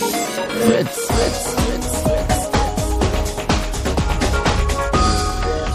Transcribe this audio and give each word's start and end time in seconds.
Fritz. 0.00 0.98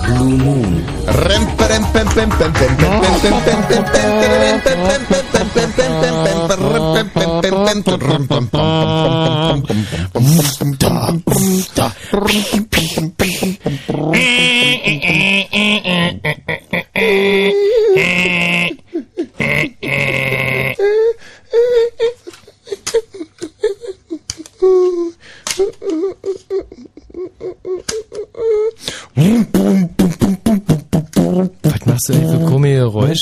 Blue 0.07 0.37
Moon. 0.37 0.95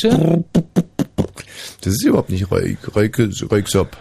Geräusche? 0.01 0.43
Das 1.81 1.93
ist 1.93 2.03
überhaupt 2.05 2.29
nicht 2.29 2.49
Reuk, 2.49 2.95
Reuk, 2.95 3.19
Reuksop. 3.51 3.97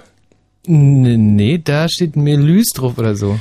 Nee, 0.65 1.61
da 1.63 1.89
steht 1.89 2.15
Melüs 2.17 2.69
drauf 2.69 2.97
oder 2.97 3.17
so. 3.17 3.39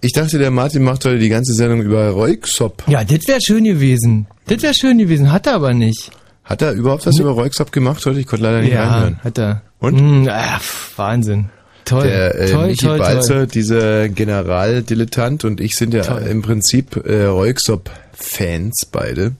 Ich 0.00 0.12
dachte, 0.12 0.38
der 0.38 0.50
Martin 0.50 0.82
macht 0.84 1.04
heute 1.04 1.18
die 1.18 1.28
ganze 1.28 1.54
Sendung 1.54 1.82
über 1.82 2.10
Reuksop. 2.10 2.84
Ja, 2.88 3.02
das 3.04 3.26
wäre 3.26 3.40
schön 3.44 3.64
gewesen. 3.64 4.26
Das 4.46 4.62
wäre 4.62 4.74
schön 4.74 4.98
gewesen, 4.98 5.32
hat 5.32 5.46
er 5.46 5.54
aber 5.54 5.74
nicht. 5.74 6.10
Hat 6.44 6.62
er 6.62 6.72
überhaupt 6.72 7.06
was 7.06 7.18
über 7.18 7.30
Reuksop 7.30 7.72
gemacht 7.72 8.04
heute? 8.06 8.20
Ich 8.20 8.26
konnte 8.26 8.44
leider 8.44 8.62
nicht 8.62 8.72
ja, 8.72 8.88
reinhören. 8.88 9.18
hat 9.22 9.38
er. 9.38 9.62
Und? 9.78 10.24
Mm, 10.24 10.28
ah, 10.28 10.60
Wahnsinn. 10.96 11.46
Toll. 11.84 12.04
Der 12.04 12.34
äh, 12.40 12.50
toll, 12.50 12.66
Michi 12.68 12.86
toll, 12.86 12.98
Balzer, 12.98 13.34
toll. 13.34 13.46
dieser 13.48 14.08
Generaldilettant 14.08 15.44
und 15.44 15.60
ich 15.60 15.74
sind 15.74 15.94
ja 15.94 16.02
Toll. 16.02 16.22
im 16.22 16.42
Prinzip 16.42 16.96
äh, 17.04 17.24
Reuksop-Fans 17.24 18.86
beide 18.90 19.32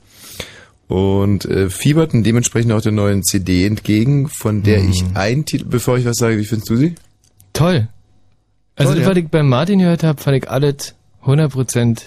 und 0.93 1.47
äh, 1.47 1.71
fieberten 1.71 2.23
dementsprechend 2.23 2.71
auch 2.73 2.83
der 2.83 2.93
neuen 2.93 3.23
CD 3.23 3.65
entgegen, 3.65 4.29
von 4.29 4.63
der 4.63 4.83
Mhm. 4.83 4.91
ich 4.91 5.05
ein 5.15 5.47
Titel, 5.47 5.65
bevor 5.65 5.97
ich 5.97 6.05
was 6.05 6.17
sage, 6.17 6.37
wie 6.37 6.45
findest 6.45 6.69
du 6.69 6.77
sie? 6.77 6.95
Toll. 7.55 7.89
Also, 8.77 8.93
Toll, 8.93 9.01
das, 9.01 9.09
ja. 9.09 9.11
was 9.11 9.17
ich 9.17 9.29
bei 9.29 9.43
Martin 9.43 9.79
gehört 9.79 10.03
habe, 10.03 10.21
fand 10.21 10.37
ich 10.37 10.51
alles 10.51 10.95
100% 11.25 12.03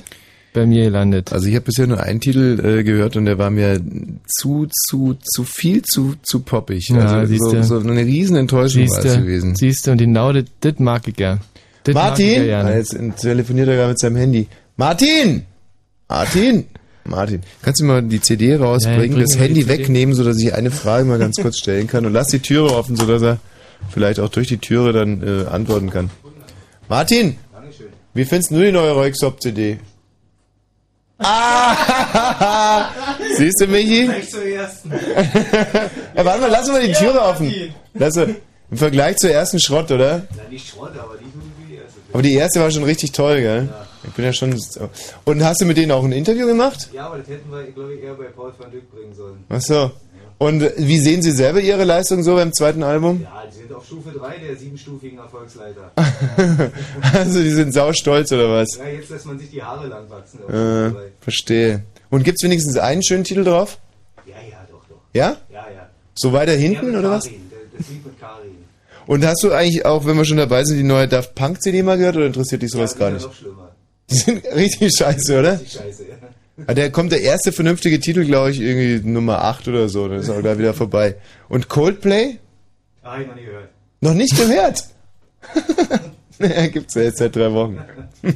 bei 0.54 0.68
mir 0.68 0.84
gelandet. 0.86 1.34
Also 1.34 1.48
ich 1.48 1.56
habe 1.56 1.66
bisher 1.66 1.88
nur 1.88 2.00
einen 2.00 2.22
Titel 2.22 2.60
äh, 2.64 2.84
gehört 2.84 3.16
und 3.18 3.26
der 3.26 3.40
war 3.40 3.50
mir 3.50 3.82
zu, 4.28 4.68
zu, 4.88 5.18
zu 5.22 5.44
viel, 5.44 5.82
zu, 5.82 6.14
zu 6.22 6.42
poppig. 6.42 6.88
Ja, 6.90 7.08
also 7.08 7.36
so, 7.64 7.80
so 7.82 7.90
eine 7.90 8.06
riesen 8.06 8.36
Enttäuschung 8.38 8.88
war 8.90 9.04
es 9.04 9.18
gewesen. 9.18 9.56
siehste, 9.56 9.92
und 9.92 9.98
genau 9.98 10.32
das, 10.32 10.46
das 10.62 10.78
mag 10.78 11.08
ich 11.08 11.20
ja. 11.20 11.40
Das 11.84 11.94
mag 11.96 12.20
ich 12.20 12.38
ja 12.38 12.64
Martin! 12.64 12.78
jetzt 12.78 13.22
telefoniert 13.22 13.68
er 13.68 13.76
gerade 13.76 13.90
mit 13.90 14.00
seinem 14.00 14.16
Handy. 14.16 14.48
Martin! 14.78 15.44
Martin! 16.08 16.66
Martin, 17.08 17.42
kannst 17.62 17.82
du 17.82 17.86
mal 17.86 18.02
die 18.02 18.20
CD 18.20 18.52
Ja, 18.52 18.58
rausbringen, 18.58 19.14
bring 19.14 19.20
das 19.20 19.38
Handy 19.38 19.68
wegnehmen, 19.68 20.16
sodass 20.16 20.40
ich 20.40 20.54
eine 20.54 20.72
Frage 20.72 21.06
mal 21.06 21.20
ganz 21.20 21.38
kurz 21.38 21.60
stellen 21.60 21.88
kann 21.88 22.06
und 22.06 22.14
lass 22.14 22.28
die 22.28 22.40
Türe 22.40 22.74
offen, 22.74 22.96
sodass 22.96 23.22
er 23.22 23.38
vielleicht 23.92 24.20
auch 24.20 24.30
durch 24.30 24.48
die 24.48 24.58
Türe 24.58 24.92
dann 24.92 25.22
äh, 25.22 25.46
antworten 25.48 25.92
kann. 25.92 26.10
Martin! 26.90 27.38
Wie 28.14 28.26
findest 28.26 28.52
du 28.52 28.62
die 28.62 28.72
neue 28.72 28.92
Reuxop-CD? 28.92 29.78
Ah! 31.20 32.90
Siehst 33.38 33.62
du, 33.62 33.68
Michi? 33.68 34.10
zur 34.30 34.46
ersten. 34.46 34.92
Ja, 36.16 36.26
warte 36.26 36.42
mal, 36.42 36.50
lass 36.50 36.68
mal 36.68 36.86
die 36.86 36.94
Türe 36.94 37.22
offen. 37.22 37.54
Lass, 37.94 38.16
Im 38.16 38.38
Vergleich 38.74 39.18
zur 39.18 39.32
ersten 39.32 39.60
Schrott, 39.60 39.92
oder? 39.92 40.26
Na, 40.36 40.44
nicht 40.50 40.70
Schrott, 40.70 40.92
aber 40.98 41.16
die 41.18 41.26
die 41.70 41.76
erste. 41.76 42.00
Aber 42.14 42.22
die 42.22 42.34
erste 42.34 42.60
war 42.62 42.72
schon 42.72 42.84
richtig 42.84 43.12
toll, 43.12 43.42
gell? 43.42 43.70
Ich 44.08 44.14
bin 44.14 44.26
ja 44.26 44.34
schon. 44.34 44.60
Und 45.26 45.44
hast 45.44 45.62
du 45.62 45.66
mit 45.66 45.78
denen 45.78 45.92
auch 45.92 46.04
ein 46.04 46.12
Interview 46.12 46.46
gemacht? 46.48 46.90
Ja, 46.94 47.08
aber 47.08 47.20
das 47.20 47.28
hätten 47.28 47.52
wir, 47.52 47.64
glaube 47.72 47.94
ich, 47.96 48.04
eher 48.04 48.14
bei 48.14 48.26
Paul 48.26 48.52
van 48.58 48.72
Dyck 48.72 48.92
bringen 48.92 49.14
sollen. 49.14 49.44
Ach 49.50 49.62
so. 49.62 49.92
Und 50.38 50.70
wie 50.78 51.00
sehen 51.00 51.22
Sie 51.22 51.32
selber 51.32 51.62
Ihre 51.62 51.86
Leistung 51.86 52.22
so 52.22 52.36
beim 52.36 52.52
zweiten 52.52 52.84
Album? 52.84 53.22
Ja, 53.24 53.44
die 53.50 53.56
sind 53.58 53.74
auf 53.74 53.86
Stufe 53.86 54.12
3 54.12 54.38
der 54.40 54.56
siebenstufigen 54.58 55.18
Erfolgsleiter. 55.20 55.92
Also 57.14 57.42
die 57.42 57.52
sind 57.52 57.74
sau 57.74 57.94
stolz 57.94 58.32
oder 58.34 58.50
was? 58.52 58.76
ja, 58.78 58.86
jetzt 58.88 59.10
lässt 59.10 59.26
man 59.26 59.40
sich 59.40 59.50
die 59.50 59.64
Haare 59.64 59.88
lang 59.88 60.10
wachsen. 60.10 60.40
Äh, 60.50 60.92
verstehe. 61.22 61.84
Und 62.10 62.24
gibt's 62.24 62.44
wenigstens 62.44 62.78
einen 62.78 63.02
schönen 63.04 63.24
Titel 63.24 63.44
drauf? 63.46 63.78
3. 64.26 64.32
Ja, 64.32 64.36
ja, 64.50 64.58
doch, 64.70 64.82
doch. 64.90 64.98
Ja? 65.14 65.38
Ja, 65.50 65.66
ja. 65.74 65.90
So 66.16 66.34
weiter 66.34 66.54
Ja, 66.54 66.60
hinten 66.60 66.88
mit 66.88 66.96
oder 66.96 67.12
was? 67.12 67.26
Karin, 67.26 67.40
das- 67.50 67.80
Das 67.80 67.90
Lied 67.90 68.06
mit 68.06 68.20
Karin. 68.20 68.52
Und 69.08 69.26
hast 69.26 69.42
du 69.44 69.52
eigentlich 69.54 69.86
auch, 69.86 70.06
wenn 70.06 70.18
wir 70.18 70.26
schon 70.26 70.38
dabei 70.38 70.64
sind, 70.66 70.78
die 70.78 70.84
neue 70.84 71.08
Daft 71.08 71.34
Punk 71.36 71.62
CD 71.62 71.82
mal 71.84 71.98
gehört 71.98 72.18
oder 72.18 72.26
interessiert 72.26 72.62
dich 72.62 72.72
sowas 72.72 72.94
ja, 72.94 73.00
gar 73.00 73.10
ist 73.10 73.14
nicht? 73.16 73.24
ja 73.24 73.28
noch 73.30 73.36
schlimmer. 73.36 73.65
Die 74.10 74.16
sind 74.16 74.44
richtig 74.56 74.92
scheiße, 74.98 75.40
oder? 75.40 75.56
Die 75.58 75.70
Scheiße, 75.70 76.04
ja. 76.10 76.16
Ah, 76.68 76.74
Der 76.74 76.90
kommt 76.90 77.12
der 77.12 77.22
erste 77.22 77.52
vernünftige 77.52 78.00
Titel, 78.00 78.24
glaube 78.26 78.52
ich, 78.52 78.62
irgendwie 78.62 79.06
Nummer 79.08 79.44
8 79.44 79.68
oder 79.68 79.90
so. 79.90 80.08
Dann 80.08 80.20
ist 80.20 80.30
auch 80.30 80.42
da 80.42 80.58
wieder 80.58 80.74
vorbei. 80.74 81.16
Und 81.50 81.68
Coldplay? 81.68 82.38
Ah, 83.04 83.14
hab 83.16 83.22
ich 83.22 83.28
noch 83.28 83.36
nie 83.36 83.44
gehört. 83.46 83.70
Noch 84.02 84.14
nicht 84.14 84.38
gehört? 84.38 84.84
ja, 86.40 86.68
gibt's 86.68 86.96
ja 86.96 87.02
jetzt 87.04 87.18
seit 87.20 87.36
drei 87.36 87.52
Wochen. 87.54 87.78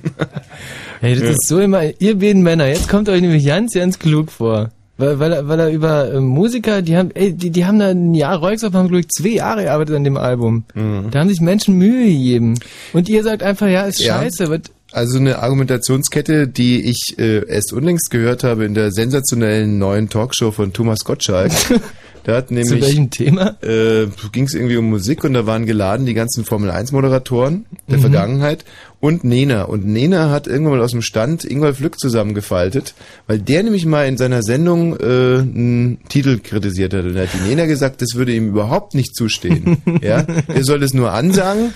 Hey, 1.01 1.13
das 1.15 1.23
Ja. 1.23 1.29
ist 1.29 1.47
so 1.47 1.59
immer, 1.61 1.81
ihr 2.01 2.19
beiden 2.19 2.43
Männer, 2.43 2.67
jetzt 2.67 2.89
kommt 2.89 3.07
euch 3.07 3.21
nämlich 3.21 3.45
ganz, 3.45 3.73
ganz 3.73 3.99
klug 3.99 4.31
vor. 4.33 4.69
Weil, 4.97 5.17
weil, 5.17 5.31
er- 5.31 5.47
weil 5.47 5.59
er 5.61 5.69
über 5.69 6.11
äh, 6.13 6.19
Musiker, 6.19 6.81
die 6.81 6.97
haben, 6.97 7.11
ey, 7.15 7.31
die, 7.31 7.51
die 7.51 7.65
haben 7.65 7.79
da 7.79 7.87
ein 7.91 8.13
Jahr 8.13 8.35
Reuxop, 8.37 8.73
haben 8.73 8.89
glaube 8.89 8.99
ich 8.99 9.07
zwei 9.07 9.29
Jahre 9.29 9.63
gearbeitet 9.63 9.95
an 9.95 10.03
dem 10.03 10.17
Album. 10.17 10.65
Da 10.75 11.19
haben 11.19 11.29
sich 11.29 11.39
Menschen 11.39 11.75
Mühe 11.75 12.05
gegeben. 12.05 12.55
Und 12.91 13.07
ihr 13.07 13.23
sagt 13.23 13.43
einfach, 13.43 13.67
ja, 13.69 13.83
ist 13.83 14.01
Ja. 14.01 14.17
scheiße. 14.19 14.49
Also 14.91 15.17
eine 15.19 15.39
Argumentationskette, 15.39 16.47
die 16.47 16.81
ich 16.81 17.15
äh, 17.19 17.45
erst 17.47 17.73
unlängst 17.73 18.09
gehört 18.09 18.43
habe 18.43 18.65
in 18.65 18.73
der 18.73 18.91
sensationellen 18.91 19.77
neuen 19.77 20.09
Talkshow 20.09 20.51
von 20.51 20.73
Thomas 20.73 21.03
Gottschalk. 21.03 21.51
Da 22.23 22.35
hat 22.35 22.51
nämlich 22.51 22.81
welchem 22.81 23.09
Thema? 23.09 23.55
Äh, 23.63 24.07
ging 24.31 24.43
es 24.43 24.53
irgendwie 24.53 24.77
um 24.77 24.89
Musik 24.89 25.23
und 25.23 25.33
da 25.33 25.45
waren 25.45 25.65
geladen 25.65 26.05
die 26.05 26.13
ganzen 26.13 26.43
Formel 26.43 26.69
1 26.69 26.91
Moderatoren 26.91 27.65
der 27.87 27.97
Mhm. 27.97 28.01
Vergangenheit 28.01 28.65
und 28.99 29.23
Nena. 29.23 29.63
Und 29.63 29.87
Nena 29.87 30.29
hat 30.29 30.45
irgendwann 30.45 30.77
mal 30.77 30.83
aus 30.83 30.91
dem 30.91 31.01
Stand 31.01 31.45
Ingolf 31.45 31.79
Lück 31.79 31.99
zusammengefaltet, 31.99 32.93
weil 33.25 33.39
der 33.39 33.63
nämlich 33.63 33.85
mal 33.85 34.07
in 34.07 34.17
seiner 34.17 34.43
Sendung 34.43 34.97
äh, 34.99 35.39
einen 35.39 35.99
Titel 36.09 36.39
kritisiert 36.39 36.93
hat. 36.93 37.05
Und 37.05 37.15
da 37.15 37.21
hat 37.21 37.29
die 37.33 37.49
Nena 37.49 37.65
gesagt, 37.65 38.01
das 38.01 38.15
würde 38.15 38.33
ihm 38.33 38.49
überhaupt 38.49 38.95
nicht 38.95 39.15
zustehen. 39.15 39.77
ja, 40.01 40.25
er 40.47 40.63
soll 40.63 40.83
es 40.83 40.93
nur 40.93 41.11
ansagen. 41.13 41.73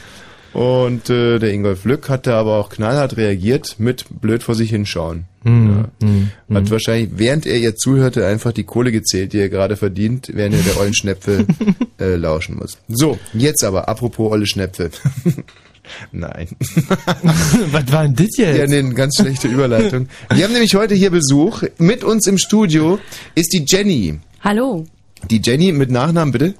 Und 0.53 1.09
äh, 1.09 1.39
der 1.39 1.51
Ingolf 1.51 1.83
Lück 1.83 2.09
hat 2.09 2.27
da 2.27 2.39
aber 2.39 2.57
auch 2.57 2.69
knallhart 2.69 3.17
reagiert 3.17 3.75
mit 3.79 4.05
blöd 4.21 4.43
vor 4.43 4.53
sich 4.53 4.69
hinschauen. 4.69 5.25
Hm, 5.43 5.85
hm, 6.01 6.29
Hat 6.53 6.69
wahrscheinlich, 6.69 7.09
während 7.15 7.45
er 7.45 7.57
ihr 7.57 7.75
zuhörte, 7.75 8.25
einfach 8.25 8.53
die 8.53 8.63
Kohle 8.63 8.91
gezählt, 8.91 9.33
die 9.33 9.39
er 9.39 9.49
gerade 9.49 9.75
verdient, 9.75 10.29
während 10.33 10.55
er 10.55 10.61
der 10.61 10.79
ollen 10.79 10.93
Schnäpfe 10.93 11.45
äh, 11.99 12.15
lauschen 12.15 12.57
muss. 12.57 12.77
So, 12.87 13.17
jetzt 13.33 13.63
aber, 13.63 13.89
apropos 13.89 14.31
olle 14.31 14.45
Schnäpfe. 14.45 14.91
Nein. 16.11 16.47
Was 17.71 17.91
war 17.91 18.03
denn 18.03 18.15
das 18.15 18.37
jetzt? 18.37 18.57
Ja, 18.57 18.67
nee, 18.67 18.77
eine 18.77 18.93
ganz 18.93 19.17
schlechte 19.17 19.47
Überleitung. 19.49 20.07
Wir 20.33 20.45
haben 20.45 20.53
nämlich 20.53 20.75
heute 20.75 20.95
hier 20.95 21.09
Besuch. 21.09 21.63
Mit 21.77 22.03
uns 22.05 22.25
im 22.27 22.37
Studio 22.37 22.99
ist 23.35 23.51
die 23.51 23.65
Jenny. 23.67 24.19
Hallo. 24.41 24.85
Die 25.29 25.41
Jenny 25.43 25.71
mit 25.73 25.91
Nachnamen, 25.91 26.31
bitte? 26.31 26.53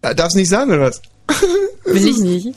Äh, 0.00 0.14
Darfst 0.14 0.36
nicht 0.36 0.48
sagen, 0.48 0.70
oder 0.70 0.82
was? 0.82 1.02
Will 1.84 2.06
ich 2.06 2.18
nicht. 2.18 2.48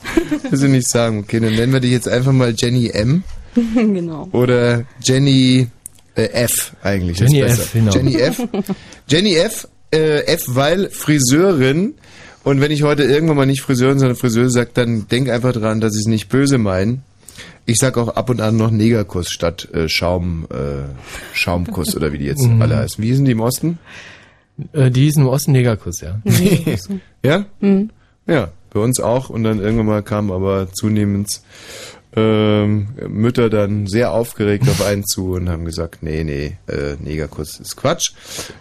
Willst 0.50 0.63
du 0.63 0.68
nicht 0.68 0.88
sagen? 0.88 1.19
Okay, 1.19 1.40
dann 1.40 1.56
nennen 1.56 1.74
wir 1.74 1.80
dich 1.80 1.91
jetzt 1.91 2.07
einfach 2.07 2.31
mal 2.31 2.53
Jenny 2.56 2.90
M. 2.90 3.24
genau. 3.75 4.28
Oder 4.31 4.85
Jenny 5.03 5.68
äh, 6.16 6.24
F 6.34 6.74
eigentlich. 6.84 7.19
Jenny 7.19 7.40
ist 7.41 7.52
F, 7.52 7.58
besser. 7.58 7.69
genau. 7.74 7.91
Jenny 7.94 8.16
F. 8.18 8.47
Jenny 9.08 9.35
F. 9.35 9.68
Äh, 9.91 10.25
F, 10.25 10.44
weil 10.47 10.90
Friseurin. 10.91 11.96
Und 12.44 12.62
wenn 12.62 12.72
ich 12.72 12.84
heute 12.84 13.03
irgendwann 13.03 13.38
mal 13.38 13.46
nicht 13.46 13.62
Friseurin, 13.62 13.97
sondern 14.00 14.16
Friseuse 14.18 14.50
sage, 14.52 14.69
dann 14.74 15.08
denk 15.08 15.29
einfach 15.29 15.52
dran, 15.53 15.82
dass 15.82 15.94
ich 15.96 16.02
es 16.02 16.08
nicht 16.08 16.29
böse 16.29 16.58
meine. 16.58 16.99
Ich 17.66 17.78
sag 17.78 17.97
auch 17.97 18.09
ab 18.16 18.29
und 18.29 18.40
an 18.41 18.55
noch 18.58 18.72
Negerkuss 18.72 19.29
statt 19.29 19.67
äh, 19.73 19.88
Schaum, 19.90 20.47
äh, 20.52 20.88
Schaumkuss 21.34 21.96
oder 21.96 22.11
wie 22.14 22.17
die 22.20 22.26
jetzt 22.26 22.44
Mhm. 22.47 22.61
alle 22.61 22.78
heißen. 22.78 23.03
Wie 23.03 23.14
sind 23.14 23.26
die 23.26 23.32
im 23.34 23.41
Osten? 23.41 23.78
Äh, 24.73 24.90
die 24.91 25.02
hießen 25.02 25.22
im 25.22 25.28
Osten 25.28 25.52
Negerkuss, 25.52 26.02
ja. 26.02 26.20
Ja? 27.23 27.46
Mhm. 27.59 27.90
Ja, 28.28 28.49
bei 28.72 28.80
uns 28.80 29.00
auch. 29.00 29.30
Und 29.30 29.44
dann 29.44 29.60
irgendwann 29.60 29.86
mal 29.86 30.04
kamen 30.04 30.32
aber 30.32 30.72
zunehmend 30.72 31.42
ähm, 32.16 32.88
Mütter 33.08 33.50
dann 33.52 33.86
sehr 33.86 34.12
aufgeregt 34.12 34.68
auf 34.68 34.84
einen 34.84 35.06
zu 35.06 35.34
und 35.34 35.48
haben 35.48 35.64
gesagt, 35.66 36.02
nee, 36.02 36.24
nee, 36.24 36.58
äh, 36.68 36.96
Negerkuss 37.00 37.60
ist 37.60 37.76
Quatsch. 37.78 38.14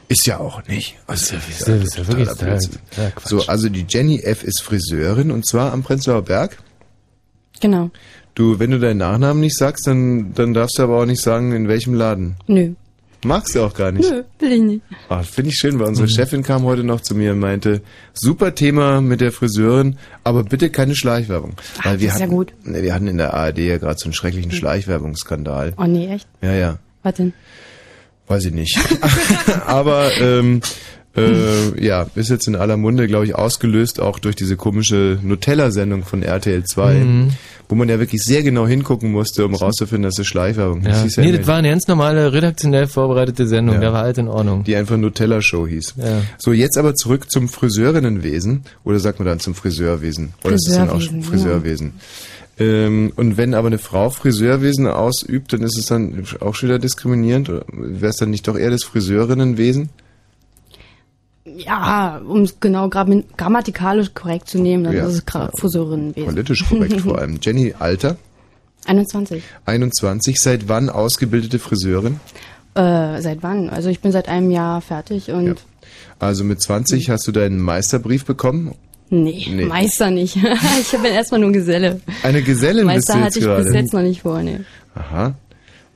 Ist 0.08 0.26
ja 0.26 0.38
auch 0.38 0.66
nicht. 0.66 0.96
Also, 1.06 1.36
ist 1.36 1.66
ja- 1.66 1.74
ist 1.76 1.96
ja 1.96 2.06
wirklich 2.06 2.28
Blödsinn. 2.28 2.72
total 2.90 3.10
Quatsch. 3.12 3.26
So, 3.28 3.46
also 3.46 3.68
die 3.70 3.86
Jenny 3.88 4.20
F. 4.20 4.44
ist 4.44 4.60
Friseurin 4.62 5.30
und 5.30 5.46
zwar 5.46 5.72
am 5.72 5.82
Prenzlauer 5.82 6.22
Berg. 6.22 6.58
Genau. 7.60 7.90
Du, 8.34 8.58
wenn 8.60 8.70
du 8.70 8.78
deinen 8.78 8.98
Nachnamen 8.98 9.40
nicht 9.40 9.56
sagst, 9.56 9.86
dann, 9.86 10.34
dann 10.34 10.52
darfst 10.54 10.78
du 10.78 10.82
aber 10.82 11.00
auch 11.00 11.06
nicht 11.06 11.22
sagen, 11.22 11.52
in 11.52 11.68
welchem 11.68 11.94
Laden. 11.94 12.36
Nö. 12.46 12.74
Magst 13.24 13.54
du 13.54 13.62
auch 13.62 13.74
gar 13.74 13.90
nicht? 13.90 14.08
Nö, 14.10 14.22
will 14.38 14.52
ich 14.52 14.62
nicht. 14.62 14.82
Ach, 15.08 15.24
finde 15.24 15.50
ich 15.50 15.56
schön, 15.56 15.78
weil 15.80 15.86
unsere 15.88 16.06
Mhm. 16.06 16.12
Chefin 16.12 16.42
kam 16.44 16.62
heute 16.62 16.84
noch 16.84 17.00
zu 17.00 17.14
mir 17.16 17.32
und 17.32 17.40
meinte, 17.40 17.82
super 18.14 18.54
Thema 18.54 19.00
mit 19.00 19.20
der 19.20 19.32
Friseurin, 19.32 19.98
aber 20.22 20.44
bitte 20.44 20.70
keine 20.70 20.94
Schleichwerbung. 20.94 21.54
Weil 21.82 21.98
wir 22.00 22.06
das 22.08 22.14
ist 22.14 22.20
ja 22.20 22.26
hatten, 22.26 22.34
gut. 22.36 22.52
Ne, 22.64 22.82
wir 22.82 22.94
hatten 22.94 23.08
in 23.08 23.16
der 23.18 23.34
ARD 23.34 23.58
ja 23.58 23.78
gerade 23.78 23.98
so 23.98 24.04
einen 24.04 24.12
schrecklichen 24.12 24.52
Schleichwerbungsskandal. 24.52 25.74
Oh 25.78 25.84
nee, 25.84 26.06
echt? 26.14 26.28
Ja, 26.42 26.52
ja. 26.54 26.78
Was 27.02 27.14
denn? 27.14 27.32
Weiß 28.28 28.44
ich 28.44 28.52
nicht. 28.52 28.78
Aber 29.66 30.10
ähm, 30.20 30.60
äh, 31.20 31.84
ja, 31.84 32.06
ist 32.14 32.30
jetzt 32.30 32.46
in 32.48 32.56
aller 32.56 32.76
Munde, 32.76 33.06
glaube 33.06 33.24
ich, 33.26 33.34
ausgelöst 33.34 34.00
auch 34.00 34.18
durch 34.18 34.36
diese 34.36 34.56
komische 34.56 35.18
Nutella-Sendung 35.22 36.04
von 36.04 36.22
RTL 36.22 36.64
2, 36.64 36.94
Mhm. 36.94 37.28
wo 37.68 37.74
man 37.74 37.88
ja 37.88 37.98
wirklich 37.98 38.22
sehr 38.22 38.42
genau 38.42 38.66
hingucken 38.66 39.12
musste, 39.12 39.44
um 39.44 39.54
rauszufinden, 39.54 40.04
dass 40.04 40.18
es 40.18 40.26
Schleichwerbung 40.26 40.82
Ja. 40.82 41.02
hieß. 41.02 41.16
ja 41.16 41.22
Nee, 41.24 41.32
das 41.32 41.46
war 41.46 41.56
eine 41.56 41.68
ganz 41.70 41.86
normale, 41.88 42.32
redaktionell 42.32 42.86
vorbereitete 42.86 43.46
Sendung. 43.46 43.76
Ja. 43.76 43.80
Da 43.80 43.92
war 43.92 44.02
alles 44.04 44.18
in 44.18 44.28
Ordnung. 44.28 44.64
die 44.64 44.76
einfach 44.76 44.96
Nutella-Show 44.96 45.66
hieß. 45.66 45.94
Ja. 45.98 46.22
So, 46.38 46.52
jetzt 46.52 46.78
aber 46.78 46.94
zurück 46.94 47.30
zum 47.30 47.48
Friseurinnenwesen. 47.48 48.62
Oder 48.84 48.98
sagt 49.00 49.18
man 49.18 49.26
dann 49.26 49.40
zum 49.40 49.54
Friseurwesen? 49.54 50.32
Oder 50.44 50.54
ist 50.54 50.68
es 50.68 50.74
dann 50.76 50.88
auch 50.90 50.94
Friseurwesen, 50.96 51.22
Friseurwesen? 51.22 51.92
Ähm, 52.60 53.12
und 53.14 53.36
wenn 53.36 53.54
aber 53.54 53.68
eine 53.68 53.78
Frau 53.78 54.10
Friseurwesen 54.10 54.86
ausübt, 54.88 55.52
dann 55.52 55.62
ist 55.62 55.78
es 55.78 55.86
dann 55.86 56.24
auch 56.40 56.54
schon 56.56 56.68
wieder 56.68 56.78
diskriminierend? 56.80 57.48
Oder 57.50 57.64
wäre 57.70 58.10
es 58.10 58.16
dann 58.16 58.30
nicht 58.30 58.48
doch 58.48 58.56
eher 58.58 58.70
das 58.70 58.82
Friseurinnenwesen? 58.84 59.90
Ja, 61.64 62.20
um 62.26 62.42
es 62.42 62.60
genau 62.60 62.86
gra- 62.86 63.24
grammatikalisch 63.36 64.14
korrekt 64.14 64.48
zu 64.48 64.58
nehmen, 64.58 64.84
dann 64.84 64.96
Ja. 64.96 65.06
ist 65.06 65.14
es 65.14 65.26
gerade 65.26 65.52
Friseurinnenwesen. 65.56 66.26
Politisch 66.28 66.64
korrekt 66.68 67.00
vor 67.00 67.18
allem. 67.18 67.38
Jenny 67.42 67.74
Alter, 67.78 68.16
21. 68.86 69.42
21. 69.66 70.40
Seit 70.40 70.68
wann 70.68 70.88
ausgebildete 70.88 71.58
Friseurin? 71.58 72.20
Äh, 72.74 73.20
seit 73.20 73.42
wann? 73.42 73.68
Also 73.70 73.88
ich 73.88 74.00
bin 74.00 74.12
seit 74.12 74.28
einem 74.28 74.50
Jahr 74.50 74.80
fertig 74.80 75.30
und 75.30 75.46
Ja. 75.46 75.54
Also 76.20 76.44
mit 76.44 76.60
20 76.60 77.10
hast 77.10 77.26
du 77.26 77.32
deinen 77.32 77.60
Meisterbrief 77.60 78.24
bekommen? 78.24 78.74
nee, 79.10 79.46
Nee. 79.50 79.64
Meister 79.64 80.10
nicht. 80.10 80.36
ich 80.80 80.90
bin 80.90 81.04
erstmal 81.06 81.40
nur 81.40 81.52
Geselle. 81.52 82.00
Eine 82.22 82.42
Gesellin 82.42 82.84
Meister 82.86 83.14
bist 83.14 83.24
hatte 83.24 83.40
du 83.40 83.40
ich 83.40 83.46
jetzt 83.46 83.56
bis 83.56 83.64
gerade. 83.66 83.78
jetzt 83.78 83.92
noch 83.94 84.02
nicht 84.02 84.22
vor, 84.22 84.42
nee. 84.42 84.60
Aha. 84.94 85.34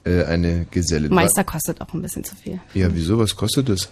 Äh, 0.05 0.25
eine 0.25 0.67
Gesellin. 0.71 1.13
Meister 1.15 1.45
kostet 1.45 1.81
auch 1.81 1.93
ein 1.95 2.03
bisschen 2.03 2.25
zu 2.25 2.35
viel. 2.37 2.59
Ja, 2.75 2.89
wieso? 2.93 3.19
Was 3.19 3.37
kostet 3.37 3.69
das? 3.69 3.89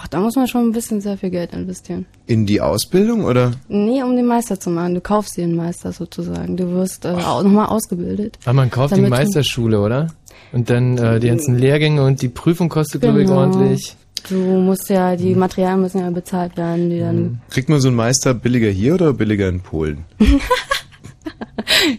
Ach, 0.00 0.06
da 0.06 0.20
muss 0.20 0.36
man 0.36 0.46
schon 0.46 0.60
ein 0.66 0.70
bisschen 0.70 1.00
sehr 1.00 1.18
viel 1.18 1.30
Geld 1.30 1.52
investieren. 1.52 2.06
In 2.26 2.46
die 2.46 2.60
Ausbildung 2.60 3.24
oder? 3.24 3.50
Nee, 3.66 4.00
um 4.04 4.14
den 4.14 4.26
Meister 4.26 4.60
zu 4.60 4.70
machen. 4.70 4.94
Du 4.94 5.00
kaufst 5.00 5.36
dir 5.36 5.42
einen 5.42 5.56
Meister 5.56 5.90
sozusagen. 5.90 6.56
Du 6.56 6.70
wirst 6.70 7.04
äh, 7.04 7.14
nochmal 7.14 7.66
ausgebildet. 7.66 8.38
Aber 8.44 8.52
man 8.52 8.70
kauft 8.70 8.94
die 8.96 9.00
Meisterschule, 9.00 9.80
oder? 9.80 10.06
Und 10.52 10.70
dann 10.70 10.96
äh, 10.98 11.18
die 11.18 11.26
ganzen 11.26 11.58
Lehrgänge 11.58 12.04
und 12.04 12.22
die 12.22 12.28
Prüfung 12.28 12.68
kostet, 12.68 13.00
glaube 13.00 13.22
ich, 13.22 13.26
Genau. 13.26 13.40
ordentlich. 13.40 13.96
Du 14.28 14.36
musst 14.36 14.88
ja, 14.88 15.16
die 15.16 15.34
Materialien 15.34 15.80
müssen 15.80 16.00
ja 16.00 16.10
bezahlt 16.10 16.56
werden, 16.56 16.90
die 16.90 17.00
dann. 17.00 17.40
Kriegt 17.50 17.68
man 17.68 17.80
so 17.80 17.88
einen 17.88 17.96
Meister 17.96 18.34
billiger 18.34 18.70
hier 18.70 18.94
oder 18.94 19.12
billiger 19.12 19.48
in 19.48 19.62
Polen? 19.62 20.04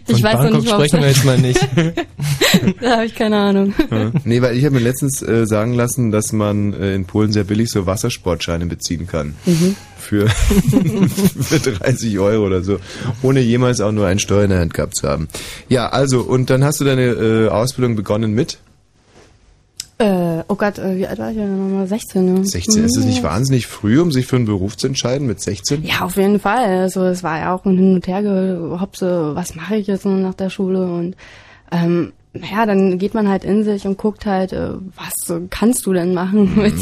Ich 0.06 0.14
Von 0.14 0.22
weiß 0.22 0.34
noch 0.34 0.42
Bangkok 0.42 0.62
nicht, 0.62 0.72
ob 0.72 0.84
sprechen 0.84 1.00
wir 1.00 1.08
jetzt 1.08 1.24
mal 1.24 1.38
nicht. 1.38 1.60
da 2.80 2.90
habe 2.96 3.06
ich 3.06 3.14
keine 3.14 3.36
Ahnung. 3.36 3.74
nee, 4.24 4.42
weil 4.42 4.56
ich 4.56 4.64
habe 4.64 4.74
mir 4.74 4.80
letztens 4.80 5.22
äh, 5.22 5.46
sagen 5.46 5.74
lassen, 5.74 6.10
dass 6.10 6.32
man 6.32 6.72
äh, 6.72 6.94
in 6.94 7.04
Polen 7.04 7.32
sehr 7.32 7.44
billig 7.44 7.70
so 7.70 7.86
Wassersportscheine 7.86 8.66
beziehen 8.66 9.06
kann. 9.06 9.34
Für, 9.98 10.28
für 11.40 11.58
30 11.58 12.18
Euro 12.18 12.46
oder 12.46 12.62
so. 12.62 12.78
Ohne 13.22 13.40
jemals 13.40 13.80
auch 13.80 13.92
nur 13.92 14.06
einen 14.06 14.18
Steuer 14.18 14.44
in 14.44 14.50
der 14.50 14.60
Hand 14.60 14.74
gehabt 14.74 14.96
zu 14.96 15.08
haben. 15.08 15.28
Ja, 15.68 15.88
also, 15.90 16.22
und 16.22 16.50
dann 16.50 16.64
hast 16.64 16.80
du 16.80 16.84
deine 16.84 17.02
äh, 17.02 17.48
Ausbildung 17.48 17.96
begonnen 17.96 18.32
mit 18.32 18.58
Äh, 20.00 20.44
oh 20.48 20.54
Gott, 20.54 20.78
äh, 20.78 20.96
wie 20.96 21.06
alt 21.06 21.18
war 21.18 21.30
ich 21.30 21.36
denn 21.36 21.68
nochmal? 21.68 21.86
16, 21.86 22.24
ne? 22.24 22.44
16. 22.46 22.84
Ist 22.84 22.96
es 22.96 23.04
nicht 23.04 23.22
wahnsinnig 23.22 23.66
früh, 23.66 24.00
um 24.00 24.10
sich 24.10 24.26
für 24.26 24.36
einen 24.36 24.46
Beruf 24.46 24.78
zu 24.78 24.86
entscheiden 24.86 25.26
mit 25.26 25.42
16? 25.42 25.84
Ja, 25.84 26.00
auf 26.00 26.16
jeden 26.16 26.40
Fall. 26.40 26.64
Also 26.64 27.04
es 27.04 27.22
war 27.22 27.38
ja 27.38 27.54
auch 27.54 27.66
ein 27.66 27.76
Hin 27.76 27.94
und 27.96 28.06
Her 28.06 28.22
gehopse, 28.22 29.34
was 29.34 29.54
mache 29.54 29.76
ich 29.76 29.88
jetzt 29.88 30.06
nach 30.06 30.32
der 30.32 30.48
Schule 30.48 30.90
und 30.90 31.16
ähm, 31.70 32.12
naja, 32.32 32.64
dann 32.64 32.98
geht 32.98 33.12
man 33.12 33.28
halt 33.28 33.44
in 33.44 33.62
sich 33.62 33.86
und 33.86 33.98
guckt 33.98 34.24
halt, 34.24 34.54
äh, 34.54 34.70
was 34.96 35.38
kannst 35.50 35.84
du 35.84 35.92
denn 35.92 36.14
machen 36.14 36.56
mit, 36.62 36.74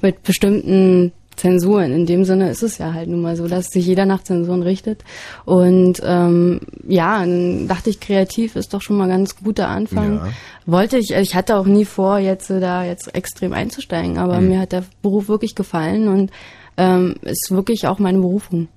mit 0.00 0.22
bestimmten 0.22 1.12
Zensuren. 1.38 1.92
In 1.92 2.06
dem 2.06 2.24
Sinne 2.24 2.50
ist 2.50 2.62
es 2.62 2.78
ja 2.78 2.92
halt 2.92 3.08
nun 3.08 3.22
mal 3.22 3.36
so, 3.36 3.48
dass 3.48 3.68
sich 3.68 3.86
jeder 3.86 4.04
nach 4.04 4.22
Zensuren 4.22 4.62
richtet. 4.62 5.04
Und 5.44 6.02
ähm, 6.04 6.60
ja, 6.86 7.20
dann 7.20 7.68
dachte 7.68 7.90
ich, 7.90 8.00
kreativ 8.00 8.56
ist 8.56 8.74
doch 8.74 8.82
schon 8.82 8.98
mal 8.98 9.08
ganz 9.08 9.36
guter 9.36 9.68
Anfang. 9.68 10.16
Ja. 10.16 10.28
Wollte 10.66 10.98
ich, 10.98 11.12
ich 11.12 11.34
hatte 11.34 11.56
auch 11.56 11.66
nie 11.66 11.84
vor, 11.84 12.18
jetzt 12.18 12.50
äh, 12.50 12.60
da 12.60 12.84
jetzt 12.84 13.14
extrem 13.14 13.52
einzusteigen, 13.52 14.18
aber 14.18 14.40
mir 14.40 14.60
hat 14.60 14.72
der 14.72 14.84
Beruf 15.00 15.28
wirklich 15.28 15.54
gefallen 15.54 16.08
und 16.08 16.30
ähm, 16.76 17.14
ist 17.22 17.50
wirklich 17.50 17.86
auch 17.86 17.98
meine 17.98 18.18
Berufung. 18.18 18.68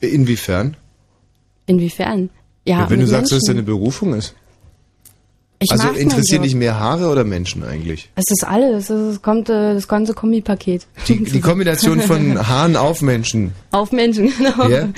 Inwiefern? 0.00 0.76
Inwiefern? 1.66 2.30
Ja, 2.64 2.88
Wenn 2.90 3.00
du 3.00 3.06
sagst, 3.06 3.32
dass 3.32 3.38
es 3.38 3.44
deine. 3.44 3.62
Berufung 3.62 4.14
ist. 4.14 4.34
Ich 5.60 5.72
Also 5.72 5.88
Job. 5.88 6.42
dich 6.42 6.54
mehr 6.54 6.78
Haare 6.78 7.08
oder 7.08 7.24
Menschen 7.24 7.64
eigentlich? 7.64 8.10
Es 8.14 8.24
ist 8.28 8.46
alles. 8.46 8.90
Es 8.90 9.22
kommt 9.22 9.48
äh, 9.50 9.74
das 9.74 9.88
ganze 9.88 10.14
Kombipaket. 10.14 10.86
Die, 11.08 11.24
die 11.24 11.40
Kombination 11.40 12.00
von 12.00 12.46
Haaren 12.48 12.76
auf 12.76 13.02
Menschen. 13.02 13.52
Auf 13.72 13.90
Menschen, 13.90 14.32
genau. 14.38 14.68
Ja? 14.68 14.88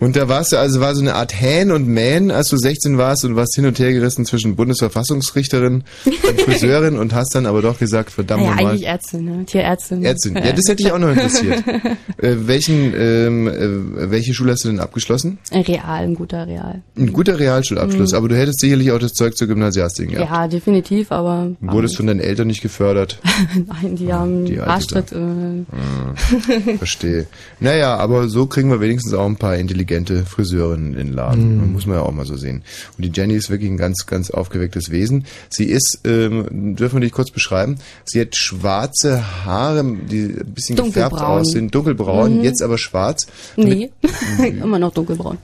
Und 0.00 0.16
da 0.16 0.28
warst 0.28 0.50
du, 0.50 0.56
also 0.58 0.80
war 0.80 0.96
so 0.96 1.02
eine 1.02 1.14
Art 1.14 1.40
Hähn 1.40 1.70
und 1.70 1.86
Mähn, 1.86 2.32
als 2.32 2.48
du 2.48 2.56
16 2.56 2.98
warst 2.98 3.24
und 3.24 3.36
warst 3.36 3.54
hin 3.54 3.66
und 3.66 3.78
her 3.78 3.92
gerissen 3.92 4.24
zwischen 4.24 4.56
Bundesverfassungsrichterin 4.56 5.84
und 6.04 6.40
Friseurin 6.40 6.98
und 6.98 7.14
hast 7.14 7.36
dann 7.36 7.46
aber 7.46 7.62
doch 7.62 7.78
gesagt, 7.78 8.10
verdammt 8.10 8.42
Ja, 8.42 8.50
nochmal. 8.50 8.66
eigentlich 8.72 8.86
Ärztin, 8.86 9.24
ne? 9.24 9.44
Tierärztin. 9.44 10.04
Ärztin. 10.04 10.34
Ja, 10.34 10.50
das 10.52 10.64
hätte 10.68 10.82
ich 10.82 10.90
auch 10.90 10.98
noch 10.98 11.10
interessiert. 11.10 11.62
äh, 12.18 12.34
welchen, 12.40 12.92
ähm, 12.96 13.46
äh, 13.46 14.10
welche 14.10 14.34
Schule 14.34 14.50
hast 14.52 14.64
du 14.64 14.68
denn 14.68 14.80
abgeschlossen? 14.80 15.38
Real, 15.52 15.84
ein 15.84 16.16
guter 16.16 16.44
Real. 16.48 16.82
Ein 16.96 17.12
guter 17.12 17.38
Realschulabschluss, 17.38 18.14
aber 18.14 18.28
du 18.28 18.36
hättest 18.36 18.58
sicherlich 18.60 18.90
auch 18.90 18.98
das 18.98 19.12
Zeug 19.12 19.36
zur 19.36 19.46
Gymnasiastin 19.46 20.07
Ja, 20.08 20.20
gehabt. 20.20 20.52
definitiv, 20.52 21.12
aber 21.12 21.52
Wurdest 21.60 21.96
von 21.96 22.06
deinen 22.06 22.20
Eltern 22.20 22.46
nicht 22.46 22.62
gefördert? 22.62 23.20
nein, 23.66 23.96
die 23.96 24.12
haben 24.12 24.44
die 24.44 24.58
alte 24.58 24.70
Arschtritt. 24.70 25.12
Äh, 25.12 26.76
Verstehe. 26.78 27.26
Naja, 27.60 27.96
aber 27.96 28.28
so 28.28 28.46
kriegen 28.46 28.70
wir 28.70 28.80
wenigstens 28.80 29.14
auch 29.14 29.26
ein 29.26 29.36
paar 29.36 29.56
intelligente 29.56 30.24
Friseurinnen 30.24 30.94
in 30.94 31.08
den 31.08 31.12
Laden. 31.12 31.72
Muss 31.72 31.86
man 31.86 31.96
ja 31.96 32.02
auch 32.02 32.12
mal 32.12 32.26
so 32.26 32.36
sehen. 32.36 32.62
Und 32.96 33.04
die 33.04 33.10
Jenny 33.12 33.34
ist 33.34 33.50
wirklich 33.50 33.70
ein 33.70 33.76
ganz, 33.76 34.06
ganz 34.06 34.30
aufgewecktes 34.30 34.90
Wesen. 34.90 35.24
Sie 35.50 35.64
ist, 35.64 36.00
ähm, 36.04 36.76
dürfen 36.76 36.96
wir 36.96 37.00
dich 37.00 37.12
kurz 37.12 37.30
beschreiben, 37.30 37.78
sie 38.04 38.20
hat 38.20 38.36
schwarze 38.36 39.44
Haare, 39.44 39.84
die 39.84 40.36
ein 40.40 40.52
bisschen 40.54 40.76
gefärbt 40.76 41.20
aussehen, 41.20 41.70
dunkelbraun, 41.70 42.42
jetzt 42.42 42.62
aber 42.62 42.78
schwarz. 42.78 43.26
nee, 43.56 43.90
immer 44.62 44.78
noch 44.78 44.92
dunkelbraun. 44.92 45.38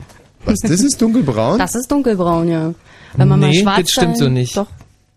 Was, 0.44 0.60
das 0.60 0.80
ist 0.80 1.00
dunkelbraun? 1.00 1.58
Das 1.58 1.74
ist 1.74 1.90
dunkelbraun, 1.90 2.48
ja. 2.48 2.74
Wenn 3.16 3.28
man 3.28 3.40
mal 3.40 3.50
nee, 3.50 3.60
schwarz 3.62 3.80
das 3.82 3.90
stimmt 3.90 4.18
so 4.18 4.28
nicht. 4.28 4.56
Doch. 4.56 4.66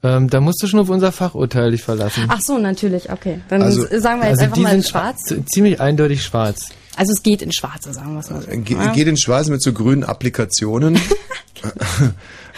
Ähm, 0.04 0.30
da 0.30 0.40
musst 0.42 0.62
du 0.62 0.68
schon 0.68 0.80
auf 0.80 0.90
unser 0.90 1.12
Fachurteil 1.12 1.72
dich 1.72 1.82
verlassen. 1.82 2.26
Ach 2.28 2.40
so, 2.42 2.58
natürlich, 2.60 3.12
okay. 3.12 3.42
Dann 3.50 3.62
Also- 3.64 3.82
sagen 4.00 4.22
wir 4.22 4.30
jetzt 4.30 4.40
also 4.40 4.44
einfach 4.44 4.56
die 4.56 4.62
mal 4.62 4.76
in 4.76 4.82
sind 4.82 4.90
schwarz. 4.92 5.34
ziemlich 5.54 5.82
eindeutig 5.82 6.24
schwarz. 6.24 6.70
Also 6.96 7.14
es 7.14 7.22
geht 7.24 7.42
in 7.44 7.52
schwarze, 7.52 7.94
sagen 7.94 8.14
wir 8.14 8.20
es 8.22 8.30
mal 8.30 8.42
so. 8.42 8.48
Ge 8.50 8.76
ja? 8.76 8.92
Geht 8.94 9.08
in 9.08 9.18
schwarz 9.18 9.50
mit 9.50 9.62
so 9.62 9.74
grünen 9.74 10.04
Applikationen. 10.04 11.00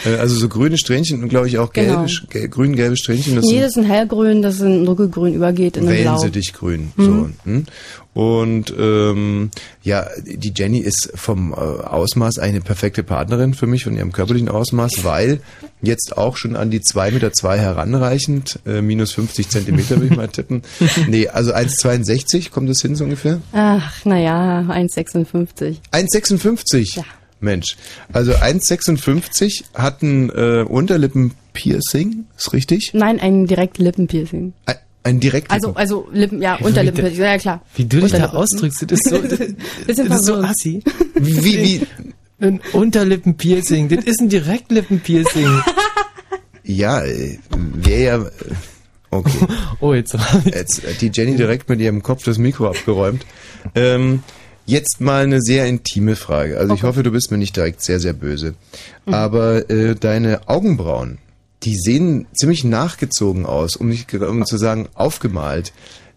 Äh, 0.05 0.15
also 0.15 0.35
so 0.37 0.47
grüne 0.47 0.77
Strähnchen 0.77 1.21
und 1.21 1.27
glaube 1.27 1.49
ich 1.49 1.57
auch 1.57 1.73
gelbe, 1.73 1.91
Genau. 2.05 2.27
gel 2.29 2.47
grün-gelbe 2.47 2.95
Strähnchen. 2.95 3.35
Das 3.35 3.43
Nee, 3.43 3.51
sind 3.51 3.61
das 3.63 3.71
ist 3.71 3.77
ein 3.79 3.83
hellgrün, 3.83 4.41
das 4.41 4.61
ein 4.61 4.85
dunkelgrün 4.85 5.33
übergeht 5.33 5.75
in 5.75 5.83
ein 5.83 5.89
Blau. 5.89 6.11
Wellensittichgrün. 6.13 6.93
So. 6.95 7.29
hm? 7.43 7.65
Und 8.13 8.73
ähm, 8.77 9.51
ja, 9.83 10.07
die 10.25 10.51
Jenny 10.55 10.79
ist 10.79 11.11
vom 11.13 11.53
äh, 11.53 11.55
Ausmaß 11.55 12.39
eine 12.39 12.59
perfekte 12.59 13.03
Partnerin 13.03 13.53
für 13.53 13.67
mich, 13.67 13.83
von 13.83 13.95
ihrem 13.95 14.11
körperlichen 14.11 14.49
Ausmaß, 14.49 15.03
weil 15.03 15.41
jetzt 15.81 16.17
auch 16.17 16.35
schon 16.35 16.55
an 16.55 16.71
die 16.71 16.79
2,2 16.79 17.11
Meter 17.11 17.33
zwei 17.33 17.59
heranreichend, 17.59 18.59
äh, 18.65 18.81
minus 18.81 19.13
50 19.13 19.49
Zentimeter 19.49 19.91
würde 19.97 20.07
ich 20.07 20.17
mal 20.17 20.27
tippen. 20.27 20.63
Nee, 21.07 21.27
also 21.27 21.53
1,62 21.53 22.51
kommt 22.51 22.69
das 22.69 22.81
hin 22.81 22.95
so 22.95 23.03
ungefähr? 23.03 23.41
Ach, 23.53 24.05
naja, 24.05 24.61
1,56. 24.67 25.77
1,56? 25.91 26.97
Ja. 26.97 27.03
Mensch, 27.39 27.77
also 28.11 28.33
1,56 28.33 29.63
hat 29.73 30.01
ein 30.01 30.29
äh, 30.29 30.65
Unterlippenpiercing, 30.67 32.25
ist 32.37 32.53
richtig? 32.53 32.91
Nein, 32.93 33.19
ein 33.19 33.45
direkt 33.45 33.77
Lippenpiercing. 33.77 34.53
Ein, 34.65 34.75
ein 35.03 35.19
direkt 35.19 35.49
Also, 35.51 35.73
also 35.75 36.07
Lippen, 36.11 36.41
ja, 36.41 36.55
Unterlippenpiercing, 36.55 37.23
ja 37.23 37.37
klar. 37.37 37.61
Wie 37.75 37.85
du 37.85 38.01
dich 38.01 38.11
da 38.11 38.29
ausdrückst, 38.29 38.83
das 38.83 38.99
ist 38.99 39.09
so, 39.09 39.17
das, 39.21 39.39
Bisschen 39.85 40.09
das 40.09 40.19
ist 40.19 40.25
so 40.25 40.35
assi. 40.35 40.83
wie, 41.15 41.43
wie, 41.43 41.87
Ein 42.41 42.61
Unterlippenpiercing, 42.71 43.89
das 43.89 44.05
ist 44.05 44.21
ein 44.21 44.29
Direktlippenpiercing. 44.29 45.61
ja, 46.63 47.03
wäre 47.51 48.01
ja 48.01 48.17
äh, 48.17 48.29
okay. 49.11 49.45
Oh, 49.81 49.93
jetzt 49.93 50.15
Jetzt 50.45 50.87
hat 50.87 51.01
die 51.01 51.11
Jenny 51.13 51.35
direkt 51.35 51.67
mit 51.67 51.81
ihrem 51.81 52.01
Kopf 52.01 52.23
das 52.23 52.37
Mikro 52.37 52.69
abgeräumt. 52.69 53.25
Ähm, 53.75 54.23
jetzt 54.65 55.01
mal 55.01 55.23
eine 55.23 55.41
sehr 55.41 55.67
intime 55.67 56.15
Frage. 56.15 56.57
Also 56.57 56.73
ich 56.73 56.83
hoffe, 56.83 57.03
du 57.03 57.11
bist 57.11 57.29
mir 57.29 57.37
nicht 57.37 57.57
direkt 57.57 57.81
sehr, 57.81 57.99
sehr 57.99 58.13
böse. 58.13 58.53
Aber 59.05 59.69
äh, 59.69 59.95
deine 59.95 60.47
Augenbrauen, 60.47 61.17
die 61.63 61.75
sehen 61.75 62.25
ziemlich 62.33 62.63
nachgezogen 62.63 63.45
aus, 63.45 63.75
um 63.75 63.89
nicht 63.89 64.13
um 64.13 64.45
zu 64.45 64.57
sagen 64.57 64.87
aufgemalt. 64.93 65.73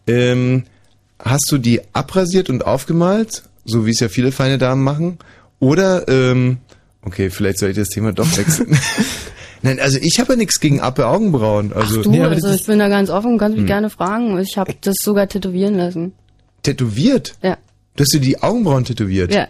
Ähm, 0.07 0.65
hast 1.19 1.47
du 1.51 1.59
die 1.59 1.81
abrasiert 1.93 2.49
und 2.51 2.65
aufgemalt, 2.67 3.43
so 3.65 3.87
wie 3.87 3.91
es 3.91 4.01
ja 4.01 4.09
viele 4.09 4.33
feine 4.33 4.59
Damen 4.59 4.83
machen? 4.83 5.19
Oder, 5.59 6.09
ähm, 6.09 6.59
okay, 7.05 7.31
vielleicht 7.31 7.59
soll 7.59 7.71
ich 7.71 7.77
das 7.77 7.89
Thema 7.89 8.13
doch 8.13 8.37
wechseln. 8.37 8.77
Nein, 9.63 9.79
also 9.79 9.99
ich 10.03 10.19
habe 10.19 10.33
ja 10.33 10.37
nichts 10.37 10.59
gegen 10.59 10.81
Appe 10.81 11.07
Augenbrauen. 11.07 11.73
Also 11.73 12.03
Du, 12.03 12.11
Nee, 12.11 12.23
also 12.23 12.49
ich 12.51 12.67
bin 12.67 12.81
da 12.81 12.89
ganz 12.89 13.11
offen, 13.11 13.39
kannst 13.39 13.55
Hm. 13.57 13.63
mich 13.63 13.69
gerne 13.71 13.91
fragen. 13.91 14.37
Ich 14.41 14.59
habe 14.59 14.75
das 14.81 14.97
sogar 15.01 15.29
tätowieren 15.29 15.77
lassen. 15.77 16.13
tätowiert. 16.65 17.35
Ja, 17.43 17.57
Du 17.95 18.03
hast 18.03 18.13
dir 18.15 18.21
die 18.21 18.43
Augenbrauen 18.43 18.85
tätowiert. 18.85 19.33
ja. 19.35 19.47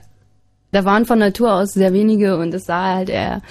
Da 0.72 0.84
waren 0.84 1.04
von 1.06 1.18
Natur 1.18 1.52
aus 1.52 1.72
sehr 1.74 1.92
wenige 1.92 2.36
und 2.38 2.52
es 2.54 2.64
sah 2.64 2.94
halt 2.96 3.08
eher 3.10 3.42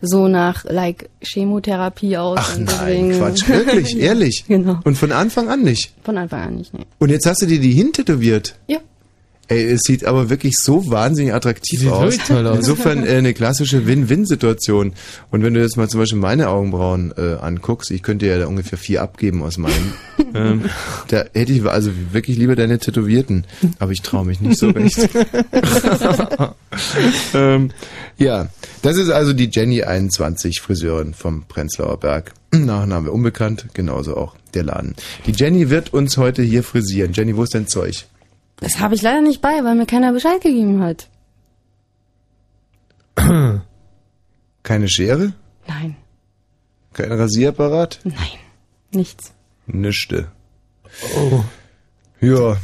so 0.00 0.28
nach 0.28 0.64
like 0.64 1.10
Chemotherapie 1.20 2.16
aus. 2.16 2.38
Ach 2.40 2.56
und 2.56 2.64
nein, 2.64 2.76
deswegen- 2.80 3.18
Quatsch, 3.18 3.48
wirklich, 3.48 3.98
ehrlich. 4.00 4.44
Genau. 4.48 4.78
Und 4.84 4.96
von 4.96 5.12
Anfang 5.12 5.48
an 5.50 5.62
nicht. 5.62 5.92
Von 6.02 6.16
Anfang 6.18 6.40
an 6.42 6.54
nicht, 6.56 6.72
nee. 6.74 6.86
Und 6.98 7.10
jetzt 7.10 7.26
hast 7.26 7.42
du 7.42 7.46
dir 7.46 7.60
die 7.60 7.72
hintätowiert. 7.72 8.54
Ja. 8.66 8.78
Ey, 9.50 9.64
es 9.64 9.80
sieht 9.80 10.04
aber 10.04 10.30
wirklich 10.30 10.54
so 10.56 10.90
wahnsinnig 10.92 11.34
attraktiv 11.34 11.80
Sieht 11.80 11.90
aus. 11.90 12.18
toll 12.18 12.46
aus. 12.46 12.58
Insofern 12.58 13.04
äh, 13.04 13.16
eine 13.16 13.34
klassische 13.34 13.84
Win-Win-Situation. 13.84 14.92
Und 15.32 15.42
wenn 15.42 15.54
du 15.54 15.60
jetzt 15.60 15.76
mal 15.76 15.88
zum 15.88 15.98
Beispiel 15.98 16.20
meine 16.20 16.50
Augenbrauen 16.50 17.12
äh, 17.16 17.34
anguckst, 17.34 17.90
ich 17.90 18.04
könnte 18.04 18.26
ja 18.28 18.38
da 18.38 18.46
ungefähr 18.46 18.78
vier 18.78 19.02
abgeben 19.02 19.42
aus 19.42 19.58
meinen, 19.58 19.94
ähm, 20.34 20.66
da 21.08 21.24
hätte 21.34 21.52
ich 21.52 21.64
also 21.64 21.90
wirklich 22.12 22.38
lieber 22.38 22.54
deine 22.54 22.78
Tätowierten. 22.78 23.44
Aber 23.80 23.90
ich 23.90 24.02
traue 24.02 24.24
mich 24.24 24.40
nicht 24.40 24.56
so 24.56 24.70
recht. 24.70 24.96
ähm, 27.34 27.72
ja, 28.18 28.50
das 28.82 28.98
ist 28.98 29.10
also 29.10 29.32
die 29.32 29.50
Jenny 29.52 29.82
21 29.82 30.60
Friseurin 30.60 31.12
vom 31.12 31.42
Prenzlauer 31.48 31.98
Berg. 31.98 32.34
Nachname 32.52 33.10
unbekannt, 33.10 33.66
genauso 33.74 34.16
auch 34.16 34.36
der 34.54 34.62
Laden. 34.62 34.94
Die 35.26 35.32
Jenny 35.32 35.70
wird 35.70 35.92
uns 35.92 36.16
heute 36.18 36.42
hier 36.42 36.62
frisieren. 36.62 37.10
Jenny, 37.12 37.36
wo 37.36 37.42
ist 37.42 37.54
dein 37.56 37.66
Zeug? 37.66 38.06
Das 38.60 38.78
habe 38.78 38.94
ich 38.94 39.02
leider 39.02 39.22
nicht 39.22 39.40
bei, 39.40 39.64
weil 39.64 39.74
mir 39.74 39.86
keiner 39.86 40.12
Bescheid 40.12 40.40
gegeben 40.40 40.82
hat. 40.82 41.08
Keine 44.62 44.88
Schere? 44.88 45.32
Nein, 45.66 45.96
Kein 46.92 47.12
Rasierapparat? 47.12 48.00
nein, 48.04 48.16
nichts. 48.92 49.32
Nischte. 49.66 50.28
Oh. 51.16 51.44
Ja. 52.20 52.56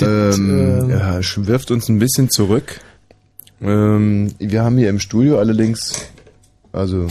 Ähm, 0.00 0.80
ähm, 0.82 0.90
ja, 0.90 1.18
sch- 1.18 1.46
wirft 1.46 1.70
uns 1.70 1.88
ein 1.88 1.98
bisschen 1.98 2.30
zurück. 2.30 2.80
Ähm, 3.60 4.34
wir 4.38 4.62
haben 4.62 4.78
hier 4.78 4.90
im 4.90 5.00
Studio 5.00 5.38
allerdings, 5.38 6.06
also, 6.72 7.08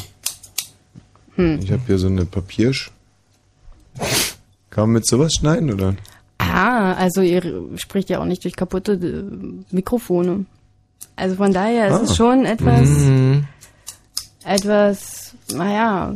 ich 1.38 1.72
habe 1.72 1.82
hier 1.86 1.98
so 2.00 2.08
eine 2.08 2.26
Papiersch. 2.26 2.92
Kann 4.70 4.84
man 4.86 4.92
mit 4.94 5.08
sowas 5.08 5.34
schneiden, 5.34 5.72
oder? 5.74 5.96
Ah, 6.40 6.94
also 6.94 7.22
ihr 7.22 7.42
spricht 7.76 8.10
ja 8.10 8.20
auch 8.20 8.26
nicht 8.26 8.44
durch 8.44 8.56
kaputte 8.56 8.94
äh, 8.94 9.74
Mikrofone. 9.76 10.46
Also 11.16 11.36
von 11.36 11.54
daher 11.54 11.88
ist 11.88 11.94
Ah. 11.94 12.02
es 12.04 12.16
schon 12.16 12.46
etwas, 12.46 12.88
Mhm. 12.88 13.44
etwas, 14.46 15.34
naja, 15.56 16.14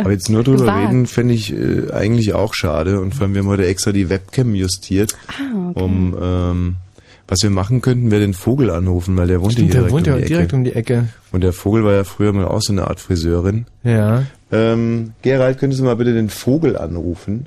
Aber 0.00 0.10
jetzt 0.12 0.28
nur 0.28 0.42
drüber 0.42 0.64
Gewagt. 0.64 0.88
reden, 0.88 1.06
fände 1.06 1.34
ich 1.34 1.52
äh, 1.52 1.90
eigentlich 1.92 2.32
auch 2.34 2.54
schade. 2.54 3.00
Und 3.00 3.14
vor 3.14 3.24
allem, 3.24 3.34
wir 3.34 3.42
haben 3.42 3.48
heute 3.48 3.66
extra 3.66 3.92
die 3.92 4.08
Webcam 4.08 4.54
justiert, 4.54 5.14
ah, 5.28 5.70
okay. 5.70 5.82
um, 5.84 6.16
ähm, 6.20 6.76
was 7.28 7.42
wir 7.42 7.50
machen 7.50 7.80
könnten, 7.80 8.10
wäre 8.10 8.20
den 8.22 8.34
Vogel 8.34 8.70
anrufen, 8.70 9.16
weil 9.16 9.28
der 9.28 9.40
wohnt 9.40 9.54
hier 9.54 9.64
Der 9.64 9.72
direkt 9.74 9.92
wohnt 9.92 10.06
um 10.08 10.12
ja 10.14 10.18
die 10.20 10.26
direkt 10.26 10.48
Ecke. 10.48 10.56
um 10.56 10.64
die 10.64 10.72
Ecke. 10.74 11.08
Und 11.30 11.42
der 11.42 11.52
Vogel 11.52 11.84
war 11.84 11.92
ja 11.92 12.04
früher 12.04 12.32
mal 12.32 12.46
auch 12.46 12.60
so 12.60 12.72
eine 12.72 12.88
Art 12.88 13.00
Friseurin. 13.00 13.66
Ja. 13.84 14.24
Ähm, 14.50 15.12
Gerald, 15.22 15.58
könntest 15.58 15.80
du 15.80 15.84
mal 15.84 15.96
bitte 15.96 16.12
den 16.12 16.28
Vogel 16.28 16.76
anrufen? 16.76 17.46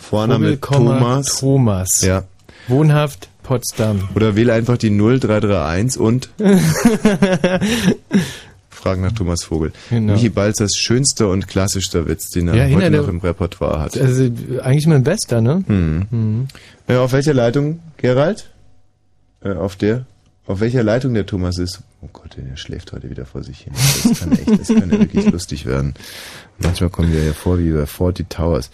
Vorname 0.00 0.58
Thomas. 0.60 1.38
Thomas. 1.38 2.02
Ja. 2.02 2.24
Wohnhaft 2.68 3.28
Potsdam. 3.42 4.08
Oder 4.14 4.36
wähle 4.36 4.52
einfach 4.52 4.76
die 4.78 4.90
0331 4.90 6.00
und 6.00 6.30
Fragen 8.70 9.02
nach 9.02 9.12
Thomas 9.12 9.44
Vogel. 9.44 9.72
Genau. 9.90 10.14
Michi 10.14 10.30
Balzers 10.30 10.76
schönster 10.76 11.28
und 11.28 11.46
klassischster 11.48 12.08
Witz, 12.08 12.30
den 12.30 12.48
er 12.48 12.54
Ja, 12.54 12.74
heute 12.74 12.90
noch 12.90 13.08
im 13.08 13.18
Repertoire 13.18 13.80
hat. 13.80 14.00
Also 14.00 14.24
eigentlich 14.62 14.86
mein 14.86 15.02
Bester, 15.04 15.40
ne? 15.40 15.62
Hm. 15.66 16.48
Äh, 16.88 16.96
auf 16.96 17.12
welcher 17.12 17.34
Leitung, 17.34 17.80
Gerald? 17.98 18.50
Äh, 19.42 19.52
auf 19.52 19.76
der? 19.76 20.06
Auf 20.50 20.58
welcher 20.58 20.82
Leitung 20.82 21.14
der 21.14 21.26
Thomas 21.26 21.58
ist? 21.58 21.80
Oh 22.02 22.08
Gott, 22.12 22.36
der 22.36 22.56
schläft 22.56 22.90
heute 22.90 23.08
wieder 23.08 23.24
vor 23.24 23.44
sich 23.44 23.60
hin. 23.60 23.72
Das 23.72 24.18
kann 24.18 24.32
echt, 24.32 24.48
das 24.48 24.66
kann 24.66 24.90
ja 24.90 24.98
wirklich 24.98 25.30
lustig 25.30 25.64
werden. 25.64 25.94
Manchmal 26.58 26.90
kommen 26.90 27.12
wir 27.12 27.22
ja 27.22 27.32
vor 27.32 27.56
wie 27.60 27.70
bei 27.70 27.86
Forty 27.86 28.24
Towers. 28.24 28.68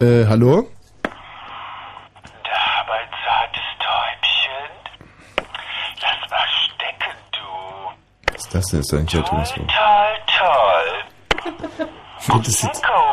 Äh, 0.00 0.24
hallo? 0.26 0.68
Da, 1.04 1.10
mein 2.88 3.06
zartes 3.22 3.62
Täubchen. 3.78 4.70
Lass 6.02 6.30
mal 6.30 6.48
stecken, 6.64 7.14
du. 7.30 8.32
Was 8.32 8.42
ist 8.42 8.52
das 8.52 8.66
denn? 8.66 8.80
Ist 8.80 8.92
doch 8.92 8.98
nicht 8.98 9.14
der 9.14 9.24
Thomas 9.24 9.52
Vogel. 9.52 9.66
Toll, 9.68 10.16
toll. 11.46 11.88
Das 12.38 12.48
ist 12.48 12.62
jetzt. 12.64 12.82
Oh. 12.86 13.10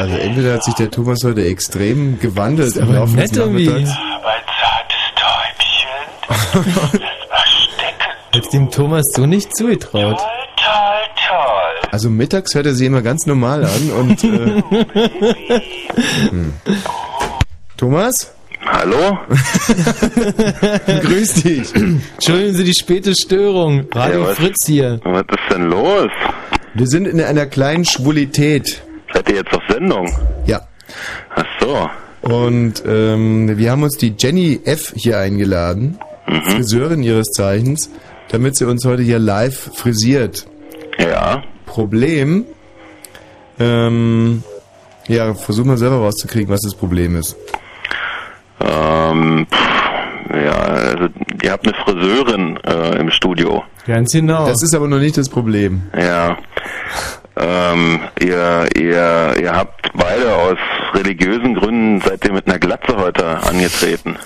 Also 0.00 0.16
entweder 0.16 0.54
hat 0.54 0.64
sich 0.64 0.72
der 0.74 0.90
Thomas 0.90 1.18
heute 1.24 1.44
extrem 1.44 2.18
gewandelt 2.18 2.74
im 2.76 2.84
aber 2.84 2.94
Laufe 2.94 3.16
des 3.16 3.32
nett 3.32 3.36
irgendwie. 3.36 3.86
Nachmittags. 6.30 6.54
Mein 6.54 6.64
zartes 6.64 6.66
Täubchen. 6.70 7.00
Lass 7.00 7.28
mal 7.28 7.46
stecken, 7.74 8.32
hätte 8.32 8.50
dem 8.50 8.70
Thomas 8.70 9.04
so 9.14 9.26
nicht 9.26 9.56
zugetraut. 9.56 10.16
toll, 10.18 10.26
toll, 10.56 11.04
toll. 11.28 11.88
Also 11.92 12.10
mittags 12.10 12.54
hört 12.54 12.66
er 12.66 12.74
sie 12.74 12.86
immer 12.86 13.02
ganz 13.02 13.26
normal 13.26 13.64
an 13.64 13.90
und 13.98 14.24
äh, 14.24 14.62
hm. 16.30 16.52
Thomas? 17.76 18.32
Hallo? 18.66 19.18
Grüß 20.86 21.34
dich. 21.42 21.74
Entschuldigen 21.74 22.54
Sie 22.54 22.64
die 22.64 22.74
späte 22.74 23.14
Störung. 23.14 23.86
Radio 23.92 24.20
Ja, 24.22 24.28
was? 24.28 24.36
Fritz 24.36 24.66
hier. 24.66 25.00
Was 25.02 25.22
ist 25.22 25.50
denn 25.50 25.70
los? 25.70 26.10
Wir 26.74 26.86
sind 26.86 27.06
in 27.06 27.20
einer 27.20 27.46
kleinen 27.46 27.84
Schwulität. 27.84 28.82
Seid 29.12 29.28
ihr 29.30 29.36
jetzt 29.36 29.52
auf 29.54 29.62
Sendung? 29.68 30.12
Ja. 30.46 30.60
Ach 31.34 31.46
so. 31.60 31.88
Und 32.22 32.82
ähm, 32.86 33.56
wir 33.56 33.70
haben 33.70 33.82
uns 33.82 33.96
die 33.96 34.14
Jenny 34.16 34.60
F. 34.64 34.92
hier 34.94 35.18
eingeladen, 35.18 35.98
Friseurin 36.30 37.02
ihres 37.02 37.28
Zeichens, 37.28 37.90
damit 38.28 38.56
sie 38.56 38.64
uns 38.66 38.84
heute 38.84 39.02
hier 39.02 39.18
live 39.18 39.70
frisiert. 39.74 40.46
Ja. 40.98 41.42
Problem, 41.66 42.44
ähm, 43.58 44.42
ja, 45.06 45.34
versuch 45.34 45.64
mal 45.64 45.76
selber 45.76 45.96
rauszukriegen, 45.96 46.48
was 46.48 46.60
das 46.60 46.74
Problem 46.74 47.16
ist. 47.16 47.36
Ähm, 48.60 49.46
pff, 49.50 50.34
ja, 50.34 50.52
also 50.52 51.08
ihr 51.42 51.52
habt 51.52 51.66
eine 51.66 51.76
Friseurin 51.76 52.58
äh, 52.64 52.98
im 52.98 53.10
Studio. 53.10 53.62
Ganz 53.86 54.12
genau. 54.12 54.46
Das 54.46 54.62
ist 54.62 54.74
aber 54.74 54.88
noch 54.88 54.98
nicht 54.98 55.16
das 55.16 55.28
Problem. 55.28 55.82
Ja. 55.96 56.38
Ähm, 57.40 58.00
ihr, 58.20 58.68
ihr, 58.76 59.34
ihr 59.40 59.52
habt 59.52 59.90
beide 59.94 60.34
aus 60.34 60.58
religiösen 60.94 61.54
Gründen 61.54 62.00
seid 62.02 62.24
ihr 62.26 62.32
mit 62.32 62.46
einer 62.46 62.58
Glatze 62.58 62.96
heute 62.96 63.24
angetreten. 63.24 64.16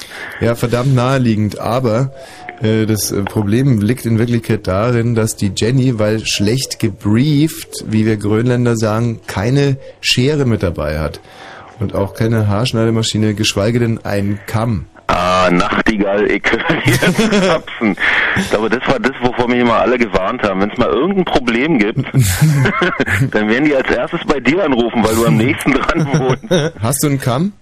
Ja, 0.41 0.57
verdammt 0.57 0.95
naheliegend, 0.95 1.61
aber 1.61 2.13
äh, 2.61 2.87
das 2.87 3.13
äh, 3.13 3.23
Problem 3.23 3.81
liegt 3.81 4.05
in 4.05 4.19
Wirklichkeit 4.19 4.67
darin, 4.67 5.15
dass 5.15 5.37
die 5.37 5.53
Jenny, 5.55 5.99
weil 5.99 6.27
schlecht 6.27 6.81
gebrieft, 6.81 7.85
wie 7.87 8.05
wir 8.05 8.17
Grönländer 8.17 8.77
sagen, 8.77 9.21
keine 9.27 9.77
Schere 10.01 10.45
mit 10.45 10.63
dabei 10.63 10.99
hat. 10.99 11.21
Und 11.79 11.95
auch 11.95 12.15
keine 12.15 12.49
Haarschneidemaschine, 12.49 13.35
geschweige 13.35 13.79
denn 13.79 14.05
einen 14.05 14.41
Kamm. 14.47 14.87
Ah, 15.07 15.49
Nachtigall, 15.51 16.25
ich 16.31 16.43
will 16.51 16.65
jetzt 16.87 17.31
kapsen. 17.47 17.97
Aber 18.55 18.69
das 18.71 18.87
war 18.89 18.99
das, 18.99 19.13
wovor 19.21 19.49
mich 19.49 19.61
immer 19.61 19.79
alle 19.81 19.99
gewarnt 19.99 20.43
haben. 20.43 20.61
Wenn 20.63 20.71
es 20.71 20.79
mal 20.79 20.89
irgendein 20.89 21.25
Problem 21.25 21.79
gibt, 21.79 21.99
dann 23.31 23.49
werden 23.49 23.65
die 23.67 23.75
als 23.75 23.91
erstes 23.91 24.21
bei 24.27 24.41
dir 24.41 24.65
anrufen, 24.65 25.05
weil 25.05 25.15
du 25.15 25.27
am 25.27 25.37
nächsten 25.37 25.73
dran 25.73 26.07
wohnst. 26.19 26.75
Hast 26.81 27.03
du 27.03 27.09
einen 27.09 27.21
Kamm? 27.21 27.53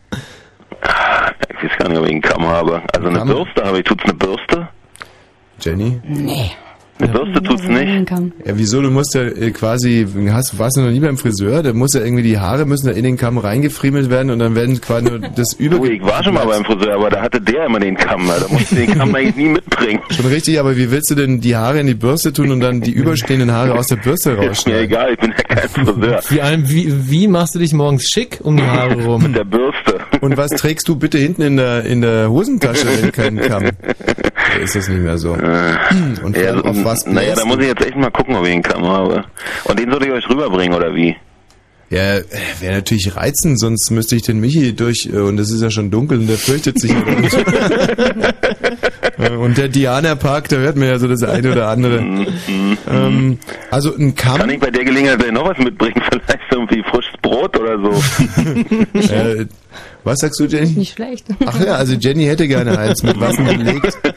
Ich 1.62 1.70
weiß 1.70 1.78
gar 1.78 1.88
nicht, 1.88 1.98
ob 1.98 2.04
ich 2.06 2.12
einen 2.12 2.22
Kamm 2.22 2.46
habe. 2.46 2.82
Also 2.94 3.08
eine 3.08 3.18
Kamm? 3.18 3.28
Bürste 3.28 3.64
habe 3.64 3.78
ich. 3.78 3.84
Tut's 3.84 4.04
eine 4.04 4.14
Bürste? 4.14 4.68
Jenny? 5.60 6.00
Nee. 6.04 6.50
Eine 7.02 7.12
Bürste 7.12 7.42
tut's 7.42 7.62
nicht. 7.68 8.10
Ja, 8.10 8.52
wieso? 8.56 8.80
Du 8.82 8.90
musst 8.90 9.14
ja 9.14 9.22
äh, 9.22 9.50
quasi, 9.50 10.06
hast, 10.30 10.58
warst 10.58 10.76
du 10.76 10.82
noch 10.82 10.90
nie 10.90 11.00
beim 11.00 11.16
Friseur? 11.16 11.62
Da 11.62 11.72
muss 11.72 11.94
ja 11.94 12.00
irgendwie 12.02 12.22
die 12.22 12.38
Haare 12.38 12.64
müssen 12.66 12.86
da 12.86 12.92
in 12.92 13.02
den 13.04 13.16
Kamm 13.16 13.38
reingefriemelt 13.38 14.10
werden 14.10 14.30
und 14.30 14.38
dann 14.38 14.54
werden 14.54 14.80
quasi 14.80 15.06
nur 15.06 15.18
das 15.18 15.52
über. 15.58 15.78
Oh, 15.80 15.84
ich 15.84 16.02
war 16.02 16.22
schon 16.22 16.34
mal 16.34 16.46
beim 16.46 16.64
Friseur, 16.64 16.94
aber 16.94 17.10
da 17.10 17.22
hatte 17.22 17.40
der 17.40 17.66
immer 17.66 17.80
den 17.80 17.96
Kamm. 17.96 18.26
Da 18.28 18.46
musste 18.52 18.80
ich 18.80 18.86
den 18.86 18.98
Kamm 18.98 19.14
eigentlich 19.14 19.36
nie 19.36 19.48
mitbringen. 19.48 20.00
Schon 20.10 20.26
richtig, 20.26 20.58
aber 20.60 20.76
wie 20.76 20.90
willst 20.90 21.10
du 21.10 21.14
denn 21.14 21.40
die 21.40 21.56
Haare 21.56 21.80
in 21.80 21.86
die 21.86 21.94
Bürste 21.94 22.32
tun 22.32 22.50
und 22.50 22.60
dann 22.60 22.80
die 22.80 22.92
überstehenden 22.92 23.50
Haare 23.52 23.74
aus 23.74 23.86
der 23.88 23.96
Bürste 23.96 24.30
Ist 24.32 24.38
mir 24.38 24.48
rausschneiden? 24.48 24.82
egal, 24.84 25.12
ich 25.12 25.18
bin 25.18 25.30
ja 25.36 25.42
kein 25.56 25.68
Friseur. 25.68 26.20
Wie, 26.28 26.40
allem, 26.40 26.68
wie, 26.70 27.10
wie 27.10 27.28
machst 27.28 27.54
du 27.54 27.58
dich 27.58 27.72
morgens 27.72 28.04
schick 28.08 28.38
um 28.42 28.56
die 28.56 28.62
Haare 28.62 28.96
Mit 28.96 29.06
rum? 29.06 29.32
der 29.32 29.44
Bürste. 29.44 29.98
Und 30.22 30.36
was 30.36 30.50
trägst 30.52 30.86
du 30.86 30.94
bitte 30.94 31.18
hinten 31.18 31.42
in 31.42 31.56
der, 31.56 31.84
in 31.84 32.00
der 32.00 32.30
Hosentasche, 32.30 32.86
wenn 32.86 33.10
kein 33.10 33.40
Kamm? 33.40 33.64
Da 33.64 34.58
ist 34.62 34.76
das 34.76 34.88
nicht 34.88 35.02
mehr 35.02 35.18
so. 35.18 35.32
Und 35.32 36.36
vor 36.36 36.36
Ja, 36.36 36.54
auf 36.60 36.84
was 36.84 37.04
naja, 37.06 37.34
da 37.34 37.44
muss 37.44 37.58
ich 37.58 37.66
jetzt 37.66 37.84
echt 37.84 37.96
mal 37.96 38.08
gucken, 38.10 38.36
ob 38.36 38.46
ich 38.46 38.52
einen 38.52 38.62
Kamm 38.62 38.84
habe. 38.86 39.24
Und 39.64 39.80
den 39.80 39.90
soll 39.90 40.04
ich 40.04 40.12
euch 40.12 40.28
rüberbringen, 40.28 40.74
oder 40.76 40.94
wie? 40.94 41.16
Ja, 41.90 42.20
wäre 42.60 42.76
natürlich 42.76 43.16
reizend, 43.16 43.58
sonst 43.58 43.90
müsste 43.90 44.14
ich 44.14 44.22
den 44.22 44.38
Michi 44.38 44.74
durch, 44.74 45.10
äh, 45.12 45.18
und 45.18 45.40
es 45.40 45.50
ist 45.50 45.60
ja 45.60 45.70
schon 45.70 45.90
dunkel 45.90 46.20
und 46.20 46.28
der 46.28 46.38
fürchtet 46.38 46.80
sich. 46.80 46.94
Äh, 49.18 49.36
und 49.36 49.58
der 49.58 49.68
Diana 49.68 50.14
Park, 50.14 50.48
da 50.48 50.56
hört 50.56 50.76
man 50.76 50.88
ja 50.88 50.98
so 50.98 51.06
das 51.06 51.22
eine 51.22 51.52
oder 51.52 51.68
andere. 51.68 51.98
ähm, 52.90 53.38
also 53.70 53.94
ein 53.94 54.14
Kann 54.14 54.38
Kamm, 54.38 54.50
ich 54.50 54.58
bei 54.58 54.70
der 54.70 54.84
Gelegenheit 54.84 55.32
noch 55.32 55.46
was 55.46 55.58
mitbringen? 55.58 56.00
Vielleicht 56.10 56.40
irgendwie 56.50 56.82
frisches 56.90 57.12
Brot 57.20 57.58
oder 57.58 57.78
so? 57.78 57.90
äh, 58.98 59.46
was 60.04 60.18
sagst 60.18 60.40
du, 60.40 60.44
Jenny? 60.44 60.70
Nicht 60.70 60.94
schlecht. 60.94 61.26
Ach 61.46 61.60
ja, 61.64 61.76
also 61.76 61.94
Jenny 61.94 62.24
hätte 62.24 62.48
gerne 62.48 62.78
eins 62.78 63.02
mit 63.02 63.18
Wasser 63.20 63.44
belegt. 63.44 63.98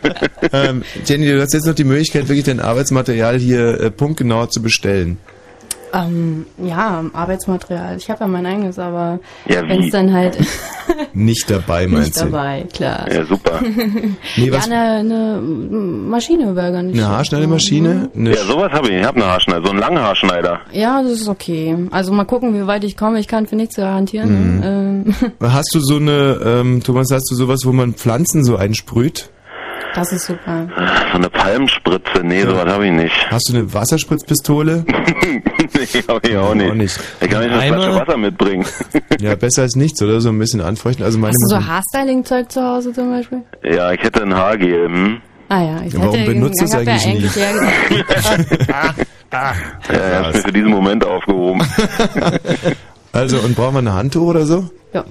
Ähm, 0.53 0.83
Jenny, 1.05 1.25
du 1.25 1.41
hast 1.41 1.53
jetzt 1.53 1.65
noch 1.65 1.73
die 1.73 1.83
Möglichkeit, 1.83 2.27
wirklich 2.27 2.45
dein 2.45 2.59
Arbeitsmaterial 2.59 3.39
hier 3.39 3.79
äh, 3.79 3.89
punktgenau 3.89 4.45
zu 4.45 4.61
bestellen. 4.61 5.17
Ähm, 5.95 6.45
ja, 6.61 7.03
Arbeitsmaterial. 7.13 7.95
Ich 7.97 8.09
habe 8.09 8.21
ja 8.21 8.27
mein 8.27 8.45
eigenes, 8.45 8.77
aber 8.79 9.19
Ja, 9.47 9.61
wenn 9.67 9.83
es 9.83 9.91
dann 9.91 10.11
halt 10.13 10.37
Nicht 11.13 11.49
dabei, 11.49 11.85
nicht 11.85 11.93
meinst 11.93 12.19
du? 12.21 12.25
dabei, 12.25 12.65
klar. 12.73 13.11
Ja, 13.11 13.25
super. 13.25 13.61
Nee, 14.35 14.47
Ja, 14.47 14.53
was? 14.53 14.65
eine, 14.69 14.81
eine 14.99 15.39
Maschine 15.41 16.55
wäre 16.55 16.71
gar 16.73 16.83
nicht 16.83 16.97
Eine. 16.97 17.07
Haarschneidemaschine? 17.07 18.09
Eine 18.15 18.29
Ja, 18.35 18.43
sowas 18.43 18.71
habe 18.71 18.89
ich. 18.89 18.95
Ich 18.99 19.05
habe 19.05 19.21
einen 19.21 19.29
Haarschneider, 19.31 19.63
so 19.63 19.69
einen 19.71 19.79
langen 19.79 19.99
Haarschneider. 19.99 20.59
Ja, 20.71 21.01
das 21.01 21.11
ist 21.13 21.27
okay. 21.29 21.75
Also 21.91 22.11
mal 22.11 22.25
gucken, 22.25 22.53
wie 22.53 22.67
weit 22.67 22.83
ich 22.83 22.97
komme. 22.97 23.19
Ich 23.19 23.27
kann 23.27 23.47
für 23.47 23.55
nichts 23.55 23.75
garantieren. 23.77 24.59
ne? 24.59 25.13
Ähm, 25.23 25.31
Hast 25.53 25.73
du 25.73 25.79
so 25.79 25.95
eine, 25.97 26.39
ähm, 26.43 26.83
Thomas, 26.83 27.07
hast 27.11 27.29
du 27.31 27.35
sowas, 27.35 27.61
wo 27.63 27.71
man 27.71 27.93
Pflanzen 27.93 28.43
so 28.43 28.57
einsprüht? 28.57 29.29
das 29.93 30.11
ist 30.11 30.25
super. 30.25 30.67
So 31.11 31.17
eine 31.17 31.29
Palmspritze. 31.29 32.21
Nee, 32.21 32.41
sowas 32.43 32.65
habe 32.67 32.85
ich 32.87 32.91
nicht. 32.91 33.15
Hast 33.31 33.47
du 33.49 33.57
eine 33.57 33.73
Wasserspritzpistole? 33.73 34.83
nee, 35.93 36.03
habe 36.07 36.27
ich 36.27 36.37
auch 36.37 36.53
nicht. 36.55 36.71
Auch 36.71 36.75
nicht. 36.75 36.99
Ich 37.21 37.29
kann 37.29 37.41
nicht 37.43 37.51
eine 37.51 37.61
Eimer? 37.61 37.81
Flasche 37.81 37.95
Wasser 38.01 38.17
mitbringen. 38.17 38.65
Ja, 39.21 39.35
besser 39.35 39.61
als 39.61 39.75
nichts, 39.75 40.01
oder? 40.01 40.19
So 40.19 40.29
ein 40.29 40.37
bisschen 40.39 40.59
anfeuchten. 40.61 41.05
Also 41.05 41.17
meine 41.17 41.33
Hast 41.33 41.51
du 41.51 41.55
so 41.55 41.65
Haarstyling-Zeug 41.65 42.51
zu 42.51 42.61
Hause 42.61 42.91
zum 42.93 43.09
Beispiel? 43.11 43.41
ja, 43.63 43.91
ich 43.93 44.01
hätte 44.01 44.21
ein 44.23 44.33
Haargel. 44.35 44.85
Hm? 44.87 45.17
Ah 45.47 45.61
ja, 45.61 45.81
ich 45.85 45.93
Ja, 45.93 45.99
warum 45.99 46.15
hätte 46.15 46.31
benutzt 46.31 46.59
du 46.59 46.65
es 46.65 46.73
ja 46.73 46.79
eigentlich 46.79 47.05
eigentlich 47.07 47.35
ja, 47.35 48.93
Ja, 49.31 49.53
er 49.89 50.29
ist 50.29 50.35
mir 50.35 50.41
für 50.43 50.51
diesen 50.51 50.69
Moment 50.69 51.05
aufgehoben. 51.05 51.61
Also, 53.11 53.37
und 53.39 53.55
brauchen 53.55 53.75
wir 53.75 53.79
eine 53.79 53.93
Handtuch 53.93 54.21
oder 54.27 54.45
so? 54.45 54.69
ja, 54.93 55.03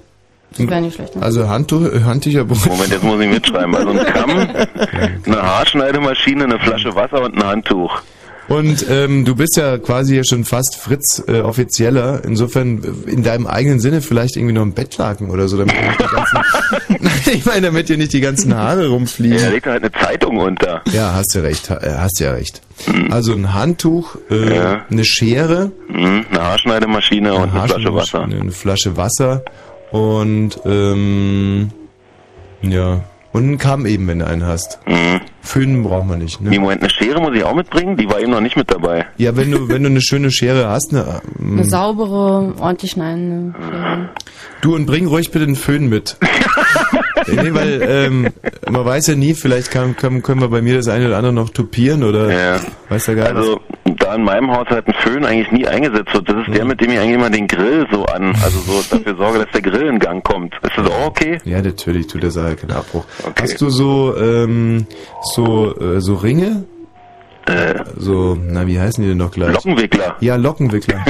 das 0.57 0.69
wäre 0.69 0.81
nicht 0.83 0.95
schlecht. 0.95 1.17
Ne? 1.17 1.23
Also 1.23 1.49
Handtuch, 1.49 1.83
äh, 1.93 2.01
Handtücher. 2.05 2.45
Moment, 2.45 2.89
jetzt 2.91 3.03
muss 3.03 3.21
ich 3.21 3.29
mitschreiben. 3.29 3.75
Also 3.75 3.91
ein 3.91 4.05
Kamm, 4.05 4.31
eine 4.31 5.43
Haarschneidemaschine, 5.43 6.45
eine 6.45 6.59
Flasche 6.59 6.95
Wasser 6.95 7.23
und 7.23 7.37
ein 7.37 7.45
Handtuch. 7.45 8.03
Und 8.49 8.85
ähm, 8.91 9.25
du 9.25 9.35
bist 9.37 9.57
ja 9.57 9.79
quasi 9.79 10.15
hier 10.15 10.25
schon 10.25 10.45
fast 10.45 10.77
Fritz 10.77 11.23
äh, 11.27 11.41
offizieller. 11.41 12.23
Insofern 12.25 12.83
in 13.07 13.23
deinem 13.23 13.47
eigenen 13.47 13.81
Sinne 13.81 14.03
vielleicht 14.03 14.37
irgendwie 14.37 14.53
noch 14.53 14.63
ein 14.63 14.75
Bettlaken 14.75 15.31
oder 15.31 15.49
so, 15.49 15.57
damit 15.57 15.75
nicht 15.75 15.99
die 16.01 16.15
ganzen, 16.15 16.39
ich 17.33 17.47
meine, 17.47 17.63
damit 17.69 17.89
dir 17.89 17.97
nicht 17.97 18.13
die 18.13 18.21
ganzen 18.21 18.55
Haare 18.55 18.89
rumfliegen. 18.89 19.51
legt 19.51 19.67
da 19.67 19.71
halt 19.73 19.83
eine 19.83 19.93
Zeitung 19.93 20.37
unter. 20.37 20.83
Ja, 20.93 21.15
hast 21.15 21.35
du 21.35 21.43
recht, 21.43 21.71
äh, 21.71 21.95
hast 21.97 22.21
ja 22.21 22.33
recht. 22.33 22.61
Also 23.11 23.33
ein 23.33 23.55
Handtuch, 23.55 24.17
äh, 24.31 24.57
Ja. 24.57 24.85
eine 24.91 25.05
Schere, 25.05 25.73
Hm, 25.89 26.27
eine 26.31 26.43
Haarschneidemaschine 26.43 27.33
und 27.35 27.51
eine 27.55 27.67
Flasche 27.69 27.95
Wasser. 27.95 28.23
Eine 28.25 28.51
Flasche 28.51 28.97
Wasser 28.97 29.43
und 29.91 30.61
ähm, 30.67 31.71
ja. 32.63 33.05
Und 33.35 33.43
einen 33.43 33.59
Kamm 33.59 33.85
eben, 33.85 34.07
wenn 34.07 34.21
du 34.21 34.29
einen 34.29 34.47
hast. 34.47 34.79
Mhm. 34.87 35.21
Föhnen 35.43 35.83
braucht 35.83 36.07
man 36.07 36.21
nicht, 36.21 36.41
Nee, 36.41 36.51
ne? 36.51 36.61
Moment, 36.61 36.83
eine 36.83 36.91
Schere 36.91 37.21
muss 37.21 37.35
ich 37.35 37.43
auch 37.43 37.53
mitbringen? 37.53 37.97
Die 37.97 38.09
war 38.09 38.21
eben 38.21 38.31
noch 38.31 38.41
nicht 38.41 38.57
mit 38.57 38.71
dabei. 38.71 39.07
Ja, 39.17 39.37
wenn 39.37 39.51
du, 39.51 39.69
wenn 39.69 39.83
du 39.83 39.89
eine 39.89 40.01
schöne 40.01 40.31
Schere 40.31 40.69
hast, 40.69 40.93
ne, 40.93 41.21
ähm, 41.41 41.55
Eine 41.55 41.65
saubere, 41.65 42.55
ordentlich 42.61 42.93
schneidende 42.93 43.59
Schere. 43.59 44.09
Du 44.61 44.77
und 44.77 44.87
bring 44.87 45.09
ruhig 45.09 45.33
bitte 45.33 45.47
den 45.47 45.57
Föhn 45.57 45.89
mit. 45.89 46.17
nee, 47.27 47.53
weil 47.55 47.83
ähm, 47.83 48.29
man 48.71 48.85
weiß 48.85 49.07
ja 49.09 49.15
nie, 49.17 49.35
vielleicht 49.35 49.71
kann, 49.71 49.97
kann, 49.97 50.23
können 50.23 50.41
wir 50.41 50.49
bei 50.49 50.63
mir 50.63 50.77
das 50.77 50.89
eine 50.89 51.07
oder 51.07 51.17
andere 51.17 51.33
noch 51.33 51.51
tupieren 51.51 52.03
oder 52.05 52.31
Ja. 52.33 52.61
weiß 52.89 53.07
ja 53.09 53.15
gar 53.15 53.25
nicht. 53.33 53.37
Also, 53.37 53.61
da 53.99 54.15
in 54.15 54.25
meinem 54.25 54.51
Haushalt 54.51 54.87
ein 54.87 54.95
Föhn 54.95 55.25
eigentlich 55.25 55.51
nie 55.53 55.67
eingesetzt 55.67 56.13
wird, 56.15 56.29
das 56.29 56.37
ist 56.49 56.57
der, 56.57 56.65
mit 56.65 56.81
dem 56.81 56.91
ich 56.91 56.99
eigentlich 56.99 57.15
immer 57.15 57.31
den 57.31 57.47
Grill 57.47 57.87
so 57.93 58.05
an, 58.07 58.35
also 58.43 58.59
so 58.61 58.83
dafür 58.97 59.17
sorge, 59.17 59.39
dass 59.41 59.51
der 59.53 59.63
Grill 59.63 59.87
in 59.89 59.99
Gang 59.99 60.23
kommt. 60.25 60.55
Ist 60.63 60.73
das 60.77 60.87
auch 60.91 61.07
okay? 61.07 61.39
Ja, 61.45 61.61
natürlich 61.63 62.07
tut 62.07 62.23
der 62.23 62.31
Sache 62.31 62.57
keinen 62.57 62.73
Abbruch. 62.73 63.05
Okay. 63.23 63.43
Hast 63.43 63.61
du 63.61 63.71
so 63.71 64.15
ähm, 64.17 64.87
so 65.35 65.75
äh, 65.79 66.01
so 66.01 66.15
Ringe? 66.15 66.65
Äh, 67.47 67.75
So, 67.99 68.39
na 68.43 68.67
wie 68.67 68.81
heißen 68.81 69.03
die 69.05 69.11
denn 69.11 69.19
noch 69.19 69.31
gleich? 69.33 69.53
Lockenwickler? 69.53 70.17
Ja, 70.21 70.37
Lockenwickler. 70.37 71.05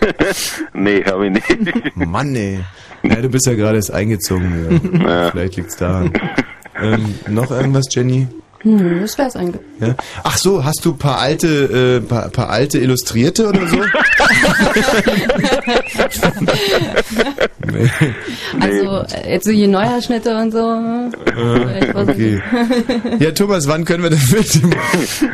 nee, 0.72 1.04
habe 1.04 1.26
ich 1.26 1.32
nicht. 1.32 1.96
Mann, 1.96 2.34
ey. 2.34 2.60
Ja, 3.02 3.16
du 3.22 3.28
bist 3.28 3.46
ja 3.46 3.54
gerade 3.54 3.76
erst 3.76 3.92
eingezogen. 3.92 5.00
Ja. 5.00 5.30
Vielleicht 5.30 5.56
liegt's 5.56 5.76
daran. 5.76 6.12
Ähm, 6.80 7.14
noch 7.28 7.50
irgendwas, 7.50 7.86
Jenny? 7.90 8.26
Hm, 8.62 9.00
das 9.00 9.16
wär's 9.16 9.36
eigentlich. 9.36 9.62
Ja? 9.80 9.94
Ach 10.22 10.36
so, 10.36 10.62
hast 10.64 10.84
du 10.84 10.92
paar 10.94 11.18
alte, 11.18 12.00
äh, 12.02 12.06
paar, 12.06 12.28
paar 12.28 12.50
alte 12.50 12.78
Illustrierte 12.78 13.48
oder 13.48 13.66
so? 13.66 13.78
nee. 17.72 17.90
Also 18.60 19.16
äh, 19.16 19.32
jetzt 19.32 19.44
so 19.46 19.50
hier 19.52 19.68
Neuerschnitte 19.68 20.36
und 20.36 20.52
so. 20.52 20.58
was- 20.58 22.08
Okay. 22.10 22.40
Ja, 23.18 23.30
Thomas, 23.32 23.68
wann 23.68 23.84
können 23.84 24.02
wir 24.02 24.10
denn 24.10 24.18
mit 24.30 24.54
dem, 24.54 24.70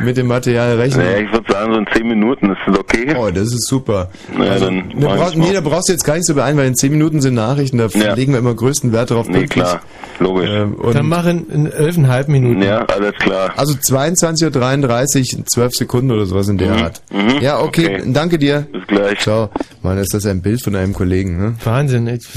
mit 0.05 0.17
dem 0.17 0.27
Material 0.27 0.75
rechnen? 0.77 1.05
Naja, 1.05 1.17
ich 1.19 1.31
würde 1.31 1.51
sagen, 1.51 1.73
so 1.73 1.79
in 1.79 1.87
10 1.93 2.07
Minuten 2.07 2.51
ist 2.51 2.57
das 2.67 2.77
okay. 2.77 3.15
Oh, 3.17 3.29
das 3.29 3.53
ist 3.53 3.67
super. 3.67 4.09
Naja, 4.37 4.51
Also, 4.53 4.65
dann 4.65 4.89
da, 4.99 5.07
mal. 5.15 5.31
nee, 5.35 5.53
da 5.53 5.61
brauchst 5.61 5.89
du 5.89 5.93
jetzt 5.93 6.03
gar 6.03 6.15
nicht 6.15 6.25
so 6.25 6.35
beeilen, 6.35 6.57
weil 6.57 6.67
in 6.67 6.75
10 6.75 6.91
Minuten 6.91 7.21
sind 7.21 7.33
Nachrichten, 7.35 7.77
da 7.77 7.87
Ja. 7.87 8.13
legen 8.13 8.33
wir 8.33 8.39
immer 8.39 8.53
größten 8.53 8.91
Wert 8.91 9.11
darauf. 9.11 9.27
Nee, 9.29 9.45
klar, 9.47 9.81
logisch. 10.19 10.49
Ähm, 10.49 10.75
und 10.75 10.95
Dann 10.95 11.07
machen 11.07 11.47
in 11.49 11.71
elfeinhalb 11.71 12.27
Minuten. 12.27 12.61
Ja, 12.61 12.85
alles 12.85 13.13
klar. 13.19 13.53
also 13.57 13.73
22.33 13.73 15.37
Uhr, 15.39 15.45
12 15.45 15.75
Sekunden 15.75 16.11
oder 16.11 16.25
sowas 16.25 16.47
in 16.47 16.57
der 16.57 16.71
Art. 16.73 17.01
Mhm. 17.11 17.39
Ja, 17.41 17.59
okay, 17.59 17.97
Okay. 17.99 18.11
danke 18.13 18.37
dir. 18.37 18.67
Bis 18.71 18.87
gleich. 18.87 19.19
Ciao. 19.19 19.49
Mann, 19.81 19.97
ist 19.97 20.13
das 20.13 20.25
ein 20.25 20.41
Bild 20.41 20.61
von 20.63 20.75
einem 20.75 20.93
Kollegen, 20.93 21.37
ne? 21.37 21.55
Wahnsinn, 21.63 22.07
echt. 22.07 22.27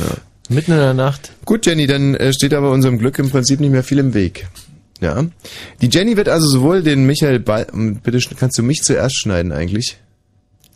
Mitten 0.49 0.73
in 0.73 0.79
der 0.79 0.95
Nacht. 0.95 1.33
Gut, 1.45 1.65
Jenny, 1.67 1.87
dann 1.87 2.15
äh, 2.17 2.33
steht 2.33 2.55
aber 2.55 2.71
unserem 2.73 2.99
Glück 2.99 3.19
im 3.19 3.31
Prinzip 3.31 3.61
nicht 3.61 3.71
mehr 3.71 3.85
viel 3.85 3.99
im 3.99 4.15
Weg. 4.15 4.49
Ja. 5.01 5.25
Die 5.81 5.89
Jenny 5.89 6.17
wird 6.17 6.29
also 6.29 6.47
sowohl 6.49 6.83
den 6.83 7.07
Michael 7.07 7.39
Ball, 7.41 7.67
ähm, 7.73 8.01
bitte 8.03 8.19
kannst 8.37 8.59
du 8.59 8.63
mich 8.63 8.83
zuerst 8.83 9.17
schneiden 9.19 9.53
eigentlich? 9.53 9.99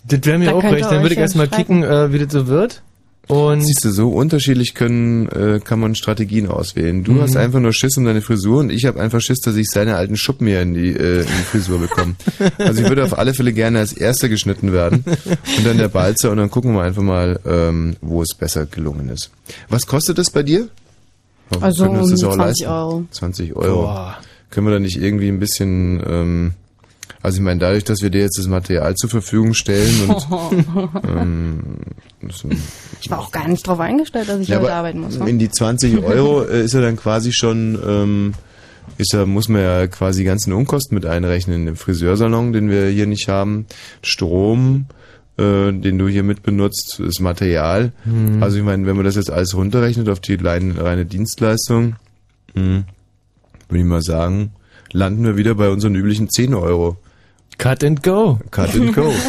Das 0.07 0.21
wäre 0.25 0.39
mir 0.39 0.47
Da 0.47 0.53
auch 0.53 0.63
recht. 0.65 0.85
Dann 0.85 1.03
würde 1.03 1.09
ich 1.15 1.17
ja 1.17 1.23
erstmal 1.23 1.49
kicken, 1.49 1.83
äh, 1.83 2.13
wie 2.13 2.19
das 2.19 2.33
so 2.33 2.47
wird. 2.47 2.83
Und 3.29 3.63
Siehst 3.63 3.85
du, 3.85 3.91
so 3.91 4.11
unterschiedlich 4.11 4.75
können, 4.75 5.29
äh, 5.29 5.61
kann 5.65 5.81
man 5.81 5.95
Strategien 5.95 6.47
auswählen. 6.49 7.05
Du 7.05 7.13
Mhm. 7.13 7.21
hast 7.23 7.37
einfach 7.37 7.61
nur 7.61 7.73
Schiss 7.73 7.97
um 7.97 8.05
deine 8.05 8.21
Frisur 8.21 8.61
und 8.61 8.71
ich 8.71 8.85
habe 8.85 9.01
einfach 9.01 9.21
Schiss, 9.21 9.41
dass 9.41 9.57
ich 9.57 9.69
seine 9.71 9.97
alten 9.97 10.17
Schuppen 10.17 10.47
hier 10.47 10.61
in 10.61 10.75
die, 10.75 10.91
äh, 10.91 11.21
in 11.21 11.27
die 11.27 11.45
Frisur 11.51 11.79
bekomme. 11.79 12.15
Also 12.59 12.83
ich 12.83 12.89
würde 12.89 13.03
auf 13.05 13.17
alle 13.19 13.33
Fälle 13.35 13.53
gerne 13.53 13.79
als 13.79 13.93
Erster 13.95 14.29
geschnitten 14.29 14.73
werden 14.73 15.05
und 15.57 15.67
dann 15.67 15.79
der 15.79 15.89
Balzer 15.89 16.31
und 16.31 16.37
dann 16.37 16.51
gucken 16.51 16.75
wir 16.75 16.83
einfach 16.83 17.03
mal, 17.03 17.41
ähm, 17.47 17.97
wo 18.03 18.21
es 18.23 18.35
besser 18.35 18.67
gelungen 18.67 19.09
ist. 19.09 19.31
Was 19.69 19.87
kostet 19.87 20.19
das 20.19 20.31
bei 20.31 20.43
dir? 20.43 20.69
Also 21.61 21.87
um 21.89 22.11
das 22.11 22.23
auch 22.25 22.35
20 22.35 22.39
leisten? 22.39 22.67
Euro. 22.67 23.05
20 23.11 23.57
Euro. 23.57 23.83
Boah. 23.83 24.19
Können 24.51 24.67
wir 24.67 24.73
da 24.75 24.81
nicht 24.81 24.97
irgendwie 25.01 25.29
ein 25.29 25.39
bisschen, 25.39 26.03
ähm, 26.07 26.53
also 27.25 27.39
ich 27.39 27.43
meine, 27.43 27.59
dadurch, 27.59 27.85
dass 27.85 28.03
wir 28.03 28.11
dir 28.11 28.21
jetzt 28.21 28.39
das 28.39 28.49
Material 28.49 28.95
zur 28.97 29.09
Verfügung 29.09 29.55
stellen 29.55 30.11
und 30.11 30.27
ähm, 31.09 31.79
Ich 33.01 33.11
war 33.11 33.19
auch 33.19 33.33
gar 33.33 33.49
nicht 33.49 33.67
drauf 33.67 33.81
eingestellt, 33.81 34.29
dass 34.29 34.41
ich 34.41 34.49
ja, 34.49 34.57
heute 34.59 34.67
aber 34.67 34.75
arbeiten 34.75 35.01
muss. 35.01 35.19
Ne? 35.19 35.31
in 35.31 35.39
die 35.39 35.51
20 35.51 36.05
Euro 36.05 36.43
äh, 36.43 36.63
ist 36.63 36.75
er 36.75 36.83
dann 36.83 36.97
quasi 36.97 37.33
schon, 37.33 37.79
ähm, 37.83 38.35
ist 38.99 39.15
er, 39.15 39.25
muss 39.25 39.49
man 39.49 39.63
ja 39.63 39.87
quasi 39.87 40.21
die 40.21 40.27
ganzen 40.27 40.53
Unkosten 40.53 40.95
mit 40.95 41.07
einrechnen. 41.07 41.65
Den 41.65 41.77
Friseursalon, 41.77 42.53
den 42.53 42.69
wir 42.69 42.89
hier 42.89 43.07
nicht 43.07 43.27
haben, 43.27 43.65
Strom, 44.03 44.85
äh, 45.39 45.73
den 45.73 45.97
du 45.97 46.09
hier 46.09 46.25
mit 46.25 46.43
benutzt, 46.43 47.01
das 47.03 47.21
Material. 47.21 47.93
Also 48.43 48.59
ich 48.59 48.65
meine, 48.65 48.85
wenn 48.85 48.97
man 48.97 49.07
das 49.07 49.17
jetzt 49.17 49.31
alles 49.31 49.57
runterrechnet 49.57 50.11
auf 50.11 50.21
die 50.21 50.35
reine, 50.35 50.79
reine 50.79 51.07
Dienstleistung, 51.07 51.97
hm, 52.53 52.85
würde 53.71 53.79
ich 53.79 53.87
mal 53.87 54.03
sagen, 54.03 54.53
landen 54.93 55.25
wir 55.25 55.39
wieder 55.39 55.55
bei 55.55 55.71
unseren 55.71 55.95
üblichen 55.95 56.29
10 56.29 56.53
Euro. 56.53 56.99
Cut 57.59 57.85
and 57.85 58.03
go. 58.03 58.39
Cut 58.51 58.75
and 58.75 58.95
go. 58.95 59.13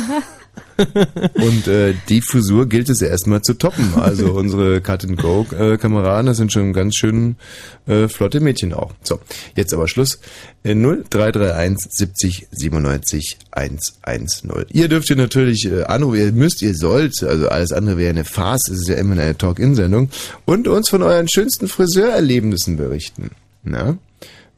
Und 1.36 1.68
äh, 1.68 1.94
die 2.10 2.22
Frisur 2.22 2.68
gilt 2.68 2.90
es 2.90 3.02
erstmal 3.02 3.42
zu 3.42 3.54
toppen. 3.54 3.94
Also 3.96 4.34
unsere 4.34 4.82
Cut-and-Go-Kameraden, 4.82 6.26
das 6.28 6.38
sind 6.38 6.52
schon 6.52 6.74
ganz 6.74 6.96
schön 6.96 7.38
äh, 7.88 8.08
flotte 8.08 8.42
Mädchen 8.42 8.74
auch. 8.74 8.92
So, 9.04 9.20
jetzt 9.56 9.74
aber 9.74 9.88
Schluss. 9.88 10.20
Äh, 10.64 10.76
0331 10.76 11.92
70 11.92 12.48
97 12.52 13.38
110. 13.52 14.66
Ihr 14.72 14.90
dürft 14.90 15.10
ihr 15.10 15.16
natürlich 15.16 15.66
äh, 15.66 15.84
anrufen, 15.84 16.20
ihr 16.20 16.32
müsst, 16.34 16.62
ihr 16.62 16.76
sollt, 16.76 17.24
also 17.24 17.48
alles 17.48 17.72
andere 17.72 17.98
wäre 17.98 18.10
eine 18.10 18.26
Farce, 18.26 18.70
es 18.70 18.82
ist 18.82 18.90
ja 18.90 18.96
immer 18.96 19.14
eine 19.14 19.38
Talk-In-Sendung. 19.38 20.10
Und 20.44 20.68
uns 20.68 20.90
von 20.90 21.04
euren 21.04 21.30
schönsten 21.30 21.68
Friseurerlebnissen 21.68 22.76
berichten. 22.76 23.32
Na? 23.64 23.98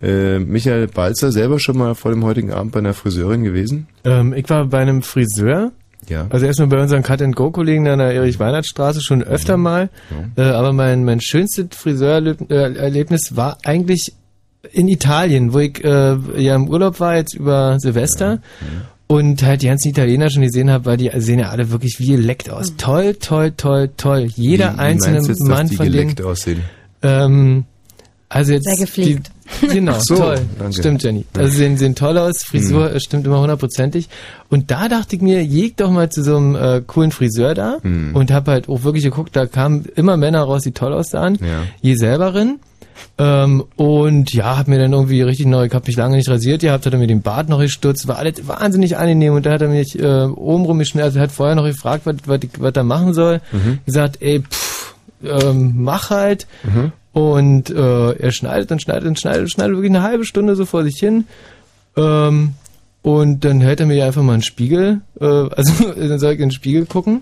Äh, 0.02 0.40
Michael 0.40 0.88
Balzer 0.88 1.32
selber 1.32 1.60
schon 1.60 1.78
mal 1.78 1.96
vor 1.96 2.12
dem 2.12 2.24
heutigen 2.24 2.52
Abend 2.52 2.72
bei 2.72 2.80
einer 2.80 2.94
Friseurin 2.94 3.44
gewesen? 3.44 3.88
Ähm, 4.04 4.34
ich 4.34 4.50
war 4.50 4.66
bei 4.66 4.80
einem 4.80 5.02
Friseur. 5.02 5.72
Ja. 6.08 6.28
Also 6.30 6.46
erstmal 6.46 6.68
bei 6.70 6.82
unseren 6.82 7.04
Cut-and-Go-Kollegen 7.04 7.88
an 7.88 8.00
der 8.00 8.14
Erich-Weinert-Straße 8.14 9.02
schon 9.02 9.24
öfter 9.24 9.58
mal. 9.58 9.90
Äh, 10.38 10.42
aber 10.44 10.72
mein, 10.72 11.04
mein 11.04 11.20
schönstes 11.20 11.68
Friseurerlebnis 11.72 13.36
war 13.36 13.58
eigentlich 13.66 14.14
in 14.72 14.88
Italien, 14.88 15.54
wo 15.54 15.60
ich 15.60 15.84
äh, 15.84 16.16
ja 16.38 16.56
im 16.56 16.70
Urlaub 16.70 17.00
war, 17.00 17.16
jetzt 17.16 17.34
über 17.34 17.80
Silvester. 17.80 18.40
Und 19.08 19.42
halt 19.44 19.62
die 19.62 19.68
ganzen 19.68 19.90
Italiener 19.90 20.30
schon 20.30 20.42
gesehen 20.44 20.70
habe, 20.70 20.86
weil 20.86 20.98
die 20.98 21.10
sehen 21.16 21.40
ja 21.40 21.50
alle 21.50 21.72
wirklich 21.72 21.96
wie 22.00 22.08
geleckt 22.12 22.50
aus. 22.50 22.76
Toll, 22.78 23.16
toll, 23.16 23.54
toll, 23.56 23.90
toll. 23.96 24.28
Jeder 24.36 24.74
Wie- 24.74 24.78
wie 24.78 24.80
einzelne 24.80 25.18
jetzt, 25.18 25.30
dass 25.30 25.40
Mann 25.40 25.68
die 25.70 25.76
von 25.78 25.86
denen. 25.86 25.96
geleckt 26.02 26.22
aussehen. 26.22 26.62
Ähm, 27.02 27.64
also 28.30 28.52
jetzt 28.54 28.66
Sehr 28.66 28.78
gepflegt. 28.86 29.32
Die, 29.62 29.68
genau, 29.76 29.96
so, 30.00 30.16
toll. 30.18 30.40
danke. 30.60 30.74
Stimmt, 30.74 31.04
Jenny. 31.04 31.26
Also 31.38 31.50
sehen, 31.58 31.78
sehen 31.78 31.96
toll 31.96 32.18
aus, 32.18 32.44
Frisur 32.44 32.90
Mhm. 32.90 33.00
stimmt 33.00 33.26
immer 33.26 33.40
hundertprozentig. 33.40 34.10
Und 34.50 34.70
da 34.72 34.90
dachte 34.90 35.16
ich 35.16 35.22
mir, 35.22 35.42
jeg 35.44 35.78
doch 35.78 35.90
mal 35.92 36.10
zu 36.10 36.22
so 36.24 36.36
einem 36.36 36.56
äh, 36.56 36.82
coolen 36.86 37.12
Friseur 37.12 37.54
da 37.54 37.78
Mhm. 37.82 38.14
und 38.16 38.32
habe 38.32 38.52
halt 38.52 38.68
auch 38.68 38.84
wirklich 38.84 39.06
geguckt, 39.06 39.36
da 39.36 39.46
kamen 39.46 39.86
immer 39.96 40.18
Männer 40.18 40.42
raus, 40.44 40.64
die 40.64 40.72
toll 40.74 40.92
aussahen. 40.94 41.38
Ja. 41.42 41.64
Je 41.82 41.96
selber 41.96 42.36
rein. 42.36 42.60
Ähm, 43.20 43.64
und 43.76 44.34
ja, 44.34 44.58
hab 44.58 44.68
mir 44.68 44.80
dann 44.80 44.92
irgendwie 44.92 45.22
richtig 45.22 45.46
neu, 45.46 45.66
ich 45.68 45.74
hab 45.74 45.86
mich 45.88 45.96
lange 45.96 46.18
nicht 46.18 46.30
rasiert 46.30 46.62
gehabt, 46.62 46.86
hat 46.86 46.94
er 46.94 47.00
mir 47.00 47.08
den 47.08 47.22
Bart 47.22 47.48
noch 47.48 47.60
gestutzt, 47.60 48.08
war 48.08 48.18
alles 48.18 48.48
wahnsinnig 48.48 48.98
angenehm 48.98 49.34
und 49.36 49.46
da 49.46 49.52
hat 49.52 49.62
er 49.62 49.68
mich 49.70 49.98
äh, 50.00 50.24
oben 50.26 50.66
rumgeschnitten, 50.66 51.04
also 51.06 51.20
er 51.20 51.24
hat 51.24 51.32
vorher 51.32 51.56
noch 51.56 51.64
gefragt, 51.66 52.06
was, 52.06 52.16
was, 52.26 52.40
was 52.58 52.74
er 52.76 52.84
machen 52.84 53.14
soll. 53.14 53.40
Mhm. 53.52 53.80
Gesagt, 53.86 54.18
ey, 54.22 54.42
pff, 54.42 54.96
ähm, 55.24 55.74
mach 55.78 56.10
halt. 56.10 56.48
Und 57.14 57.70
äh, 57.70 58.12
er 58.12 58.32
schneidet 58.32 58.72
und 58.72 58.82
schneidet 58.82 59.08
und 59.08 59.20
schneidet 59.20 59.42
und 59.42 59.50
schneidet 59.50 59.76
wirklich 59.76 59.92
eine 59.92 60.04
halbe 60.04 60.26
Stunde 60.26 60.56
so 60.56 60.66
vor 60.66 60.84
sich 60.84 60.98
hin. 61.00 61.26
Ähm, 61.96 62.54
und 63.02 63.46
dann 63.46 63.62
hält 63.62 63.80
er 63.80 63.86
mir 63.86 64.06
einfach 64.06 64.22
mal 64.22 64.34
einen 64.34 64.44
Spiegel, 64.44 65.02
äh, 65.20 65.26
also 65.26 65.92
dann 65.96 66.20
soll 66.20 66.34
ich 66.34 66.40
in 66.40 66.50
den 66.50 66.52
Spiegel 66.52 66.86
gucken 66.86 67.22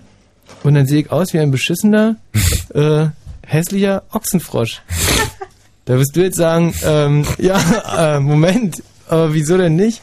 und 0.62 0.74
dann 0.74 0.86
sehe 0.86 1.02
ich 1.02 1.12
aus 1.12 1.32
wie 1.32 1.38
ein 1.38 1.50
beschissener, 1.50 2.16
äh, 2.74 3.06
hässlicher 3.46 4.02
Ochsenfrosch. 4.12 4.82
Da 5.84 5.98
wirst 5.98 6.16
du 6.16 6.22
jetzt 6.22 6.36
sagen, 6.36 6.74
ähm, 6.84 7.24
ja, 7.38 8.16
äh, 8.16 8.20
Moment, 8.20 8.82
aber 9.08 9.32
wieso 9.32 9.56
denn 9.56 9.76
nicht? 9.76 10.02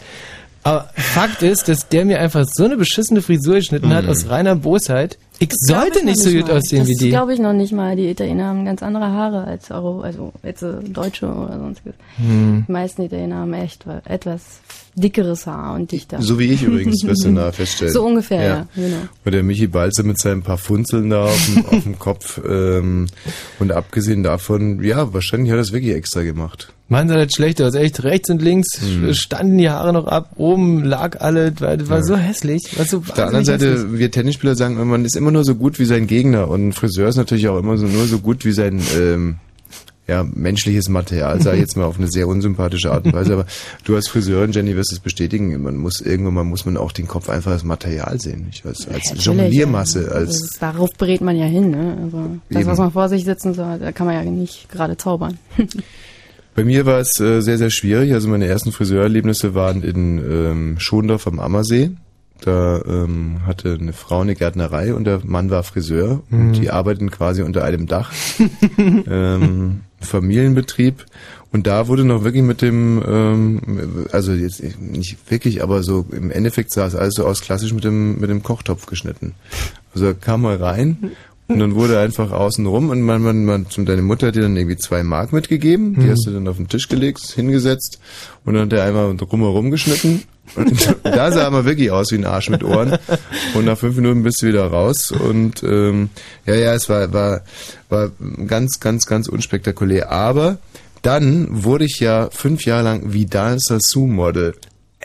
Aber 0.64 0.90
Fakt 0.96 1.42
ist, 1.44 1.68
dass 1.68 1.90
der 1.90 2.06
mir 2.06 2.22
einfach 2.22 2.46
so 2.50 2.64
eine 2.64 2.78
beschissene 2.78 3.22
Frisur 3.22 3.56
geschnitten 3.56 3.94
hat 3.94 4.08
aus 4.08 4.30
reiner 4.30 4.56
Bosheit. 4.56 5.18
Ich 5.44 5.58
sollte 5.58 5.90
Glaub 5.92 5.98
ich 5.98 6.04
nicht 6.06 6.20
so 6.20 6.30
gut 6.32 6.48
mal. 6.48 6.58
aussehen 6.58 6.80
das 6.80 6.88
wie 6.90 6.96
die. 6.96 7.10
glaube 7.10 7.34
ich 7.34 7.40
noch 7.40 7.54
nicht 7.54 7.72
mal. 7.74 7.96
Die 7.96 8.10
Italiener 8.10 8.46
haben 8.46 8.66
ganz 8.66 8.82
andere 8.84 9.06
Haare 9.06 9.44
als 9.46 9.70
Euro, 9.72 10.02
also 10.02 10.32
jetzt 10.44 10.64
äh, 10.64 10.74
Deutsche 10.88 11.28
oder 11.28 11.58
sonstiges. 11.60 11.94
Hm. 12.18 12.66
Die 12.68 12.72
meisten 12.72 13.02
Italiener 13.04 13.36
haben 13.38 13.54
echt 13.54 13.86
wa- 13.88 14.02
etwas 14.06 14.42
dickeres 14.96 15.48
Haar 15.48 15.74
und 15.76 15.92
dichter. 15.92 16.22
So 16.22 16.38
wie 16.40 16.46
ich 16.52 16.62
übrigens, 16.64 17.04
wirst 17.08 17.26
du 17.26 17.32
nachher 17.32 17.54
feststellen. 17.54 17.94
So 17.94 18.06
ungefähr, 18.06 18.44
ja, 18.44 18.68
genau. 18.76 18.98
Und 19.26 19.32
der 19.34 19.44
Michi 19.44 19.68
Balzer 19.68 20.04
mit 20.04 20.20
seinen 20.20 20.44
paar 20.44 20.58
Funzeln 20.60 21.10
da 21.10 21.26
auf 21.26 21.46
dem, 21.48 21.66
auf 21.66 21.84
dem 21.84 22.00
Kopf. 22.00 22.40
Ähm, 22.48 23.08
und 23.60 23.72
abgesehen 23.72 24.24
davon, 24.24 24.84
ja, 24.84 25.14
wahrscheinlich 25.14 25.52
hat 25.52 25.58
er 25.58 25.62
es 25.62 25.72
wirklich 25.74 25.96
extra 25.96 26.22
gemacht. 26.22 26.72
Mann, 26.94 27.10
sah 27.10 27.16
das 27.16 27.34
schlecht 27.34 27.62
aus. 27.62 27.76
Echt 27.76 28.04
rechts 28.04 28.30
und 28.30 28.42
links 28.42 28.68
Hm. 28.82 29.14
standen 29.14 29.58
die 29.58 29.70
Haare 29.70 29.92
noch 29.94 30.08
ab, 30.08 30.32
oben 30.36 30.84
lag 30.84 31.20
alles, 31.22 31.54
weil 31.60 31.78
das 31.78 31.90
war 31.90 32.04
so 32.04 32.16
hässlich. 32.16 32.78
War 32.78 32.86
so 32.86 32.98
Auf 33.00 33.12
der 33.12 33.26
anderen 33.28 33.48
wahnsinnig 33.48 33.62
hässlich. 33.62 33.80
Seite, 33.82 34.00
wir 34.00 34.12
Tennisspieler 34.12 34.56
sagen, 34.56 34.88
man 34.88 35.04
ist 35.04 35.16
immer 35.16 35.32
nur 35.32 35.44
so 35.44 35.56
gut 35.56 35.80
wie 35.80 35.86
sein 35.86 36.08
Gegner. 36.08 36.48
Und 36.48 36.70
ein 36.70 36.74
Friseur 36.74 37.10
ist 37.10 37.18
natürlich 37.18 37.48
auch 37.48 37.58
immer 37.58 37.78
so, 37.78 37.88
nur 37.88 38.06
so 38.06 38.20
gut 38.20 38.46
wie 38.46 38.52
sein 38.52 38.82
ähm, 38.98 39.36
ja, 40.08 40.24
menschliches 40.24 40.90
Material, 40.90 41.42
sage 41.42 41.56
ich 41.58 41.62
jetzt 41.62 41.78
mal 41.78 41.86
auf 41.86 41.98
eine 41.98 42.10
sehr 42.12 42.28
unsympathische 42.28 42.92
Art 42.92 43.06
und 43.06 43.14
Weise. 43.14 43.34
Aber 43.34 43.46
du 43.86 43.96
als 43.96 44.10
Friseurin, 44.10 44.52
Jenny, 44.52 44.76
wirst 44.76 44.92
es 44.92 45.00
bestätigen. 45.00 45.62
Man 45.64 45.78
muss 45.78 46.02
irgendwann 46.02 46.34
mal 46.34 46.44
muss 46.44 46.66
man 46.66 46.76
auch 46.76 46.92
den 46.92 47.08
Kopf 47.08 47.30
einfach 47.30 47.52
als 47.52 47.64
Material 47.64 48.20
sehen, 48.20 48.46
nicht? 48.46 48.66
Als, 48.66 48.88
als 48.88 49.06
Natürlich, 49.06 49.26
Jongliermasse, 49.26 50.04
ja. 50.08 50.12
als 50.12 50.42
ist, 50.42 50.62
darauf 50.62 50.90
berät 50.98 51.22
man 51.22 51.38
ja 51.38 51.46
hin. 51.46 51.72
Ne? 51.72 51.98
Also 52.04 52.38
das, 52.50 52.62
Eben. 52.62 52.70
was 52.70 52.78
man 52.80 52.92
vor 52.92 53.08
sich 53.08 53.24
sitzen 53.24 53.54
soll, 53.54 53.80
da 53.80 53.92
kann 53.94 54.06
man 54.06 54.16
ja 54.16 54.30
nicht 54.30 54.70
gerade 54.70 54.98
zaubern. 54.98 55.38
Bei 56.56 56.64
mir 56.64 56.86
war 56.86 57.00
es 57.00 57.20
äh, 57.20 57.42
sehr, 57.42 57.58
sehr 57.58 57.70
schwierig. 57.70 58.14
Also 58.14 58.30
meine 58.30 58.48
ersten 58.48 58.72
Friseurerlebnisse 58.72 59.56
waren 59.56 59.82
in 59.84 60.18
ähm, 60.20 60.76
Schondorf 60.80 61.28
am 61.28 61.40
Ammersee. 61.40 61.92
Da 62.42 62.82
ähm, 62.86 63.46
hatte 63.46 63.78
eine 63.80 63.94
Frau 63.94 64.20
eine 64.20 64.36
Gärtnerei 64.36 64.94
und 64.94 65.06
der 65.06 65.22
Mann 65.24 65.50
war 65.50 65.64
Friseur 65.64 66.24
und 66.30 66.54
die 66.54 66.72
arbeiteten 66.72 67.10
quasi 67.10 67.42
unter 67.42 67.64
einem 67.64 67.88
Dach. 67.88 68.12
ähm, 68.78 69.82
Familienbetrieb. 70.02 71.06
Und 71.54 71.68
da 71.68 71.88
wurde 71.88 72.04
noch 72.04 72.24
wirklich 72.24 72.44
mit 72.44 72.62
dem, 72.62 73.02
ähm, 73.08 74.08
also 74.12 74.34
jetzt 74.34 74.62
nicht 74.82 75.32
wirklich, 75.32 75.64
aber 75.64 75.84
so 75.84 76.06
im 76.12 76.32
Endeffekt 76.32 76.74
sah 76.74 76.86
es 76.86 76.96
alles 76.96 77.14
so 77.14 77.26
aus 77.26 77.42
klassisch 77.42 77.74
mit 77.74 77.84
dem, 77.84 78.20
mit 78.20 78.30
dem 78.30 78.44
Kochtopf 78.44 78.88
geschnitten. 78.88 79.36
Also 79.94 80.08
er 80.08 80.14
kam 80.14 80.42
mal 80.42 80.58
rein 80.58 81.12
und 81.48 81.60
dann 81.60 81.76
wurde 81.76 82.00
einfach 82.00 82.32
außen 82.32 82.66
rum 82.66 82.90
und 82.90 83.02
man, 83.02 83.22
man, 83.22 83.46
man, 83.46 83.66
deine 83.78 84.02
Mutter 84.02 84.28
hat 84.28 84.36
dir 84.36 84.44
dann 84.44 84.56
irgendwie 84.56 84.78
zwei 84.78 85.04
Mark 85.04 85.34
mitgegeben, 85.34 85.96
die 86.00 86.10
hast 86.10 86.26
du 86.26 86.32
dann 86.32 86.48
auf 86.48 86.58
den 86.58 86.68
Tisch 86.68 86.88
gelegt, 86.88 87.20
hingesetzt 87.20 88.00
und 88.46 88.54
dann 88.54 88.64
hat 88.64 88.74
er 88.74 88.86
einmal 88.86 89.16
drumherum 89.16 89.70
geschnitten. 89.70 90.24
Und 90.56 90.96
da 91.04 91.32
sah 91.32 91.44
er 91.44 91.52
mal 91.52 91.66
wirklich 91.66 91.92
aus 91.92 92.12
wie 92.12 92.16
ein 92.16 92.26
Arsch 92.26 92.50
mit 92.50 92.64
Ohren. 92.64 92.98
Und 93.54 93.66
nach 93.66 93.78
fünf 93.78 93.96
Minuten 93.96 94.24
bist 94.24 94.42
du 94.42 94.48
wieder 94.48 94.66
raus. 94.66 95.12
Und 95.12 95.64
ähm, 95.64 96.10
ja, 96.46 96.56
ja, 96.56 96.74
es 96.74 96.90
war, 96.90 97.12
war, 97.14 97.42
war 97.90 98.12
ganz, 98.46 98.80
ganz, 98.80 99.06
ganz 99.06 99.28
unspektakulär. 99.28 100.12
Aber 100.12 100.58
dann 101.02 101.48
wurde 101.64 101.86
ich 101.86 102.00
ja 102.00 102.30
fünf 102.32 102.66
Jahre 102.66 102.84
lang 102.84 103.14
Vidal 103.14 103.60
Sassou-Model. 103.60 104.54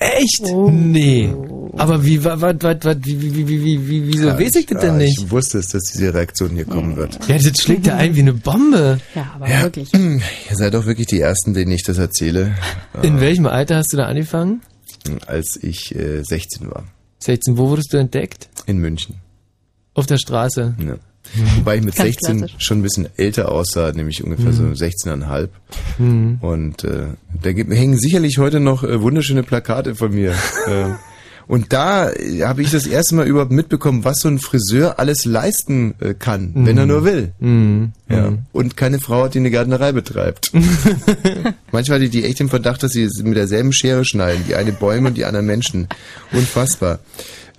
Echt? 0.00 0.40
Oh. 0.44 0.70
Nee. 0.70 1.32
Aber 1.76 2.04
wie, 2.04 2.22
wa, 2.24 2.40
wa, 2.40 2.52
wa, 2.60 2.74
wa, 2.82 2.94
wie, 3.02 3.20
wie, 3.20 3.48
wie, 3.48 3.64
wie, 3.64 3.88
wie, 3.88 4.06
wieso 4.08 4.28
weiß 4.28 4.54
ich 4.56 4.66
das 4.66 4.80
denn 4.80 4.92
Ja, 4.92 4.96
nicht? 4.98 5.22
Ich 5.22 5.30
wusste 5.30 5.58
es, 5.58 5.68
dass 5.68 5.84
diese 5.84 6.12
Reaktion 6.12 6.50
hier 6.50 6.64
kommen 6.64 6.96
wird. 6.96 7.18
Ja, 7.28 7.36
das 7.38 7.60
schlägt 7.62 7.86
ja 7.86 7.96
ein 7.96 8.14
wie 8.16 8.20
eine 8.20 8.32
Bombe. 8.32 8.98
Ja, 9.14 9.32
aber 9.34 9.48
wirklich. 9.62 9.92
Ihr 9.94 10.20
seid 10.56 10.74
doch 10.74 10.86
wirklich 10.86 11.06
die 11.06 11.20
Ersten, 11.20 11.54
denen 11.54 11.72
ich 11.72 11.82
das 11.84 11.98
erzähle, 11.98 12.54
In 13.02 13.20
welchem 13.20 13.46
Alter 13.46 13.76
hast 13.76 13.92
du 13.92 13.96
da 13.96 14.06
angefangen? 14.06 14.62
als 15.26 15.56
ich 15.62 15.94
äh, 15.94 16.22
16 16.22 16.70
war. 16.70 16.84
16. 17.20 17.56
Wo 17.56 17.68
wurdest 17.70 17.92
du 17.92 17.96
entdeckt? 17.96 18.48
In 18.66 18.78
München. 18.78 19.16
Auf 19.94 20.06
der 20.06 20.18
Straße. 20.18 20.74
Ja. 20.84 20.96
Wobei 21.56 21.76
ich 21.76 21.82
mit 21.82 21.96
Ganz 21.96 22.08
16 22.08 22.38
klassisch. 22.38 22.56
schon 22.58 22.78
ein 22.78 22.82
bisschen 22.82 23.08
älter 23.16 23.52
aussah, 23.52 23.92
nämlich 23.92 24.24
ungefähr 24.24 24.52
so 24.52 24.64
16,5. 24.64 25.48
Mhm. 25.98 26.38
Und 26.40 26.84
äh, 26.84 27.08
da 27.42 27.52
gibt, 27.52 27.72
hängen 27.72 27.98
sicherlich 27.98 28.38
heute 28.38 28.60
noch 28.60 28.84
äh, 28.84 29.00
wunderschöne 29.00 29.42
Plakate 29.42 29.94
von 29.94 30.14
mir. 30.14 30.32
äh, 30.66 30.90
und 31.48 31.72
da 31.72 32.10
äh, 32.10 32.42
habe 32.42 32.62
ich 32.62 32.70
das 32.70 32.86
erste 32.86 33.14
Mal 33.14 33.26
überhaupt 33.26 33.50
mitbekommen, 33.50 34.04
was 34.04 34.20
so 34.20 34.28
ein 34.28 34.38
Friseur 34.38 34.98
alles 34.98 35.24
leisten 35.24 35.94
äh, 35.98 36.14
kann, 36.14 36.52
wenn 36.54 36.76
er 36.76 36.86
nur 36.86 37.04
will. 37.04 37.32
Mhm. 37.40 37.92
Ja. 38.08 38.34
Und 38.52 38.76
keine 38.76 39.00
Frau 39.00 39.24
hat, 39.24 39.34
die 39.34 39.38
eine 39.38 39.50
Gärtnerei 39.50 39.92
betreibt. 39.92 40.52
Manchmal 41.72 41.96
hatte 41.96 42.04
ich 42.04 42.10
die 42.10 42.24
echt 42.24 42.40
im 42.40 42.50
Verdacht, 42.50 42.82
dass 42.82 42.92
sie 42.92 43.08
mit 43.22 43.36
derselben 43.36 43.72
Schere 43.72 44.04
schneiden. 44.04 44.44
Die 44.46 44.54
eine 44.54 44.72
Bäume 44.72 45.08
und 45.08 45.16
die 45.16 45.24
anderen 45.24 45.46
Menschen. 45.46 45.88
Unfassbar. 46.32 47.00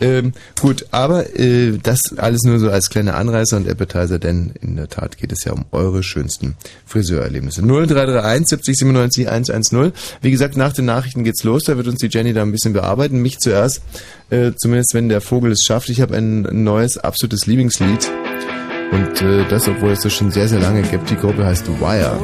Ähm, 0.02 0.34
gut, 0.60 0.86
aber 0.92 1.38
äh, 1.38 1.78
das 1.82 2.00
alles 2.18 2.44
nur 2.44 2.60
so 2.60 2.70
als 2.70 2.90
kleiner 2.90 3.16
Anreißer 3.16 3.58
und 3.58 3.68
Appetizer, 3.68 4.20
denn 4.20 4.54
in 4.62 4.76
der 4.76 4.88
Tat 4.88 5.18
geht 5.18 5.32
es 5.32 5.44
ja 5.44 5.52
um 5.52 5.66
eure 5.72 6.04
schönsten 6.04 6.56
Friseurerlebnisse. 6.86 7.62
0331 7.62 8.48
70 8.48 8.78
97 8.78 9.30
110. 9.30 9.92
Wie 10.22 10.32
gesagt, 10.32 10.58
nach 10.58 10.74
den 10.74 10.86
Nachrichten 10.86 11.24
geht's 11.24 11.44
los. 11.44 11.64
Da 11.66 11.78
wird 11.78 11.88
uns 11.88 12.00
die 12.00 12.08
Jenny 12.08 12.34
da 12.34 12.42
ein 12.42 12.52
bisschen 12.52 12.74
bearbeiten. 12.74 13.22
Mich 13.22 13.40
zuerst, 13.40 13.82
äh, 14.30 14.52
zumindest 14.58 14.94
wenn 14.94 15.10
der 15.10 15.22
Vogel 15.22 15.52
es 15.52 15.64
schafft. 15.64 15.90
Ich 15.90 16.02
habe 16.02 16.16
ein 16.16 16.48
neues, 16.64 16.98
absolutes 16.98 17.46
Lieblingslied. 17.46 18.10
Und 18.92 19.22
äh, 19.22 19.48
das, 19.50 19.68
obwohl 19.68 19.92
es 19.92 20.02
das 20.02 20.14
schon 20.14 20.32
sehr, 20.32 20.48
sehr 20.48 20.60
lange 20.60 20.82
gibt. 20.82 21.10
Die 21.10 21.16
Gruppe 21.16 21.46
heißt 21.46 21.68
Wire. 21.80 22.20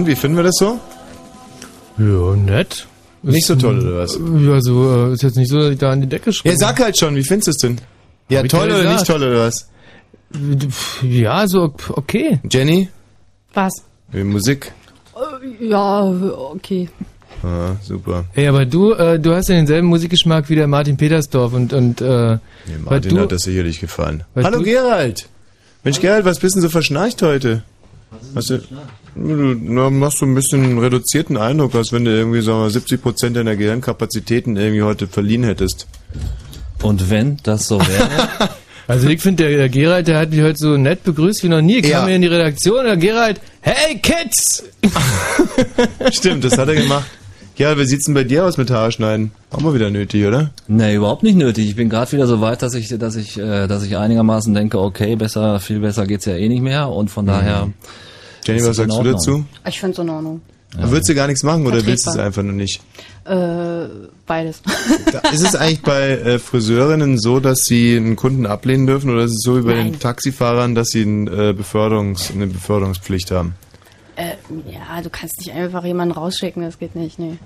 Und 0.00 0.06
wie 0.06 0.16
finden 0.16 0.38
wir 0.38 0.44
das 0.44 0.54
so? 0.58 0.80
Ja, 1.98 2.34
nett. 2.34 2.86
Nicht 3.22 3.46
so 3.46 3.54
toll, 3.54 3.80
oder 3.80 3.98
was? 3.98 4.14
Ja, 4.18 4.60
so, 4.62 5.08
äh, 5.10 5.12
ist 5.12 5.22
jetzt 5.22 5.36
nicht 5.36 5.50
so, 5.50 5.58
dass 5.60 5.72
ich 5.72 5.78
da 5.78 5.90
an 5.92 6.00
die 6.00 6.06
Decke 6.06 6.32
schreibe. 6.32 6.54
Ja, 6.54 6.56
sag 6.58 6.80
halt 6.80 6.98
schon, 6.98 7.14
wie 7.16 7.22
findest 7.22 7.48
du 7.48 7.50
es 7.50 7.56
denn? 7.58 7.80
Ja, 8.30 8.42
toll 8.44 8.70
oder 8.70 8.90
nicht 8.94 9.06
toll, 9.06 9.22
oder 9.22 9.40
was? 9.46 9.68
Ja, 11.02 11.46
so, 11.46 11.74
okay. 11.90 12.40
Jenny? 12.50 12.88
Was? 13.52 13.74
Musik? 14.10 14.72
Äh, 15.14 15.66
Ja, 15.68 16.02
okay. 16.54 16.88
Ah, 17.42 17.72
super. 17.82 18.24
Ey, 18.34 18.48
aber 18.48 18.64
du, 18.64 18.92
äh, 18.94 19.18
du 19.18 19.34
hast 19.34 19.50
ja 19.50 19.56
denselben 19.56 19.88
Musikgeschmack 19.88 20.48
wie 20.48 20.54
der 20.54 20.66
Martin 20.66 20.96
Petersdorf 20.96 21.52
und, 21.52 21.74
und, 21.74 22.00
äh, 22.00 22.06
Nee, 22.06 22.38
Martin 22.82 23.16
du, 23.16 23.20
hat 23.20 23.32
das 23.32 23.42
sicherlich 23.42 23.80
gefallen. 23.80 24.24
Hallo 24.34 24.60
du- 24.60 24.64
Gerald! 24.64 25.28
Mensch 25.84 26.00
Gerald, 26.00 26.24
was 26.24 26.38
bist 26.38 26.54
denn 26.54 26.62
so 26.62 26.70
verschnarcht 26.70 27.20
heute? 27.20 27.64
Hast 28.34 28.50
du, 28.50 28.58
du 28.58 29.56
na, 29.60 29.88
machst 29.90 30.18
so 30.18 30.26
ein 30.26 30.34
bisschen 30.34 30.78
reduzierten 30.78 31.36
Eindruck, 31.36 31.74
als 31.74 31.92
wenn 31.92 32.04
du 32.04 32.10
irgendwie, 32.10 32.42
sagen 32.42 32.62
wir, 32.62 32.70
70 32.70 33.00
Prozent 33.02 33.36
deiner 33.36 33.56
Gehirnkapazitäten 33.56 34.56
irgendwie 34.56 34.82
heute 34.82 35.06
verliehen 35.06 35.44
hättest. 35.44 35.86
Und 36.82 37.10
wenn 37.10 37.36
das 37.42 37.66
so 37.66 37.78
wäre, 37.80 38.08
also 38.88 39.08
ich 39.08 39.20
finde, 39.20 39.44
der, 39.44 39.56
der 39.56 39.68
Gerald, 39.68 40.08
der 40.08 40.18
hat 40.18 40.30
mich 40.30 40.40
heute 40.42 40.58
so 40.58 40.76
nett 40.76 41.04
begrüßt 41.04 41.42
wie 41.44 41.48
noch 41.48 41.60
nie. 41.60 41.78
Ich 41.78 41.86
Ja. 41.86 41.98
kam 41.98 42.06
hier 42.06 42.16
in 42.16 42.22
die 42.22 42.28
Redaktion, 42.28 42.84
der 42.84 42.96
Gerald, 42.96 43.40
hey 43.60 43.98
Kids! 44.00 44.64
Stimmt, 46.12 46.44
das 46.44 46.56
hat 46.58 46.68
er 46.68 46.74
gemacht. 46.76 47.06
Gerald, 47.60 47.76
wie 47.76 47.84
sieht's 47.84 48.06
denn 48.06 48.14
bei 48.14 48.24
dir 48.24 48.46
aus 48.46 48.56
mit 48.56 48.70
Haare 48.70 48.90
schneiden? 48.90 49.32
Auch 49.50 49.60
mal 49.60 49.74
wieder 49.74 49.90
nötig, 49.90 50.24
oder? 50.24 50.50
nee, 50.66 50.94
überhaupt 50.94 51.22
nicht 51.22 51.36
nötig. 51.36 51.68
Ich 51.68 51.76
bin 51.76 51.90
gerade 51.90 52.10
wieder 52.10 52.26
so 52.26 52.40
weit, 52.40 52.62
dass 52.62 52.72
ich, 52.72 52.88
dass 52.88 53.16
ich, 53.16 53.36
äh, 53.36 53.66
dass 53.66 53.82
ich 53.82 53.98
einigermaßen 53.98 54.54
denke, 54.54 54.80
okay, 54.80 55.14
besser, 55.14 55.60
viel 55.60 55.78
besser 55.78 56.06
geht's 56.06 56.24
ja 56.24 56.36
eh 56.36 56.48
nicht 56.48 56.62
mehr 56.62 56.88
und 56.88 57.10
von 57.10 57.26
daher. 57.26 57.68
Jenny, 58.46 58.64
was 58.64 58.76
sagst 58.76 58.96
du 58.96 59.02
dazu? 59.02 59.44
Ich 59.68 59.78
find's 59.78 59.98
in 59.98 60.08
Ordnung. 60.08 60.40
Würdest 60.74 61.10
du 61.10 61.14
gar 61.14 61.26
nichts 61.26 61.42
machen 61.42 61.66
oder 61.66 61.84
willst 61.84 62.06
du 62.06 62.10
es 62.12 62.16
einfach 62.16 62.42
nur 62.42 62.54
nicht? 62.54 62.80
Äh, 63.26 63.88
beides. 64.24 64.62
Ist 65.30 65.42
es 65.42 65.54
eigentlich 65.54 65.82
bei 65.82 66.12
äh, 66.12 66.38
Friseurinnen 66.38 67.18
so, 67.18 67.40
dass 67.40 67.64
sie 67.64 67.94
einen 67.94 68.16
Kunden 68.16 68.46
ablehnen 68.46 68.86
dürfen 68.86 69.10
oder 69.10 69.24
ist 69.24 69.32
es 69.32 69.42
so 69.42 69.58
wie 69.58 69.66
bei 69.66 69.74
den 69.74 69.90
Nein. 69.90 70.00
Taxifahrern, 70.00 70.74
dass 70.74 70.88
sie 70.88 71.02
ein, 71.02 71.28
äh, 71.28 71.52
Beförderungs-, 71.52 72.32
eine 72.32 72.46
Beförderungspflicht 72.46 73.30
haben? 73.30 73.52
Ja, 74.70 75.00
du 75.02 75.10
kannst 75.10 75.38
nicht 75.38 75.52
einfach 75.52 75.84
jemanden 75.84 76.12
rausschicken, 76.14 76.62
das 76.62 76.78
geht 76.78 76.94
nicht, 76.96 77.18
nee. 77.18 77.38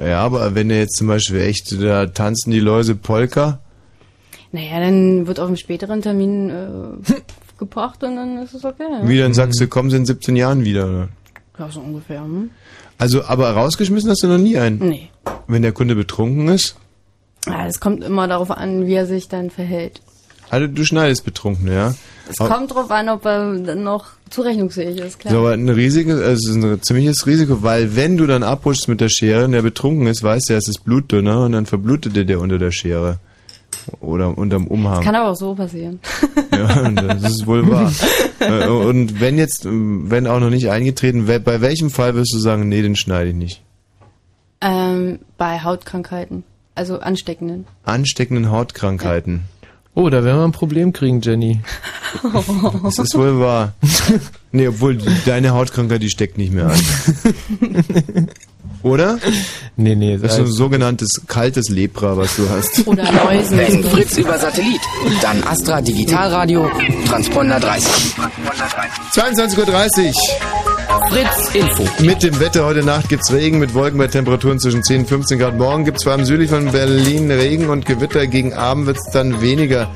Ja, 0.00 0.20
aber 0.22 0.54
wenn 0.54 0.68
du 0.68 0.78
jetzt 0.78 0.96
zum 0.96 1.06
Beispiel 1.08 1.40
echt, 1.40 1.80
da 1.82 2.06
tanzen 2.06 2.50
die 2.50 2.60
Läuse 2.60 2.94
Polka, 2.94 3.58
Naja, 4.52 4.80
dann 4.80 5.26
wird 5.26 5.38
auf 5.40 5.48
einem 5.48 5.56
späteren 5.56 6.00
Termin 6.02 6.50
äh, 6.50 7.12
gebracht 7.58 8.02
und 8.02 8.16
dann 8.16 8.38
ist 8.38 8.54
es 8.54 8.64
okay. 8.64 8.84
Wie 9.02 9.18
dann 9.18 9.34
sagst 9.34 9.60
du, 9.60 9.68
kommen 9.68 9.90
sie 9.90 9.96
in 9.96 10.06
17 10.06 10.36
Jahren 10.36 10.64
wieder. 10.64 10.84
Oder? 10.88 11.08
ja 11.58 11.70
so 11.70 11.80
ungefähr. 11.80 12.22
Hm? 12.22 12.50
Also, 12.98 13.24
aber 13.24 13.50
rausgeschmissen 13.50 14.10
hast 14.10 14.22
du 14.22 14.28
noch 14.28 14.38
nie 14.38 14.56
einen. 14.58 14.78
Nee. 14.78 15.08
Wenn 15.46 15.62
der 15.62 15.72
Kunde 15.72 15.94
betrunken 15.94 16.48
ist, 16.48 16.76
Ja, 17.46 17.66
es 17.66 17.80
kommt 17.80 18.02
immer 18.04 18.28
darauf 18.28 18.50
an, 18.50 18.86
wie 18.86 18.94
er 18.94 19.06
sich 19.06 19.28
dann 19.28 19.50
verhält. 19.50 20.00
Also 20.52 20.66
du 20.66 20.84
schneidest 20.84 21.24
betrunken, 21.24 21.72
ja. 21.72 21.94
Es 22.28 22.38
Aber- 22.38 22.54
kommt 22.54 22.74
drauf 22.74 22.90
an, 22.90 23.08
ob 23.08 23.24
er 23.24 23.74
noch 23.74 24.08
zurechnungsfähig 24.28 24.98
ist, 24.98 25.18
klar. 25.18 25.32
So, 25.32 25.38
aber 25.40 25.52
ein 25.52 25.68
Risiko, 25.70 26.12
also 26.12 26.52
ein 26.52 26.82
ziemliches 26.82 27.26
Risiko, 27.26 27.62
weil 27.62 27.96
wenn 27.96 28.18
du 28.18 28.26
dann 28.26 28.42
abrutschst 28.42 28.86
mit 28.86 29.00
der 29.00 29.08
Schere 29.08 29.46
und 29.46 29.52
der 29.52 29.62
betrunken 29.62 30.06
ist, 30.06 30.22
weißt 30.22 30.50
du, 30.50 30.54
es 30.54 30.68
ist 30.68 30.84
blutdünner 30.84 31.44
und 31.46 31.52
dann 31.52 31.64
verblutet 31.64 32.14
dir 32.14 32.26
der 32.26 32.38
unter 32.38 32.58
der 32.58 32.70
Schere. 32.70 33.18
Oder 34.00 34.36
unterm 34.36 34.66
Umhang. 34.66 35.02
Kann 35.02 35.14
aber 35.14 35.30
auch 35.30 35.36
so 35.36 35.54
passieren. 35.54 36.00
Ja, 36.52 36.90
das 36.90 37.32
ist 37.32 37.46
wohl 37.46 37.68
wahr. 37.70 37.90
Äh, 38.38 38.68
und 38.68 39.20
wenn 39.20 39.38
jetzt, 39.38 39.64
wenn 39.64 40.26
auch 40.26 40.38
noch 40.38 40.50
nicht 40.50 40.68
eingetreten, 40.68 41.24
bei 41.26 41.60
welchem 41.62 41.90
Fall 41.90 42.14
wirst 42.14 42.34
du 42.34 42.38
sagen, 42.38 42.68
nee, 42.68 42.82
den 42.82 42.94
schneide 42.94 43.30
ich 43.30 43.34
nicht? 43.34 43.62
Ähm, 44.60 45.20
bei 45.38 45.60
Hautkrankheiten, 45.60 46.44
also 46.74 47.00
ansteckenden. 47.00 47.64
Ansteckenden 47.84 48.50
Hautkrankheiten. 48.50 49.44
Oh, 49.94 50.08
da 50.08 50.24
werden 50.24 50.38
wir 50.38 50.44
ein 50.44 50.52
Problem 50.52 50.92
kriegen, 50.92 51.20
Jenny. 51.20 51.60
Das 52.82 52.98
ist 52.98 53.14
wohl 53.14 53.40
wahr. 53.40 53.74
Nee, 54.54 54.68
obwohl 54.68 54.98
deine 55.24 55.52
Hautkrankheit, 55.52 56.02
die 56.02 56.10
steckt 56.10 56.36
nicht 56.36 56.52
mehr 56.52 56.66
an. 56.66 56.78
Oder? 58.82 59.18
Nee, 59.76 59.94
nee, 59.94 60.18
Das 60.18 60.32
ist 60.32 60.36
so 60.36 60.42
ein 60.42 60.52
sogenanntes 60.52 61.08
kaltes 61.26 61.70
Lepra, 61.70 62.18
was 62.18 62.36
du 62.36 62.48
hast. 62.50 62.86
Oder 62.86 63.10
Läusen. 63.12 63.56
Wenn 63.56 63.82
Fritz 63.84 64.18
über 64.18 64.38
Satellit, 64.38 64.80
dann 65.22 65.42
Astra 65.44 65.80
Digitalradio, 65.80 66.68
Transponder 67.06 67.60
30. 67.60 68.14
22.30 69.14 70.08
Uhr. 70.08 70.81
Fritz 71.08 71.54
Info. 71.54 71.88
Mit 72.02 72.22
dem 72.22 72.38
Wetter 72.38 72.66
heute 72.66 72.84
Nacht 72.84 73.08
gibt's 73.08 73.32
Regen 73.32 73.58
mit 73.58 73.72
Wolken 73.72 73.98
bei 73.98 74.08
Temperaturen 74.08 74.58
zwischen 74.58 74.82
10 74.82 75.00
und 75.00 75.08
15 75.08 75.38
Grad. 75.38 75.56
Morgen 75.56 75.84
gibt's 75.84 76.02
vor 76.02 76.12
allem 76.12 76.24
südlich 76.24 76.50
von 76.50 76.70
Berlin 76.70 77.30
Regen 77.30 77.70
und 77.70 77.86
Gewitter. 77.86 78.26
Gegen 78.26 78.52
Abend 78.52 78.86
wird's 78.86 79.10
dann 79.10 79.40
weniger. 79.40 79.88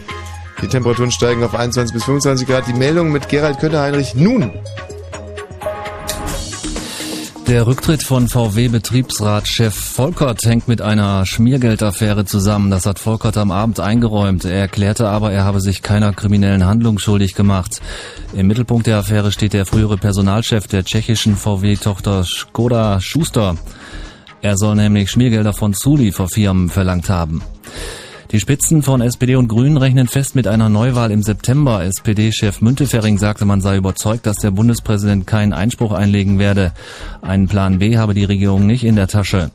Die 0.62 0.68
Temperaturen 0.68 1.11
steigen 1.11 1.44
auf 1.44 1.54
21 1.54 1.92
bis 1.92 2.04
25 2.04 2.48
Grad. 2.48 2.66
Die 2.66 2.72
Meldung 2.72 3.12
mit 3.12 3.28
Gerald 3.28 3.59
Kötter-Heinrich 3.59 4.14
nun. 4.14 4.52
Der 7.48 7.64
Rücktritt 7.64 8.02
von 8.02 8.26
VW-Betriebsratschef 8.26 9.72
Volkert 9.72 10.44
hängt 10.44 10.66
mit 10.66 10.82
einer 10.82 11.24
Schmiergeldaffäre 11.24 12.24
zusammen. 12.24 12.72
Das 12.72 12.87
hat 12.87 12.98
Volkert 12.98 13.37
am 13.37 13.52
Abend 13.52 13.78
eingeräumt. 13.78 14.44
Er 14.44 14.59
erklärte 14.59 15.09
aber, 15.09 15.30
er 15.30 15.44
habe 15.44 15.61
sich 15.61 15.80
keiner 15.80 16.12
kriminellen 16.12 16.66
Handlung 16.66 16.98
schuldig 16.98 17.37
gemacht. 17.37 17.80
Im 18.35 18.48
Mittelpunkt 18.48 18.88
der 18.88 18.98
Affäre 18.98 19.30
steht 19.30 19.52
der 19.52 19.64
frühere 19.64 19.96
Personalchef 19.96 20.66
der 20.66 20.85
tschechischen 20.85 21.37
VW-Tochter 21.37 22.24
Skoda 22.24 23.00
Schuster. 23.00 23.56
Er 24.42 24.56
soll 24.56 24.74
nämlich 24.74 25.12
Schmiergelder 25.12 25.52
von 25.52 25.72
Zulieferfirmen 25.72 26.68
verlangt 26.68 27.09
haben. 27.09 27.42
Die 28.33 28.41
Spitzen 28.41 28.83
von 28.83 29.01
SPD 29.01 29.37
und 29.37 29.47
Grünen 29.47 29.77
rechnen 29.77 30.09
fest 30.09 30.35
mit 30.35 30.49
einer 30.49 30.69
Neuwahl 30.69 31.12
im 31.12 31.23
September. 31.23 31.85
SPD-Chef 31.85 32.61
Müntefering 32.61 33.19
sagte, 33.19 33.45
man 33.45 33.61
sei 33.61 33.77
überzeugt, 33.77 34.27
dass 34.27 34.37
der 34.37 34.51
Bundespräsident 34.51 35.27
keinen 35.27 35.53
Einspruch 35.53 35.93
einlegen 35.93 36.41
werde. 36.41 36.73
Einen 37.23 37.47
Plan 37.47 37.79
B 37.79 37.99
habe 37.99 38.15
die 38.15 38.25
Regierung 38.25 38.67
nicht 38.67 38.83
in 38.83 38.97
der 38.97 39.07
Tasche. 39.07 39.53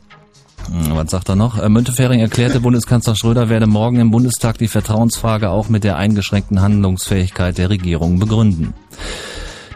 Hm, 0.70 0.96
Was 0.96 1.10
sagt 1.10 1.28
er 1.28 1.36
noch? 1.36 1.58
Äh, 1.58 1.68
Müntefering 1.68 2.20
erklärte, 2.20 2.60
Bundeskanzler 2.60 3.14
Schröder 3.14 3.50
werde 3.50 3.66
morgen 3.66 4.00
im 4.00 4.10
Bundestag 4.10 4.56
die 4.56 4.68
Vertrauensfrage 4.68 5.50
auch 5.50 5.68
mit 5.68 5.84
der 5.84 5.96
eingeschränkten 5.96 6.62
Handlungsfähigkeit 6.62 7.58
der 7.58 7.68
Regierung 7.68 8.18
begründen. 8.18 8.72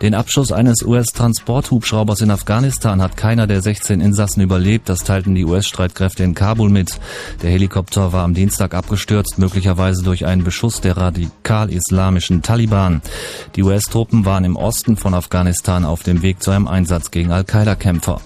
Den 0.03 0.15
Abschuss 0.15 0.53
eines 0.53 0.83
US-Transporthubschraubers 0.83 2.21
in 2.21 2.31
Afghanistan 2.31 3.01
hat 3.01 3.17
keiner 3.17 3.47
der 3.47 3.63
16 3.63 4.01
Insassen 4.01 4.43
überlebt. 4.43 4.89
Das 4.89 5.05
teilten 5.05 5.35
die 5.35 5.45
US-Streitkräfte 5.45 6.23
in 6.23 6.35
Kabul 6.35 6.69
mit. 6.69 7.01
Der 7.43 7.51
Helikopter 7.51 8.13
war 8.13 8.25
am 8.25 8.35
Dienstag 8.35 8.75
abgestürzt, 8.75 9.39
möglicherweise 9.39 10.03
durch 10.03 10.27
einen 10.27 10.45
Beschuss 10.45 10.81
der 10.81 10.97
radikal-islamischen 10.97 12.43
Taliban. 12.43 13.01
Die 13.57 13.63
US-Truppen 13.63 14.25
waren 14.25 14.45
im 14.45 14.57
Osten 14.57 14.97
von 14.97 15.15
Afghanistan 15.15 15.85
auf 15.85 16.03
dem 16.03 16.23
Weg 16.23 16.43
zu 16.43 16.51
einem 16.51 16.69
Einsatz 16.69 17.11
gegen 17.11 17.33
Al-Qaida-Kämpfer. 17.33 18.21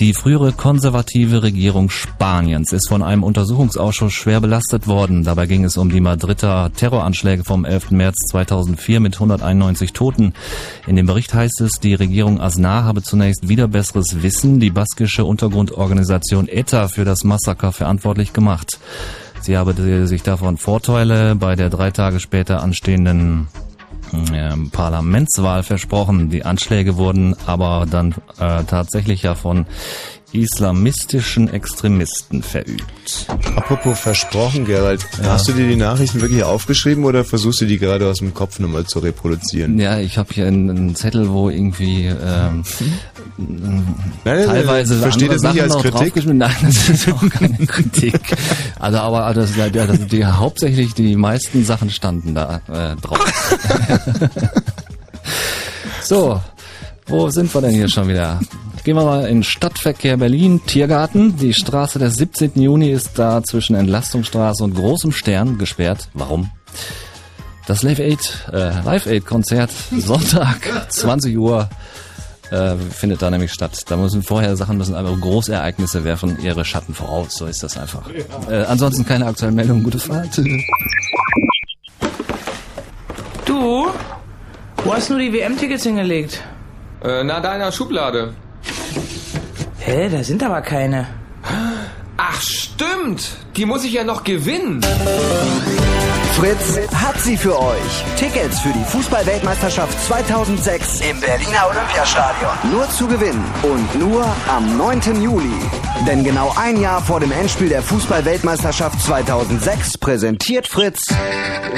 Die 0.00 0.12
frühere 0.12 0.52
konservative 0.52 1.44
Regierung 1.44 1.88
Spaniens 1.88 2.72
ist 2.72 2.88
von 2.88 3.00
einem 3.00 3.22
Untersuchungsausschuss 3.22 4.12
schwer 4.12 4.40
belastet 4.40 4.88
worden. 4.88 5.22
Dabei 5.22 5.46
ging 5.46 5.62
es 5.62 5.76
um 5.76 5.88
die 5.88 6.00
Madrider 6.00 6.72
Terroranschläge 6.74 7.44
vom 7.44 7.64
11. 7.64 7.92
März 7.92 8.16
2004 8.30 8.98
mit 8.98 9.14
191 9.14 9.92
Toten. 9.92 10.34
In 10.88 10.96
dem 10.96 11.06
Bericht 11.06 11.32
heißt 11.32 11.60
es, 11.60 11.78
die 11.78 11.94
Regierung 11.94 12.40
Aznar 12.40 12.82
habe 12.82 13.02
zunächst 13.02 13.48
wieder 13.48 13.68
besseres 13.68 14.20
Wissen 14.24 14.58
die 14.58 14.70
baskische 14.70 15.24
Untergrundorganisation 15.24 16.48
ETA 16.48 16.88
für 16.88 17.04
das 17.04 17.22
Massaker 17.22 17.70
verantwortlich 17.70 18.32
gemacht. 18.32 18.80
Sie 19.42 19.56
habe 19.56 20.06
sich 20.08 20.24
davon 20.24 20.56
Vorteile 20.56 21.36
bei 21.36 21.54
der 21.54 21.70
drei 21.70 21.92
Tage 21.92 22.18
später 22.18 22.64
anstehenden 22.64 23.46
ähm, 24.32 24.70
Parlamentswahl 24.70 25.62
versprochen. 25.62 26.30
Die 26.30 26.44
Anschläge 26.44 26.96
wurden 26.96 27.36
aber 27.46 27.86
dann 27.90 28.14
äh, 28.38 28.64
tatsächlich 28.64 29.22
ja 29.22 29.34
von 29.34 29.66
islamistischen 30.34 31.48
Extremisten 31.48 32.42
verübt. 32.42 33.26
Apropos 33.56 33.98
versprochen, 33.98 34.64
Gerald. 34.64 35.06
Hast 35.22 35.48
du 35.48 35.52
dir 35.52 35.68
die 35.68 35.76
Nachrichten 35.76 36.20
wirklich 36.20 36.42
aufgeschrieben 36.42 37.04
oder 37.04 37.24
versuchst 37.24 37.60
du 37.60 37.66
die 37.66 37.78
gerade 37.78 38.08
aus 38.08 38.18
dem 38.18 38.34
Kopf 38.34 38.58
nochmal 38.58 38.84
zu 38.84 38.98
reproduzieren? 38.98 39.78
Ja, 39.78 39.98
ich 39.98 40.18
habe 40.18 40.34
hier 40.34 40.46
einen, 40.46 40.70
einen 40.70 40.96
Zettel, 40.96 41.30
wo 41.30 41.50
irgendwie 41.50 42.06
ähm, 42.06 42.64
Nein, 43.36 44.46
teilweise 44.46 44.98
versteht 44.98 45.30
das 45.30 45.42
nicht 45.42 45.52
Sachen 45.52 45.60
als 45.60 45.74
noch 45.74 45.82
Kritik? 45.82 46.26
Nein, 46.26 46.54
das 46.62 46.88
ist 46.88 47.12
auch 47.12 47.28
keine 47.30 47.56
Kritik. 47.66 48.20
Also 48.78 48.98
aber 48.98 49.32
das, 49.34 49.56
ja, 49.56 49.68
das, 49.68 50.06
die, 50.06 50.24
hauptsächlich 50.24 50.94
die 50.94 51.16
meisten 51.16 51.64
Sachen 51.64 51.90
standen 51.90 52.34
da 52.34 52.60
äh, 52.68 52.96
drauf. 52.96 53.58
so, 56.02 56.40
wo 57.06 57.28
sind 57.30 57.52
wir 57.54 57.60
denn 57.60 57.72
hier 57.72 57.88
schon 57.88 58.08
wieder? 58.08 58.40
Gehen 58.84 58.96
wir 58.96 59.04
mal 59.04 59.26
in 59.26 59.42
Stadtverkehr 59.42 60.16
Berlin, 60.16 60.60
Tiergarten. 60.66 61.36
Die 61.36 61.54
Straße 61.54 61.98
des 61.98 62.14
17. 62.14 62.52
Juni 62.54 62.90
ist 62.90 63.18
da 63.18 63.42
zwischen 63.42 63.76
Entlastungsstraße 63.76 64.62
und 64.64 64.74
Großem 64.74 65.12
Stern 65.12 65.58
gesperrt. 65.58 66.08
Warum? 66.14 66.50
Das 67.66 67.82
Live 67.82 67.98
Aid, 67.98 68.46
äh, 68.52 68.82
Live 68.84 69.06
Aid 69.06 69.24
Konzert 69.24 69.70
Sonntag 69.96 70.58
20 70.90 71.36
Uhr 71.38 71.68
äh, 72.50 72.76
findet 72.76 73.22
da 73.22 73.30
nämlich 73.30 73.52
statt. 73.52 73.82
Da 73.88 73.96
müssen 73.96 74.22
vorher 74.22 74.56
Sachen 74.56 74.76
müssen 74.76 74.94
einfach 74.94 75.18
Großereignisse 75.18 76.04
werfen 76.04 76.38
ihre 76.42 76.64
Schatten 76.64 76.94
voraus. 76.94 77.36
So 77.36 77.46
ist 77.46 77.62
das 77.62 77.78
einfach. 77.78 78.02
Äh, 78.50 78.64
ansonsten 78.64 79.06
keine 79.06 79.26
aktuellen 79.26 79.54
Meldungen. 79.54 79.82
Gute 79.82 79.98
Fahrt. 79.98 80.36
Du? 83.46 83.88
Wo 84.84 84.92
hast 84.92 85.08
du 85.08 85.18
die 85.18 85.32
WM-Tickets 85.32 85.84
hingelegt? 85.84 86.42
Äh, 87.04 87.22
na, 87.22 87.38
da 87.40 87.52
in 87.52 87.60
der 87.60 87.70
Schublade. 87.72 88.32
Hä, 89.78 90.08
da 90.08 90.24
sind 90.24 90.42
aber 90.42 90.62
keine. 90.62 91.06
Ach, 92.16 92.40
stimmt. 92.40 93.36
Die 93.56 93.66
muss 93.66 93.84
ich 93.84 93.92
ja 93.92 94.04
noch 94.04 94.24
gewinnen. 94.24 94.80
Fritz 96.36 96.80
hat 96.92 97.20
sie 97.20 97.36
für 97.36 97.56
euch. 97.56 98.04
Tickets 98.16 98.58
für 98.58 98.72
die 98.72 98.84
Fußball-Weltmeisterschaft 98.84 100.04
2006 100.04 101.00
im 101.08 101.20
Berliner 101.20 101.68
Olympiastadion. 101.70 102.50
Nur 102.72 102.90
zu 102.90 103.06
gewinnen 103.06 103.44
und 103.62 103.94
nur 104.00 104.24
am 104.48 104.76
9. 104.76 105.22
Juli. 105.22 105.54
Denn 106.08 106.24
genau 106.24 106.52
ein 106.56 106.80
Jahr 106.80 107.00
vor 107.00 107.20
dem 107.20 107.30
Endspiel 107.30 107.68
der 107.68 107.82
Fußball-Weltmeisterschaft 107.82 109.00
2006 109.00 109.96
präsentiert 109.98 110.66
Fritz 110.66 111.02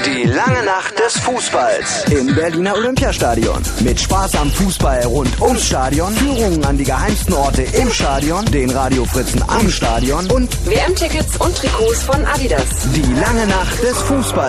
die 0.04 0.24
lange 0.24 0.62
Nacht 0.64 0.98
des 0.98 1.18
Fußballs 1.20 2.04
im 2.10 2.34
Berliner 2.34 2.74
Olympiastadion. 2.74 3.62
Mit 3.80 4.00
Spaß 4.00 4.36
am 4.36 4.50
Fußball 4.50 5.04
rund 5.04 5.40
ums 5.40 5.66
Stadion, 5.66 6.12
Führungen 6.14 6.64
an 6.64 6.76
die 6.76 6.84
geheimsten 6.84 7.34
Orte 7.34 7.62
im 7.62 7.90
Stadion, 7.90 8.44
den 8.46 8.70
Radiofritzen 8.70 9.42
am 9.48 9.68
Stadion 9.70 10.30
und 10.30 10.48
WM-Tickets 10.66 11.36
und 11.38 11.56
Trikots 11.56 12.02
von 12.02 12.24
Adidas. 12.24 12.64
die 12.94 13.02
lange 13.20 13.46
Nacht 13.46 13.82
des 13.82 13.98
Fußballs. 14.02 14.45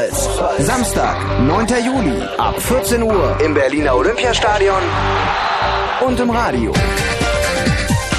Samstag, 0.60 1.18
9. 1.42 1.68
Juli, 1.84 2.22
ab 2.38 2.62
14 2.62 3.02
Uhr 3.02 3.36
im 3.44 3.54
Berliner 3.56 3.96
Olympiastadion 3.96 4.82
und 6.06 6.20
im 6.20 6.30
Radio. 6.30 6.72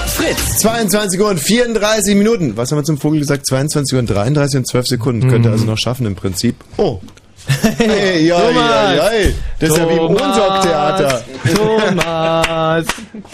Fritz. 0.08 0.58
22 0.58 1.20
Uhr 1.20 1.30
und 1.30 1.38
34 1.38 2.16
Minuten. 2.16 2.56
Was 2.56 2.72
haben 2.72 2.78
wir 2.78 2.84
zum 2.84 2.98
Vogel 2.98 3.20
gesagt? 3.20 3.46
22 3.46 3.94
Uhr 3.94 4.00
und 4.00 4.10
33 4.10 4.58
und 4.58 4.66
12 4.66 4.86
Sekunden. 4.88 5.30
Könnte 5.30 5.50
also 5.50 5.64
noch 5.66 5.78
schaffen 5.78 6.06
im 6.06 6.16
Prinzip. 6.16 6.56
Oh. 6.76 6.98
Hey, 7.78 8.26
ja, 8.26 8.38
Thomas. 8.40 8.54
ja, 8.56 9.12
ja. 9.12 9.28
Das 9.60 9.70
ist 9.70 9.78
ja 9.78 9.88
wie 9.88 9.92
im 9.92 9.98
Thomas. 9.98 10.22
Ohnsorg-Theater. 10.22 11.24
Thomas. 11.54 12.86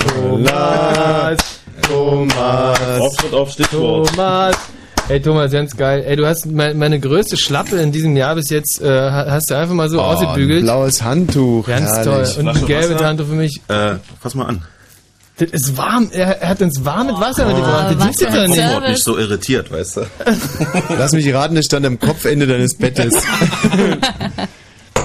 Thomas. 0.07 1.38
Thomas. 1.83 3.00
Auftritt 3.00 3.33
auf 3.35 3.50
Stichwort. 3.50 4.11
Thomas. 4.14 4.57
Ey 5.09 5.21
Thomas, 5.21 5.53
ganz 5.53 5.77
geil. 5.77 6.03
Ey, 6.07 6.17
du 6.17 6.27
hast 6.27 6.47
mein, 6.47 6.79
meine 6.79 6.99
größte 6.99 7.37
Schlappe 7.37 7.77
in 7.77 7.93
diesem 7.93 8.17
Jahr 8.17 8.35
bis 8.37 8.49
jetzt, 8.49 8.81
äh, 8.81 9.11
hast 9.11 9.51
du 9.51 9.55
einfach 9.55 9.75
mal 9.75 9.88
so 9.90 9.99
Oh, 10.01 10.03
ein 10.03 10.17
ausgebügelt. 10.17 10.62
blaues 10.62 11.03
Handtuch. 11.03 11.67
Ganz 11.67 11.90
Herrlich. 11.90 12.35
toll. 12.35 12.45
Und 12.47 12.49
ein 12.57 12.67
gelbes. 12.67 13.03
Handtuch 13.03 13.27
für 13.27 13.35
mich. 13.35 13.61
Äh, 13.69 13.97
fass 14.23 14.35
mal 14.35 14.47
an. 14.47 14.62
Das 15.37 15.51
ist 15.51 15.77
warm. 15.77 16.09
Er, 16.12 16.40
er 16.40 16.49
hat 16.49 16.62
uns 16.62 16.85
warmes 16.85 17.21
Wasser 17.21 17.45
Oh, 17.45 17.49
mitgebracht. 17.49 17.97
Das 17.99 18.17
doch 18.17 18.31
für 18.31 18.40
ein 18.40 18.51
nicht. 18.51 18.62
Wort 18.73 18.88
nicht 18.88 19.03
so 19.05 19.19
irritiert, 19.19 19.71
weißt 19.71 19.97
du? 19.99 20.01
Lass 20.97 21.12
mich 21.12 21.35
raten, 21.35 21.57
es 21.57 21.67
stand 21.67 21.85
am 21.85 21.99
Kopfende 21.99 22.47
deines 22.47 22.75
Bettes. 22.79 23.14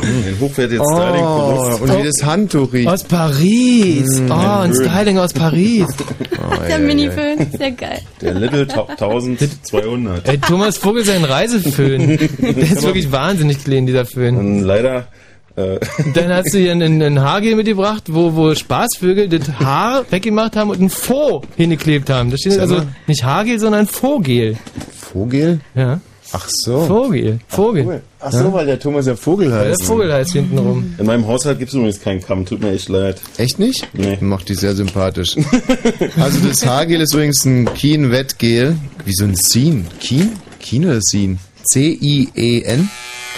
Den 0.09 0.39
hochwertigen 0.39 0.83
Styling 0.85 1.23
Oh, 1.23 1.55
benutzt. 1.77 1.81
und 1.81 1.97
wie 1.99 2.07
das 2.07 2.23
Handtuch 2.25 2.73
riecht. 2.73 2.87
Aus 2.89 3.03
Paris. 3.03 4.21
Oh, 4.29 4.33
ein 4.33 4.73
Föhn. 4.73 4.85
Styling 4.89 5.17
aus 5.19 5.33
Paris. 5.33 5.85
Oh, 6.41 6.55
Der 6.61 6.69
ja, 6.69 6.77
Minifilm, 6.79 7.45
sehr 7.55 7.71
geil. 7.71 7.99
Der 8.21 8.33
Little 8.33 8.65
Top 8.65 8.89
1200. 8.89 10.27
Ey, 10.27 10.37
Thomas 10.39 10.77
Vogel 10.77 11.03
sein 11.03 11.23
Reiseföhn. 11.23 12.07
Der 12.17 12.57
ist 12.57 12.81
wirklich 12.81 13.11
wahnsinnig 13.11 13.63
clean, 13.63 13.85
dieser 13.85 14.05
Föhn. 14.05 14.35
Und 14.35 14.61
leider, 14.63 15.07
äh, 15.55 15.77
dann 16.15 16.29
hast 16.33 16.53
du 16.53 16.57
hier 16.57 16.71
einen, 16.71 17.01
einen 17.03 17.21
Haargel 17.21 17.55
mitgebracht, 17.55 18.05
wo, 18.07 18.35
wo 18.35 18.55
Spaßvögel 18.55 19.29
das 19.29 19.47
Haar 19.59 20.05
weggemacht 20.09 20.55
haben 20.55 20.69
und 20.71 20.81
ein 20.81 20.89
Faux 20.89 21.45
hingeklebt 21.55 22.09
haben. 22.09 22.31
Da 22.31 22.37
steht 22.37 22.57
also 22.57 22.81
nicht 23.05 23.23
Haargel, 23.23 23.59
sondern 23.59 23.85
Vogel. 23.85 24.57
Vogel? 24.97 25.59
Ja. 25.75 25.99
Ach 26.31 26.47
so. 26.47 26.85
Vogel. 26.85 27.39
Vogel. 27.47 28.01
Ach 28.19 28.31
so, 28.31 28.53
weil 28.53 28.65
der 28.65 28.79
Thomas 28.79 29.07
ja 29.07 29.15
Vogel 29.15 29.51
Weil 29.51 29.69
heißt. 29.69 29.81
der 29.81 29.87
Vogel 29.87 30.13
heißt 30.13 30.31
hinten 30.33 30.57
rum. 30.57 30.93
in 30.97 31.05
meinem 31.05 31.25
Haushalt 31.27 31.57
gibt 31.57 31.69
es 31.69 31.75
übrigens 31.75 31.99
keinen 32.01 32.21
Kamm, 32.21 32.45
tut 32.45 32.61
mir 32.61 32.71
echt 32.71 32.89
leid. 32.89 33.19
Echt 33.37 33.57
nicht? 33.59 33.87
Nee. 33.93 34.17
Macht 34.21 34.49
die 34.49 34.55
sehr 34.55 34.75
sympathisch. 34.75 35.35
also 36.19 36.47
das 36.47 36.65
Haargel 36.65 37.01
ist 37.01 37.13
übrigens 37.13 37.45
ein 37.45 37.73
Keen-Wettgel. 37.73 38.75
Wie 39.05 39.13
so 39.13 39.23
ein 39.25 39.35
Sien. 39.35 39.87
Keen? 39.99 40.33
Keen 40.59 40.85
oder 40.85 40.99
Sien? 41.01 41.39
C-I-E-N? 41.71 42.89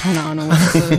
Keine 0.01 0.23
Ahnung. 0.23 0.49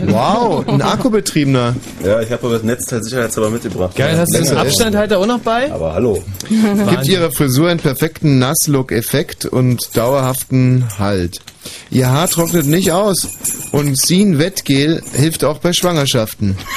Wow, 0.05 0.67
ein 0.67 0.81
akkubetriebener. 0.81 1.75
Ja, 2.05 2.21
ich 2.21 2.31
habe 2.31 2.45
aber 2.45 2.53
das 2.55 2.63
Netzteil 2.63 3.03
sicherheitshalber 3.03 3.49
mitgebracht. 3.49 3.95
Geil, 3.95 4.17
hast 4.17 4.33
du 4.33 4.41
den. 4.41 4.55
Abstandhalter 4.55 5.17
auch 5.17 5.25
noch 5.25 5.39
bei? 5.39 5.71
Aber 5.71 5.93
hallo. 5.93 6.23
Gibt 6.47 7.07
ihrer 7.07 7.31
Frisur 7.31 7.69
einen 7.69 7.79
perfekten 7.79 8.39
Nasslook-Effekt 8.39 9.45
und 9.45 9.97
dauerhaften 9.97 10.85
Halt. 10.99 11.41
Ihr 11.89 12.09
Haar 12.09 12.29
trocknet 12.29 12.65
nicht 12.65 12.91
aus 12.91 13.27
und 13.71 13.99
Sien 13.99 14.37
Wettgel 14.37 15.01
hilft 15.13 15.43
auch 15.43 15.57
bei 15.57 15.73
Schwangerschaften. 15.73 16.57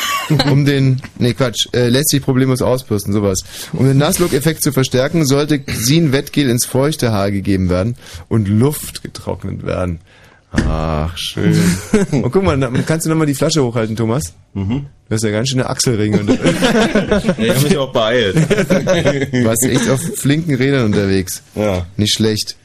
Um 0.50 0.64
den, 0.64 1.00
nee 1.20 1.34
Quatsch, 1.34 1.68
äh, 1.72 1.88
lässt 1.88 2.10
sich 2.10 2.20
problemlos 2.20 2.60
ausbürsten, 2.60 3.12
sowas. 3.12 3.44
Um 3.72 3.86
den 3.86 3.98
Nasslook-Effekt 3.98 4.60
zu 4.60 4.72
verstärken, 4.72 5.24
sollte 5.24 5.60
Sien 5.68 6.10
Wettgel 6.10 6.50
ins 6.50 6.66
feuchte 6.66 7.12
Haar 7.12 7.30
gegeben 7.30 7.68
werden 7.68 7.94
und 8.28 8.48
Luft 8.48 9.04
getrocknet 9.04 9.64
werden. 9.64 10.00
Ach, 10.52 11.16
schön. 11.16 11.54
Und 12.12 12.22
guck 12.32 12.42
mal, 12.42 12.58
kannst 12.86 13.04
du 13.06 13.10
nochmal 13.10 13.26
die 13.26 13.34
Flasche 13.34 13.62
hochhalten, 13.62 13.96
Thomas? 13.96 14.32
Mhm. 14.54 14.86
Du 15.08 15.14
hast 15.14 15.22
ja 15.22 15.30
ganz 15.30 15.48
schön 15.48 15.60
eine 15.60 15.68
Achselringe. 15.70 16.20
Ich 17.38 17.50
habe 17.50 17.60
mich 17.62 17.76
auch 17.76 17.92
beeilt. 17.92 18.36
Du 18.36 19.44
warst 19.44 19.64
echt 19.64 19.88
auf 19.90 20.00
flinken 20.00 20.54
Rädern 20.54 20.86
unterwegs. 20.86 21.42
Ja. 21.54 21.86
Nicht 21.96 22.14
schlecht. 22.14 22.56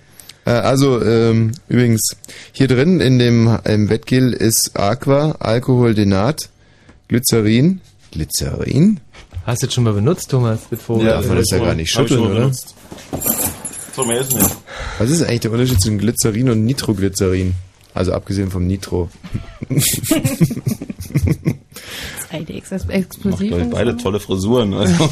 Äh, 0.46 0.52
Also, 0.52 1.04
ähm, 1.04 1.52
übrigens, 1.70 2.16
hier 2.52 2.68
drin 2.68 3.00
in 3.02 3.20
dem 3.20 3.58
im 3.66 3.90
Wettgel 3.90 4.34
ist 4.34 4.72
Aqua, 4.76 5.32
Alkoholdenat, 5.40 6.50
Glycerin. 7.10 7.82
Glycerin? 8.12 9.00
Hast 9.46 9.64
du 9.64 9.68
das 9.68 9.74
schon 9.74 9.84
mal 9.84 9.94
benutzt, 9.94 10.30
Thomas, 10.30 10.60
mit 10.70 10.82
Vogel? 10.82 11.08
Ja, 11.08 11.14
darf 11.14 11.28
man 11.28 11.38
das 11.38 11.50
ja 11.52 11.60
gar 11.60 11.74
nicht 11.76 11.92
schütteln, 11.92 12.22
oder? 12.22 12.34
benutzt. 12.36 12.74
So, 13.96 14.06
mehr 14.06 14.22
ist 14.22 14.34
nicht. 14.34 14.50
Was 15.00 15.10
ist 15.10 15.24
eigentlich 15.24 15.42
der 15.42 15.52
Unterschied 15.52 15.82
zwischen 15.82 15.98
Glycerin 15.98 16.50
und 16.50 16.64
Nitroglycerin? 16.66 17.54
Also 17.94 18.14
abgesehen 18.14 18.50
vom 18.50 18.66
Nitro. 18.68 19.10
Macht, 22.32 22.90
explosiv. 22.90 23.54
und 23.54 23.72
beide 23.72 23.92
so. 23.92 23.98
tolle 23.98 24.20
Frisuren. 24.20 24.74
Also. 24.74 25.10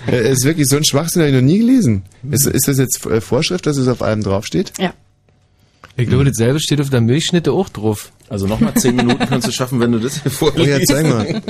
äh, 0.08 0.16
es 0.16 0.38
ist 0.38 0.44
wirklich 0.44 0.66
so 0.68 0.76
ein 0.76 0.84
Schwachsinn, 0.84 1.22
habe 1.22 1.30
ich 1.30 1.36
noch 1.36 1.42
nie 1.42 1.58
gelesen. 1.58 2.02
Ist, 2.28 2.46
ist 2.46 2.66
das 2.66 2.78
jetzt 2.78 3.06
äh, 3.06 3.20
Vorschrift, 3.20 3.64
dass 3.66 3.76
es 3.76 3.86
auf 3.86 4.02
allem 4.02 4.24
draufsteht? 4.24 4.72
Ja. 4.78 4.92
Ich 6.00 6.08
glaube, 6.08 6.24
dasselbe 6.24 6.60
steht 6.60 6.80
auf 6.80 6.90
der 6.90 7.00
Milchschnitte 7.00 7.52
auch 7.52 7.68
drauf. 7.68 8.12
Also 8.28 8.46
nochmal 8.46 8.72
zehn 8.74 8.94
Minuten 8.96 9.18
kannst 9.28 9.48
du 9.48 9.52
schaffen, 9.52 9.80
wenn 9.80 9.90
du 9.92 9.98
das 9.98 10.22
hier 10.22 10.30
Oh 10.40 10.46
ja, 10.46 10.52
vorliest. 10.52 10.88
zeig 10.88 11.08
mal. 11.08 11.42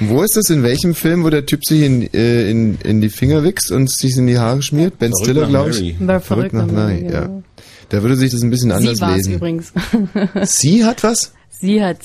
Wo 0.00 0.22
ist 0.22 0.36
das? 0.36 0.50
In 0.50 0.62
welchem 0.62 0.94
Film, 0.94 1.24
wo 1.24 1.30
der 1.30 1.46
Typ 1.46 1.64
sich 1.64 1.80
in, 1.82 2.02
äh, 2.12 2.50
in, 2.50 2.76
in 2.84 3.00
die 3.00 3.08
Finger 3.08 3.42
wichst 3.44 3.70
und 3.70 3.90
sich 3.90 4.16
in 4.16 4.26
die 4.26 4.38
Haare 4.38 4.60
schmiert? 4.62 4.98
Ben 4.98 5.10
Verrückt 5.12 5.24
Stiller, 5.30 5.46
glaube 5.48 5.70
ich. 5.70 5.96
Bei 5.98 6.20
Verrückt 6.20 6.52
nach 6.52 6.66
Mary, 6.66 7.04
ja. 7.10 7.20
genau. 7.22 7.42
Da 7.88 8.02
würde 8.02 8.16
sich 8.16 8.30
das 8.32 8.42
ein 8.42 8.50
bisschen 8.50 8.72
anders 8.72 8.98
Sie 8.98 9.04
lesen. 9.06 9.34
übrigens. 9.34 9.72
Sie 10.42 10.84
hat 10.84 11.02
was? 11.02 11.32
Sie 11.58 11.82
hat 11.82 11.98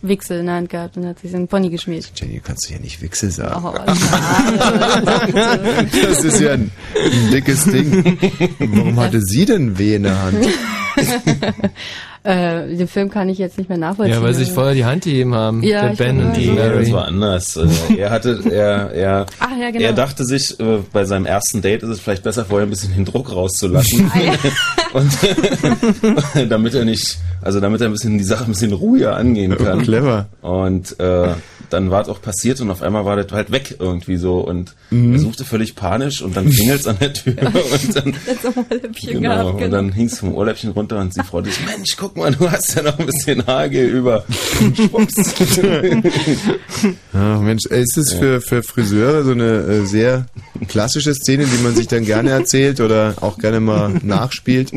Wichsel 0.00 0.40
in 0.40 0.46
der 0.46 0.54
Hand 0.54 0.70
gehabt 0.70 0.96
und 0.96 1.04
hat 1.06 1.18
sich 1.18 1.30
so 1.32 1.36
einen 1.36 1.48
Pony 1.48 1.68
geschmiert. 1.70 2.12
Jenny, 2.14 2.40
kannst 2.42 2.68
du 2.68 2.74
ja 2.74 2.78
nicht 2.80 3.02
Wichsel 3.02 3.30
sagen. 3.30 3.62
Oh. 3.66 3.74
Das 6.02 6.24
ist 6.24 6.40
ja 6.40 6.52
ein, 6.52 6.70
ein 6.94 7.30
dickes 7.30 7.64
Ding. 7.64 8.16
Warum 8.58 8.96
hatte 9.00 9.20
sie 9.20 9.44
denn 9.44 9.76
weh 9.78 9.96
in 9.96 10.04
der 10.04 10.22
Hand? 10.22 10.46
äh, 12.24 12.76
den 12.76 12.88
Film 12.88 13.10
kann 13.10 13.28
ich 13.28 13.38
jetzt 13.38 13.58
nicht 13.58 13.68
mehr 13.68 13.78
nachvollziehen. 13.78 14.14
Ja, 14.14 14.22
weil 14.22 14.34
sie 14.34 14.44
sich 14.44 14.52
vorher 14.52 14.74
die 14.74 14.84
Hand 14.84 15.04
gegeben 15.04 15.34
haben. 15.34 15.62
Ja, 15.62 15.82
der 15.82 15.92
ich 15.92 15.98
Ben 15.98 16.20
und 16.20 16.36
die 16.36 16.50
Nee, 16.50 16.54
Mary. 16.54 16.84
das 16.84 16.92
war 16.92 17.06
anders. 17.06 17.56
Also 17.58 17.94
er 17.94 18.10
hatte, 18.10 18.40
er, 18.50 18.90
er, 18.92 19.26
Ach 19.40 19.50
ja, 19.58 19.70
genau. 19.70 19.84
er 19.84 19.92
dachte 19.92 20.24
sich, 20.24 20.58
äh, 20.60 20.78
bei 20.92 21.04
seinem 21.04 21.26
ersten 21.26 21.62
Date 21.62 21.82
ist 21.82 21.90
es 21.90 22.00
vielleicht 22.00 22.22
besser, 22.22 22.44
vorher 22.44 22.66
ein 22.66 22.70
bisschen 22.70 22.94
den 22.94 23.04
Druck 23.04 23.32
rauszulassen. 23.32 24.10
und 24.92 25.12
damit 26.48 26.74
er 26.74 26.84
nicht, 26.84 27.18
also 27.42 27.60
damit 27.60 27.80
er 27.80 27.88
ein 27.88 27.92
bisschen 27.92 28.18
die 28.18 28.24
Sache 28.24 28.44
ein 28.44 28.52
bisschen 28.52 28.72
ruhiger 28.72 29.16
angehen 29.16 29.56
kann. 29.56 29.82
Clever. 29.82 30.26
Und 30.40 30.98
äh, 31.00 31.34
dann 31.70 31.90
war 31.90 32.02
es 32.02 32.08
auch 32.08 32.20
passiert 32.22 32.60
und 32.60 32.70
auf 32.70 32.82
einmal 32.82 33.04
war 33.04 33.16
das 33.16 33.32
halt 33.32 33.50
weg 33.50 33.76
irgendwie 33.78 34.16
so 34.16 34.40
und 34.40 34.74
Mhm. 34.90 35.14
er 35.14 35.18
suchte 35.18 35.44
völlig 35.44 35.74
panisch 35.74 36.22
und 36.22 36.36
dann 36.36 36.48
klingelt's 36.50 36.86
an 36.86 36.98
der 37.00 37.12
Tür 37.12 37.34
und 37.42 37.96
dann 37.96 38.14
Genau, 39.02 39.20
gehabt, 39.20 39.50
und 39.50 39.58
genau. 39.58 39.76
dann 39.76 39.92
hing's 39.92 40.18
vom 40.18 40.34
Ohrläppchen 40.34 40.70
runter 40.70 40.98
und 41.00 41.12
sie 41.14 41.22
freute 41.22 41.50
sich, 41.50 41.64
Mensch, 41.66 41.96
guck 41.96 42.16
mal, 42.16 42.30
du 42.32 42.50
hast 42.50 42.74
ja 42.76 42.82
noch 42.82 42.98
ein 42.98 43.06
bisschen 43.06 43.44
Hagel 43.46 43.88
über. 43.88 44.24
Schwupps. 44.76 45.34
Ach 47.12 47.40
Mensch, 47.40 47.66
ist 47.66 47.96
es 47.96 48.12
für, 48.12 48.40
für 48.40 48.62
Friseure 48.62 49.24
so 49.24 49.32
eine 49.32 49.44
äh, 49.62 49.86
sehr 49.86 50.26
klassische 50.68 51.14
Szene, 51.14 51.44
die 51.46 51.62
man 51.62 51.74
sich 51.74 51.88
dann 51.88 52.04
gerne 52.04 52.30
erzählt 52.30 52.80
oder 52.80 53.14
auch 53.20 53.38
gerne 53.38 53.60
mal 53.60 53.90
nachspielt? 54.02 54.72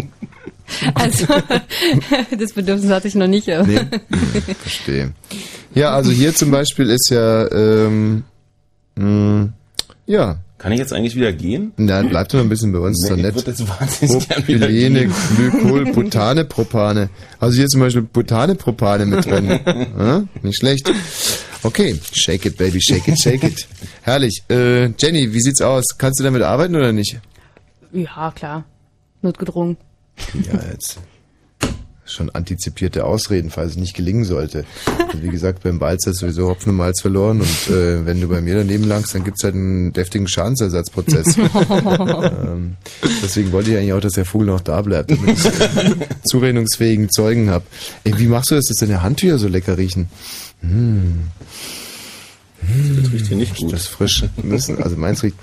Also, 0.96 1.26
das 2.38 2.52
Bedürfnis 2.54 2.92
hatte 2.92 3.08
ich 3.08 3.16
noch 3.16 3.28
nicht. 3.28 3.50
Aber. 3.50 3.66
Nee. 3.66 3.80
Verstehe. 4.62 5.14
Ja, 5.76 5.92
also 5.92 6.12
hier 6.12 6.34
zum 6.34 6.52
Beispiel 6.52 6.90
ist 6.90 7.10
ja, 7.10 7.52
ähm, 7.52 8.24
mh, 8.96 9.50
ja. 10.06 10.38
Kann 10.58 10.72
ich 10.72 10.80
jetzt 10.80 10.92
eigentlich 10.92 11.16
wieder 11.16 11.32
gehen? 11.34 11.72
Na, 11.78 12.02
bleib 12.02 12.30
doch 12.30 12.40
noch 12.40 12.46
ein 12.46 12.50
bisschen 12.50 12.72
bei 12.72 12.80
uns, 12.80 12.98
ist 13.04 13.04
Nee, 13.04 13.10
doch 13.10 13.18
ich 13.18 13.24
nett. 13.24 13.36
würd 13.36 13.48
jetzt 13.48 13.80
wahnsinnig 13.80 14.28
Propylene. 14.28 15.10
Glykol, 15.36 15.86
Butane, 15.94 16.46
Propane. 16.46 17.10
Also 17.40 17.58
hier 17.58 17.68
zum 17.68 17.82
Beispiel 17.82 18.02
Butane, 18.02 18.56
Propane 18.56 19.06
mit 19.06 19.24
drin. 19.26 19.48
ja? 20.00 20.24
Nicht 20.42 20.58
schlecht. 20.58 20.92
Okay, 21.62 22.00
shake 22.12 22.48
it, 22.48 22.58
baby, 22.58 22.82
shake 22.82 23.08
it, 23.08 23.20
shake 23.20 23.44
it. 23.44 23.68
Herrlich. 24.02 24.44
Äh, 24.50 24.88
Jenny, 24.98 25.32
wie 25.32 25.42
sieht's 25.42 25.62
aus? 25.62 25.84
Kannst 25.98 26.20
du 26.20 26.24
damit 26.24 26.42
arbeiten 26.42 26.76
oder 26.76 26.92
nicht? 26.92 27.20
Ja, 27.92 28.32
klar. 28.32 28.66
Notgedrungen. 29.22 29.78
Ja, 30.34 30.60
jetzt 30.72 30.98
schon 32.08 32.30
antizipierte 32.30 33.06
Ausreden, 33.06 33.50
falls 33.50 33.72
es 33.72 33.78
nicht 33.78 33.96
gelingen 33.96 34.24
sollte. 34.26 34.66
Also 34.86 35.22
wie 35.22 35.30
gesagt, 35.30 35.64
beim 35.64 35.80
Balzer 35.80 36.12
ist 36.12 36.20
sowieso 36.20 36.48
Hopfen 36.48 36.72
und 36.72 36.78
Malz 36.78 37.02
verloren 37.02 37.42
und 37.42 37.74
äh, 37.76 38.06
wenn 38.06 38.22
du 38.22 38.28
bei 38.28 38.42
mir 38.42 38.56
daneben 38.56 38.84
langst, 38.86 39.14
dann 39.16 39.24
gibt's 39.24 39.44
halt 39.44 39.56
einen 39.56 39.94
deftigen 39.94 40.28
Schadensersatzprozess. 40.28 41.38
ähm, 41.38 42.76
deswegen 43.24 43.52
wollte 43.52 43.72
ich 43.72 43.78
eigentlich 43.78 43.94
auch, 43.94 44.02
dass 44.02 44.14
der 44.14 44.26
Vogel 44.26 44.48
noch 44.48 44.62
da 44.62 44.82
bleibt, 44.82 45.12
damit 45.12 45.38
ich 45.38 45.46
äh, 45.46 45.96
zurechnungsfähigen 46.26 47.10
Zeugen 47.10 47.50
hab. 47.50 47.64
Ey, 48.04 48.18
wie 48.18 48.28
machst 48.28 48.52
du 48.52 48.56
das, 48.56 48.66
dass 48.66 48.78
deine 48.78 49.02
Handtücher 49.04 49.38
so 49.38 49.48
lecker 49.48 49.78
riechen? 49.78 50.08
Hm. 50.62 51.28
Das 53.02 53.12
riecht 53.12 53.28
hier 53.28 53.38
nicht 53.38 53.56
gut. 53.56 53.72
Das 53.72 53.82
ist 53.82 53.88
frisch. 53.88 54.26
Müssen, 54.42 54.82
also 54.82 54.98
meins 54.98 55.24
riecht. 55.24 55.38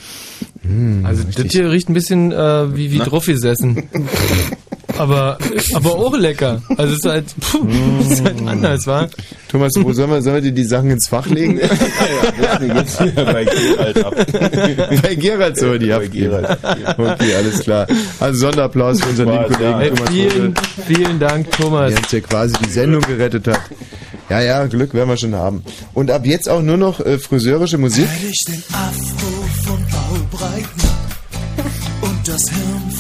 Hm, 0.62 1.06
Also 1.06 1.22
das 1.24 1.52
hier 1.52 1.70
riecht 1.70 1.88
ein 1.88 1.94
bisschen 1.94 2.32
äh, 2.32 2.76
wie, 2.76 2.90
wie 2.90 2.98
Na? 2.98 3.04
drauf 3.04 3.26
gesessen. 3.26 3.84
aber, 4.98 5.38
aber 5.74 5.94
auch 5.94 6.16
lecker. 6.16 6.62
Also 6.76 6.92
es 6.94 6.98
ist 6.98 7.10
halt, 7.10 7.26
puh, 7.40 7.66
es 8.00 8.12
ist 8.12 8.24
halt 8.24 8.46
anders, 8.46 8.86
wa? 8.86 9.08
Thomas, 9.48 9.72
wo 9.76 9.92
sollen 9.92 10.10
wir, 10.10 10.22
sollen 10.22 10.36
wir 10.36 10.42
dir 10.42 10.52
die 10.52 10.64
Sachen 10.64 10.90
ins 10.90 11.06
Fach 11.06 11.26
legen? 11.26 11.58
ja, 12.42 12.58
geht's 12.58 13.00
wieder 13.00 13.24
bei 13.24 13.44
Gerald 13.44 14.04
ab. 14.04 14.14
Bei 15.02 15.14
Gerald 15.14 15.56
soll 15.58 15.78
die 15.78 15.92
abgeben. 15.92 16.44
Okay, 16.44 17.34
alles 17.36 17.60
klar. 17.60 17.86
Also 18.20 18.46
Sonderapplaus 18.46 19.00
für 19.00 19.10
unseren 19.10 19.30
lieben 19.30 19.52
Kollegen 19.52 19.80
Ey, 19.80 19.90
Thomas 19.90 20.10
vielen, 20.10 20.54
vielen 20.86 21.20
Dank, 21.20 21.50
Thomas. 21.52 21.90
der 21.90 21.98
uns 21.98 22.12
ja 22.12 22.20
quasi 22.20 22.54
die 22.64 22.70
Sendung 22.70 23.00
gerettet 23.02 23.46
hat. 23.48 23.60
Ja, 24.30 24.40
ja, 24.40 24.66
Glück 24.66 24.94
werden 24.94 25.08
wir 25.08 25.16
schon 25.16 25.34
haben. 25.34 25.62
Und 25.92 26.10
ab 26.10 26.24
jetzt 26.24 26.48
auch 26.48 26.62
nur 26.62 26.76
noch 26.76 27.00
äh, 27.00 27.18
friseurische 27.18 27.78
Musik. 27.78 28.08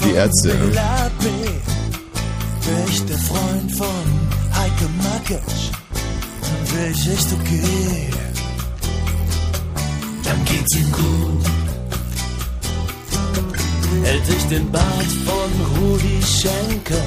Die 0.04 0.12
Ärzte, 0.12 0.48
ne? 0.48 0.72
Bela 2.64 2.76
B. 2.76 2.84
Wär 2.84 2.88
ich 2.88 3.04
der 3.04 3.18
Freund 3.18 3.72
von 3.72 4.04
Heike 4.54 4.88
Macketsch, 5.02 5.70
wär 6.74 6.90
ich 6.90 7.08
echt 7.08 7.32
okay. 7.32 8.10
Dann 10.24 10.44
geht's 10.44 10.76
ihm 10.76 10.92
gut. 10.92 11.44
Hält 14.02 14.26
sich 14.26 14.44
den 14.48 14.70
Bart 14.70 15.10
von 15.24 15.50
Rudi 15.78 16.20
Schenker 16.22 17.04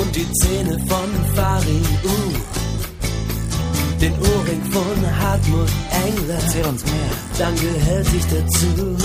und 0.00 0.14
die 0.14 0.30
Zähne 0.32 0.78
von 0.86 1.08
Farin 1.34 1.86
U. 2.04 2.32
Den 4.00 4.12
Ohrring 4.12 4.62
von 4.70 5.20
Hartmut 5.20 5.68
Engler. 6.06 6.34
Erzähl 6.34 6.64
uns 6.66 6.84
mehr. 6.84 7.10
Dann 7.38 7.54
gehört 7.56 8.06
sich 8.06 8.24
dazu. 8.24 8.96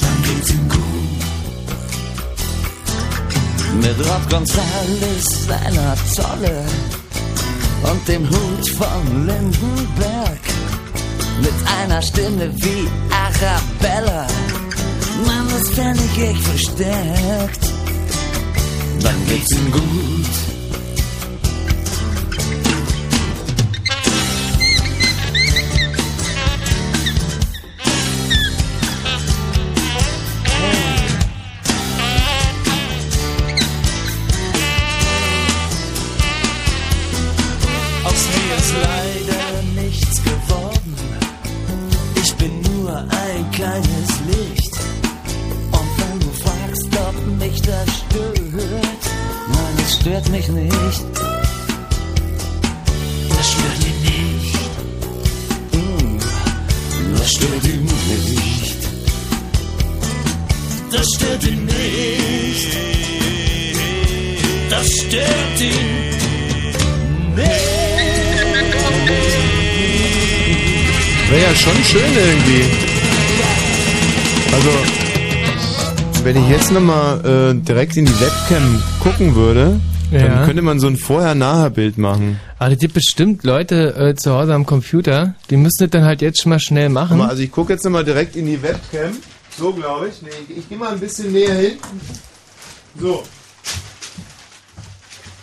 Dann 0.00 0.22
geht's 0.22 0.50
ihm 0.50 0.68
gut. 0.68 0.83
Mit 3.82 3.98
Rob 3.98 4.30
Gonzales, 4.30 5.46
seiner 5.46 5.96
Zolle 6.12 6.64
und 7.82 8.08
dem 8.08 8.28
Hut 8.28 8.68
von 8.70 9.26
Lindenberg. 9.26 10.40
Mit 11.40 11.54
einer 11.80 12.00
Stimme 12.00 12.50
wie 12.56 12.88
Arabella. 13.10 14.26
Fänd 15.74 15.98
ich 16.00 16.22
echt 16.22 16.42
verstärkt. 16.44 17.72
Dann 19.02 19.26
geht's 19.26 19.50
ihm 19.50 19.72
gut. 19.72 20.63
Schon 71.64 71.84
schön 71.84 72.12
irgendwie. 72.14 72.64
Also, 74.52 74.70
wenn 76.24 76.36
ich 76.42 76.48
jetzt 76.50 76.70
nochmal 76.72 77.20
äh, 77.24 77.54
direkt 77.64 77.96
in 77.96 78.04
die 78.06 78.20
Webcam 78.20 78.82
gucken 79.02 79.34
würde, 79.34 79.80
Ja. 80.10 80.28
dann 80.28 80.44
könnte 80.46 80.62
man 80.62 80.78
so 80.78 80.86
ein 80.86 80.96
Vorher-Nachher-Bild 80.96 81.98
machen. 81.98 82.38
Aber 82.58 82.72
es 82.72 82.78
gibt 82.78 82.94
bestimmt 82.94 83.44
Leute 83.44 83.94
äh, 83.96 84.14
zu 84.14 84.32
Hause 84.32 84.54
am 84.54 84.64
Computer, 84.66 85.34
die 85.50 85.56
müssen 85.56 85.78
das 85.80 85.90
dann 85.90 86.04
halt 86.04 86.22
jetzt 86.22 86.42
schon 86.42 86.50
mal 86.50 86.60
schnell 86.60 86.88
machen. 86.88 87.18
Mal, 87.18 87.28
also 87.28 87.42
ich 87.42 87.50
gucke 87.50 87.72
jetzt 87.72 87.84
nochmal 87.84 88.04
direkt 88.04 88.36
in 88.36 88.46
die 88.46 88.62
Webcam. 88.62 89.12
So 89.58 89.72
glaube 89.72 90.08
ich. 90.08 90.22
Nee, 90.22 90.28
ich, 90.48 90.58
ich 90.58 90.68
gehe 90.68 90.78
mal 90.78 90.92
ein 90.92 91.00
bisschen 91.00 91.32
näher 91.32 91.54
hin. 91.54 91.72
So. 93.00 93.22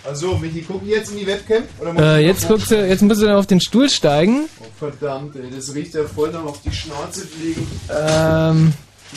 Also, 0.03 0.35
Michi, 0.37 0.63
guck 0.67 0.83
jetzt 0.85 1.11
in 1.11 1.17
die 1.19 1.27
Webcam? 1.27 1.63
Äh, 1.97 2.25
jetzt 2.25 2.47
guckst 2.47 2.71
du, 2.71 2.87
jetzt 2.87 3.01
musst 3.03 3.21
du 3.21 3.27
dann 3.27 3.35
auf 3.35 3.45
den 3.45 3.61
Stuhl 3.61 3.87
steigen. 3.89 4.45
Oh, 4.59 4.65
verdammt, 4.79 5.35
ey, 5.35 5.43
das 5.55 5.75
riecht 5.75 5.93
ja 5.93 6.03
voll 6.05 6.31
noch 6.31 6.45
auf 6.45 6.61
die 6.63 6.71
Schnauze 6.71 7.27
fliegen. 7.27 7.67
Ähm, 7.89 8.73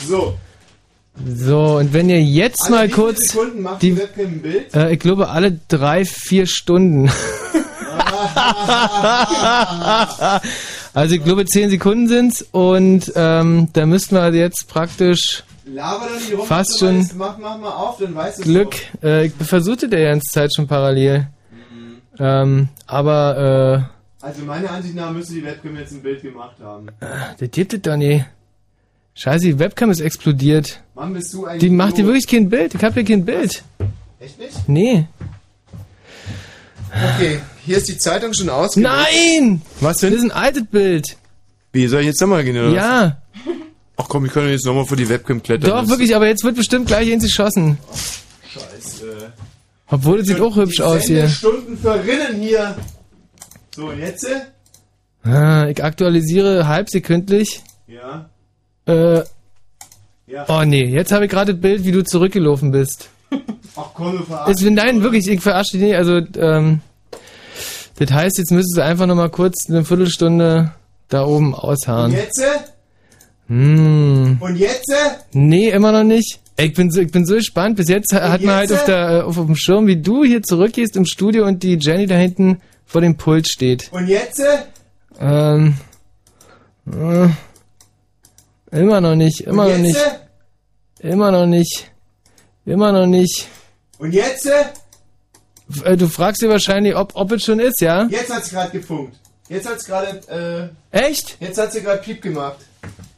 So. 0.07 0.35
so, 1.27 1.77
und 1.77 1.91
wenn 1.93 2.09
ihr 2.09 2.21
jetzt 2.21 2.65
Alle 2.65 2.75
mal 2.75 2.89
kurz 2.89 3.29
Sekunden 3.29 3.61
macht 3.63 3.81
die, 3.81 3.97
Webcam 3.97 4.25
ein 4.25 4.41
Bild? 4.41 4.75
Äh, 4.75 4.93
ich 4.93 4.99
glaube 4.99 5.29
alle 5.29 5.59
drei, 5.67 6.05
vier 6.05 6.45
Stunden. 6.45 7.09
also 10.93 11.15
ich 11.15 11.23
glaube 11.23 11.45
zehn 11.45 11.69
Sekunden 11.69 12.07
sind's 12.07 12.45
und 12.51 13.11
ähm, 13.15 13.69
da 13.73 13.85
müssten 13.85 14.15
wir 14.15 14.33
jetzt 14.33 14.67
praktisch 14.67 15.43
Laber 15.65 16.07
doch 16.07 16.19
nicht 16.19 16.33
rum, 16.37 16.45
Fast 16.47 16.71
was 16.73 16.79
schon. 16.79 16.99
weißt. 16.99 17.15
Mach, 17.15 17.37
mach 17.37 17.57
mal 17.57 17.69
auf, 17.71 17.97
dann 17.97 18.13
weißt 18.15 18.39
du 18.39 18.43
Glück. 18.43 18.75
Äh, 19.03 19.25
ich 19.27 19.33
versuchte 19.33 19.89
der 19.89 20.09
ganze 20.11 20.31
Zeit 20.31 20.53
schon 20.55 20.67
parallel. 20.67 21.27
Ähm, 22.19 22.69
aber, 22.87 23.89
Also 24.21 24.43
meiner 24.43 24.71
Ansicht 24.71 24.95
nach 24.95 25.11
müsste 25.11 25.33
die 25.33 25.43
Webcam 25.43 25.75
jetzt 25.77 25.91
ein 25.91 26.01
Bild 26.01 26.21
gemacht 26.21 26.55
haben. 26.63 26.87
äh, 26.99 27.35
der 27.39 27.47
gibt 27.47 27.73
es 27.73 27.81
doch 27.81 27.97
nicht. 27.97 28.25
Scheiße, 29.15 29.45
die 29.45 29.59
Webcam 29.59 29.89
ist 29.91 30.01
explodiert. 30.01 30.81
Mann, 30.93 31.13
bist 31.13 31.33
du 31.33 31.45
ein 31.45 31.57
Die 31.59 31.69
macht 31.69 31.97
dir 31.97 32.05
wirklich 32.05 32.27
kein 32.27 32.49
Bild. 32.49 32.75
Ich 32.75 32.83
hab 32.83 32.93
hier 32.93 33.03
kein 33.05 33.23
Bild. 33.25 33.63
Echt 34.19 34.39
nicht? 34.39 34.67
Nee. 34.69 35.07
Okay, 37.15 37.39
hier 37.65 37.77
ist 37.77 37.89
die 37.89 37.97
Zeitung 37.97 38.33
schon 38.33 38.49
ausgedruckt. 38.49 38.95
Nein! 38.95 39.61
Was 39.81 39.97
denn? 39.97 40.11
Das 40.11 40.19
ist 40.23 40.25
ein 40.25 40.31
altes 40.31 40.65
Bild. 40.65 41.17
Wie, 41.73 41.87
soll 41.87 42.01
ich 42.01 42.07
jetzt 42.07 42.21
nochmal 42.21 42.43
gehen, 42.43 42.55
oder 42.57 42.67
was? 42.67 42.75
Ja. 42.75 43.17
Ach 43.97 44.05
komm, 44.09 44.25
ich 44.25 44.31
kann 44.33 44.43
doch 44.43 44.49
jetzt 44.51 44.65
nochmal 44.65 44.85
vor 44.85 44.97
die 44.97 45.07
Webcam 45.07 45.41
klettern. 45.41 45.69
Doch, 45.69 45.87
wirklich, 45.87 46.15
aber 46.15 46.27
jetzt 46.27 46.43
wird 46.43 46.55
bestimmt 46.55 46.87
gleich 46.87 47.07
ins 47.09 47.23
geschossen. 47.23 47.77
Scheiße. 48.53 49.31
Obwohl, 49.89 50.19
es 50.19 50.27
sieht 50.27 50.41
auch 50.41 50.55
hübsch 50.55 50.81
aus 50.81 51.03
hier. 51.03 51.29
Stunden 51.29 51.77
verrinnen 51.77 52.41
hier. 52.41 52.75
So, 53.75 53.87
und 53.87 53.99
jetzt? 53.99 54.27
Ah, 55.23 55.67
ich 55.67 55.83
aktualisiere 55.83 56.67
halbsekündlich. 56.67 57.61
Ja. 57.87 58.29
Äh, 58.85 59.23
Ja. 60.27 60.45
oh 60.47 60.63
nee, 60.65 60.85
jetzt 60.85 61.11
habe 61.11 61.25
ich 61.25 61.31
gerade 61.31 61.53
das 61.53 61.61
Bild, 61.61 61.83
wie 61.85 61.91
du 61.91 62.03
zurückgelaufen 62.03 62.71
bist. 62.71 63.09
Ach 63.75 63.85
komm, 63.93 64.17
du 64.17 64.23
verarschst. 64.23 64.61
Nein, 64.71 65.03
wirklich, 65.03 65.27
ich 65.27 65.41
verarsche 65.41 65.73
dich 65.73 65.81
nicht. 65.81 65.95
Also, 65.95 66.21
ähm, 66.37 66.81
das 67.97 68.11
heißt, 68.11 68.37
jetzt 68.39 68.51
müsstest 68.51 68.77
du 68.77 68.83
einfach 68.83 69.05
nochmal 69.05 69.29
kurz 69.29 69.69
eine 69.69 69.85
Viertelstunde 69.85 70.71
da 71.09 71.25
oben 71.25 71.53
Und 71.53 71.59
ausharren. 71.59 72.11
jetzt? 72.11 72.41
Hm. 73.47 74.37
Und 74.39 74.55
jetzt? 74.55 74.91
Nee, 75.33 75.69
immer 75.69 75.91
noch 75.91 76.03
nicht. 76.03 76.39
Ey, 76.57 76.67
Ich 76.67 76.73
bin 76.73 76.89
so, 76.89 77.01
ich 77.01 77.11
bin 77.11 77.25
so 77.25 77.35
gespannt. 77.35 77.75
Bis 77.75 77.89
jetzt 77.89 78.13
hat 78.13 78.41
man 78.41 78.55
halt 78.55 78.71
auf, 78.71 78.85
der, 78.85 79.09
äh, 79.09 79.21
auf, 79.21 79.37
auf 79.37 79.45
dem 79.45 79.55
Schirm, 79.55 79.87
wie 79.87 79.97
du 80.01 80.23
hier 80.23 80.41
zurückgehst 80.41 80.95
im 80.95 81.05
Studio 81.05 81.45
und 81.45 81.61
die 81.63 81.77
Jenny 81.79 82.07
da 82.07 82.15
hinten 82.15 82.61
vor 82.85 83.01
dem 83.01 83.17
Pult 83.17 83.47
steht. 83.49 83.89
Und 83.91 84.07
jetzt? 84.07 84.41
Ähm, 85.19 85.75
äh, 86.91 87.27
immer 88.71 89.01
noch 89.01 89.15
nicht, 89.15 89.41
immer 89.41 89.65
Und 89.65 89.71
noch 89.71 89.77
nicht, 89.79 89.99
immer 90.99 91.31
noch 91.31 91.45
nicht, 91.45 91.91
immer 92.65 92.91
noch 92.91 93.05
nicht. 93.05 93.47
Und 93.97 94.13
jetzt? 94.13 94.45
Äh, 95.83 95.97
Du 95.97 96.07
fragst 96.07 96.41
dir 96.41 96.49
wahrscheinlich, 96.49 96.95
ob, 96.95 97.15
ob 97.15 97.31
es 97.31 97.43
schon 97.43 97.59
ist, 97.59 97.81
ja? 97.81 98.05
Jetzt 98.05 98.31
hat's 98.31 98.49
gerade 98.49 98.71
gefunkt. 98.71 99.15
Jetzt 99.49 99.67
hat's 99.67 99.85
gerade, 99.85 100.71
äh... 100.91 100.97
Echt? 100.97 101.37
Jetzt 101.39 101.57
hat 101.57 101.71
sie 101.73 101.81
gerade 101.81 102.01
Piep 102.01 102.21
gemacht. 102.21 102.57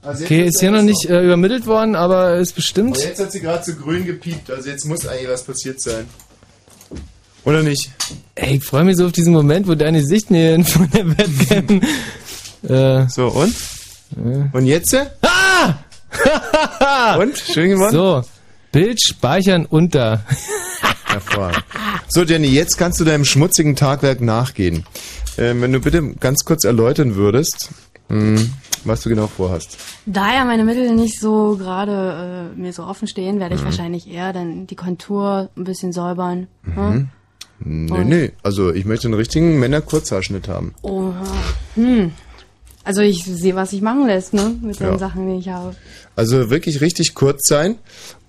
Also 0.08 0.24
Okay, 0.24 0.46
ist 0.46 0.60
hier 0.62 0.72
noch 0.72 0.82
nicht 0.84 1.06
äh, 1.10 1.22
übermittelt 1.22 1.66
worden, 1.66 1.96
aber 1.96 2.38
ist 2.38 2.52
Aber 2.52 2.56
bestimmt. 2.56 2.98
jetzt 2.98 3.20
hat 3.20 3.32
sie 3.32 3.42
gerade 3.42 3.64
so 3.66 3.74
grün 3.76 4.06
gepiept. 4.06 4.50
Also 4.50 4.70
jetzt 4.70 4.86
muss 4.86 5.06
eigentlich 5.06 5.28
was 5.30 5.44
passiert 5.44 5.82
sein. 5.82 6.06
Oder 7.44 7.62
nicht? 7.62 7.92
Ey, 8.36 8.56
ich 8.58 8.64
freue 8.64 8.86
mich 8.86 8.96
so 8.96 9.06
auf 9.06 9.12
diesen 9.12 9.34
Moment, 9.34 9.68
wo 9.68 9.76
deine 9.76 10.06
Sichtnähe 10.06 10.64
von 10.64 10.90
der 10.92 11.10
Webcam. 11.10 11.82
äh, 12.70 13.10
so, 13.10 13.28
und? 13.28 13.54
Und 14.54 14.66
jetzt? 14.66 14.96
Ah! 15.22 17.18
und? 17.20 17.38
Schön 17.38 17.72
gemacht? 17.72 17.92
So, 17.92 18.24
Bild 18.72 19.02
speichern 19.02 19.66
unter. 19.66 20.24
Hervorragend. 21.06 21.64
So, 22.08 22.24
Jenny, 22.24 22.48
jetzt 22.48 22.78
kannst 22.78 23.00
du 23.02 23.04
deinem 23.06 23.26
schmutzigen 23.26 23.76
Tagwerk 23.76 24.22
nachgehen. 24.22 24.86
Ähm, 25.38 25.62
wenn 25.62 25.74
du 25.74 25.80
bitte 25.80 26.16
ganz 26.20 26.46
kurz 26.46 26.64
erläutern 26.64 27.16
würdest, 27.16 27.70
mh, 28.10 28.42
was 28.86 29.02
du 29.02 29.10
genau 29.10 29.28
vorhast. 29.28 29.78
Da 30.06 30.34
ja 30.34 30.46
meine 30.46 30.64
Mittel 30.64 30.94
nicht 30.96 31.20
so 31.20 31.56
gerade 31.58 32.52
äh, 32.56 32.60
mir 32.60 32.74
so 32.74 32.84
offen 32.84 33.08
stehen, 33.08 33.40
werde 33.40 33.56
ich 33.56 33.62
Mhm. 33.62 33.66
wahrscheinlich 33.66 34.10
eher 34.10 34.34
dann 34.34 34.68
die 34.68 34.76
Kontur 34.76 35.50
ein 35.58 35.64
bisschen 35.64 35.92
säubern. 35.92 36.48
Mhm. 36.64 36.76
Hm? 36.76 37.10
Nee, 37.60 37.92
Und- 37.92 38.08
nee. 38.10 38.32
Also 38.44 38.72
ich 38.72 38.86
möchte 38.86 39.08
einen 39.08 39.16
richtigen 39.16 39.60
Männer-Kurzhaarschnitt 39.60 40.48
haben. 40.48 40.74
Oh, 40.84 41.12
hm. 41.76 42.12
Also 42.84 43.02
ich 43.02 43.26
sehe, 43.26 43.56
was 43.56 43.72
sich 43.72 43.82
machen 43.82 44.06
lässt, 44.08 44.34
ne? 44.34 44.56
Mit 44.62 44.80
den 44.80 44.92
Ja. 44.92 44.98
Sachen, 44.98 45.28
die 45.28 45.40
ich 45.40 45.50
habe. 45.50 45.76
Also 46.16 46.50
wirklich 46.50 46.80
richtig 46.80 47.16
kurz 47.16 47.48
sein. 47.48 47.76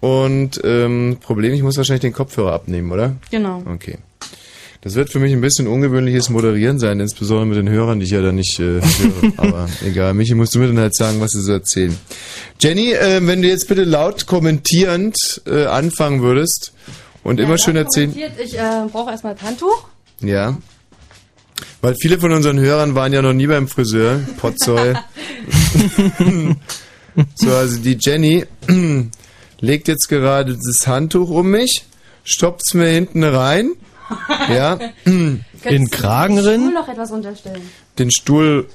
Und 0.00 0.60
ähm, 0.64 1.18
Problem, 1.20 1.52
ich 1.52 1.62
muss 1.62 1.76
wahrscheinlich 1.76 2.00
den 2.00 2.12
Kopfhörer 2.12 2.54
abnehmen, 2.54 2.90
oder? 2.90 3.16
Genau. 3.30 3.62
Okay. 3.72 3.98
Das 4.80 4.94
wird 4.94 5.10
für 5.10 5.18
mich 5.18 5.32
ein 5.32 5.40
bisschen 5.40 5.66
ungewöhnliches 5.66 6.30
Moderieren 6.30 6.78
sein, 6.78 7.00
insbesondere 7.00 7.46
mit 7.46 7.56
den 7.58 7.68
Hörern, 7.68 7.98
die 7.98 8.06
ich 8.06 8.12
ja 8.12 8.22
dann 8.22 8.36
nicht 8.36 8.60
äh, 8.60 8.80
höre. 8.80 9.32
Aber 9.36 9.68
egal, 9.84 10.14
Michi, 10.14 10.34
musst 10.34 10.54
du 10.54 10.60
mir 10.60 10.68
dann 10.68 10.78
halt 10.78 10.94
sagen, 10.94 11.20
was 11.20 11.32
sie 11.32 11.42
so 11.42 11.52
erzählen. 11.52 11.96
Jenny, 12.60 12.92
äh, 12.92 13.20
wenn 13.26 13.42
du 13.42 13.48
jetzt 13.48 13.66
bitte 13.66 13.82
laut 13.82 14.26
kommentierend 14.26 15.16
äh, 15.46 15.64
anfangen 15.64 16.22
würdest 16.22 16.72
und 17.24 17.40
immer 17.40 17.58
schön 17.58 17.74
erzählen. 17.74 18.14
Ich 18.42 18.56
äh, 18.56 18.86
brauche 18.92 19.10
erstmal 19.10 19.34
das 19.34 19.42
Handtuch. 19.42 19.88
Ja. 20.20 20.56
Weil 21.80 21.96
viele 22.00 22.18
von 22.20 22.32
unseren 22.32 22.58
Hörern 22.60 22.94
waren 22.94 23.12
ja 23.12 23.20
noch 23.20 23.32
nie 23.32 23.46
beim 23.48 23.66
Friseur. 23.66 24.20
Potzoll. 24.36 24.96
so, 27.34 27.50
also 27.50 27.78
die 27.78 27.98
Jenny 28.00 28.44
legt 29.60 29.88
jetzt 29.88 30.08
gerade 30.08 30.56
das 30.56 30.86
Handtuch 30.86 31.30
um 31.30 31.50
mich, 31.50 31.84
stopft's 32.22 32.74
mir 32.74 32.86
hinten 32.86 33.24
rein. 33.24 33.72
Ja. 34.48 34.78
Könntest 35.04 35.44
du 35.64 35.86
Kragen 35.98 36.36
drin? 36.36 36.60
Stuhl 36.62 36.74
noch 36.74 36.88
etwas 36.88 37.10
unterstellen. 37.10 37.62
Den 37.98 38.10
Stuhl 38.10 38.66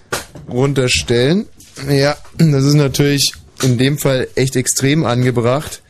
runterstellen. 0.49 1.45
Ja, 1.89 2.15
das 2.37 2.63
ist 2.63 2.75
natürlich 2.75 3.33
in 3.63 3.77
dem 3.77 3.97
Fall 3.97 4.27
echt 4.35 4.55
extrem 4.55 5.05
angebracht. 5.05 5.81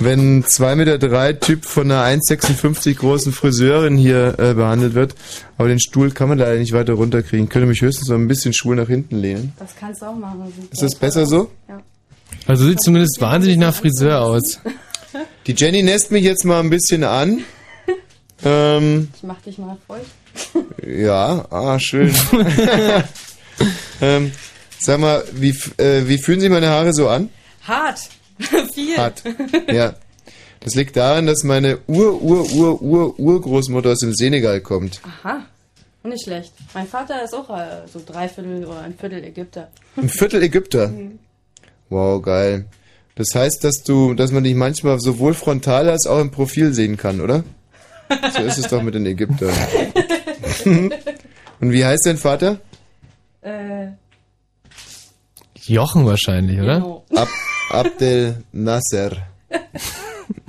Wenn 0.00 0.38
ein 0.38 0.44
2,3 0.44 0.76
Meter 0.76 0.98
drei 0.98 1.32
Typ 1.34 1.64
von 1.64 1.90
einer 1.90 2.04
1,56 2.04 2.96
großen 2.96 3.32
Friseurin 3.32 3.96
hier 3.96 4.38
äh, 4.38 4.54
behandelt 4.54 4.94
wird. 4.94 5.14
Aber 5.56 5.68
den 5.68 5.78
Stuhl 5.78 6.10
kann 6.10 6.28
man 6.28 6.38
leider 6.38 6.58
nicht 6.58 6.72
weiter 6.72 6.94
runterkriegen. 6.94 7.44
Ich 7.44 7.50
könnte 7.50 7.68
mich 7.68 7.80
höchstens 7.80 8.08
noch 8.08 8.16
ein 8.16 8.26
bisschen 8.26 8.52
schwul 8.52 8.76
nach 8.76 8.88
hinten 8.88 9.16
lehnen. 9.16 9.52
Das 9.58 9.70
kannst 9.78 10.02
du 10.02 10.06
auch 10.06 10.16
machen. 10.16 10.52
Ist 10.70 10.82
das 10.82 10.94
besser 10.94 11.26
so? 11.26 11.50
Ja. 11.68 11.80
Also 12.46 12.66
sieht 12.66 12.80
zumindest 12.80 13.20
wahnsinnig 13.20 13.58
nach 13.58 13.74
Friseur 13.74 14.20
aus. 14.20 14.60
Die 15.46 15.54
Jenny 15.56 15.82
nässt 15.82 16.10
mich 16.10 16.24
jetzt 16.24 16.44
mal 16.44 16.60
ein 16.60 16.70
bisschen 16.70 17.04
an. 17.04 17.44
Ähm, 18.44 19.08
Ich 19.16 19.22
mach 19.22 19.40
dich 19.42 19.58
mal 19.58 19.76
feucht. 19.86 20.06
ja, 20.86 21.44
ah, 21.50 21.78
schön. 21.78 22.12
ähm, 24.00 24.32
sag 24.78 25.00
mal, 25.00 25.22
wie, 25.32 25.50
äh, 25.78 26.06
wie 26.08 26.18
fühlen 26.18 26.40
sich 26.40 26.50
meine 26.50 26.68
Haare 26.68 26.92
so 26.92 27.08
an? 27.08 27.30
Hart. 27.62 28.00
Viel. 28.74 28.96
Hart. 28.96 29.22
Ja. 29.72 29.94
Das 30.60 30.74
liegt 30.74 30.96
daran, 30.96 31.26
dass 31.26 31.44
meine 31.44 31.78
Ur-Ur-Ur-Ur-Urgroßmutter 31.86 33.90
aus 33.90 33.98
dem 34.00 34.12
Senegal 34.14 34.60
kommt. 34.60 35.00
Aha. 35.22 35.44
Nicht 36.02 36.24
schlecht. 36.24 36.52
Mein 36.74 36.86
Vater 36.86 37.22
ist 37.24 37.34
auch 37.34 37.48
äh, 37.50 37.82
so 37.90 38.02
dreiviertel 38.04 38.64
oder 38.66 38.80
ein 38.82 38.94
Viertel 38.94 39.24
Ägypter. 39.24 39.68
Ein 39.96 40.08
Viertel 40.08 40.42
Ägypter. 40.42 40.88
Mhm. 40.94 41.18
Wow, 41.90 42.22
geil. 42.22 42.64
Das 43.14 43.28
heißt, 43.34 43.62
dass 43.62 43.82
du, 43.84 44.14
dass 44.14 44.32
man 44.32 44.42
dich 44.42 44.54
manchmal 44.54 44.98
sowohl 45.00 45.34
frontal 45.34 45.90
als 45.90 46.06
auch 46.06 46.18
im 46.18 46.30
Profil 46.30 46.72
sehen 46.72 46.96
kann, 46.96 47.20
oder? 47.20 47.44
So 48.36 48.42
ist 48.42 48.58
es 48.58 48.68
doch 48.68 48.82
mit 48.82 48.94
den 48.94 49.06
Ägyptern. 49.06 49.54
Und 50.64 51.72
wie 51.72 51.84
heißt 51.84 52.06
dein 52.06 52.16
Vater? 52.16 52.60
Äh, 53.42 53.88
Jochen 55.66 56.04
wahrscheinlich, 56.04 56.60
oder? 56.60 56.74
Genau. 56.80 57.04
Ab 57.14 57.28
Abdel 57.70 58.42
Nasser. 58.52 59.10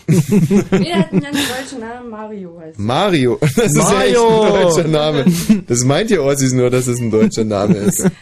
nee, 0.08 0.20
der 0.72 1.00
hat 1.00 1.12
einen 1.12 1.22
deutschen 1.24 1.80
Namen, 1.80 2.10
Mario 2.10 2.60
heißt. 2.60 2.80
Mario. 2.80 3.40
Das 3.56 3.58
ist 3.58 3.76
ja 3.78 4.04
echt 4.04 4.16
Mario. 4.18 4.42
ein 4.44 4.62
deutscher 4.64 4.88
Name. 4.88 5.26
Das 5.68 5.84
meint 5.84 6.12
ihr 6.12 6.24
Ossis 6.24 6.54
nur, 6.54 6.70
dass 6.70 6.88
es 6.88 7.00
ein 7.00 7.12
deutscher 7.12 7.44
Name 7.44 7.76
ist. 7.76 8.10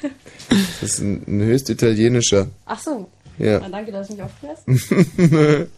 Das 0.82 0.84
ist 0.84 1.00
ein, 1.00 1.24
ein 1.26 1.42
höchst 1.42 1.70
italienischer. 1.72 2.48
Ach 2.66 2.80
so. 2.80 3.10
Ja. 3.40 3.60
Na, 3.60 3.70
danke, 3.70 3.92
dass 3.92 4.08
du 4.10 4.14
mich 4.14 4.22
aufklärt. 4.22 4.60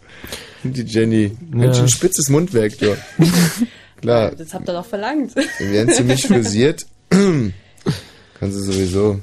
Die 0.73 0.81
Jenny. 0.83 1.31
Mensch, 1.51 1.77
ein 1.79 1.87
spitzes 1.89 2.29
Mundwerk, 2.29 2.77
du. 2.79 2.95
Klar, 4.01 4.31
Das 4.31 4.53
habt 4.53 4.67
ihr 4.67 4.73
doch 4.73 4.85
verlangt. 4.85 5.35
werden 5.59 5.93
sie 5.93 6.03
mich 6.03 6.27
frisiert, 6.27 6.85
kannst 7.09 8.57
du 8.57 8.61
sowieso 8.61 9.19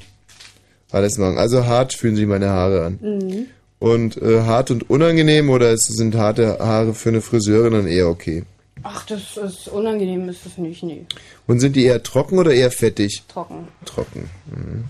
alles 0.90 1.18
machen. 1.18 1.38
Also 1.38 1.66
hart 1.66 1.94
fühlen 1.94 2.16
sich 2.16 2.26
meine 2.26 2.48
Haare 2.50 2.84
an. 2.86 2.98
Mhm. 3.00 3.46
Und 3.78 4.20
äh, 4.22 4.42
hart 4.42 4.70
und 4.70 4.88
unangenehm 4.90 5.50
oder 5.50 5.72
es 5.72 5.84
sind 5.86 6.14
harte 6.14 6.58
Haare 6.60 6.94
für 6.94 7.08
eine 7.08 7.20
Friseurin 7.20 7.72
dann 7.72 7.86
eher 7.88 8.08
okay? 8.08 8.44
Ach, 8.84 9.04
das 9.06 9.36
ist 9.36 9.68
unangenehm, 9.68 10.28
ist 10.28 10.44
das 10.46 10.56
nicht, 10.58 10.82
nee. 10.82 11.04
Und 11.46 11.60
sind 11.60 11.76
die 11.76 11.84
eher 11.84 12.02
trocken 12.02 12.38
oder 12.38 12.52
eher 12.52 12.70
fettig? 12.70 13.22
Trocken. 13.28 13.68
Trocken. 13.84 14.30
Mhm. 14.46 14.84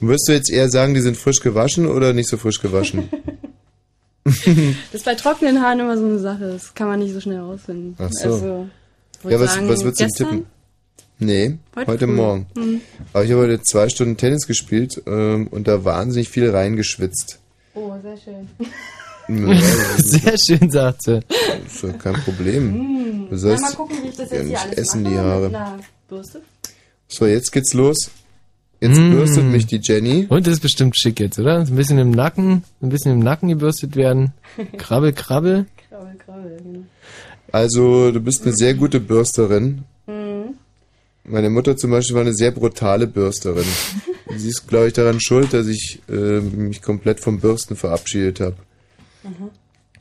Und 0.00 0.08
wirst 0.08 0.28
du 0.28 0.32
jetzt 0.32 0.50
eher 0.50 0.68
sagen, 0.68 0.94
die 0.94 1.00
sind 1.00 1.16
frisch 1.16 1.40
gewaschen 1.40 1.86
oder 1.86 2.12
nicht 2.12 2.28
so 2.28 2.36
frisch 2.36 2.60
gewaschen? 2.60 3.08
Das 4.92 5.00
ist 5.00 5.04
bei 5.04 5.14
trockenen 5.14 5.62
Haaren 5.62 5.80
immer 5.80 5.96
so 5.96 6.04
eine 6.04 6.18
Sache. 6.18 6.52
Das 6.52 6.74
kann 6.74 6.88
man 6.88 6.98
nicht 7.00 7.12
so 7.12 7.20
schnell 7.20 7.40
rausfinden. 7.40 7.94
Ach 7.98 8.10
so. 8.10 8.32
Also, 8.32 8.68
ja, 9.24 9.40
was, 9.40 9.54
sagen, 9.54 9.68
was 9.68 9.84
würdest 9.84 10.00
du 10.20 10.24
tippen? 10.24 10.46
Nee, 11.18 11.56
Heute 11.74 11.90
heute. 11.92 12.06
Morgen. 12.06 12.46
Mhm. 12.56 12.80
Aber 13.12 13.24
ich 13.24 13.30
habe 13.32 13.42
heute 13.42 13.62
zwei 13.62 13.88
Stunden 13.88 14.16
Tennis 14.16 14.46
gespielt 14.46 15.00
ähm, 15.06 15.46
und 15.48 15.66
da 15.66 15.84
wahnsinnig 15.84 16.28
viel 16.28 16.50
reingeschwitzt. 16.50 17.38
Oh, 17.74 17.92
sehr 18.02 18.16
schön. 18.18 18.48
Ja, 19.28 19.60
Sehr 19.98 20.36
schön, 20.38 20.70
sagt 20.70 21.02
sie. 21.02 21.20
Das 21.28 21.74
ist 21.74 21.82
ja 21.82 21.92
kein 21.94 22.14
Problem. 22.22 23.26
Du 23.28 23.36
sollst 23.36 23.62
Na, 23.62 23.70
mal 23.70 23.76
gucken, 23.76 23.96
wie 24.02 24.08
ich 24.08 24.16
das 24.16 24.30
ja 24.30 24.36
jetzt 24.36 24.44
hier 24.44 24.50
nicht 24.52 24.60
alles 24.62 24.78
essen, 24.78 25.02
mache 25.02 25.12
die 25.12 25.18
Haare. 25.18 25.46
mit 25.46 25.54
einer 25.54 25.78
Bürste. 26.08 26.42
So, 27.08 27.26
jetzt 27.26 27.50
geht's 27.52 27.72
los. 27.74 28.10
Jetzt 28.80 28.98
Mm. 28.98 29.10
bürstet 29.12 29.44
mich 29.44 29.66
die 29.66 29.80
Jenny. 29.82 30.26
Und 30.28 30.46
das 30.46 30.54
ist 30.54 30.60
bestimmt 30.60 30.96
schick 30.98 31.18
jetzt, 31.20 31.38
oder? 31.38 31.60
Ein 31.60 31.76
bisschen 31.76 31.98
im 31.98 32.10
Nacken, 32.10 32.62
ein 32.82 32.88
bisschen 32.90 33.12
im 33.12 33.20
Nacken 33.20 33.48
gebürstet 33.48 33.96
werden. 33.96 34.32
Krabbel, 34.76 35.12
krabbel. 35.12 35.64
Krabbel, 35.88 36.14
krabbel, 36.24 36.58
genau. 36.62 36.84
Also, 37.52 38.10
du 38.12 38.20
bist 38.20 38.42
eine 38.42 38.52
sehr 38.54 38.74
gute 38.74 39.00
Bürsterin. 39.00 39.84
Mhm. 40.06 40.54
Meine 41.24 41.48
Mutter 41.48 41.76
zum 41.76 41.90
Beispiel 41.90 42.14
war 42.14 42.22
eine 42.22 42.34
sehr 42.34 42.50
brutale 42.50 43.06
Bürsterin. 43.06 43.64
Sie 44.36 44.48
ist, 44.48 44.68
glaube 44.68 44.88
ich, 44.88 44.92
daran 44.92 45.20
schuld, 45.20 45.52
dass 45.54 45.66
ich 45.68 46.00
äh, 46.10 46.40
mich 46.40 46.82
komplett 46.82 47.20
vom 47.20 47.40
Bürsten 47.40 47.76
verabschiedet 47.76 48.40
habe. 48.40 48.56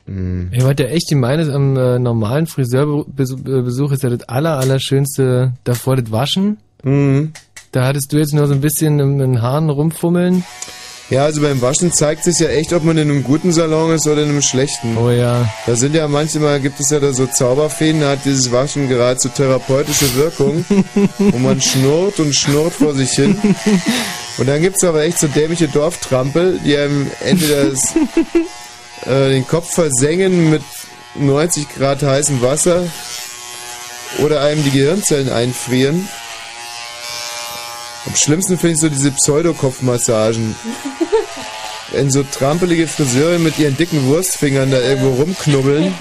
Mhm. 0.08 0.50
Ja, 0.54 0.66
was 0.66 0.76
ja 0.80 0.86
echt 0.88 1.10
die 1.10 1.16
meines 1.16 1.50
am 1.50 1.76
äh, 1.78 1.98
normalen 1.98 2.46
Friseurbesuch 2.46 3.92
ist 3.92 4.04
ja 4.04 4.10
das 4.10 4.28
aller, 4.30 4.58
allerschönste 4.58 5.54
davor 5.64 5.96
das 5.96 6.12
Waschen. 6.12 6.58
Mhm. 6.84 7.32
Da 7.76 7.86
hattest 7.86 8.14
du 8.14 8.18
jetzt 8.18 8.34
nur 8.34 8.48
so 8.48 8.54
ein 8.54 8.62
bisschen 8.62 9.02
in 9.02 9.20
den 9.20 9.42
Haaren 9.42 9.70
rumfummeln. 9.70 10.46
Ja, 11.10 11.26
also 11.26 11.42
beim 11.42 11.62
Waschen 11.62 11.92
zeigt 11.92 12.24
sich 12.24 12.40
ja 12.40 12.48
echt, 12.48 12.72
ob 12.72 12.86
man 12.86 12.98
in 12.98 13.12
einem 13.12 13.22
guten 13.22 13.52
Salon 13.52 13.92
ist 13.92 14.08
oder 14.08 14.24
in 14.24 14.30
einem 14.30 14.42
schlechten. 14.42 14.96
Oh 14.96 15.10
ja. 15.10 15.46
Da 15.66 15.76
sind 15.76 15.94
ja 15.94 16.08
manchmal, 16.08 16.62
gibt 16.62 16.80
es 16.80 16.90
ja 16.90 17.02
da 17.02 17.12
so 17.12 17.28
Zauberfeen, 17.28 18.00
da 18.00 18.12
hat 18.12 18.20
dieses 18.24 18.50
Waschen 18.54 18.88
geradezu 18.88 19.28
therapeutische 19.28 20.16
Wirkung, 20.16 20.64
wo 21.18 21.38
man 21.38 21.60
schnurrt 21.60 22.22
und 22.22 22.34
schnurrt 22.34 22.72
vor 22.72 22.94
sich 22.94 23.12
hin. 23.12 23.38
Und 24.38 24.48
dann 24.48 24.62
gibt's 24.62 24.86
aber 24.86 25.04
echt 25.04 25.20
so 25.20 25.28
dämliche 25.28 25.68
Dorftrampel, 25.68 26.62
die 26.64 26.78
einem 26.78 27.12
entweder 27.26 27.72
das, 27.72 27.94
äh, 29.06 29.32
den 29.32 29.46
Kopf 29.46 29.74
versengen 29.74 30.50
mit 30.50 30.64
90 31.16 31.76
Grad 31.76 32.02
heißem 32.02 32.42
Wasser 32.42 32.86
oder 34.20 34.40
einem 34.44 34.64
die 34.64 34.72
Gehirnzellen 34.72 35.30
einfrieren. 35.30 36.08
Am 38.08 38.16
schlimmsten 38.16 38.58
finde 38.58 38.74
ich 38.76 38.80
so 38.80 38.90
diese 38.90 39.12
Pseudokopfmassagen. 39.12 40.56
Wenn 41.92 42.12
so 42.12 42.24
trampelige 42.24 42.88
Friseure 42.88 43.40
mit 43.40 43.58
ihren 43.60 43.78
dicken 43.78 44.06
Wurstfingern 44.08 44.72
da 44.72 44.80
irgendwo 44.82 45.22
rumknubbeln. 45.22 45.94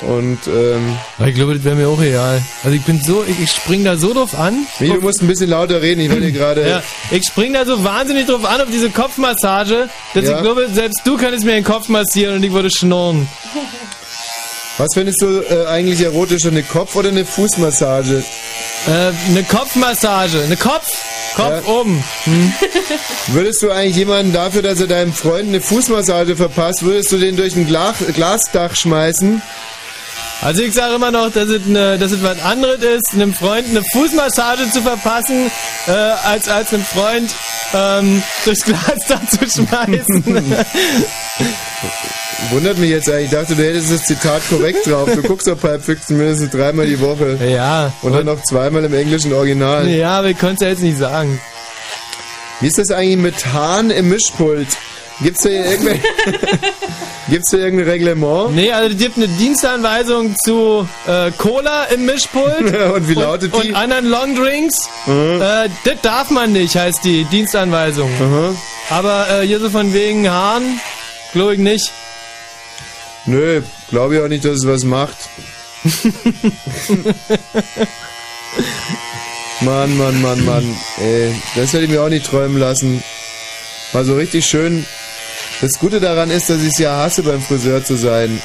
Und, 0.00 0.38
ähm. 0.48 0.96
Ich 1.24 1.34
glaube, 1.34 1.54
das 1.54 1.64
wäre 1.64 1.76
mir 1.76 1.88
auch 1.88 2.00
real. 2.00 2.42
Also 2.64 2.76
ich 2.76 2.82
bin 2.82 3.00
so, 3.00 3.24
ich, 3.26 3.38
ich 3.40 3.50
spring 3.50 3.84
da 3.84 3.96
so 3.96 4.12
drauf 4.12 4.36
an. 4.38 4.66
Wie, 4.80 4.88
du 4.88 5.00
musst 5.00 5.22
ein 5.22 5.28
bisschen 5.28 5.50
lauter 5.50 5.80
reden, 5.80 6.00
ich 6.00 6.10
werde 6.10 6.32
gerade. 6.32 6.68
Ja, 6.68 6.82
ich 7.10 7.24
spring 7.24 7.52
da 7.52 7.64
so 7.64 7.82
wahnsinnig 7.84 8.26
drauf 8.26 8.44
an 8.44 8.60
auf 8.60 8.68
diese 8.70 8.90
Kopfmassage, 8.90 9.88
dass 10.14 10.24
Ja. 10.24 10.36
ich 10.36 10.42
glaube, 10.42 10.68
selbst 10.72 11.00
du 11.04 11.16
könntest 11.16 11.44
mir 11.44 11.52
den 11.52 11.64
Kopf 11.64 11.88
massieren 11.88 12.34
und 12.36 12.42
ich 12.42 12.52
würde 12.52 12.70
schnurren. 12.70 13.28
Was 14.76 14.88
findest 14.94 15.22
du 15.22 15.40
äh, 15.40 15.66
eigentlich 15.66 16.00
erotischer, 16.00 16.48
eine 16.48 16.64
Kopf- 16.64 16.96
oder 16.96 17.10
eine 17.10 17.24
Fußmassage? 17.24 18.24
Äh, 18.86 18.90
eine 19.30 19.44
Kopfmassage, 19.44 20.42
eine 20.42 20.56
Kopf, 20.56 20.88
Kopf 21.36 21.66
oben. 21.68 22.02
Hm? 22.24 22.52
Würdest 23.28 23.62
du 23.62 23.70
eigentlich 23.70 23.96
jemanden 23.96 24.32
dafür, 24.32 24.62
dass 24.62 24.80
er 24.80 24.88
deinem 24.88 25.12
Freund 25.12 25.48
eine 25.48 25.60
Fußmassage 25.60 26.34
verpasst, 26.36 26.82
würdest 26.82 27.12
du 27.12 27.18
den 27.18 27.36
durch 27.36 27.54
ein 27.54 27.66
Glas 27.66 27.98
Glasdach 28.14 28.74
schmeißen? 28.74 29.42
Also 30.44 30.62
ich 30.62 30.74
sage 30.74 30.94
immer 30.96 31.10
noch, 31.10 31.32
dass 31.32 31.48
es, 31.48 31.64
eine, 31.66 31.98
dass 31.98 32.12
es 32.12 32.22
was 32.22 32.38
anderes 32.42 32.82
ist, 32.82 33.14
einem 33.14 33.32
Freund 33.32 33.66
eine 33.66 33.82
Fußmassage 33.82 34.70
zu 34.70 34.82
verpassen, 34.82 35.50
äh, 35.86 35.90
als, 35.90 36.50
als 36.50 36.74
einem 36.74 36.84
Freund 36.84 37.34
ähm, 37.72 38.22
durchs 38.44 38.62
Glasdach 38.62 39.26
zu 39.30 39.38
schmeißen. 39.38 40.54
Wundert 42.50 42.76
mich 42.76 42.90
jetzt 42.90 43.08
eigentlich. 43.08 43.24
Ich 43.24 43.30
dachte, 43.30 43.54
du 43.56 43.64
hättest 43.64 43.90
das 43.90 44.04
Zitat 44.04 44.42
korrekt 44.50 44.86
drauf. 44.86 45.10
Du 45.14 45.22
guckst 45.22 45.48
auf 45.48 45.62
Pulp 45.62 45.82
Fiction 45.82 46.18
mindestens 46.18 46.50
dreimal 46.50 46.86
die 46.86 47.00
Woche. 47.00 47.38
Ja. 47.42 47.90
Und 48.02 48.12
dann 48.12 48.26
noch 48.26 48.42
zweimal 48.42 48.84
im 48.84 48.92
englischen 48.92 49.32
Original. 49.32 49.88
ja, 49.88 50.18
aber 50.18 50.28
ich 50.28 50.38
konnte 50.38 50.56
es 50.56 50.60
ja 50.60 50.68
jetzt 50.68 50.82
nicht 50.82 50.98
sagen. 50.98 51.40
Wie 52.60 52.66
ist 52.66 52.76
das 52.76 52.90
eigentlich 52.90 53.16
mit 53.16 53.46
Hahn 53.54 53.90
im 53.90 54.10
Mischpult? 54.10 54.68
Gibt's 55.20 55.42
da 55.42 55.48
hier 55.48 55.64
irgendwelche... 55.64 56.02
Gibt's 57.28 57.50
da 57.50 57.56
irgendein 57.58 57.88
Reglement? 57.88 58.54
Nee, 58.54 58.70
also 58.72 58.94
es 58.94 59.00
gibt 59.00 59.16
eine 59.16 59.28
Dienstanweisung 59.28 60.34
zu 60.44 60.86
äh, 61.06 61.30
Cola 61.38 61.84
im 61.84 62.04
Mischpult. 62.04 62.78
und 62.94 63.08
wie 63.08 63.14
lautet 63.14 63.54
und, 63.54 63.64
die? 63.64 63.70
Und 63.70 63.76
anderen 63.76 64.06
Longdrinks. 64.06 64.88
Mhm. 65.06 65.40
Äh, 65.40 65.68
das 65.84 66.00
darf 66.02 66.30
man 66.30 66.52
nicht, 66.52 66.76
heißt 66.76 67.04
die 67.04 67.24
Dienstanweisung. 67.24 68.10
Aber 68.90 69.26
äh, 69.30 69.46
hier 69.46 69.60
so 69.60 69.70
von 69.70 69.94
wegen 69.94 70.28
Haaren, 70.28 70.80
glaube 71.32 71.54
ich 71.54 71.60
nicht. 71.60 71.90
Nö, 73.26 73.62
glaube 73.88 74.16
ich 74.16 74.22
auch 74.22 74.28
nicht, 74.28 74.44
dass 74.44 74.58
es 74.58 74.66
was 74.66 74.84
macht. 74.84 75.16
Mann, 79.60 79.96
Mann, 79.96 80.20
Mann, 80.20 80.44
Mann. 80.44 80.76
Ey, 80.98 81.34
das 81.56 81.72
hätte 81.72 81.84
ich 81.84 81.90
mir 81.90 82.02
auch 82.02 82.10
nicht 82.10 82.26
träumen 82.26 82.58
lassen. 82.58 83.02
War 83.92 84.04
so 84.04 84.14
richtig 84.14 84.44
schön. 84.46 84.84
Das 85.64 85.78
Gute 85.78 85.98
daran 85.98 86.30
ist, 86.30 86.50
dass 86.50 86.60
ich 86.60 86.74
es 86.74 86.78
ja 86.78 86.94
hasse, 86.94 87.22
beim 87.22 87.40
Friseur 87.40 87.82
zu 87.82 87.96
sein. 87.96 88.38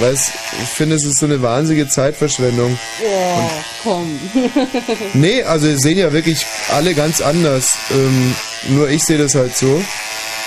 Weißt, 0.00 0.30
ich 0.62 0.68
finde, 0.70 0.96
es 0.96 1.04
ist 1.04 1.18
so 1.18 1.26
eine 1.26 1.42
wahnsinnige 1.42 1.88
Zeitverschwendung. 1.88 2.78
Oh, 3.04 3.50
komm. 3.82 4.18
Nee, 5.12 5.42
also 5.42 5.66
es 5.66 5.82
sehen 5.82 5.98
ja 5.98 6.10
wirklich 6.10 6.46
alle 6.70 6.94
ganz 6.94 7.20
anders. 7.20 7.76
Ähm, 7.90 8.34
nur 8.70 8.88
ich 8.88 9.04
sehe 9.04 9.18
das 9.18 9.34
halt 9.34 9.54
so. 9.54 9.84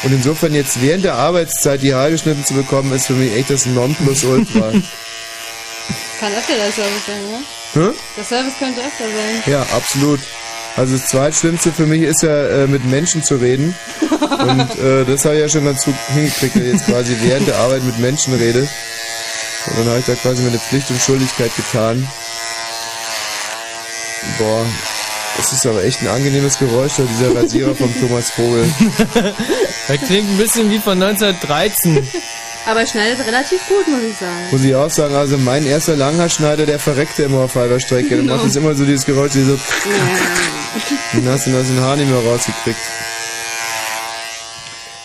Und 0.01 0.11
insofern 0.11 0.55
jetzt 0.55 0.81
während 0.81 1.05
der 1.05 1.13
Arbeitszeit 1.13 1.83
die 1.83 1.93
Haare 1.93 2.09
geschnitten 2.09 2.43
zu 2.43 2.55
bekommen, 2.55 2.91
ist 2.91 3.05
für 3.05 3.13
mich 3.13 3.36
echt 3.36 3.51
das 3.51 3.67
Nonplusultra. 3.67 4.71
Kann 6.19 6.33
öfter 6.33 6.55
der 6.55 6.71
Service 6.71 7.05
sein, 7.05 7.29
ne? 7.29 7.43
Hä? 7.73 7.93
Der 8.17 8.23
Service 8.23 8.53
könnte 8.57 8.81
öfter 8.81 9.03
sein. 9.03 9.43
Ja, 9.45 9.61
absolut. 9.71 10.21
Also 10.76 10.97
das 10.97 11.07
Zweitschlimmste 11.07 11.71
für 11.71 11.86
mich 11.86 12.01
ist 12.01 12.21
ja, 12.21 12.47
äh, 12.47 12.67
mit 12.67 12.84
Menschen 12.86 13.23
zu 13.23 13.36
reden. 13.36 13.73
Und 14.01 14.80
äh, 14.80 15.05
das 15.05 15.23
habe 15.23 15.36
ich 15.36 15.41
ja 15.41 15.49
schon 15.49 15.65
dazu 15.65 15.93
hingekriegt, 16.13 16.55
dass 16.55 16.63
ich 16.63 16.73
jetzt 16.73 16.86
quasi 16.86 17.15
während 17.21 17.47
der 17.47 17.57
Arbeit 17.57 17.84
mit 17.84 17.97
Menschen 17.99 18.34
rede. 18.34 18.67
Und 19.67 19.78
dann 19.80 19.88
habe 19.88 19.99
ich 19.99 20.05
da 20.05 20.15
quasi 20.15 20.43
meine 20.43 20.59
Pflicht 20.59 20.89
und 20.91 21.01
Schuldigkeit 21.01 21.51
getan. 21.55 22.05
Boah, 24.38 24.65
das 25.38 25.53
ist 25.53 25.65
aber 25.65 25.84
echt 25.84 26.01
ein 26.01 26.07
angenehmes 26.07 26.59
Geräusch, 26.59 26.93
dieser 26.97 27.36
Rasierer 27.36 27.76
vom 27.76 27.93
Thomas 27.99 28.32
Vogel. 28.32 28.65
Das 29.88 29.97
klingt 30.07 30.30
ein 30.30 30.38
bisschen 30.38 30.69
wie 30.71 30.80
von 30.80 31.01
1913. 31.01 32.05
Aber 32.65 32.82
er 32.82 32.88
schneidet 32.88 33.26
relativ 33.26 33.59
gut, 33.67 33.88
muss 33.88 34.01
ich 34.01 34.17
sagen. 34.17 34.47
Muss 34.51 34.63
ich 34.63 34.76
auch 34.76 34.89
sagen, 34.89 35.15
also 35.15 35.38
mein 35.38 35.65
erster 35.65 35.95
Langhaarschneider, 35.95 36.65
der 36.65 36.80
verreckte 36.80 37.23
immer 37.23 37.41
auf 37.41 37.55
halber 37.55 37.80
Strecke. 37.80 38.15
Der 38.15 38.23
macht 38.23 38.43
jetzt 38.43 38.55
immer 38.57 38.73
so 38.73 38.86
dieses 38.86 39.05
Geräusch, 39.05 39.34
die 39.34 39.43
so... 39.43 39.57
Dann 41.13 41.28
hast 41.30 41.47
du 41.47 41.57
aus 41.57 41.67
dem 41.67 41.80
Haar 41.82 41.95
nicht 41.95 42.09
mehr 42.09 42.19
rausgekriegt. 42.19 42.78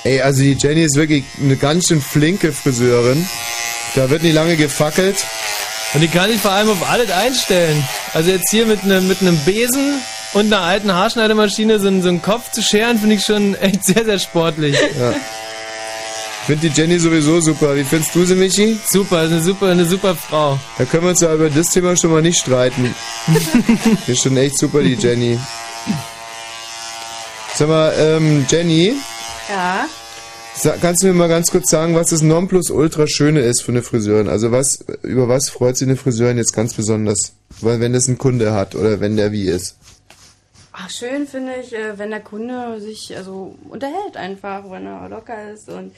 Ey, 0.05 0.21
also 0.23 0.41
die 0.43 0.55
Jenny 0.59 0.83
ist 0.85 0.97
wirklich 0.97 1.25
eine 1.41 1.57
ganz 1.57 1.87
schön 1.89 2.01
flinke 2.01 2.53
Friseurin. 2.53 3.29
Da 3.95 4.09
wird 4.09 4.23
nicht 4.23 4.35
lange 4.35 4.57
gefackelt. 4.57 5.25
Und 5.93 6.01
die 6.01 6.09
kann 6.09 6.31
ich 6.31 6.41
vor 6.41 6.53
allem 6.53 6.71
auf 6.71 6.89
alles 6.89 7.11
einstellen. 7.11 7.83
Also 8.15 8.31
jetzt 8.31 8.49
hier 8.51 8.65
mit 8.67 8.83
einem 8.85 9.09
mit 9.09 9.21
einem 9.21 9.37
Besen 9.39 10.01
und 10.33 10.47
einer 10.47 10.63
alten 10.63 10.93
Haarschneidemaschine 10.93 11.81
so, 11.81 11.89
einen- 11.89 12.03
so 12.03 12.09
einen 12.09 12.23
Kopf 12.23 12.51
zu 12.53 12.63
scheren, 12.63 12.99
finde 12.99 13.17
ich 13.17 13.25
schon 13.25 13.55
echt 13.57 13.85
sehr, 13.85 14.05
sehr 14.05 14.19
sportlich. 14.19 14.77
Ja. 14.99 15.15
Ich 16.43 16.47
finde 16.47 16.69
die 16.69 16.81
Jenny 16.81 16.99
sowieso 16.99 17.41
super. 17.41 17.77
Wie 17.77 17.85
findest 17.85 18.15
du 18.15 18.25
sie, 18.25 18.35
Michi? 18.35 18.79
Super, 18.87 19.25
ist 19.25 19.33
eine 19.33 19.43
super, 19.43 19.67
eine 19.69 19.85
super 19.85 20.17
Frau. 20.17 20.59
Da 20.79 20.85
können 20.85 21.05
wir 21.05 21.11
uns 21.11 21.21
ja 21.21 21.33
über 21.35 21.49
das 21.51 21.71
Thema 21.71 21.97
schon 21.97 22.11
mal 22.11 22.23
nicht 22.23 22.39
streiten. 22.41 22.93
Die 24.07 24.11
ist 24.13 24.23
schon 24.23 24.37
echt 24.37 24.59
super, 24.59 24.83
die 24.83 24.95
Jenny. 24.95 25.39
Sag 27.55 27.69
mal, 27.69 27.93
ähm, 27.99 28.47
Jenny, 28.49 28.95
Ja. 29.49 29.87
kannst 30.81 31.03
du 31.03 31.09
mir 31.09 31.13
mal 31.15 31.29
ganz 31.29 31.51
kurz 31.51 31.71
sagen, 31.71 31.95
was 31.95 32.09
das 32.11 32.23
Nonplusultra 32.23 33.07
Schöne 33.07 33.41
ist 33.41 33.63
für 33.63 33.73
eine 33.73 33.83
Friseurin? 33.83 34.29
Also 34.29 34.51
was, 34.51 34.85
über 35.03 35.29
was 35.29 35.51
freut 35.51 35.77
sich 35.77 35.87
eine 35.87 35.97
Friseurin 35.97 36.39
jetzt 36.39 36.53
ganz 36.55 36.75
besonders? 36.75 37.33
Weil 37.61 37.79
wenn 37.81 37.93
das 37.93 38.09
ein 38.09 38.19
Kunde 38.19 38.55
hat 38.55 38.75
oder 38.75 38.99
wenn 39.01 39.17
der 39.17 39.31
wie 39.31 39.45
ist. 39.47 39.77
Ach, 40.73 40.89
schön 40.91 41.27
finde 41.27 41.53
ich, 41.63 41.75
äh, 41.75 41.99
wenn 41.99 42.11
der 42.11 42.21
Kunde 42.21 42.81
sich 42.81 43.15
also 43.17 43.55
unterhält 43.69 44.17
einfach, 44.17 44.63
wenn 44.71 44.87
er 44.87 45.09
locker 45.11 45.53
ist 45.53 45.69
und 45.69 45.93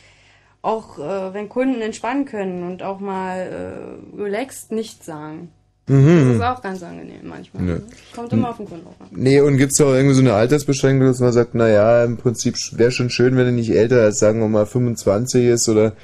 auch 0.62 0.98
äh, 0.98 1.34
wenn 1.34 1.48
Kunden 1.48 1.80
entspannen 1.82 2.24
können 2.24 2.62
und 2.62 2.82
auch 2.82 3.00
mal 3.00 3.38
äh, 4.16 4.20
relaxed 4.20 4.70
nichts 4.72 5.04
sagen. 5.04 5.50
Mhm. 5.88 6.28
Das 6.28 6.36
ist 6.36 6.42
auch 6.42 6.62
ganz 6.62 6.82
angenehm 6.82 7.20
manchmal. 7.24 7.62
Ne? 7.64 7.82
Kommt 8.14 8.32
immer 8.32 8.50
auf 8.50 8.56
den 8.56 8.68
Kunden 8.68 8.86
an. 8.86 9.08
Nee, 9.10 9.40
und 9.40 9.58
gibt's 9.58 9.76
da 9.76 9.84
auch 9.84 9.94
irgendwie 9.94 10.14
so 10.14 10.20
eine 10.20 10.34
Altersbeschränkung, 10.34 11.08
dass 11.08 11.18
man 11.18 11.32
sagt, 11.32 11.56
naja, 11.56 12.04
im 12.04 12.16
Prinzip 12.16 12.54
wäre 12.72 12.92
schon 12.92 13.10
schön, 13.10 13.36
wenn 13.36 13.46
er 13.46 13.52
nicht 13.52 13.70
älter 13.70 14.02
als, 14.02 14.20
sagen 14.20 14.40
wir 14.40 14.48
mal, 14.48 14.66
25 14.66 15.46
ist 15.46 15.68
oder 15.68 15.94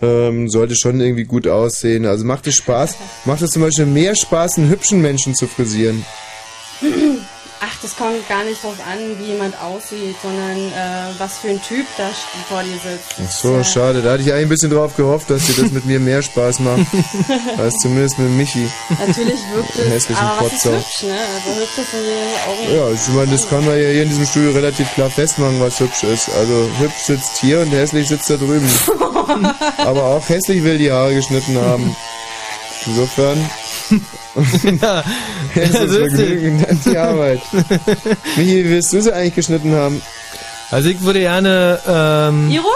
ähm, 0.00 0.48
sollte 0.48 0.74
schon 0.74 1.00
irgendwie 1.00 1.24
gut 1.24 1.46
aussehen. 1.46 2.06
Also 2.06 2.24
macht 2.24 2.46
es 2.46 2.54
Spaß, 2.54 2.96
macht 3.26 3.42
es 3.42 3.50
zum 3.50 3.62
Beispiel 3.62 3.86
mehr 3.86 4.16
Spaß, 4.16 4.56
einen 4.56 4.70
hübschen 4.70 5.02
Menschen 5.02 5.34
zu 5.34 5.46
frisieren. 5.46 6.04
Ach, 7.62 7.76
das 7.82 7.94
kommt 7.94 8.26
gar 8.26 8.42
nicht 8.44 8.64
drauf 8.64 8.76
an, 8.90 9.18
wie 9.18 9.32
jemand 9.32 9.54
aussieht, 9.60 10.16
sondern 10.22 10.56
äh, 10.56 11.12
was 11.18 11.38
für 11.38 11.48
ein 11.48 11.60
Typ 11.60 11.84
da 11.98 12.08
vor 12.48 12.62
dir 12.62 12.72
sitzt. 12.72 13.16
Ach 13.22 13.30
so, 13.30 13.62
schade. 13.62 14.00
Da 14.00 14.12
hatte 14.12 14.22
ich 14.22 14.32
eigentlich 14.32 14.46
ein 14.46 14.48
bisschen 14.48 14.70
drauf 14.70 14.96
gehofft, 14.96 15.28
dass 15.28 15.44
dir 15.44 15.62
das 15.62 15.70
mit 15.70 15.84
mir 15.84 16.00
mehr 16.00 16.22
Spaß 16.22 16.60
macht. 16.60 16.86
als 17.58 17.74
zumindest 17.76 18.18
mit 18.18 18.30
Michi. 18.30 18.66
Natürlich 18.88 19.40
wirkt 19.52 19.76
Den 19.76 19.92
es, 19.92 20.10
aber 20.10 20.46
was 20.46 20.52
ist 20.54 20.64
hübsch, 20.64 21.02
ne? 21.02 21.18
Also 21.34 21.60
hübsch 21.60 21.78
ist 21.78 21.92
in 21.92 22.04
den 22.04 22.48
Augen. 22.48 22.76
Ja, 22.76 22.94
ich 22.94 23.08
meine, 23.14 23.32
das 23.32 23.46
kann 23.46 23.66
man 23.66 23.74
ja 23.74 23.88
hier 23.90 24.02
in 24.04 24.08
diesem 24.08 24.24
Studio 24.26 24.52
relativ 24.52 24.94
klar 24.94 25.10
festmachen, 25.10 25.60
was 25.60 25.80
hübsch 25.80 26.02
ist. 26.04 26.30
Also 26.30 26.70
hübsch 26.78 27.02
sitzt 27.02 27.36
hier 27.42 27.60
und 27.60 27.70
hässlich 27.72 28.08
sitzt 28.08 28.30
da 28.30 28.38
drüben. 28.38 28.70
Aber 29.76 30.04
auch 30.04 30.26
hässlich 30.30 30.64
will 30.64 30.78
die 30.78 30.90
Haare 30.90 31.14
geschnitten 31.14 31.60
haben. 31.60 31.94
Insofern. 32.86 33.50
ja, 34.80 35.04
es 35.54 35.70
ist 35.74 35.96
Vergnügen, 35.96 36.64
dann 36.66 36.80
die 36.84 36.96
Arbeit. 36.96 37.40
Michi, 38.36 38.64
wie 38.64 38.70
willst 38.70 38.92
du 38.92 39.02
sie 39.02 39.12
eigentlich 39.12 39.34
geschnitten 39.34 39.74
haben? 39.74 40.00
Also 40.70 40.88
ich 40.88 41.00
würde 41.02 41.20
gerne, 41.20 41.80
ähm... 41.86 42.50
Iro? 42.50 42.70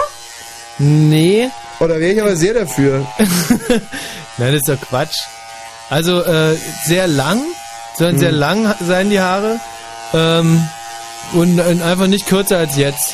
Nee. 0.77 1.49
Oder 1.79 1.99
wäre 1.99 2.13
ich 2.13 2.21
aber 2.21 2.35
sehr 2.35 2.53
dafür. 2.53 3.05
Nein, 4.37 4.51
das 4.51 4.55
ist 4.55 4.69
doch 4.69 4.81
Quatsch. 4.81 5.17
Also, 5.89 6.21
äh, 6.23 6.55
sehr 6.83 7.07
lang, 7.07 7.41
sollen 7.97 8.13
Hm. 8.13 8.19
sehr 8.19 8.31
lang 8.31 8.75
sein, 8.85 9.09
die 9.09 9.19
Haare. 9.19 9.59
Ähm, 10.13 10.67
und, 11.33 11.59
und 11.59 11.81
einfach 11.81 12.07
nicht 12.07 12.27
kürzer 12.27 12.57
als 12.57 12.75
jetzt. 12.75 13.13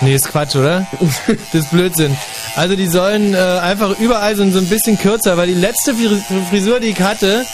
Nee, 0.00 0.14
ist 0.14 0.28
Quatsch, 0.28 0.54
oder? 0.54 0.86
das 1.52 1.62
ist 1.64 1.70
Blödsinn. 1.70 2.16
Also 2.54 2.76
die 2.76 2.86
sollen 2.86 3.34
äh, 3.34 3.38
einfach 3.38 3.98
überall 3.98 4.36
so, 4.36 4.48
so 4.50 4.58
ein 4.58 4.68
bisschen 4.68 4.96
kürzer, 4.98 5.36
weil 5.36 5.48
die 5.48 5.54
letzte 5.54 5.92
Fri- 5.92 6.22
Frisur, 6.50 6.78
die 6.80 6.88
ich 6.88 7.00
hatte, 7.00 7.44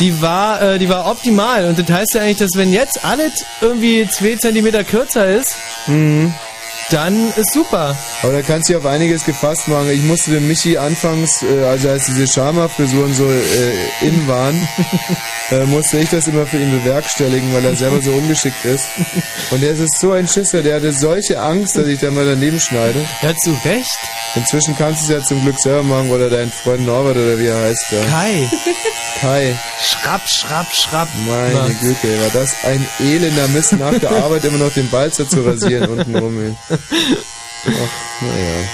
die 0.00 0.20
war, 0.22 0.60
äh, 0.62 0.78
die 0.78 0.88
war 0.88 1.06
optimal. 1.10 1.66
Und 1.66 1.78
das 1.78 1.88
heißt 1.94 2.14
ja 2.14 2.22
eigentlich, 2.22 2.38
dass 2.38 2.50
wenn 2.56 2.72
jetzt 2.72 3.04
alles 3.04 3.44
irgendwie 3.60 4.08
zwei 4.08 4.34
Zentimeter 4.36 4.82
kürzer 4.82 5.26
ist, 5.26 5.54
dann 6.90 7.32
ist 7.36 7.52
super. 7.52 7.96
Aber 8.22 8.32
da 8.32 8.42
kannst 8.42 8.68
du 8.68 8.74
dich 8.74 8.82
auf 8.82 8.86
einiges 8.86 9.24
gefasst 9.24 9.68
machen. 9.68 9.90
Ich 9.90 10.02
musste 10.02 10.32
dem 10.32 10.46
Michi 10.48 10.76
anfangs, 10.76 11.42
äh, 11.42 11.64
also 11.64 11.88
als 11.88 12.06
diese 12.06 12.26
Schama-Frisuren 12.26 13.14
so 13.14 13.24
äh, 13.24 14.06
in 14.06 14.26
waren, 14.28 14.68
äh, 15.50 15.64
musste 15.66 15.98
ich 15.98 16.10
das 16.10 16.26
immer 16.26 16.46
für 16.46 16.58
ihn 16.58 16.70
bewerkstelligen, 16.70 17.52
weil 17.54 17.64
er 17.64 17.76
selber 17.76 18.00
so 18.00 18.12
ungeschickt 18.12 18.64
ist. 18.64 18.86
Und 19.50 19.62
er 19.62 19.72
ist 19.72 19.98
so 19.98 20.12
ein 20.12 20.28
Schisser, 20.28 20.62
der 20.62 20.76
hatte 20.76 20.92
solche 20.92 21.40
Angst, 21.40 21.76
dass 21.76 21.86
ich 21.86 22.00
da 22.00 22.10
mal 22.10 22.26
daneben 22.26 22.60
schneide. 22.60 23.04
Ja, 23.22 23.34
zu 23.36 23.50
Recht. 23.64 23.98
Inzwischen 24.34 24.76
kannst 24.76 25.08
du 25.08 25.14
es 25.14 25.20
ja 25.20 25.26
zum 25.26 25.42
Glück 25.42 25.58
selber 25.58 25.82
machen, 25.82 26.10
oder 26.10 26.28
dein 26.28 26.50
Freund 26.50 26.84
Norbert 26.86 27.16
oder 27.16 27.38
wie 27.38 27.46
er 27.46 27.60
heißt. 27.60 27.86
Da. 27.90 28.10
Kai. 28.10 28.50
Kai. 29.20 29.54
Schrapp, 29.82 30.28
schrapp, 30.28 30.66
schrapp. 30.74 31.08
Meine 31.26 31.54
Macht's. 31.54 31.80
Güte, 31.80 32.20
war 32.20 32.30
das 32.32 32.54
ein 32.64 32.86
elender 33.00 33.48
Mist, 33.48 33.72
nach 33.72 33.98
der 33.98 34.10
Arbeit 34.10 34.44
immer 34.44 34.58
noch 34.58 34.72
den 34.72 34.90
Balzer 34.90 35.28
zu 35.28 35.42
rasieren 35.42 35.88
unten 35.88 36.16
rum. 36.16 36.56
Ach, 37.66 38.22
naja. 38.22 38.68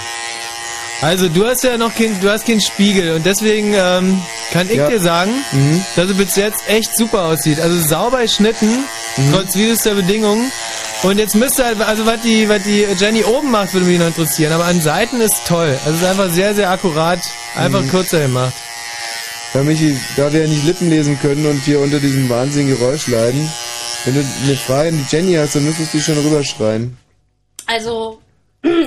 Also 1.01 1.29
du 1.29 1.47
hast 1.47 1.63
ja 1.63 1.77
noch 1.77 1.95
kein, 1.95 2.19
du 2.21 2.29
hast 2.29 2.45
keinen 2.45 2.61
Spiegel 2.61 3.15
und 3.15 3.25
deswegen 3.25 3.73
ähm, 3.73 4.21
kann 4.53 4.69
ich 4.69 4.75
Ja. 4.77 4.87
dir 4.87 4.99
sagen, 4.99 5.31
Mhm. 5.51 5.83
dass 5.95 6.09
es 6.11 6.15
bis 6.17 6.35
jetzt 6.35 6.59
echt 6.67 6.95
super 6.95 7.23
aussieht. 7.23 7.59
Also 7.59 7.79
sauber 7.87 8.21
geschnitten, 8.21 8.83
Mhm. 9.17 9.33
trotz 9.33 9.55
widrigster 9.55 9.95
Bedingungen. 9.95 10.51
Und 11.01 11.17
jetzt 11.17 11.33
müsste 11.33 11.65
halt, 11.65 11.81
also 11.81 12.05
was 12.05 12.21
die, 12.21 12.47
was 12.47 12.61
die 12.61 12.85
Jenny 12.99 13.23
oben 13.23 13.49
macht, 13.49 13.73
würde 13.73 13.87
mich 13.87 13.97
noch 13.97 14.05
interessieren. 14.07 14.53
Aber 14.53 14.65
an 14.65 14.79
Seiten 14.79 15.19
ist 15.21 15.37
toll. 15.47 15.75
Also 15.85 15.95
es 15.97 16.01
ist 16.03 16.07
einfach 16.07 16.29
sehr, 16.29 16.53
sehr 16.53 16.69
akkurat, 16.69 17.19
einfach 17.55 17.81
Mhm. 17.81 17.89
kürzer 17.89 18.19
gemacht. 18.19 18.53
Ja, 19.55 19.63
Michi, 19.63 19.97
da 20.15 20.31
wir 20.31 20.41
ja 20.43 20.47
nicht 20.47 20.63
Lippen 20.65 20.89
lesen 20.91 21.19
können 21.19 21.47
und 21.47 21.63
hier 21.65 21.79
unter 21.79 21.99
diesem 21.99 22.29
wahnsinnigen 22.29 22.77
Geräusch 22.77 23.07
leiden, 23.07 23.51
wenn 24.05 24.13
du 24.13 24.23
eine 24.45 24.55
Frage 24.55 24.89
an 24.89 24.97
die 25.09 25.15
Jenny 25.15 25.33
hast, 25.33 25.55
dann 25.55 25.65
müsstest 25.65 25.93
du 25.93 25.97
die 25.97 26.03
schon 26.03 26.17
rüberschreien. 26.19 26.95
Also, 27.67 28.19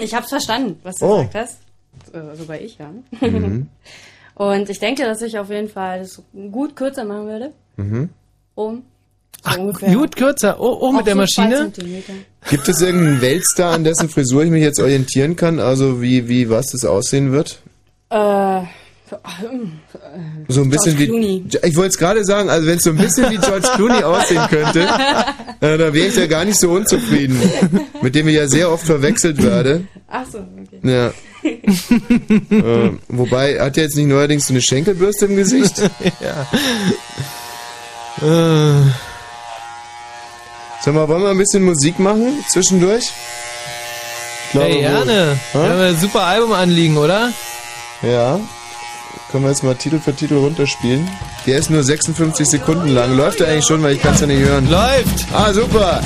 ich 0.00 0.14
hab's 0.14 0.28
verstanden, 0.28 0.78
was 0.82 0.96
du 0.96 1.04
Oh. 1.06 1.16
gesagt 1.24 1.34
hast. 1.34 1.58
Äh, 2.14 2.36
sogar 2.36 2.60
ich, 2.60 2.78
ja. 2.78 2.90
Mhm. 3.20 3.68
Und 4.36 4.68
ich 4.68 4.80
denke, 4.80 5.04
dass 5.04 5.22
ich 5.22 5.38
auf 5.38 5.48
jeden 5.50 5.68
Fall 5.68 6.00
das 6.00 6.20
gut 6.50 6.74
kürzer 6.74 7.04
machen 7.04 7.28
werde. 7.28 7.52
Mhm. 7.76 8.08
Um. 8.56 8.82
So 9.44 9.50
Ach, 9.50 9.58
ungefähr. 9.58 9.94
gut 9.94 10.16
kürzer. 10.16 10.58
Oh, 10.58 10.78
oh 10.80 10.92
mit 10.92 11.06
der 11.06 11.14
Maschine. 11.14 11.70
Gibt 12.50 12.68
es 12.68 12.80
irgendeinen 12.80 13.20
Weltstar, 13.20 13.74
an 13.74 13.84
dessen 13.84 14.08
Frisur 14.08 14.42
ich 14.42 14.50
mich 14.50 14.62
jetzt 14.62 14.80
orientieren 14.80 15.36
kann? 15.36 15.60
Also 15.60 16.00
wie, 16.00 16.28
wie 16.28 16.48
was 16.50 16.66
das 16.72 16.84
aussehen 16.84 17.30
wird? 17.30 17.60
Äh, 18.10 18.62
So 20.48 20.62
ein 20.62 20.70
bisschen 20.70 20.96
George 20.96 21.06
Clooney. 21.06 21.44
wie. 21.46 21.58
Ich 21.68 21.76
wollte 21.76 21.90
es 21.90 21.98
gerade 21.98 22.24
sagen, 22.24 22.48
also 22.48 22.66
wenn 22.66 22.78
es 22.78 22.84
so 22.84 22.90
ein 22.90 22.96
bisschen 22.96 23.30
wie 23.30 23.36
George 23.36 23.68
Clooney 23.74 24.02
aussehen 24.02 24.42
könnte, 24.48 24.80
äh, 25.60 25.78
da 25.78 25.92
wäre 25.92 26.06
ich 26.08 26.16
ja 26.16 26.26
gar 26.26 26.44
nicht 26.44 26.58
so 26.58 26.70
unzufrieden. 26.70 27.38
Mit 28.00 28.14
dem 28.14 28.28
ich 28.28 28.36
ja 28.36 28.48
sehr 28.48 28.70
oft 28.70 28.84
verwechselt 28.86 29.42
werde. 29.42 29.84
Ach 30.08 30.24
so, 30.30 30.38
okay. 30.38 30.80
Ja. 30.82 31.08
äh, 32.86 32.90
wobei, 33.08 33.60
hat 33.60 33.76
er 33.76 33.84
jetzt 33.84 33.96
nicht 33.96 34.06
neuerdings 34.06 34.46
so 34.46 34.54
eine 34.54 34.62
Schenkelbürste 34.62 35.26
im 35.26 35.36
Gesicht? 35.36 35.78
ja. 36.20 36.46
Äh. 38.22 38.90
Sag 40.80 40.94
mal, 40.94 41.08
wollen 41.08 41.22
wir 41.22 41.30
ein 41.30 41.38
bisschen 41.38 41.62
Musik 41.64 41.98
machen 41.98 42.42
zwischendurch? 42.48 43.04
Ich 44.46 44.50
glaube, 44.52 44.66
Hey, 44.68 44.80
gerne. 44.80 45.38
wohl. 45.52 45.62
Wir 45.62 45.68
haben 45.70 45.80
ein 45.80 45.96
super 45.98 46.22
Album 46.22 46.52
anliegen, 46.52 46.96
oder? 46.96 47.32
Ja. 48.02 48.40
Können 49.34 49.46
wir 49.46 49.50
jetzt 49.50 49.64
mal 49.64 49.74
Titel 49.74 49.98
für 49.98 50.14
Titel 50.14 50.36
runterspielen? 50.36 51.10
Der 51.44 51.58
ist 51.58 51.68
nur 51.68 51.82
56 51.82 52.46
Sekunden 52.46 52.86
lang. 52.86 53.16
Läuft 53.16 53.40
er 53.40 53.48
eigentlich 53.48 53.64
schon, 53.64 53.82
weil 53.82 53.96
ich 53.96 54.00
kann 54.00 54.14
es 54.14 54.20
ja 54.20 54.28
nicht 54.28 54.38
hören. 54.38 54.70
Läuft! 54.70 55.26
Ah, 55.32 55.52
super! 55.52 56.00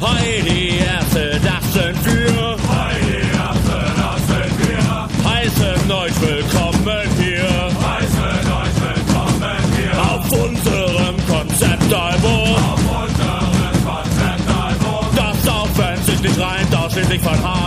Heidi 0.00 0.80
Ärzte, 0.80 1.40
das 1.44 1.72
sind 1.72 2.04
wir. 2.04 2.56
Heidi 2.66 3.20
Ärzte, 3.30 3.78
das 4.02 4.20
sind 4.26 4.54
wir. 4.58 5.30
Heißen 5.30 5.92
euch 5.92 6.20
willkommen 6.20 7.10
hier. 7.20 7.46
Heißen 7.46 8.42
euch 8.58 8.76
willkommen 8.82 9.54
hier. 9.76 9.94
Auf 10.02 10.26
unserem 10.32 11.16
Konzeptalbum. 11.28 12.56
Auf 12.56 13.06
unserem 13.06 13.84
Konzeptalbum. 13.86 15.06
Das 15.14 15.48
auch 15.48 15.68
wenn 15.76 16.02
sich 16.02 16.20
nicht 16.20 16.40
reimt, 16.40 16.74
ausschließlich 16.74 17.22
von 17.22 17.40
Haaren 17.40 17.61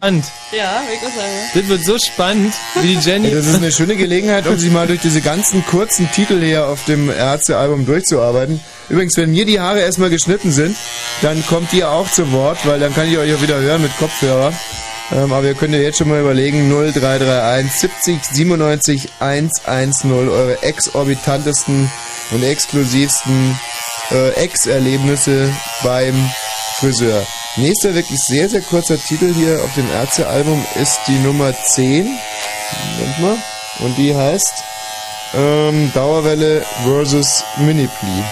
Spannend. 0.00 0.24
Ja, 0.50 0.82
wirklich 0.88 1.14
sagen. 1.14 1.32
Das 1.52 1.68
wird 1.68 1.84
so 1.84 1.98
spannend, 1.98 2.54
wie 2.80 2.96
die 2.96 3.00
Jenny. 3.06 3.28
Ja, 3.28 3.34
das 3.34 3.48
ist 3.48 3.56
eine 3.56 3.70
schöne 3.70 3.96
Gelegenheit, 3.96 4.46
um 4.46 4.58
sich 4.58 4.70
mal 4.70 4.86
durch 4.86 5.00
diese 5.00 5.20
ganzen 5.20 5.62
kurzen 5.66 6.10
Titel 6.10 6.40
hier 6.42 6.68
auf 6.68 6.86
dem 6.86 7.10
Ärzte-Album 7.10 7.84
durchzuarbeiten. 7.84 8.60
Übrigens, 8.88 9.18
wenn 9.18 9.30
mir 9.30 9.44
die 9.44 9.60
Haare 9.60 9.80
erstmal 9.80 10.08
geschnitten 10.08 10.52
sind, 10.52 10.74
dann 11.20 11.44
kommt 11.46 11.74
ihr 11.74 11.90
auch 11.90 12.10
zu 12.10 12.32
Wort, 12.32 12.66
weil 12.66 12.80
dann 12.80 12.94
kann 12.94 13.12
ich 13.12 13.18
euch 13.18 13.34
auch 13.34 13.42
wieder 13.42 13.58
hören 13.60 13.82
mit 13.82 13.94
Kopfhörer. 13.98 14.54
Ähm, 15.12 15.34
aber 15.34 15.44
ihr 15.44 15.54
könnt 15.54 15.74
ja 15.74 15.80
jetzt 15.80 15.98
schon 15.98 16.08
mal 16.08 16.20
überlegen, 16.20 16.70
0331 16.70 17.70
70 17.70 18.24
97 18.24 19.08
110, 19.18 20.12
eure 20.12 20.62
exorbitantesten 20.62 21.90
und 22.30 22.42
exklusivsten 22.42 23.60
äh, 24.12 24.30
Ex-Erlebnisse 24.30 25.52
beim 25.82 26.14
Friseur. 26.76 27.26
Nächster 27.60 27.94
wirklich 27.94 28.18
sehr, 28.20 28.48
sehr 28.48 28.62
kurzer 28.62 28.98
Titel 28.98 29.34
hier 29.34 29.62
auf 29.62 29.74
dem 29.74 29.86
Ärztealbum 29.90 30.64
ist 30.80 30.98
die 31.06 31.18
Nummer 31.18 31.52
10. 31.52 32.06
Moment 32.06 33.20
mal. 33.20 33.36
Und 33.80 33.98
die 33.98 34.14
heißt 34.14 34.64
ähm, 35.34 35.92
Dauerwelle 35.92 36.64
versus 36.84 37.44
Minipli. 37.58 38.24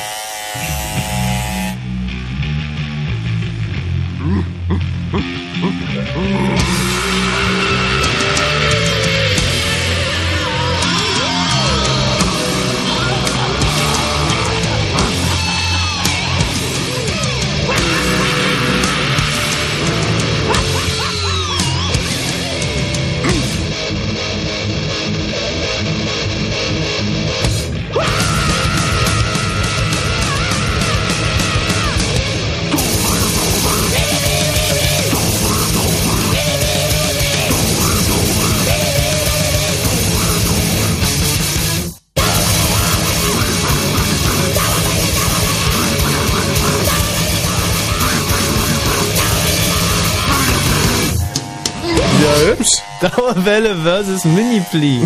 Dauerwelle 53.17 53.77
versus 53.77 54.25
Mini-Plee. 54.25 55.01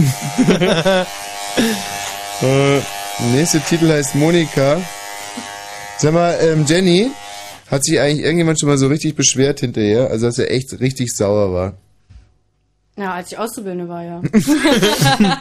Äh, 2.43 2.80
nächste 3.36 3.61
Titel 3.61 3.88
heißt 3.88 4.16
Monika. 4.16 4.80
Sag 5.99 6.12
mal, 6.12 6.36
ähm, 6.43 6.64
Jenny, 6.66 7.09
hat 7.70 7.84
sich 7.84 8.01
eigentlich 8.01 8.24
irgendjemand 8.24 8.59
schon 8.59 8.68
mal 8.68 8.78
so 8.78 8.88
richtig 8.88 9.14
beschwert 9.14 9.61
hinterher? 9.61 10.11
Also, 10.11 10.26
dass 10.26 10.38
er 10.38 10.51
echt 10.51 10.80
richtig 10.80 11.14
sauer 11.14 11.53
war. 11.53 11.74
Ja, 12.97 13.14
als 13.14 13.30
ich 13.30 13.38
Auszubildende 13.38 13.88
war, 13.88 14.03
ja. 14.03 14.20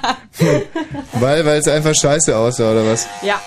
Weil, 1.14 1.46
weil 1.46 1.60
es 1.60 1.68
einfach 1.68 1.96
scheiße 1.96 2.36
aussah, 2.38 2.72
oder 2.72 2.86
was? 2.86 3.08
ja. 3.24 3.42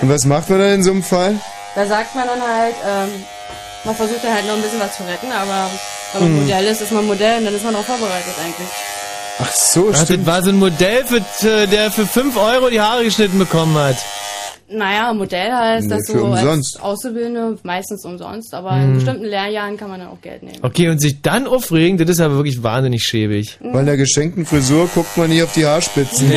Und 0.00 0.08
was 0.08 0.24
macht 0.24 0.48
man 0.48 0.58
dann 0.60 0.74
in 0.74 0.82
so 0.82 0.90
einem 0.92 1.02
Fall? 1.02 1.38
Da 1.74 1.86
sagt 1.86 2.14
man 2.14 2.26
dann 2.26 2.40
halt, 2.40 2.74
ähm, 2.86 3.10
man 3.84 3.94
versucht 3.94 4.24
dann 4.24 4.32
halt 4.32 4.46
noch 4.46 4.54
ein 4.54 4.62
bisschen 4.62 4.80
was 4.80 4.96
zu 4.96 5.02
retten, 5.04 5.30
aber 5.30 5.70
wenn 6.14 6.22
man 6.22 6.30
Hm. 6.38 6.42
Modell 6.46 6.64
ist, 6.66 6.80
ist 6.82 6.92
man 6.92 7.06
Modell 7.06 7.38
und 7.38 7.44
dann 7.46 7.54
ist 7.54 7.64
man 7.64 7.72
darauf 7.72 7.86
vorbereitet 7.86 8.34
eigentlich. 8.42 8.68
Ach 9.40 9.52
so, 9.52 9.90
Ach, 9.92 10.04
das 10.04 10.26
war 10.26 10.42
so 10.42 10.50
ein 10.50 10.58
Modell, 10.58 11.04
für, 11.04 11.66
der 11.66 11.90
für 11.90 12.06
5 12.06 12.36
Euro 12.36 12.70
die 12.70 12.80
Haare 12.80 13.02
geschnitten 13.04 13.38
bekommen 13.38 13.76
hat. 13.76 13.96
Naja, 14.68 15.12
Modell 15.12 15.52
heißt 15.52 15.88
Nee, 15.88 15.94
das 15.96 16.06
für 16.10 16.18
so 16.18 16.24
umsonst. 16.24 16.76
als 16.76 16.82
Auszubildende, 16.82 17.58
meistens 17.64 18.04
umsonst, 18.04 18.54
aber 18.54 18.72
Hm. 18.76 18.82
in 18.84 18.94
bestimmten 18.94 19.24
Lehrjahren 19.26 19.76
kann 19.76 19.90
man 19.90 20.00
dann 20.00 20.08
auch 20.08 20.20
Geld 20.22 20.42
nehmen. 20.42 20.58
Okay, 20.62 20.88
und 20.88 21.00
sich 21.00 21.20
dann 21.20 21.46
aufregen, 21.46 21.98
das 21.98 22.08
ist 22.08 22.20
aber 22.20 22.36
wirklich 22.36 22.62
wahnsinnig 22.62 23.02
schäbig. 23.02 23.58
Bei 23.60 23.80
einer 23.80 23.96
geschenkten 23.96 24.46
Frisur 24.46 24.88
guckt 24.94 25.16
man 25.16 25.28
nie 25.30 25.42
auf 25.42 25.52
die 25.52 25.66
Haarspitzen. 25.66 26.32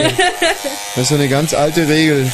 Das 0.96 1.04
ist 1.04 1.10
so 1.10 1.16
eine 1.16 1.30
ganz 1.30 1.54
alte 1.54 1.88
Regel. 1.88 2.30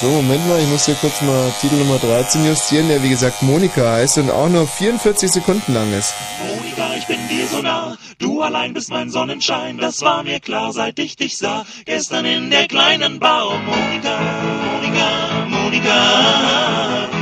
So, 0.00 0.08
Moment 0.08 0.48
mal, 0.48 0.60
ich 0.60 0.68
muss 0.68 0.86
hier 0.86 0.96
kurz 0.96 1.20
mal 1.22 1.52
Titel 1.60 1.76
Nummer 1.76 1.98
13 1.98 2.44
justieren, 2.44 2.88
der 2.88 3.02
wie 3.02 3.10
gesagt 3.10 3.42
Monika 3.42 3.92
heißt 3.92 4.18
und 4.18 4.30
auch 4.30 4.48
nur 4.48 4.66
44 4.66 5.30
Sekunden 5.30 5.74
lang 5.74 5.92
ist. 5.92 6.14
Monika, 6.48 6.94
ich 6.96 7.06
bin 7.06 7.18
dir 7.28 7.46
so 7.46 7.60
nah. 7.62 7.96
Du 8.18 8.42
allein 8.42 8.72
bist 8.72 8.90
mein 8.90 9.10
Sonnenschein. 9.10 9.78
Das 9.78 10.00
war 10.00 10.24
mir 10.24 10.40
klar, 10.40 10.72
seit 10.72 10.98
ich 10.98 11.16
dich 11.16 11.36
sah. 11.36 11.64
Gestern 11.84 12.24
in 12.24 12.50
der 12.50 12.66
kleinen 12.66 13.20
Bar. 13.20 13.46
Oh, 13.48 13.58
Monika, 13.58 14.18
Monika, 14.72 15.46
Monika, 15.48 17.21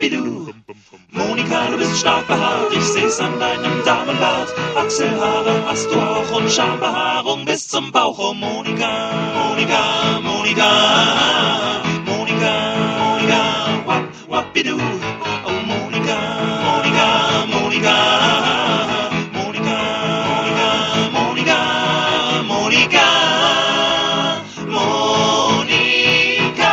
Monika, 0.00 1.68
du 1.70 1.76
bist 1.76 2.00
stark 2.00 2.26
behaart, 2.26 2.72
ich 2.72 2.82
seh's 2.82 3.20
an 3.20 3.38
deinem 3.38 3.84
Damenbart. 3.84 4.48
Achselhaare 4.74 5.62
hast 5.66 5.90
du 5.90 6.00
auch 6.00 6.32
und 6.38 6.50
Schambehaarung 6.50 7.44
bis 7.44 7.68
zum 7.68 7.92
Bauch. 7.92 8.18
Oh 8.18 8.32
Monika, 8.32 9.10
Monika, 9.34 10.20
Monika, 10.22 10.70
Monika, 12.06 12.54
Monika, 12.98 13.42
wap, 13.84 14.04
wap, 14.28 14.54
bidu. 14.54 14.78
Oh 14.78 15.50
Monika, 15.68 16.16
Monika, 16.64 17.44
Monika, 17.52 17.96
Monika, 19.34 19.80
Monika, 21.12 21.12
Monika, 21.12 21.60
Monika. 22.48 23.08
Monika! 24.70 26.72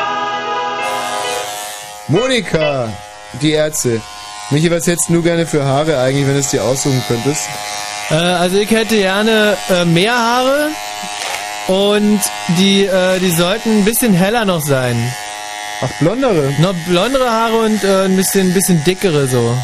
Monika 2.07 3.06
die 3.41 3.51
Ärzte. 3.51 4.01
Michi, 4.49 4.71
was 4.71 4.87
hättest 4.87 5.09
du 5.09 5.21
gerne 5.21 5.45
für 5.45 5.63
Haare 5.65 5.99
eigentlich, 5.99 6.25
wenn 6.25 6.33
du 6.35 6.39
es 6.39 6.49
dir 6.49 6.63
aussuchen 6.63 7.03
könntest? 7.07 7.43
Äh, 8.09 8.13
also 8.15 8.57
ich 8.57 8.69
hätte 8.71 8.95
gerne 8.95 9.57
äh, 9.69 9.83
mehr 9.85 10.13
Haare 10.17 10.69
und 11.67 12.21
die, 12.57 12.85
äh, 12.85 13.19
die 13.19 13.31
sollten 13.31 13.79
ein 13.79 13.85
bisschen 13.85 14.13
heller 14.13 14.45
noch 14.45 14.61
sein. 14.61 14.95
Ach, 15.81 15.89
blondere? 15.99 16.53
Noch 16.59 16.73
blondere 16.87 17.29
Haare 17.29 17.57
und 17.57 17.83
äh, 17.83 18.05
ein 18.05 18.15
bisschen, 18.15 18.53
bisschen 18.53 18.83
dickere 18.85 19.27
so. 19.27 19.55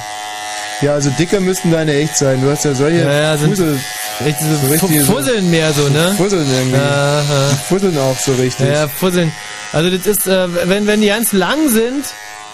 Ja, 0.82 0.94
also 0.96 1.10
dicker 1.12 1.40
müssten 1.40 1.72
deine 1.72 1.94
echt 1.94 2.18
sein. 2.18 2.42
Du 2.42 2.52
hast 2.52 2.66
ja 2.66 2.74
solche 2.74 3.00
Ja, 3.10 3.38
Fusel, 3.38 3.80
richtig 4.26 4.48
so 4.50 4.88
Fu- 4.88 5.00
Fusseln 5.14 5.50
mehr 5.50 5.72
so, 5.72 5.88
ne? 5.88 6.14
Fusseln 6.18 6.46
irgendwie. 6.54 6.76
Aha. 6.78 7.50
Die 7.54 7.74
Fusseln 7.74 7.98
auch 7.98 8.18
so 8.20 8.34
richtig. 8.34 8.68
Ja, 8.70 8.88
Fusseln. 8.90 9.32
Also 9.72 9.90
das 9.90 10.06
ist, 10.06 10.28
äh, 10.28 10.48
wenn, 10.68 10.86
wenn 10.86 11.00
die 11.00 11.08
ganz 11.08 11.32
lang 11.32 11.70
sind, 11.70 12.06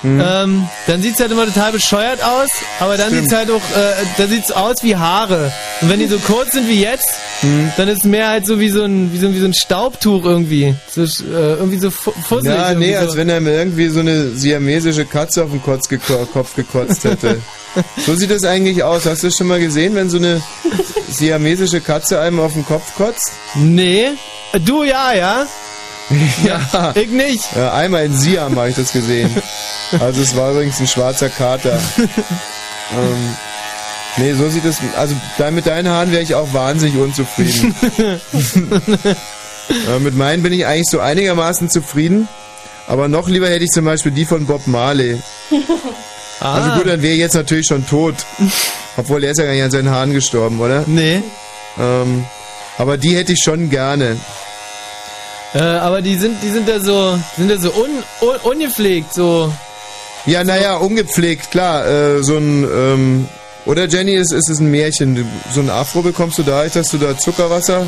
Hm. 0.01 0.21
ähm, 0.23 0.69
dann 0.87 1.01
sieht's 1.01 1.19
halt 1.19 1.31
immer 1.31 1.45
total 1.45 1.73
bescheuert 1.73 2.23
aus, 2.23 2.49
aber 2.79 2.95
dann 2.95 3.07
Stimmt. 3.07 3.23
sieht's 3.23 3.35
halt 3.35 3.51
auch, 3.51 3.55
äh, 3.77 4.05
dann 4.17 4.29
sieht's 4.29 4.51
aus 4.51 4.77
wie 4.81 4.95
Haare. 4.95 5.51
Und 5.81 5.89
wenn 5.89 5.99
die 5.99 6.07
so 6.07 6.17
kurz 6.19 6.53
sind 6.53 6.69
wie 6.69 6.81
jetzt, 6.81 7.09
Hm. 7.41 7.71
dann 7.77 7.87
ist 7.89 8.05
mehr 8.05 8.29
halt 8.29 8.45
so 8.45 8.59
wie 8.59 8.69
so 8.69 8.83
ein, 8.83 9.11
wie 9.13 9.17
so, 9.17 9.33
wie 9.33 9.39
so 9.39 9.45
ein 9.45 9.53
Staubtuch 9.53 10.23
irgendwie. 10.25 10.73
So, 10.89 11.03
äh, 11.03 11.07
irgendwie 11.55 11.79
so 11.79 11.91
fu- 11.91 12.13
fusselig. 12.27 12.57
Ja, 12.57 12.73
nee, 12.73 12.93
so. 12.93 12.99
als 12.99 13.15
wenn 13.17 13.29
er 13.29 13.41
mir 13.41 13.51
irgendwie 13.57 13.89
so 13.89 13.99
eine 13.99 14.29
siamesische 14.31 15.05
Katze 15.05 15.43
auf 15.43 15.51
den 15.51 15.61
Kotz 15.61 15.87
geko 15.89 16.25
Kopf 16.31 16.55
gekotzt 16.55 17.03
hätte. 17.03 17.41
so 18.05 18.15
sieht 18.15 18.31
das 18.31 18.43
eigentlich 18.45 18.83
aus. 18.83 19.05
Hast 19.05 19.23
du 19.23 19.27
das 19.27 19.35
schon 19.37 19.47
mal 19.47 19.59
gesehen, 19.59 19.95
wenn 19.95 20.09
so 20.09 20.17
eine 20.17 20.41
siamesische 21.09 21.81
Katze 21.81 22.19
einem 22.19 22.39
auf 22.39 22.53
den 22.53 22.65
Kopf 22.65 22.95
kotzt? 22.95 23.31
Nee. 23.55 24.07
Du 24.65 24.83
ja, 24.83 25.13
ja? 25.13 25.45
Ja. 26.43 26.91
Ich 26.95 27.09
nicht. 27.09 27.43
Ja, 27.55 27.73
einmal 27.73 28.05
in 28.05 28.15
Siam 28.15 28.55
habe 28.57 28.69
ich 28.69 28.75
das 28.75 28.91
gesehen. 28.91 29.29
Also 29.99 30.21
es 30.21 30.35
war 30.35 30.51
übrigens 30.51 30.79
ein 30.79 30.87
schwarzer 30.87 31.29
Kater. 31.29 31.79
ähm, 31.97 33.35
nee, 34.17 34.33
so 34.33 34.49
sieht 34.49 34.65
es. 34.65 34.77
Also 34.97 35.15
mit 35.51 35.67
deinen 35.67 35.87
Haaren 35.89 36.11
wäre 36.11 36.23
ich 36.23 36.35
auch 36.35 36.53
wahnsinnig 36.53 36.97
unzufrieden. 36.97 37.75
äh, 39.69 39.99
mit 39.99 40.15
meinen 40.15 40.43
bin 40.43 40.53
ich 40.53 40.65
eigentlich 40.65 40.89
so 40.89 40.99
einigermaßen 40.99 41.69
zufrieden. 41.69 42.27
Aber 42.87 43.07
noch 43.07 43.27
lieber 43.27 43.47
hätte 43.47 43.65
ich 43.65 43.71
zum 43.71 43.85
Beispiel 43.85 44.11
die 44.11 44.25
von 44.25 44.47
Bob 44.47 44.65
Marley. 44.65 45.21
Ah. 46.39 46.55
Also 46.55 46.77
gut, 46.77 46.87
dann 46.87 47.01
wäre 47.01 47.13
ich 47.13 47.19
jetzt 47.19 47.35
natürlich 47.35 47.67
schon 47.67 47.85
tot. 47.85 48.15
Obwohl 48.97 49.23
er 49.23 49.31
ist 49.31 49.37
ja 49.39 49.45
gar 49.45 49.53
nicht 49.53 49.63
an 49.63 49.71
seinen 49.71 49.89
Haaren 49.91 50.13
gestorben, 50.13 50.59
oder? 50.59 50.83
Nee. 50.87 51.21
Ähm, 51.77 52.25
aber 52.77 52.97
die 52.97 53.15
hätte 53.15 53.33
ich 53.33 53.39
schon 53.43 53.69
gerne. 53.69 54.17
Äh, 55.53 55.59
aber 55.59 56.01
die 56.01 56.15
sind, 56.15 56.41
die 56.43 56.49
sind 56.49 56.67
da 56.69 56.79
so, 56.79 57.17
sind 57.37 57.49
da 57.49 57.57
so 57.57 57.71
un, 57.73 57.89
un, 58.21 58.35
ungepflegt, 58.51 59.13
so. 59.13 59.51
Ja, 60.25 60.43
naja, 60.43 60.77
ungepflegt, 60.77 61.49
klar. 61.51 61.85
Äh, 61.87 62.23
so 62.23 62.37
ein, 62.37 62.63
ähm, 62.63 63.27
oder 63.65 63.85
Jenny, 63.87 64.13
ist, 64.13 64.31
ist 64.31 64.49
es 64.49 64.59
ein 64.59 64.69
Märchen? 64.69 65.15
Du- 65.15 65.25
So 65.53 65.61
ein 65.61 65.69
Afro 65.69 66.01
bekommst 66.01 66.37
du 66.37 66.43
da, 66.43 66.65
dass 66.67 66.89
du 66.89 66.97
da 66.97 67.17
Zuckerwasser? 67.17 67.87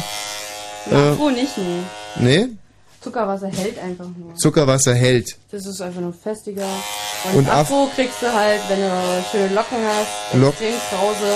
Äh, 0.90 1.14
froh 1.16 1.30
nicht, 1.30 1.56
nee. 1.58 2.38
nee? 2.40 2.48
Zuckerwasser 3.02 3.48
hält 3.48 3.78
einfach 3.80 4.06
nur. 4.18 4.36
Zuckerwasser 4.36 4.94
hält. 4.96 5.36
Das 5.52 5.66
ist 5.66 5.82
einfach 5.82 6.02
nur 6.02 6.14
festiger. 6.14 6.66
Und, 7.32 7.40
Und 7.40 7.48
Af- 7.50 7.62
Afro 7.62 7.90
kriegst 7.96 8.22
du 8.22 8.32
halt, 8.32 8.60
wenn 8.70 8.80
du 8.80 8.90
schöne 9.32 9.54
Locken 9.54 9.78
hast, 9.86 10.40
Lock- 10.42 10.56
krause, 10.90 11.32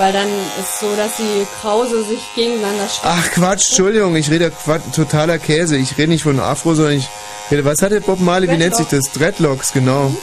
weil 0.00 0.14
dann 0.14 0.28
ist 0.58 0.80
so, 0.80 0.96
dass 0.96 1.16
die 1.16 1.46
Krause 1.60 2.02
sich 2.04 2.20
gegeneinander 2.34 2.88
stützen. 2.88 3.02
Ach 3.04 3.30
Quatsch, 3.32 3.68
Entschuldigung, 3.68 4.16
ich 4.16 4.30
rede 4.30 4.50
Quatsch, 4.50 4.80
totaler 4.96 5.38
Käse. 5.38 5.76
Ich 5.76 5.98
rede 5.98 6.08
nicht 6.08 6.22
von 6.22 6.40
Afro, 6.40 6.74
sondern 6.74 6.94
ich 6.94 7.08
rede, 7.50 7.66
was 7.66 7.82
hat 7.82 7.92
der 7.92 8.00
Bob 8.00 8.18
Marley, 8.18 8.48
wie 8.48 8.56
nennt 8.56 8.74
sich 8.74 8.86
das? 8.86 9.12
Dreadlocks, 9.12 9.72
genau. 9.74 10.14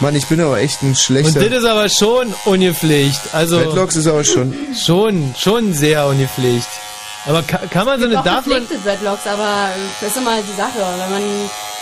Mann, 0.00 0.16
ich 0.16 0.26
bin 0.26 0.40
aber 0.40 0.58
echt 0.58 0.82
ein 0.82 0.88
Und 0.88 0.98
schlechter... 0.98 1.48
das 1.48 1.60
ist 1.60 1.64
aber 1.64 1.88
schon 1.88 2.34
ungepflegt. 2.44 3.20
Also 3.32 3.60
Dreadlocks 3.60 3.96
ist 3.96 4.08
aber 4.08 4.24
schon... 4.24 4.52
Schon, 4.74 5.32
schon 5.38 5.74
sehr 5.74 6.06
ungepflegt. 6.06 6.68
Aber 7.26 7.42
kann, 7.42 7.70
kann 7.70 7.86
man 7.86 8.00
so 8.00 8.06
eine, 8.06 8.22
darf 8.24 8.46
man, 8.46 8.66
Dreadlocks, 8.84 9.26
aber 9.28 9.68
das 10.00 10.10
ist 10.10 10.16
immer 10.16 10.38
die 10.42 10.56
Sache. 10.56 10.78
Wenn 10.98 11.10
man, 11.10 11.22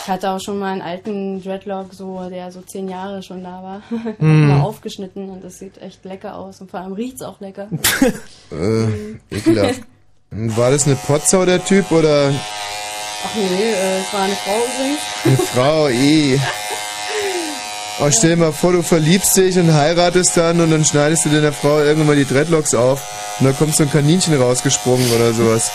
ich 0.09 0.13
hatte 0.15 0.31
auch 0.31 0.41
schon 0.41 0.59
mal 0.59 0.73
einen 0.73 0.81
alten 0.81 1.43
Dreadlock, 1.43 1.93
so, 1.93 2.31
der 2.31 2.51
so 2.51 2.63
zehn 2.63 2.89
Jahre 2.89 3.23
schon 3.23 3.45
da 3.45 3.63
war, 3.63 3.83
Hm. 4.19 4.49
mal 4.49 4.63
aufgeschnitten 4.63 5.29
und 5.29 5.45
das 5.45 5.59
sieht 5.59 5.77
echt 5.83 6.03
lecker 6.07 6.35
aus 6.35 6.63
und 6.63 6.71
vor 6.71 6.81
allem 6.81 6.95
riecht's 6.95 7.21
auch 7.21 7.39
lecker. 7.41 7.69
Äh, 8.51 9.37
ekelhaft. 9.37 9.83
War 10.31 10.71
das 10.71 10.87
eine 10.87 10.97
Potsau, 10.97 11.45
der 11.45 11.63
Typ, 11.63 11.93
oder 11.93 12.33
Ach 12.33 13.35
nee, 13.35 13.71
äh, 13.71 13.99
es 14.01 14.11
war 14.15 14.23
eine 14.23 14.33
Frau 14.33 14.57
übrigens. 14.57 15.01
eine 15.27 15.37
Frau, 15.37 15.89
eh? 15.89 16.41
Oh, 18.01 18.11
stell 18.11 18.31
dir 18.31 18.37
mal 18.37 18.53
vor, 18.53 18.73
du 18.73 18.83
verliebst 18.83 19.37
dich 19.37 19.59
und 19.59 19.75
heiratest 19.75 20.37
dann 20.37 20.61
und 20.61 20.71
dann 20.71 20.85
schneidest 20.87 21.27
du 21.27 21.31
deiner 21.31 21.53
Frau 21.53 21.81
irgendwann 21.81 22.07
mal 22.07 22.17
die 22.17 22.25
Dreadlocks 22.25 22.73
auf 22.73 23.03
und 23.41 23.47
da 23.47 23.53
kommt 23.53 23.75
so 23.77 23.83
ein 23.83 23.91
Kaninchen 23.91 24.41
rausgesprungen 24.41 25.11
oder 25.11 25.35
sowas. 25.35 25.73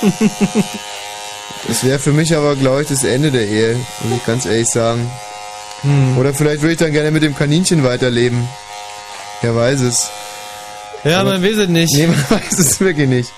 Das 1.67 1.83
wäre 1.83 1.99
für 1.99 2.11
mich 2.11 2.35
aber, 2.35 2.55
glaube 2.55 2.81
ich, 2.81 2.89
das 2.89 3.03
Ende 3.03 3.31
der 3.31 3.47
Ehe, 3.47 3.75
muss 4.03 4.17
ich 4.19 4.25
ganz 4.25 4.45
ehrlich 4.45 4.67
sagen. 4.67 5.09
Hm. 5.81 6.17
Oder 6.17 6.33
vielleicht 6.33 6.61
würde 6.61 6.73
ich 6.73 6.79
dann 6.79 6.91
gerne 6.91 7.11
mit 7.11 7.23
dem 7.23 7.35
Kaninchen 7.35 7.83
weiterleben. 7.83 8.47
Wer 9.41 9.55
weiß 9.55 9.81
es. 9.81 10.09
Ja, 11.03 11.21
Aber- 11.21 11.31
man 11.31 11.43
weiß 11.43 11.57
es 11.57 11.69
nicht. 11.69 11.93
Nee, 11.95 12.07
man 12.07 12.25
weiß 12.29 12.57
es 12.59 12.79
wirklich 12.79 13.07
nicht. 13.07 13.31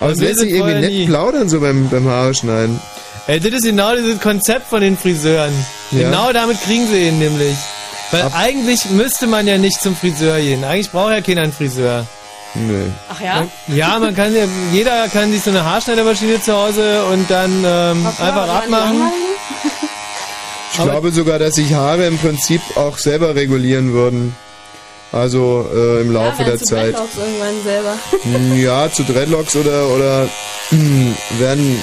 Aber 0.00 0.12
es 0.12 0.18
lässt 0.20 0.38
sich 0.40 0.50
irgendwie 0.52 0.74
nett 0.74 0.90
nie. 0.92 1.06
plaudern 1.06 1.48
so 1.48 1.60
beim, 1.60 1.88
beim 1.88 2.06
Haare 2.08 2.32
schneiden. 2.34 2.80
Ey, 3.26 3.40
das 3.40 3.52
ist 3.52 3.64
genau 3.64 3.94
dieses 3.96 4.20
Konzept 4.20 4.68
von 4.68 4.80
den 4.80 4.96
Friseuren. 4.96 5.52
Ja. 5.90 6.04
Genau 6.10 6.32
damit 6.32 6.60
kriegen 6.62 6.86
sie 6.88 7.08
ihn 7.08 7.18
nämlich. 7.18 7.56
Weil 8.10 8.30
eigentlich 8.32 8.86
müsste 8.90 9.26
man 9.26 9.46
ja 9.46 9.58
nicht 9.58 9.80
zum 9.82 9.94
Friseur 9.96 10.38
gehen. 10.40 10.64
Eigentlich 10.64 10.90
braucht 10.90 11.10
ja 11.12 11.20
keiner 11.20 11.42
einen 11.42 11.52
Friseur. 11.52 12.06
Nö. 12.54 12.86
Ach 13.08 13.20
ja? 13.20 13.46
Ja, 13.68 13.98
man 13.98 14.14
kann 14.14 14.34
ja, 14.34 14.44
jeder 14.72 15.08
kann 15.08 15.30
sich 15.30 15.42
so 15.42 15.50
eine 15.50 15.64
Haarschneidermaschine 15.64 16.40
zu 16.42 16.52
Hause 16.54 17.04
und 17.04 17.30
dann 17.30 17.62
ähm, 17.64 18.06
einfach 18.06 18.48
abmachen. 18.48 19.02
Ich 20.70 20.84
glaube 20.84 21.10
sogar, 21.10 21.40
dass 21.40 21.56
sich 21.56 21.74
Haare 21.74 22.06
im 22.06 22.18
Prinzip 22.18 22.60
auch 22.76 22.98
selber 22.98 23.34
regulieren 23.34 23.92
würden. 23.92 24.36
Also 25.10 25.66
äh, 25.74 26.02
im 26.02 26.12
Laufe 26.12 26.42
ja, 26.42 26.50
der 26.50 26.58
zu 26.58 26.66
Zeit. 26.66 26.92
Dreadlocks 26.94 27.16
irgendwann 27.16 27.62
selber. 27.64 27.98
Hm, 28.22 28.62
Ja, 28.62 28.92
zu 28.92 29.02
Dreadlocks 29.02 29.56
oder 29.56 29.88
oder 29.88 30.28
hm, 30.68 31.16
werden 31.38 31.80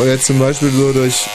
oder 0.00 0.12
jetzt 0.12 0.24
zum 0.26 0.38
Beispiel 0.38 0.70
so 0.70 0.92
durch, 0.94 1.26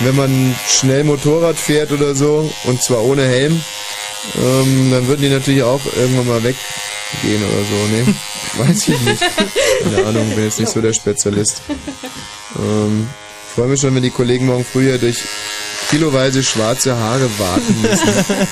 wenn 0.00 0.16
man 0.16 0.56
schnell 0.68 1.04
Motorrad 1.04 1.56
fährt 1.56 1.92
oder 1.92 2.14
so 2.16 2.50
und 2.64 2.82
zwar 2.82 3.04
ohne 3.04 3.22
Helm, 3.22 3.60
ähm, 4.36 4.90
dann 4.90 5.06
würden 5.06 5.22
die 5.22 5.28
natürlich 5.28 5.62
auch 5.62 5.80
irgendwann 5.96 6.26
mal 6.26 6.42
weggehen 7.12 7.42
oder 7.44 7.64
so. 7.64 7.76
Nee, 7.90 8.14
weiß 8.70 8.88
ich 8.88 9.00
nicht. 9.00 9.22
Keine 9.82 10.06
Ahnung, 10.06 10.30
bin 10.34 10.44
jetzt 10.44 10.60
nicht 10.60 10.70
so 10.72 10.80
der 10.80 10.92
Spezialist. 10.92 11.62
Ähm, 12.58 13.08
freue 13.54 13.68
mich 13.68 13.80
schon, 13.80 13.94
wenn 13.94 14.02
die 14.02 14.10
Kollegen 14.10 14.46
morgen 14.46 14.64
früh 14.64 14.84
hier 14.84 14.98
durch 14.98 15.18
kiloweise 15.88 16.42
schwarze 16.42 16.96
Haare 16.96 17.28
warten 17.38 17.80
müssen. 17.82 18.08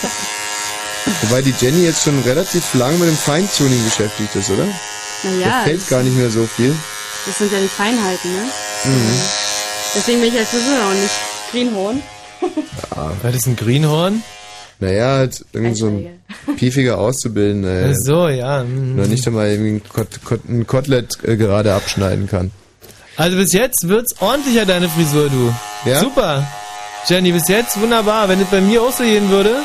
Wobei 1.22 1.42
die 1.42 1.54
Jenny 1.58 1.84
jetzt 1.84 2.04
schon 2.04 2.18
relativ 2.22 2.74
lang 2.74 2.98
mit 2.98 3.08
dem 3.08 3.16
Feintuning 3.16 3.82
beschäftigt 3.84 4.34
ist, 4.34 4.50
oder? 4.50 4.66
Naja, 5.22 5.60
da 5.60 5.64
fällt 5.64 5.88
gar 5.88 6.02
nicht 6.02 6.16
mehr 6.16 6.30
so 6.30 6.46
viel. 6.46 6.74
das 7.26 7.38
sind 7.38 7.52
ja 7.52 7.58
die 7.60 7.68
Feinheiten, 7.68 8.32
ne? 8.32 8.42
Mhm. 8.84 9.20
Deswegen 9.94 10.20
bin 10.20 10.28
ich 10.28 10.36
halt 10.36 10.48
Friseur 10.48 10.88
und 10.90 11.02
nicht 11.02 11.14
Greenhorn. 11.50 12.02
Ja. 12.94 13.12
Das 13.22 13.46
ein 13.46 13.56
Greenhorn? 13.56 14.22
Naja, 14.80 15.16
halt 15.16 15.44
irgend 15.52 15.76
so 15.76 15.86
ein 15.88 16.20
piefiger 16.56 16.98
Auszubildender. 16.98 17.90
Ach 17.90 17.96
so, 17.96 18.28
ja. 18.28 18.62
mhm. 18.62 18.98
Oder 18.98 19.08
nicht 19.08 19.26
einmal 19.26 19.48
irgendwie 19.48 19.70
ein, 19.72 19.82
Kot 19.88 20.24
Kot 20.24 20.40
ein 20.48 20.66
Kotelett 20.66 21.18
äh, 21.24 21.36
gerade 21.36 21.74
abschneiden 21.74 22.28
kann. 22.28 22.50
Also 23.16 23.36
bis 23.36 23.52
jetzt 23.52 23.88
wird's 23.88 24.14
ordentlicher, 24.20 24.64
deine 24.64 24.88
Frisur, 24.88 25.28
du. 25.28 25.52
Ja? 25.90 25.98
Super. 26.00 26.46
Jenny, 27.08 27.32
bis 27.32 27.48
jetzt 27.48 27.80
wunderbar. 27.80 28.28
Wenn 28.28 28.40
es 28.40 28.46
bei 28.48 28.60
mir 28.60 28.80
auch 28.82 28.92
so 28.92 29.02
gehen 29.02 29.28
würde. 29.30 29.56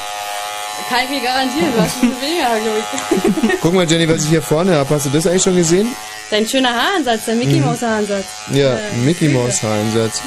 Kann 0.90 1.00
ich 1.06 1.10
mir 1.12 1.22
garantieren, 1.22 1.68
du 1.76 1.82
hast 1.82 2.02
bisschen 2.02 2.16
weniger, 2.22 2.60
glaube 2.60 3.50
ich. 3.52 3.60
Guck 3.62 3.74
mal, 3.74 3.90
Jenny, 3.90 4.10
was 4.10 4.24
ich 4.24 4.30
hier 4.30 4.42
vorne 4.42 4.74
habe. 4.76 4.90
Hast 4.90 5.06
du 5.06 5.10
das 5.12 5.28
eigentlich 5.28 5.44
schon 5.44 5.56
gesehen? 5.56 5.88
Dein 6.32 6.48
schöner 6.48 6.70
Haaransatz, 6.74 7.26
der 7.26 7.36
Mickey 7.36 7.60
Mhm. 7.60 7.66
Mouse 7.66 7.82
Haaransatz. 7.84 8.26
Ja, 8.52 8.74
Äh, 8.74 8.80
Mickey 9.06 9.30
Mouse 9.30 9.62
Haaransatz. 9.62 10.22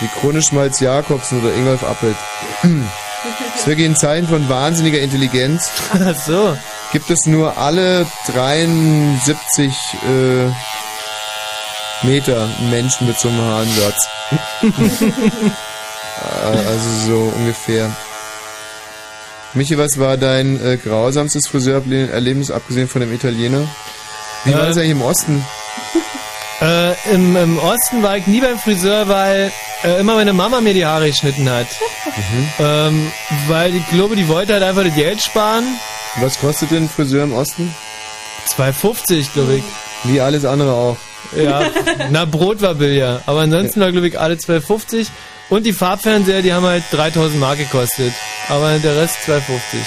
Wie 0.00 0.08
Krone 0.18 0.40
Schmalz 0.40 0.80
Jakobsen 0.80 1.42
oder 1.42 1.54
Ingolf 1.54 1.82
Appelt. 1.84 2.16
Ist 3.56 3.66
wirklich 3.66 3.86
ein 3.88 3.96
Zeichen 3.96 4.28
von 4.28 4.48
wahnsinniger 4.48 5.00
Intelligenz. 5.00 5.70
Ach 5.92 6.14
so. 6.16 6.56
Gibt 6.92 7.10
es 7.10 7.26
nur 7.26 7.56
alle 7.58 8.06
73 8.32 9.72
äh, 10.08 12.06
Meter 12.06 12.48
Menschen 12.70 13.06
mit 13.06 13.18
so 13.18 13.28
einem 13.28 13.40
Haaransatz. 13.42 14.08
Äh, 16.22 16.58
also 16.68 16.88
so 17.06 17.32
ungefähr. 17.34 17.90
Michi, 19.54 19.78
was 19.78 19.98
war 19.98 20.18
dein 20.18 20.62
äh, 20.62 20.76
grausamstes 20.76 21.46
Friseurerlebnis, 21.48 22.50
abgesehen 22.50 22.88
von 22.88 23.00
dem 23.00 23.10
Italiener? 23.12 23.66
Wie 24.44 24.52
war 24.52 24.64
Äh, 24.64 24.66
das 24.68 24.76
eigentlich 24.76 24.90
im 24.90 25.02
Osten? 25.02 25.44
Äh, 26.60 26.92
im, 27.14 27.36
Im 27.36 27.58
Osten 27.58 28.02
war 28.02 28.16
ich 28.16 28.26
nie 28.26 28.40
beim 28.40 28.58
Friseur, 28.58 29.08
weil 29.08 29.50
äh, 29.82 30.00
immer 30.00 30.14
meine 30.14 30.32
Mama 30.34 30.60
mir 30.60 30.74
die 30.74 30.84
Haare 30.84 31.08
geschnitten 31.08 31.48
hat. 31.50 31.66
Ähm, 32.58 33.10
weil 33.48 33.74
ich 33.74 33.88
glaube, 33.88 34.16
die 34.16 34.28
wollte 34.28 34.52
halt 34.52 34.62
einfach 34.62 34.84
das 34.84 34.94
Geld 34.94 35.22
sparen. 35.22 35.64
Was 36.16 36.38
kostet 36.38 36.70
denn 36.70 36.84
ein 36.84 36.88
Friseur 36.88 37.24
im 37.24 37.32
Osten? 37.32 37.74
2,50 38.48 39.32
glaube 39.32 39.56
ich. 39.56 39.64
Wie 40.04 40.20
alles 40.20 40.44
andere 40.44 40.72
auch. 40.72 40.96
Ja, 41.36 41.70
na 42.10 42.24
Brot 42.24 42.60
war 42.60 42.74
billiger. 42.74 43.22
Aber 43.26 43.40
ansonsten 43.40 43.80
war 43.80 43.92
glaube 43.92 44.08
ich 44.08 44.18
alle 44.18 44.34
2,50. 44.34 45.06
Und 45.48 45.66
die 45.66 45.72
Farbfernseher, 45.72 46.42
die 46.42 46.52
haben 46.52 46.66
halt 46.66 46.84
3000 46.92 47.40
Mark 47.40 47.58
gekostet. 47.58 48.12
Aber 48.48 48.78
der 48.78 48.96
Rest 48.96 49.16
2,50. 49.26 49.40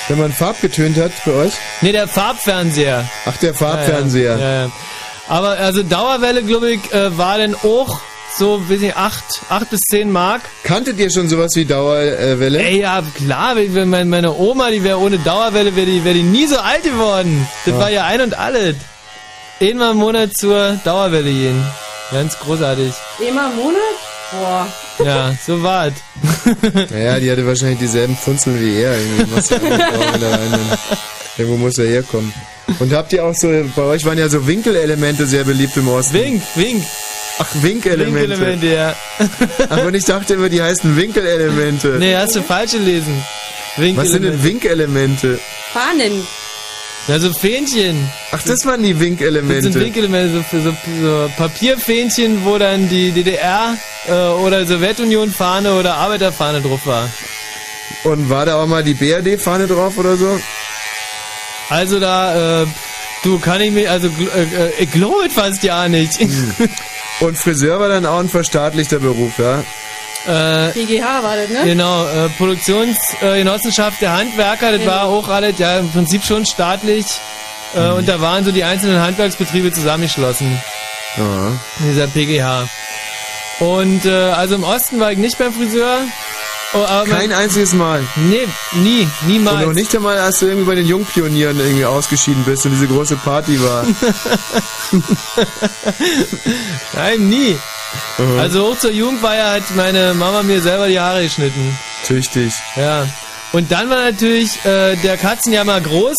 Wenn 0.08 0.20
man 0.20 0.32
farbgetönt 0.32 0.98
hat 0.98 1.12
für 1.12 1.34
euch? 1.36 1.54
Nee, 1.82 1.92
der 1.92 2.08
Farbfernseher. 2.08 3.06
Ach, 3.26 3.38
der 3.38 3.54
Farbfernseher. 3.54 4.38
Ja, 4.38 4.40
ja. 4.40 4.54
ja, 4.54 4.62
ja. 4.64 4.72
Aber 5.28 5.50
also 5.52 5.84
Dauerwelle, 5.84 6.44
glaube 6.44 6.72
ich, 6.74 6.94
äh, 6.94 7.18
war 7.18 7.38
dann 7.38 7.56
auch 7.56 8.00
so, 8.38 8.60
weiß 8.68 8.80
nicht, 8.80 8.98
8, 8.98 9.24
8 9.50 9.70
bis 9.70 9.80
10 9.92 10.12
Mark. 10.12 10.42
Kanntet 10.64 10.98
ihr 10.98 11.10
schon 11.12 11.30
sowas 11.30 11.52
wie 11.56 11.66
Dauerwelle? 11.66 12.60
Ey, 12.60 12.82
ja, 12.82 13.02
klar, 13.16 13.56
wenn- 13.56 13.90
meine, 13.90 14.06
meine 14.06 14.34
Oma, 14.36 14.70
die 14.72 14.84
wäre 14.84 14.98
ohne 15.00 15.20
Dauerwelle, 15.20 15.76
wäre 15.76 15.86
die, 15.86 16.04
wär 16.04 16.14
die 16.14 16.24
nie 16.24 16.48
so 16.48 16.58
alt 16.58 16.84
geworden. 16.84 17.48
Das 17.66 17.74
Ja. 17.76 17.80
war 17.80 17.90
ja 17.92 18.04
ein 18.06 18.22
und 18.22 18.38
alles. 18.38 18.76
Einmal 19.62 19.92
im 19.92 19.98
Monat 19.98 20.36
zur 20.36 20.80
Dauerwelle 20.84 21.32
gehen. 21.32 21.64
Ganz 22.12 22.38
großartig. 22.40 22.92
Immer 23.20 23.50
im 23.52 23.56
Monat? 23.56 23.82
Boah. 24.32 24.68
Ja, 25.04 25.34
so 25.44 25.62
war's. 25.64 25.94
Naja, 26.92 27.20
die 27.20 27.32
hatte 27.32 27.48
wahrscheinlich 27.48 27.80
dieselben 27.80 28.16
Funzeln 28.16 28.62
wie 28.62 28.80
er. 28.80 28.96
Irgendwie 28.96 29.34
muss 29.34 29.50
ja. 29.50 29.58
Irgendwo 31.38 31.58
muss 31.58 31.78
er 31.80 31.88
herkommen. 31.88 32.32
Und 32.80 32.94
habt 32.94 33.12
ihr 33.14 33.26
auch 33.26 33.36
so, 33.36 33.48
bei 33.76 33.82
euch 33.84 34.06
waren 34.06 34.18
ja 34.18 34.30
so 34.30 34.46
Winkelelemente 34.48 35.26
sehr 35.26 35.44
beliebt 35.44 35.76
im 35.78 35.88
Osten. 35.88 36.14
Wink, 36.16 36.42
Wink. 36.56 36.84
Ach, 37.40 37.48
Winkelemente. 37.62 38.40
Winkelemente, 38.40 38.68
ja. 38.68 38.96
Und 39.86 39.96
ich 39.96 40.06
dachte 40.06 40.36
immer, 40.36 40.50
die 40.50 40.62
heißen 40.62 40.96
Winkelelemente. 40.96 41.96
Nee, 42.00 42.16
hast 42.16 42.36
du 42.36 42.42
falsch 42.42 42.74
gelesen. 42.74 43.24
Was 43.96 44.10
sind 44.10 44.24
denn 44.24 44.44
Winkelemente? 44.44 45.40
Fahnen. 45.72 46.26
Ja, 47.08 47.20
so 47.20 47.34
Fähnchen. 47.34 48.10
Ach, 48.32 48.42
das 48.44 48.66
waren 48.66 48.82
die 48.82 48.94
Das 48.94 49.02
Winkelemente. 49.02 49.64
sind 49.64 49.76
Winkelemente, 49.84 50.46
so, 50.52 50.60
so, 50.62 50.74
so 51.02 51.30
Papierfähnchen, 51.36 52.46
wo 52.46 52.58
dann 52.58 52.88
die 52.88 53.12
DDR 53.12 53.76
äh, 54.08 54.12
oder 54.14 54.66
Sowjetunion-Fahne 54.66 55.74
oder 55.74 55.96
Arbeiterfahne 55.96 56.62
drauf 56.62 56.86
war. 56.86 57.10
Und 58.06 58.30
war 58.30 58.46
da 58.46 58.62
auch 58.62 58.68
mal 58.68 58.84
die 58.84 58.94
BRD-Fahne 58.94 59.68
drauf 59.68 59.98
oder 59.98 60.16
so? 60.16 60.40
Also 61.70 62.00
da, 62.00 62.64
äh, 62.64 62.68
du 63.24 63.40
kann 63.40 63.62
ich 63.62 63.72
mich, 63.72 63.90
also 63.90 64.08
äh, 64.08 64.68
äh, 64.68 64.72
ich 64.80 64.92
glaube 64.92 65.26
es 65.28 65.34
fast 65.34 65.64
ja 65.64 65.88
nicht. 65.88 66.20
Und 67.20 67.38
Friseur 67.38 67.80
war 67.80 67.90
dann 67.90 68.06
auch 68.06 68.20
ein 68.20 68.30
verstaatlichter 68.30 69.00
Beruf, 69.00 69.38
ja? 69.40 69.64
äh, 70.26 70.72
PGH 70.72 71.24
war 71.24 71.36
das, 71.36 71.50
ne? 71.50 71.62
Genau, 71.66 72.06
äh, 72.08 72.30
Produktionsgenossenschaft 72.38 74.02
der 74.02 74.14
Handwerker, 74.18 74.78
das 74.78 74.86
war 74.86 75.04
auch 75.06 75.28
alles, 75.28 75.60
ja, 75.60 75.80
im 75.80 75.90
Prinzip 75.92 76.24
schon 76.24 76.46
staatlich. 76.46 77.06
Äh, 77.76 77.90
Und 77.90 78.08
da 78.08 78.22
waren 78.22 78.46
so 78.46 78.52
die 78.52 78.64
einzelnen 78.64 79.02
Handwerksbetriebe 79.02 79.72
zusammengeschlossen. 79.72 80.62
Ja. 81.18 81.48
In 81.80 81.90
dieser 81.94 82.08
PGH. 82.08 82.68
Und 83.60 84.06
äh, 84.06 84.12
also 84.12 84.56
im 84.56 84.64
Osten 84.64 85.00
war 85.00 85.12
ich 85.12 85.18
nicht 85.18 85.38
beim 85.38 85.54
Friseur. 85.54 86.00
Oh, 86.76 86.86
Kein 87.08 87.32
einziges 87.32 87.74
Mal. 87.74 88.02
Nee, 88.16 88.48
nie, 88.74 89.08
niemals. 89.28 89.58
Und 89.58 89.68
noch 89.68 89.74
nicht 89.74 89.96
einmal, 89.96 90.18
als 90.18 90.40
du 90.40 90.48
irgendwie 90.48 90.66
bei 90.66 90.74
den 90.76 90.88
Jungpionieren 90.88 91.60
irgendwie 91.60 91.86
ausgeschieden 91.86 92.44
bist 92.46 92.66
und 92.66 92.72
diese 92.72 92.88
große 92.88 93.16
Party 93.18 93.60
war. 93.62 93.86
Nein, 96.94 97.30
nie. 97.30 97.58
Mhm. 98.18 98.40
Also 98.40 98.70
hoch 98.70 98.78
zur 98.80 98.92
Jugend 98.92 99.22
war 99.22 99.36
ja 99.36 99.52
halt 99.52 99.64
meine 99.76 100.14
Mama 100.14 100.42
mir 100.44 100.62
selber 100.62 100.88
die 100.88 101.00
Haare 101.00 101.24
geschnitten. 101.24 101.78
Tüchtig. 102.06 102.54
Ja. 102.76 103.08
Und 103.52 103.72
dann 103.72 103.90
war 103.90 103.98
natürlich 104.12 104.64
äh, 104.66 104.96
der 104.98 105.18
Katzenjammer 105.18 105.80
groß, 105.80 106.18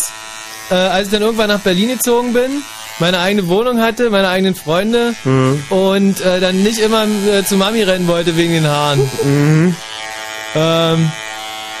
äh, 0.71 0.75
als 0.75 1.07
ich 1.07 1.11
dann 1.13 1.21
irgendwann 1.21 1.49
nach 1.49 1.59
Berlin 1.59 1.89
gezogen 1.89 2.31
bin, 2.33 2.63
meine 2.99 3.19
eigene 3.19 3.47
Wohnung 3.49 3.81
hatte, 3.81 4.09
meine 4.09 4.29
eigenen 4.29 4.55
Freunde 4.55 5.13
Mhm. 5.25 5.63
und 5.69 6.21
äh, 6.21 6.39
dann 6.39 6.63
nicht 6.63 6.79
immer 6.79 7.03
äh, 7.03 7.43
zu 7.43 7.57
Mami 7.57 7.83
rennen 7.83 8.07
wollte 8.07 8.37
wegen 8.37 8.53
den 8.53 8.67
Haaren. 8.67 9.09
Mhm. 9.23 9.75
Ähm, 10.55 11.11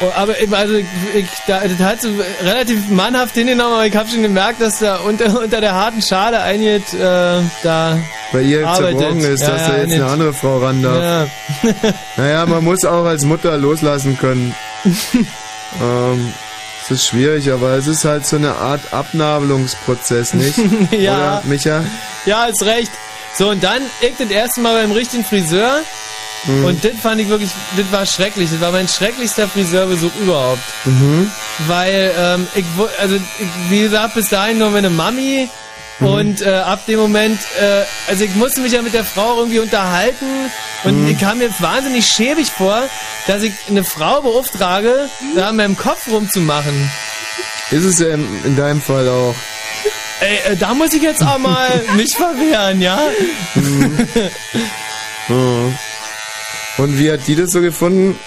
oh, 0.01 0.11
aber 0.15 0.33
also 0.51 0.75
ich, 0.75 1.27
da, 1.47 1.61
das 1.67 1.79
hat 1.79 2.01
so 2.01 2.09
relativ 2.43 2.89
mannhaft 2.89 3.35
hingenommen, 3.35 3.73
aber 3.73 3.85
ich 3.87 3.95
habe 3.95 4.09
schon 4.09 4.21
gemerkt, 4.21 4.61
dass 4.61 4.79
da 4.79 4.97
unter, 4.97 5.39
unter 5.43 5.61
der 5.61 5.73
harten 5.73 6.01
Schale 6.01 6.41
eingeht, 6.41 6.93
äh, 6.93 7.41
da 7.63 7.97
Bei 8.33 8.41
ihr 8.41 8.67
arbeitet. 8.67 8.99
zerbrochen 8.99 9.19
ist, 9.19 9.41
Ja, 9.41 9.49
dass 9.51 9.61
ja, 9.61 9.67
da 9.69 9.77
jetzt 9.77 9.87
nicht. 9.89 10.01
eine 10.01 10.11
andere 10.11 10.33
Frau 10.33 10.57
ran 10.59 10.81
darf. 10.83 11.29
Ja. 11.63 11.71
Naja, 12.17 12.45
man 12.45 12.63
muss 12.63 12.83
auch 12.85 13.05
als 13.05 13.23
Mutter 13.23 13.57
loslassen 13.57 14.17
können. 14.17 14.53
ähm, 15.81 16.33
es 16.83 16.91
ist 16.91 17.07
schwierig, 17.07 17.51
aber 17.51 17.71
es 17.71 17.87
ist 17.87 18.05
halt 18.05 18.25
so 18.27 18.35
eine 18.35 18.55
Art 18.55 18.81
Abnabelungsprozess, 18.91 20.33
nicht? 20.35 20.57
Ja. 20.91 21.39
Oder, 21.39 21.41
Micha? 21.45 21.83
Ja, 22.25 22.45
ist 22.45 22.63
recht. 22.63 22.91
So, 23.37 23.49
und 23.49 23.63
dann 23.63 23.81
ich 24.01 24.13
das 24.17 24.29
erste 24.29 24.61
Mal 24.61 24.81
beim 24.81 24.91
richtigen 24.91 25.23
Friseur. 25.25 25.79
Mhm. 26.47 26.65
Und 26.65 26.83
das 26.83 26.91
fand 27.01 27.19
ich 27.21 27.27
wirklich, 27.29 27.49
das 27.75 27.91
war 27.91 28.05
schrecklich. 28.05 28.49
Das 28.51 28.61
war 28.61 28.71
mein 28.71 28.87
schrecklichster 28.87 29.47
Friseurbesuch 29.47 30.11
überhaupt. 30.21 30.61
Mhm. 30.85 31.31
Weil, 31.67 32.13
ähm, 32.17 32.47
ich, 32.55 32.65
also, 32.99 33.15
ich, 33.15 33.21
wie 33.69 33.81
gesagt, 33.81 34.13
bis 34.15 34.29
dahin 34.29 34.57
nur 34.59 34.69
meine 34.69 34.89
Mami. 34.89 35.49
Mhm. 35.99 36.07
Und 36.07 36.41
äh, 36.41 36.49
ab 36.55 36.85
dem 36.87 36.99
Moment, 36.99 37.39
äh, 37.59 37.83
also 38.09 38.25
ich 38.25 38.35
musste 38.35 38.59
mich 38.61 38.73
ja 38.73 38.81
mit 38.81 38.93
der 38.93 39.05
Frau 39.05 39.37
irgendwie 39.39 39.59
unterhalten 39.59 40.25
und 40.83 41.03
Mhm. 41.03 41.07
ich 41.07 41.19
kam 41.19 41.37
mir 41.37 41.49
wahnsinnig 41.59 42.05
schäbig 42.05 42.51
vor, 42.51 42.83
dass 43.27 43.41
ich 43.43 43.53
eine 43.69 43.83
Frau 43.85 44.21
beauftrage, 44.21 45.09
da 45.35 45.47
an 45.49 45.55
meinem 45.55 45.77
Kopf 45.77 46.07
rumzumachen. 46.07 46.91
Ist 47.71 47.85
es 47.85 47.99
ja 47.99 48.09
in, 48.09 48.27
in 48.43 48.55
deinem 48.57 48.81
Fall 48.81 49.07
auch. 49.07 49.33
Ey, 50.19 50.53
äh, 50.53 50.55
da 50.57 50.73
muss 50.73 50.93
ich 50.93 51.01
jetzt 51.01 51.23
auch 51.25 51.37
mal 51.37 51.81
mich 51.95 52.13
verwehren, 52.15 52.81
ja? 52.81 52.99
Mhm. 53.55 54.07
Und 56.77 56.99
wie 56.99 57.11
hat 57.11 57.21
die 57.27 57.35
das 57.35 57.51
so 57.51 57.61
gefunden? 57.61 58.19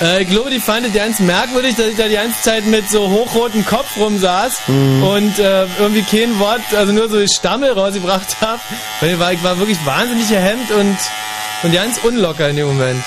Äh, 0.00 0.22
ich 0.22 0.28
glaube, 0.28 0.50
die 0.50 0.60
fand 0.60 0.86
es 0.86 0.92
ganz 0.92 1.18
merkwürdig, 1.18 1.74
dass 1.76 1.86
ich 1.86 1.96
da 1.96 2.06
die 2.06 2.14
ganze 2.14 2.40
Zeit 2.42 2.64
mit 2.66 2.88
so 2.88 3.08
hochrotem 3.10 3.64
Kopf 3.66 3.96
rumsaß 3.96 4.52
Mhm. 4.68 5.02
und 5.02 5.38
äh, 5.38 5.66
irgendwie 5.78 6.02
kein 6.02 6.38
Wort, 6.38 6.60
also 6.76 6.92
nur 6.92 7.08
so 7.08 7.26
Stammel 7.26 7.72
rausgebracht 7.72 8.36
habe. 8.40 8.60
Weil 9.00 9.14
ich 9.14 9.18
war, 9.18 9.32
ich 9.32 9.42
war 9.42 9.58
wirklich 9.58 9.78
wahnsinnig 9.84 10.28
gehemmt 10.28 10.70
und, 10.70 10.96
und 11.64 11.72
ganz 11.72 11.98
unlocker 12.04 12.48
in 12.48 12.56
dem 12.56 12.66
Moment. 12.68 13.02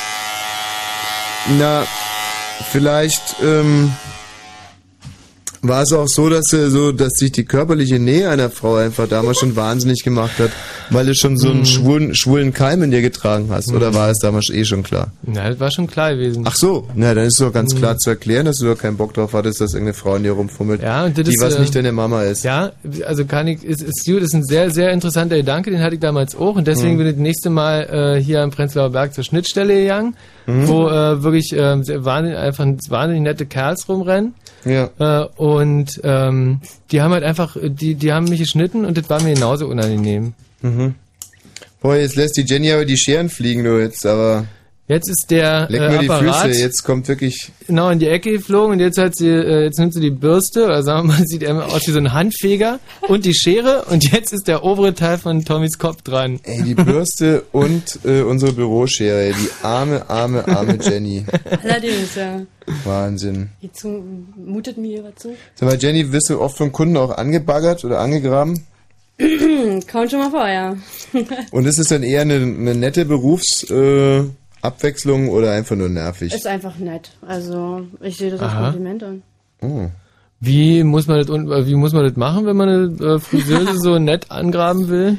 Na, 1.57 1.85
vielleicht 2.71 3.35
ähm, 3.41 3.93
war 5.63 5.83
es 5.83 5.93
auch 5.93 6.07
so, 6.07 6.29
dass 6.29 6.51
äh, 6.53 6.69
so, 6.69 6.91
dass 6.91 7.13
sich 7.13 7.31
die 7.31 7.45
körperliche 7.45 7.99
Nähe 7.99 8.29
einer 8.29 8.49
Frau 8.49 8.75
einfach 8.75 9.07
damals 9.07 9.37
schon 9.39 9.55
wahnsinnig 9.55 10.03
gemacht 10.03 10.39
hat, 10.39 10.49
weil 10.89 11.05
du 11.05 11.13
schon 11.13 11.37
so 11.37 11.49
einen 11.49 11.59
Mhm. 11.59 11.65
schwulen, 11.65 12.15
schwulen 12.15 12.51
Keim 12.53 12.81
in 12.83 12.89
dir 12.91 13.01
getragen 13.01 13.47
hast. 13.51 13.71
Oder 13.71 13.93
war 13.93 14.09
es 14.09 14.17
damals 14.19 14.49
eh 14.49 14.65
schon 14.65 14.81
klar? 14.83 15.11
Na, 15.23 15.49
das 15.49 15.59
war 15.59 15.69
schon 15.69 15.87
klar 15.87 16.13
gewesen. 16.15 16.43
Ach 16.47 16.55
so, 16.55 16.87
na 16.95 17.13
dann 17.13 17.25
ist 17.25 17.39
es 17.39 17.45
doch 17.45 17.53
ganz 17.53 17.73
Mhm. 17.73 17.77
klar 17.79 17.97
zu 17.97 18.09
erklären, 18.09 18.45
dass 18.47 18.57
du 18.57 18.65
doch 18.65 18.77
keinen 18.77 18.97
Bock 18.97 19.13
drauf 19.13 19.33
hattest, 19.33 19.61
dass 19.61 19.73
irgendeine 19.73 19.93
Frau 19.93 20.15
in 20.15 20.23
dir 20.23 20.31
rumfummelt, 20.31 20.81
Ja, 20.81 21.05
und 21.05 21.17
das 21.17 21.25
die 21.25 21.35
ist, 21.35 21.41
was 21.41 21.55
äh, 21.55 21.61
nicht 21.61 21.75
deine 21.75 21.91
Mama 21.91 22.23
ist. 22.23 22.43
Ja, 22.43 22.71
also 23.05 23.25
kann 23.25 23.47
ich, 23.47 23.63
ist, 23.63 23.81
ist 23.83 24.05
gut, 24.05 24.21
ist 24.23 24.33
ein 24.33 24.43
sehr, 24.43 24.71
sehr 24.71 24.91
interessanter 24.91 25.37
Gedanke, 25.37 25.69
den 25.69 25.81
hatte 25.81 25.93
ich 25.95 26.01
damals 26.01 26.35
auch 26.35 26.55
und 26.55 26.65
deswegen 26.67 26.93
Mhm. 26.93 26.97
bin 26.97 27.07
ich 27.07 27.13
das 27.13 27.21
nächste 27.21 27.49
Mal 27.51 28.15
äh, 28.17 28.23
hier 28.23 28.41
am 28.41 28.49
Prenzlauer 28.51 28.89
Berg 28.89 29.13
zur 29.13 29.23
Schnittstelle 29.23 29.75
gegangen, 29.75 30.15
Mhm. 30.47 30.67
wo 30.67 30.87
äh, 30.87 31.21
wirklich 31.21 31.53
äh, 31.53 31.81
sehr 31.83 32.03
wahnsinnig, 32.03 32.39
einfach 32.39 32.65
wahnsinnig 32.89 33.21
nette 33.21 33.45
Kerls 33.45 33.87
rumrennen. 33.87 34.33
Ja. 34.65 34.89
Äh, 34.99 35.27
und 35.37 35.99
ähm, 36.03 36.61
die 36.91 37.01
haben 37.01 37.11
halt 37.11 37.23
einfach, 37.23 37.57
die, 37.61 37.95
die 37.95 38.13
haben 38.13 38.25
mich 38.25 38.39
geschnitten 38.39 38.85
und 38.85 38.97
das 38.97 39.09
war 39.09 39.21
mir 39.21 39.33
genauso 39.33 39.67
unangenehm. 39.67 40.33
Mhm. 40.61 40.95
Boah, 41.81 41.95
jetzt 41.95 42.15
lässt 42.15 42.37
die 42.37 42.43
Jenny 42.43 42.71
aber 42.71 42.85
die 42.85 42.97
Scheren 42.97 43.29
fliegen, 43.29 43.63
du 43.63 43.79
jetzt, 43.79 44.05
aber. 44.05 44.45
Jetzt 44.87 45.07
ist 45.07 45.31
der 45.31 45.69
Leck 45.69 45.81
äh, 45.81 45.89
mir 45.89 45.99
die 45.99 46.09
Apparat 46.09 46.47
Füße, 46.47 46.59
jetzt 46.61 46.83
kommt 46.83 47.07
wirklich. 47.07 47.51
genau 47.65 47.89
in 47.89 47.99
die 47.99 48.07
Ecke 48.07 48.31
geflogen 48.31 48.73
und 48.73 48.79
jetzt 48.79 48.97
hat 48.97 49.15
sie, 49.15 49.29
äh, 49.29 49.63
jetzt 49.63 49.79
nimmt 49.79 49.93
sie 49.93 50.01
die 50.01 50.11
Bürste, 50.11 50.65
oder 50.65 50.83
sagen 50.83 51.07
wir 51.07 51.13
mal, 51.13 51.23
sieht 51.27 51.43
er 51.43 51.65
aus 51.65 51.87
wie 51.87 51.91
so 51.91 51.99
ein 51.99 52.11
Handfeger 52.11 52.79
und 53.07 53.23
die 53.23 53.33
Schere 53.33 53.85
und 53.89 54.11
jetzt 54.11 54.33
ist 54.33 54.49
der 54.49 54.65
obere 54.65 54.93
Teil 54.93 55.17
von 55.17 55.45
Tommys 55.45 55.77
Kopf 55.77 56.01
dran. 56.01 56.41
Ey, 56.43 56.63
die 56.63 56.75
Bürste 56.75 57.43
und 57.53 57.99
äh, 58.03 58.21
unsere 58.21 58.51
Büroschere, 58.51 59.27
ey, 59.27 59.33
die 59.33 59.49
arme, 59.65 60.09
arme, 60.09 60.45
arme 60.47 60.77
Jenny. 60.81 61.23
Allerdings, 61.63 62.15
ja. 62.15 62.41
Wahnsinn. 62.83 63.49
Jetzt 63.61 63.85
mutet 64.35 64.77
mir 64.77 64.95
hier 64.95 65.03
was 65.05 65.15
zu. 65.15 65.35
Sag 65.55 65.69
mal, 65.69 65.77
Jenny, 65.79 66.11
wirst 66.11 66.29
du 66.29 66.41
oft 66.41 66.57
von 66.57 66.71
Kunden 66.73 66.97
auch 66.97 67.17
angebaggert 67.17 67.85
oder 67.85 67.99
angegraben? 67.99 68.65
Kommt 69.91 70.11
schon 70.11 70.19
mal 70.19 70.31
vor, 70.31 70.47
ja. 70.47 70.75
Und 71.51 71.65
ist 71.65 71.77
es 71.79 71.87
dann 71.87 72.03
eher 72.03 72.21
eine, 72.21 72.35
eine 72.35 72.75
nette 72.75 73.05
Berufsabwechslung 73.05 74.27
äh, 74.27 74.40
Abwechslung 74.61 75.29
oder 75.29 75.51
einfach 75.51 75.75
nur 75.75 75.89
nervig? 75.89 76.33
Ist 76.33 76.47
einfach 76.47 76.77
nett. 76.77 77.11
Also, 77.25 77.85
ich 78.01 78.17
sehe 78.17 78.31
das 78.31 78.41
als 78.41 78.51
Aha. 78.51 78.63
Kompliment 78.63 79.03
an. 79.03 79.23
Oh. 79.61 79.89
Wie 80.39 80.83
muss 80.83 81.07
man 81.07 81.19
das, 81.19 81.29
äh, 81.29 81.67
wie 81.67 81.75
muss 81.75 81.93
man 81.93 82.03
das 82.03 82.15
machen, 82.15 82.45
wenn 82.45 82.57
man 82.57 82.69
eine 82.69 83.13
äh, 83.15 83.19
Friseuse 83.19 83.77
so 83.77 83.99
nett 83.99 84.29
angraben 84.31 84.87
will? 84.89 85.17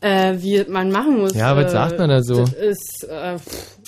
Äh, 0.00 0.34
wie 0.38 0.64
man 0.68 0.92
machen 0.92 1.18
muss. 1.18 1.34
Ja, 1.34 1.56
was 1.56 1.66
äh, 1.66 1.70
sagt 1.70 1.98
man 1.98 2.08
da 2.08 2.22
so? 2.22 2.44
Das 2.44 2.52
ist, 2.52 3.08
äh, 3.10 3.38
pff, 3.38 3.78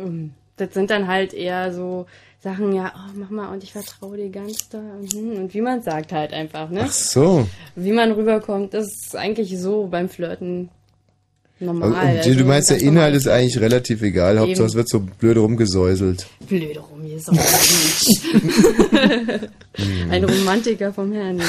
ähm, 0.00 0.32
das 0.56 0.74
sind 0.74 0.90
dann 0.90 1.06
halt 1.06 1.32
eher 1.32 1.72
so 1.72 2.06
Sachen, 2.40 2.72
ja, 2.74 2.92
oh, 2.94 3.10
mach 3.14 3.30
mal 3.30 3.52
und 3.52 3.62
ich 3.62 3.72
vertraue 3.72 4.16
dir 4.16 4.30
ganz 4.30 4.68
da. 4.68 4.78
Und 4.78 5.54
wie 5.54 5.60
man 5.60 5.80
sagt 5.80 6.12
halt 6.12 6.32
einfach, 6.32 6.68
ne? 6.70 6.82
Ach 6.84 6.92
so. 6.92 7.46
Wie 7.74 7.92
man 7.92 8.12
rüberkommt, 8.12 8.74
das 8.74 8.86
ist 8.86 9.16
eigentlich 9.16 9.58
so 9.58 9.86
beim 9.86 10.08
Flirten 10.08 10.68
normal. 11.64 11.94
Also, 11.94 12.28
Also, 12.30 12.38
du 12.38 12.44
meinst, 12.44 12.70
der 12.70 12.80
Inhalt 12.80 13.14
ist 13.16 13.26
eigentlich 13.28 13.58
relativ 13.60 14.02
egal. 14.02 14.38
Hauptsache, 14.38 14.66
es 14.66 14.74
wird 14.74 14.88
so 14.88 15.00
blöd 15.00 15.36
rumgesäuselt. 15.38 16.26
Blöde 16.48 16.80
rumgesaut. 16.80 17.38
Ein 20.10 20.24
Romantiker 20.24 20.92
vom 20.92 21.12
Herrn. 21.12 21.40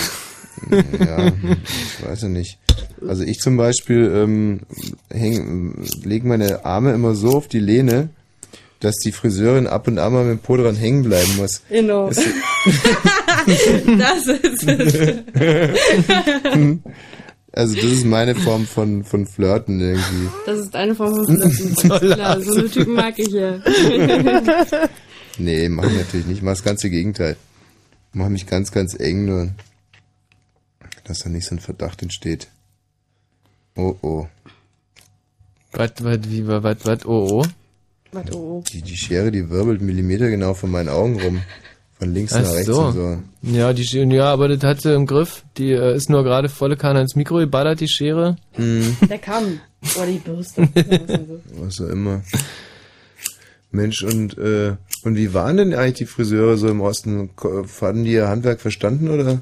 ja, 0.71 1.27
ich 1.27 2.05
weiß 2.07 2.21
ja 2.23 2.27
nicht. 2.29 2.57
Also 3.07 3.23
ich 3.23 3.39
zum 3.39 3.57
Beispiel 3.57 4.11
ähm, 4.15 4.61
häng, 5.11 5.85
lege 6.03 6.27
meine 6.27 6.65
Arme 6.65 6.93
immer 6.93 7.13
so 7.15 7.29
auf 7.35 7.47
die 7.47 7.59
Lehne, 7.59 8.09
dass 8.79 8.95
die 8.97 9.11
Friseurin 9.11 9.67
ab 9.67 9.87
und 9.87 9.99
an 9.99 10.13
mal 10.13 10.23
mit 10.25 10.39
dem 10.39 10.43
Po 10.43 10.57
dran 10.57 10.75
hängen 10.75 11.03
bleiben 11.03 11.35
muss. 11.37 11.61
Genau. 11.69 12.07
Das- 12.09 12.17
das 13.99 14.27
ist 14.27 14.67
es. 14.67 14.97
Also 17.55 17.73
das 17.75 17.85
ist 17.85 18.05
meine 18.05 18.35
Form 18.35 18.65
von, 18.65 19.05
von 19.05 19.25
Flirten 19.25 19.79
irgendwie. 19.79 20.29
Das 20.45 20.59
ist 20.59 20.75
eine 20.75 20.93
Form 20.93 21.25
von 21.25 21.51
Flirten. 21.51 22.11
Klar, 22.11 22.41
so 22.41 22.53
eine 22.53 22.69
Typen 22.69 22.93
mag 22.93 23.17
ich 23.17 23.29
ja. 23.29 23.59
Nee, 25.37 25.69
mach 25.69 25.85
ich 25.85 25.97
natürlich 25.97 26.25
nicht. 26.25 26.37
Ich 26.37 26.43
mach 26.43 26.51
das 26.51 26.63
ganze 26.63 26.89
Gegenteil. 26.89 27.37
Mach 28.11 28.27
mich 28.27 28.45
ganz, 28.45 28.71
ganz 28.71 28.93
eng 28.99 29.25
nur, 29.25 29.51
dass 31.05 31.19
da 31.19 31.29
nicht 31.29 31.45
so 31.45 31.55
ein 31.55 31.59
Verdacht 31.59 32.01
entsteht. 32.01 32.49
Oh, 33.77 33.95
oh. 34.01 34.27
Was, 35.71 35.91
was, 35.99 36.19
wie, 36.29 36.47
was, 36.47 36.63
was, 36.63 37.05
oh, 37.05 37.41
oh. 37.41 37.45
Was, 38.11 38.31
oh, 38.31 38.35
oh. 38.35 38.63
Die, 38.69 38.81
die 38.81 38.97
Schere, 38.97 39.31
die 39.31 39.49
wirbelt 39.49 39.81
Millimeter 39.81 40.29
genau 40.29 40.53
von 40.55 40.71
meinen 40.71 40.89
Augen 40.89 41.21
rum. 41.21 41.41
Von 41.99 42.13
links 42.13 42.33
Ach 42.33 42.41
nach 42.41 42.51
rechts 42.53 42.65
so. 42.67 42.81
und 42.81 42.93
so. 42.93 43.17
Ja, 43.41 43.71
die 43.71 43.85
Schere, 43.85 44.13
ja, 44.13 44.25
aber 44.25 44.49
das 44.49 44.61
hat 44.63 44.81
sie 44.81 44.93
im 44.93 45.05
Griff. 45.05 45.43
Die 45.57 45.71
äh, 45.71 45.95
ist 45.95 46.09
nur 46.09 46.23
gerade 46.23 46.49
volle 46.49 46.75
Kanne 46.75 47.01
ins 47.01 47.15
Mikro 47.15 47.37
geballert, 47.37 47.79
die 47.79 47.87
Schere. 47.87 48.35
Mhm. 48.57 48.97
Der 49.09 49.19
Kamm. 49.19 49.59
Oder 49.95 50.07
die 50.07 50.17
Bürste. 50.17 50.67
Was 51.57 51.79
auch 51.79 51.87
immer. 51.87 52.21
Mensch, 53.71 54.03
und, 54.03 54.37
äh, 54.37 54.75
und 55.03 55.15
wie 55.15 55.33
waren 55.33 55.57
denn 55.57 55.73
eigentlich 55.73 55.93
die 55.95 56.05
Friseure 56.05 56.57
so 56.57 56.67
im 56.67 56.81
Osten? 56.81 57.29
Hatten 57.81 58.03
die 58.03 58.13
ihr 58.13 58.27
Handwerk 58.27 58.59
verstanden 58.59 59.09
oder? 59.09 59.41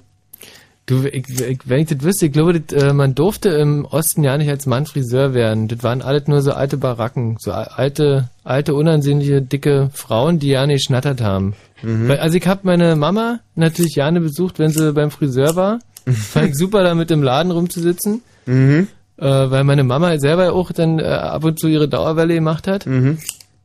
Du, 0.86 1.06
ich, 1.06 1.30
ich, 1.30 1.60
wenn 1.66 1.80
ich 1.80 1.88
das 1.88 2.04
wüsste, 2.04 2.26
ich 2.26 2.34
glaube, 2.34 2.60
das, 2.60 2.84
äh, 2.84 2.94
man 2.94 3.16
durfte 3.16 3.50
im 3.50 3.86
Osten 3.86 4.24
ja 4.24 4.38
nicht 4.38 4.50
als 4.50 4.66
Mann 4.66 4.86
Friseur 4.86 5.34
werden. 5.34 5.70
Das 5.70 5.82
waren 5.82 6.02
alles 6.02 6.28
nur 6.28 6.42
so 6.42 6.52
alte 6.52 6.76
Baracken, 6.76 7.38
so 7.40 7.52
alte, 7.54 8.30
alte, 8.44 8.74
unansehnliche, 8.74 9.42
dicke 9.42 9.90
Frauen, 9.94 10.40
die 10.40 10.50
ja 10.50 10.68
nicht 10.68 10.86
schnattert 10.86 11.22
haben. 11.22 11.54
Mhm. 11.84 12.10
Weil, 12.10 12.20
also 12.20 12.38
ich 12.38 12.46
habe 12.48 12.62
meine 12.64 12.98
Mama 12.98 13.40
natürlich 13.56 13.96
gerne 13.96 14.20
besucht, 14.20 14.60
wenn 14.60 14.72
sie 14.72 14.92
beim 14.92 15.10
Friseur 15.10 15.56
war. 15.56 15.80
Fand 16.06 16.50
ich 16.50 16.58
super, 16.58 16.84
da 16.84 16.96
mit 16.96 17.12
im 17.12 17.24
Laden 17.24 17.52
rumzusitzen. 17.52 18.22
Mhm. 18.46 18.90
Äh, 19.16 19.26
weil 19.26 19.64
meine 19.64 19.86
Mama 19.86 20.18
selber 20.18 20.52
auch 20.52 20.74
dann 20.74 21.00
äh, 21.00 21.04
ab 21.04 21.46
und 21.46 21.60
zu 21.60 21.68
ihre 21.68 21.88
Dauerwelle 21.88 22.34
gemacht 22.34 22.68
hat. 22.68 22.86
Mhm. 22.86 23.20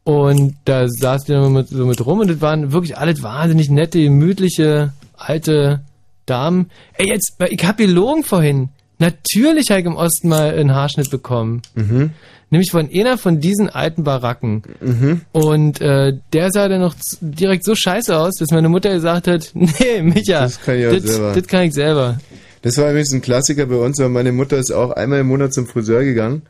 Und 0.05 0.55
da 0.65 0.89
saß 0.89 1.25
die 1.25 1.33
dann 1.33 1.53
mit, 1.53 1.69
so 1.69 1.85
mit 1.85 2.05
rum 2.07 2.21
und 2.21 2.31
das 2.31 2.41
waren 2.41 2.73
wirklich 2.73 2.97
alles 2.97 3.23
wahnsinnig 3.23 3.71
nette, 3.71 4.01
gemütliche, 4.01 4.93
alte 5.17 5.81
Damen. 6.29 6.71
Ey, 6.95 7.09
jetzt, 7.09 7.35
ich 7.49 7.65
hab 7.65 7.77
gelogen 7.79 8.23
vorhin. 8.23 8.69
Natürlich 8.99 9.71
habe 9.71 9.81
ich 9.81 9.87
im 9.87 9.97
Osten 9.97 10.29
mal 10.29 10.51
einen 10.55 10.75
Haarschnitt 10.75 11.11
bekommen. 11.11 11.63
Mhm. 11.75 12.11
Nämlich 12.51 12.71
von 12.71 12.89
einer 12.93 13.19
von 13.19 13.41
diesen 13.41 13.69
alten 13.69 14.05
Baracken. 14.05 14.63
Mhm. 14.81 15.21
Und 15.33 15.81
äh, 15.81 16.15
der 16.33 16.51
sah 16.51 16.69
dann 16.69 16.81
noch 16.81 16.95
direkt 17.21 17.65
so 17.65 17.75
scheiße 17.75 18.17
aus, 18.17 18.35
dass 18.39 18.51
meine 18.51 18.69
Mutter 18.69 18.91
gesagt 18.91 19.29
hat, 19.29 19.51
nee, 19.55 20.03
Micha, 20.03 20.41
Das 20.41 20.61
kann 20.61 20.79
ich 20.79 20.87
auch 20.87 20.99
selber. 20.99 21.33
das 21.35 21.47
kann 21.47 21.63
ich 21.65 21.75
selber. 21.75 22.19
Das 22.63 22.77
war 22.79 22.91
übrigens 22.91 23.13
ein 23.13 23.21
Klassiker 23.21 23.67
bei 23.67 23.77
uns, 23.77 23.99
weil 24.01 24.09
meine 24.09 24.33
Mutter 24.33 24.57
ist 24.57 24.73
auch 24.73 24.91
einmal 24.93 25.21
im 25.21 25.29
Monat 25.29 25.53
zum 25.53 25.67
Friseur 25.67 26.03
gegangen. 26.03 26.43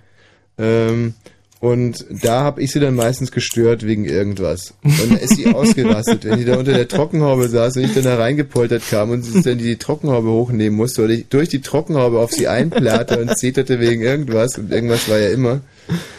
Ähm, 0.57 1.15
und 1.61 2.07
da 2.11 2.43
habe 2.45 2.63
ich 2.63 2.71
sie 2.71 2.79
dann 2.79 2.95
meistens 2.95 3.33
gestört 3.33 3.85
wegen 3.85 4.05
irgendwas. 4.05 4.75
Und 4.85 5.13
da 5.13 5.17
ist 5.17 5.35
sie 5.37 5.49
ausgerastet, 5.49 6.25
wenn 6.25 6.39
die 6.39 6.45
da 6.45 6.57
unter 6.57 6.73
der 6.73 6.87
Trockenhaube 6.87 7.49
saß 7.49 7.77
und 7.77 7.85
ich 7.85 7.95
dann 7.95 8.05
da 8.05 8.17
reingepoltert 8.17 8.83
kam 8.89 9.11
und 9.11 9.23
sie 9.23 9.43
dann 9.43 9.59
die 9.59 9.77
Trockenhaube 9.77 10.29
hochnehmen 10.29 10.77
musste 10.77 11.03
oder 11.03 11.15
ich 11.15 11.27
durch 11.29 11.49
die 11.49 11.61
Trockenhaube 11.61 12.21
auf 12.21 12.31
sie 12.31 12.47
einplatte 12.47 13.21
und 13.21 13.37
zeterte 13.37 13.81
wegen 13.81 14.03
irgendwas 14.03 14.57
und 14.57 14.71
irgendwas 14.71 15.09
war 15.09 15.19
ja 15.19 15.31
immer. 15.31 15.61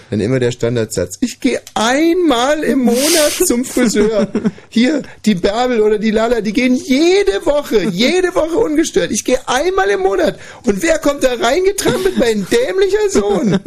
Dann 0.10 0.20
immer 0.20 0.40
der 0.40 0.52
Standardsatz. 0.52 1.20
Ich 1.22 1.40
gehe 1.40 1.62
einmal 1.76 2.64
im 2.64 2.80
Monat 2.80 3.32
zum 3.46 3.64
Friseur. 3.64 4.28
Hier, 4.70 5.04
die 5.24 5.36
Bärbel 5.36 5.82
oder 5.82 6.00
die 6.00 6.10
Lala, 6.10 6.42
die 6.42 6.52
gehen 6.52 6.76
jede 6.76 7.46
Woche, 7.46 7.84
jede 7.84 8.34
Woche 8.34 8.58
ungestört. 8.58 9.12
Ich 9.12 9.24
gehe 9.24 9.38
einmal 9.48 9.90
im 9.92 10.00
Monat. 10.00 10.40
Und 10.64 10.82
wer 10.82 10.98
kommt 10.98 11.24
da 11.24 11.36
reingetrampelt? 11.36 12.18
Mein 12.18 12.48
dämlicher 12.50 13.10
Sohn. 13.10 13.60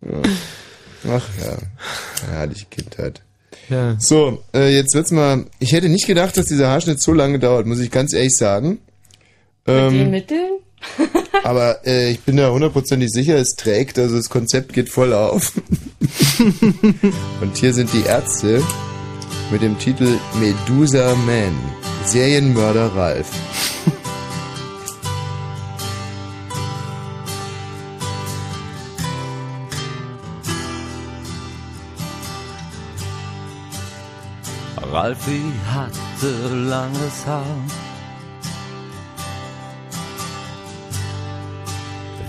Ja. 0.00 0.22
Ach 1.08 1.26
ja, 1.40 1.58
herrliche 2.32 2.66
Kindheit. 2.66 3.22
Ja. 3.68 3.96
So, 4.00 4.42
äh, 4.54 4.74
jetzt 4.74 4.94
wird's 4.94 5.10
mal. 5.10 5.46
Ich 5.58 5.72
hätte 5.72 5.88
nicht 5.88 6.06
gedacht, 6.06 6.36
dass 6.36 6.46
dieser 6.46 6.68
Haarschnitt 6.68 7.00
so 7.00 7.12
lange 7.12 7.38
dauert, 7.38 7.66
muss 7.66 7.78
ich 7.78 7.90
ganz 7.90 8.12
ehrlich 8.12 8.36
sagen. 8.36 8.78
Mit 9.66 9.76
den 9.76 9.94
Ähm, 9.94 10.10
Mitteln? 10.10 10.50
aber 11.44 11.86
äh, 11.86 12.10
ich 12.10 12.20
bin 12.20 12.36
da 12.36 12.50
hundertprozentig 12.50 13.10
sicher, 13.10 13.36
es 13.36 13.54
trägt, 13.54 13.98
also 13.98 14.16
das 14.16 14.30
Konzept 14.30 14.72
geht 14.72 14.88
voll 14.88 15.12
auf. 15.12 15.52
Und 17.40 17.56
hier 17.56 17.74
sind 17.74 17.92
die 17.92 18.02
Ärzte 18.02 18.62
mit 19.50 19.62
dem 19.62 19.78
Titel 19.78 20.18
Medusa 20.40 21.14
Man. 21.26 21.54
Serienmörder 22.06 22.86
Ralf. 22.94 23.28
Ralfi 34.92 35.52
hatte 35.72 36.32
langes 36.68 37.24
Haar. 37.24 37.44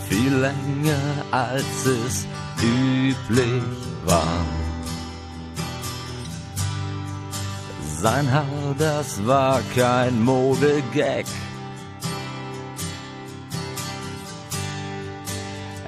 Viel 0.07 0.33
länger 0.35 1.25
als 1.31 1.85
es 1.85 2.27
üblich 2.61 3.63
war. 4.05 4.45
Sein 7.99 8.31
Haar, 8.31 8.75
das 8.77 9.25
war 9.25 9.61
kein 9.75 10.21
Modegag. 10.21 11.25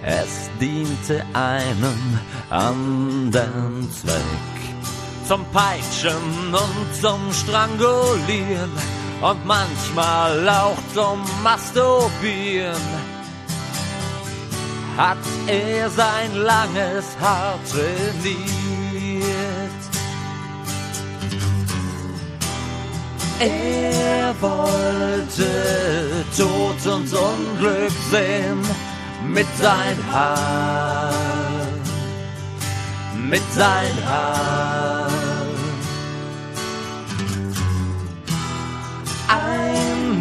Es 0.01 0.49
diente 0.59 1.23
einem 1.33 2.19
anderen 2.49 3.91
Zweck. 3.91 4.52
Zum 5.27 5.45
Peitschen 5.51 6.53
und 6.53 6.95
zum 7.01 7.31
Strangulieren 7.31 8.71
und 9.21 9.45
manchmal 9.45 10.49
auch 10.49 10.77
zum 10.93 11.21
Masturbieren 11.43 13.13
hat 14.97 15.17
er 15.47 15.89
sein 15.89 16.35
langes 16.35 17.05
Haar 17.19 17.57
trainiert. 17.71 19.23
Er 23.39 24.35
wollte 24.39 25.45
Tod 26.37 26.93
und 26.93 27.13
Unglück 27.13 27.91
sehen 28.11 28.61
mit 29.27 29.47
sein 29.59 29.97
Haar, 30.11 31.13
mit 33.29 33.43
sein 33.53 34.05
Haar. 34.05 35.12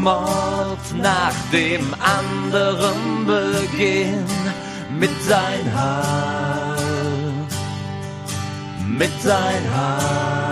Mord 0.03 0.85
nach 1.01 1.33
dem 1.53 1.95
anderen 2.01 3.25
begehen 3.25 4.27
mit 4.99 5.11
sein 5.23 5.73
Haar, 5.73 6.77
mit 8.99 9.13
sein 9.23 9.63
Haar. 9.73 10.52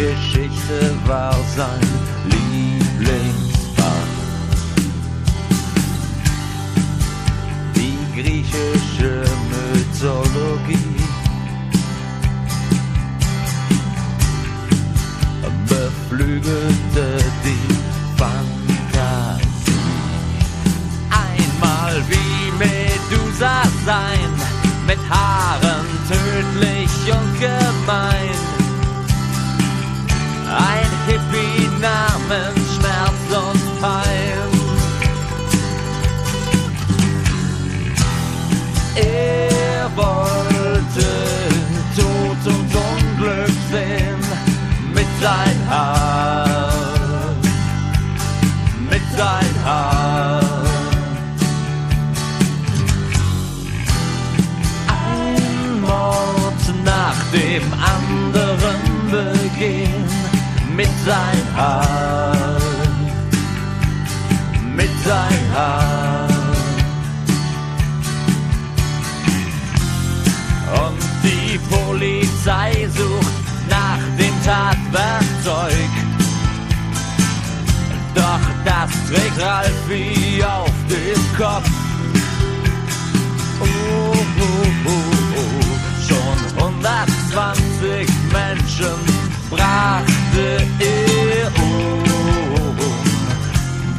Geschichte 0.00 0.96
war 1.04 1.36
sein 1.54 1.88
Lieblingsfach. 2.24 3.84
Die 7.76 7.98
griechische 8.18 9.24
Mythologie 9.50 10.96
beflügelte 15.68 17.06
die 17.44 17.74
Fantasie 18.16 19.50
einmal 21.10 22.02
wie 22.08 22.52
Medusa 22.58 23.64
sein, 23.84 24.32
mit 24.86 24.98
Haaren 25.10 25.84
tödlich 26.08 27.12
und 27.12 27.38
gemein. 27.38 28.49
Ein 30.50 30.90
Hippie 31.06 31.68
namens 31.80 32.74
Schmerz 32.74 33.22
und 33.30 33.80
Pein. 33.80 34.30
Er 38.96 39.88
wollte 39.94 41.06
Tod 41.94 42.52
und 42.52 42.74
Unglück 42.74 43.54
sehen 43.70 44.18
mit 44.92 45.06
sein 45.22 45.56
Haar, 45.68 46.68
mit 48.90 49.02
sein 49.16 49.64
Haar. 49.64 50.40
Ein 54.88 55.80
Mord 55.80 56.84
nach 56.84 57.22
dem 57.32 57.72
anderen 57.72 58.80
begehen 59.10 59.99
mit 60.80 60.88
sein 61.04 61.42
Haar, 61.54 62.58
mit 64.74 64.94
sein 65.04 65.42
Haar. 65.54 66.26
Und 70.84 71.02
die 71.22 71.58
Polizei 71.74 72.88
sucht 72.96 73.36
nach 73.68 74.02
dem 74.20 74.34
Tatwerkzeug. 74.42 75.92
Doch 78.14 78.44
das 78.64 78.90
trägt 79.08 79.38
Ralfi 79.38 80.42
auf 80.42 80.72
dem 80.88 81.22
Kopf. 81.36 81.70
Oh, 83.60 84.14
oh, 84.46 84.86
oh. 84.86 85.10
Schon 86.08 86.38
120 86.64 88.08
Menschen 88.32 88.98
brachte 89.50 90.19
er 90.36 91.46
um. 91.62 92.76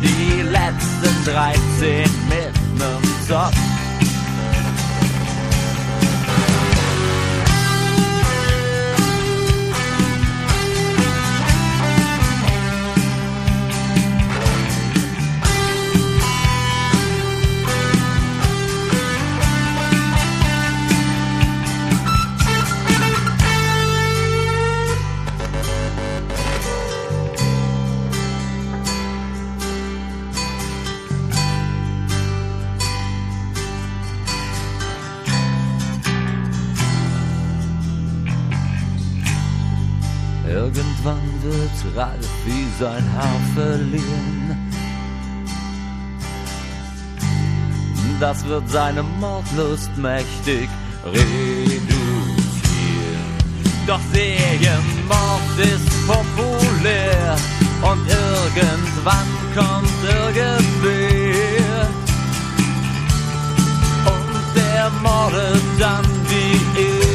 Die 0.01 0.41
letzten 0.41 1.25
13 1.25 2.09
mit 2.29 2.53
nem 2.77 3.27
Zopf. 3.27 3.70
Wird 41.93 41.97
Ralfi 41.97 42.68
sein 42.80 43.03
Haar 43.15 43.39
verlieren. 43.55 44.72
Das 48.19 48.45
wird 48.45 48.69
seine 48.69 49.03
Mordlust 49.03 49.95
mächtig 49.97 50.69
reduzieren. 51.05 51.81
Doch 53.88 53.99
Serienmord 54.13 55.57
ist 55.57 56.07
populär 56.07 57.35
und 57.81 58.07
irgendwann 58.07 59.27
kommt 59.55 60.03
irgendwer 60.03 61.88
und 64.05 64.55
der 64.55 64.89
mordet 65.01 65.63
dann 65.80 66.05
wie 66.30 66.81
er. 66.81 67.10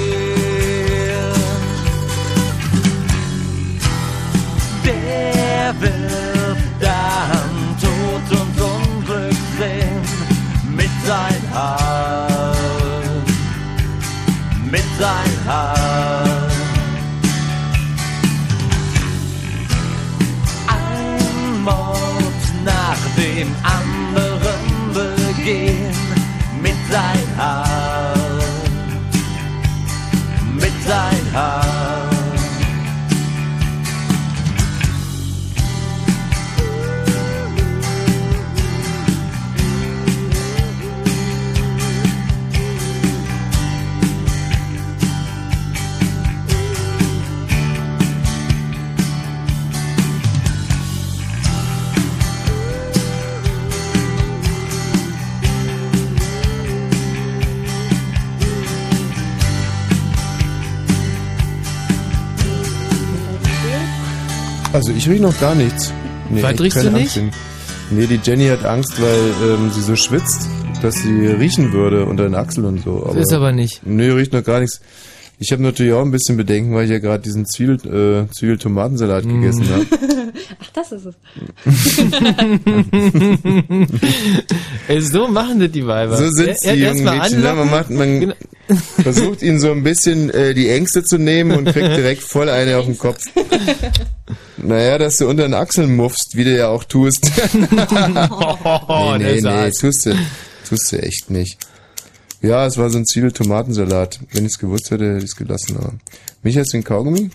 Der 5.67 5.81
wird 5.81 6.59
dann 6.79 7.77
Tod 7.81 8.39
und 8.41 8.61
Unglück 8.61 9.37
sehen 9.59 10.01
mit 10.77 10.91
sein 11.05 11.43
Haar, 11.53 12.55
mit 14.71 14.85
sein 14.97 15.37
Haar. 15.45 16.49
Ein 20.69 21.63
Mord 21.65 22.43
nach 22.65 23.03
dem 23.17 23.53
anderen 23.65 24.95
begehen 24.95 25.97
mit 26.63 26.77
sein 26.93 27.27
Haar, 27.37 28.15
Also 64.87 64.97
ich 64.99 65.09
rieche 65.09 65.23
noch 65.23 65.41
gar 65.41 65.57
nichts. 65.57 65.93
Was 66.31 66.45
echt 66.45 66.61
riechst 66.61 66.77
du 66.85 66.87
Angst 66.87 66.95
nicht? 67.01 67.13
hin. 67.15 67.31
Nee, 67.91 68.07
die 68.07 68.21
Jenny 68.23 68.47
hat 68.47 68.65
Angst, 68.65 68.95
weil 69.03 69.51
ähm, 69.55 69.69
sie 69.75 69.81
so 69.83 69.97
schwitzt, 69.97 70.47
dass 70.81 70.95
sie 70.95 71.27
riechen 71.27 71.73
würde 71.73 72.05
unter 72.05 72.23
den 72.23 72.37
Achseln 72.37 72.67
und 72.67 72.85
so. 72.85 73.13
ist 73.19 73.33
aber 73.33 73.51
nicht. 73.51 73.85
Nee, 73.85 74.11
riecht 74.11 74.33
noch 74.33 74.45
gar 74.45 74.61
nichts. 74.61 74.81
Ich 75.41 75.51
habe 75.51 75.61
natürlich 75.61 75.93
auch 75.93 76.03
ein 76.03 76.13
bisschen 76.13 76.37
Bedenken, 76.37 76.73
weil 76.73 76.85
ich 76.85 76.93
ja 76.93 77.01
gerade 77.01 77.21
diesen 77.21 77.47
Zwiebel, 77.47 78.29
äh, 78.29 78.33
Zwiebel-Tomatensalat 78.33 79.25
Mhm. 79.25 79.41
gegessen 79.41 79.65
habe. 79.73 79.87
Ach, 80.59 80.71
das 80.73 80.93
ist 80.93 81.05
es. 81.07 81.15
Ey, 84.89 85.01
so 85.03 85.29
machen 85.29 85.61
das 85.61 85.71
die 85.71 85.87
Weiber. 85.87 86.17
So 86.17 86.29
sind 86.31 86.59
sie, 86.59 86.69
er- 86.69 86.75
jungen 86.77 87.05
Mädchen. 87.05 87.41
Ne? 87.43 87.53
Man, 87.55 87.71
macht, 87.71 87.91
man 87.91 88.35
versucht 89.03 89.43
ihnen 89.43 89.61
so 89.61 89.71
ein 89.73 89.83
bisschen 89.83 90.31
äh, 90.31 90.55
die 90.55 90.69
Ängste 90.69 91.05
zu 91.05 91.19
nehmen 91.19 91.53
und 91.57 91.65
kriegt 91.67 91.97
direkt 91.97 92.23
voll 92.23 92.49
eine 92.49 92.77
auf 92.79 92.87
den 92.87 92.99
Kopf. 92.99 93.21
Naja, 94.59 94.97
dass 94.99 95.19
du 95.19 95.29
unter 95.29 95.45
den 95.45 95.55
Achseln 95.55 95.95
muffst, 95.95 96.33
wie 96.35 96.43
du 96.43 96.57
ja 96.57 96.67
auch 96.69 96.83
tust. 96.83 97.31
nee, 97.55 99.19
nee, 99.19 99.41
nee, 99.41 99.71
tust 99.71 100.07
du, 100.07 100.17
tust 100.69 100.91
du 100.91 100.97
echt 101.01 101.31
nicht. 101.31 101.59
Ja, 102.43 102.67
es 102.67 102.77
war 102.79 102.89
so 102.91 102.99
ein 102.99 103.05
Zwiebel-Tomatensalat. 103.07 104.19
Wenn 104.33 104.45
ich 104.47 104.53
es 104.53 104.59
gewusst 104.59 104.91
hätte, 104.91 105.05
hätte 105.09 105.19
ich 105.19 105.25
es 105.31 105.37
gelassen. 105.37 105.77
Aber. 105.77 105.93
Mich 106.43 106.57
hast 106.59 106.73
du 106.73 106.79
den 106.79 106.85
Kaugummi? 106.85 107.31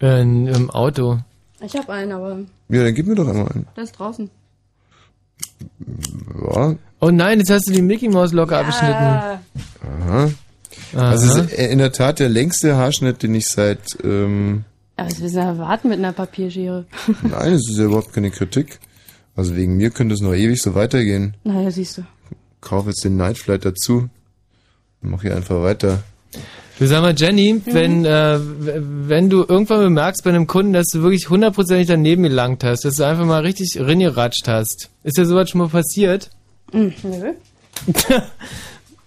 Äh, 0.00 0.22
Im 0.22 0.70
Auto. 0.70 1.18
Ich 1.64 1.76
habe 1.76 1.92
einen, 1.92 2.12
aber 2.12 2.38
Ja, 2.68 2.84
dann 2.84 2.94
gib 2.94 3.06
mir 3.06 3.14
doch 3.14 3.28
einmal 3.28 3.48
einen. 3.52 3.66
der 3.76 3.84
ist 3.84 3.92
draußen. 3.92 4.30
Ja, 6.52 6.74
Oh 7.00 7.10
nein, 7.10 7.38
jetzt 7.38 7.50
hast 7.50 7.68
du 7.68 7.72
die 7.72 7.82
Mickey 7.82 8.08
Maus 8.08 8.32
Locke 8.32 8.56
abgeschnitten. 8.56 8.94
Ah, 8.94 9.38
aha. 9.82 10.30
Aha. 10.94 11.10
Also 11.10 11.26
es 11.40 11.52
ist 11.52 11.58
in 11.58 11.78
der 11.78 11.92
Tat 11.92 12.18
der 12.18 12.28
längste 12.28 12.76
Haarschnitt, 12.76 13.22
den 13.22 13.34
ich 13.34 13.46
seit... 13.48 13.80
Ähm, 14.02 14.64
aber 14.96 15.08
willst 15.08 15.20
du 15.22 15.38
denn 15.40 15.48
erwarten 15.48 15.88
mit 15.88 15.98
einer 15.98 16.12
Papierschere? 16.12 16.86
Nein, 17.22 17.52
es 17.52 17.68
ist 17.68 17.76
ja 17.78 17.84
überhaupt 17.84 18.12
keine 18.12 18.30
Kritik. 18.30 18.78
Also 19.36 19.56
wegen 19.56 19.76
mir 19.76 19.90
könnte 19.90 20.14
es 20.14 20.20
noch 20.20 20.32
ewig 20.32 20.62
so 20.62 20.74
weitergehen. 20.74 21.34
naja, 21.42 21.70
siehst 21.70 21.98
du. 21.98 22.02
Kauf 22.60 22.86
jetzt 22.86 23.04
den 23.04 23.16
Nightflight 23.16 23.64
dazu. 23.64 24.08
Mach 25.02 25.20
hier 25.22 25.34
einfach 25.36 25.60
weiter. 25.62 26.02
Du 26.78 26.86
sag 26.88 27.02
mal, 27.02 27.14
Jenny, 27.16 27.60
wenn, 27.66 28.04
äh, 28.04 28.38
wenn 28.40 29.30
du 29.30 29.44
irgendwann 29.48 29.80
bemerkst 29.80 30.24
bei 30.24 30.30
einem 30.30 30.48
Kunden, 30.48 30.72
dass 30.72 30.86
du 30.88 31.02
wirklich 31.02 31.30
hundertprozentig 31.30 31.86
daneben 31.86 32.24
gelangt 32.24 32.64
hast, 32.64 32.84
dass 32.84 32.96
du 32.96 33.04
einfach 33.06 33.24
mal 33.24 33.42
richtig 33.42 33.78
ringeratscht 33.78 34.48
hast. 34.48 34.90
Ist 35.04 35.16
dir 35.16 35.24
sowas 35.24 35.48
schon 35.50 35.60
mal 35.60 35.68
passiert? 35.68 36.30
Hm, 36.72 36.92
nö. 37.04 37.32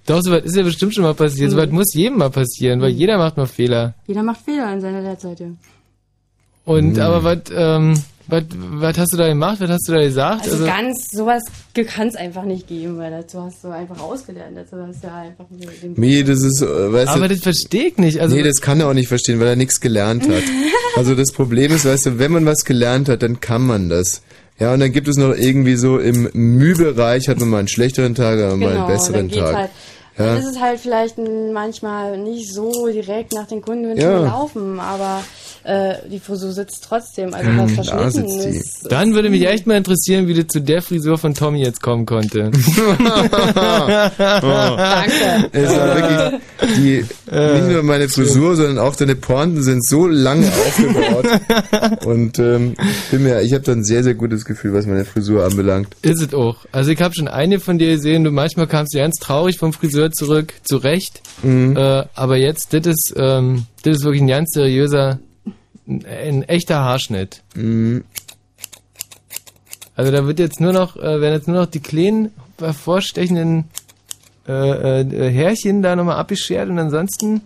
Doch, 0.05 0.21
sowas 0.21 0.43
ist 0.45 0.55
ja 0.55 0.63
bestimmt 0.63 0.93
schon 0.93 1.03
mal 1.03 1.13
passiert. 1.13 1.49
Mhm. 1.51 1.55
Sowas 1.55 1.69
muss 1.69 1.93
jedem 1.93 2.19
mal 2.19 2.29
passieren, 2.29 2.79
weil 2.79 2.91
jeder 2.91 3.17
macht 3.17 3.35
mal 3.35 3.47
Fehler. 3.47 3.93
Jeder 4.07 4.23
macht 4.23 4.39
Fehler 4.45 4.71
in 4.71 4.79
seiner 4.79 5.01
Derzeit, 5.01 5.39
ja. 5.41 5.47
Und, 6.63 6.93
Mhm. 6.93 6.99
aber 7.01 7.23
was, 7.25 7.39
ähm, 7.53 8.01
was, 8.27 8.43
was 8.51 8.97
hast 8.97 9.13
du 9.13 9.17
da 9.17 9.27
gemacht? 9.27 9.57
Was 9.59 9.69
hast 9.69 9.87
du 9.87 9.93
da 9.93 10.01
gesagt? 10.01 10.43
Also, 10.43 10.65
ganz, 10.65 11.07
sowas 11.11 11.43
kann 11.95 12.07
es 12.07 12.15
einfach 12.15 12.43
nicht 12.43 12.67
geben, 12.67 12.97
weil 12.97 13.11
dazu 13.11 13.41
hast 13.43 13.63
du 13.63 13.69
einfach 13.69 13.99
ausgelernt. 13.99 14.57
Dazu 14.57 14.77
hast 14.85 15.03
du 15.03 15.07
ja 15.07 15.15
einfach 15.15 15.45
den 15.81 15.93
Mir, 15.95 16.23
das 16.25 16.43
ist, 16.43 16.61
äh, 16.61 16.93
weißt 16.93 17.09
aber 17.09 17.27
du, 17.27 17.35
das 17.35 17.43
verstehe 17.43 17.87
ich 17.87 17.97
nicht. 17.97 18.19
Also, 18.19 18.35
nee, 18.35 18.43
das 18.43 18.61
kann 18.61 18.79
er 18.79 18.89
auch 18.89 18.93
nicht 18.93 19.07
verstehen, 19.07 19.39
weil 19.39 19.47
er 19.47 19.55
nichts 19.55 19.79
gelernt 19.79 20.27
hat. 20.27 20.43
Also 20.95 21.13
das 21.13 21.31
Problem 21.31 21.71
ist, 21.71 21.85
weißt 21.85 22.07
du, 22.07 22.17
wenn 22.17 22.31
man 22.31 22.47
was 22.47 22.65
gelernt 22.65 23.07
hat, 23.07 23.21
dann 23.21 23.39
kann 23.39 23.61
man 23.61 23.87
das. 23.87 24.23
Ja, 24.57 24.73
und 24.73 24.79
dann 24.79 24.91
gibt 24.91 25.07
es 25.07 25.15
noch 25.15 25.35
irgendwie 25.35 25.75
so 25.75 25.99
im 25.99 26.27
Mühbereich 26.33 27.27
hat 27.27 27.39
man 27.39 27.49
mal 27.49 27.59
einen 27.59 27.67
schlechteren 27.67 28.15
Tag, 28.15 28.39
aber 28.39 28.55
mal 28.57 28.69
einen 28.69 28.75
Genau, 28.77 28.87
besseren 28.87 29.13
dann 29.13 29.27
geht's 29.27 29.41
Tag. 29.41 29.55
halt. 29.55 29.69
Ja. 30.17 30.25
Dann 30.25 30.37
ist 30.39 30.47
es 30.47 30.59
halt 30.59 30.79
vielleicht 30.79 31.17
manchmal 31.53 32.17
nicht 32.17 32.51
so 32.51 32.87
direkt 32.87 33.33
nach 33.33 33.45
den 33.45 33.61
Kundenwünschen 33.61 34.09
Ja. 34.09 34.17
gelaufen, 34.21 34.79
aber 34.79 35.23
äh, 35.67 35.95
die 36.09 36.19
Frisur 36.19 36.51
sitzt 36.53 36.85
trotzdem. 36.87 37.33
Also 37.33 37.49
was 37.49 37.57
Hm, 37.57 37.75
da 37.75 37.83
verschnitten 37.83 38.11
sitzt 38.11 38.41
sie. 38.41 38.49
ist. 38.49 38.91
Dann 38.91 39.13
würde 39.13 39.29
mich 39.29 39.45
echt 39.45 39.67
mal 39.67 39.75
interessieren, 39.75 40.27
wie 40.27 40.33
du 40.33 40.47
zu 40.47 40.61
der 40.61 40.81
Frisur 40.81 41.17
von 41.17 41.33
Tommy 41.33 41.61
jetzt 41.63 41.81
kommen 41.81 42.05
konnte. 42.05 42.51
Danke. 44.17 45.49
Es 45.51 45.69
war 45.75 45.95
wirklich 45.95 46.41
die, 46.77 47.05
nicht 47.31 47.67
nur 47.71 47.83
meine 47.83 48.09
Frisur, 48.09 48.55
sondern 48.55 48.79
auch 48.79 48.95
deine 48.95 49.15
Pointen 49.15 49.61
sind 49.63 49.85
so 49.85 50.07
lange 50.07 50.47
aufgebaut. 50.47 51.25
Und 52.05 52.39
ähm, 52.39 52.75
ich 52.79 53.11
bin 53.11 53.23
mir, 53.23 53.41
ich 53.41 53.53
habe 53.53 53.63
da 53.63 53.73
ein 53.73 53.83
sehr, 53.83 54.03
sehr 54.03 54.13
gutes 54.15 54.45
Gefühl, 54.45 54.73
was 54.73 54.85
meine 54.85 55.05
Frisur 55.05 55.43
anbelangt. 55.45 55.89
Ist 56.01 56.21
es 56.21 56.33
auch. 56.33 56.65
Also 56.71 56.91
ich 56.91 57.01
habe 57.01 57.13
schon 57.13 57.27
eine 57.27 57.59
von 57.59 57.77
dir 57.77 57.91
gesehen, 57.95 58.23
du 58.23 58.31
manchmal 58.31 58.67
kamst 58.67 58.93
du 58.93 58.99
ganz 58.99 59.17
traurig 59.19 59.57
vom 59.57 59.73
Friseur 59.73 60.11
zurück, 60.11 60.53
zu 60.63 60.77
Recht. 60.77 61.21
Mhm. 61.43 61.75
Äh, 61.75 62.03
aber 62.15 62.37
jetzt, 62.37 62.73
das 62.73 62.85
ist, 62.87 63.13
ähm, 63.17 63.65
das 63.83 63.97
ist 63.97 64.03
wirklich 64.03 64.21
ein 64.21 64.27
ganz 64.27 64.51
seriöser, 64.53 65.19
ein, 65.87 66.43
echter 66.43 66.79
Haarschnitt. 66.79 67.43
Mhm. 67.55 68.03
Also 69.95 70.11
da 70.11 70.27
wird 70.27 70.39
jetzt 70.39 70.59
nur 70.59 70.73
noch, 70.73 70.95
äh, 70.95 71.21
werden 71.21 71.33
jetzt 71.33 71.47
nur 71.47 71.57
noch 71.57 71.65
die 71.65 71.79
kleinen 71.79 72.31
hervorstechenden 72.59 73.65
äh, 74.47 75.01
äh, 75.01 75.31
Härchen 75.31 75.81
da 75.81 75.95
nochmal 75.95 76.17
abgeschert 76.17 76.69
und 76.69 76.79
ansonsten. 76.79 77.41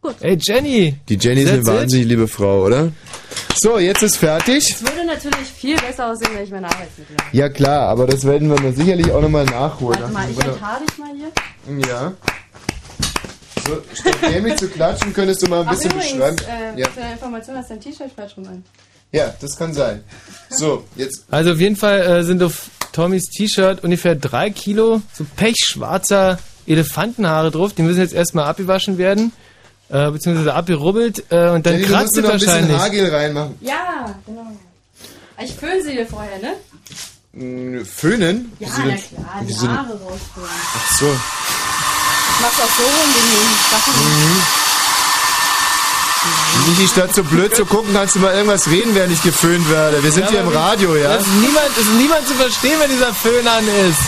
Gut. 0.00 0.16
Ey 0.20 0.38
Jenny! 0.40 0.96
Die 1.08 1.16
Jenny 1.16 1.42
ist 1.42 1.52
eine 1.52 1.66
wahnsinnig 1.66 2.06
liebe 2.06 2.28
Frau, 2.28 2.64
oder? 2.64 2.92
So, 3.56 3.78
jetzt 3.78 4.02
ist 4.02 4.16
fertig. 4.16 4.70
Es 4.70 4.82
würde 4.82 5.06
natürlich 5.06 5.48
viel 5.48 5.76
besser 5.76 6.10
aussehen, 6.10 6.30
wenn 6.34 6.44
ich 6.44 6.50
meine 6.50 6.66
Arbeitsmittel 6.66 7.16
habe. 7.18 7.36
Ja 7.36 7.48
klar, 7.48 7.88
aber 7.88 8.06
das 8.06 8.24
werden 8.24 8.48
wir 8.48 8.56
dann 8.56 8.74
sicherlich 8.74 9.10
auch 9.10 9.22
nochmal 9.22 9.44
nachholen. 9.46 10.00
Warte 10.00 10.12
mal, 10.12 10.30
ich 10.30 10.38
enthaare 10.38 10.82
dich 10.84 10.98
mal 10.98 11.10
hier. 11.16 11.88
Ja. 11.88 12.12
So, 13.66 13.82
statt 13.94 14.16
dämlich 14.22 14.56
zu 14.56 14.68
klatschen, 14.68 15.12
könntest 15.14 15.42
du 15.42 15.46
mal 15.48 15.60
ein 15.62 15.68
Ach, 15.68 15.72
bisschen 15.72 15.90
übrigens, 15.92 16.12
beschreiben. 16.12 16.36
äh, 16.76 16.80
ja. 16.80 16.86
zu 16.88 17.00
der 17.00 17.12
Information 17.12 17.56
hast 17.56 17.70
du 17.70 17.74
dein 17.74 17.80
T-Shirt 17.82 18.10
falsch 18.14 18.36
rum 18.36 18.46
an. 18.46 18.64
ja, 19.12 19.34
das 19.40 19.56
kann 19.56 19.72
sein. 19.72 20.02
So, 20.50 20.84
jetzt. 20.96 21.24
Also 21.30 21.52
auf 21.52 21.60
jeden 21.60 21.76
Fall 21.76 22.00
äh, 22.00 22.24
sind 22.24 22.42
auf 22.42 22.68
Tommys 22.92 23.24
T-Shirt 23.30 23.82
ungefähr 23.82 24.14
drei 24.16 24.50
Kilo 24.50 25.00
so 25.12 25.24
pechschwarzer 25.36 26.38
Elefantenhaare 26.66 27.50
drauf. 27.50 27.72
Die 27.74 27.82
müssen 27.82 28.00
jetzt 28.00 28.14
erstmal 28.14 28.44
abgewaschen 28.46 28.98
werden, 28.98 29.32
äh, 29.88 30.10
beziehungsweise 30.10 30.54
abgerubbelt 30.54 31.24
äh, 31.30 31.48
und 31.50 31.64
dann 31.66 31.74
Jenny, 31.74 31.86
du 31.86 31.92
musst 31.92 32.14
kratzt 32.14 32.16
es 32.18 32.22
noch 32.22 32.30
ein 32.30 32.38
bisschen 32.38 32.52
wahrscheinlich. 32.52 32.78
Haargel 32.78 33.14
reinmachen. 33.14 33.54
Ja, 33.60 34.14
genau. 34.26 34.46
Ich 35.42 35.52
föhne 35.54 35.82
sie 35.82 35.92
dir 35.92 36.06
vorher, 36.06 36.38
ne? 36.38 36.54
Föhnen? 37.84 38.52
Ja, 38.60 38.68
na 38.78 38.82
klar, 38.84 39.42
die 39.48 39.54
Haare 39.54 40.00
rausföhnen. 40.00 40.48
Ach 40.76 40.98
so. 40.98 41.06
Ich 42.34 42.40
mach's 42.40 42.60
auch 42.60 42.76
so 42.76 42.82
rum, 42.82 43.14
den 43.14 43.24
Sachen. 43.70 43.94
Mhm. 43.94 44.42
Nicht 46.78 46.92
statt 46.92 47.14
so 47.14 47.22
blöd 47.22 47.54
zu 47.54 47.66
gucken, 47.66 47.92
kannst 47.92 48.14
du 48.14 48.20
mal 48.20 48.32
irgendwas 48.34 48.66
reden, 48.68 48.94
während 48.94 49.12
ich 49.12 49.22
geföhnt 49.22 49.68
werde. 49.70 50.02
Wir 50.02 50.10
sind 50.10 50.24
Ja, 50.24 50.30
hier 50.30 50.40
im 50.40 50.48
Radio, 50.48 50.96
ja? 50.96 51.16
Das 51.16 51.26
ist 51.26 51.34
niemand, 51.34 51.76
ist 51.76 51.90
niemand 51.90 52.26
zu 52.26 52.34
verstehen, 52.34 52.80
wenn 52.80 52.90
dieser 52.90 53.12
Föhn 53.12 53.46
an 53.46 53.64
ist. 53.88 54.00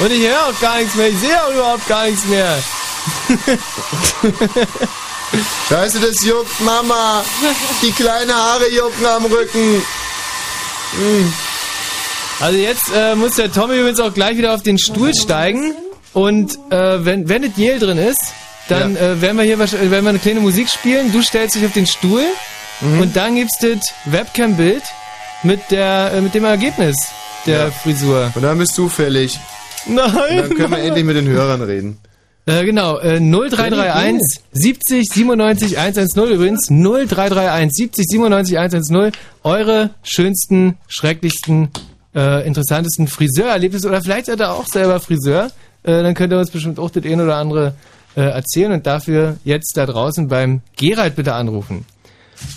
Und 0.00 0.12
ich 0.12 0.26
höre 0.26 0.46
auch 0.46 0.60
gar 0.60 0.76
nichts 0.78 0.94
mehr. 0.94 1.08
Ich 1.08 1.18
sehe 1.18 1.42
auch 1.42 1.50
überhaupt 1.50 1.88
gar 1.88 2.04
nichts 2.04 2.24
mehr. 2.26 2.62
Scheiße, 5.68 6.00
das 6.00 6.22
juckt, 6.24 6.60
Mama. 6.60 7.24
Die 7.80 7.92
kleinen 7.92 8.34
Haare 8.34 8.70
jucken 8.70 9.06
am 9.06 9.24
Rücken. 9.24 9.78
Mm. 9.78 11.32
Also 12.40 12.58
jetzt 12.58 12.90
äh, 12.94 13.14
muss 13.14 13.36
der 13.36 13.50
Tommy 13.50 13.78
übrigens 13.78 14.00
auch 14.00 14.12
gleich 14.12 14.36
wieder 14.36 14.54
auf 14.54 14.62
den 14.62 14.78
Stuhl 14.78 15.12
steigen. 15.14 15.74
Und 16.12 16.58
äh, 16.70 17.04
wenn, 17.04 17.28
wenn 17.28 17.42
das 17.42 17.52
Gel 17.54 17.78
drin 17.78 17.98
ist, 17.98 18.20
dann 18.68 18.96
äh, 18.96 19.20
werden 19.20 19.36
wir 19.38 19.44
hier 19.44 19.58
wahrscheinlich- 19.58 19.90
werden 19.90 20.04
wir 20.04 20.10
eine 20.10 20.18
kleine 20.18 20.40
Musik 20.40 20.68
spielen. 20.68 21.10
Du 21.12 21.22
stellst 21.22 21.54
dich 21.56 21.64
auf 21.64 21.72
den 21.72 21.86
Stuhl 21.86 22.22
Mhm. 22.80 23.00
und 23.00 23.16
dann 23.16 23.36
gibt's 23.36 23.58
das 23.58 23.92
Webcam-Bild 24.06 24.82
mit 25.44 25.60
der 25.70 26.12
äh, 26.14 26.20
mit 26.20 26.34
dem 26.34 26.44
Ergebnis 26.44 26.96
der 27.46 27.58
Ja. 27.66 27.70
Frisur. 27.70 28.30
Und 28.34 28.42
dann 28.42 28.58
bist 28.58 28.76
du 28.76 28.88
fällig. 28.88 29.38
Nein. 29.86 30.04
Und 30.04 30.16
dann 30.50 30.54
können 30.56 30.70
wir 30.70 30.78
endlich 30.78 31.04
mit 31.04 31.16
den 31.16 31.28
Hörern 31.28 31.62
reden. 31.62 31.98
Äh, 32.46 32.64
genau, 32.64 32.98
äh, 32.98 33.20
0331 33.20 34.40
70 34.52 35.08
97 35.12 35.78
110 35.78 36.24
übrigens. 36.32 36.68
0331 36.70 37.72
70 37.72 38.04
97 38.08 38.58
110. 38.58 39.12
Eure 39.44 39.90
schönsten, 40.02 40.76
schrecklichsten, 40.88 41.70
äh, 42.16 42.44
interessantesten 42.46 43.06
Friseurerlebnisse 43.06 43.88
oder 43.88 44.02
vielleicht 44.02 44.26
seid 44.26 44.40
ihr 44.40 44.50
auch 44.50 44.66
selber 44.66 44.98
Friseur. 45.00 45.50
Äh, 45.84 46.02
dann 46.02 46.14
könnt 46.14 46.32
ihr 46.32 46.38
uns 46.38 46.50
bestimmt 46.50 46.78
auch 46.78 46.90
das 46.90 47.04
eine 47.04 47.24
oder 47.24 47.36
andere 47.36 47.74
äh, 48.16 48.20
erzählen 48.22 48.72
und 48.72 48.86
dafür 48.86 49.36
jetzt 49.44 49.76
da 49.76 49.86
draußen 49.86 50.28
beim 50.28 50.60
Gerald 50.76 51.16
bitte 51.16 51.34
anrufen. 51.34 51.86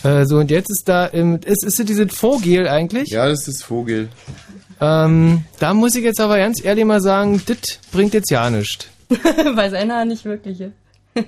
Äh, 0.04 0.26
so, 0.26 0.38
und 0.38 0.52
jetzt 0.52 0.70
ist 0.70 0.88
da, 0.88 1.06
im, 1.06 1.40
ist, 1.46 1.64
ist 1.64 1.80
das 1.80 1.86
dieses 1.86 2.14
Vogel 2.14 2.68
eigentlich? 2.68 3.10
Ja, 3.10 3.28
das 3.28 3.48
ist 3.48 3.64
Vogel. 3.64 4.10
Ähm, 4.82 5.46
da 5.60 5.74
muss 5.74 5.96
ich 5.96 6.04
jetzt 6.04 6.20
aber 6.20 6.38
ganz 6.38 6.64
ehrlich 6.64 6.86
mal 6.86 7.02
sagen, 7.02 7.42
das 7.46 7.58
bringt 7.92 8.14
jetzt 8.14 8.30
ja 8.30 8.50
nichts. 8.50 8.88
Weil 9.56 9.72
seiner 9.72 10.06
nicht 10.06 10.26
wirklich 10.26 10.60
ist. 10.60 10.74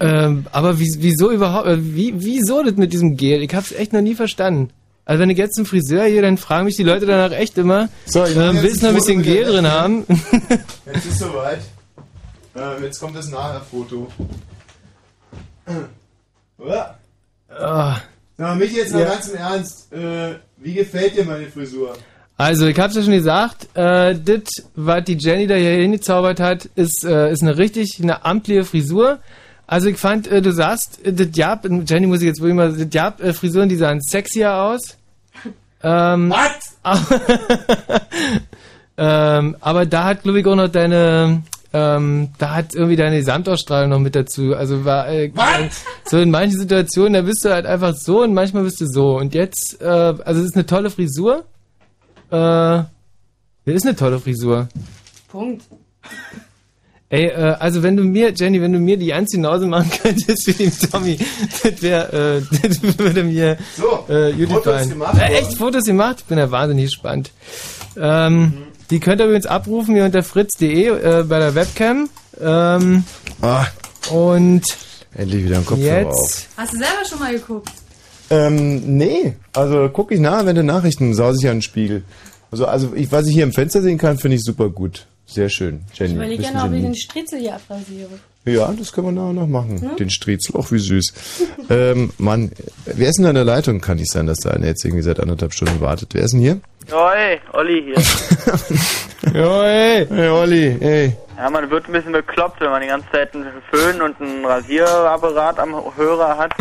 ähm, 0.01 0.45
aber 0.51 0.79
wie, 0.79 0.95
wieso 0.99 1.31
überhaupt, 1.31 1.67
äh, 1.67 1.77
wie, 1.95 2.13
wieso 2.17 2.61
das 2.61 2.75
mit 2.75 2.91
diesem 2.91 3.15
Gel? 3.15 3.41
Ich 3.41 3.53
hab's 3.55 3.71
echt 3.71 3.93
noch 3.93 4.01
nie 4.01 4.15
verstanden. 4.15 4.71
Also 5.05 5.21
wenn 5.21 5.29
ich 5.29 5.37
jetzt 5.37 5.57
einen 5.57 5.65
Friseur 5.65 6.03
hier, 6.03 6.21
dann 6.21 6.37
fragen 6.37 6.65
mich 6.65 6.75
die 6.75 6.83
Leute 6.83 7.05
danach 7.05 7.31
echt 7.31 7.57
immer, 7.57 7.87
So, 8.05 8.25
ich 8.25 8.35
ähm, 8.35 8.57
willst 8.61 8.81
du 8.81 8.87
noch 8.87 8.89
ein 8.89 8.95
ein 8.95 8.95
bisschen 8.95 9.23
Gel 9.23 9.45
drin 9.45 9.67
haben? 9.67 10.03
Jetzt 10.93 11.05
ist 11.05 11.19
soweit. 11.19 11.59
Ähm, 12.57 12.83
jetzt 12.83 12.99
kommt 12.99 13.15
das 13.15 13.29
Nachher-Foto. 13.29 14.07
Ah, 17.49 17.97
Na, 18.37 18.55
mich 18.55 18.73
jetzt 18.73 18.93
mal 18.93 19.01
Ja. 19.01 19.05
ganz 19.09 19.27
im 19.29 19.35
Ernst. 19.37 19.93
Äh, 19.93 20.35
wie 20.57 20.73
gefällt 20.73 21.17
dir 21.17 21.25
meine 21.25 21.47
Frisur? 21.47 21.93
Also, 22.37 22.67
ich 22.67 22.79
hab's 22.79 22.95
ja 22.95 23.01
schon 23.01 23.13
gesagt, 23.13 23.67
äh, 23.75 24.15
das, 24.15 24.41
was 24.75 25.03
die 25.05 25.17
Jenny 25.17 25.47
da 25.47 25.55
hier 25.55 25.71
hingezaubert 25.71 26.39
hat, 26.39 26.65
ist, 26.75 27.03
äh, 27.03 27.31
ist 27.31 27.41
eine 27.41 27.57
richtig, 27.57 27.99
eine 28.01 28.23
amtliche 28.25 28.63
Frisur. 28.63 29.19
Also, 29.65 29.87
ich 29.89 29.97
fand, 29.97 30.27
äh, 30.27 30.41
du 30.41 30.51
sagst, 30.51 31.03
äh, 31.05 31.13
das 31.13 31.27
Jab, 31.33 31.65
Jenny 31.65 32.05
muss 32.07 32.21
ich 32.21 32.27
jetzt 32.27 32.41
wohl 32.41 32.49
immer, 32.49 32.69
das 32.69 32.87
Jab, 32.91 33.21
äh, 33.23 33.33
Frisuren, 33.33 33.69
die 33.69 33.75
sahen 33.75 34.01
sexier 34.01 34.53
aus. 34.53 34.97
Ähm, 35.83 36.33
ähm, 38.97 39.57
aber 39.59 39.85
da 39.85 40.05
hat, 40.05 40.23
glaube 40.23 40.39
ich, 40.39 40.45
auch 40.45 40.55
noch 40.55 40.69
deine, 40.69 41.41
ähm, 41.73 42.29
da 42.37 42.55
hat 42.55 42.73
irgendwie 42.73 42.95
deine 42.95 43.17
Gesamtausstrahlung 43.17 43.89
noch 43.89 43.99
mit 43.99 44.15
dazu. 44.15 44.55
Also 44.55 44.85
war 44.85 45.09
äh, 45.09 45.31
so 46.05 46.17
in 46.17 46.31
manchen 46.31 46.59
Situationen, 46.59 47.13
da 47.13 47.21
bist 47.21 47.43
du 47.43 47.49
halt 47.49 47.65
einfach 47.65 47.93
so 47.95 48.23
und 48.23 48.33
manchmal 48.33 48.63
bist 48.63 48.79
du 48.81 48.87
so. 48.87 49.17
Und 49.17 49.33
jetzt, 49.33 49.81
äh, 49.81 49.85
also 49.85 50.41
es 50.41 50.47
ist 50.47 50.55
eine 50.55 50.65
tolle 50.65 50.89
Frisur. 50.89 51.43
Äh, 52.31 52.35
ja, 52.35 52.87
ist 53.65 53.85
eine 53.85 53.95
tolle 53.95 54.19
Frisur. 54.19 54.69
Punkt. 55.27 55.63
Ey, 57.09 57.27
äh, 57.27 57.55
also 57.59 57.83
wenn 57.83 57.95
du 57.95 58.03
mir, 58.03 58.33
Jenny, 58.35 58.61
wenn 58.61 58.73
du 58.73 58.79
mir 58.79 58.97
die 58.97 59.13
Anziehhause 59.13 59.65
machen 59.65 59.89
könntest 60.03 60.43
für 60.43 60.51
den 60.51 60.71
Tommy, 60.71 61.17
das 61.63 61.81
wäre, 61.81 62.41
äh, 62.41 62.57
das 62.67 62.81
würde 62.99 63.23
mir 63.23 63.57
so, 63.77 64.05
äh, 64.13 64.33
Fotos 64.47 64.89
gemacht, 64.89 65.17
Äh, 65.17 65.39
echt 65.39 65.57
Fotos 65.57 65.83
gemacht? 65.83 66.17
Ich 66.19 66.25
bin 66.25 66.37
ja 66.37 66.51
wahnsinnig 66.51 66.85
gespannt. 66.85 67.31
Ähm, 67.95 68.66
Die 68.89 68.99
könnt 68.99 69.19
ihr 69.21 69.25
übrigens 69.25 69.45
abrufen 69.45 69.95
hier 69.95 70.05
unter 70.05 70.23
fritz.de 70.23 70.87
äh, 70.87 71.23
bei 71.23 71.39
der 71.39 71.55
Webcam. 71.55 72.09
Ähm, 72.39 73.03
Ah, 73.41 73.65
und 74.11 74.63
endlich 75.15 75.45
wieder 75.45 75.57
ein 75.57 75.65
Kopfhörer 75.65 75.99
jetzt 75.99 76.07
auf. 76.07 76.47
Hast 76.57 76.73
du 76.73 76.77
selber 76.77 77.05
schon 77.09 77.19
mal 77.19 77.33
geguckt? 77.33 77.69
Ähm, 78.29 78.97
nee. 78.97 79.35
Also 79.53 79.89
guck 79.91 80.11
ich 80.11 80.19
nach, 80.19 80.45
wenn 80.45 80.55
du 80.55 80.63
Nachrichten 80.63 81.13
saus 81.13 81.37
ich 81.41 81.47
an 81.49 81.57
den 81.57 81.61
Spiegel. 81.61 82.03
Also, 82.51 82.65
also 82.65 82.93
ich, 82.95 83.11
was 83.11 83.27
ich 83.27 83.33
hier 83.33 83.43
im 83.43 83.53
Fenster 83.53 83.81
sehen 83.81 83.97
kann, 83.97 84.17
finde 84.17 84.35
ich 84.37 84.43
super 84.43 84.69
gut. 84.69 85.05
Sehr 85.25 85.49
schön, 85.49 85.81
Jenny. 85.93 86.11
Ich 86.11 86.15
überlege 86.15 86.43
gerne, 86.43 86.63
ob 86.63 86.73
ich 86.73 86.81
den 86.81 86.95
Stritzel 86.95 87.39
hier 87.39 87.55
abrasiere. 87.55 88.09
Ja, 88.47 88.73
das 88.77 88.91
können 88.93 89.07
wir 89.07 89.11
nachher 89.11 89.33
noch 89.33 89.47
machen. 89.47 89.81
Hm? 89.81 89.95
Den 89.97 90.09
Striezel, 90.09 90.55
auch 90.55 90.71
wie 90.71 90.79
süß. 90.79 91.13
ähm, 91.69 92.11
Mann, 92.17 92.51
wer 92.85 93.09
ist 93.09 93.17
denn 93.17 93.23
da 93.23 93.29
in 93.29 93.35
der 93.35 93.43
Leitung? 93.45 93.81
Kann 93.81 93.97
nicht 93.97 94.11
sein, 94.11 94.25
dass 94.27 94.37
da 94.39 94.51
einer 94.51 94.67
jetzt 94.67 94.83
irgendwie 94.85 95.03
seit 95.03 95.19
anderthalb 95.19 95.53
Stunden 95.53 95.79
wartet. 95.81 96.09
Wer 96.13 96.23
ist 96.23 96.31
denn 96.31 96.39
hier? 96.41 96.59
Oi, 96.91 97.39
Olli 97.53 97.83
hier. 97.83 97.95
Ja, 99.33 99.63
ey. 99.65 100.05
Hey, 100.07 100.29
Olli, 100.29 100.77
ey. 100.79 101.13
Ja, 101.37 101.49
man 101.49 101.69
wird 101.69 101.87
ein 101.87 101.91
bisschen 101.91 102.13
bekloppt, 102.13 102.61
wenn 102.61 102.69
man 102.69 102.81
die 102.81 102.87
ganze 102.87 103.11
Zeit 103.11 103.35
einen 103.35 103.45
Föhn 103.71 104.01
und 104.01 104.19
einen 104.21 104.45
Rasierapparat 104.45 105.59
am 105.59 105.75
Hörer 105.97 106.37
hat. 106.37 106.53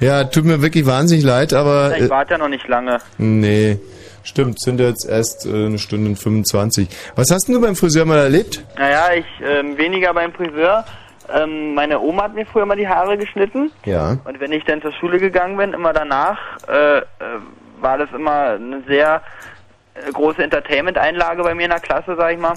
Ja, 0.00 0.24
tut 0.24 0.44
mir 0.44 0.60
wirklich 0.60 0.86
wahnsinnig 0.86 1.24
leid, 1.24 1.52
aber... 1.52 1.94
Ich 1.96 2.04
Äh, 2.04 2.10
warte 2.10 2.32
ja 2.32 2.38
noch 2.38 2.48
nicht 2.48 2.66
lange. 2.66 2.98
nee, 3.18 3.78
stimmt, 4.24 4.60
sind 4.60 4.80
jetzt 4.80 5.06
erst 5.08 5.46
äh, 5.46 5.50
eine 5.66 5.78
Stunde 5.78 6.08
und 6.10 6.16
25. 6.16 6.88
Was 7.14 7.30
hast 7.30 7.46
denn 7.46 7.54
du 7.54 7.60
beim 7.60 7.76
Friseur 7.76 8.04
mal 8.06 8.18
erlebt? 8.18 8.64
Naja, 8.76 9.08
ich 9.16 9.26
ähm, 9.46 9.76
weniger 9.78 10.12
beim 10.12 10.32
Friseur. 10.32 10.84
Ähm, 11.34 11.74
meine 11.74 12.00
Oma 12.00 12.24
hat 12.24 12.34
mir 12.34 12.46
früher 12.46 12.66
mal 12.66 12.76
die 12.76 12.88
Haare 12.88 13.16
geschnitten. 13.18 13.70
Ja. 13.84 14.16
Und 14.24 14.40
wenn 14.40 14.52
ich 14.52 14.64
dann 14.64 14.82
zur 14.82 14.92
Schule 14.92 15.18
gegangen 15.18 15.56
bin, 15.56 15.72
immer 15.72 15.92
danach, 15.92 16.38
äh, 16.68 16.98
äh, 16.98 17.02
war 17.80 17.98
das 17.98 18.10
immer 18.12 18.50
eine 18.56 18.82
sehr 18.86 19.22
äh, 19.94 20.10
große 20.12 20.42
Entertainment-Einlage 20.42 21.42
bei 21.42 21.54
mir 21.54 21.64
in 21.64 21.70
der 21.70 21.80
Klasse, 21.80 22.14
sag 22.16 22.32
ich 22.32 22.38
mal. 22.38 22.54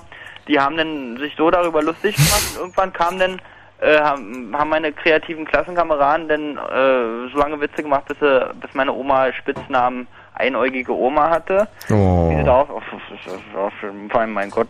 Die 0.47 0.59
haben 0.59 0.75
dann 0.77 1.17
sich 1.17 1.33
so 1.37 1.49
darüber 1.51 1.81
lustig 1.81 2.15
gemacht 2.15 2.43
und 2.55 2.59
irgendwann 2.61 2.91
kam 2.93 3.17
dann, 3.19 3.41
äh, 3.79 3.99
haben, 4.01 4.53
haben 4.57 4.69
meine 4.69 4.91
kreativen 4.91 5.45
Klassenkameraden 5.45 6.27
dann 6.27 6.57
äh, 6.57 7.31
so 7.31 7.37
lange 7.37 7.61
Witze 7.61 7.81
gemacht, 7.83 8.05
bis, 8.07 8.19
sie, 8.19 8.49
bis 8.59 8.73
meine 8.73 8.91
Oma 8.91 9.31
Spitznamen 9.31 10.07
einäugige 10.35 10.93
Oma 10.93 11.29
hatte. 11.29 11.67
Oh. 11.91 12.29
Wie 12.31 12.35
sie 12.37 12.43
darauf, 12.43 12.67
oh, 12.73 12.81
das 12.91 13.17
ist- 13.19 13.25
das 13.27 13.33
ist 13.35 13.55
auch 13.55 13.71
schon- 13.79 14.09
vor 14.09 14.21
allem, 14.21 14.33
mein 14.33 14.49
Gott, 14.49 14.67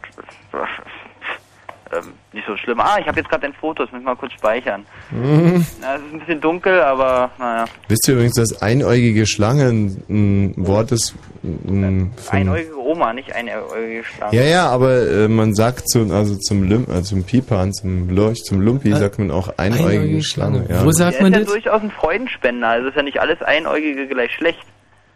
ähm, 1.98 2.14
nicht 2.32 2.45
so 2.48 2.56
schlimm. 2.57 2.80
Ah, 2.80 2.98
ich 2.99 3.07
habe 3.07 3.20
jetzt 3.20 3.30
gerade 3.30 3.45
ein 3.45 3.53
Foto, 3.53 3.84
das 3.84 3.91
muss 3.91 4.02
ich 4.02 4.06
mal 4.06 4.15
kurz 4.15 4.34
speichern. 4.34 4.86
Mhm. 5.11 5.65
Na, 5.82 5.95
es 5.95 6.02
ist 6.02 6.14
ein 6.14 6.20
bisschen 6.20 6.41
dunkel, 6.41 6.82
aber 6.82 7.32
naja. 7.38 7.65
Wisst 7.88 8.07
ihr 8.07 8.14
übrigens, 8.15 8.36
dass 8.36 8.61
einäugige 8.61 9.26
Schlange 9.26 9.68
ein, 9.70 10.03
ein 10.10 10.53
Wort 10.57 10.91
ist? 10.91 11.15
Ein, 11.44 12.11
von, 12.15 12.38
Einäugige 12.40 12.78
Oma, 12.80 13.14
nicht 13.14 13.34
einäugige 13.34 14.03
Schlange. 14.03 14.36
ja, 14.36 14.44
ja, 14.44 14.68
aber 14.70 15.07
äh, 15.07 15.28
man 15.28 15.53
sagt 15.53 15.90
zu, 15.90 16.11
also 16.14 16.36
zum 16.38 16.64
Lim, 16.64 16.86
äh, 16.90 17.02
zum 17.03 17.24
Pipan, 17.24 17.74
zum 17.74 18.10
Lurch, 18.10 18.44
zum 18.44 18.61
Lumpi 18.61 18.91
Äh, 18.91 18.95
sagt 18.95 19.20
man 19.20 19.30
auch 19.32 19.49
einäugige, 19.57 19.90
einäugige 19.90 20.24
Schlange. 20.24 20.65
Schlange. 20.65 20.80
Ja. 20.80 20.86
Wo 20.86 20.91
sagt 20.91 21.20
Der 21.20 21.28
ist 21.28 21.34
ja 21.34 21.44
durchaus 21.44 21.82
ein 21.82 21.91
Freudenspender, 21.91 22.68
also 22.68 22.88
ist 22.90 22.95
ja 22.95 23.03
nicht 23.03 23.20
alles 23.20 23.41
Einäugige 23.41 24.07
gleich 24.07 24.32
schlecht. 24.32 24.60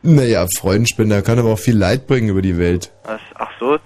Naja, 0.02 0.46
Freudenspender 0.58 1.22
kann 1.22 1.40
aber 1.40 1.50
auch 1.54 1.60
viel 1.60 1.78
Leid 1.78 2.08
bringen 2.08 2.30
über 2.30 2.42
die 2.42 2.58
Welt. 2.58 2.92
Das, 3.04 3.22
ach 3.36 3.50
so, 3.60 3.78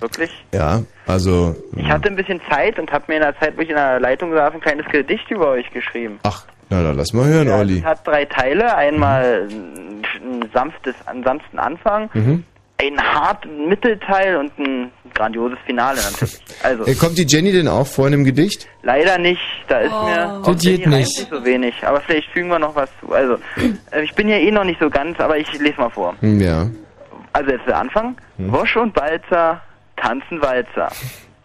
wirklich? 0.00 0.30
Ja, 0.52 0.82
also. 1.06 1.54
Ich 1.76 1.88
hatte 1.88 2.08
ein 2.08 2.16
bisschen 2.16 2.40
Zeit 2.50 2.78
und 2.78 2.90
habe 2.92 3.04
mir 3.08 3.16
in 3.16 3.22
der 3.22 3.38
Zeit, 3.38 3.56
wo 3.56 3.62
ich 3.62 3.68
in 3.70 3.76
der 3.76 4.00
Leitung 4.00 4.32
saß, 4.32 4.54
ein 4.54 4.60
kleines 4.60 4.86
Gedicht 4.86 5.30
über 5.30 5.48
euch 5.50 5.70
geschrieben. 5.72 6.18
Ach, 6.22 6.44
na 6.70 6.82
dann 6.82 6.96
lass 6.96 7.12
mal 7.12 7.26
hören, 7.26 7.48
Olli. 7.48 7.78
Es 7.78 7.84
hat 7.84 8.06
drei 8.06 8.24
Teile. 8.24 8.74
Einmal 8.76 9.48
ein, 9.50 10.44
sanftes, 10.52 10.94
einen 11.06 11.22
sanften 11.24 11.58
Anfang, 11.58 12.08
Mhm. 12.14 12.44
einen 12.80 13.00
harten 13.02 13.68
Mittelteil 13.68 14.36
und 14.36 14.58
ein 14.58 14.90
grandioses 15.14 15.58
Finale 15.66 15.98
natürlich. 16.10 16.40
Also, 16.62 16.84
kommt 16.98 17.16
die 17.18 17.24
Jenny 17.26 17.52
denn 17.52 17.68
auch 17.68 17.86
vor 17.86 18.06
in 18.06 18.12
dem 18.12 18.24
Gedicht? 18.24 18.66
leider 18.82 19.16
nicht. 19.18 19.40
Da 19.68 19.78
ist 19.80 19.92
mir 19.92 20.40
Das 20.44 20.60
geht 20.62 20.80
Jenny 20.80 20.96
nicht. 20.96 21.28
so 21.30 21.44
wenig. 21.44 21.74
Aber 21.86 22.00
vielleicht 22.00 22.28
fügen 22.30 22.48
wir 22.48 22.58
noch 22.58 22.74
was 22.74 22.88
zu. 23.00 23.12
Also, 23.12 23.34
äh, 23.92 24.02
ich 24.02 24.14
bin 24.14 24.28
ja 24.28 24.36
eh 24.36 24.50
noch 24.50 24.64
nicht 24.64 24.80
so 24.80 24.90
ganz, 24.90 25.18
aber 25.20 25.38
ich 25.38 25.52
lese 25.58 25.78
mal 25.80 25.90
vor. 25.90 26.14
Hm, 26.20 26.40
Ja. 26.40 26.66
Also 27.32 27.50
jetzt 27.50 27.66
der 27.66 27.78
Anfang. 27.78 28.16
Wosch 28.38 28.76
und 28.76 28.94
Balzer 28.94 29.60
tanzen 29.96 30.40
Walzer. 30.42 30.88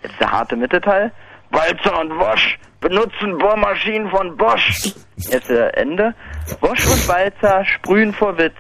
Jetzt 0.03 0.19
der 0.19 0.31
harte 0.31 0.55
Mittelteil. 0.55 1.11
Walzer 1.51 1.99
und 1.99 2.17
Wosch 2.17 2.57
benutzen 2.79 3.37
Bohrmaschinen 3.37 4.09
von 4.09 4.37
Bosch. 4.37 4.93
Jetzt 5.17 5.49
der 5.49 5.77
Ende. 5.77 6.13
Wosch 6.61 6.85
und 6.87 7.07
Walzer 7.07 7.65
sprühen 7.65 8.13
vor 8.13 8.37
Witz. 8.37 8.55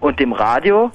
Und 0.00 0.20
dem 0.20 0.32
Radio, 0.32 0.92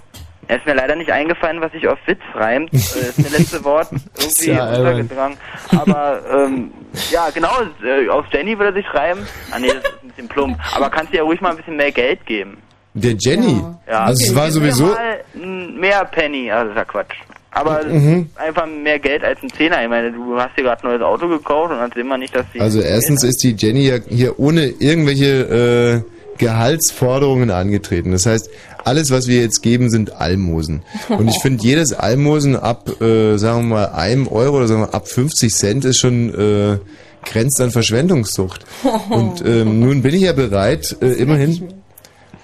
er 0.48 0.58
ist 0.58 0.66
mir 0.66 0.76
leider 0.76 0.96
nicht 0.96 1.12
eingefallen, 1.12 1.60
was 1.60 1.72
sich 1.74 1.88
auf 1.88 1.98
Witz 2.06 2.22
reimt. 2.36 2.72
Äh, 2.74 2.78
ist 2.78 3.18
mir 3.20 3.30
letzte 3.38 3.64
Wort 3.66 3.90
irgendwie 3.92 4.52
Ja, 4.52 4.70
untergegangen. 4.70 5.38
Aber 5.78 6.22
ähm, 6.32 6.72
ja, 7.12 7.30
genau, 7.34 7.52
äh, 7.84 8.08
auf 8.10 8.26
Jenny 8.32 8.58
würde 8.58 8.70
er 8.78 8.84
sich 8.84 8.94
reimen. 8.94 9.28
Ah 9.52 9.60
nee, 9.60 9.68
das 9.68 9.78
ist 9.78 10.04
ein 10.04 10.08
bisschen 10.10 10.28
plump. 10.30 10.58
Aber 10.76 10.90
kannst 10.90 11.12
du 11.12 11.18
ja 11.18 11.24
ruhig 11.24 11.42
mal 11.42 11.50
ein 11.52 11.58
bisschen 11.58 11.76
mehr 11.76 11.92
Geld 11.92 12.26
geben. 12.26 12.62
Der 12.94 13.14
Jenny? 13.20 13.62
Ja. 13.88 14.04
Also 14.06 14.24
es 14.32 14.36
war 14.36 14.52
sowieso. 14.52 14.96
Mehr 15.34 16.06
Penny, 16.06 16.52
also 16.52 16.74
das 16.74 16.78
ist 16.78 16.78
ja 16.78 16.86
Quatsch. 16.86 17.16
Aber 17.54 17.84
Mhm. 17.86 18.30
einfach 18.36 18.66
mehr 18.66 19.00
Geld 19.00 19.24
als 19.24 19.42
ein 19.44 19.50
Zehner. 19.52 19.84
Ich 19.84 19.90
meine, 19.90 20.12
du 20.12 20.38
hast 20.38 20.58
dir 20.58 20.64
gerade 20.64 20.84
ein 20.84 20.90
neues 20.92 21.02
Auto 21.04 21.28
gekauft 21.28 21.72
und 21.72 21.78
dann 21.80 21.92
sehen 21.92 22.08
wir 22.08 22.18
nicht, 22.18 22.36
dass 22.36 22.46
die. 22.54 22.60
Also 22.60 22.82
erstens 22.82 23.24
ist 23.24 23.44
die 23.44 23.56
Jenny 23.58 23.88
ja 23.88 23.98
hier 24.10 24.40
ohne 24.40 24.66
irgendwelche 24.80 26.04
äh, 26.04 26.38
Gehaltsforderungen 26.40 27.52
angetreten. 27.52 28.12
Das 28.12 28.26
heißt, 28.26 28.50
alles, 28.84 29.12
was 29.12 29.28
wir 29.28 29.42
jetzt 29.42 29.62
geben, 29.62 29.90
sind 29.90 30.20
Almosen. 30.20 30.82
Und 31.10 31.28
ich 31.28 31.40
finde, 31.42 31.64
jedes 31.64 31.94
Almosen 31.94 32.56
ab, 32.56 32.90
äh, 33.02 33.38
sagen 33.38 33.70
wir 33.70 33.76
mal, 33.76 33.86
einem 33.90 34.28
Euro 34.28 34.58
oder 34.58 34.68
sagen 34.68 34.82
wir 34.82 34.88
mal, 34.88 34.94
ab 34.94 35.08
50 35.08 35.54
Cent 35.54 35.86
ist 35.86 36.00
schon 36.00 36.34
äh, 36.34 36.80
grenzt 37.30 37.62
an 37.62 37.72
Verschwendungssucht. 37.72 38.66
Und 39.10 39.44
ähm, 39.46 39.80
nun 39.80 40.02
bin 40.02 40.14
ich 40.16 40.22
ja 40.24 40.34
bereit, 40.34 40.96
äh, 41.02 41.14
immerhin. 41.14 41.70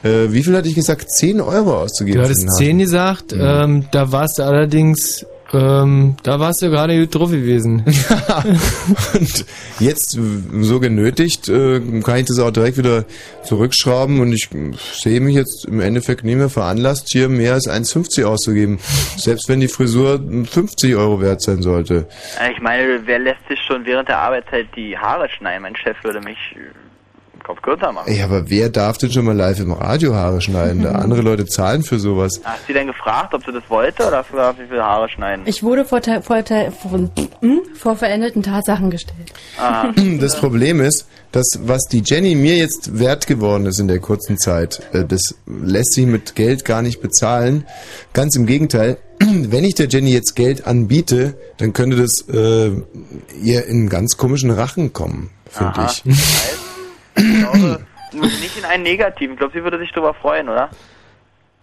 Äh, 0.04 0.32
wie 0.32 0.44
viel 0.44 0.56
hatte 0.56 0.68
ich 0.70 0.76
gesagt? 0.76 1.12
10 1.12 1.42
Euro 1.42 1.82
auszugeben. 1.82 2.20
Du 2.20 2.26
hattest 2.26 2.44
den 2.44 2.50
10 2.52 2.68
Hafen. 2.68 2.78
gesagt, 2.80 3.32
Mhm. 3.34 3.42
ähm, 3.42 3.86
da 3.92 4.12
warst 4.12 4.40
du 4.40 4.44
allerdings, 4.44 5.26
ähm, 5.52 6.16
da 6.24 6.40
warst 6.40 6.62
du 6.62 6.70
gerade 6.70 6.98
gut 7.00 7.14
drauf 7.16 7.32
gewesen. 7.32 7.84
Und 9.14 9.46
jetzt 9.80 10.16
äh, 10.18 10.20
so 10.62 10.80
genötigt, 10.80 11.50
äh, 11.50 11.82
kann 12.02 12.18
ich 12.18 12.26
das 12.26 12.40
auch 12.40 12.52
direkt 12.52 12.78
wieder 12.78 13.06
zurückschrauben 13.44 14.20
und 14.20 14.32
ich 14.32 14.48
sehe 14.94 15.20
mich 15.20 15.36
jetzt 15.36 15.66
im 15.66 15.80
Endeffekt 15.82 16.24
nicht 16.24 16.36
mehr 16.38 16.50
veranlasst, 16.50 17.10
hier 17.12 17.30
mehr 17.30 17.54
als 17.54 17.68
1,50 17.68 18.24
auszugeben. 18.26 18.80
Selbst 19.18 19.50
wenn 19.50 19.60
die 19.60 19.68
Frisur 19.68 20.22
50 20.52 20.96
Euro 20.96 21.20
wert 21.22 21.42
sein 21.42 21.62
sollte. 21.62 22.08
Ich 22.56 22.62
meine, 22.62 23.02
wer 23.06 23.20
lässt 23.20 23.42
sich 23.50 23.60
schon 23.68 23.86
während 23.86 24.08
der 24.08 24.20
Arbeitszeit 24.20 24.68
die 24.76 24.98
Haare 24.98 25.28
schneiden? 25.30 25.64
Mein 25.64 25.76
Chef 25.76 25.98
würde 26.04 26.22
mich 26.22 26.38
Kopf 27.50 27.64
kürzer 27.64 27.92
machen. 27.92 28.08
Ey, 28.08 28.22
aber 28.22 28.48
wer 28.52 28.70
darf 28.70 29.00
denn 29.00 29.12
schon 29.12 29.26
mal 29.26 29.36
live 29.36 29.60
im 29.60 29.72
Radio 29.72 30.14
Haare 30.14 30.40
schneiden? 30.40 30.84
Da 30.84 30.92
andere 31.04 31.22
Leute 31.22 31.48
zahlen 31.48 31.82
für 31.82 31.98
sowas. 31.98 32.40
Hast 32.44 32.70
du 32.70 32.74
denn 32.74 32.86
gefragt, 32.86 33.34
ob 33.34 33.44
sie 33.44 33.52
das 33.52 33.64
wollte 33.70 34.06
oder 34.06 34.18
hast 34.18 34.30
du 34.30 34.34
gesagt, 34.34 34.60
wie 34.60 34.68
viele 34.68 34.84
Haare 34.84 35.10
schneiden? 35.10 35.46
Ich 35.48 35.64
wurde 35.64 35.84
vor, 35.84 36.00
vor, 36.04 36.44
vor, 36.44 37.10
hm, 37.42 37.62
vor 37.74 37.96
veränderten 37.96 38.44
Tatsachen 38.44 38.92
gestellt. 38.92 39.34
Aha. 39.58 39.92
Das 40.20 40.36
Problem 40.40 40.80
ist, 40.80 41.08
dass 41.32 41.48
was 41.64 41.86
die 41.92 42.04
Jenny 42.06 42.36
mir 42.36 42.56
jetzt 42.56 43.00
wert 43.00 43.26
geworden 43.26 43.66
ist 43.66 43.80
in 43.80 43.88
der 43.88 44.00
kurzen 44.00 44.38
Zeit, 44.38 44.82
äh, 44.94 45.06
das 45.06 45.36
lässt 45.48 45.94
sich 45.94 46.06
mit 46.06 46.36
Geld 46.36 46.66
gar 46.66 46.84
nicht 46.84 47.02
bezahlen. 47.02 47.66
Ganz 48.14 48.36
im 48.36 48.46
Gegenteil, 48.46 48.98
wenn 49.20 49.64
ich 49.64 49.74
der 49.74 49.88
Jenny 49.88 50.12
jetzt 50.12 50.36
Geld 50.36 50.68
anbiete, 50.68 51.36
dann 51.58 51.74
könnte 51.74 51.98
das 51.98 52.28
äh, 52.30 52.72
ihr 53.42 53.66
in 53.66 53.78
einen 53.78 53.90
ganz 53.90 54.18
komischen 54.18 54.52
Rachen 54.52 54.94
kommen, 54.94 55.32
finde 55.50 55.88
ich. 55.88 56.04
Glaube, 57.52 57.80
nicht 58.14 58.58
in 58.58 58.66
einen 58.66 58.84
negativen. 58.84 59.34
Ich 59.34 59.40
glaube, 59.40 59.54
sie 59.58 59.64
würde 59.64 59.80
sich 59.80 59.92
darüber 59.92 60.14
freuen, 60.14 60.50
oder? 60.50 60.70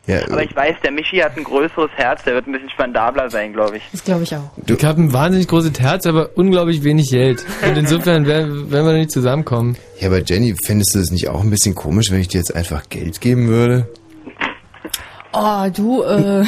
Ja, 0.07 0.21
Aber 0.31 0.45
ich 0.45 0.55
weiß, 0.55 0.77
der 0.85 0.93
Michi 0.93 1.17
hat 1.17 1.37
ein 1.37 1.43
größeres 1.43 1.91
Herz, 1.97 2.23
der 2.23 2.35
wird 2.35 2.47
ein 2.47 2.53
bisschen 2.53 2.71
spendabler 2.71 3.29
sein, 3.29 3.53
glaube 3.53 3.79
ich. 3.79 3.83
Das 3.91 4.05
glaube 4.05 4.23
ich 4.23 4.37
auch. 4.37 4.53
Ich 4.65 4.85
habe 4.85 5.03
ein 5.03 5.13
wahnsinnig 5.13 5.49
großes 5.49 5.81
Herz, 5.81 6.07
aber 6.07 6.31
unglaublich 6.37 6.85
wenig 6.85 7.11
Geld. 7.11 7.45
Und 7.67 7.77
insofern 7.77 8.25
werden 8.25 8.71
wir 8.71 8.93
nicht 8.93 9.11
zusammenkommen. 9.11 9.77
Ja, 9.99 10.07
aber 10.07 10.23
Jenny, 10.23 10.55
findest 10.63 10.95
du 10.95 11.01
es 11.01 11.11
nicht 11.11 11.29
auch 11.29 11.43
ein 11.43 11.51
bisschen 11.51 11.75
komisch, 11.75 12.13
wenn 12.13 12.21
ich 12.21 12.29
dir 12.29 12.39
jetzt 12.39 12.55
einfach 12.55 12.89
Geld 12.89 13.21
geben 13.21 13.49
würde? 13.49 13.89
Oh, 15.39 15.69
du, 15.75 16.03
äh. 16.03 16.45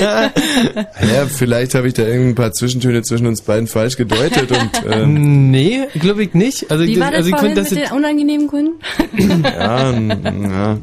Ja, 0.00 1.26
vielleicht 1.26 1.74
habe 1.74 1.88
ich 1.88 1.94
da 1.94 2.02
irgendein 2.02 2.34
paar 2.34 2.52
Zwischentöne 2.52 3.00
zwischen 3.02 3.26
uns 3.26 3.40
beiden 3.40 3.66
falsch 3.66 3.96
gedeutet 3.96 4.50
und 4.52 4.86
äh, 4.92 5.06
nee, 5.06 5.86
glaube 5.94 6.24
ich 6.24 6.34
nicht. 6.34 6.70
Also, 6.70 6.84
Wie 6.84 7.00
war 7.00 7.10
das 7.10 7.18
also 7.18 7.30
ich 7.30 7.36
vorhin 7.36 7.54
mit 7.56 7.70
den 7.70 7.92
unangenehmen 7.92 8.46
Kunden? 8.46 8.72
ja, 9.44 9.90
ja. 9.92 10.78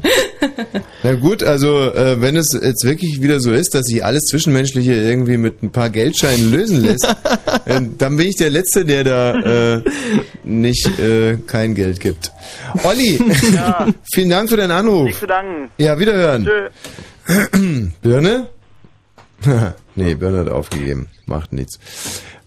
Na 1.02 1.14
gut, 1.14 1.42
also 1.44 1.92
äh, 1.92 2.20
wenn 2.20 2.36
es 2.36 2.52
jetzt 2.52 2.84
wirklich 2.84 3.22
wieder 3.22 3.38
so 3.40 3.52
ist, 3.52 3.74
dass 3.74 3.86
sich 3.86 4.04
alles 4.04 4.24
Zwischenmenschliche 4.24 4.94
irgendwie 4.94 5.36
mit 5.36 5.62
ein 5.62 5.70
paar 5.70 5.90
Geldscheinen 5.90 6.50
lösen 6.50 6.82
lässt, 6.82 7.04
äh, 7.66 7.80
dann 7.98 8.16
bin 8.16 8.26
ich 8.28 8.36
der 8.36 8.50
Letzte, 8.50 8.84
der 8.84 9.04
da 9.04 9.74
äh, 9.76 9.82
nicht 10.42 10.98
äh, 10.98 11.36
kein 11.46 11.74
Geld 11.74 12.00
gibt. 12.00 12.32
Olli, 12.84 13.20
Ja. 13.54 13.86
vielen 14.12 14.30
Dank 14.30 14.48
für 14.48 14.56
deinen 14.56 14.70
Anruf. 14.72 15.04
Nicht 15.06 15.20
zu 15.20 15.26
danken. 15.26 15.70
Ja, 15.78 15.98
wiederhören. 16.16 16.44
Tschö. 16.44 17.90
Birne? 18.02 18.48
nee, 19.94 20.14
Birne 20.14 20.38
hat 20.38 20.48
aufgegeben. 20.48 21.08
Macht 21.26 21.52
nichts. 21.52 21.78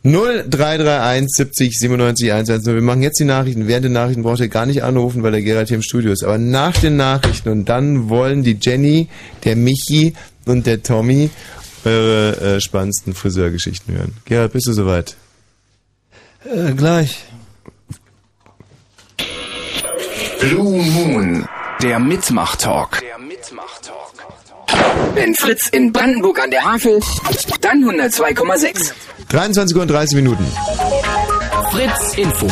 0331 0.03 1.27
70 1.29 1.77
97 1.77 2.31
110. 2.31 2.73
Wir 2.73 2.81
machen 2.81 3.01
jetzt 3.01 3.19
die 3.19 3.25
Nachrichten. 3.25 3.67
Während 3.67 3.83
der 3.83 3.91
Nachrichten 3.91 4.23
braucht 4.23 4.39
ihr 4.39 4.47
gar 4.47 4.65
nicht 4.65 4.83
anrufen, 4.83 5.23
weil 5.23 5.31
der 5.31 5.41
Gerald 5.41 5.67
hier 5.67 5.75
im 5.75 5.83
Studio 5.83 6.11
ist. 6.11 6.23
Aber 6.23 6.37
nach 6.37 6.77
den 6.77 6.95
Nachrichten 6.95 7.49
und 7.49 7.65
dann 7.65 8.09
wollen 8.09 8.43
die 8.43 8.57
Jenny, 8.59 9.09
der 9.43 9.55
Michi 9.55 10.13
und 10.45 10.65
der 10.65 10.81
Tommy 10.83 11.29
eure 11.85 12.55
äh, 12.55 12.61
spannendsten 12.61 13.13
Friseurgeschichten 13.13 13.95
hören. 13.95 14.13
Gerald, 14.25 14.53
bist 14.53 14.67
du 14.67 14.73
soweit? 14.73 15.15
Äh, 16.45 16.73
gleich. 16.73 17.25
Blue 20.39 20.81
Moon, 20.81 21.45
der 21.83 21.99
Mitmach-Talk. 21.99 23.01
Wenn 25.13 25.35
Fritz 25.35 25.67
in 25.69 25.91
Brandenburg 25.91 26.39
an 26.41 26.51
der 26.51 26.63
Havel, 26.63 26.99
dann 27.61 27.83
102,6. 27.83 28.93
23 29.29 29.75
Uhr 29.75 29.81
und 29.83 29.87
30 29.89 30.15
Minuten. 30.15 30.45
Fritz 31.71 32.13
Info. 32.15 32.47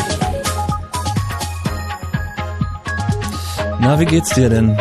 Na, 3.80 3.98
wie 3.98 4.04
geht's 4.04 4.30
dir 4.30 4.48
denn? 4.48 4.76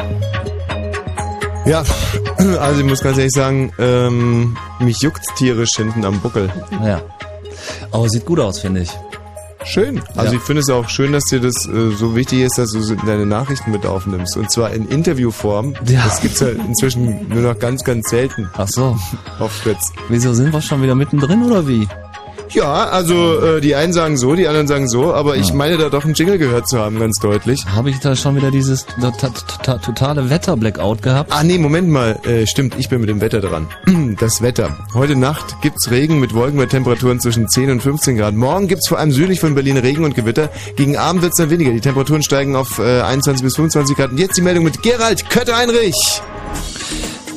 Ja, 1.65 1.83
also 2.59 2.81
ich 2.81 2.85
muss 2.85 3.01
ganz 3.01 3.17
ehrlich 3.17 3.33
sagen, 3.33 3.71
ähm, 3.79 4.57
mich 4.79 5.01
juckt's 5.01 5.33
tierisch 5.35 5.75
hinten 5.75 6.05
am 6.05 6.19
Buckel. 6.21 6.51
Ja. 6.83 7.01
Aber 7.91 8.09
sieht 8.09 8.25
gut 8.25 8.39
aus, 8.39 8.59
finde 8.59 8.81
ich. 8.81 8.89
Schön. 9.67 10.01
Also 10.15 10.31
Ja. 10.33 10.37
ich 10.39 10.43
finde 10.43 10.61
es 10.61 10.69
auch 10.69 10.87
schön, 10.89 11.11
dass 11.11 11.25
dir 11.25 11.39
das 11.39 11.67
äh, 11.67 11.91
so 11.91 12.15
wichtig 12.15 12.39
ist, 12.41 12.57
dass 12.57 12.71
du 12.71 12.95
deine 13.05 13.25
Nachrichten 13.25 13.71
mit 13.71 13.85
aufnimmst. 13.85 14.37
Und 14.37 14.49
zwar 14.51 14.71
in 14.71 14.87
Interviewform. 14.87 15.75
Ja. 15.87 16.03
Das 16.05 16.21
gibt's 16.21 16.39
ja 16.39 16.49
inzwischen 16.49 17.27
nur 17.29 17.41
noch 17.41 17.59
ganz, 17.59 17.83
ganz 17.83 18.09
selten. 18.09 18.49
Ach 18.57 18.67
so. 18.67 18.97
Auf 19.39 19.51
Fritz. 19.51 19.91
Wieso 20.09 20.33
sind 20.33 20.53
wir 20.53 20.61
schon 20.61 20.81
wieder 20.81 20.95
mittendrin 20.95 21.43
oder 21.43 21.67
wie? 21.67 21.87
Ja, 22.51 22.85
also 22.85 23.39
äh, 23.39 23.61
die 23.61 23.75
einen 23.75 23.93
sagen 23.93 24.17
so, 24.17 24.33
die 24.35 24.47
anderen 24.47 24.67
sagen 24.67 24.87
so, 24.87 25.13
aber 25.13 25.35
ich 25.35 25.53
meine 25.53 25.77
da 25.77 25.89
doch 25.89 26.05
einen 26.05 26.13
Jingle 26.13 26.37
gehört 26.37 26.67
zu 26.67 26.79
haben, 26.79 26.99
ganz 26.99 27.19
deutlich. 27.19 27.65
Habe 27.73 27.89
ich 27.89 27.99
da 27.99 28.15
schon 28.15 28.35
wieder 28.35 28.51
dieses 28.51 28.85
to- 28.85 29.11
to- 29.63 29.77
totale 29.79 30.29
Wetter-Blackout 30.29 31.01
gehabt? 31.01 31.31
Ah 31.33 31.43
nee, 31.43 31.57
Moment 31.57 31.89
mal, 31.89 32.17
äh, 32.25 32.47
stimmt, 32.47 32.75
ich 32.77 32.89
bin 32.89 33.01
mit 33.01 33.09
dem 33.09 33.21
Wetter 33.21 33.41
dran. 33.41 33.67
Das 34.19 34.41
Wetter. 34.41 34.77
Heute 34.93 35.15
Nacht 35.15 35.61
gibt's 35.61 35.91
Regen 35.91 36.19
mit 36.19 36.33
Wolken 36.33 36.57
bei 36.57 36.65
Temperaturen 36.65 37.19
zwischen 37.19 37.47
10 37.49 37.69
und 37.71 37.83
15 37.83 38.17
Grad. 38.17 38.33
Morgen 38.35 38.67
gibt's 38.67 38.87
vor 38.87 38.97
allem 38.97 39.11
südlich 39.11 39.39
von 39.39 39.53
Berlin 39.53 39.77
Regen 39.77 40.03
und 40.05 40.15
Gewitter. 40.15 40.49
Gegen 40.75 40.97
Abend 40.97 41.21
wird's 41.21 41.37
dann 41.37 41.49
weniger. 41.49 41.71
Die 41.71 41.81
Temperaturen 41.81 42.23
steigen 42.23 42.55
auf 42.55 42.79
äh, 42.79 43.01
21 43.01 43.43
bis 43.43 43.55
25 43.55 43.95
Grad. 43.97 44.11
Und 44.11 44.19
jetzt 44.19 44.37
die 44.37 44.41
Meldung 44.41 44.63
mit 44.63 44.81
Gerald 44.81 45.29
Kötter-Heinrich. 45.29 46.21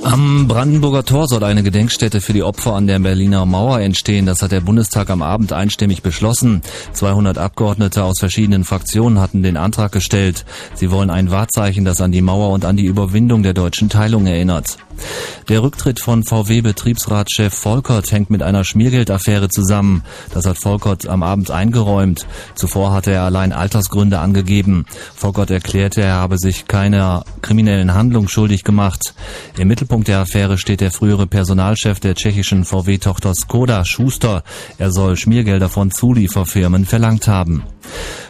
Am 0.02 0.48
Brandenburger 0.48 1.04
Tor 1.04 1.28
soll 1.28 1.44
eine 1.44 1.62
Gedenkstätte 1.62 2.22
für 2.22 2.32
die 2.32 2.42
Opfer 2.42 2.74
an 2.74 2.86
der 2.86 2.98
Berliner 2.98 3.44
Mauer 3.44 3.80
entstehen. 3.80 4.24
Das 4.24 4.40
hat 4.40 4.50
der 4.50 4.62
Bundestag 4.62 5.10
am 5.10 5.20
Abend 5.20 5.52
einstimmig 5.52 6.02
beschlossen. 6.02 6.62
200 6.94 7.36
Abgeordnete 7.36 8.02
aus 8.02 8.18
verschiedenen 8.18 8.64
Fraktionen 8.64 9.20
hatten 9.20 9.42
den 9.42 9.58
Antrag 9.58 9.92
gestellt. 9.92 10.46
Sie 10.74 10.90
wollen 10.90 11.10
ein 11.10 11.30
Wahrzeichen, 11.30 11.84
das 11.84 12.00
an 12.00 12.12
die 12.12 12.22
Mauer 12.22 12.50
und 12.50 12.64
an 12.64 12.78
die 12.78 12.86
Überwindung 12.86 13.42
der 13.42 13.52
deutschen 13.52 13.90
Teilung 13.90 14.26
erinnert. 14.26 14.78
Der 15.48 15.62
Rücktritt 15.62 16.00
von 16.00 16.24
VW-Betriebsratschef 16.24 17.54
Volkert 17.54 18.12
hängt 18.12 18.30
mit 18.30 18.42
einer 18.42 18.64
Schmiergeldaffäre 18.64 19.48
zusammen. 19.48 20.02
Das 20.32 20.46
hat 20.46 20.58
Volkert 20.58 21.08
am 21.08 21.22
Abend 21.22 21.50
eingeräumt. 21.50 22.26
Zuvor 22.54 22.92
hatte 22.92 23.10
er 23.10 23.22
allein 23.22 23.52
Altersgründe 23.52 24.18
angegeben. 24.18 24.86
Volkert 25.14 25.50
erklärte, 25.50 26.02
er 26.02 26.14
habe 26.14 26.38
sich 26.38 26.68
keiner 26.68 27.24
kriminellen 27.42 27.94
Handlung 27.94 28.28
schuldig 28.28 28.64
gemacht. 28.64 29.14
Im 29.58 29.68
der 29.90 30.20
Affäre 30.20 30.56
steht 30.56 30.80
der 30.80 30.92
frühere 30.92 31.26
Personalchef 31.26 31.98
der 31.98 32.14
tschechischen 32.14 32.64
VW-Tochter 32.64 33.34
Skoda, 33.34 33.84
Schuster. 33.84 34.44
Er 34.78 34.92
soll 34.92 35.16
Schmiergelder 35.16 35.68
von 35.68 35.90
Zulieferfirmen 35.90 36.86
verlangt 36.86 37.26
haben. 37.26 37.64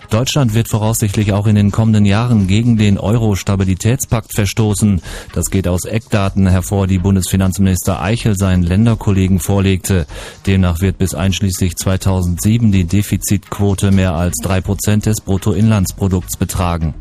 Deutschland 0.09 0.55
wird 0.55 0.69
voraussichtlich 0.69 1.33
auch 1.33 1.47
in 1.47 1.55
den 1.55 1.71
kommenden 1.71 2.05
Jahren 2.07 2.47
gegen 2.47 2.77
den 2.77 2.99
Euro-Stabilitätspakt 2.99 4.35
verstoßen. 4.35 5.03
Das 5.35 5.51
geht 5.51 5.69
aus 5.69 5.85
Eckdaten 5.85 6.49
hervor, 6.49 6.87
die 6.87 6.99
Bundesfinanzminister 6.99 8.03
Eichel 8.03 8.37
seinen 8.37 8.63
Länderkollegen 8.63 9.39
vorlegte. 9.39 10.07
Demnach 10.47 10.81
wird 10.81 10.99
bis 10.99 11.15
einschließlich 11.15 11.77
2007 11.77 12.73
die 12.73 12.85
Defizitquote 12.85 13.93
mehr 13.93 14.15
als 14.15 14.37
drei 14.43 14.61
Prozent 14.61 15.07
des 15.07 15.21
Bruttoinlandsprodukts 15.21 16.39
betragen. 16.39 16.95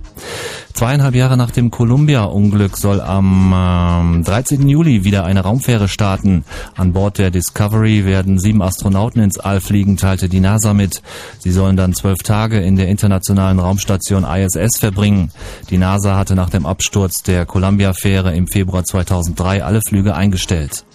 Zweieinhalb 0.74 1.16
Jahre 1.16 1.36
nach 1.36 1.52
dem 1.52 1.72
Columbia-Unglück 1.72 2.78
soll 2.78 3.02
am 3.02 3.54
ähm, 3.54 4.24
13. 4.24 4.70
Juli 4.70 5.04
wieder 5.04 5.26
eine 5.26 5.42
Raumfähre 5.42 5.88
starten. 5.88 6.46
An 6.78 6.94
Bord 6.94 7.18
der 7.18 7.32
Discovery 7.32 8.06
werden 8.06 8.40
sieben 8.40 8.62
Astronauten 8.62 9.22
ins 9.22 9.40
All 9.40 9.60
fliegen, 9.60 9.98
teilte 9.98 10.30
die 10.30 10.40
NASA 10.40 10.74
mit. 10.74 11.02
Sie 11.40 11.52
sollen 11.52 11.76
dann 11.76 11.94
zwölf 11.94 12.20
Tage 12.20 12.60
in 12.60 12.78
der 12.78 12.88
internationalen 12.88 13.60
Raumstation 13.60 14.24
ISS 14.24 14.80
verbringen. 14.80 15.32
Die 15.70 15.78
NASA 15.78 16.16
hatte 16.16 16.36
nach 16.36 16.50
dem 16.50 16.66
Absturz 16.66 17.24
der 17.24 17.46
Columbia-Fähre 17.46 18.34
im 18.34 18.48
Februar 18.48 18.86
2003 18.86 19.64
alle 19.64 19.82
Flüge 19.82 20.16
eingestellt. 20.16 20.86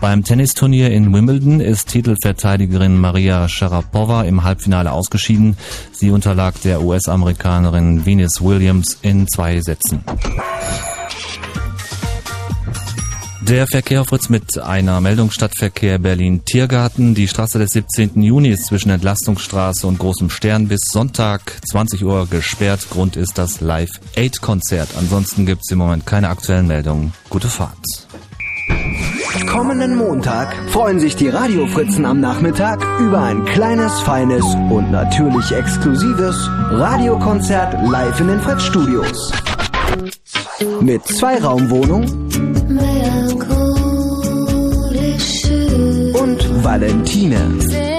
Beim 0.00 0.24
Tennisturnier 0.24 0.90
in 0.90 1.12
Wimbledon 1.12 1.60
ist 1.60 1.88
Titelverteidigerin 1.88 2.98
Maria 2.98 3.48
Sharapova 3.48 4.22
im 4.24 4.42
Halbfinale 4.42 4.90
ausgeschieden. 4.90 5.56
Sie 5.92 6.10
unterlag 6.10 6.60
der 6.62 6.82
US-Amerikanerin 6.82 8.04
Venus 8.04 8.40
Williams 8.40 8.98
in 9.02 9.28
zwei 9.28 9.60
Sätzen. 9.60 10.04
Der 13.42 13.66
Verkehr 13.66 14.04
Fritz 14.04 14.28
mit 14.28 14.56
einer 14.58 15.00
Meldung 15.00 15.32
Stadtverkehr 15.32 15.98
Berlin-Tiergarten. 15.98 17.14
Die 17.14 17.26
Straße 17.26 17.58
des 17.58 17.72
17. 17.72 18.22
Juni 18.22 18.48
ist 18.48 18.66
zwischen 18.66 18.90
Entlastungsstraße 18.90 19.86
und 19.86 19.98
Großem 19.98 20.30
Stern 20.30 20.68
bis 20.68 20.80
Sonntag 20.90 21.60
20 21.68 22.04
Uhr 22.04 22.28
gesperrt. 22.28 22.88
Grund 22.88 23.16
ist 23.16 23.38
das 23.38 23.60
Live-Aid-Konzert. 23.60 24.90
Ansonsten 24.96 25.44
gibt 25.44 25.62
es 25.64 25.72
im 25.72 25.78
Moment 25.78 26.06
keine 26.06 26.28
aktuellen 26.28 26.68
Meldungen. 26.68 27.12
Gute 27.30 27.48
Fahrt. 27.48 28.01
Kommenden 29.46 29.96
Montag 29.96 30.54
freuen 30.70 30.98
sich 30.98 31.16
die 31.16 31.28
Radiofritzen 31.28 32.04
am 32.06 32.20
Nachmittag 32.20 32.84
über 33.00 33.22
ein 33.22 33.44
kleines, 33.44 34.00
feines 34.00 34.44
und 34.70 34.90
natürlich 34.90 35.52
exklusives 35.52 36.48
Radiokonzert 36.70 37.74
live 37.88 38.20
in 38.20 38.28
den 38.28 38.40
Fritz-Studios. 38.40 39.32
Mit 40.80 41.04
Zweiraumwohnung 41.04 42.04
und 46.14 46.64
Valentine. 46.64 47.91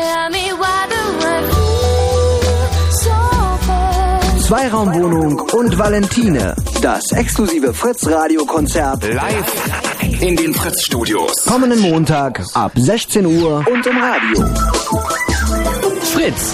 Zweiraumwohnung 4.53 5.39
und 5.39 5.79
Valentine. 5.79 6.55
Das 6.79 7.11
exklusive 7.11 7.73
Fritz-Radio-Konzert 7.73 9.03
Live 9.11 10.21
in 10.21 10.35
den 10.35 10.53
Fritz-Studios. 10.53 11.45
kommenden 11.47 11.79
Montag 11.79 12.45
ab 12.53 12.71
16 12.75 13.25
Uhr 13.25 13.65
und 13.67 13.87
im 13.87 13.97
Radio. 13.97 14.45
Fritz. 16.03 16.53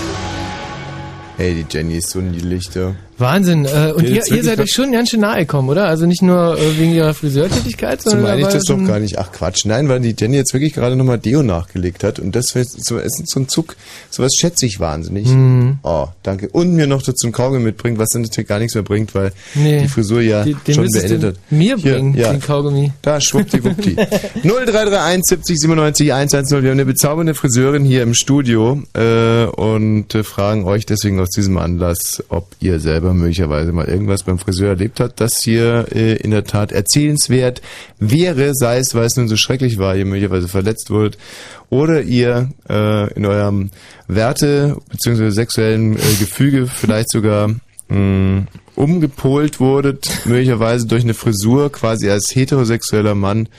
Hey, 1.36 1.56
die 1.56 1.66
Jenny 1.70 1.98
ist 1.98 2.12
so 2.12 2.22
niedlich, 2.22 2.70
da. 2.70 2.96
Wahnsinn. 3.20 3.66
Äh, 3.66 3.92
und 3.94 4.04
Ja, 4.08 4.24
ihr, 4.26 4.36
ihr 4.38 4.44
seid 4.44 4.60
euch 4.60 4.72
schon 4.72 4.92
ganz 4.92 5.10
schön 5.10 5.20
nahe 5.22 5.40
gekommen, 5.40 5.70
oder? 5.70 5.86
Also 5.86 6.06
nicht 6.06 6.22
nur 6.22 6.58
äh, 6.58 6.78
wegen 6.80 6.94
ihrer 6.94 7.14
Friseurtätigkeit, 7.14 8.02
So 8.02 8.12
sondern 8.12 8.30
meine 8.30 8.42
ich 8.42 8.48
das 8.48 8.64
doch 8.66 8.84
gar 8.86 9.00
nicht. 9.00 9.18
Ach 9.20 9.32
Quatsch, 9.32 9.66
nein, 9.66 9.90
weil 9.90 10.00
die 10.00 10.16
Jenny 10.18 10.38
jetzt 10.38 10.54
wirklich 10.54 10.74
gerade 10.74 10.96
nochmal 10.96 11.18
Deo 11.20 11.44
nachgelegt 11.44 12.04
hat 12.04 12.20
und 12.20 12.36
das 12.36 12.56
ist 12.56 12.86
so, 12.86 12.98
ist 12.98 13.22
so 13.28 13.40
ein 13.40 13.48
Zug, 13.50 13.76
sowas 14.10 14.32
schätze 14.38 14.66
ich 14.66 14.80
wahnsinnig. 14.80 15.28
Mhm. 15.28 15.80
Oh, 15.84 16.08
danke. 16.24 16.50
Und 16.50 16.74
mir 16.74 16.88
noch 16.88 17.02
dazu 17.02 17.28
einen 17.28 17.34
Kaugummi 17.34 17.64
mitbringt, 17.64 17.98
was 18.00 18.10
dann 18.10 18.22
natürlich 18.24 18.48
gar 18.48 18.60
nichts 18.60 18.74
mehr 18.76 18.84
bringt, 18.84 19.14
weil 19.16 19.32
Nee. 19.56 19.82
die 19.82 19.88
Frisur 19.88 20.22
ja 20.22 20.44
den 20.44 20.56
schon 20.74 20.88
beendet 20.88 21.24
hat. 21.24 21.36
mir 21.50 21.78
Hier, 21.78 21.94
bringen, 21.94 22.14
ja. 22.16 22.32
den 22.32 22.42
Kaugummi. 22.42 22.92
Da, 23.02 23.20
schwuppdiwuppdi. 23.22 23.96
0331 24.44 25.24
70 25.26 25.60
97 25.60 26.14
110. 26.14 26.50
Wir 26.64 26.70
haben 26.70 26.78
eine 26.78 26.86
bezaubernde 26.86 27.34
Friseurin 27.34 27.84
hier 27.86 28.04
im 28.04 28.14
Studio 28.14 28.82
äh, 28.94 29.46
und 29.46 30.14
äh, 30.16 30.24
fragen 30.24 30.64
euch 30.66 30.86
deswegen 30.86 31.20
aus 31.20 31.30
diesem 31.30 31.58
Anlass, 31.58 32.24
ob 32.30 32.48
ihr 32.60 32.80
selber 32.80 33.09
möglicherweise 33.14 33.72
mal 33.72 33.86
irgendwas 33.88 34.24
beim 34.24 34.40
Friseur 34.40 34.70
erlebt 34.70 35.00
habt, 35.00 35.20
das 35.20 35.42
hier 35.44 35.88
äh, 35.94 36.16
in 36.16 36.32
der 36.32 36.44
Tat 36.44 36.72
erzählenswert 36.72 37.62
wäre, 38.00 38.52
sei 38.54 38.78
es, 38.78 38.96
weil 38.96 39.06
es 39.06 39.16
nun 39.16 39.28
so 39.28 39.36
schrecklich 39.36 39.78
war, 39.78 39.96
ihr 39.96 40.06
möglicherweise 40.06 40.48
verletzt 40.48 40.90
wurdet 40.90 41.18
oder 41.70 42.02
ihr 42.02 42.50
äh, 42.70 43.14
in 43.14 43.26
eurem 43.26 43.70
Werte- 44.08 44.78
bzw. 44.90 45.30
sexuellen 45.30 45.96
äh, 45.96 46.14
Gefüge 46.20 46.68
vielleicht 46.68 47.12
sogar 47.12 47.50
mh, 47.90 48.48
umgepolt 48.76 49.60
wurdet, 49.60 50.08
möglicherweise 50.26 50.88
durch 50.88 51.04
eine 51.04 51.14
Frisur, 51.14 51.72
quasi 51.72 52.10
als 52.10 52.34
heterosexueller 52.34 53.16
Mann 53.16 53.50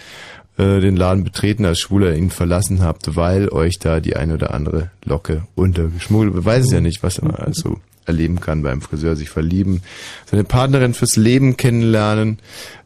äh, 0.57 0.81
den 0.81 0.97
Laden 0.97 1.25
betreten, 1.25 1.65
als 1.65 1.81
Schwuler 1.81 2.15
ihn 2.15 2.31
verlassen 2.31 2.83
habt, 2.83 3.17
weil 3.17 3.49
euch 3.51 3.79
da 3.79 4.01
die 4.01 4.17
eine 4.17 4.35
oder 4.35 4.55
andere 4.55 4.91
Locke 5.05 5.43
untergeschmuggelt 5.55 6.35
wird. 6.35 6.45
Weiß 6.45 6.65
es 6.65 6.73
ja 6.73 6.81
nicht, 6.81 7.03
was 7.03 7.21
man 7.23 7.35
also 7.35 7.79
erleben 8.11 8.41
kann 8.41 8.63
beim 8.63 8.83
Friseur, 8.83 9.17
sich 9.17 9.31
verlieben, 9.31 9.83
seine 10.31 10.45
Partnerin 10.45 10.95
fürs 10.95 11.17
Leben 11.17 11.57
kennenlernen, 11.57 12.39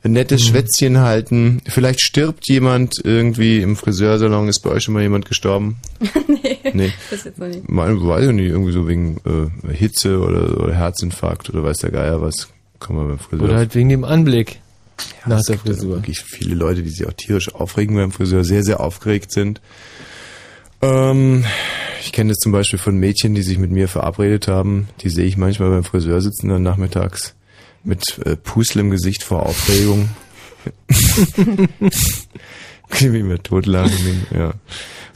ein 0.02 0.12
nettes 0.12 0.46
Schwätzchen 0.46 1.00
halten, 1.00 1.62
vielleicht 1.66 2.00
stirbt 2.00 2.48
jemand 2.48 2.94
irgendwie 3.02 3.58
im 3.60 3.76
Friseursalon, 3.76 4.48
ist 4.48 4.60
bei 4.60 4.70
euch 4.70 4.84
schon 4.84 4.94
mal 4.94 5.02
jemand 5.02 5.26
gestorben? 5.26 5.76
nee, 6.28 6.54
Nee. 6.74 6.92
das 7.10 7.24
jetzt 7.24 7.38
noch 7.38 7.48
nicht. 7.48 7.62
Weiß 7.68 8.26
ich 8.26 8.32
nicht, 8.32 8.48
irgendwie 8.48 8.72
so 8.72 8.88
wegen 8.88 9.18
äh, 9.24 9.72
Hitze 9.72 10.20
oder, 10.20 10.60
oder 10.60 10.74
Herzinfarkt 10.74 11.48
oder 11.50 11.62
weiß 11.62 11.78
der 11.78 11.90
Geier 11.90 12.20
was, 12.20 12.48
kann 12.80 12.96
man 12.96 13.08
beim 13.08 13.18
Friseur. 13.18 13.44
Oder 13.44 13.56
halt 13.56 13.74
wegen 13.74 13.88
dem 13.88 14.04
Anblick 14.04 14.60
nach 15.26 15.38
es 15.38 15.46
der 15.46 15.56
gibt 15.56 15.68
ja 15.68 15.74
Frisur. 15.74 15.96
wirklich 15.96 16.20
viele 16.20 16.54
Leute, 16.54 16.82
die 16.82 16.90
sich 16.90 17.06
auch 17.06 17.12
tierisch 17.12 17.54
aufregen 17.54 17.96
beim 17.96 18.12
Friseur, 18.12 18.44
sehr, 18.44 18.62
sehr 18.62 18.80
aufgeregt 18.80 19.32
sind. 19.32 19.60
Ähm, 20.84 21.44
ich 22.00 22.12
kenne 22.12 22.30
das 22.30 22.38
zum 22.38 22.52
Beispiel 22.52 22.78
von 22.78 22.96
Mädchen, 22.98 23.34
die 23.34 23.42
sich 23.42 23.58
mit 23.58 23.70
mir 23.70 23.88
verabredet 23.88 24.48
haben. 24.48 24.88
Die 25.00 25.08
sehe 25.08 25.24
ich 25.24 25.36
manchmal 25.36 25.70
beim 25.70 25.84
Friseur 25.84 26.20
sitzen 26.20 26.48
dann 26.50 26.62
nachmittags 26.62 27.34
mit 27.82 28.18
äh, 28.24 28.36
Pusel 28.36 28.80
im 28.80 28.90
Gesicht 28.90 29.22
vor 29.22 29.46
Aufregung. 29.46 30.10
Kann 32.90 33.08
ich 33.08 33.10
mich 33.10 33.24
mir 33.24 33.42
totlachen. 33.42 34.26
Ja. 34.30 34.54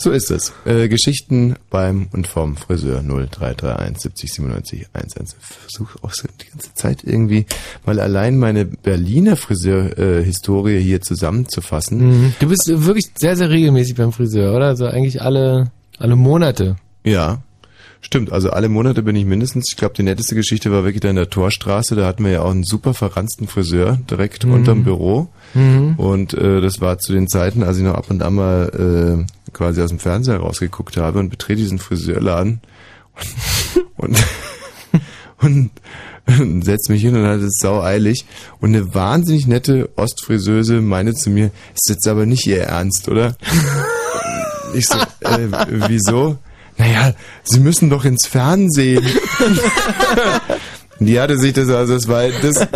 So 0.00 0.12
ist 0.12 0.30
es. 0.30 0.52
Äh, 0.64 0.88
Geschichten 0.88 1.56
beim 1.70 2.06
und 2.12 2.28
vom 2.28 2.56
Friseur 2.56 3.02
0331 3.02 3.98
70 3.98 4.32
97 4.32 4.86
11. 4.92 5.34
Versuche 5.40 5.98
auch 6.02 6.12
so 6.12 6.28
die 6.40 6.50
ganze 6.50 6.72
Zeit 6.74 7.02
irgendwie 7.02 7.46
mal 7.84 7.98
allein 7.98 8.38
meine 8.38 8.64
Berliner 8.64 9.36
Friseur-Historie 9.36 10.78
hier 10.78 11.00
zusammenzufassen. 11.00 11.98
Mhm. 11.98 12.34
Du 12.38 12.48
bist 12.48 12.68
äh, 12.68 12.84
wirklich 12.84 13.10
sehr, 13.16 13.36
sehr 13.36 13.50
regelmäßig 13.50 13.96
beim 13.96 14.12
Friseur, 14.12 14.54
oder? 14.54 14.66
Also 14.66 14.86
eigentlich 14.86 15.20
alle, 15.20 15.72
alle 15.98 16.14
Monate. 16.14 16.76
Ja, 17.04 17.42
stimmt. 18.00 18.32
Also 18.32 18.50
alle 18.50 18.68
Monate 18.68 19.02
bin 19.02 19.16
ich 19.16 19.24
mindestens. 19.24 19.66
Ich 19.70 19.76
glaube, 19.76 19.94
die 19.94 20.02
netteste 20.02 20.34
Geschichte 20.34 20.70
war 20.70 20.84
wirklich 20.84 21.00
da 21.00 21.10
in 21.10 21.16
der 21.16 21.30
Torstraße. 21.30 21.94
Da 21.96 22.06
hatten 22.06 22.24
wir 22.24 22.30
ja 22.32 22.42
auch 22.42 22.50
einen 22.50 22.64
super 22.64 22.94
verranzten 22.94 23.48
Friseur 23.48 23.98
direkt 24.10 24.44
Mhm. 24.44 24.52
unterm 24.52 24.84
Büro. 24.84 25.28
Mhm. 25.54 25.94
Und 25.96 26.34
äh, 26.34 26.60
das 26.60 26.80
war 26.80 26.98
zu 26.98 27.12
den 27.12 27.28
Zeiten, 27.28 27.62
als 27.62 27.78
ich 27.78 27.82
noch 27.84 27.94
ab 27.94 28.06
und 28.10 28.22
an 28.22 28.34
mal 28.34 29.24
äh, 29.26 29.52
quasi 29.52 29.80
aus 29.82 29.90
dem 29.90 29.98
Fernseher 29.98 30.38
rausgeguckt 30.38 30.96
habe 30.96 31.18
und 31.18 31.30
betrete 31.30 31.60
diesen 31.60 31.78
Friseurladen 31.78 32.60
und, 33.96 34.16
und, 35.40 35.70
und 36.26 36.64
setz 36.64 36.88
mich 36.88 37.02
hin 37.02 37.16
und 37.16 37.26
hatte 37.26 37.44
es 37.46 37.58
sau 37.60 37.82
eilig. 37.82 38.26
Und 38.60 38.74
eine 38.76 38.94
wahnsinnig 38.94 39.46
nette 39.46 39.88
Ostfriseuse 39.96 40.80
meinte 40.80 41.14
zu 41.14 41.30
mir, 41.30 41.50
ist 41.74 41.88
jetzt 41.88 42.06
aber 42.06 42.26
nicht 42.26 42.46
ihr 42.46 42.62
Ernst, 42.62 43.08
oder? 43.08 43.36
Ich 44.74 44.86
so, 44.86 44.98
äh, 45.20 45.48
wieso? 45.88 46.36
Naja, 46.78 47.12
Sie 47.44 47.60
müssen 47.60 47.90
doch 47.90 48.04
ins 48.04 48.26
Fernsehen. 48.26 49.04
Die 51.00 51.20
hatte 51.20 51.38
sich 51.38 51.52
das, 51.52 51.68
also 51.68 51.94
das 51.94 52.08
war, 52.08 52.24
das, 52.28 52.66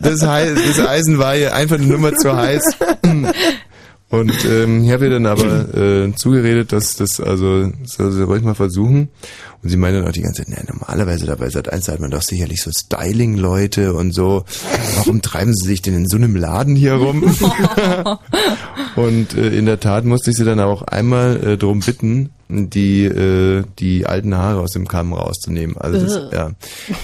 das, 0.00 0.22
Hei- 0.26 0.52
das 0.54 0.80
Eisen 0.80 1.18
war 1.18 1.36
ihr 1.36 1.54
einfach 1.54 1.76
eine 1.76 1.86
Nummer 1.86 2.12
zu 2.14 2.34
heiß. 2.36 2.62
Und 4.10 4.44
ähm, 4.44 4.84
ich 4.84 4.90
habe 4.92 5.04
ihr 5.06 5.10
dann 5.10 5.26
aber 5.26 5.74
äh, 5.74 6.12
zugeredet, 6.14 6.72
dass 6.72 6.96
das 6.96 7.20
also 7.20 7.70
soll 7.84 8.12
sie 8.12 8.22
ruhig 8.24 8.42
mal 8.42 8.54
versuchen. 8.54 9.08
Und 9.64 9.70
sie 9.70 9.78
meinte 9.78 10.00
dann 10.00 10.08
auch 10.08 10.12
die 10.12 10.20
ganze 10.20 10.44
Zeit, 10.44 10.50
ne, 10.50 10.62
normalerweise 10.70 11.24
dabei 11.24 11.48
seit 11.48 11.72
eins 11.72 11.88
hat 11.88 11.98
man 11.98 12.10
doch 12.10 12.20
sicherlich 12.20 12.60
so 12.60 12.70
Styling-Leute 12.70 13.94
und 13.94 14.12
so. 14.12 14.44
Warum 14.96 15.22
treiben 15.22 15.54
sie 15.54 15.66
sich 15.66 15.80
denn 15.80 15.94
in 15.94 16.06
so 16.06 16.18
einem 16.18 16.36
Laden 16.36 16.76
hier 16.76 16.92
rum? 16.92 17.22
und 18.96 19.34
äh, 19.34 19.48
in 19.56 19.64
der 19.64 19.80
Tat 19.80 20.04
musste 20.04 20.32
ich 20.32 20.36
sie 20.36 20.44
dann 20.44 20.60
auch 20.60 20.82
einmal 20.82 21.42
äh, 21.42 21.56
darum 21.56 21.80
bitten, 21.80 22.28
die 22.50 23.04
äh, 23.04 23.64
die 23.78 24.04
alten 24.04 24.34
Haare 24.34 24.60
aus 24.60 24.72
dem 24.72 24.86
Kamm 24.86 25.14
rauszunehmen. 25.14 25.78
Also 25.78 25.98
das, 25.98 26.30
ja, 26.30 26.50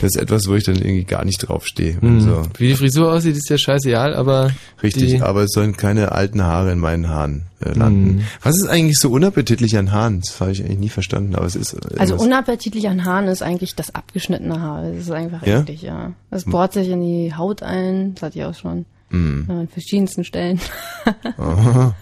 das 0.03 0.15
ist 0.15 0.21
etwas, 0.21 0.47
wo 0.47 0.55
ich 0.55 0.65
dann 0.65 0.77
irgendwie 0.77 1.05
gar 1.05 1.25
nicht 1.25 1.39
draufstehe. 1.39 1.97
Mhm. 1.99 2.21
So. 2.21 2.43
Wie 2.59 2.69
die 2.69 2.77
Frisur 2.77 3.11
aussieht, 3.11 3.39
ist 3.39 3.49
ja 3.49 3.57
scheißegal, 3.57 4.15
aber 4.15 4.51
Richtig, 4.83 5.23
aber 5.23 5.45
es 5.45 5.53
sollen 5.53 5.79
keine 5.79 6.13
alten 6.13 6.43
Haare 6.43 6.73
in 6.73 6.79
meinen 6.79 7.09
Haaren 7.09 7.47
äh, 7.65 7.73
landen. 7.73 8.17
Mhm. 8.17 8.23
Was 8.43 8.57
ist 8.57 8.69
eigentlich 8.69 8.99
so 8.99 9.11
unappetitlich 9.11 9.77
an 9.79 9.93
Haaren? 9.93 10.21
Das 10.21 10.41
habe 10.41 10.53
ich 10.53 10.63
eigentlich 10.65 10.79
nie 10.79 10.89
verstanden, 10.89 11.35
aber 11.35 11.47
es 11.47 11.57
ist. 11.57 11.75
äh, 11.75 11.99
Also 11.99 12.17
unappetitlich 12.17 12.89
an 12.89 13.05
Haaren 13.05 13.27
ist 13.29 13.43
eigentlich 13.43 13.75
das 13.75 13.95
abgeschnittene 13.95 14.61
Haar. 14.61 14.83
Das 14.91 14.97
ist 15.03 15.11
einfach 15.11 15.47
Ja? 15.47 15.61
eklig, 15.61 15.83
ja. 15.83 16.13
Das 16.31 16.45
bohrt 16.45 16.73
sich 16.73 16.89
in 16.89 17.01
die 17.03 17.35
Haut 17.35 17.63
ein, 17.63 18.15
das 18.15 18.23
hatte 18.23 18.39
ich 18.39 18.45
auch 18.45 18.55
schon. 18.55 18.87
Mhm. 19.11 19.47
An 19.49 19.69
verschiedensten 19.69 20.25
Stellen. 20.25 20.61
Aha. 21.37 21.95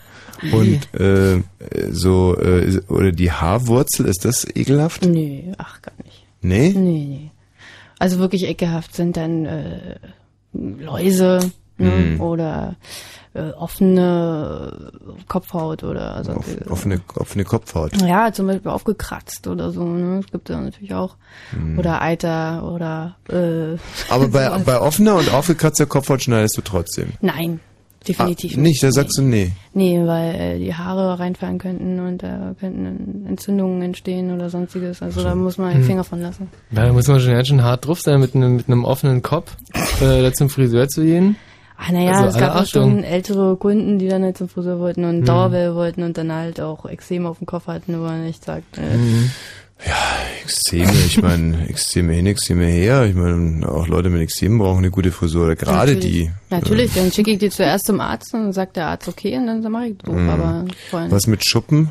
Und 0.52 0.94
äh, 1.00 1.42
so, 1.90 2.36
äh, 2.38 2.80
oder 2.88 3.10
die 3.12 3.32
Haarwurzel, 3.32 4.06
ist 4.06 4.24
das 4.24 4.46
ekelhaft? 4.54 5.04
nee, 5.04 5.52
ach 5.58 5.82
gar 5.82 5.92
nicht. 6.04 6.24
Nee? 6.42 6.72
Nee, 6.76 7.04
nee. 7.08 7.30
Also 7.98 8.18
wirklich 8.20 8.44
ekelhaft 8.44 8.94
sind 8.94 9.16
dann 9.16 9.44
äh, 9.46 9.96
Läuse 10.52 11.40
ne? 11.78 11.90
Mhm. 11.90 12.20
oder 12.20 12.76
äh, 13.34 13.50
offene 13.52 14.90
Kopfhaut 15.28 15.84
oder 15.84 16.22
so. 16.24 16.32
Offene, 16.70 17.00
offene 17.14 17.44
Kopfhaut. 17.44 18.00
Ja, 18.02 18.32
zum 18.32 18.46
Beispiel 18.46 18.70
aufgekratzt 18.70 19.46
oder 19.46 19.70
so. 19.70 19.84
Ne? 19.84 20.20
Es 20.20 20.30
gibt 20.30 20.48
ja 20.48 20.60
natürlich 20.60 20.94
auch. 20.94 21.16
Mhm. 21.52 21.78
Oder 21.78 22.02
Eiter 22.02 22.70
oder. 22.70 23.16
Äh, 23.28 23.76
Aber 24.10 24.28
bei, 24.28 24.46
sowas. 24.46 24.64
bei 24.64 24.80
offener 24.80 25.16
und 25.16 25.32
aufgekratzter 25.32 25.86
Kopfhaut 25.86 26.22
schneidest 26.22 26.56
du 26.56 26.62
trotzdem. 26.62 27.12
Nein, 27.20 27.60
definitiv 28.06 28.56
ah, 28.56 28.60
nicht. 28.60 28.82
Da 28.82 28.90
sagst 28.90 29.18
du 29.18 29.22
nee. 29.22 29.52
Nee, 29.74 30.00
weil 30.04 30.34
äh, 30.34 30.58
die 30.58 30.74
Haare 30.74 31.18
reinfallen 31.18 31.58
könnten 31.58 32.00
und 32.00 32.22
da 32.22 32.54
könnten 32.58 33.26
Entzündungen 33.28 33.82
entstehen 33.82 34.32
oder 34.32 34.50
sonstiges. 34.50 35.02
Also 35.02 35.22
da 35.22 35.34
muss 35.34 35.58
man 35.58 35.70
den 35.70 35.78
Hm. 35.78 35.84
Finger 35.84 36.04
von 36.04 36.20
lassen. 36.20 36.48
Ja, 36.70 36.86
da 36.86 36.92
muss 36.92 37.06
man 37.06 37.20
schon 37.20 37.32
ganz 37.32 37.48
schön 37.48 37.62
hart 37.62 37.86
drauf 37.86 38.00
sein, 38.00 38.20
mit 38.20 38.34
einem, 38.34 38.56
mit 38.56 38.68
einem 38.68 38.84
offenen 38.84 39.22
Kopf 39.22 39.56
äh, 40.00 40.22
da 40.22 40.32
zum 40.32 40.48
Friseur 40.48 40.88
zu 40.88 41.02
gehen. 41.02 41.36
Ah, 41.80 41.92
naja, 41.92 42.10
Also 42.12 42.26
es 42.30 42.36
gab 42.38 42.56
auch 42.56 42.66
schon 42.66 43.04
ältere 43.04 43.56
Kunden, 43.56 43.98
die 44.00 44.08
dann 44.08 44.24
halt 44.24 44.36
zum 44.36 44.48
Friseur 44.48 44.80
wollten 44.80 45.04
und 45.04 45.18
Hm. 45.20 45.24
Dauerwelle 45.24 45.74
wollten 45.76 46.02
und 46.02 46.18
dann 46.18 46.32
halt 46.32 46.60
auch 46.60 46.84
Extrem 46.86 47.24
auf 47.24 47.38
dem 47.38 47.46
Kopf 47.46 47.68
hatten, 47.68 47.94
wo 47.98 48.02
man 48.02 48.24
echt 48.26 48.44
sagt, 48.44 48.78
äh, 48.78 48.96
Mhm. 48.96 49.30
Extreme, 50.44 50.90
ich 51.06 51.22
meine, 51.22 51.68
Extreme 51.68 52.12
hin, 52.14 52.26
Extreme 52.26 52.64
her. 52.66 53.04
Ich 53.06 53.14
meine, 53.14 53.68
auch 53.68 53.86
Leute 53.86 54.10
mit 54.10 54.20
Extremen 54.22 54.58
brauchen 54.58 54.78
eine 54.78 54.90
gute 54.90 55.12
Frisur. 55.12 55.44
Oder 55.44 55.54
gerade 55.56 55.94
natürlich. 55.94 56.04
die. 56.24 56.30
Natürlich, 56.50 56.94
dann 56.94 57.12
schicke 57.12 57.30
ich 57.30 57.38
die 57.38 57.50
zuerst 57.50 57.86
zum 57.86 58.00
Arzt 58.00 58.34
und 58.34 58.42
dann 58.44 58.52
sagt 58.52 58.76
der 58.76 58.86
Arzt 58.88 59.06
okay 59.08 59.36
und 59.36 59.46
dann 59.46 59.62
mache 59.70 59.86
ich 59.86 59.98
doof, 59.98 60.16
Mhm. 60.16 60.30
aber 60.30 60.64
vorher 60.90 61.10
Was 61.12 61.26
mit 61.28 61.44
Schuppen? 61.46 61.90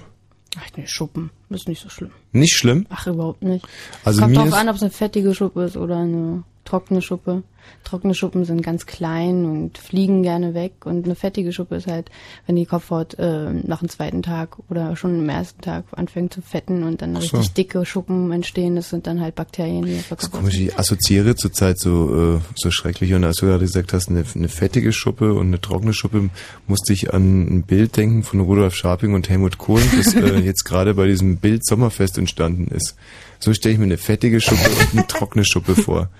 Ach, 0.59 0.65
nee, 0.75 0.83
Schuppen, 0.87 1.29
das 1.49 1.61
ist 1.61 1.67
nicht 1.69 1.81
so 1.81 1.89
schlimm. 1.89 2.11
Nicht 2.33 2.57
schlimm? 2.57 2.87
Ach, 2.89 3.07
überhaupt 3.07 3.43
nicht. 3.43 3.65
Also 4.03 4.21
Kommt 4.21 4.35
drauf 4.35 4.53
an, 4.53 4.67
ob 4.69 4.75
es 4.75 4.81
eine 4.81 4.91
fettige 4.91 5.33
Schuppe 5.35 5.63
ist 5.63 5.77
oder 5.77 5.97
eine 5.97 6.43
trockene 6.67 7.01
Schuppe. 7.01 7.43
trockene 7.83 8.13
Schuppen 8.13 8.43
sind 8.45 8.61
ganz 8.61 8.85
klein 8.85 9.45
und 9.45 9.77
fliegen 9.77 10.21
gerne 10.23 10.53
weg 10.53 10.85
und 10.85 11.05
eine 11.05 11.15
fettige 11.15 11.53
Schuppe 11.53 11.75
ist 11.75 11.87
halt, 11.87 12.09
wenn 12.45 12.55
die 12.55 12.65
Kopfhaut 12.65 13.13
äh, 13.19 13.51
nach 13.53 13.79
dem 13.79 13.89
zweiten 13.89 14.21
Tag 14.21 14.57
oder 14.69 14.95
schon 14.95 15.19
am 15.19 15.29
ersten 15.29 15.61
Tag 15.61 15.85
anfängt 15.91 16.33
zu 16.33 16.41
fetten 16.41 16.83
und 16.83 17.01
dann 17.01 17.13
so. 17.15 17.19
richtig 17.19 17.53
dicke 17.53 17.85
Schuppen 17.85 18.31
entstehen. 18.31 18.75
Das 18.75 18.89
sind 18.89 19.07
dann 19.07 19.21
halt 19.21 19.35
Bakterien, 19.35 19.85
die 19.85 19.99
Das 20.09 20.23
ist 20.23 20.31
komisch, 20.31 20.57
ich 20.57 20.77
assoziiere 20.77 21.35
zurzeit 21.35 21.79
so, 21.79 22.35
äh, 22.35 22.39
so 22.55 22.69
schrecklich. 22.71 23.13
Und 23.13 23.23
als 23.23 23.37
du 23.37 23.45
gerade 23.45 23.63
gesagt 23.63 23.93
hast, 23.93 24.09
eine, 24.09 24.25
eine 24.35 24.49
fettige 24.49 24.91
Schuppe 24.91 25.33
und 25.33 25.47
eine 25.47 25.61
trockene 25.61 25.93
Schuppe, 25.93 26.29
musste 26.67 26.91
ich 26.91 27.13
an 27.13 27.47
ein 27.47 27.63
Bild 27.63 27.95
denken 27.95 28.23
von 28.23 28.41
Rudolf 28.41 28.75
Scharping 28.75 29.13
und 29.13 29.29
Helmut 29.29 29.57
Kohl, 29.57 29.81
das 29.95 30.13
äh, 30.13 30.39
jetzt 30.43 30.65
gerade 30.65 30.93
bei 30.93 31.07
diesem 31.07 31.37
Bild 31.37 31.65
Sommerfest 31.65 32.17
entstanden 32.17 32.67
ist. 32.67 32.95
So 33.39 33.53
stelle 33.53 33.73
ich 33.73 33.79
mir 33.79 33.85
eine 33.85 33.97
fettige 33.97 34.41
Schuppe 34.41 34.69
und 34.69 34.93
eine 34.93 35.07
trockene 35.07 35.45
Schuppe 35.45 35.75
vor. 35.75 36.09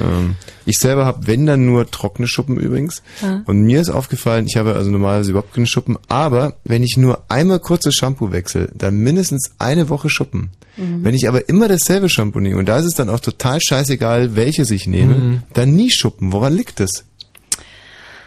Ähm, 0.00 0.34
ich 0.66 0.78
selber 0.78 1.06
habe, 1.06 1.28
wenn 1.28 1.46
dann 1.46 1.64
nur 1.64 1.88
trockene 1.88 2.26
Schuppen 2.26 2.56
übrigens. 2.56 3.04
Ja. 3.22 3.42
Und 3.46 3.62
mir 3.62 3.80
ist 3.80 3.88
aufgefallen, 3.88 4.46
ich 4.48 4.56
habe 4.56 4.74
also 4.74 4.90
normalerweise 4.90 5.30
überhaupt 5.30 5.54
keine 5.54 5.68
Schuppen, 5.68 5.96
aber 6.08 6.56
wenn 6.64 6.82
ich 6.82 6.96
nur 6.96 7.22
einmal 7.28 7.60
kurzes 7.60 7.94
Shampoo 7.94 8.32
wechsle, 8.32 8.68
dann 8.74 8.96
mindestens 8.98 9.52
eine 9.60 9.88
Woche 9.88 10.10
Schuppen. 10.10 10.50
Mhm. 10.76 11.04
Wenn 11.04 11.14
ich 11.14 11.28
aber 11.28 11.48
immer 11.48 11.68
dasselbe 11.68 12.08
Shampoo 12.08 12.40
nehme, 12.40 12.58
und 12.58 12.66
da 12.68 12.78
ist 12.80 12.86
es 12.86 12.94
dann 12.94 13.08
auch 13.10 13.20
total 13.20 13.60
scheißegal, 13.60 14.34
welches 14.34 14.72
ich 14.72 14.88
nehme, 14.88 15.14
Mhm. 15.14 15.42
dann 15.54 15.76
nie 15.76 15.90
Schuppen. 15.92 16.32
Woran 16.32 16.56
liegt 16.56 16.80
das? 16.80 17.04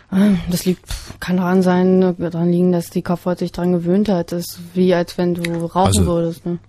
Ah, 0.10 0.30
Das 0.50 0.64
liegt, 0.64 0.86
kann 1.20 1.38
daran 1.38 1.62
sein, 1.62 2.00
ne, 2.00 2.16
daran 2.18 2.52
liegen, 2.52 2.72
dass 2.72 2.90
die 2.90 3.02
Kopfhaut 3.02 3.40
sich 3.40 3.52
dran 3.52 3.74
gewöhnt 3.74 4.08
hat. 4.08 4.32
Das 4.32 4.46
ist 4.46 4.60
wie 4.76 4.94
als 4.94 5.18
wenn 5.18 5.34
du 5.34 5.42
rauchen 5.66 5.88
Also- 5.88 6.06
würdest. 6.06 6.46
Ne? 6.46 6.60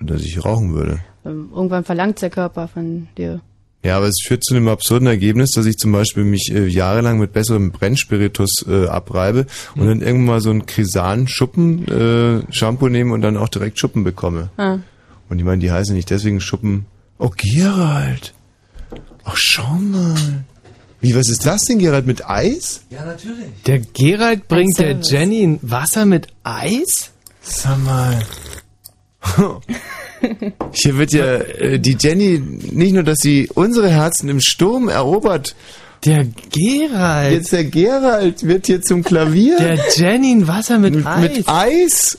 Dass 0.00 0.22
ich 0.22 0.44
rauchen 0.44 0.74
würde. 0.74 1.00
Ähm, 1.24 1.50
Irgendwann 1.54 1.84
verlangt 1.84 2.20
der 2.22 2.30
Körper 2.30 2.68
von 2.68 3.08
dir. 3.16 3.40
Ja, 3.84 3.98
aber 3.98 4.06
es 4.06 4.22
führt 4.26 4.42
zu 4.42 4.54
einem 4.54 4.68
absurden 4.68 5.06
Ergebnis, 5.06 5.50
dass 5.50 5.66
ich 5.66 5.76
zum 5.76 5.92
Beispiel 5.92 6.24
mich 6.24 6.50
äh, 6.50 6.66
jahrelang 6.66 7.18
mit 7.18 7.34
besserem 7.34 7.70
Brennspiritus 7.70 8.64
äh, 8.66 8.86
abreibe 8.86 9.44
und 9.76 9.86
dann 9.86 10.00
irgendwann 10.00 10.26
mal 10.36 10.40
so 10.40 10.48
einen 10.50 10.64
Krisan-Schuppen 10.64 11.86
äh, 11.88 12.52
Shampoo 12.52 12.88
nehme 12.88 13.12
und 13.12 13.20
dann 13.20 13.36
auch 13.36 13.50
direkt 13.50 13.78
Schuppen 13.78 14.02
bekomme. 14.02 14.48
Ah. 14.56 14.78
Und 15.28 15.38
ich 15.38 15.44
meine, 15.44 15.58
die 15.58 15.70
heißen 15.70 15.94
nicht 15.94 16.08
deswegen 16.08 16.40
Schuppen. 16.40 16.86
Oh, 17.18 17.30
Gerald. 17.36 18.32
Ach, 19.24 19.36
schau 19.36 19.74
mal. 19.74 20.44
Wie, 21.02 21.14
was 21.14 21.28
ist 21.28 21.44
das 21.44 21.64
denn, 21.64 21.78
Gerald, 21.78 22.06
mit 22.06 22.26
Eis? 22.26 22.84
Ja, 22.88 23.04
natürlich. 23.04 23.44
Der 23.66 23.80
Gerald 23.80 24.48
bringt 24.48 24.78
der. 24.78 24.98
Jenny 25.00 25.42
ein 25.42 25.58
Wasser 25.60 26.06
mit 26.06 26.28
Eis? 26.42 27.10
Sag 27.42 27.84
mal. 27.84 28.18
Hier 30.72 30.98
wird 30.98 31.12
ja 31.12 31.34
äh, 31.36 31.78
die 31.78 31.96
Jenny 32.00 32.40
nicht 32.72 32.94
nur, 32.94 33.02
dass 33.02 33.18
sie 33.18 33.48
unsere 33.54 33.90
Herzen 33.90 34.28
im 34.28 34.40
Sturm 34.40 34.88
erobert. 34.88 35.54
Der 36.04 36.26
Gerald. 36.52 37.32
Jetzt 37.32 37.52
der 37.52 37.64
Gerald 37.64 38.46
wird 38.46 38.66
hier 38.66 38.82
zum 38.82 39.02
Klavier. 39.02 39.56
Der 39.58 39.78
Jenny 39.96 40.32
ein 40.32 40.46
Wasser 40.46 40.78
mit, 40.78 40.94
Mit- 40.94 41.06
Eis. 41.06 41.22
mit 41.22 41.48
Eis? 41.48 42.18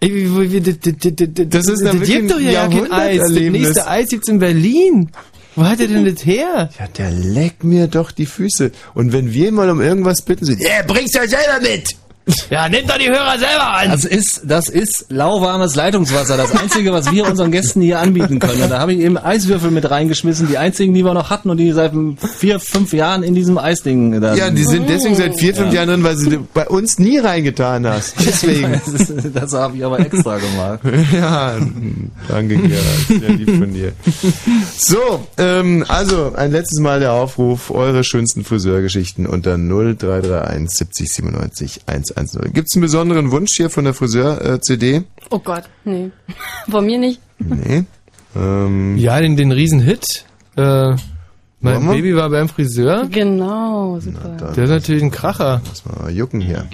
Das 0.00 1.66
ist 1.68 1.82
dann 1.84 2.00
wirklich 2.00 2.16
gibt 2.16 2.30
doch 2.30 2.36
ein 2.36 2.50
ja 2.50 2.68
kein 2.68 2.92
Eis. 2.92 3.18
Das 3.18 3.30
nächste 3.30 3.88
Eis 3.88 4.08
gibt's 4.10 4.28
in 4.28 4.38
Berlin. 4.38 5.10
Wo 5.54 5.64
hat 5.64 5.80
er 5.80 5.88
denn 5.88 6.04
das 6.04 6.24
her? 6.26 6.68
Ja, 6.78 6.86
der 6.98 7.10
leckt 7.10 7.64
mir 7.64 7.86
doch 7.86 8.10
die 8.10 8.26
Füße. 8.26 8.72
Und 8.94 9.12
wenn 9.14 9.32
wir 9.32 9.50
mal 9.52 9.70
um 9.70 9.80
irgendwas 9.80 10.20
bitten, 10.20 10.44
sind, 10.44 10.60
ja, 10.60 10.82
bring's 10.86 11.12
ja 11.14 11.26
selber 11.26 11.60
mit. 11.62 11.96
Ja, 12.50 12.68
nimm 12.68 12.86
doch 12.88 12.98
die 12.98 13.08
Hörer 13.08 13.38
selber 13.38 13.68
an. 13.68 13.90
Das 13.90 14.04
ist, 14.04 14.42
das 14.44 14.68
ist 14.68 15.06
lauwarmes 15.10 15.76
Leitungswasser. 15.76 16.36
Das 16.36 16.52
Einzige, 16.56 16.92
was 16.92 17.10
wir 17.12 17.24
unseren 17.24 17.52
Gästen 17.52 17.80
hier 17.80 18.00
anbieten 18.00 18.40
können. 18.40 18.62
Und 18.62 18.70
da 18.70 18.80
habe 18.80 18.94
ich 18.94 19.00
eben 19.00 19.16
Eiswürfel 19.16 19.70
mit 19.70 19.88
reingeschmissen. 19.88 20.48
Die 20.48 20.58
einzigen, 20.58 20.92
die 20.92 21.04
wir 21.04 21.14
noch 21.14 21.30
hatten 21.30 21.50
und 21.50 21.58
die 21.58 21.70
seit 21.70 21.92
vier, 22.38 22.58
fünf 22.58 22.92
Jahren 22.92 23.22
in 23.22 23.34
diesem 23.36 23.58
Eisding 23.58 24.20
da 24.20 24.34
Ja, 24.34 24.50
die 24.50 24.64
sind 24.64 24.88
deswegen 24.88 25.14
seit 25.14 25.38
vier, 25.38 25.54
fünf 25.54 25.68
Ja. 25.68 25.82
Jahren 25.82 25.88
drin, 25.88 26.04
weil 26.04 26.16
sie 26.16 26.38
bei 26.52 26.68
uns 26.68 26.98
nie 26.98 27.18
reingetan 27.18 27.86
hast. 27.86 28.14
Deswegen. 28.18 28.80
Das, 29.36 29.52
habe 29.52 29.76
ich 29.76 29.84
aber 29.84 30.00
extra 30.00 30.38
gemacht. 30.38 30.80
Ja, 31.12 31.56
danke 32.28 32.56
Gerald, 32.56 33.06
sehr 33.08 33.28
lieb 33.30 33.58
von 33.58 33.72
dir. 33.72 33.92
So, 34.76 35.26
ähm, 35.38 35.84
also 35.88 36.32
ein 36.34 36.50
letztes 36.52 36.80
Mal 36.80 37.00
der 37.00 37.12
Aufruf, 37.12 37.70
eure 37.70 38.02
schönsten 38.04 38.44
Friseurgeschichten 38.44 39.26
unter 39.26 39.56
0331 39.56 40.70
70 40.70 41.12
97 41.12 41.80
110. 42.16 42.52
Gibt's 42.52 42.74
einen 42.74 42.82
besonderen 42.82 43.30
Wunsch 43.30 43.52
hier 43.56 43.70
von 43.70 43.84
der 43.84 43.94
Friseur-CD? 43.94 45.02
Oh 45.30 45.38
Gott, 45.38 45.64
nee. 45.84 46.10
Von 46.70 46.86
mir 46.86 46.98
nicht. 46.98 47.20
nee. 47.38 47.84
Ähm, 48.34 48.96
Ja, 48.96 49.20
den, 49.20 49.36
den 49.36 49.52
Riesenhit. 49.52 50.24
Äh, 50.56 50.94
mein? 51.60 51.86
Baby 51.86 52.14
war 52.16 52.30
beim 52.30 52.48
Friseur. 52.48 53.06
Genau, 53.10 53.98
super. 54.00 54.52
Der 54.54 54.64
ist 54.64 54.70
natürlich 54.70 55.02
ein 55.02 55.10
Kracher. 55.10 55.60
Lass 55.66 55.84
mal 55.84 56.10
jucken 56.10 56.40
hier. 56.40 56.66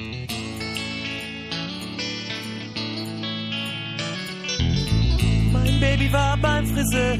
Mein 5.52 5.80
Baby 5.80 6.12
war 6.12 6.36
beim 6.38 6.66
Friseur 6.66 7.12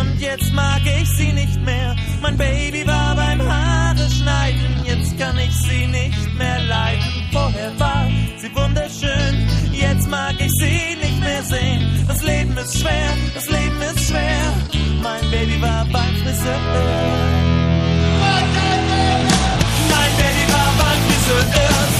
und 0.00 0.20
jetzt 0.20 0.52
mag 0.52 0.80
ich 0.84 1.08
sie 1.10 1.32
nicht 1.32 1.60
mehr. 1.64 1.96
Mein 2.22 2.36
Baby 2.36 2.86
war 2.86 3.14
beim 3.16 3.40
Haare 3.42 4.08
schneiden, 4.10 4.66
jetzt 4.84 5.18
kann 5.18 5.36
ich 5.38 5.54
sie 5.54 5.86
nicht 5.86 6.38
mehr 6.38 6.60
leiden. 6.68 7.19
Vorher 7.32 7.78
war 7.78 8.08
sie 8.38 8.54
wunderschön, 8.54 9.48
jetzt 9.72 10.08
mag 10.08 10.34
ich 10.38 10.50
sie 10.52 10.96
nicht 10.96 11.20
mehr 11.20 11.42
sehen. 11.44 12.04
Das 12.08 12.22
Leben 12.22 12.56
ist 12.56 12.80
schwer, 12.80 13.10
das 13.34 13.48
Leben 13.48 13.80
ist 13.82 14.08
schwer. 14.08 14.52
Mein 15.00 15.30
Baby 15.30 15.62
war 15.62 15.84
beim 15.92 16.14
Friseur. 16.22 16.58
Mein 19.92 20.12
Baby 20.20 20.44
war 20.52 20.70
beim 20.82 21.00
Friseur, 21.06 21.44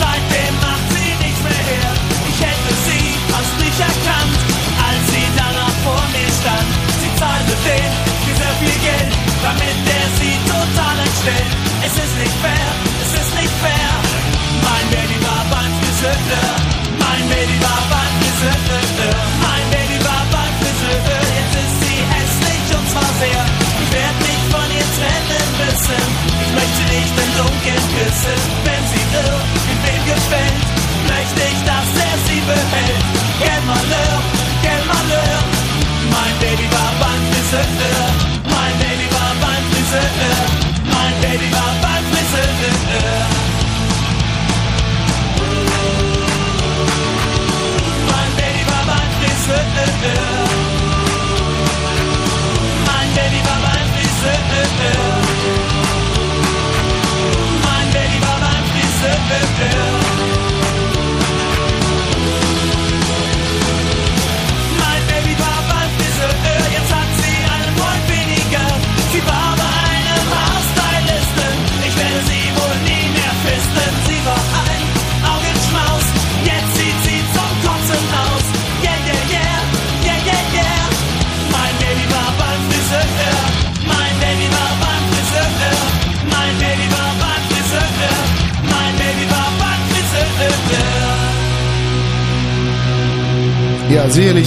seitdem 0.03 0.55
macht 0.67 0.87
sie 0.95 1.13
nichts 1.25 1.43
mehr 1.47 1.65
her. 1.73 1.93
Ich 2.31 2.39
hätte 2.41 2.73
sie 2.87 3.05
fast 3.31 3.55
nicht 3.63 3.81
erkannt, 3.81 4.39
als 4.89 5.03
sie 5.13 5.27
danach 5.37 5.77
vor 5.87 6.03
mir 6.11 6.31
stand. 6.41 6.71
Sie 7.01 7.11
zahlte 7.21 7.55
den 7.69 8.00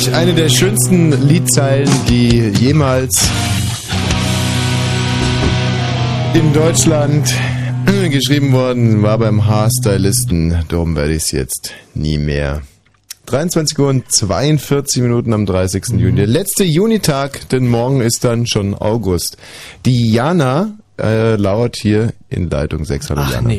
Sicherlich 0.04 0.22
eine 0.22 0.34
der 0.34 0.50
schönsten 0.50 1.28
Liedzeilen, 1.30 1.90
die 2.10 2.50
jemals 2.60 3.30
in 6.34 6.52
Deutschland 6.52 7.34
geschrieben 8.10 8.52
worden 8.52 9.02
war 9.02 9.18
beim 9.18 9.46
Haarstylisten. 9.46 10.66
Darum 10.68 10.98
werde 10.98 11.12
ich 11.12 11.24
es 11.24 11.32
jetzt 11.32 11.74
nie 11.94 12.18
mehr. 12.18 12.64
23 13.28 13.80
Uhr 13.80 13.88
und 13.88 14.12
42 14.12 15.02
Minuten 15.04 15.32
am 15.32 15.46
30. 15.46 15.86
Juni. 15.92 16.16
Der 16.18 16.28
letzte 16.28 16.66
Junitag, 16.66 17.48
denn 17.50 17.70
morgen 17.70 18.02
ist 18.02 18.26
dann 18.26 18.46
schon 18.46 18.76
August. 18.76 19.38
Die 19.86 20.12
Jana 20.12 20.74
äh, 21.00 21.36
lauert 21.38 21.78
hier 21.78 22.12
in 22.30 22.50
Leitung 22.50 22.84
6. 22.84 23.12
Hallo 23.12 23.22
Jana. 23.32 23.54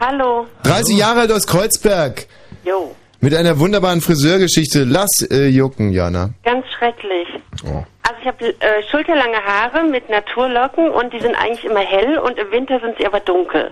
Hallo. 0.00 0.46
30 0.64 0.96
Jahre 0.96 1.20
alt 1.20 1.30
aus 1.30 1.46
Kreuzberg. 1.46 2.26
Jo, 2.64 2.96
Mit 3.24 3.34
einer 3.34 3.58
wunderbaren 3.58 4.02
Friseurgeschichte. 4.02 4.84
Lass 4.84 5.26
äh, 5.30 5.46
jucken, 5.46 5.92
Jana. 5.92 6.28
ganz 6.44 6.66
schrecklich. 6.76 7.26
Oh. 7.64 7.82
Also 8.02 8.16
ich 8.20 8.26
habe 8.26 8.44
äh, 8.44 8.82
schulterlange 8.90 9.42
Haare 9.42 9.82
mit 9.84 10.10
Naturlocken 10.10 10.90
und 10.90 11.10
die 11.10 11.20
sind 11.20 11.34
eigentlich 11.34 11.64
immer 11.64 11.80
hell 11.80 12.18
und 12.18 12.38
im 12.38 12.50
Winter 12.50 12.78
sind 12.80 12.98
sie 12.98 13.06
aber 13.06 13.20
dunkel. 13.20 13.70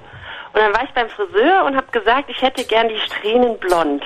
Und 0.55 0.59
dann 0.59 0.73
war 0.73 0.85
ich 0.85 0.91
beim 0.93 1.11
Friseur 1.11 1.67
und 1.67 1.77
habe 1.77 1.87
gesagt, 1.93 2.31
ich 2.31 2.41
hätte 2.41 2.65
gern 2.65 2.89
die 2.89 2.97
Strähnen 2.97 3.59
blond. 3.59 4.03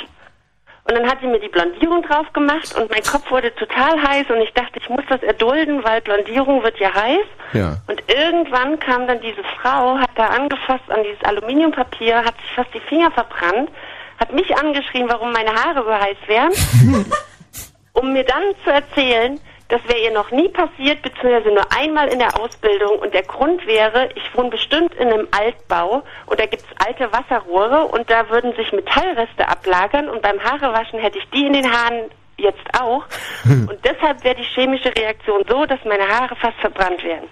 Und 0.82 0.98
dann 0.98 1.08
hat 1.08 1.18
sie 1.20 1.28
mir 1.28 1.38
die 1.38 1.48
Blondierung 1.48 2.02
drauf 2.02 2.32
gemacht 2.32 2.74
und 2.76 2.90
mein 2.90 3.04
Kopf 3.04 3.30
wurde 3.30 3.54
total 3.54 4.02
heiß 4.02 4.26
und 4.28 4.40
ich 4.40 4.52
dachte, 4.52 4.80
ich 4.80 4.88
muss 4.88 5.04
das 5.08 5.22
erdulden, 5.22 5.84
weil 5.84 6.00
Blondierung 6.00 6.64
wird 6.64 6.80
ja 6.80 6.92
heiß. 6.92 7.26
Ja. 7.52 7.76
Und 7.86 8.02
irgendwann 8.08 8.80
kam 8.80 9.06
dann 9.06 9.20
diese 9.20 9.44
Frau, 9.62 9.96
hat 9.96 10.10
da 10.16 10.26
angefasst 10.26 10.90
an 10.90 11.04
dieses 11.04 11.22
Aluminiumpapier, 11.22 12.24
hat 12.24 12.34
sich 12.40 12.52
fast 12.52 12.74
die 12.74 12.80
Finger 12.80 13.12
verbrannt, 13.12 13.70
hat 14.18 14.32
mich 14.32 14.56
angeschrien, 14.56 15.08
warum 15.08 15.32
meine 15.32 15.54
Haare 15.54 15.84
so 15.84 15.92
heiß 15.92 16.16
wären, 16.26 16.52
um 17.92 18.12
mir 18.12 18.24
dann 18.24 18.42
zu 18.64 18.70
erzählen, 18.70 19.40
das 19.68 19.80
wäre 19.88 19.98
ihr 19.98 20.12
noch 20.12 20.30
nie 20.30 20.48
passiert, 20.48 21.02
beziehungsweise 21.02 21.48
nur 21.48 21.66
einmal 21.76 22.08
in 22.08 22.20
der 22.20 22.38
Ausbildung. 22.40 23.00
Und 23.00 23.12
der 23.14 23.24
Grund 23.24 23.66
wäre, 23.66 24.08
ich 24.14 24.22
wohne 24.36 24.50
bestimmt 24.50 24.94
in 24.94 25.08
einem 25.08 25.26
Altbau 25.32 26.04
und 26.26 26.38
da 26.38 26.46
gibt's 26.46 26.68
alte 26.84 27.12
Wasserrohre 27.12 27.86
und 27.86 28.08
da 28.08 28.28
würden 28.30 28.54
sich 28.54 28.72
Metallreste 28.72 29.48
ablagern 29.48 30.08
und 30.08 30.22
beim 30.22 30.38
Haarewaschen 30.40 31.00
hätte 31.00 31.18
ich 31.18 31.28
die 31.30 31.46
in 31.46 31.54
den 31.54 31.70
Haaren 31.70 32.10
jetzt 32.38 32.66
auch. 32.80 33.04
Und 33.44 33.78
deshalb 33.84 34.22
wäre 34.22 34.34
die 34.34 34.42
chemische 34.42 34.94
Reaktion 34.94 35.42
so, 35.48 35.64
dass 35.64 35.82
meine 35.84 36.06
Haare 36.06 36.36
fast 36.36 36.58
verbrannt 36.60 37.02
werden. 37.02 37.28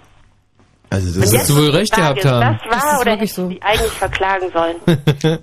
Also 0.95 1.19
das 1.19 1.31
Jetzt 1.33 1.49
du 1.49 1.55
wohl 1.57 1.71
die 1.71 1.77
recht 1.77 1.93
Frage, 1.95 2.21
gehabt 2.21 2.25
haben. 2.43 2.59
Das 2.69 2.83
war 2.83 3.01
oder 3.01 3.11
hätte 3.11 3.23
ich 3.25 3.33
sie 3.33 3.59
eigentlich 3.61 3.91
verklagen 3.91 4.45
sollen? 4.53 4.75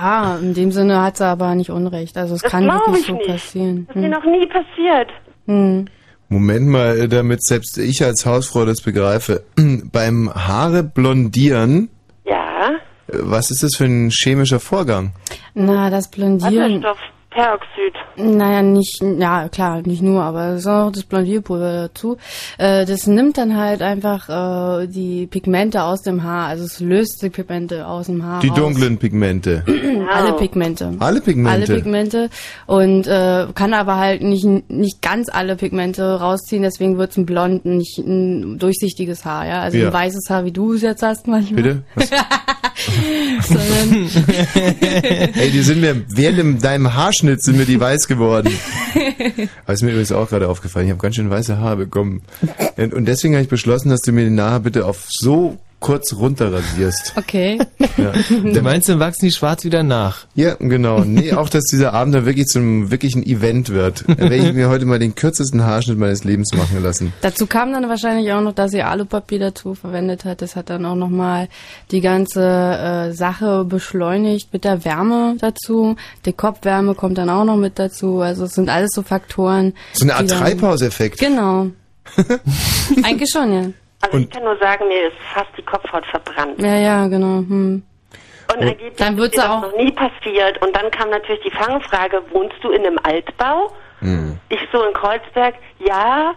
Ja, 0.00 0.36
in 0.40 0.54
dem 0.54 0.72
Sinne 0.72 1.02
hat 1.02 1.16
sie 1.18 1.24
aber 1.26 1.54
nicht 1.54 1.70
Unrecht. 1.70 2.16
Also 2.16 2.34
es 2.34 2.42
Das 2.42 2.50
kann 2.50 2.64
wirklich 2.66 3.00
ich 3.00 3.06
so 3.06 3.12
nicht. 3.14 3.26
passieren. 3.28 3.86
Das 3.86 3.96
ist 3.96 4.02
mir 4.02 4.08
noch 4.08 4.24
nie 4.24 4.46
passiert. 4.46 5.08
Hm. 5.46 5.84
Moment 6.28 6.66
mal, 6.68 6.98
äh, 6.98 7.08
damit 7.08 7.42
selbst 7.44 7.78
ich 7.78 8.02
als 8.04 8.26
Hausfrau 8.26 8.64
das 8.64 8.80
begreife. 8.82 9.44
Beim 9.92 10.32
Haare 10.34 10.82
blondieren, 10.82 11.88
Ja. 12.24 12.70
äh, 13.08 13.18
was 13.22 13.50
ist 13.50 13.62
das 13.62 13.76
für 13.76 13.84
ein 13.84 14.10
chemischer 14.10 14.60
Vorgang? 14.60 15.12
Na, 15.54 15.90
das 15.90 16.08
Blondieren. 16.10 16.84
Wasserstoffperoxid. 17.34 17.94
Naja, 18.16 18.62
nicht, 18.62 19.00
ja 19.18 19.48
klar, 19.48 19.82
nicht 19.82 20.02
nur, 20.02 20.22
aber 20.22 20.48
es 20.54 20.60
ist 20.60 20.66
auch 20.66 20.90
das 20.90 21.04
Blondierpulver 21.04 21.88
dazu. 21.88 22.16
Äh, 22.58 22.84
das 22.86 23.06
nimmt 23.06 23.38
dann 23.38 23.56
halt 23.56 23.82
einfach 23.82 24.80
äh, 24.82 24.86
die 24.86 25.26
Pigmente 25.26 25.82
aus 25.82 26.02
dem 26.02 26.22
Haar, 26.22 26.48
also 26.48 26.64
es 26.64 26.80
löst 26.80 27.20
die 27.22 27.30
Pigmente 27.30 27.86
aus 27.86 28.06
dem 28.06 28.24
Haar 28.24 28.40
Die 28.40 28.48
raus. 28.48 28.58
dunklen 28.58 28.98
Pigmente. 28.98 29.62
Alle 30.12 30.32
Pigmente. 30.34 30.94
Alle 30.98 31.20
Pigmente? 31.20 31.50
Alle 31.50 31.66
Pigmente. 31.66 32.30
Und 32.66 33.06
äh, 33.06 33.46
kann 33.54 33.74
aber 33.74 33.96
halt 33.96 34.22
nicht, 34.22 34.44
nicht 34.70 35.02
ganz 35.02 35.28
alle 35.28 35.56
Pigmente 35.56 36.18
rausziehen, 36.20 36.62
deswegen 36.62 36.98
wird's 36.98 37.16
ein 37.16 37.26
blond, 37.26 37.64
nicht 37.64 37.98
ein 37.98 38.58
durchsichtiges 38.58 39.24
Haar, 39.24 39.46
ja. 39.46 39.60
Also 39.60 39.78
Ja. 39.78 39.88
ein 39.88 39.92
weißes 39.92 40.24
Haar, 40.28 40.44
wie 40.44 40.52
du 40.52 40.72
es 40.74 40.82
jetzt 40.82 41.02
hast 41.02 41.26
manchmal. 41.26 41.62
Bitte? 41.62 41.82
Was? 41.94 42.10
Sondern 43.48 44.08
Ey, 44.54 45.50
die 45.50 45.62
sind 45.62 45.80
mir, 45.80 46.04
während 46.14 46.64
deinem 46.64 46.94
Haarschnitt 47.18 47.42
sind 47.42 47.56
mir 47.56 47.64
die 47.64 47.80
weiß 47.80 48.06
geworden. 48.06 48.52
Aber 49.64 49.72
ist 49.72 49.82
mir 49.82 49.90
übrigens 49.90 50.12
auch 50.12 50.28
gerade 50.28 50.48
aufgefallen. 50.48 50.86
Ich 50.86 50.92
habe 50.92 51.02
ganz 51.02 51.16
schön 51.16 51.30
weiße 51.30 51.58
Haare 51.58 51.76
bekommen. 51.76 52.22
Und 52.76 52.94
und 52.94 53.06
deswegen 53.06 53.34
habe 53.34 53.42
ich 53.42 53.48
beschlossen, 53.48 53.88
dass 53.88 54.02
du 54.02 54.12
mir 54.12 54.28
die 54.28 54.40
Haare 54.40 54.60
bitte 54.60 54.86
auf 54.86 55.06
so 55.08 55.58
kurz 55.80 56.14
runter 56.14 56.52
rasierst. 56.52 57.14
Okay. 57.28 57.58
Ja. 57.96 58.12
Du 58.28 58.62
meinst, 58.62 58.88
dann 58.88 59.00
wachsen 59.00 59.26
die 59.26 59.32
schwarz 59.32 59.64
wieder 59.64 59.82
nach? 59.82 60.26
Ja, 60.34 60.54
genau. 60.58 61.00
Nee, 61.00 61.32
auch, 61.32 61.48
dass 61.48 61.64
dieser 61.64 61.92
Abend 61.92 62.14
dann 62.14 62.26
wirklich 62.26 62.46
zum 62.46 62.90
wirklichen 62.90 63.22
Event 63.24 63.68
wird. 63.70 64.04
Da 64.06 64.18
werde 64.18 64.36
ich 64.36 64.52
mir 64.54 64.68
heute 64.68 64.86
mal 64.86 64.98
den 64.98 65.14
kürzesten 65.14 65.64
Haarschnitt 65.64 65.98
meines 65.98 66.24
Lebens 66.24 66.52
machen 66.54 66.82
lassen. 66.82 67.12
Dazu 67.20 67.46
kam 67.46 67.72
dann 67.72 67.88
wahrscheinlich 67.88 68.32
auch 68.32 68.40
noch, 68.40 68.54
dass 68.54 68.70
sie 68.70 68.82
Alupapier 68.82 69.40
dazu 69.40 69.74
verwendet 69.74 70.24
hat. 70.24 70.42
Das 70.42 70.56
hat 70.56 70.70
dann 70.70 70.86
auch 70.86 70.94
nochmal 70.94 71.48
die 71.90 72.00
ganze 72.00 72.42
äh, 72.42 73.12
Sache 73.12 73.64
beschleunigt 73.64 74.52
mit 74.52 74.64
der 74.64 74.84
Wärme 74.84 75.36
dazu. 75.38 75.96
Die 76.24 76.32
Kopfwärme 76.32 76.94
kommt 76.94 77.18
dann 77.18 77.30
auch 77.30 77.44
noch 77.44 77.56
mit 77.56 77.78
dazu. 77.78 78.20
Also 78.20 78.44
es 78.44 78.54
sind 78.54 78.70
alles 78.70 78.90
so 78.94 79.02
Faktoren. 79.02 79.74
So 79.92 80.04
eine 80.04 80.14
Art 80.14 80.30
Treibhauseffekt. 80.30 81.18
Genau. 81.18 81.68
Eigentlich 83.02 83.30
schon, 83.30 83.52
ja. 83.52 83.70
Also 84.00 84.18
ich 84.18 84.30
kann 84.30 84.44
nur 84.44 84.56
sagen, 84.58 84.86
mir 84.88 85.08
ist 85.08 85.16
fast 85.34 85.50
die 85.56 85.62
Kopfhaut 85.62 86.04
verbrannt. 86.06 86.60
Ja, 86.60 86.76
ja, 86.76 87.06
genau. 87.08 87.38
Hm. 87.38 87.82
Und 88.54 88.62
angeblich 88.62 88.94
Dann 88.96 89.14
ist 89.14 89.20
wird's 89.20 89.34
dir 89.34 89.42
das 89.42 89.50
auch- 89.50 89.62
noch 89.62 89.76
nie 89.76 89.92
passiert. 89.92 90.62
Und 90.64 90.74
dann 90.76 90.90
kam 90.90 91.10
natürlich 91.10 91.42
die 91.44 91.50
Fangfrage, 91.50 92.22
wohnst 92.32 92.56
du 92.62 92.70
in 92.70 92.86
einem 92.86 92.98
Altbau? 93.02 93.72
Ich 94.48 94.60
so 94.72 94.80
in 94.84 94.94
Kreuzberg, 94.94 95.54
ja. 95.84 96.32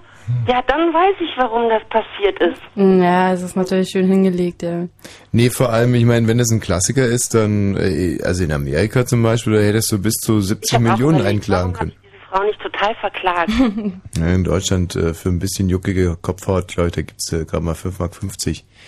Ja, 0.48 0.62
dann 0.66 0.92
weiß 0.94 1.16
ich, 1.20 1.30
warum 1.38 1.70
das 1.70 1.84
passiert 1.90 2.40
ist. 2.42 2.60
Hm, 2.76 3.04
Ja, 3.04 3.34
es 3.34 3.42
ist 3.44 3.56
natürlich 3.56 3.90
schön 3.90 4.08
hingelegt, 4.08 4.64
ja. 4.64 4.88
Nee, 5.32 5.50
vor 5.52 5.70
allem, 5.70 5.94
ich 5.94 6.06
meine, 6.06 6.28
wenn 6.28 6.40
das 6.40 6.50
ein 6.52 6.60
Klassiker 6.60 7.06
ist, 7.06 7.36
dann, 7.36 7.76
äh, 7.78 8.18
also 8.24 8.44
in 8.44 8.52
Amerika 8.52 9.06
zum 9.06 9.22
Beispiel, 9.22 9.54
da 9.54 9.60
hättest 9.60 9.92
du 9.92 10.02
bis 10.02 10.16
zu 10.16 10.40
70 10.42 10.74
hab 10.74 10.80
auch 10.80 10.84
Millionen 10.84 11.22
einklagen 11.26 11.74
können. 11.74 11.94
Frau 12.32 12.44
nicht 12.44 12.60
total 12.62 12.96
verklagt. 12.96 13.52
Ja, 14.18 14.28
in 14.34 14.44
Deutschland 14.44 14.96
äh, 14.96 15.14
für 15.14 15.30
ein 15.30 15.40
bisschen 15.40 15.70
juckige 15.70 16.18
Kopfhaut, 16.22 16.68
glaube 16.70 16.88
ich, 16.90 16.96
da 16.96 17.02
gibt's 17.02 17.32
äh, 17.34 17.46
gerade 17.46 17.64
mal 17.64 17.74
5,50 17.76 17.98
Mark. 18.00 18.12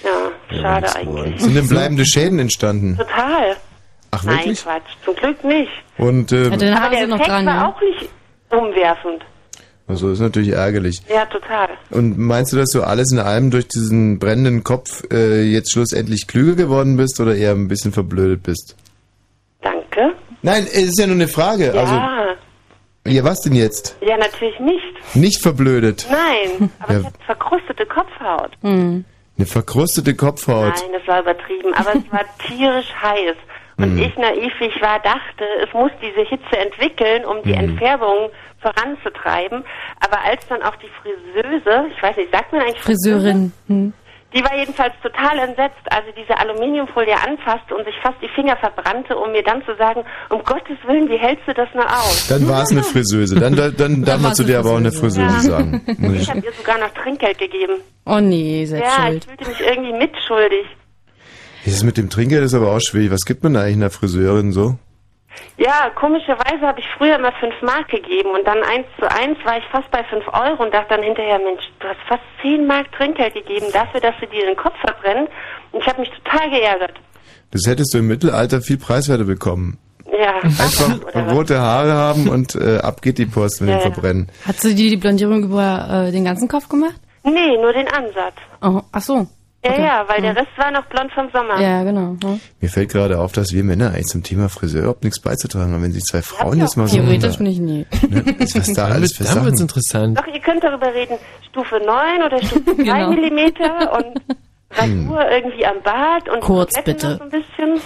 ja, 0.03 0.57
schade 0.61 0.81
nichts 0.81 0.95
eigentlich. 0.95 1.07
geworden. 1.09 1.33
Sind 1.37 1.55
denn 1.55 1.67
bleibende 1.67 2.05
Schäden 2.05 2.39
entstanden? 2.39 2.97
Total. 2.97 3.55
Ach, 4.11 4.23
Nein, 4.23 4.37
wirklich? 4.39 4.63
Quatsch. 4.63 4.83
Zum 5.05 5.15
Glück 5.15 5.43
nicht. 5.43 5.71
Und 5.97 6.31
ähm, 6.31 6.47
Aber 6.53 6.57
der 6.57 6.73
Effekt 6.73 7.27
war 7.29 7.67
auch 7.69 7.81
nicht 7.81 8.09
umwerfend. 8.49 9.23
also 9.87 10.11
ist 10.11 10.19
natürlich 10.19 10.49
ärgerlich. 10.49 11.01
Ja, 11.09 11.25
total. 11.25 11.69
Und 11.89 12.17
meinst 12.19 12.53
du, 12.53 12.57
dass 12.57 12.69
du 12.71 12.83
alles 12.83 13.11
in 13.11 13.19
allem 13.19 13.49
durch 13.49 13.67
diesen 13.67 14.19
brennenden 14.19 14.63
Kopf 14.63 15.03
äh, 15.11 15.41
jetzt 15.43 15.71
schlussendlich 15.71 16.27
klüger 16.27 16.55
geworden 16.55 16.95
bist 16.97 17.19
oder 17.19 17.35
eher 17.35 17.51
ein 17.53 17.67
bisschen 17.67 17.91
verblödet 17.91 18.43
bist? 18.43 18.75
Danke. 19.61 20.11
Nein, 20.43 20.63
es 20.65 20.83
ist 20.89 20.99
ja 20.99 21.07
nur 21.07 21.15
eine 21.15 21.27
Frage. 21.27 21.73
Ja, 21.73 21.81
Also, 21.81 21.95
ja, 23.07 23.23
was 23.23 23.41
denn 23.41 23.53
jetzt? 23.55 23.97
ja, 24.01 24.17
natürlich 24.17 24.59
nicht. 24.59 25.15
Nicht 25.15 25.41
verblödet. 25.41 26.07
Nein, 26.09 26.69
aber 26.79 26.93
Ja. 26.93 26.99
ich 26.99 27.05
hatte 27.05 27.19
verkrustete 27.25 27.85
Kopfhaut. 27.85 28.51
Hm. 28.61 29.05
Eine 29.37 29.47
verkrustete 29.47 30.15
Kopfhaut. 30.15 30.73
Nein, 30.75 30.91
das 30.99 31.07
war 31.07 31.21
übertrieben, 31.21 31.73
aber 31.73 31.95
es 31.95 32.11
war 32.11 32.23
tierisch 32.47 32.93
heiß. 33.01 33.35
Und 33.77 33.95
Mhm. 33.95 34.03
ich, 34.03 34.15
naiv 34.17 34.53
wie 34.59 34.65
ich 34.65 34.81
war, 34.81 34.99
dachte, 34.99 35.43
es 35.67 35.73
muss 35.73 35.89
diese 36.01 36.21
Hitze 36.21 36.57
entwickeln, 36.57 37.25
um 37.25 37.41
die 37.43 37.53
Mhm. 37.53 37.69
Entfärbung 37.71 38.29
voranzutreiben. 38.61 39.63
Aber 39.99 40.21
als 40.23 40.47
dann 40.47 40.61
auch 40.61 40.75
die 40.75 40.87
Friseuse, 41.01 41.87
ich 41.95 42.01
weiß 42.03 42.15
nicht, 42.17 42.31
sagt 42.31 42.51
man 42.53 42.61
eigentlich 42.61 42.79
Friseurin. 42.81 43.51
Hm. 43.67 43.93
Die 44.35 44.43
war 44.43 44.55
jedenfalls 44.57 44.93
total 45.03 45.37
entsetzt, 45.39 45.81
als 45.91 46.05
sie 46.07 46.13
diese 46.19 46.35
Aluminiumfolie 46.37 47.13
anfasste 47.15 47.75
und 47.75 47.85
sich 47.85 47.93
fast 48.01 48.15
die 48.21 48.27
Finger 48.29 48.57
verbrannte, 48.57 49.15
um 49.15 49.31
mir 49.31 49.43
dann 49.43 49.63
zu 49.63 49.75
sagen, 49.77 50.03
um 50.29 50.43
Gottes 50.43 50.77
Willen, 50.87 51.07
wie 51.09 51.17
hältst 51.17 51.47
du 51.47 51.53
das 51.53 51.67
nur 51.75 51.85
aus? 51.85 52.27
Dann 52.29 52.47
war 52.47 52.63
es 52.63 52.71
eine 52.71 52.83
Friseuse. 52.83 53.35
Dann, 53.39 53.55
dann, 53.55 53.75
dann 53.77 54.03
darf 54.03 54.19
man 54.21 54.33
zu 54.33 54.43
dir 54.43 54.59
aber 54.59 54.71
auch 54.71 54.77
eine 54.77 54.91
Friseuse. 54.91 55.21
Ja. 55.49 55.57
sagen. 55.57 55.81
Ich 56.13 56.21
ich- 56.23 56.29
habe 56.29 56.39
ihr 56.39 56.51
sogar 56.53 56.77
noch 56.79 56.89
Trinkgeld 56.95 57.37
gegeben. 57.37 57.73
Oh 58.05 58.19
nee, 58.19 58.65
selbst 58.65 58.85
ja, 58.97 59.05
schuld. 59.07 59.17
ich 59.23 59.25
fühlte 59.29 59.49
mich 59.49 59.59
irgendwie 59.61 59.93
mitschuldig. 59.93 60.65
Das 61.65 61.83
mit 61.83 61.97
dem 61.97 62.09
Trinkgeld 62.09 62.43
ist 62.43 62.53
aber 62.53 62.71
auch 62.75 62.81
schwierig. 62.81 63.11
Was 63.11 63.25
gibt 63.25 63.43
man 63.43 63.53
da 63.53 63.61
eigentlich 63.61 63.75
einer 63.75 63.89
Friseurin 63.89 64.51
so? 64.51 64.77
Ja, 65.57 65.91
komischerweise 65.95 66.61
habe 66.65 66.79
ich 66.79 66.85
früher 66.97 67.15
immer 67.15 67.31
5 67.33 67.61
Mark 67.61 67.87
gegeben 67.89 68.29
und 68.29 68.45
dann 68.45 68.63
eins 68.63 68.87
zu 68.99 69.09
eins 69.09 69.37
war 69.45 69.57
ich 69.57 69.63
fast 69.71 69.89
bei 69.91 70.03
5 70.03 70.25
Euro 70.27 70.63
und 70.63 70.73
dachte 70.73 70.95
dann 70.95 71.03
hinterher, 71.03 71.37
Mensch, 71.39 71.63
du 71.79 71.87
hast 71.87 71.99
fast 72.07 72.23
10 72.41 72.65
Mark 72.65 72.91
Trinkgeld 72.93 73.33
gegeben 73.35 73.67
dafür, 73.71 73.99
dass 74.01 74.15
sie 74.19 74.27
dir 74.27 74.45
den 74.45 74.55
Kopf 74.57 74.75
verbrennen. 74.79 75.27
Und 75.71 75.81
ich 75.81 75.87
habe 75.87 76.01
mich 76.01 76.09
total 76.23 76.49
geärgert. 76.49 76.93
Das 77.51 77.67
hättest 77.67 77.93
du 77.93 77.99
im 77.99 78.07
Mittelalter 78.07 78.61
viel 78.61 78.77
preiswerter 78.77 79.25
bekommen. 79.25 79.77
Ja. 80.11 80.35
Einfach 80.41 80.99
rote 81.31 81.59
Haare 81.59 81.93
haben 81.93 82.29
und 82.29 82.55
äh, 82.55 82.77
ab 82.77 83.01
geht 83.01 83.17
die 83.19 83.25
Post 83.25 83.61
mit 83.61 83.69
Ja, 83.69 83.77
dem 83.77 83.83
ja. 83.85 83.91
Verbrennen. 83.91 84.29
Hat 84.45 84.59
sie 84.59 84.73
die, 84.75 84.89
die 84.89 84.97
Blondierung 84.97 85.43
über 85.43 86.07
äh, 86.07 86.11
den 86.11 86.25
ganzen 86.25 86.47
Kopf 86.47 86.67
gemacht? 86.67 86.95
Nee, 87.23 87.57
nur 87.61 87.73
den 87.73 87.87
Ansatz. 87.87 88.35
Oh, 88.61 88.81
ach 88.91 89.01
so. 89.01 89.27
Ja, 89.65 89.71
Okay. 89.71 89.81
ja, 89.83 90.05
weil 90.07 90.21
der 90.21 90.31
Hm. 90.31 90.37
Rest 90.37 90.49
war 90.57 90.71
noch 90.71 90.85
blond 90.87 91.11
vom 91.13 91.29
Sommer. 91.31 91.59
Ja, 91.61 91.83
genau. 91.83 92.17
Ja. 92.21 92.37
Mir 92.59 92.69
fällt 92.69 92.89
gerade 92.91 93.19
auf, 93.19 93.31
dass 93.31 93.53
wir 93.53 93.63
Männer 93.63 93.89
eigentlich 93.91 94.07
zum 94.07 94.21
Thema 94.23 94.49
Friseur 94.49 94.81
überhaupt 94.81 95.03
nichts 95.05 95.21
beizutragen 95.21 95.73
haben. 95.73 95.81
Wenn 95.81 95.93
sich 95.93 96.03
zwei 96.03 96.21
Frauen 96.21 96.59
jetzt 96.59 96.75
mal 96.75 96.87
so... 96.87 96.97
Theoretisch 96.97 97.39
nicht, 97.39 97.61
nee. 97.61 97.85
Was 98.55 98.73
da 98.73 98.87
alles 98.87 99.15
für 99.15 99.23
Dann 99.23 99.45
wird's 99.45 99.61
interessant. 99.61 100.17
Doch, 100.19 100.27
ihr 100.27 100.39
könnt 100.41 100.63
darüber 100.63 100.93
reden, 100.93 101.17
Stufe 101.49 101.79
9 101.79 102.23
oder 102.25 102.39
Stufe 102.43 102.63
2 102.75 102.83
Genau. 102.83 103.09
Millimeter 103.11 103.93
und 103.97 104.21
Rasur 104.71 105.29
irgendwie 105.31 105.65
am 105.65 105.81
Bart 105.83 106.27
und 106.29 106.41
Kurz, 106.41 106.73
bitte. 106.83 107.07
noch 107.11 107.17
so 107.19 107.23
ein 107.23 107.29
bisschen. 107.29 107.81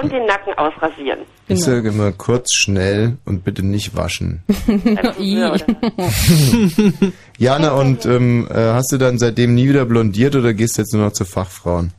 Und 0.00 0.12
den 0.12 0.26
Nacken 0.26 0.52
ausrasieren. 0.58 1.20
Ich 1.48 1.64
sage 1.64 1.88
immer 1.88 2.12
kurz, 2.12 2.52
schnell 2.52 3.16
und 3.24 3.44
bitte 3.44 3.64
nicht 3.64 3.96
waschen. 3.96 4.42
Jana, 7.38 7.72
und 7.72 8.04
ähm, 8.06 8.48
äh, 8.50 8.54
hast 8.72 8.92
du 8.92 8.98
dann 8.98 9.18
seitdem 9.18 9.54
nie 9.54 9.68
wieder 9.68 9.84
blondiert 9.84 10.36
oder 10.36 10.54
gehst 10.54 10.76
du 10.76 10.82
jetzt 10.82 10.94
nur 10.94 11.04
noch 11.04 11.12
zu 11.12 11.24
Fachfrauen? 11.24 11.92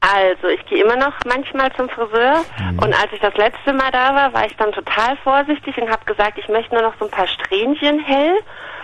Also, 0.00 0.46
ich 0.48 0.64
gehe 0.66 0.84
immer 0.84 0.96
noch 0.96 1.12
manchmal 1.26 1.72
zum 1.76 1.88
Friseur 1.88 2.44
Mhm. 2.60 2.78
und 2.78 2.94
als 2.94 3.08
ich 3.12 3.20
das 3.20 3.34
letzte 3.36 3.72
Mal 3.72 3.90
da 3.90 4.14
war, 4.14 4.32
war 4.32 4.46
ich 4.46 4.56
dann 4.56 4.72
total 4.72 5.16
vorsichtig 5.24 5.76
und 5.78 5.90
habe 5.90 6.04
gesagt, 6.04 6.38
ich 6.38 6.48
möchte 6.48 6.74
nur 6.74 6.82
noch 6.84 6.94
so 6.98 7.06
ein 7.06 7.10
paar 7.10 7.26
Strähnchen 7.26 7.98
hell. 8.00 8.36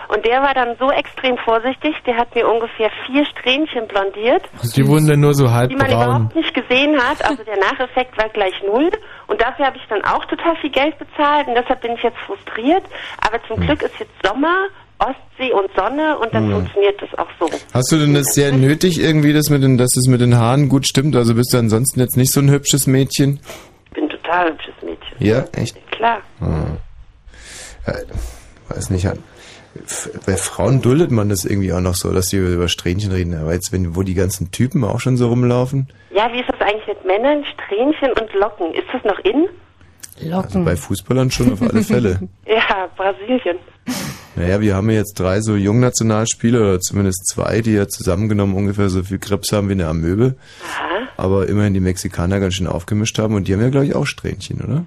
Und 0.07 0.25
der 0.25 0.41
war 0.41 0.53
dann 0.53 0.75
so 0.79 0.91
extrem 0.91 1.37
vorsichtig, 1.39 1.95
der 2.05 2.15
hat 2.17 2.33
mir 2.35 2.47
ungefähr 2.47 2.89
vier 3.07 3.25
Strähnchen 3.25 3.87
blondiert, 3.87 4.43
Also 4.61 4.73
die 4.73 4.87
wurden 4.87 5.07
dann 5.07 5.19
nur 5.19 5.33
so 5.33 5.51
halb 5.51 5.69
die 5.69 5.75
man 5.75 5.87
braun. 5.87 6.03
überhaupt 6.03 6.35
nicht 6.35 6.53
gesehen 6.53 6.97
hat. 7.01 7.23
Also 7.23 7.43
der 7.43 7.57
Nacheffekt 7.57 8.17
war 8.17 8.29
gleich 8.29 8.53
null. 8.65 8.91
Und 9.27 9.41
dafür 9.41 9.65
habe 9.67 9.77
ich 9.77 9.83
dann 9.89 10.03
auch 10.05 10.23
total 10.25 10.55
viel 10.57 10.69
Geld 10.69 10.97
bezahlt 10.99 11.47
und 11.47 11.55
deshalb 11.55 11.81
bin 11.81 11.93
ich 11.93 12.03
jetzt 12.03 12.17
frustriert. 12.19 12.83
Aber 13.27 13.39
zum 13.47 13.59
Glück 13.59 13.81
ist 13.81 13.93
jetzt 13.99 14.11
Sommer, 14.23 14.55
Ostsee 14.99 15.51
und 15.51 15.69
Sonne 15.75 16.17
und 16.19 16.33
dann 16.33 16.47
Mhm. 16.47 16.51
funktioniert 16.53 17.01
das 17.01 17.17
auch 17.19 17.27
so. 17.39 17.49
Hast 17.73 17.91
du 17.91 17.97
denn 17.97 18.13
das 18.13 18.27
sehr 18.27 18.51
nötig 18.53 18.99
irgendwie, 19.01 19.33
dass, 19.33 19.49
mit 19.49 19.61
den, 19.63 19.77
dass 19.77 19.97
es 19.97 20.07
mit 20.07 20.21
den 20.21 20.37
Haaren 20.37 20.69
gut 20.69 20.87
stimmt? 20.87 21.15
Also 21.15 21.33
bist 21.35 21.53
du 21.53 21.57
ansonsten 21.57 21.99
jetzt 21.99 22.15
nicht 22.15 22.31
so 22.31 22.39
ein 22.39 22.49
hübsches 22.49 22.87
Mädchen? 22.87 23.39
Ich 23.87 23.91
bin 23.91 24.07
total 24.09 24.51
hübsches 24.51 24.73
Mädchen. 24.83 25.17
Ja, 25.19 25.43
echt? 25.59 25.75
Klar. 25.91 26.19
Hm. 26.39 26.77
Ja, 27.87 27.93
weiß 28.69 28.89
nicht. 28.91 29.05
Bei 30.25 30.37
Frauen 30.37 30.81
duldet 30.81 31.11
man 31.11 31.29
das 31.29 31.43
irgendwie 31.45 31.73
auch 31.73 31.81
noch 31.81 31.95
so, 31.95 32.11
dass 32.13 32.27
die 32.27 32.37
über 32.37 32.67
Strähnchen 32.69 33.11
reden. 33.11 33.33
Aber 33.35 33.53
jetzt, 33.53 33.71
wenn, 33.71 33.95
wo 33.95 34.03
die 34.03 34.13
ganzen 34.13 34.51
Typen 34.51 34.83
auch 34.83 34.99
schon 34.99 35.17
so 35.17 35.27
rumlaufen, 35.27 35.87
Ja, 36.15 36.31
wie 36.31 36.39
ist 36.39 36.49
das 36.49 36.61
eigentlich 36.61 36.87
mit 36.87 37.05
Männern, 37.05 37.43
Strähnchen 37.53 38.09
und 38.19 38.33
Locken? 38.39 38.73
Ist 38.73 38.87
das 38.93 39.03
noch 39.03 39.19
in? 39.25 39.47
also 40.33 40.63
bei 40.63 40.77
Fußballern 40.77 41.29
schon 41.29 41.51
auf 41.51 41.61
alle 41.61 41.83
Fälle. 41.83 42.19
Ja, 42.47 42.87
Brasilien. 42.95 43.57
Naja, 44.37 44.61
wir 44.61 44.75
haben 44.75 44.89
ja 44.89 44.97
jetzt 44.97 45.19
drei 45.19 45.41
so 45.41 45.55
Jungnationalspieler, 45.55 46.59
oder 46.61 46.79
zumindest 46.79 47.27
zwei, 47.27 47.61
die 47.61 47.73
ja 47.73 47.87
zusammengenommen 47.87 48.55
ungefähr 48.55 48.89
so 48.89 49.03
viel 49.03 49.19
Krebs 49.19 49.51
haben 49.51 49.67
wie 49.69 49.73
eine 49.73 49.87
Amöbe. 49.87 50.35
Aber 51.17 51.47
immerhin 51.47 51.73
die 51.73 51.79
Mexikaner 51.81 52.39
ganz 52.39 52.55
schön 52.55 52.67
aufgemischt 52.67 53.17
haben 53.19 53.35
und 53.35 53.47
die 53.47 53.53
haben 53.53 53.61
ja, 53.61 53.69
glaube 53.69 53.85
ich, 53.87 53.95
auch 53.95 54.05
Strähnchen, 54.05 54.61
oder? 54.61 54.85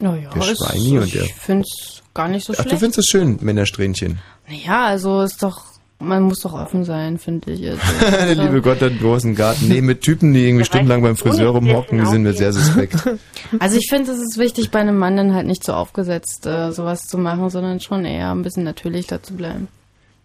Naja, 0.00 0.30
Der 0.30 0.42
ist- 0.42 0.58
Schweini 0.58 0.98
und 0.98 1.12
der- 1.14 1.22
ich 1.24 1.34
find's 1.34 2.02
gar 2.18 2.26
nicht 2.26 2.44
so 2.44 2.52
Ach, 2.58 2.64
du 2.64 2.76
findest 2.76 2.98
es 2.98 3.06
schön, 3.06 3.38
Männersträhnchen. 3.40 4.18
Naja, 4.48 4.86
also 4.86 5.22
ist 5.22 5.40
doch, 5.40 5.62
man 6.00 6.24
muss 6.24 6.40
doch 6.40 6.52
offen 6.52 6.82
sein, 6.84 7.16
finde 7.16 7.52
ich. 7.52 7.62
Also, 7.70 8.16
Der 8.16 8.34
liebe 8.34 8.60
Gott 8.60 8.80
hat 8.80 8.90
einen 8.90 8.98
großen 8.98 9.36
Garten. 9.36 9.68
Nee, 9.68 9.82
mit 9.82 10.00
Typen, 10.00 10.34
die 10.34 10.44
irgendwie 10.48 10.64
stundenlang 10.64 11.00
beim 11.02 11.14
Friseur 11.14 11.50
rumhocken, 11.50 12.00
die 12.00 12.06
sind 12.06 12.24
mir 12.24 12.32
sehr 12.32 12.52
suspekt. 12.52 12.96
Also 13.60 13.78
ich 13.78 13.88
finde, 13.88 14.12
es 14.12 14.18
ist 14.18 14.36
wichtig, 14.36 14.70
bei 14.70 14.80
einem 14.80 14.98
Mann 14.98 15.16
dann 15.16 15.32
halt 15.32 15.46
nicht 15.46 15.64
so 15.64 15.72
aufgesetzt 15.72 16.44
äh, 16.44 16.70
sowas 16.70 17.06
zu 17.06 17.16
machen, 17.16 17.48
sondern 17.48 17.80
schon 17.80 18.04
eher 18.04 18.30
ein 18.32 18.42
bisschen 18.42 18.64
natürlicher 18.64 19.22
zu 19.22 19.34
bleiben. 19.34 19.68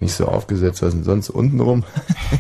Nicht 0.02 0.14
so 0.14 0.26
aufgesetzt, 0.26 0.82
was 0.82 0.94
denn 0.94 1.06
sonst 1.06 1.30
unten 1.30 1.62
rum? 1.62 1.86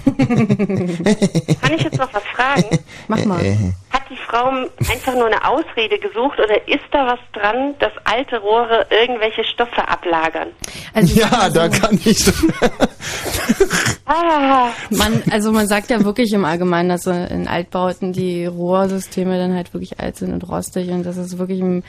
Kann 0.17 1.73
ich 1.73 1.83
jetzt 1.83 1.97
noch 1.97 2.13
was 2.13 2.23
fragen? 2.35 2.79
Mach 3.07 3.23
mal. 3.23 3.73
Hat 3.93 4.09
die 4.09 4.17
Frau 4.17 4.47
einfach 4.91 5.13
nur 5.13 5.27
eine 5.27 5.47
Ausrede 5.47 5.99
gesucht 5.99 6.39
oder 6.39 6.67
ist 6.67 6.83
da 6.91 7.05
was 7.05 7.19
dran, 7.31 7.75
dass 7.79 7.91
alte 8.05 8.39
Rohre 8.39 8.87
irgendwelche 8.89 9.43
Stoffe 9.43 9.87
ablagern? 9.87 10.47
Also 10.93 11.19
ja, 11.19 11.49
da 11.49 11.69
kann 11.69 11.99
ich. 12.03 12.25
Ah, 14.05 14.71
Man, 14.89 15.23
also 15.31 15.53
man 15.53 15.65
sagt 15.65 15.89
ja 15.89 16.03
wirklich 16.03 16.33
im 16.33 16.43
Allgemeinen, 16.43 16.89
dass 16.89 17.03
so 17.03 17.11
in 17.11 17.47
Altbauten 17.47 18.11
die 18.11 18.45
Rohrsysteme 18.45 19.37
dann 19.37 19.55
halt 19.55 19.73
wirklich 19.73 19.97
alt 20.01 20.17
sind 20.17 20.33
und 20.33 20.47
rostig 20.49 20.89
und 20.89 21.05
dass 21.05 21.15
es 21.15 21.37
wirklich 21.37 21.61
ein 21.61 21.83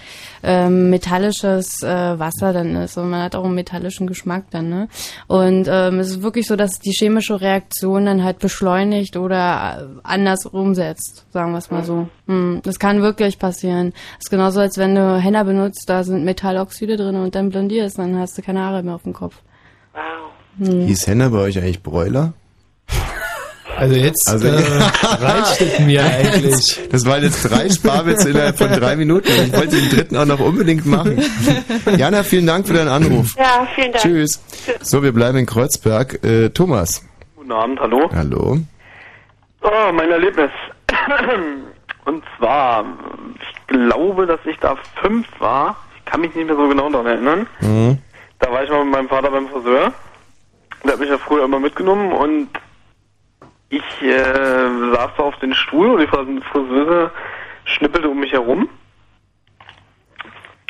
ähm, 0.45 0.91
metallisches 0.91 1.83
äh, 1.83 2.19
Wasser 2.19 2.53
dann 2.53 2.77
ist 2.77 2.97
und 2.99 3.11
man 3.11 3.21
hat 3.21 3.35
auch 3.35 3.45
einen 3.45 3.57
metallischen 3.57 4.07
Geschmack 4.07 4.45
dann, 4.53 4.69
ne? 4.69 4.89
Und 5.27 5.67
ähm, 5.69 5.99
es 5.99 6.11
ist 6.11 6.23
wirklich 6.23 6.47
so, 6.47 6.55
dass 6.55 6.79
die 6.79 6.93
chemische 6.93 7.41
Reaktion 7.41 8.07
dann 8.07 8.23
halt 8.23 8.39
beschleunigt 8.39 9.17
oder 9.17 9.81
äh, 9.81 10.01
anders 10.05 10.47
umsetzt, 10.47 11.27
sagen 11.33 11.51
wir 11.51 11.59
es 11.59 11.73
mal 11.73 11.83
so. 11.83 11.94
Hm, 12.27 12.61
das 12.63 12.79
kann 12.79 13.03
wirklich 13.03 13.39
passieren. 13.39 13.93
Das 13.93 14.27
ist 14.27 14.31
genauso, 14.31 14.61
als 14.61 14.79
wenn 14.79 14.95
du 14.95 15.17
Henna 15.19 15.43
benutzt, 15.43 15.85
da 15.87 16.05
sind 16.05 16.25
Metalloxide 16.25 16.97
drin 16.97 17.17
und 17.17 17.35
dann 17.35 17.51
blondierst, 17.51 17.99
dann 17.99 18.19
hast 18.19 18.37
du 18.39 18.43
keine 18.43 18.61
Haare 18.61 18.83
mehr 18.83 18.95
auf 18.95 19.03
dem 19.05 19.13
Kopf. 19.13 19.37
wow. 19.93 20.03
Hm. 20.69 20.87
Hieß 20.87 21.07
Henna 21.09 21.29
bei 21.31 21.39
euch 21.39 21.59
eigentlich 21.59 21.83
Bräuler? 21.83 22.33
Also 23.77 23.97
jetzt 23.97 24.29
Also- 24.29 24.47
äh, 24.47 24.53
reicht 25.21 25.61
es 25.61 25.79
mir 25.81 26.05
eigentlich. 26.05 26.81
Das 26.93 27.05
waren 27.07 27.25
jetzt 27.25 27.43
drei 27.51 27.69
Sparwitze 27.69 28.31
innerhalb 28.31 28.57
von 28.57 28.71
drei 28.71 28.95
Minuten. 28.95 29.27
und 29.37 29.47
Ich 29.49 29.53
wollte 29.53 29.75
den 29.81 29.91
dritten 29.91 30.17
auch 30.17 30.27
noch 30.27 30.39
unbedingt 30.39 30.87
machen. 30.87 31.21
Jana, 31.97 32.23
vielen 32.23 32.47
Dank 32.47 32.69
für 32.69 32.75
deinen 32.75 32.87
Anruf. 32.89 33.35
Ja, 33.37 33.67
vielen 33.75 33.91
Dank. 33.91 34.05
Tschüss. 34.05 34.41
So, 34.81 35.03
wir 35.03 35.11
bleiben 35.13 35.39
in 35.39 35.47
Kreuzberg. 35.47 36.23
Äh, 36.25 36.51
Thomas. 36.51 37.05
Guten 37.35 37.51
Abend, 37.51 37.81
hallo. 37.81 38.09
Hallo. 38.15 38.59
Oh, 39.63 39.93
mein 39.93 40.09
Erlebnis. 40.11 40.51
Und 42.05 42.23
zwar, 42.39 42.85
ich 43.41 43.67
glaube, 43.67 44.27
dass 44.27 44.41
ich 44.45 44.59
da 44.59 44.77
fünf 45.01 45.27
war. 45.41 45.77
Ich 45.99 46.05
kann 46.05 46.21
mich 46.21 46.35
nicht 46.35 46.47
mehr 46.47 46.57
so 46.57 46.69
genau 46.69 46.91
daran 46.91 47.07
erinnern. 47.07 47.47
Mhm. 47.61 47.99
Da 48.39 48.51
war 48.53 48.63
ich 48.63 48.71
mal 48.71 48.85
mit 48.85 48.93
meinem 48.93 49.09
Vater 49.09 49.31
beim 49.31 49.49
Friseur. 49.49 49.93
Der 50.85 50.93
hat 50.93 51.01
mich 51.01 51.09
ja 51.09 51.17
früher 51.19 51.45
immer 51.45 51.59
mitgenommen 51.61 52.13
und 52.13 52.49
ich 53.71 53.83
äh, 54.03 54.23
saß 54.95 55.11
da 55.17 55.23
auf 55.23 55.37
den 55.39 55.55
Stuhl 55.55 55.89
und 55.93 56.01
die 56.01 56.07
Fris- 56.07 56.43
Friseuse 56.53 57.11
schnippelte 57.65 58.09
um 58.11 58.21
mich 58.21 58.33
herum. 58.33 58.69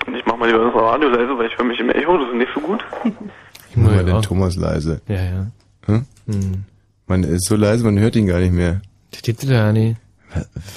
Und 0.06 0.15
ich 0.15 0.24
mach 0.27 0.36
mal 0.36 0.47
lieber 0.51 0.65
das 0.65 0.74
Radio 0.74 1.09
leise, 1.09 1.36
weil 1.36 1.47
ich 1.47 1.56
höre 1.59 1.65
mich 1.65 1.81
im 1.81 1.90
Echo, 1.90 2.16
das 2.19 2.28
ist 2.28 2.35
nicht 2.36 2.52
so 2.55 2.61
gut. 2.61 2.85
Ich 3.77 3.81
mach 3.82 3.90
mal 3.90 4.05
den 4.05 4.23
Thomas 4.23 4.55
leise. 4.55 5.01
Ja, 5.09 5.16
ja. 5.16 5.47
Hm? 5.86 6.06
Hm. 6.28 6.65
Man 7.09 7.24
ist 7.24 7.48
so 7.48 7.56
leise, 7.56 7.85
man 7.85 7.98
hört 7.98 8.15
ihn 8.15 8.28
gar 8.28 8.39
nicht 8.39 8.52
mehr. 8.52 8.81
Steht 9.12 9.51
da 9.51 9.73
nicht. 9.73 9.97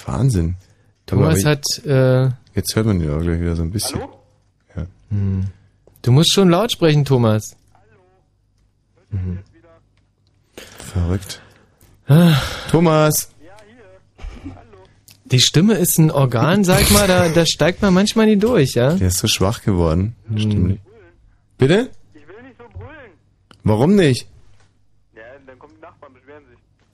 Wahnsinn. 0.05 0.55
Thomas 1.05 1.45
Aber 1.45 1.51
hat, 1.51 1.85
äh, 1.85 2.29
Jetzt 2.53 2.75
hört 2.75 2.85
man 2.85 2.99
ihn 3.01 3.11
auch 3.11 3.21
gleich 3.21 3.39
wieder 3.39 3.55
so 3.55 3.63
ein 3.63 3.71
bisschen. 3.71 4.01
hm. 5.09 5.45
du 6.01 6.11
musst 6.11 6.33
schon 6.33 6.49
laut 6.49 6.71
sprechen, 6.71 7.05
Thomas. 7.05 7.55
Mhm. 9.09 9.39
Verrückt. 10.79 11.41
Ah. 12.07 12.35
Thomas. 12.71 13.29
Die 15.25 15.41
Stimme 15.41 15.73
ist 15.75 15.97
ein 15.97 16.09
Organ, 16.09 16.63
sag 16.63 16.89
mal, 16.91 17.07
da, 17.07 17.27
da 17.27 17.45
steigt 17.45 17.81
man 17.81 17.93
manchmal 17.93 18.27
nie 18.27 18.37
durch, 18.37 18.75
ja? 18.75 18.93
Der 18.93 19.09
ist 19.09 19.17
so 19.17 19.27
schwach 19.27 19.61
geworden. 19.61 20.15
Hm. 20.29 20.37
Stimmt. 20.37 20.79
Bitte? 21.57 21.89
Warum 23.63 23.95
nicht? 23.95 24.27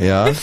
Ja? 0.00 0.32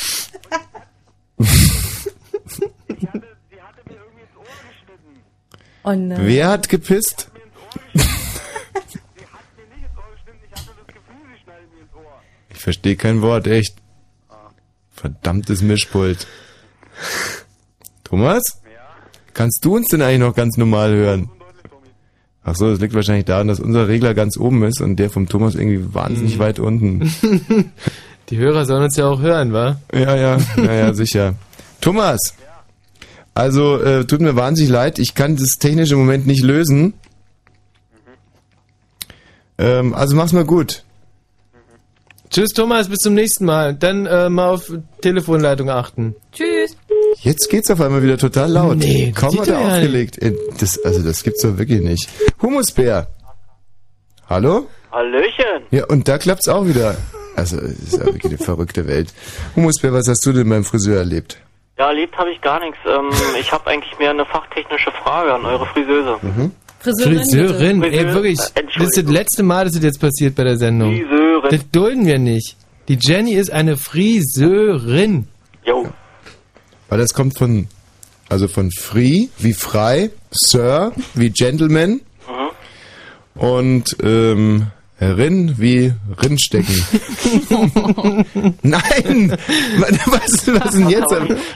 Oh 5.84 5.94
nein. 5.94 6.18
Wer 6.22 6.50
hat 6.50 6.68
gepisst? 6.70 7.30
Ich 12.50 12.60
verstehe 12.60 12.96
kein 12.96 13.22
Wort, 13.22 13.46
echt. 13.48 13.76
Verdammtes 14.92 15.62
Mischpult. 15.62 16.26
Thomas? 18.04 18.42
Kannst 19.34 19.64
du 19.64 19.76
uns 19.76 19.88
denn 19.90 20.02
eigentlich 20.02 20.20
noch 20.20 20.36
ganz 20.36 20.58
normal 20.58 20.94
hören? 20.96 21.30
Ach 22.44 22.56
so, 22.56 22.70
das 22.72 22.80
liegt 22.80 22.94
wahrscheinlich 22.94 23.26
daran, 23.26 23.48
dass 23.48 23.60
unser 23.60 23.88
Regler 23.88 24.14
ganz 24.14 24.38
oben 24.38 24.64
ist 24.64 24.80
und 24.82 24.96
der 24.98 25.10
vom 25.10 25.28
Thomas 25.28 25.56
irgendwie 25.56 25.94
wahnsinnig 25.94 26.34
Hm. 26.34 26.40
weit 26.40 26.60
unten. 26.60 27.02
Die 28.30 28.38
Hörer 28.38 28.66
sollen 28.66 28.84
uns 28.84 28.96
ja 28.98 29.08
auch 29.08 29.20
hören, 29.22 29.54
wa? 29.54 29.80
Ja, 29.94 30.16
ja, 30.16 30.38
ja, 30.58 30.74
ja, 30.74 30.94
sicher. 30.94 31.36
Thomas, 31.82 32.34
also 33.36 33.80
äh, 33.82 34.06
tut 34.06 34.22
mir 34.22 34.36
wahnsinnig 34.36 34.72
leid, 34.72 34.98
ich 35.00 35.14
kann 35.14 35.36
das 35.36 35.60
technische 35.60 35.96
Moment 35.96 36.26
nicht 36.26 36.44
lösen. 36.44 36.94
Ähm, 39.58 39.94
also 39.94 40.16
mach's 40.16 40.34
mal 40.34 40.46
gut. 40.46 40.84
Tschüss, 42.30 42.50
Thomas, 42.52 42.90
bis 42.90 43.00
zum 43.00 43.14
nächsten 43.14 43.46
Mal. 43.46 43.76
Dann 43.76 44.06
äh, 44.08 44.30
mal 44.30 44.50
auf 44.50 44.72
Telefonleitung 45.02 45.70
achten. 45.70 46.16
Tschüss. 46.34 46.76
Jetzt 47.22 47.50
geht's 47.50 47.70
auf 47.72 47.80
einmal 47.80 48.04
wieder 48.04 48.18
total 48.18 48.52
laut. 48.52 48.78
Nee, 48.78 49.14
Kaum 49.16 49.40
hat 49.40 49.48
er 49.48 49.60
ja 49.62 49.68
aufgelegt. 49.76 50.22
Äh, 50.22 50.34
Das, 50.60 50.84
also 50.84 51.02
das 51.04 51.24
gibt's 51.24 51.44
doch 51.44 51.58
wirklich 51.58 51.82
nicht. 51.82 52.10
Humusbär. 52.42 53.08
Hallo? 54.28 54.68
Hallöchen. 54.92 55.64
Ja, 55.72 55.86
und 55.86 56.08
da 56.08 56.18
klappt's 56.18 56.48
auch 56.50 56.66
wieder. 56.68 56.98
Also, 57.36 57.58
es 57.58 57.80
ist 57.80 57.94
ja 57.94 58.06
wirklich 58.06 58.26
eine 58.26 58.38
verrückte 58.38 58.88
Welt. 58.88 59.14
Humusbär, 59.56 59.92
was 59.94 60.08
hast 60.08 60.26
du 60.26 60.32
denn 60.32 60.48
beim 60.50 60.64
Friseur 60.64 60.98
erlebt? 61.00 61.38
Ja, 61.78 61.90
erlebt 61.90 62.18
habe 62.18 62.32
ich 62.32 62.40
gar 62.42 62.60
nichts. 62.62 62.78
Ähm, 62.88 63.10
ich 63.40 63.52
habe 63.52 63.70
eigentlich 63.70 63.98
mehr 64.00 64.12
eine 64.12 64.26
fachtechnische 64.26 64.92
Frage 65.04 65.34
an 65.34 65.46
eure 65.46 65.66
Friseuse. 65.68 66.18
Mhm. 66.22 66.52
Friseurin, 66.80 67.84
ey, 67.84 67.92
Friseur- 68.00 68.14
wirklich. 68.14 68.40
äh, 68.56 68.64
Das 68.78 68.88
ist 68.88 68.98
das 68.98 69.12
letzte 69.12 69.44
Mal, 69.44 69.66
dass 69.66 69.74
das 69.74 69.84
jetzt 69.84 70.00
passiert 70.00 70.36
bei 70.36 70.44
der 70.46 70.58
Sendung. 70.58 70.96
Friseurin. 70.96 71.50
Das 71.52 71.70
dulden 71.72 72.06
wir 72.06 72.20
nicht. 72.20 72.56
Die 72.88 72.98
Jenny 73.00 73.34
ist 73.34 73.52
eine 73.52 73.76
Friseurin. 73.76 75.28
Jo. 75.66 75.88
Weil 76.88 77.00
das 77.00 77.14
kommt 77.14 77.38
von, 77.38 77.68
also 78.30 78.48
von 78.48 78.72
free, 78.72 79.28
wie 79.40 79.54
frei, 79.54 80.12
Sir, 80.32 80.94
wie 81.16 81.32
Gentleman 81.32 82.00
und 83.36 83.98
ähm, 84.02 84.68
Rin, 85.02 85.56
wie 85.58 85.94
Rinnstecken. 86.24 86.74
Nein! 88.62 89.38
Was, 89.78 90.48
was, 90.48 90.72
denn 90.74 90.90
jetzt, 90.90 91.12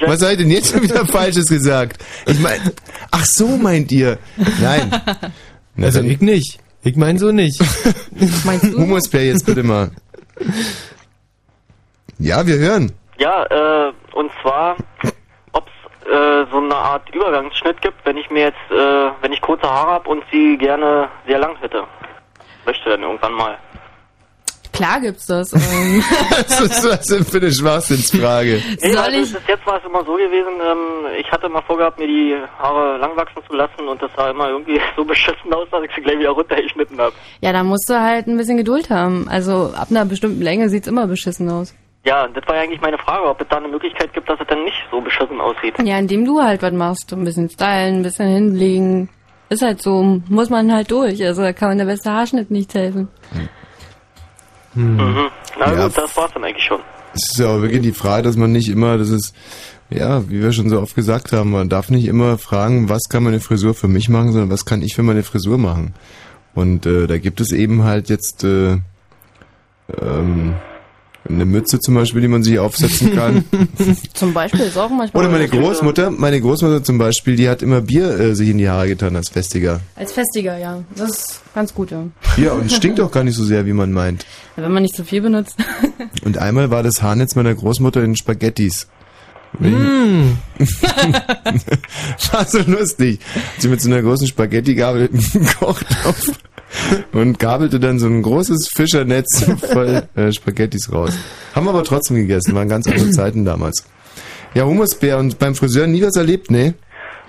was 0.05 0.21
habe 0.21 0.33
ich 0.33 0.37
denn 0.39 0.49
jetzt 0.51 0.73
schon 0.73 0.81
wieder 0.81 1.05
Falsches 1.05 1.45
gesagt? 1.45 2.03
Ich 2.25 2.39
meine, 2.39 2.73
ach 3.11 3.23
so 3.23 3.47
meint 3.57 3.91
ihr? 3.93 4.17
Nein. 4.61 4.91
Na, 5.75 5.85
Also 5.87 6.01
ich 6.01 6.19
nicht. 6.19 6.59
Ich 6.83 6.97
meine 6.97 7.17
so 7.17 7.31
nicht. 7.31 7.61
Meinst 8.45 8.65
du? 8.65 8.77
Humusbär 8.77 9.25
jetzt 9.25 9.45
bitte 9.45 9.63
mal. 9.63 9.91
Ja, 12.17 12.45
wir 12.45 12.57
hören. 12.57 12.91
Ja, 13.19 13.45
äh, 13.45 13.93
und 14.13 14.31
zwar, 14.41 14.75
ob 15.53 15.65
es 15.67 16.07
äh, 16.11 16.45
so 16.51 16.57
eine 16.57 16.75
Art 16.75 17.09
Übergangsschnitt 17.13 17.81
gibt, 17.81 18.05
wenn 18.05 18.17
ich 18.17 18.29
mir 18.29 18.43
jetzt, 18.43 18.71
äh, 18.71 19.11
wenn 19.21 19.31
ich 19.31 19.39
kurze 19.41 19.69
Haare 19.69 19.91
habe 19.91 20.09
und 20.09 20.23
sie 20.31 20.57
gerne 20.57 21.07
sehr 21.25 21.39
lang 21.39 21.55
hätte. 21.61 21.83
Möchte 22.69 22.89
dann 22.91 23.01
irgendwann 23.01 23.33
mal. 23.33 23.57
Klar 24.71 25.01
gibt's 25.01 25.25
das. 25.25 25.51
Ähm, 25.53 26.03
Was 26.29 26.61
ist 26.61 26.83
das 26.85 27.05
denn 27.07 27.25
für 27.25 27.37
eine 27.37 27.51
Schwachsinnsfrage? 27.51 28.61
Nee, 28.81 28.89
Soll 28.91 28.97
also 29.01 29.17
ich- 29.17 29.33
bis 29.33 29.47
jetzt 29.47 29.65
war 29.65 29.77
es 29.79 29.85
immer 29.85 30.05
so 30.05 30.13
gewesen, 30.13 30.53
ähm, 30.63 31.19
ich 31.19 31.29
hatte 31.31 31.49
mal 31.49 31.63
vorgehabt, 31.63 31.97
mir 31.97 32.05
die 32.07 32.35
Haare 32.59 32.97
lang 32.99 33.17
wachsen 33.17 33.41
zu 33.49 33.55
lassen 33.55 33.87
und 33.89 33.99
das 34.01 34.11
sah 34.15 34.29
immer 34.29 34.49
irgendwie 34.49 34.79
so 34.95 35.03
beschissen 35.03 35.51
aus, 35.51 35.67
dass 35.71 35.83
ich 35.83 35.89
sie 35.95 36.01
gleich 36.01 36.19
wieder 36.19 36.29
runtergeschnitten 36.29 36.99
habe. 36.99 37.13
ja, 37.41 37.51
da 37.51 37.63
musst 37.63 37.89
du 37.89 37.99
halt 37.99 38.27
ein 38.27 38.37
bisschen 38.37 38.57
Geduld 38.57 38.91
haben. 38.91 39.27
Also 39.27 39.73
ab 39.75 39.87
einer 39.89 40.05
bestimmten 40.05 40.41
Länge 40.43 40.69
sieht's 40.69 40.87
immer 40.87 41.07
beschissen 41.07 41.49
aus. 41.49 41.73
Ja, 42.05 42.27
das 42.27 42.47
war 42.47 42.55
ja 42.55 42.61
eigentlich 42.61 42.79
meine 42.81 42.97
Frage, 42.99 43.25
ob 43.27 43.41
es 43.41 43.47
da 43.49 43.57
eine 43.57 43.67
Möglichkeit 43.67 44.13
gibt, 44.13 44.29
dass 44.29 44.39
es 44.39 44.47
dann 44.47 44.63
nicht 44.63 44.77
so 44.91 45.01
beschissen 45.01 45.41
aussieht. 45.41 45.73
Ja, 45.83 45.97
indem 45.97 46.23
du 46.25 46.41
halt 46.41 46.61
was 46.61 46.71
machst. 46.71 47.11
Ein 47.11 47.25
bisschen 47.25 47.49
stylen, 47.49 47.97
ein 47.97 48.03
bisschen 48.03 48.27
hinlegen. 48.27 49.09
Ist 49.49 49.61
halt 49.63 49.81
so, 49.81 50.21
muss 50.27 50.49
man 50.49 50.71
halt 50.71 50.91
durch. 50.91 51.23
Also 51.25 51.41
da 51.41 51.53
kann 51.53 51.69
man 51.69 51.77
der 51.79 51.85
beste 51.85 52.11
Haarschnitt 52.11 52.51
nicht 52.51 52.73
helfen. 52.73 53.07
Mhm. 54.75 55.27
Na 55.59 55.73
Ja, 55.73 55.87
gut, 55.87 55.97
das 55.97 56.15
war's 56.15 56.31
dann 56.33 56.43
eigentlich 56.43 56.65
schon. 56.65 56.79
Es 57.13 57.31
ist 57.31 57.39
ja 57.39 57.47
auch 57.47 57.61
wirklich 57.61 57.81
die 57.81 57.91
Frage, 57.91 58.23
dass 58.23 58.37
man 58.37 58.51
nicht 58.51 58.69
immer, 58.69 58.97
das 58.99 59.09
ist, 59.09 59.33
ja, 59.89 60.29
wie 60.29 60.41
wir 60.41 60.51
schon 60.51 60.69
so 60.69 60.79
oft 60.79 60.95
gesagt 60.95 61.33
haben, 61.33 61.51
man 61.51 61.67
darf 61.69 61.89
nicht 61.89 62.05
immer 62.05 62.37
fragen, 62.37 62.89
was 62.89 63.09
kann 63.09 63.23
meine 63.23 63.39
Frisur 63.39 63.73
für 63.73 63.87
mich 63.87 64.09
machen, 64.09 64.31
sondern 64.31 64.51
was 64.51 64.65
kann 64.65 64.83
ich 64.83 64.93
für 64.93 65.03
meine 65.03 65.23
Frisur 65.23 65.57
machen. 65.57 65.95
Und 66.53 66.85
äh, 66.85 67.07
da 67.07 67.17
gibt 67.17 67.41
es 67.41 67.51
eben 67.51 67.83
halt 67.83 68.09
jetzt 68.09 68.43
äh, 68.43 68.77
ähm, 69.99 70.53
eine 71.29 71.45
Mütze 71.45 71.79
zum 71.79 71.95
Beispiel, 71.95 72.21
die 72.21 72.27
man 72.27 72.43
sich 72.43 72.59
aufsetzen 72.59 73.15
kann. 73.15 73.45
Zum 74.13 74.33
Beispiel 74.33 74.61
ist 74.61 74.77
auch 74.77 74.89
manchmal. 74.89 75.23
Oder 75.23 75.31
meine 75.31 75.47
Großmutter, 75.47 76.09
meine 76.11 76.41
Großmutter 76.41 76.83
zum 76.83 76.97
Beispiel, 76.97 77.35
die 77.35 77.47
hat 77.47 77.61
immer 77.61 77.81
Bier 77.81 78.19
äh, 78.19 78.35
sich 78.35 78.49
in 78.49 78.57
die 78.57 78.67
Haare 78.67 78.87
getan 78.87 79.15
als 79.15 79.29
Festiger. 79.29 79.79
Als 79.95 80.11
Festiger, 80.11 80.57
ja. 80.57 80.83
Das 80.95 81.09
ist 81.09 81.41
ganz 81.53 81.73
gut, 81.73 81.91
ja. 81.91 82.03
Ja, 82.37 82.53
und 82.53 82.71
stinkt 82.71 82.99
auch 82.99 83.11
gar 83.11 83.23
nicht 83.23 83.35
so 83.35 83.43
sehr, 83.43 83.65
wie 83.65 83.73
man 83.73 83.91
meint. 83.91 84.25
Wenn 84.55 84.71
man 84.71 84.83
nicht 84.83 84.95
zu 84.95 85.03
viel 85.03 85.21
benutzt. 85.21 85.55
Und 86.25 86.37
einmal 86.37 86.69
war 86.69 86.83
das 86.83 87.01
Haarnetz 87.01 87.35
meiner 87.35 87.53
Großmutter 87.53 88.03
in 88.03 88.15
Spaghettis. 88.15 88.87
Mm. 89.57 90.33
war 92.31 92.45
so 92.45 92.59
lustig. 92.67 93.19
Sie 93.57 93.67
mit 93.67 93.81
so 93.81 93.89
einer 93.89 94.01
großen 94.01 94.27
Spaghetti-Gabel 94.27 95.09
gekocht 95.09 95.85
auf 96.03 96.31
und 97.11 97.39
gabelte 97.39 97.79
dann 97.79 97.99
so 97.99 98.07
ein 98.07 98.21
großes 98.21 98.69
Fischernetz 98.73 99.45
voll 99.73 100.03
äh, 100.15 100.31
Spaghettis 100.31 100.91
raus. 100.91 101.17
Haben 101.55 101.65
wir 101.65 101.71
aber 101.71 101.83
trotzdem 101.83 102.17
gegessen, 102.17 102.55
waren 102.55 102.69
ganz 102.69 102.87
andere 102.87 103.09
Zeiten 103.11 103.45
damals. 103.45 103.85
Ja, 104.53 104.65
Humusbär 104.65 105.17
und 105.17 105.39
beim 105.39 105.55
Friseur 105.55 105.87
nie 105.87 106.01
was 106.03 106.15
erlebt, 106.15 106.49
ne? 106.51 106.73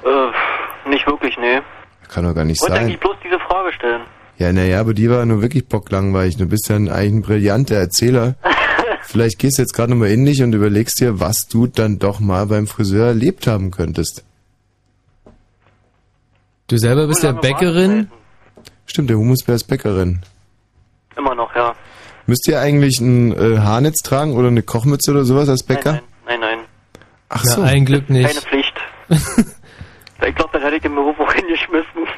Äh, 0.05 0.89
nicht 0.89 1.07
wirklich, 1.07 1.37
nee. 1.39 1.61
Kann 2.09 2.25
doch 2.25 2.35
gar 2.35 2.45
nicht 2.45 2.57
Ich 2.57 2.63
wollte 2.63 2.75
sein. 2.75 2.85
eigentlich 2.85 3.01
bloß 3.01 3.17
diese 3.25 3.39
Frage 3.39 3.73
stellen. 3.75 4.03
Ja, 4.39 4.53
naja, 4.53 4.81
aber 4.81 4.95
die 4.95 5.11
war 5.11 5.25
nur 5.27 5.43
wirklich 5.43 5.67
bocklangweilig. 5.67 6.39
Du 6.39 6.47
bist 6.47 6.69
ja 6.71 6.77
ein, 6.77 6.89
eigentlich 6.89 7.13
ein 7.13 7.23
brillanter 7.23 7.77
Erzähler. 7.77 8.37
Vielleicht 9.03 9.39
gehst 9.39 9.59
du 9.59 9.63
jetzt 9.63 9.75
gerade 9.75 9.91
nochmal 9.91 10.09
in 10.11 10.25
dich 10.25 10.43
und 10.43 10.55
überlegst 10.55 10.99
dir, 11.01 11.21
was 11.21 11.47
du 11.49 11.67
dann 11.67 11.99
doch 11.99 12.21
mal 12.21 12.47
beim 12.47 12.67
Friseur 12.67 13.09
erlebt 13.09 13.47
haben 13.47 13.71
könntest. 13.71 14.25
Du 16.69 16.79
selber 16.79 17.07
bist 17.07 17.23
ja 17.23 17.33
Bäckerin. 17.33 18.11
Stimmt, 18.91 19.09
der 19.09 19.19
Humusbär 19.19 19.55
ist 19.55 19.69
Bäckerin. 19.69 20.19
Immer 21.17 21.37
noch, 21.37 21.55
ja. 21.55 21.77
Müsst 22.27 22.49
ihr 22.49 22.59
eigentlich 22.59 22.99
ein 22.99 23.31
äh, 23.31 23.59
Haarnetz 23.59 24.03
tragen 24.03 24.35
oder 24.35 24.49
eine 24.49 24.65
Kochmütze 24.65 25.13
oder 25.13 25.23
sowas 25.25 25.49
als 25.49 25.63
Bäcker? 25.63 26.03
Nein, 26.27 26.41
nein. 26.41 26.59
Ach 27.29 27.41
Na, 27.45 27.53
so. 27.53 27.63
ein 27.63 27.85
Glück 27.85 28.11
nicht. 28.11 28.27
Keine 28.27 28.41
Pflicht. 28.41 28.75
ich 29.09 30.35
glaube, 30.35 30.51
dann 30.55 30.63
hätte 30.63 30.75
ich 30.75 30.83
den 30.83 30.97
Beruf 30.97 31.21
auch 31.21 31.33
hingeschmissen. 31.33 32.09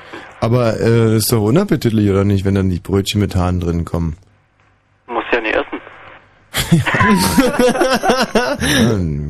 Aber 0.41 0.81
äh, 0.81 1.17
ist 1.17 1.31
doch 1.31 1.43
unappetitlich, 1.43 2.09
oder 2.09 2.25
nicht, 2.25 2.47
wenn 2.47 2.55
dann 2.55 2.71
die 2.71 2.81
Brötchen 2.81 3.21
mit 3.21 3.37
Haaren 3.37 3.61
drin 3.61 3.85
kommen? 3.85 4.17
Muss 5.09 5.25
ja 5.31 5.43
nicht 5.43 5.55
essen. 5.55 5.79
Ja, 6.73 6.83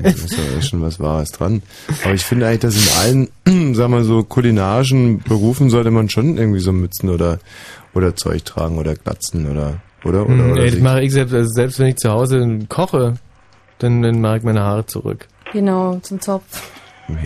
da 0.02 0.08
ist 0.08 0.32
ja 0.36 0.62
schon 0.62 0.82
was 0.82 1.00
Wahres 1.00 1.30
dran. 1.32 1.62
Aber 2.04 2.14
ich 2.14 2.24
finde 2.24 2.46
eigentlich, 2.46 2.60
dass 2.60 2.76
in 2.76 3.28
allen, 3.46 3.74
sagen 3.74 3.92
wir 3.92 4.04
so, 4.04 4.22
kulinarischen 4.22 5.18
Berufen 5.20 5.70
sollte 5.70 5.90
man 5.90 6.08
schon 6.08 6.36
irgendwie 6.36 6.60
so 6.60 6.72
Mützen 6.72 7.10
oder, 7.10 7.38
oder 7.94 8.14
Zeug 8.16 8.44
tragen 8.44 8.78
oder 8.78 8.94
Glatzen 8.94 9.50
oder, 9.50 9.80
oder, 10.04 10.24
oder, 10.24 10.34
Hm, 10.34 10.52
oder 10.52 10.62
ey, 10.62 10.70
das 10.70 10.80
mache 10.80 11.02
ich 11.02 11.12
selbst, 11.12 11.34
also 11.34 11.50
selbst 11.50 11.78
wenn 11.78 11.88
ich 11.88 11.96
zu 11.96 12.10
Hause 12.10 12.58
koche, 12.68 13.14
dann, 13.78 14.02
dann 14.02 14.20
mache 14.20 14.38
ich 14.38 14.42
meine 14.42 14.60
Haare 14.60 14.86
zurück. 14.86 15.28
Genau, 15.52 15.98
zum 16.02 16.20
Zopf. 16.20 16.62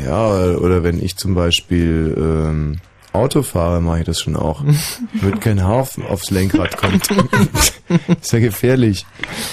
Ja, 0.05 0.27
oder 0.57 0.83
wenn 0.83 1.03
ich 1.03 1.17
zum 1.17 1.35
Beispiel 1.35 2.15
ähm, 2.19 2.77
Auto 3.17 3.43
fahre, 3.43 3.81
mache 3.81 4.01
ich 4.01 4.05
das 4.05 4.21
schon 4.21 4.37
auch. 4.37 4.63
Damit 5.21 5.41
kein 5.41 5.63
Haar 5.63 5.77
auf, 5.77 5.99
aufs 6.09 6.31
Lenkrad 6.31 6.77
kommt. 6.77 7.09
ist 8.21 8.33
ja 8.33 8.39
gefährlich. 8.39 9.07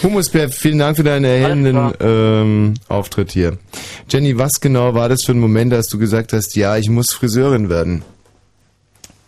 Humusbär, 0.03 0.49
vielen 0.49 0.79
Dank 0.79 0.97
für 0.97 1.03
deinen 1.03 1.25
erhellenden 1.25 1.93
ähm, 1.99 2.73
Auftritt 2.87 3.31
hier. 3.31 3.57
Jenny, 4.09 4.37
was 4.37 4.59
genau 4.61 4.93
war 4.93 5.09
das 5.09 5.23
für 5.23 5.31
ein 5.31 5.39
Moment, 5.39 5.73
als 5.73 5.87
du 5.87 5.97
gesagt 5.97 6.33
hast, 6.33 6.55
ja, 6.55 6.77
ich 6.77 6.89
muss 6.89 7.13
Friseurin 7.13 7.69
werden? 7.69 8.03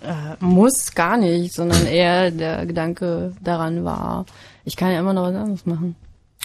Äh, 0.03 0.35
muss 0.39 0.93
gar 0.93 1.17
nicht, 1.17 1.53
sondern 1.53 1.87
eher 1.87 2.29
der 2.29 2.65
Gedanke 2.65 3.33
daran 3.41 3.83
war, 3.83 4.25
ich 4.63 4.75
kann 4.75 4.91
ja 4.91 4.99
immer 4.99 5.13
noch 5.13 5.23
was 5.23 5.35
anderes 5.35 5.65
machen. 5.65 5.95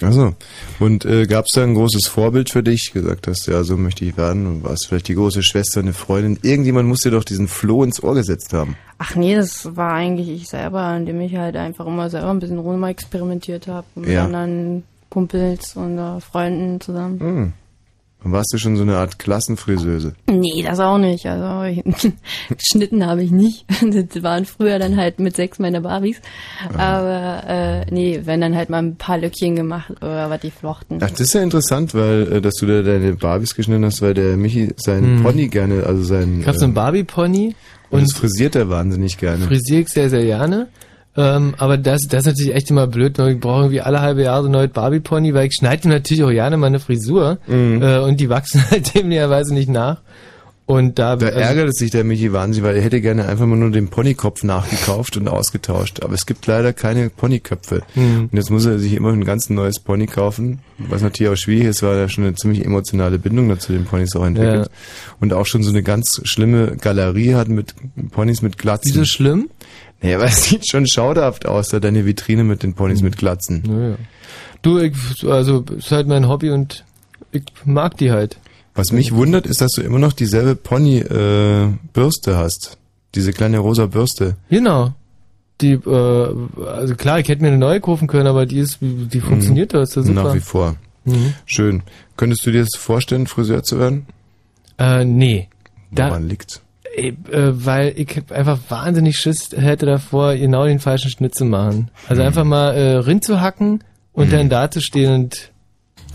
Also 0.02 0.35
Und 0.78 1.05
äh, 1.05 1.27
gab 1.27 1.47
es 1.47 1.52
da 1.52 1.62
ein 1.62 1.74
großes 1.74 2.06
Vorbild 2.06 2.51
für 2.51 2.62
dich? 2.62 2.90
Gesagt 2.93 3.27
hast, 3.27 3.47
ja, 3.47 3.62
so 3.64 3.77
möchte 3.77 4.05
ich 4.05 4.16
werden. 4.16 4.47
Und 4.47 4.64
warst 4.64 4.86
vielleicht 4.86 5.09
die 5.09 5.14
große 5.14 5.43
Schwester, 5.43 5.81
eine 5.81 5.93
Freundin. 5.93 6.39
Irgendjemand 6.43 6.89
muss 6.89 7.01
dir 7.01 7.10
doch 7.10 7.24
diesen 7.24 7.48
Floh 7.48 7.85
ins 7.85 8.02
Ohr 8.02 8.14
gesetzt 8.14 8.52
haben. 8.52 8.77
Ach 8.98 9.14
nee, 9.14 9.35
das 9.35 9.77
war 9.77 9.93
eigentlich 9.93 10.28
ich 10.28 10.48
selber, 10.48 10.97
indem 10.97 11.20
ich 11.20 11.36
halt 11.36 11.56
einfach 11.56 11.86
immer 11.86 12.10
selber 12.10 12.31
ein 12.31 12.39
bisschen 12.40 12.59
rum 12.59 12.82
experimentiert 12.85 13.66
habe 13.66 13.86
mit 13.94 14.10
Ja. 14.10 14.24
anderen 14.24 14.85
Kumpels 15.10 15.74
und 15.77 15.98
äh, 15.98 16.20
Freunden 16.20 16.81
zusammen. 16.81 17.20
Hm. 17.20 17.52
Warst 18.22 18.52
du 18.52 18.59
schon 18.59 18.76
so 18.76 18.82
eine 18.82 18.97
Art 18.98 19.18
Klassenfriseuse. 19.18 20.12
Nee, 20.30 20.62
das 20.62 20.78
auch 20.78 20.98
nicht. 20.98 21.26
Also 21.26 21.82
geschnitten 22.56 23.06
habe 23.06 23.22
ich 23.22 23.30
nicht. 23.30 23.64
Das 23.80 24.22
waren 24.22 24.44
früher 24.44 24.78
dann 24.78 24.97
halt 24.97 25.20
mit 25.20 25.36
sechs 25.36 25.59
meine 25.59 25.80
Barbies. 25.80 26.20
Aber 26.76 27.42
äh, 27.47 27.86
nee, 27.90 28.20
wenn 28.24 28.40
dann 28.40 28.55
halt 28.56 28.68
mal 28.70 28.78
ein 28.82 28.97
paar 28.97 29.18
Lückchen 29.18 29.56
gemacht 29.56 29.90
oder 30.02 30.28
was 30.28 30.40
die 30.40 30.51
flochten. 30.51 30.98
Ach, 31.02 31.10
das 31.10 31.20
ist 31.20 31.32
ja 31.34 31.42
interessant, 31.42 31.94
weil 31.94 32.30
äh, 32.32 32.40
dass 32.40 32.55
du 32.56 32.66
da 32.66 32.82
deine 32.82 33.14
Barbies 33.14 33.55
geschnitten 33.55 33.84
hast, 33.84 34.02
weil 34.02 34.14
der 34.14 34.36
Michi 34.36 34.72
seinen 34.76 35.16
Hm. 35.18 35.22
Pony 35.22 35.48
gerne, 35.48 35.84
also 35.86 36.02
seinen 36.02 36.40
Ich 36.40 36.47
habe 36.47 36.59
so 36.59 36.64
einen 36.64 36.74
Barbie-Pony 36.74 37.55
und 37.90 38.02
das 38.02 38.12
frisiert 38.12 38.55
er 38.55 38.68
wahnsinnig 38.68 39.16
gerne. 39.18 39.44
frisiere 39.47 39.80
ich 39.80 39.88
sehr, 39.88 40.10
sehr 40.10 40.24
gerne. 40.24 40.68
Ähm, 41.16 41.55
aber 41.59 41.77
das, 41.77 42.03
das 42.09 42.20
ist 42.20 42.27
natürlich 42.27 42.55
echt 42.55 42.70
immer 42.70 42.87
blöd, 42.87 43.19
weil 43.19 43.32
ich 43.35 43.41
brauche 43.41 43.62
irgendwie 43.62 43.81
alle 43.81 44.01
halbe 44.01 44.23
Jahre 44.23 44.43
so 44.43 44.49
ein 44.49 44.53
neues 44.53 44.70
Barbie-Pony, 44.70 45.35
weil 45.35 45.47
ich 45.49 45.55
schneide 45.55 45.89
natürlich 45.89 46.23
auch 46.23 46.31
gerne 46.31 46.57
meine 46.57 46.78
Frisur 46.78 47.39
Mhm. 47.49 47.82
äh, 47.82 47.99
und 47.99 48.20
die 48.20 48.28
wachsen 48.28 48.62
halt 48.70 48.95
demnährweise 48.95 49.53
nicht 49.53 49.69
nach. 49.69 50.01
Und 50.66 51.01
da, 51.01 51.16
Da 51.16 51.27
also- 51.27 51.39
ärgert 51.41 51.69
es 51.70 51.78
sich 51.81 51.91
der 51.91 52.05
Michi 52.05 52.32
wahnsinnig, 52.32 52.65
weil 52.69 52.77
er 52.77 52.82
hätte 52.82 53.01
gerne 53.01 53.27
einfach 53.27 53.45
mal 53.45 53.57
nur 53.57 53.73
den 53.73 53.89
Ponykopf 53.89 54.45
nachgekauft 54.45 55.16
und 55.16 55.27
ausgetauscht. 55.27 56.01
Aber 56.05 56.15
es 56.15 56.27
gibt 56.27 56.47
leider 56.47 56.73
keine 56.73 57.11
Ponyköpfe. 57.11 57.82
Mhm. 57.97 58.28
Und 58.31 58.37
jetzt 58.37 58.51
muss 58.51 58.66
er 58.66 58.78
sich 58.78 58.93
immer 58.95 59.11
ein 59.12 59.24
ganz 59.24 59.51
neues 59.51 59.81
Pony 59.81 60.07
kaufen, 60.07 60.61
was 60.78 61.03
natürlich 61.03 61.32
auch 61.32 61.37
schwierig 61.37 61.65
ist, 61.66 61.82
weil 61.82 61.97
er 61.99 62.09
schon 62.09 62.23
eine 62.23 62.37
ziemlich 62.37 62.65
emotionale 62.65 63.19
Bindung 63.19 63.49
dazu 63.49 63.73
den 63.73 63.85
Ponys 63.85 64.15
auch 64.15 64.24
entwickelt. 64.24 64.66
Ja. 64.66 64.73
Und 65.19 65.32
auch 65.32 65.47
schon 65.47 65.65
so 65.65 65.70
eine 65.70 65.82
ganz 65.82 66.20
schlimme 66.23 66.77
Galerie 66.81 67.35
hat 67.35 67.49
mit 67.49 67.74
Ponys 68.12 68.41
mit 68.41 68.57
Glatzen. 68.57 68.93
Wieso 68.93 69.05
schlimm? 69.05 69.51
Naja, 70.02 70.16
aber 70.16 70.24
es 70.28 70.44
sieht 70.44 70.68
schon 70.68 70.86
schauderhaft 70.86 71.47
aus, 71.47 71.68
da 71.68 71.81
deine 71.81 72.06
Vitrine 72.06 72.44
mit 72.44 72.62
den 72.62 72.74
Ponys 72.74 73.02
mit 73.02 73.16
Glatzen. 73.16 73.62
Naja. 73.66 73.97
Du, 74.62 74.78
ich, 74.78 74.94
also, 75.27 75.64
ist 75.77 75.90
halt 75.90 76.06
mein 76.06 76.28
Hobby 76.28 76.51
und 76.51 76.85
ich 77.32 77.44
mag 77.64 77.97
die 77.97 78.10
halt. 78.10 78.39
Was 78.74 78.93
mich 78.93 79.12
wundert, 79.12 79.47
ist, 79.47 79.60
dass 79.60 79.72
du 79.72 79.82
immer 79.82 79.98
noch 79.98 80.12
dieselbe 80.12 80.55
Pony-Bürste 80.55 82.36
hast. 82.36 82.78
Diese 83.14 83.32
kleine 83.32 83.59
rosa 83.59 83.86
Bürste. 83.86 84.36
Genau. 84.48 84.94
Die, 85.60 85.72
äh, 85.72 86.35
also 86.66 86.94
klar, 86.94 87.18
ich 87.18 87.28
hätte 87.28 87.43
mir 87.43 87.48
eine 87.48 87.59
neue 87.59 87.81
kaufen 87.81 88.06
können, 88.06 88.27
aber 88.27 88.47
die 88.47 88.59
ist, 88.59 88.78
die 88.81 89.20
funktioniert 89.20 89.74
da, 89.74 89.82
ist 89.82 89.97
ja 89.97 90.02
super. 90.02 90.22
Nach 90.22 90.35
wie 90.35 90.40
vor. 90.40 90.77
Mhm. 91.05 91.35
Schön. 91.44 91.82
Könntest 92.16 92.47
du 92.47 92.52
dir 92.52 92.60
das 92.60 92.78
vorstellen, 92.78 93.27
Friseur 93.27 93.62
zu 93.62 93.78
werden? 93.78 94.06
Äh, 94.78 95.05
nee. 95.05 95.48
Woran 95.90 96.28
liegt's? 96.28 96.62
Ey, 96.95 97.17
äh, 97.31 97.53
weil 97.53 97.93
ich 97.97 98.23
einfach 98.31 98.59
wahnsinnig 98.69 99.17
Schiss 99.17 99.51
hätte 99.57 99.87
davor, 99.87 100.35
genau 100.35 100.67
den 100.67 100.81
falschen 100.81 101.11
Schnitt 101.11 101.35
zu 101.35 101.45
machen. 101.45 101.91
Also 102.09 102.23
einfach 102.23 102.45
mal 102.45 102.75
äh, 102.75 102.97
Rind 102.97 103.25
zu 103.25 103.41
hacken 103.41 103.85
und 104.12 104.33
dann 104.33 104.49
da 104.49 104.71
zu 104.71 104.81
stehen 104.81 105.12
und 105.12 105.53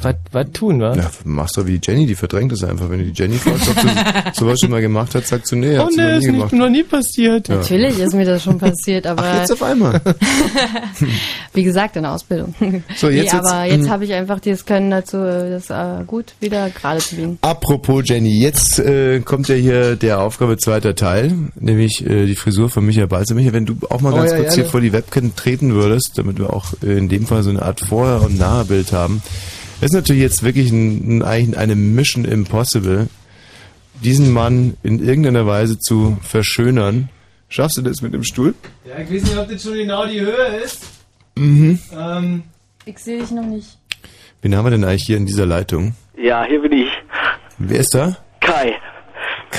was 0.02 0.16
was 0.32 0.52
tun, 0.54 0.80
wa? 0.82 0.96
Ja, 0.96 1.10
machst 1.24 1.58
du 1.58 1.66
wie 1.66 1.80
die 1.80 1.92
Jenny, 1.92 2.06
die 2.06 2.16
verdrängt 2.16 2.52
es 2.52 2.64
einfach. 2.64 2.90
Wenn 2.90 3.00
du 3.00 3.06
die 3.06 3.14
Jenny 3.22 3.38
fragst, 3.38 3.70
ob 3.70 3.76
du 3.82 3.88
sowas 4.34 4.60
schon 4.60 4.70
mal 4.72 4.82
gemacht 4.82 5.16
hast, 5.16 5.28
sagt 5.28 5.48
sie, 5.48 5.56
nee, 5.56 5.78
oh 5.78 5.84
hat 5.86 5.94
sie 5.94 6.02
nee, 6.02 6.18
ist 6.18 6.26
gemacht. 6.26 6.54
noch 6.54 6.70
nie 6.70 6.84
passiert. 6.84 7.48
Ja. 7.48 7.56
Natürlich 7.56 8.00
ist 8.00 8.14
mir 8.14 8.26
das 8.26 8.44
schon 8.44 8.58
passiert, 8.58 9.08
aber 9.08 9.24
Ach, 9.26 9.40
jetzt 9.40 9.52
auf 9.52 9.64
einmal. 9.64 10.02
wie 11.54 11.64
gesagt, 11.64 11.96
in 11.96 12.04
der 12.04 12.12
Ausbildung. 12.14 12.54
So, 12.96 13.10
jetzt- 13.10 13.34
nee, 13.34 13.40
aber 13.40 13.64
jetzt, 13.66 13.78
jetzt 13.80 13.90
habe 13.90 14.06
ich 14.06 14.14
einfach 14.14 14.40
dieses 14.40 14.66
Können 14.66 14.92
dazu, 14.92 15.18
das 15.18 15.70
äh, 15.70 16.04
gut 16.06 16.34
wieder 16.40 16.70
gerade 16.70 17.00
zu 17.00 17.16
biegen. 17.16 17.38
Apropos 17.42 18.04
Jenny, 18.06 18.40
jetzt 18.40 18.80
äh, 18.80 19.20
kommt 19.22 19.48
ja 19.48 19.56
hier 19.56 19.96
der 19.96 20.20
Aufgabe 20.20 20.58
zweiter 20.58 20.96
Teil, 20.96 21.32
nämlich 21.60 22.06
äh, 22.06 22.26
die 22.26 22.36
Frisur 22.36 22.70
von 22.70 22.86
Michael 22.86 23.08
Balzer. 23.08 23.36
Michael, 23.36 23.54
wenn 23.54 23.66
du 23.66 23.76
auch 23.90 24.02
mal 24.02 24.14
Oh 24.14 24.18
ganz 24.18 24.32
ja, 24.32 24.38
kurz 24.38 24.50
gerne. 24.50 24.64
hier 24.64 24.72
vor 24.72 24.82
die 24.82 24.94
Webcam 24.94 25.36
treten 25.36 25.74
würdest, 25.74 26.14
damit 26.16 26.40
wir 26.40 26.52
auch 26.52 26.74
äh, 26.84 26.98
in 26.98 27.10
dem 27.10 27.26
Fall 27.26 27.44
so 27.44 27.50
eine 27.50 27.62
Art 27.62 27.80
Vorher- 27.80 28.22
und 28.22 28.38
Nachherbild 28.38 28.92
haben. 28.92 29.22
Das 29.86 29.92
ist 29.92 29.98
natürlich 29.98 30.24
jetzt 30.24 30.42
wirklich 30.42 30.72
ein, 30.72 31.22
ein, 31.22 31.22
eigentlich 31.22 31.58
eine 31.60 31.76
Mission 31.76 32.26
Impossible, 32.26 33.08
diesen 34.04 34.34
Mann 34.34 34.76
in 34.82 34.98
irgendeiner 34.98 35.46
Weise 35.46 35.78
zu 35.78 36.18
verschönern. 36.24 37.10
Schaffst 37.50 37.78
du 37.78 37.84
das 37.84 38.02
mit 38.02 38.12
dem 38.12 38.24
Stuhl? 38.24 38.56
Ja, 38.84 38.98
ich 38.98 39.14
weiß 39.14 39.22
nicht, 39.30 39.38
ob 39.38 39.48
das 39.48 39.62
schon 39.62 39.74
genau 39.74 40.08
die 40.08 40.22
Höhe 40.22 40.58
ist. 40.64 40.88
Mhm. 41.36 41.78
Ähm, 41.96 42.42
Ich 42.86 42.98
sehe 42.98 43.20
dich 43.20 43.30
noch 43.30 43.46
nicht. 43.46 43.78
Wen 44.42 44.56
haben 44.56 44.66
wir 44.66 44.72
denn 44.72 44.84
eigentlich 44.84 45.04
hier 45.06 45.18
in 45.18 45.28
dieser 45.28 45.46
Leitung? 45.46 45.94
Ja, 46.18 46.46
hier 46.46 46.64
bin 46.64 46.72
ich. 46.72 46.90
Wer 47.60 47.82
ist 47.82 47.94
da? 47.94 48.18
Kai. 48.40 48.74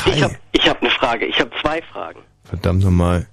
Ich 0.07 0.23
habe 0.24 0.35
ich 0.51 0.69
hab 0.69 0.81
eine 0.82 0.90
Frage. 0.90 1.27
Ich 1.27 1.39
habe 1.39 1.51
zwei 1.62 1.81
Fragen. 1.82 2.19
Verdammt 2.43 2.82
nochmal. 2.82 3.28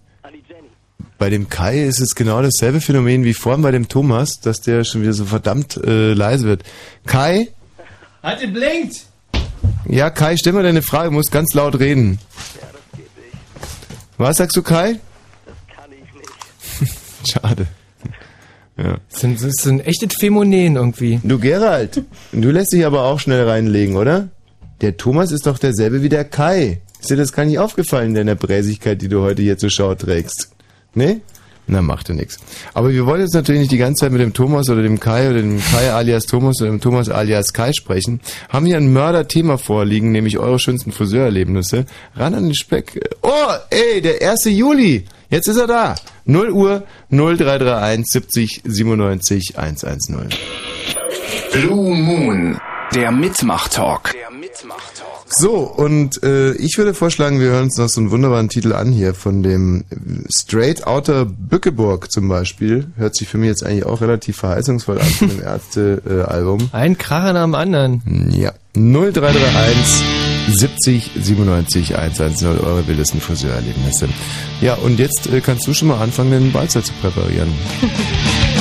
Bei 1.17 1.29
dem 1.29 1.49
Kai 1.49 1.83
ist 1.83 1.99
es 1.99 2.15
genau 2.15 2.41
dasselbe 2.41 2.81
Phänomen 2.81 3.23
wie 3.23 3.33
vorhin 3.33 3.61
bei 3.61 3.71
dem 3.71 3.87
Thomas, 3.87 4.39
dass 4.41 4.61
der 4.61 4.83
schon 4.83 5.01
wieder 5.01 5.13
so 5.13 5.25
verdammt 5.25 5.77
äh, 5.77 6.13
leise 6.13 6.45
wird. 6.45 6.63
Kai? 7.05 7.49
Hat 8.21 8.41
ihr 8.41 8.51
blinkt! 8.51 9.05
Ja, 9.87 10.09
Kai, 10.09 10.37
stell 10.37 10.53
mal 10.53 10.63
deine 10.63 10.81
Frage, 10.81 11.09
du 11.09 11.15
musst 11.15 11.31
ganz 11.31 11.53
laut 11.53 11.79
reden. 11.79 12.19
Was 14.17 14.37
sagst 14.37 14.55
du, 14.55 14.61
Kai? 14.61 14.99
Das 15.45 15.75
kann 15.75 15.91
ich 15.91 16.81
nicht. 16.81 17.31
Schade. 17.31 17.67
Ja. 18.77 18.97
Das 19.09 19.21
sind, 19.21 19.43
das 19.43 19.53
sind 19.61 19.85
echtes 19.85 20.15
Phänomen 20.19 20.75
irgendwie. 20.75 21.19
Du, 21.23 21.39
Gerald, 21.39 22.03
du 22.31 22.51
lässt 22.51 22.73
dich 22.73 22.85
aber 22.85 23.03
auch 23.03 23.19
schnell 23.19 23.47
reinlegen, 23.47 23.95
oder? 23.95 24.29
Der 24.81 24.97
Thomas 24.97 25.31
ist 25.31 25.45
doch 25.45 25.59
derselbe 25.59 26.01
wie 26.01 26.09
der 26.09 26.25
Kai. 26.25 26.81
Ist 26.99 27.09
dir 27.09 27.17
das 27.17 27.33
gar 27.33 27.45
nicht 27.45 27.59
aufgefallen 27.59 28.09
in 28.09 28.15
deiner 28.15 28.35
Bräsigkeit, 28.35 29.01
die 29.01 29.09
du 29.09 29.21
heute 29.21 29.41
hier 29.41 29.57
zur 29.57 29.69
Schau 29.69 29.93
trägst? 29.93 30.49
Nee? 30.93 31.21
Na, 31.65 31.81
macht 31.81 32.09
ja 32.09 32.15
nichts. 32.15 32.39
Aber 32.73 32.91
wir 32.91 33.05
wollen 33.05 33.21
jetzt 33.21 33.33
natürlich 33.33 33.61
nicht 33.61 33.71
die 33.71 33.77
ganze 33.77 34.01
Zeit 34.01 34.11
mit 34.11 34.19
dem 34.21 34.33
Thomas 34.33 34.69
oder 34.69 34.81
dem 34.83 34.99
Kai 34.99 35.29
oder 35.29 35.41
dem 35.41 35.61
Kai 35.61 35.91
alias 35.91 36.25
Thomas 36.25 36.59
oder 36.59 36.69
dem 36.71 36.81
Thomas 36.81 37.09
alias 37.09 37.53
Kai 37.53 37.71
sprechen. 37.71 38.19
Haben 38.49 38.65
hier 38.65 38.75
ein 38.75 38.91
Mörderthema 38.91 39.57
vorliegen, 39.57 40.11
nämlich 40.11 40.37
eure 40.39 40.59
schönsten 40.59 40.91
Friseurerlebnisse. 40.91 41.85
Ran 42.15 42.33
an 42.33 42.43
den 42.43 42.53
Speck. 42.53 42.99
Oh, 43.21 43.29
ey, 43.69 44.01
der 44.01 44.29
1. 44.29 44.45
Juli. 44.45 45.05
Jetzt 45.29 45.47
ist 45.47 45.57
er 45.57 45.67
da. 45.67 45.95
0 46.25 46.51
Uhr 46.51 46.83
0331 47.09 48.05
70 48.07 48.61
97 48.65 49.57
110. 49.57 50.29
Blue 51.53 51.95
Moon, 51.95 52.59
der 52.93 53.11
Mitmach-Talk. 53.11 54.13
So, 55.35 55.57
und 55.57 56.21
äh, 56.23 56.53
ich 56.53 56.77
würde 56.77 56.93
vorschlagen, 56.93 57.39
wir 57.39 57.47
hören 57.47 57.63
uns 57.63 57.77
noch 57.77 57.89
so 57.89 57.99
einen 57.99 58.11
wunderbaren 58.11 58.49
Titel 58.49 58.73
an 58.73 58.91
hier 58.91 59.13
von 59.13 59.41
dem 59.41 59.83
Straight 60.29 60.85
Outer 60.85 61.25
Bückeburg 61.25 62.11
zum 62.11 62.27
Beispiel. 62.27 62.87
Hört 62.97 63.15
sich 63.15 63.27
für 63.27 63.37
mich 63.37 63.47
jetzt 63.47 63.65
eigentlich 63.65 63.85
auch 63.85 64.01
relativ 64.01 64.37
verheißungsvoll 64.37 64.99
an 64.99 65.07
von 65.07 65.29
dem 65.29 65.41
Ärzte-Album. 65.43 66.69
Ein 66.71 66.97
Kracher 66.97 67.33
nach 67.33 67.43
dem 67.43 67.55
anderen. 67.55 68.31
Ja. 68.31 68.53
0331 68.75 70.03
70 70.49 71.11
97 71.21 71.97
110 71.97 72.47
eure 72.47 72.87
wildesten 72.87 73.21
Friseurerlebnisse. 73.21 74.09
Ja, 74.61 74.75
und 74.75 74.99
jetzt 74.99 75.27
äh, 75.27 75.41
kannst 75.41 75.67
du 75.67 75.73
schon 75.73 75.87
mal 75.87 75.99
anfangen, 75.99 76.31
den 76.31 76.51
Balzer 76.51 76.83
zu 76.83 76.93
präparieren. 77.01 77.49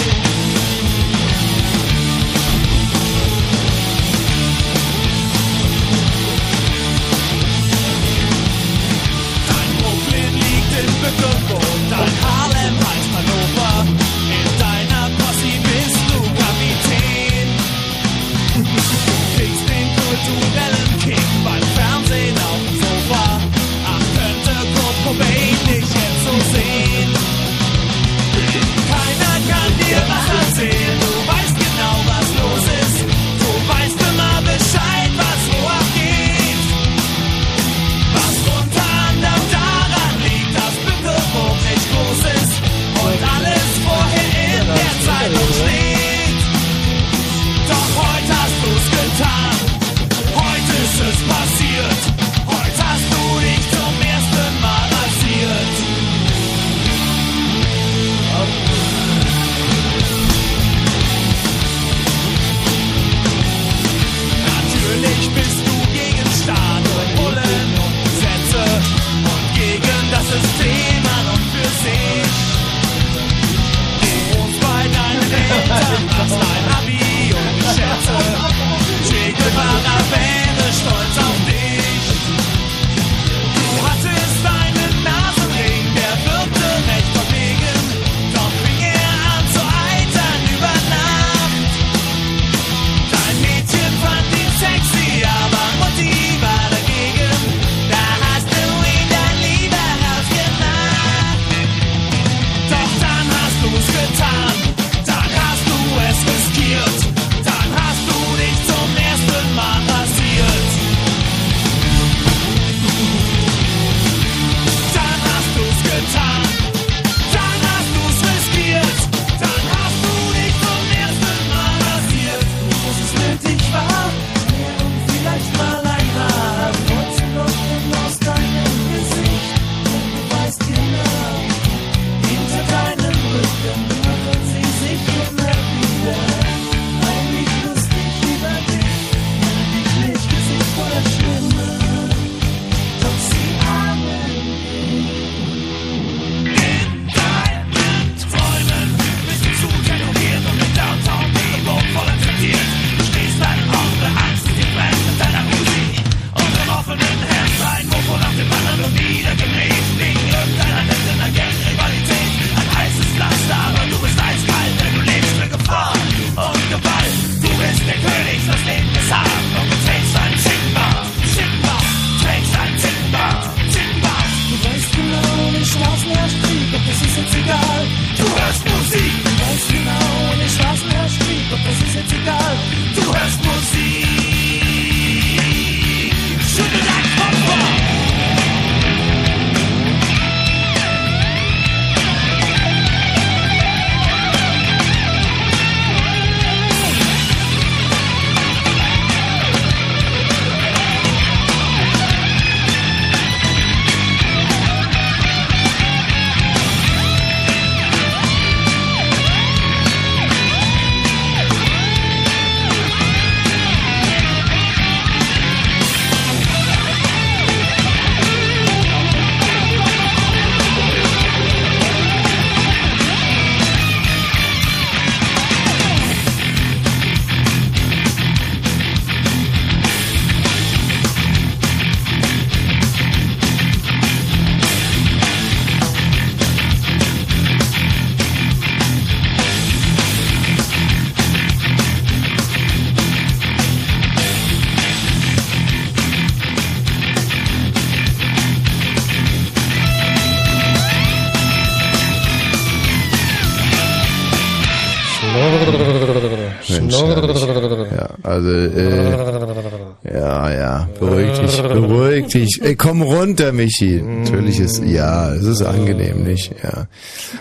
dich. 262.43 262.61
Ey, 262.63 262.77
komm 262.77 263.03
runter, 263.03 263.53
Michi. 263.53 264.03
Natürlich 264.03 264.59
ist, 264.61 264.83
ja, 264.85 265.33
es 265.35 265.45
ist 265.45 265.63
angenehm, 265.63 266.23
nicht? 266.25 266.53
Ja. 266.63 266.87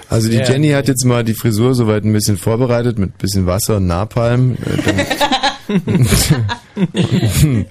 Also 0.10 0.30
die. 0.30 0.38
Jenny 0.38 0.70
hat 0.70 0.88
jetzt 0.88 1.04
mal 1.06 1.24
die 1.24 1.34
Frisur 1.34 1.76
soweit 1.76 2.04
ein 2.06 2.14
bisschen 2.14 2.38
vorbereitet 2.38 2.98
mit 3.00 3.18
bisschen 3.18 3.46
Wasser 3.46 3.78
und 3.78 3.88
Napalm. 3.88 4.58
Äh, 5.68 5.72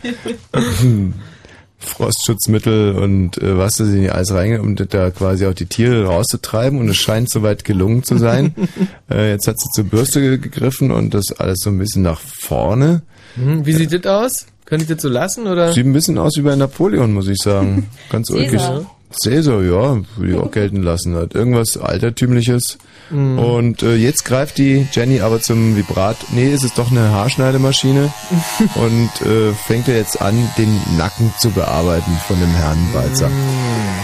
Frostschutzmittel 1.78 2.92
und 2.94 3.38
äh, 3.38 3.56
was 3.56 3.76
da 3.76 3.84
sie 3.86 4.00
nicht 4.00 4.12
alles 4.12 4.32
reinge, 4.32 4.60
um 4.60 4.76
da 4.76 5.10
quasi 5.10 5.46
auch 5.46 5.54
die 5.54 5.64
Tiere 5.64 6.04
rauszutreiben 6.04 6.78
und 6.78 6.88
es 6.90 6.98
scheint 6.98 7.30
soweit 7.30 7.64
gelungen 7.64 8.02
zu 8.04 8.18
sein. 8.18 8.54
äh, 9.10 9.30
jetzt 9.30 9.46
hat 9.48 9.58
sie 9.58 9.70
zur 9.72 9.84
Bürste 9.84 10.20
ge- 10.20 10.36
gegriffen 10.38 10.90
und 10.90 11.14
das 11.14 11.32
alles 11.38 11.60
so 11.62 11.70
ein 11.70 11.78
bisschen 11.78 12.02
nach 12.02 12.20
vorne. 12.20 13.02
Hm, 13.36 13.64
wie 13.64 13.72
sieht 13.72 13.92
das 13.92 14.04
aus? 14.06 14.46
Könnte 14.70 14.84
ich 14.84 14.88
das 14.90 15.02
so 15.02 15.08
lassen 15.10 15.46
oder? 15.46 15.72
Sieht 15.74 15.84
ein 15.84 15.92
bisschen 15.92 16.16
aus 16.16 16.32
wie 16.36 16.42
bei 16.42 16.56
Napoleon, 16.56 17.12
muss 17.12 17.28
ich 17.28 17.36
sagen. 17.42 17.88
Ganz 18.10 18.28
Cäsar. 18.28 18.76
ulkig. 18.76 18.86
Cäsar, 19.12 19.62
ja, 19.62 19.96
würde 20.16 20.32
ich 20.32 20.38
auch 20.38 20.50
gelten 20.52 20.82
lassen. 20.82 21.16
Hat 21.16 21.34
irgendwas 21.34 21.76
Altertümliches. 21.76 22.78
Mhm. 23.10 23.38
Und 23.40 23.82
äh, 23.82 23.96
jetzt 23.96 24.24
greift 24.24 24.56
die 24.58 24.86
Jenny 24.92 25.20
aber 25.20 25.40
zum 25.40 25.76
Vibrat. 25.76 26.16
Nee, 26.32 26.52
es 26.52 26.62
ist 26.62 26.78
doch 26.78 26.90
eine 26.92 27.10
Haarschneidemaschine. 27.10 28.12
und 28.76 29.10
äh, 29.26 29.52
fängt 29.66 29.88
er 29.88 29.96
jetzt 29.96 30.22
an, 30.22 30.36
den 30.56 30.80
Nacken 30.96 31.34
zu 31.40 31.50
bearbeiten 31.50 32.16
von 32.28 32.38
dem 32.38 32.50
Herrn 32.50 32.78
Walzer. 32.92 33.28
Mhm. 33.28 33.34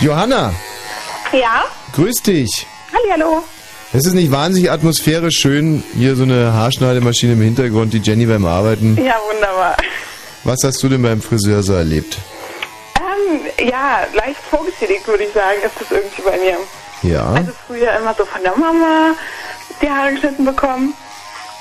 Johanna, 0.01 0.53
Ja? 1.33 1.63
grüß 1.95 2.23
dich. 2.23 2.67
Hallihallo. 2.93 3.45
Es 3.93 4.05
ist 4.05 4.15
nicht 4.15 4.33
wahnsinnig 4.33 4.73
atmosphärisch 4.73 5.37
schön, 5.39 5.85
hier 5.97 6.17
so 6.17 6.25
eine 6.25 6.53
Haarschneidemaschine 6.53 7.35
im 7.35 7.41
Hintergrund, 7.43 7.95
die 7.95 7.99
Jenny 7.99 8.27
beim 8.27 8.45
Arbeiten. 8.45 8.97
Ja, 8.97 9.15
wunderbar. 9.33 9.77
Was 10.47 10.63
hast 10.63 10.81
du 10.81 10.89
denn 10.89 11.03
beim 11.03 11.21
Friseur 11.21 11.61
so 11.65 11.73
erlebt? 11.73 12.19
Ähm, 13.01 13.69
ja, 13.69 14.07
leicht 14.15 14.39
vorgeschädigt, 14.49 15.05
würde 15.09 15.25
ich 15.25 15.33
sagen, 15.33 15.59
ist 15.65 15.75
das 15.81 15.91
irgendwie 15.91 16.23
bei 16.23 16.39
mir. 16.39 16.57
Ja. 17.03 17.33
Also 17.33 17.51
früher 17.67 17.93
immer 17.99 18.15
so 18.15 18.25
von 18.25 18.41
der 18.45 18.57
Mama 18.57 19.17
die 19.83 19.91
Haare 19.91 20.13
geschnitten 20.13 20.45
bekommen. 20.45 20.95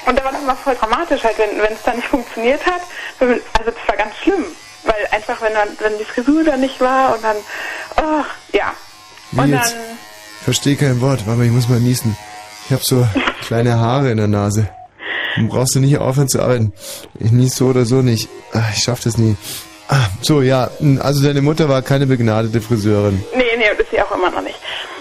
Und 0.06 0.20
da 0.20 0.24
war 0.24 0.32
das 0.34 0.41
immer 0.41 0.56
voll 0.56 0.76
dramatisch, 0.76 1.24
halt, 1.24 1.36
wenn 1.40 1.74
es 1.74 1.82
dann 1.84 1.95
nicht 1.95 2.07
funktioniert 2.10 2.64
hat. 2.64 2.82
Also 3.20 3.34
das 3.66 3.74
war 3.88 3.98
ganz 3.98 4.16
schlimm. 4.22 4.45
Weil 4.84 5.07
einfach, 5.10 5.41
wenn 5.41 5.53
dann, 5.56 5.70
wenn 5.80 5.98
die 5.98 6.06
Frisur 6.06 6.44
dann 6.44 6.62
nicht 6.62 6.80
war 6.80 7.16
und 7.16 7.24
dann, 7.24 7.38
oh, 7.98 8.24
ja. 8.56 8.72
Wie 9.32 9.40
und 9.40 9.49
jetzt? 9.49 9.74
dann, 9.74 9.98
Verstehe 10.44 10.76
kein 10.76 11.02
Wort. 11.02 11.26
Warte 11.26 11.40
mal, 11.40 11.45
ich 11.48 11.52
muss 11.52 11.68
mal 11.68 11.80
niesen. 11.80 12.16
Ich 12.68 12.72
habe 12.72 12.84
so 12.84 13.07
kleine 13.41 13.80
Haare 13.80 14.12
in 14.12 14.18
der 14.18 14.28
Nase. 14.28 14.70
Dann 15.36 15.49
brauchst 15.49 15.76
du 15.76 15.80
nicht 15.80 15.98
aufhören 15.98 16.28
zu 16.30 16.41
arbeiten. 16.41 16.74
Ich 17.20 17.32
nies 17.32 17.56
so 17.56 17.68
oder 17.68 17.86
so 17.86 17.95
nicht. 18.02 18.30
Ah, 18.53 18.62
Ich 18.74 18.84
schaff 18.84 19.02
das 19.02 19.18
nie. 19.18 19.36
Ah, 19.88 20.07
so, 20.22 20.41
ja. 20.41 20.70
Also 20.99 21.24
deine 21.26 21.41
Mutter 21.41 21.70
war 21.70 21.82
keine 21.82 22.07
begnadete 22.07 22.62
Friseurin. 22.62 23.24
nee, 23.36 23.44
nee, 23.57 23.66
das 23.70 23.80
ist 23.80 23.91
sie 23.91 24.02
auch 24.02 24.12
immer 24.12 24.32
noch 24.32 24.41
nicht. 24.41 24.57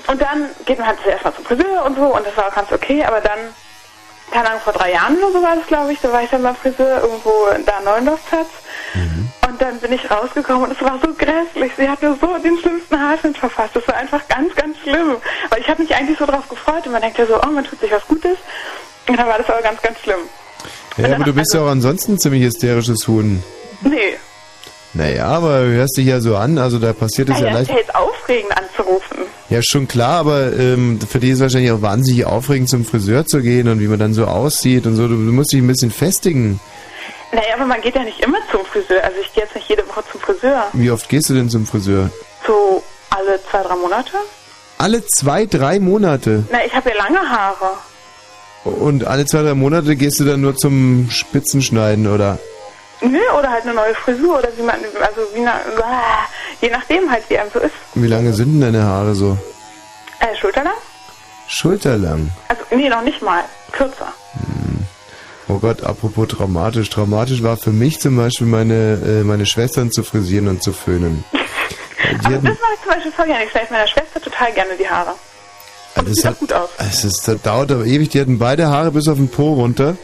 Und 0.06 0.20
dann 0.20 0.47
geht 0.66 0.78
man 0.78 0.89
halt 0.89 0.98
zuerst 1.02 1.24
mal 1.24 1.35
zum 1.35 1.44
Friseur 1.44 1.85
und 1.86 1.97
so 1.97 2.02
und 2.15 2.27
das 2.27 2.36
war 2.36 2.48
auch 2.48 2.55
ganz 2.55 2.70
okay, 2.70 3.02
aber 3.05 3.20
dann, 3.23 3.39
keine 4.31 4.48
Ahnung, 4.51 4.61
vor 4.62 4.74
drei 4.74 4.93
Jahren 4.93 5.16
oder 5.16 5.32
so 5.32 5.43
war 5.43 5.56
das, 5.56 5.66
glaube 5.66 5.93
ich, 5.93 6.01
da 6.02 6.12
war 6.12 6.23
ich 6.23 6.28
dann 6.28 6.43
beim 6.43 6.55
Friseur 6.56 7.01
irgendwo 7.02 7.32
da 7.65 7.81
Neuendorfplatz. 7.82 8.48
Und 9.48 9.61
dann 9.61 9.78
bin 9.81 9.93
ich 9.93 10.11
rausgekommen 10.11 10.65
und 10.65 10.73
es 10.73 10.82
war 10.82 10.98
so 11.02 11.12
grässlich. 11.15 11.73
Sie 11.77 11.89
hat 11.89 12.01
mir 12.02 12.16
so 12.20 12.36
den 12.39 12.59
schlimmsten 12.59 13.01
Haarschnitt 13.01 13.36
verfasst. 13.39 13.74
Das 13.74 13.86
war 13.89 13.97
einfach 13.97 14.20
ganz, 14.28 14.55
ganz 14.55 14.77
schlimm. 14.82 15.16
Weil 15.51 15.61
ich 15.61 15.69
habe 15.69 15.82
mich 15.82 15.94
eigentlich 15.94 16.19
so 16.19 16.27
drauf 16.27 16.48
gefreut 16.48 16.86
und 16.86 16.93
man 16.93 17.01
denkt 17.02 17.19
ja 17.19 17.27
so, 17.27 17.40
oh, 17.43 17.47
man 17.51 17.65
tut 17.65 17.81
sich 17.81 17.90
was 17.90 18.06
Gutes. 18.06 18.36
Und 19.09 19.16
dann 19.18 19.26
war 19.26 19.39
das 19.39 19.48
aber 19.48 19.62
ganz, 19.62 19.81
ganz 19.82 19.98
schlimm. 20.01 20.18
Ja, 20.97 21.14
aber 21.14 21.24
du 21.24 21.32
bist 21.35 21.52
ja 21.55 21.60
auch 21.62 21.68
ansonsten 21.68 22.12
ein 22.12 22.18
ziemlich 22.18 22.43
hysterisches 22.44 23.06
Huhn. 23.09 23.43
Nee, 23.82 24.16
Naja, 24.94 25.26
aber 25.26 25.60
du 25.64 25.72
hörst 25.72 25.97
dich 25.97 26.06
ja 26.06 26.20
so 26.20 26.36
an, 26.36 26.56
also 26.56 26.78
da 26.78 26.93
passiert 26.93 27.28
es 27.31 27.40
ja 27.40 27.48
ist 27.48 27.55
leicht. 27.55 27.70
ja 27.70 27.76
jetzt 27.76 27.94
aufregend 27.94 28.56
anzurufen. 28.56 29.18
Ja, 29.51 29.60
schon 29.62 29.89
klar, 29.89 30.20
aber 30.20 30.52
ähm, 30.56 31.01
für 31.01 31.18
die 31.18 31.31
ist 31.31 31.36
es 31.36 31.43
wahrscheinlich 31.43 31.72
auch 31.72 31.82
wahnsinnig 31.82 32.24
aufregend, 32.24 32.68
zum 32.70 32.85
Friseur 32.85 33.26
zu 33.26 33.43
gehen 33.43 33.68
und 33.68 33.81
wie 33.81 33.89
man 33.89 33.98
dann 33.98 34.14
so 34.14 34.24
aussieht 34.26 34.86
und 34.86 34.94
so. 34.97 35.02
Du, 35.09 35.14
du 35.14 35.32
musst 35.32 35.52
dich 35.52 35.60
ein 35.60 35.66
bisschen 35.66 35.90
festigen. 35.90 36.60
Naja, 37.32 37.55
aber 37.56 37.66
man 37.66 37.81
geht 37.81 37.97
ja 37.97 38.05
nicht 38.05 38.20
immer 38.20 38.39
zum 38.52 38.64
Friseur. 38.64 39.02
Also 39.02 39.16
ich 39.20 39.32
gehe 39.35 39.43
jetzt 39.44 39.55
nicht 39.56 39.68
jede 39.68 39.86
Woche 39.89 40.02
zum 40.10 40.20
Friseur. 40.20 40.68
Wie 40.72 40.90
oft 40.90 41.09
gehst 41.09 41.28
du 41.28 41.35
denn 41.35 41.51
zum 41.51 41.66
Friseur? 41.66 42.09
So 42.47 42.82
alle 43.10 43.40
zwei, 43.51 43.62
drei 43.64 43.74
Monate. 43.76 44.16
Alle 44.78 45.05
zwei, 45.06 45.44
drei 45.47 45.81
Monate. 45.81 46.44
Na, 46.51 46.64
ich 46.64 46.74
habe 46.74 46.90
ja 46.90 46.97
lange 46.97 47.18
Haare. 47.18 47.72
Und 48.65 49.07
alle 49.07 49.27
zwei, 49.27 49.43
drei 49.43 49.55
Monate 49.55 49.95
gehst 49.97 50.20
du 50.20 50.24
dann 50.24 50.41
nur 50.41 50.57
zum 50.57 51.09
Spitzenschneiden, 51.11 52.07
oder? 52.07 52.39
Nö, 53.03 53.19
oder 53.39 53.51
halt 53.51 53.65
eine 53.65 53.74
neue 53.74 53.95
Frisur 53.95 54.39
oder 54.39 54.49
wie 54.57 54.62
man, 54.62 54.77
also 54.77 55.20
wie 55.35 55.41
na, 55.41 55.61
je 56.61 56.70
nachdem 56.70 57.11
halt, 57.11 57.28
wie 57.28 57.39
einem 57.39 57.51
so 57.53 57.59
ist. 57.59 57.74
Wie 57.95 58.07
lange 58.07 58.32
sind 58.32 58.55
denn 58.55 58.73
deine 58.73 58.85
Haare 58.85 59.15
so? 59.15 59.36
Äh, 60.20 60.35
schulterlang? 60.36 60.73
Schulterlang. 61.47 62.31
Also, 62.49 62.62
nee, 62.70 62.89
noch 62.89 63.03
nicht 63.03 63.20
mal. 63.20 63.45
Kürzer. 63.73 64.12
Oh 65.49 65.59
Gott, 65.59 65.82
apropos 65.82 66.28
traumatisch. 66.28 66.89
Traumatisch 66.89 67.43
war 67.43 67.59
für 67.59 67.70
mich 67.70 68.01
zum 68.01 68.16
Beispiel 68.16 68.47
meine, 68.47 68.99
äh, 69.05 69.24
meine 69.24 69.45
Schwestern 69.45 69.91
zu 69.93 70.03
frisieren 70.03 70.49
und 70.49 70.62
zu 70.62 70.73
föhnen. 70.73 71.24
Die 71.32 72.27
Aber 72.27 72.35
hatten, 72.36 72.47
das 72.47 72.59
mache 72.61 72.73
ich 72.74 72.81
zum 72.81 72.91
Beispiel 72.93 73.12
voll 73.12 73.27
gerne. 73.27 73.45
Ich 73.45 73.51
schneide 73.51 73.73
meiner 73.73 73.86
Schwester 73.86 74.20
total 74.20 74.53
gerne 74.53 74.70
die 74.78 74.89
Haare. 74.89 75.15
Das 76.03 76.25
hat, 76.25 76.37
es 76.79 77.05
ist, 77.05 77.29
das 77.29 77.41
dauert 77.43 77.71
aber 77.73 77.85
ewig. 77.87 78.09
Die 78.11 78.21
hatten 78.21 78.39
beide 78.39 78.69
Haare 78.69 78.91
bis 78.91 79.09
auf 79.09 79.16
den 79.16 79.29
Po 79.29 79.55
runter. 79.55 79.97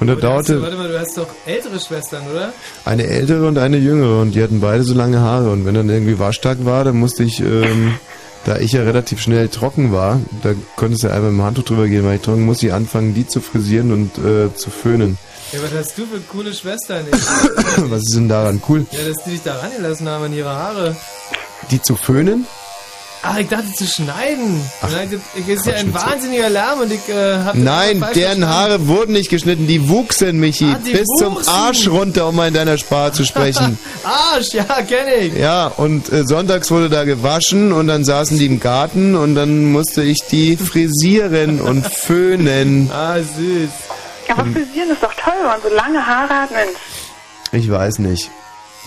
Und 0.00 0.06
da 0.06 0.12
Aber 0.12 0.20
du 0.20 0.26
dauerte 0.28 0.62
warte 0.62 0.76
mal, 0.76 0.88
du 0.88 0.98
hast 0.98 1.18
doch 1.18 1.26
ältere 1.44 1.80
Schwestern, 1.80 2.22
oder? 2.30 2.52
eine 2.84 3.04
ältere 3.04 3.46
und 3.48 3.58
eine 3.58 3.78
jüngere 3.78 4.20
und 4.20 4.32
die 4.32 4.42
hatten 4.42 4.60
beide 4.60 4.84
so 4.84 4.94
lange 4.94 5.20
Haare. 5.20 5.50
Und 5.50 5.66
wenn 5.66 5.74
dann 5.74 5.88
irgendwie 5.88 6.18
Waschtag 6.20 6.64
war, 6.64 6.84
dann 6.84 6.96
musste 6.98 7.24
ich, 7.24 7.40
ähm, 7.40 7.94
da 8.44 8.58
ich 8.58 8.72
ja 8.72 8.82
relativ 8.82 9.20
schnell 9.20 9.48
trocken 9.48 9.92
war, 9.92 10.20
da 10.42 10.54
konntest 10.76 11.02
du 11.02 11.08
einfach 11.08 11.30
mit 11.30 11.38
dem 11.38 11.42
Handtuch 11.42 11.64
drüber 11.64 11.88
gehen, 11.88 12.04
weil 12.04 12.16
ich 12.16 12.22
trocken 12.22 12.46
musste 12.46 12.68
ich 12.68 12.72
anfangen, 12.72 13.12
die 13.14 13.26
zu 13.26 13.40
frisieren 13.40 13.92
und 13.92 14.18
äh, 14.18 14.54
zu 14.54 14.70
föhnen. 14.70 15.18
Ja, 15.52 15.58
was 15.62 15.72
hast 15.76 15.98
du 15.98 16.06
für 16.06 16.20
coole 16.30 16.52
Schwestern? 16.54 17.06
Was 17.90 18.00
ist 18.02 18.14
denn 18.14 18.28
daran 18.28 18.62
cool? 18.68 18.86
ja, 18.92 18.98
dass 19.08 19.24
die 19.24 19.30
dich 19.30 19.42
da 19.42 19.54
rangelassen 19.56 20.06
haben 20.08 20.24
an 20.24 20.32
ihre 20.34 20.50
Haare. 20.50 20.94
Die 21.70 21.80
zu 21.80 21.96
föhnen? 21.96 22.46
Ach, 23.22 23.36
ich 23.36 23.48
dachte 23.48 23.72
zu 23.72 23.84
schneiden. 23.84 24.60
Ach, 24.80 24.88
das 24.90 25.46
ist 25.48 25.66
ja 25.66 25.74
ein 25.74 25.92
wahnsinniger 25.92 26.48
Lärm 26.50 26.80
und 26.80 26.92
ich 26.92 27.08
äh, 27.08 27.34
hab 27.44 27.56
Nein, 27.56 28.04
deren. 28.14 28.46
Haare 28.48 28.86
wurden 28.86 29.12
nicht 29.12 29.28
geschnitten, 29.28 29.66
die 29.66 29.88
wuchsen, 29.88 30.38
Michi. 30.38 30.66
Ah, 30.72 30.78
die 30.84 30.92
bis 30.92 31.06
zum 31.18 31.34
wuchsen. 31.34 31.52
Arsch 31.52 31.88
runter, 31.88 32.28
um 32.28 32.36
mal 32.36 32.46
in 32.48 32.54
deiner 32.54 32.78
Sprache 32.78 33.12
zu 33.12 33.24
sprechen. 33.24 33.76
Arsch, 34.04 34.52
ja, 34.52 34.62
kenn 34.64 35.08
ich. 35.20 35.34
Ja, 35.36 35.66
und 35.66 36.12
äh, 36.12 36.24
sonntags 36.24 36.70
wurde 36.70 36.88
da 36.88 37.02
gewaschen 37.04 37.72
und 37.72 37.88
dann 37.88 38.04
saßen 38.04 38.38
die 38.38 38.46
im 38.46 38.60
Garten 38.60 39.16
und 39.16 39.34
dann 39.34 39.72
musste 39.72 40.02
ich 40.04 40.20
die 40.30 40.56
frisieren 40.56 41.60
und 41.68 41.84
föhnen. 41.86 42.88
Ah, 42.92 43.16
süß. 43.16 43.70
Aber 44.30 44.42
Hm. 44.44 44.52
frisieren 44.52 44.90
ist 44.90 45.02
doch 45.02 45.14
toll, 45.14 45.32
wenn 45.40 45.46
man 45.48 45.60
so 45.62 45.74
lange 45.74 46.06
Haare 46.06 46.34
hat, 46.42 46.50
Mensch. 46.52 46.76
Ich 47.50 47.70
weiß 47.70 47.98
nicht. 47.98 48.30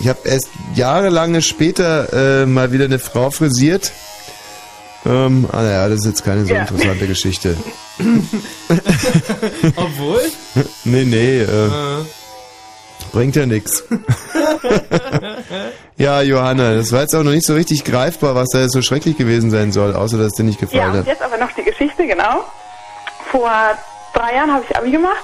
Ich 0.00 0.08
habe 0.08 0.20
erst 0.24 0.48
jahrelange 0.74 1.42
später 1.42 2.42
äh, 2.42 2.46
mal 2.46 2.72
wieder 2.72 2.86
eine 2.86 2.98
Frau 2.98 3.30
frisiert. 3.30 3.92
Ähm, 5.04 5.48
ah 5.50 5.62
naja, 5.62 5.88
das 5.88 6.00
ist 6.00 6.06
jetzt 6.06 6.24
keine 6.24 6.44
so 6.46 6.54
Ja. 6.54 6.60
interessante 6.62 7.06
Geschichte. 7.08 7.56
Obwohl? 9.76 10.20
nee, 10.84 11.04
nee, 11.04 11.38
äh, 11.40 11.66
Äh. 11.66 12.04
bringt 13.12 13.36
ja 13.36 13.46
nix. 13.46 13.82
Ja, 15.98 16.20
Johanna, 16.22 16.74
das 16.74 16.90
war 16.90 17.02
jetzt 17.02 17.14
auch 17.14 17.22
noch 17.22 17.30
nicht 17.30 17.46
so 17.46 17.54
richtig 17.54 17.84
greifbar, 17.84 18.34
was 18.34 18.48
da 18.52 18.60
jetzt 18.60 18.72
so 18.72 18.82
schrecklich 18.82 19.16
gewesen 19.16 19.50
sein 19.50 19.70
soll, 19.70 19.94
außer 19.94 20.16
dass 20.16 20.28
es 20.28 20.32
dir 20.32 20.42
nicht 20.42 20.60
Ja, 20.60 20.66
gefallen 20.66 20.90
und 20.92 20.98
hat. 21.00 21.06
jetzt 21.06 21.22
aber 21.22 21.36
noch 21.36 21.52
die 21.52 21.62
Geschichte, 21.62 22.06
genau. 22.06 22.44
Vor 23.30 23.50
drei 24.14 24.34
Jahren 24.34 24.52
habe 24.52 24.64
ich 24.68 24.76
Abi 24.76 24.90
gemacht. 24.90 25.22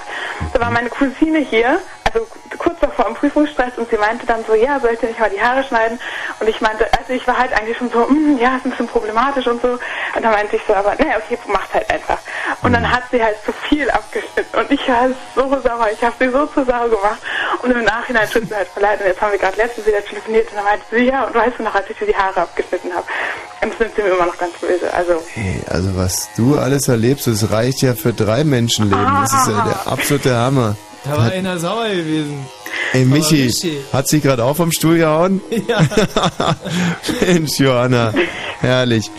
Da 0.53 0.61
war 0.61 0.71
meine 0.71 0.89
Cousine 0.91 1.39
hier, 1.39 1.79
also 2.05 2.27
kurz 2.59 2.79
davor 2.81 3.07
im 3.09 3.15
Prüfungsstress 3.15 3.73
und 3.77 3.89
sie 3.91 3.97
meinte 3.97 4.27
dann 4.27 4.45
so, 4.47 4.55
ja, 4.55 4.79
soll 4.81 4.91
ich 4.93 4.99
dir 5.01 5.07
nicht 5.09 5.21
mal 5.21 5.31
die 5.31 5.41
Haare 5.41 5.63
schneiden? 5.65 5.99
Und 6.41 6.49
ich 6.49 6.61
meinte, 6.61 6.87
also 6.99 7.13
ich 7.13 7.27
war 7.27 7.39
halt 7.39 7.53
eigentlich 7.53 7.77
schon 7.77 7.91
so, 7.91 8.01
"Mm, 8.07 8.39
ja, 8.39 8.57
ist 8.57 8.65
ein 8.67 8.71
bisschen 8.71 8.89
problematisch 8.89 9.47
und 9.47 9.63
so. 9.63 9.69
Und 9.69 9.81
dann 10.23 10.33
meinte 10.33 10.57
ich 10.57 10.63
so, 10.67 10.75
aber 10.75 10.91
ne, 10.97 11.07
okay, 11.17 11.39
mach's 11.47 11.73
halt 11.73 11.89
einfach. 11.91 12.19
Und 12.63 12.73
dann 12.73 12.91
hat 12.91 13.03
sie 13.11 13.23
halt 13.23 13.37
zu 13.45 13.53
viel 13.69 13.91
abgeschnitten 13.91 14.59
und 14.59 14.71
ich 14.71 14.89
war 14.89 15.09
so 15.35 15.49
sauer, 15.49 15.89
ich 15.93 16.03
habe 16.03 16.15
sie 16.19 16.29
so 16.31 16.47
zu 16.47 16.65
sauer 16.65 16.89
gemacht. 16.89 17.19
Und 17.63 17.71
im 17.71 17.85
Nachhinein 17.85 18.29
tut 18.31 18.49
mir 18.49 18.57
halt 18.57 18.69
voll 18.69 18.83
leid. 18.83 19.01
Und 19.01 19.07
jetzt 19.07 19.21
haben 19.21 19.33
wir 19.33 19.39
gerade 19.39 19.57
letztens 19.57 19.87
wieder 19.87 20.05
telefoniert 20.05 20.49
und 20.51 20.57
dann 20.57 20.65
meinte 20.65 20.85
sie, 20.91 21.05
ja, 21.05 21.25
und 21.25 21.35
weißt 21.35 21.59
du 21.59 21.63
noch, 21.63 21.75
als 21.75 21.89
ich 21.91 21.99
dir 21.99 22.07
die 22.07 22.17
Haare 22.17 22.41
abgeschnitten 22.43 22.93
habe. 22.95 23.07
Und 23.61 23.71
das 23.73 23.79
sind 23.79 23.95
sie 23.97 24.03
mir 24.03 24.09
immer 24.11 24.27
noch 24.27 24.39
ganz 24.39 24.53
böse. 24.55 24.93
Also, 24.93 25.23
Hey, 25.35 25.61
also 25.69 25.97
was 25.97 26.29
du 26.37 26.59
alles 26.59 26.89
erlebst, 26.89 27.27
das 27.27 27.51
reicht 27.51 27.83
ja 27.83 27.95
für 27.95 28.13
drei 28.13 28.45
Menschenleben. 28.45 29.19
Das 29.23 29.33
ist 29.33 29.49
ja 29.49 29.65
der 29.65 29.93
absolute 29.93 30.35
Hammer. 30.37 30.77
Da 31.09 31.17
war 31.17 31.31
einer 31.33 31.59
sauer 31.59 31.89
gewesen. 31.89 32.47
Ey, 32.93 33.05
Michi, 33.05 33.47
Michi. 33.47 33.79
hat 33.93 34.09
sich 34.09 34.23
gerade 34.23 34.45
auch 34.45 34.57
vom 34.57 34.73
Stuhl 34.73 34.99
gehauen? 34.99 35.41
Ja. 35.69 35.87
Mensch, 37.27 37.59
Johanna, 37.59 38.15
herrlich. 38.61 39.11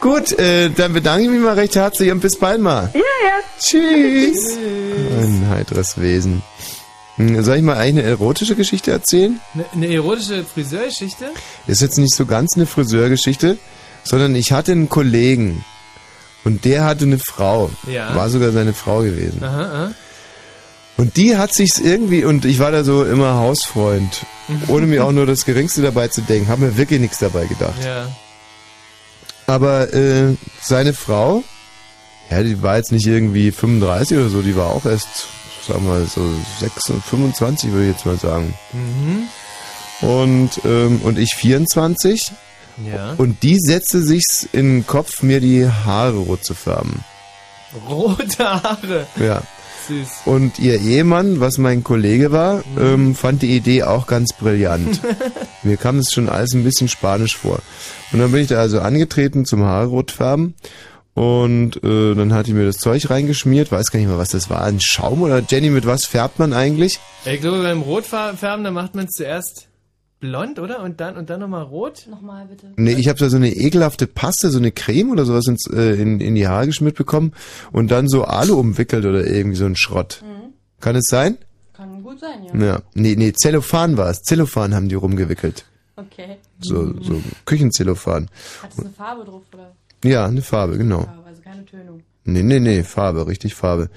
Gut, 0.00 0.38
äh, 0.38 0.70
dann 0.70 0.92
bedanke 0.94 1.24
ich 1.24 1.30
mich 1.30 1.40
mal 1.40 1.54
recht 1.54 1.76
herzlich 1.76 2.10
und 2.10 2.20
bis 2.20 2.38
bald 2.38 2.60
mal. 2.60 2.90
Ja, 2.94 3.00
ja. 3.00 3.38
Tschüss. 3.60 4.56
Ein 5.20 5.46
heiteres 5.50 6.00
Wesen. 6.00 6.42
Hm, 7.16 7.42
Soll 7.42 7.56
ich 7.56 7.62
mal 7.62 7.76
eine 7.76 8.02
erotische 8.02 8.54
Geschichte 8.54 8.90
erzählen? 8.92 9.40
Eine, 9.54 9.64
eine 9.74 9.92
erotische 9.94 10.44
Friseurgeschichte? 10.44 11.26
Ist 11.66 11.82
jetzt 11.82 11.98
nicht 11.98 12.14
so 12.14 12.24
ganz 12.26 12.52
eine 12.56 12.66
Friseurgeschichte, 12.66 13.58
sondern 14.04 14.34
ich 14.36 14.52
hatte 14.52 14.72
einen 14.72 14.88
Kollegen 14.88 15.64
und 16.44 16.64
der 16.64 16.84
hatte 16.84 17.04
eine 17.04 17.18
Frau. 17.18 17.70
Ja. 17.86 18.14
War 18.14 18.30
sogar 18.30 18.52
seine 18.52 18.72
Frau 18.72 19.00
gewesen. 19.00 19.42
Aha, 19.42 19.60
aha. 19.62 19.90
Und 20.98 21.16
die 21.16 21.36
hat 21.38 21.54
sich's 21.54 21.78
irgendwie, 21.78 22.24
und 22.24 22.44
ich 22.44 22.58
war 22.58 22.70
da 22.72 22.84
so 22.84 23.04
immer 23.04 23.34
Hausfreund, 23.36 24.26
Mhm. 24.48 24.62
ohne 24.68 24.86
mir 24.86 25.04
auch 25.04 25.12
nur 25.12 25.24
das 25.26 25.44
Geringste 25.46 25.80
dabei 25.82 26.08
zu 26.08 26.20
denken, 26.22 26.48
habe 26.48 26.66
mir 26.66 26.76
wirklich 26.76 27.00
nichts 27.00 27.18
dabei 27.18 27.46
gedacht. 27.46 27.82
Ja. 27.84 28.08
Aber 29.46 29.92
äh, 29.94 30.34
seine 30.60 30.92
Frau, 30.92 31.42
ja, 32.30 32.42
die 32.42 32.62
war 32.62 32.76
jetzt 32.76 32.92
nicht 32.92 33.06
irgendwie 33.06 33.50
35 33.52 34.18
oder 34.18 34.28
so, 34.28 34.42
die 34.42 34.56
war 34.56 34.66
auch 34.66 34.84
erst, 34.84 35.26
sagen 35.66 35.84
wir 35.84 35.92
mal, 35.94 36.04
so 36.06 36.20
26, 36.60 37.04
25 37.08 37.72
würde 37.72 37.86
ich 37.88 37.92
jetzt 37.94 38.06
mal 38.06 38.18
sagen. 38.18 38.54
Mhm. 38.72 39.28
Und, 40.06 40.50
ähm, 40.64 41.00
und 41.04 41.18
ich 41.18 41.34
24. 41.34 42.32
Ja. 42.90 43.14
Und 43.18 43.42
die 43.42 43.58
setzte 43.58 44.02
sich's 44.02 44.48
in 44.52 44.78
den 44.80 44.86
Kopf, 44.86 45.22
mir 45.22 45.40
die 45.40 45.66
Haare 45.68 46.16
rot 46.16 46.44
zu 46.44 46.54
färben. 46.54 47.04
Rote 47.88 48.44
Haare. 48.62 49.06
Ja. 49.18 49.42
Süß. 49.88 50.08
Und 50.26 50.58
ihr 50.58 50.80
Ehemann, 50.80 51.40
was 51.40 51.58
mein 51.58 51.82
Kollege 51.82 52.30
war, 52.30 52.62
ähm, 52.78 53.14
fand 53.14 53.42
die 53.42 53.56
Idee 53.56 53.82
auch 53.82 54.06
ganz 54.06 54.32
brillant. 54.34 55.00
Mir 55.62 55.76
kam 55.76 55.98
es 55.98 56.12
schon 56.12 56.28
alles 56.28 56.52
ein 56.54 56.64
bisschen 56.64 56.88
spanisch 56.88 57.36
vor. 57.36 57.60
Und 58.12 58.20
dann 58.20 58.30
bin 58.30 58.42
ich 58.42 58.48
da 58.48 58.60
also 58.60 58.80
angetreten 58.80 59.44
zum 59.44 59.64
Haare 59.64 59.86
rot 59.86 60.10
färben. 60.10 60.54
Und 61.14 61.82
äh, 61.82 62.14
dann 62.14 62.32
hat 62.32 62.46
die 62.46 62.52
mir 62.52 62.64
das 62.64 62.76
Zeug 62.76 63.10
reingeschmiert, 63.10 63.72
weiß 63.72 63.90
gar 63.90 63.98
nicht 63.98 64.08
mehr, 64.08 64.18
was 64.18 64.28
das 64.28 64.50
war. 64.50 64.62
Ein 64.62 64.78
Schaum 64.80 65.22
oder 65.22 65.40
Jenny, 65.40 65.70
mit 65.70 65.84
was 65.84 66.04
färbt 66.04 66.38
man 66.38 66.52
eigentlich? 66.52 67.00
Ich 67.24 67.40
glaube, 67.40 67.60
beim 67.60 67.82
Rotfärben, 67.82 68.62
da 68.62 68.70
macht 68.70 68.94
man 68.94 69.06
es 69.06 69.14
zuerst 69.14 69.68
blond, 70.20 70.58
oder? 70.58 70.82
Und 70.82 71.00
dann, 71.00 71.16
und 71.16 71.30
dann 71.30 71.40
nochmal 71.40 71.62
rot? 71.62 72.06
Nochmal 72.10 72.46
bitte. 72.46 72.72
Nee, 72.76 72.94
ich 72.94 73.08
habe 73.08 73.18
da 73.18 73.28
so 73.28 73.36
eine 73.36 73.52
ekelhafte 73.52 74.06
Paste, 74.06 74.50
so 74.50 74.58
eine 74.58 74.72
Creme 74.72 75.10
oder 75.10 75.24
sowas 75.24 75.46
ins, 75.46 75.66
äh, 75.70 76.00
in, 76.00 76.20
in 76.20 76.34
die 76.34 76.48
Haare 76.48 76.66
geschmiert 76.66 76.96
bekommen 76.96 77.32
und 77.72 77.90
dann 77.90 78.08
so 78.08 78.24
Alu 78.24 78.58
umwickelt 78.58 79.04
oder 79.04 79.26
irgendwie 79.26 79.56
so 79.56 79.66
ein 79.66 79.76
Schrott. 79.76 80.22
Kann 80.80 80.96
es 80.96 81.06
sein? 81.08 81.38
Kann 81.72 82.02
gut 82.02 82.20
sein, 82.20 82.44
ja. 82.44 82.66
Ja. 82.66 82.82
Nee, 82.94 83.14
nee, 83.16 83.32
Zellophan 83.32 83.96
war 83.96 84.10
es. 84.10 84.22
Zellophan 84.22 84.74
haben 84.74 84.88
die 84.88 84.94
rumgewickelt. 84.94 85.64
Okay. 85.96 86.36
So, 86.60 86.92
so 87.02 87.20
Küchenzellophan. 87.44 88.28
Hat 88.62 88.72
es 88.72 88.78
eine 88.78 88.90
Farbe 88.90 89.24
drauf, 89.24 89.42
oder? 89.52 89.74
Ja, 90.04 90.26
eine 90.26 90.42
Farbe, 90.42 90.78
genau. 90.78 91.02
Farbe, 91.02 91.22
also 91.26 91.42
keine 91.42 91.64
Tönung. 91.64 92.02
Nee, 92.24 92.42
nee, 92.42 92.60
nee, 92.60 92.82
Farbe, 92.82 93.26
richtig 93.26 93.54
Farbe. 93.54 93.90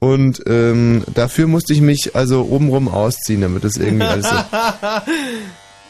Und 0.00 0.42
ähm, 0.46 1.04
dafür 1.14 1.46
musste 1.46 1.72
ich 1.74 1.82
mich 1.82 2.16
also 2.16 2.46
obenrum 2.50 2.88
ausziehen, 2.88 3.42
damit 3.42 3.64
das 3.64 3.76
irgendwie 3.76 4.06
alles 4.06 4.26
so... 4.28 4.34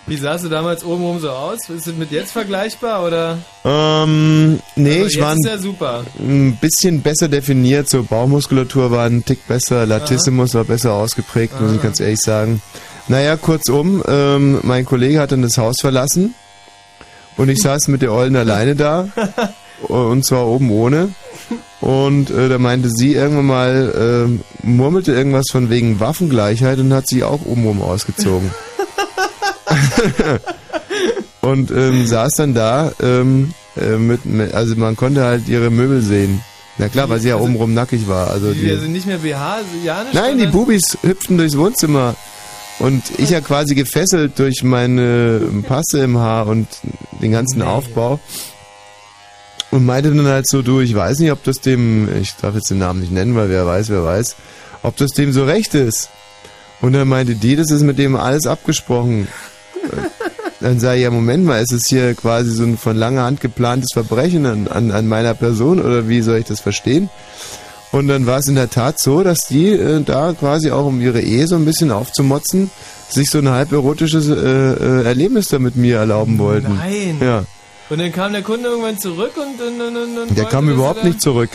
Wie 0.07 0.17
sahst 0.17 0.45
du 0.45 0.49
damals 0.49 0.83
obenrum 0.83 1.21
so 1.21 1.31
aus? 1.31 1.69
Ist 1.69 1.87
es 1.87 1.95
mit 1.95 2.11
jetzt 2.11 2.33
vergleichbar, 2.33 3.07
oder? 3.07 3.39
Ähm, 3.65 4.59
nee, 4.75 5.03
Also 5.03 5.07
ich 5.07 5.21
war 5.21 5.37
ja 5.45 5.57
super. 5.57 6.05
ein 6.19 6.59
bisschen 6.61 7.03
besser 7.03 7.29
definiert, 7.29 7.89
so 7.89 8.03
Bauchmuskulatur 8.03 8.91
war 8.91 9.07
ein 9.07 9.25
Tick 9.25 9.47
besser, 9.47 9.87
Latissimus 9.87 10.55
war 10.55 10.65
besser 10.65 10.95
ausgeprägt, 10.95 11.61
muss 11.61 11.71
ich 11.71 11.79
Aha. 11.79 11.85
ganz 11.85 12.01
ehrlich 12.01 12.19
sagen. 12.19 12.61
Naja, 13.07 13.37
kurzum, 13.37 14.03
ähm, 14.09 14.59
mein 14.63 14.85
Kollege 14.85 15.21
hat 15.21 15.31
dann 15.31 15.43
das 15.43 15.59
Haus 15.59 15.77
verlassen 15.81 16.35
und 17.37 17.49
ich 17.49 17.61
saß 17.63 17.87
mit 17.87 18.03
der 18.03 18.13
Ollen 18.13 18.35
alleine 18.35 18.75
da 18.75 19.09
und 19.89 20.25
zwar 20.25 20.47
oben 20.47 20.71
ohne. 20.71 21.11
Und 21.81 22.31
äh, 22.31 22.49
da 22.49 22.59
meinte 22.59 22.91
sie 22.91 23.15
irgendwann 23.15 23.47
mal, 23.47 23.95
ähm, 24.27 24.41
murmelte 24.63 25.13
irgendwas 25.13 25.47
von 25.51 25.71
wegen 25.71 25.99
Waffengleichheit 25.99 26.79
und 26.79 26.93
hat 26.93 27.07
sich 27.09 27.25
auch 27.25 27.41
obenrum 27.47 27.81
ausgezogen. 27.83 28.51
und 31.41 31.71
ähm, 31.71 32.07
saß 32.07 32.33
dann 32.37 32.55
da, 32.55 32.93
ähm, 33.03 33.55
äh, 33.77 33.97
mit, 33.97 34.21
also 34.55 34.77
man 34.77 34.97
konnte 34.97 35.25
halt 35.25 35.49
ihre 35.49 35.71
Möbel 35.71 36.03
sehen. 36.03 36.43
Na 36.79 36.89
klar, 36.89 37.09
weil 37.09 37.21
sie 37.21 37.29
ja 37.29 37.35
Also- 37.35 37.47
obenrum 37.47 37.75
nackig 37.75 38.09
war. 38.09 38.31
Also 38.31 38.53
Die, 38.53 38.61
die, 38.61 38.71
also 38.71 38.87
nicht 38.87 39.07
mehr 39.07 39.19
BH, 39.19 39.61
ja 39.85 40.03
nicht? 40.05 40.15
Nein, 40.15 40.39
die 40.39 40.47
Bubis 40.47 40.99
hüpften 41.03 41.37
durchs 41.39 41.57
Wohnzimmer. 41.57 42.15
Und 42.79 43.03
ich 43.19 43.31
ja 43.31 43.41
quasi 43.43 43.75
gefesselt 43.75 44.39
durch 44.39 44.63
meine 44.63 45.41
Passe 45.69 46.03
im 46.03 46.17
Haar 46.17 46.47
und 46.47 46.67
den 47.21 47.33
ganzen 47.33 47.61
Aufbau. 47.61 48.19
Und 49.71 49.87
meinte 49.87 50.11
dann 50.13 50.27
halt 50.27 50.49
so, 50.49 50.63
du, 50.63 50.81
ich 50.81 50.95
weiß 50.95 51.21
nicht, 51.21 51.31
ob 51.31 51.45
das 51.45 51.61
dem, 51.61 52.09
ich 52.21 52.35
darf 52.37 52.55
jetzt 52.55 52.71
den 52.71 52.79
Namen 52.79 53.01
nicht 53.01 53.13
nennen, 53.13 53.37
weil 53.37 53.49
wer 53.49 53.67
weiß, 53.67 53.89
wer 53.89 54.05
weiß, 54.05 54.35
ob 54.83 54.97
das 54.97 55.11
dem 55.13 55.33
so 55.33 55.45
recht 55.45 55.75
ist. 55.75 56.11
Und 56.81 56.93
dann 56.93 57.07
meinte 57.07 57.35
die, 57.35 57.57
das 57.57 57.71
ist 57.71 57.83
mit 57.83 57.99
dem 57.99 58.17
alles 58.17 58.47
abgesprochen. 58.47 59.29
Dann 60.61 60.79
sage 60.79 60.99
ich, 60.99 61.05
ja, 61.05 61.11
Moment 61.11 61.45
mal, 61.45 61.63
ist 61.63 61.73
es 61.73 61.85
hier 61.89 62.15
quasi 62.15 62.51
so 62.51 62.65
ein 62.65 62.77
von 62.77 62.97
langer 62.97 63.23
Hand 63.23 63.41
geplantes 63.41 63.91
Verbrechen 63.95 64.45
an, 64.45 64.69
an, 64.69 64.91
an 64.91 65.09
meiner 65.09 65.35
Person 65.35 65.81
oder 65.81 66.09
wie 66.09 66.21
soll 66.21 66.39
ich 66.39 66.47
das 66.47 66.61
verstehen? 66.61 67.09
Und 67.93 68.09
dann 68.09 68.27
war 68.27 68.39
es 68.39 68.47
in 68.47 68.55
der 68.55 68.71
Tat 68.71 69.01
so, 69.01 69.23
dass 69.23 69.47
die 69.47 69.69
äh, 69.71 70.03
da 70.03 70.33
quasi 70.33 70.71
auch 70.71 70.87
um 70.87 71.01
ihre 71.01 71.21
Ehe 71.21 71.47
so 71.47 71.57
ein 71.57 71.65
bisschen 71.65 71.91
aufzumotzen, 71.91 72.71
sich 73.09 73.31
so 73.31 73.39
ein 73.39 73.49
halb 73.49 73.73
erotisches 73.73 74.29
äh, 74.29 74.35
äh, 74.35 75.05
Erlebnis 75.05 75.49
da 75.49 75.59
mit 75.59 75.77
mir 75.77 75.97
erlauben 75.97 76.39
wollten. 76.39 76.77
Nein. 76.77 77.17
Ja, 77.21 77.45
Und 77.91 77.99
dann 77.99 78.13
kam 78.13 78.33
der 78.33 78.43
Kunde 78.43 78.69
irgendwann 78.69 78.99
zurück 78.99 79.33
und, 79.37 79.61
und, 79.61 79.81
und, 79.81 79.97
und, 79.97 80.19
und 80.19 80.39
der 80.39 80.45
kam 80.45 80.69
überhaupt 80.69 81.03
nicht 81.05 81.21
zurück. 81.21 81.51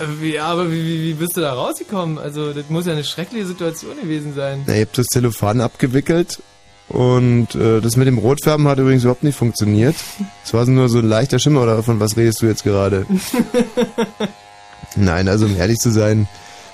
Äh, 0.00 0.20
Wie, 0.20 0.38
aber 0.38 0.70
wie, 0.70 0.84
wie, 0.84 1.02
wie 1.02 1.14
bist 1.14 1.36
du 1.36 1.40
da 1.40 1.52
rausgekommen? 1.52 2.18
Also, 2.18 2.52
das 2.52 2.68
muss 2.68 2.86
ja 2.86 2.92
eine 2.92 3.04
schreckliche 3.04 3.46
Situation 3.46 3.96
gewesen 4.00 4.34
sein. 4.34 4.64
Na, 4.66 4.74
ich 4.74 4.80
habe 4.80 4.90
das 4.92 5.06
Zellophan 5.06 5.60
abgewickelt 5.60 6.42
und 6.88 7.54
äh, 7.54 7.80
das 7.80 7.96
mit 7.96 8.06
dem 8.06 8.18
Rotfärben 8.18 8.68
hat 8.68 8.78
übrigens 8.78 9.04
überhaupt 9.04 9.22
nicht 9.22 9.36
funktioniert. 9.36 9.96
Es 10.44 10.52
war 10.52 10.66
so 10.66 10.72
nur 10.72 10.88
so 10.88 10.98
ein 10.98 11.08
leichter 11.08 11.38
Schimmer 11.38 11.62
oder 11.62 11.82
von 11.82 12.00
was 12.00 12.16
redest 12.16 12.42
du 12.42 12.46
jetzt 12.46 12.64
gerade? 12.64 13.06
Nein, 14.96 15.28
also 15.28 15.46
um 15.46 15.56
ehrlich 15.56 15.78
zu 15.78 15.90
sein, 15.90 16.28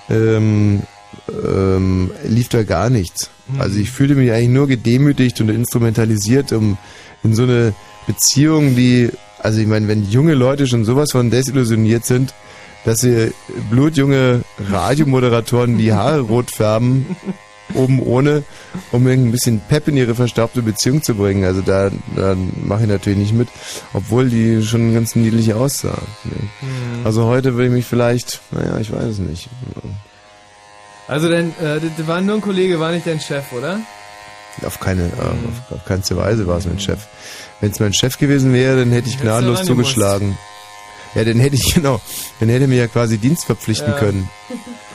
ähm, 0.08 0.82
ähm, 1.46 2.10
lief 2.26 2.48
da 2.48 2.62
gar 2.62 2.90
nichts. 2.90 3.30
Also 3.58 3.78
ich 3.78 3.90
fühlte 3.90 4.14
mich 4.14 4.30
eigentlich 4.30 4.48
nur 4.48 4.68
gedemütigt 4.68 5.40
und 5.40 5.48
instrumentalisiert, 5.48 6.52
um 6.52 6.78
in 7.22 7.34
so 7.34 7.42
eine 7.42 7.74
Beziehung, 8.06 8.76
die, 8.76 9.10
also 9.38 9.60
ich 9.60 9.66
meine, 9.66 9.88
wenn 9.88 10.08
junge 10.08 10.34
Leute 10.34 10.66
schon 10.66 10.84
sowas 10.84 11.12
von 11.12 11.30
desillusioniert 11.30 12.04
sind, 12.04 12.34
dass 12.84 13.00
sie 13.00 13.32
blutjunge 13.70 14.42
Radiomoderatoren 14.70 15.76
die 15.76 15.92
Haare 15.92 16.20
rot 16.20 16.50
färben, 16.50 17.16
oben 17.74 18.00
ohne, 18.00 18.42
um 18.90 19.06
ein 19.06 19.30
bisschen 19.30 19.60
Pep 19.60 19.88
in 19.88 19.96
ihre 19.96 20.14
verstaubte 20.14 20.62
Beziehung 20.62 21.02
zu 21.02 21.14
bringen. 21.14 21.44
Also 21.44 21.60
da, 21.60 21.90
da 22.16 22.36
mache 22.64 22.82
ich 22.82 22.88
natürlich 22.88 23.18
nicht 23.18 23.34
mit, 23.34 23.48
obwohl 23.92 24.28
die 24.28 24.62
schon 24.62 24.94
ganz 24.94 25.14
niedlich 25.14 25.54
aussah. 25.54 25.98
Mhm. 26.24 27.04
Also 27.04 27.24
heute 27.24 27.54
würde 27.54 27.66
ich 27.66 27.72
mich 27.72 27.86
vielleicht, 27.86 28.40
naja, 28.50 28.78
ich 28.78 28.92
weiß 28.92 29.04
es 29.04 29.18
nicht. 29.18 29.48
Also, 31.10 31.28
dann, 31.28 31.48
äh, 31.60 31.80
das 31.96 32.06
war 32.06 32.20
nur 32.20 32.36
ein 32.36 32.40
Kollege, 32.40 32.78
war 32.78 32.92
nicht 32.92 33.06
dein 33.06 33.18
Chef, 33.18 33.52
oder? 33.52 33.80
Auf 34.64 34.78
keine, 34.78 35.06
äh, 35.06 35.68
auf, 35.68 35.78
auf 35.78 35.84
keine 35.84 36.02
Weise 36.10 36.46
war 36.46 36.58
es 36.58 36.66
mein 36.66 36.78
Chef. 36.78 37.00
Wenn 37.60 37.72
es 37.72 37.80
mein 37.80 37.92
Chef 37.92 38.16
gewesen 38.16 38.52
wäre, 38.52 38.78
dann 38.78 38.92
hätte 38.92 39.08
ich 39.08 39.14
Hättest 39.14 39.22
gnadenlos 39.22 39.64
zugeschlagen. 39.64 40.38
Ja, 41.16 41.24
dann 41.24 41.40
hätte 41.40 41.56
ich, 41.56 41.74
genau, 41.74 42.00
dann 42.38 42.48
hätte 42.48 42.64
er 42.64 42.68
mir 42.68 42.76
ja 42.78 42.86
quasi 42.86 43.18
Dienst 43.18 43.44
verpflichten 43.44 43.92
Ja. 43.92 43.98
können. 43.98 44.30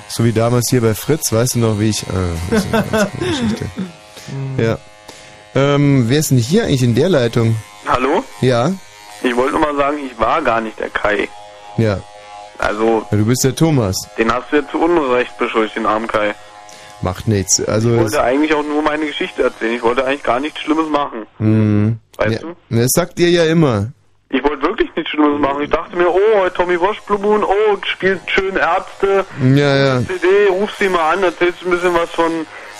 So 0.07 0.23
wie 0.23 0.31
damals 0.31 0.69
hier 0.69 0.81
bei 0.81 0.93
Fritz, 0.93 1.33
weißt 1.33 1.55
du 1.55 1.59
noch, 1.59 1.79
wie 1.79 1.89
ich, 1.89 2.03
äh, 2.03 2.05
das 2.49 2.63
ist 2.63 2.73
eine 2.73 2.85
ganz 2.89 3.11
coole 3.11 3.31
Geschichte. 3.31 3.65
Ja. 4.57 4.77
Ähm, 5.53 6.05
wer 6.07 6.19
ist 6.19 6.31
denn 6.31 6.37
hier 6.37 6.63
eigentlich 6.63 6.83
in 6.83 6.95
der 6.95 7.09
Leitung? 7.09 7.57
Hallo? 7.87 8.23
Ja? 8.39 8.71
Ich 9.21 9.35
wollte 9.35 9.51
nur 9.53 9.61
mal 9.61 9.75
sagen, 9.75 9.97
ich 10.05 10.17
war 10.17 10.41
gar 10.41 10.61
nicht 10.61 10.79
der 10.79 10.89
Kai. 10.89 11.27
Ja. 11.77 11.99
Also, 12.57 13.05
ja 13.11 13.17
du 13.17 13.25
bist 13.25 13.43
der 13.43 13.55
Thomas. 13.55 13.95
den 14.17 14.31
hast 14.31 14.51
du 14.51 14.57
jetzt 14.57 14.71
zu 14.71 14.79
Unrecht 14.81 15.37
beschuldigt, 15.37 15.75
den 15.75 15.85
armen 15.85 16.07
Kai. 16.07 16.33
Macht 17.01 17.27
nichts. 17.27 17.63
Also, 17.67 17.93
Ich 17.93 17.99
wollte 17.99 18.23
eigentlich 18.23 18.53
auch 18.53 18.63
nur 18.63 18.81
meine 18.81 19.05
Geschichte 19.05 19.43
erzählen. 19.43 19.73
Ich 19.75 19.83
wollte 19.83 20.05
eigentlich 20.05 20.23
gar 20.23 20.39
nichts 20.39 20.59
Schlimmes 20.61 20.89
machen. 20.89 21.27
mh, 21.39 21.93
Weißt 22.17 22.31
ja, 22.33 22.39
du? 22.39 22.55
Das 22.69 22.89
sagt 22.95 23.19
ihr 23.19 23.29
ja 23.29 23.43
immer. 23.45 23.91
Ich 24.29 24.43
wollte 24.43 24.63
wirklich 24.63 24.89
nichts 24.95 25.11
Schlimmes 25.11 25.39
machen. 25.39 25.61
Ich 25.63 25.69
dachte 25.69 25.95
mir, 25.97 26.09
oh, 26.09 26.49
Tommy 26.55 26.79
Waschblumen, 26.79 27.43
oh, 27.43 27.77
spielt 27.85 28.21
schön 28.27 28.55
Ärzte. 28.55 29.25
Ja, 29.43 29.75
ja. 29.75 29.99
CD, 30.01 30.47
ruf 30.49 30.71
sie 30.79 30.89
mal 30.89 31.13
an, 31.13 31.23
erzählst 31.23 31.59
ein 31.65 31.69
bisschen 31.71 31.93
was 31.93 32.09
von 32.11 32.31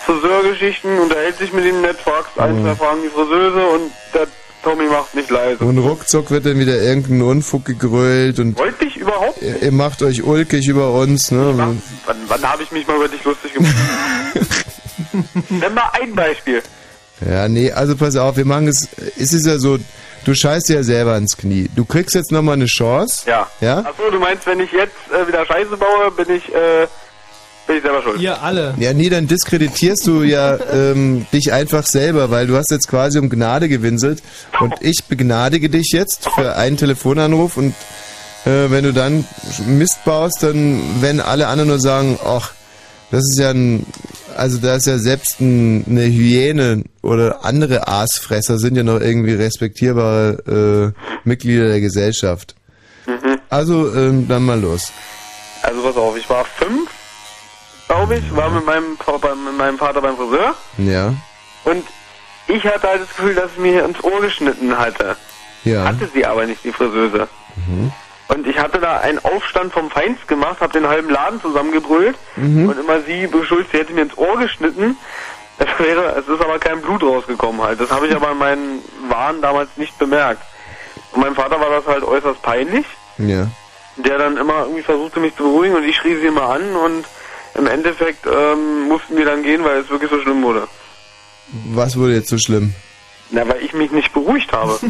Friseurgeschichten, 0.06 1.00
unterhält 1.00 1.38
sich 1.38 1.52
mit 1.54 1.66
ihm 1.66 1.82
nett, 1.82 1.98
fragst 1.98 2.40
ein, 2.40 2.60
Mhm. 2.62 2.64
zwei 2.66 2.76
Fragen 2.76 3.02
die 3.04 3.10
Friseuse 3.10 3.68
und 3.68 3.92
der 4.14 4.28
Tommy 4.66 4.86
macht 4.86 5.14
nicht 5.14 5.30
leise. 5.30 5.64
Und 5.64 5.78
ruckzuck 5.78 6.32
wird 6.32 6.48
dann 6.48 6.58
wieder 6.58 6.82
irgendein 6.82 7.22
Unfug 7.22 7.66
gegrölt 7.66 8.40
und 8.40 8.58
Wollte 8.58 8.86
ich 8.86 8.98
überhaupt 8.98 9.40
ihr, 9.40 9.62
ihr 9.62 9.72
macht 9.72 10.02
euch 10.02 10.24
ulkig 10.24 10.68
über 10.68 10.92
uns, 10.92 11.30
ne? 11.30 11.54
Wann, 11.56 11.82
wann 12.28 12.42
habe 12.52 12.64
ich 12.64 12.72
mich 12.72 12.88
mal 12.88 12.96
über 12.96 13.08
dich 13.08 13.24
lustig 13.24 13.54
gemacht? 13.54 13.76
Nenn 15.50 15.74
mal 15.74 15.90
ein 15.94 16.16
Beispiel. 16.16 16.64
Ja, 17.24 17.48
nee, 17.48 17.72
also 17.72 17.96
pass 17.96 18.16
auf, 18.16 18.38
wir 18.38 18.46
machen 18.46 18.68
es, 18.68 18.90
es 19.18 19.34
ist 19.34 19.46
ja 19.46 19.60
so, 19.60 19.78
du 20.26 20.34
scheißt 20.34 20.68
dir 20.68 20.78
ja 20.78 20.84
selber 20.84 21.16
ins 21.16 21.38
Knie. 21.38 21.70
Du 21.76 21.86
kriegst 21.86 22.16
jetzt 22.16 22.32
nochmal 22.32 22.56
eine 22.56 22.66
Chance. 22.66 23.30
Ja. 23.30 23.48
Ja? 23.62 23.80
Achso, 23.80 24.10
du 24.12 24.20
meinst, 24.20 24.48
wenn 24.48 24.60
ich 24.62 24.72
jetzt 24.72 24.96
äh, 25.14 25.28
wieder 25.28 25.46
Scheiße 25.46 25.78
baue, 25.78 26.10
bin 26.12 26.36
ich, 26.36 26.54
äh, 26.56 26.88
bin 27.68 27.78
ich 27.78 27.84
selber 27.84 28.02
schuld. 28.02 28.20
Ihr 28.22 28.42
alle. 28.42 28.76
Ja, 28.80 28.94
nee, 28.94 29.10
dann 29.10 29.28
diskreditierst 29.28 30.06
du 30.08 30.24
ja 30.24 30.58
ähm, 30.72 31.26
dich 31.34 31.52
einfach 31.52 31.86
selber, 31.86 32.30
weil 32.30 32.48
du 32.48 32.56
hast 32.56 32.72
jetzt 32.72 32.88
quasi 32.88 33.20
um 33.20 33.30
Gnade 33.30 33.70
gewinselt 33.70 34.22
und 34.60 34.74
ich 34.82 35.06
begnadige 35.08 35.70
dich 35.70 35.92
jetzt 35.92 36.30
für 36.30 36.56
einen 36.56 36.78
Telefonanruf 36.78 37.58
und 37.58 37.74
äh, 38.46 38.70
wenn 38.70 38.84
du 38.84 38.94
dann 38.94 39.26
Mist 39.68 40.04
baust, 40.06 40.44
dann 40.44 41.02
werden 41.02 41.22
alle 41.22 41.48
anderen 41.48 41.70
nur 41.70 41.80
sagen, 41.80 42.20
ach, 42.24 42.54
das 43.12 43.22
ist 43.22 43.40
ja 43.40 43.52
ein, 43.52 43.86
also 44.36 44.58
da 44.58 44.76
ist 44.76 44.88
ja 44.88 44.98
selbst 44.98 45.40
ein, 45.40 45.86
eine 45.88 46.06
Hyäne 46.06 46.84
oder 47.02 47.46
andere 47.46 47.88
Aasfresser 47.88 48.58
sind 48.58 48.76
ja 48.76 48.84
noch 48.84 49.00
irgendwie 49.00 49.34
respektierbare 49.34 50.94
äh, 50.94 51.28
Mitglieder 51.28 51.68
der 51.68 51.82
Gesellschaft. 51.82 52.56
Mhm. 53.06 53.40
Also 53.50 53.94
ähm, 53.96 54.28
dann 54.28 54.44
mal 54.44 54.60
los. 54.60 54.92
Also 55.62 55.82
pass 55.82 55.96
auf, 55.96 56.18
ich 56.18 56.30
war 56.30 56.46
fünf, 56.46 56.85
glaube 57.88 58.16
ich, 58.16 58.36
war 58.36 58.50
mit 58.50 58.66
meinem, 58.66 58.92
mit 59.46 59.58
meinem 59.58 59.78
Vater 59.78 60.02
beim 60.02 60.16
Friseur 60.18 60.56
Ja, 60.78 61.14
und 61.64 61.86
ich 62.48 62.64
hatte 62.66 62.88
halt 62.88 63.02
das 63.02 63.10
Gefühl, 63.10 63.36
dass 63.36 63.52
es 63.52 63.58
mir 63.58 63.86
ins 63.86 64.04
Ohr 64.04 64.22
geschnitten 64.22 64.78
hatte. 64.78 65.16
ja. 65.64 65.84
Hatte 65.86 66.08
sie 66.14 66.26
aber 66.26 66.46
nicht, 66.46 66.64
die 66.64 66.72
Friseuse. 66.72 67.28
Mhm. 67.68 67.92
Und 68.28 68.48
ich 68.48 68.58
hatte 68.60 68.80
da 68.80 69.00
einen 69.00 69.24
Aufstand 69.24 69.72
vom 69.74 69.90
Feinst 69.92 70.28
gemacht, 70.28 70.58
habe 70.60 70.74
den 70.74 70.88
halben 70.88 71.10
Laden 71.10 71.40
zusammengebrüllt 71.42 72.18
Mhm. 72.36 72.70
und 72.70 72.80
immer 72.80 73.02
sie 73.02 73.28
beschuldigt, 73.28 73.72
sie 73.72 73.78
hätte 73.80 73.94
mir 73.94 74.02
ins 74.04 74.18
Ohr 74.18 74.38
geschnitten. 74.38 74.98
Es 75.58 75.68
wäre, 75.80 76.16
es 76.20 76.28
ist 76.28 76.42
aber 76.42 76.60
kein 76.60 76.82
Blut 76.82 77.02
rausgekommen 77.04 77.62
halt. 77.62 77.80
Das 77.80 77.90
habe 77.92 78.08
ich 78.08 78.16
aber 78.16 78.32
in 78.32 78.38
meinen 78.38 78.82
Waren 79.10 79.42
damals 79.42 79.70
nicht 79.78 79.98
bemerkt. 79.98 80.42
Und 81.14 81.22
meinem 81.22 81.36
Vater 81.36 81.60
war 81.62 81.70
das 81.70 81.86
halt 81.88 82.04
äußerst 82.04 82.42
peinlich, 82.42 82.86
Ja. 83.18 83.48
der 83.96 84.18
dann 84.18 84.36
immer 84.38 84.64
irgendwie 84.64 84.82
versuchte 84.82 85.20
mich 85.22 85.36
zu 85.36 85.44
beruhigen 85.44 85.76
und 85.76 85.84
ich 85.84 85.96
schrie 85.96 86.16
sie 86.16 86.28
immer 86.28 86.50
an 86.50 86.76
und 86.76 87.06
im 87.58 87.68
Endeffekt 87.68 88.26
ähm, 88.26 88.88
mussten 88.88 89.16
wir 89.18 89.26
dann 89.26 89.44
gehen, 89.44 89.64
weil 89.64 89.80
es 89.80 89.90
wirklich 89.90 90.10
so 90.12 90.20
schlimm 90.22 90.44
wurde. 90.44 90.68
Was 91.74 91.98
wurde 91.98 92.14
jetzt 92.16 92.30
so 92.30 92.38
schlimm? 92.38 92.74
Na, 93.32 93.48
weil 93.48 93.62
ich 93.64 93.74
mich 93.74 93.92
nicht 93.92 94.14
beruhigt 94.14 94.52
habe. 94.52 94.80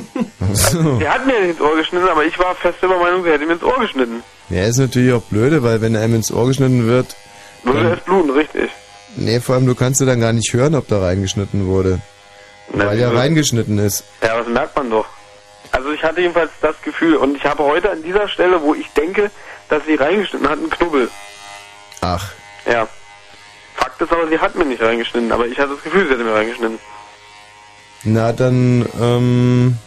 So. 0.54 1.00
Sie 1.00 1.10
hat 1.10 1.26
mir 1.26 1.38
nicht 1.42 1.52
ins 1.52 1.62
Ohr 1.62 1.76
geschnitten, 1.76 2.08
aber 2.08 2.24
ich 2.24 2.38
war 2.40 2.56
fest 2.56 2.78
der 2.82 2.88
Meinung, 2.90 3.24
sie 3.24 3.32
hätte 3.32 3.46
mir 3.46 3.54
ins 3.54 3.64
Ohr 3.64 3.78
geschnitten. 3.80 4.24
Ja, 4.50 4.64
ist 4.66 4.78
natürlich 4.78 5.12
auch 5.12 5.24
blöde, 5.24 5.64
weil 5.64 5.82
wenn 5.82 5.96
einem 5.98 6.16
ins 6.16 6.32
Ohr 6.32 6.48
geschnitten 6.48 6.86
wird, 6.88 7.16
Würde 7.64 7.94
es 7.98 8.00
bluten, 8.02 8.30
richtig. 8.30 8.70
nee, 9.18 9.40
vor 9.42 9.56
allem 9.56 9.66
du 9.66 9.76
kannst 9.76 10.00
ja 10.02 10.06
dann 10.06 10.22
gar 10.22 10.32
nicht 10.34 10.54
hören, 10.54 10.76
ob 10.76 10.88
da 10.88 11.00
reingeschnitten 11.00 11.66
wurde. 11.68 12.00
weil 12.70 12.98
ja 13.00 13.10
reingeschnitten 13.10 13.80
ist. 13.80 14.04
Ja, 14.22 14.38
das 14.38 14.48
merkt 14.48 14.76
man 14.78 14.90
doch. 14.92 15.08
Also 15.72 15.92
ich 15.92 16.04
hatte 16.04 16.22
jedenfalls 16.22 16.52
das 16.62 16.80
Gefühl 16.84 17.16
und 17.18 17.36
ich 17.36 17.44
habe 17.44 17.64
heute 17.64 17.90
an 17.92 18.02
dieser 18.04 18.30
Stelle, 18.30 18.62
wo 18.62 18.74
ich 18.76 18.88
denke, 18.92 19.32
dass 19.68 19.84
sie 19.86 19.96
reingeschnitten 19.96 20.48
hat, 20.48 20.60
einen 20.60 20.70
Knubbel. 20.70 21.10
Ach, 22.02 22.32
Ja. 22.66 22.88
Fakt 23.76 24.02
ist 24.02 24.12
aber, 24.12 24.28
sie 24.28 24.40
hat 24.40 24.56
mir 24.56 24.66
nicht 24.66 24.82
reingeschnitten, 24.82 25.32
aber 25.32 25.46
ich 25.48 25.58
hatte 25.60 25.74
das 25.76 25.84
Gefühl, 25.84 26.06
sie 26.08 26.14
hätte 26.14 26.24
mir 26.24 26.34
reingeschnitten. 26.34 26.80
na 28.04 28.32
dann, 28.34 28.88
ähm, 29.02 29.78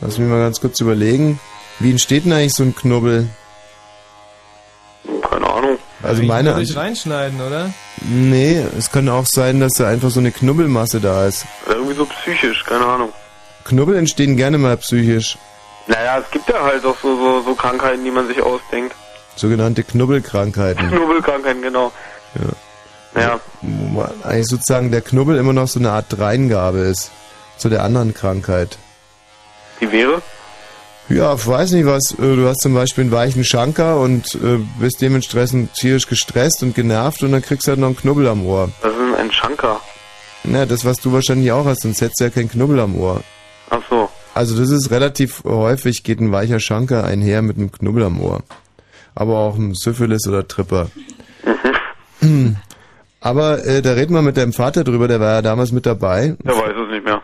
lass 0.00 0.18
mich 0.18 0.28
mal 0.28 0.40
ganz 0.40 0.60
kurz 0.60 0.80
überlegen. 0.80 1.38
Wie 1.78 1.90
entsteht 1.90 2.24
denn 2.24 2.32
eigentlich 2.32 2.54
so 2.54 2.64
ein 2.64 2.74
Knubbel? 2.74 3.28
Keine 5.30 5.46
Ahnung. 5.48 5.78
Also 6.02 6.22
Ich 6.22 6.28
meine 6.28 6.54
Ansicht, 6.54 6.76
reinschneiden, 6.76 7.40
oder? 7.40 7.72
nee, 8.02 8.64
es 8.76 8.90
kann 8.90 9.08
auch 9.08 9.26
sein, 9.26 9.60
dass 9.60 9.74
da 9.74 9.88
einfach 9.88 10.10
so 10.10 10.20
eine 10.20 10.32
Knubbelmasse 10.32 11.00
da 11.00 11.26
ist. 11.26 11.46
Irgendwie 11.68 11.94
so 11.94 12.04
psychisch, 12.06 12.64
keine 12.64 12.84
Ahnung. 12.86 13.12
Knubbel 13.64 13.96
entstehen 13.96 14.36
gerne 14.36 14.58
mal 14.58 14.76
psychisch. 14.78 15.38
Naja, 15.86 16.18
es 16.18 16.30
gibt 16.30 16.48
ja 16.48 16.62
halt 16.62 16.84
auch 16.84 16.96
so, 17.00 17.16
so, 17.16 17.42
so 17.42 17.54
Krankheiten, 17.54 18.04
die 18.04 18.10
man 18.10 18.26
sich 18.26 18.42
ausdenkt. 18.42 18.94
Sogenannte 19.36 19.82
Knubbelkrankheiten. 19.84 20.88
Knubbelkrankheiten, 20.90 21.62
genau. 21.62 21.92
Ja. 23.14 23.20
Ja. 23.22 23.40
Eigentlich 24.24 24.46
sozusagen 24.46 24.90
der 24.90 25.00
Knubbel 25.00 25.36
immer 25.38 25.52
noch 25.52 25.68
so 25.68 25.78
eine 25.80 25.90
Art 25.90 26.06
Dreingabe 26.10 26.78
ist. 26.78 27.10
Zu 27.56 27.68
der 27.68 27.82
anderen 27.82 28.14
Krankheit. 28.14 28.78
Die 29.80 29.90
wäre? 29.90 30.22
Ja, 31.08 31.34
ich 31.34 31.46
weiß 31.46 31.72
nicht 31.72 31.86
was. 31.86 32.12
äh, 32.12 32.36
Du 32.36 32.46
hast 32.46 32.60
zum 32.60 32.74
Beispiel 32.74 33.02
einen 33.04 33.12
weichen 33.12 33.42
Schanker 33.44 33.98
und 33.98 34.34
äh, 34.36 34.58
bist 34.78 35.00
dementsprechend 35.00 35.74
tierisch 35.74 36.06
gestresst 36.06 36.62
und 36.62 36.74
genervt 36.74 37.22
und 37.22 37.32
dann 37.32 37.42
kriegst 37.42 37.66
du 37.66 37.70
halt 37.70 37.80
noch 37.80 37.86
einen 37.88 37.96
Knubbel 37.96 38.28
am 38.28 38.44
Ohr. 38.46 38.70
Das 38.82 38.92
ist 38.92 39.18
ein 39.18 39.32
Schanker. 39.32 39.80
Na, 40.44 40.66
das, 40.66 40.84
was 40.84 40.98
du 40.98 41.12
wahrscheinlich 41.12 41.50
auch 41.50 41.64
hast, 41.64 41.82
sonst 41.82 42.00
hättest 42.00 42.20
du 42.20 42.24
ja 42.24 42.30
keinen 42.30 42.50
Knubbel 42.50 42.78
am 42.78 42.94
Ohr. 42.96 43.22
Ach 43.70 43.80
so. 43.90 44.08
Also 44.34 44.56
das 44.56 44.70
ist 44.70 44.90
relativ 44.92 45.42
häufig, 45.44 46.04
geht 46.04 46.20
ein 46.20 46.30
weicher 46.30 46.60
Schanker 46.60 47.02
einher 47.04 47.42
mit 47.42 47.56
einem 47.56 47.72
Knubbel 47.72 48.04
am 48.04 48.20
Ohr. 48.20 48.42
Aber 49.16 49.38
auch 49.38 49.56
ein 49.56 49.74
Syphilis 49.74 50.28
oder 50.28 50.46
Tripper. 50.46 50.90
Aber 53.20 53.64
äh, 53.66 53.82
da 53.82 53.92
reden 53.92 54.14
wir 54.14 54.22
mit 54.22 54.36
deinem 54.36 54.52
Vater 54.52 54.84
drüber, 54.84 55.08
der 55.08 55.20
war 55.20 55.34
ja 55.34 55.42
damals 55.42 55.72
mit 55.72 55.86
dabei. 55.86 56.36
Der 56.44 56.54
weiß 56.54 56.74
es 56.84 56.90
nicht 56.90 57.04
mehr. 57.04 57.20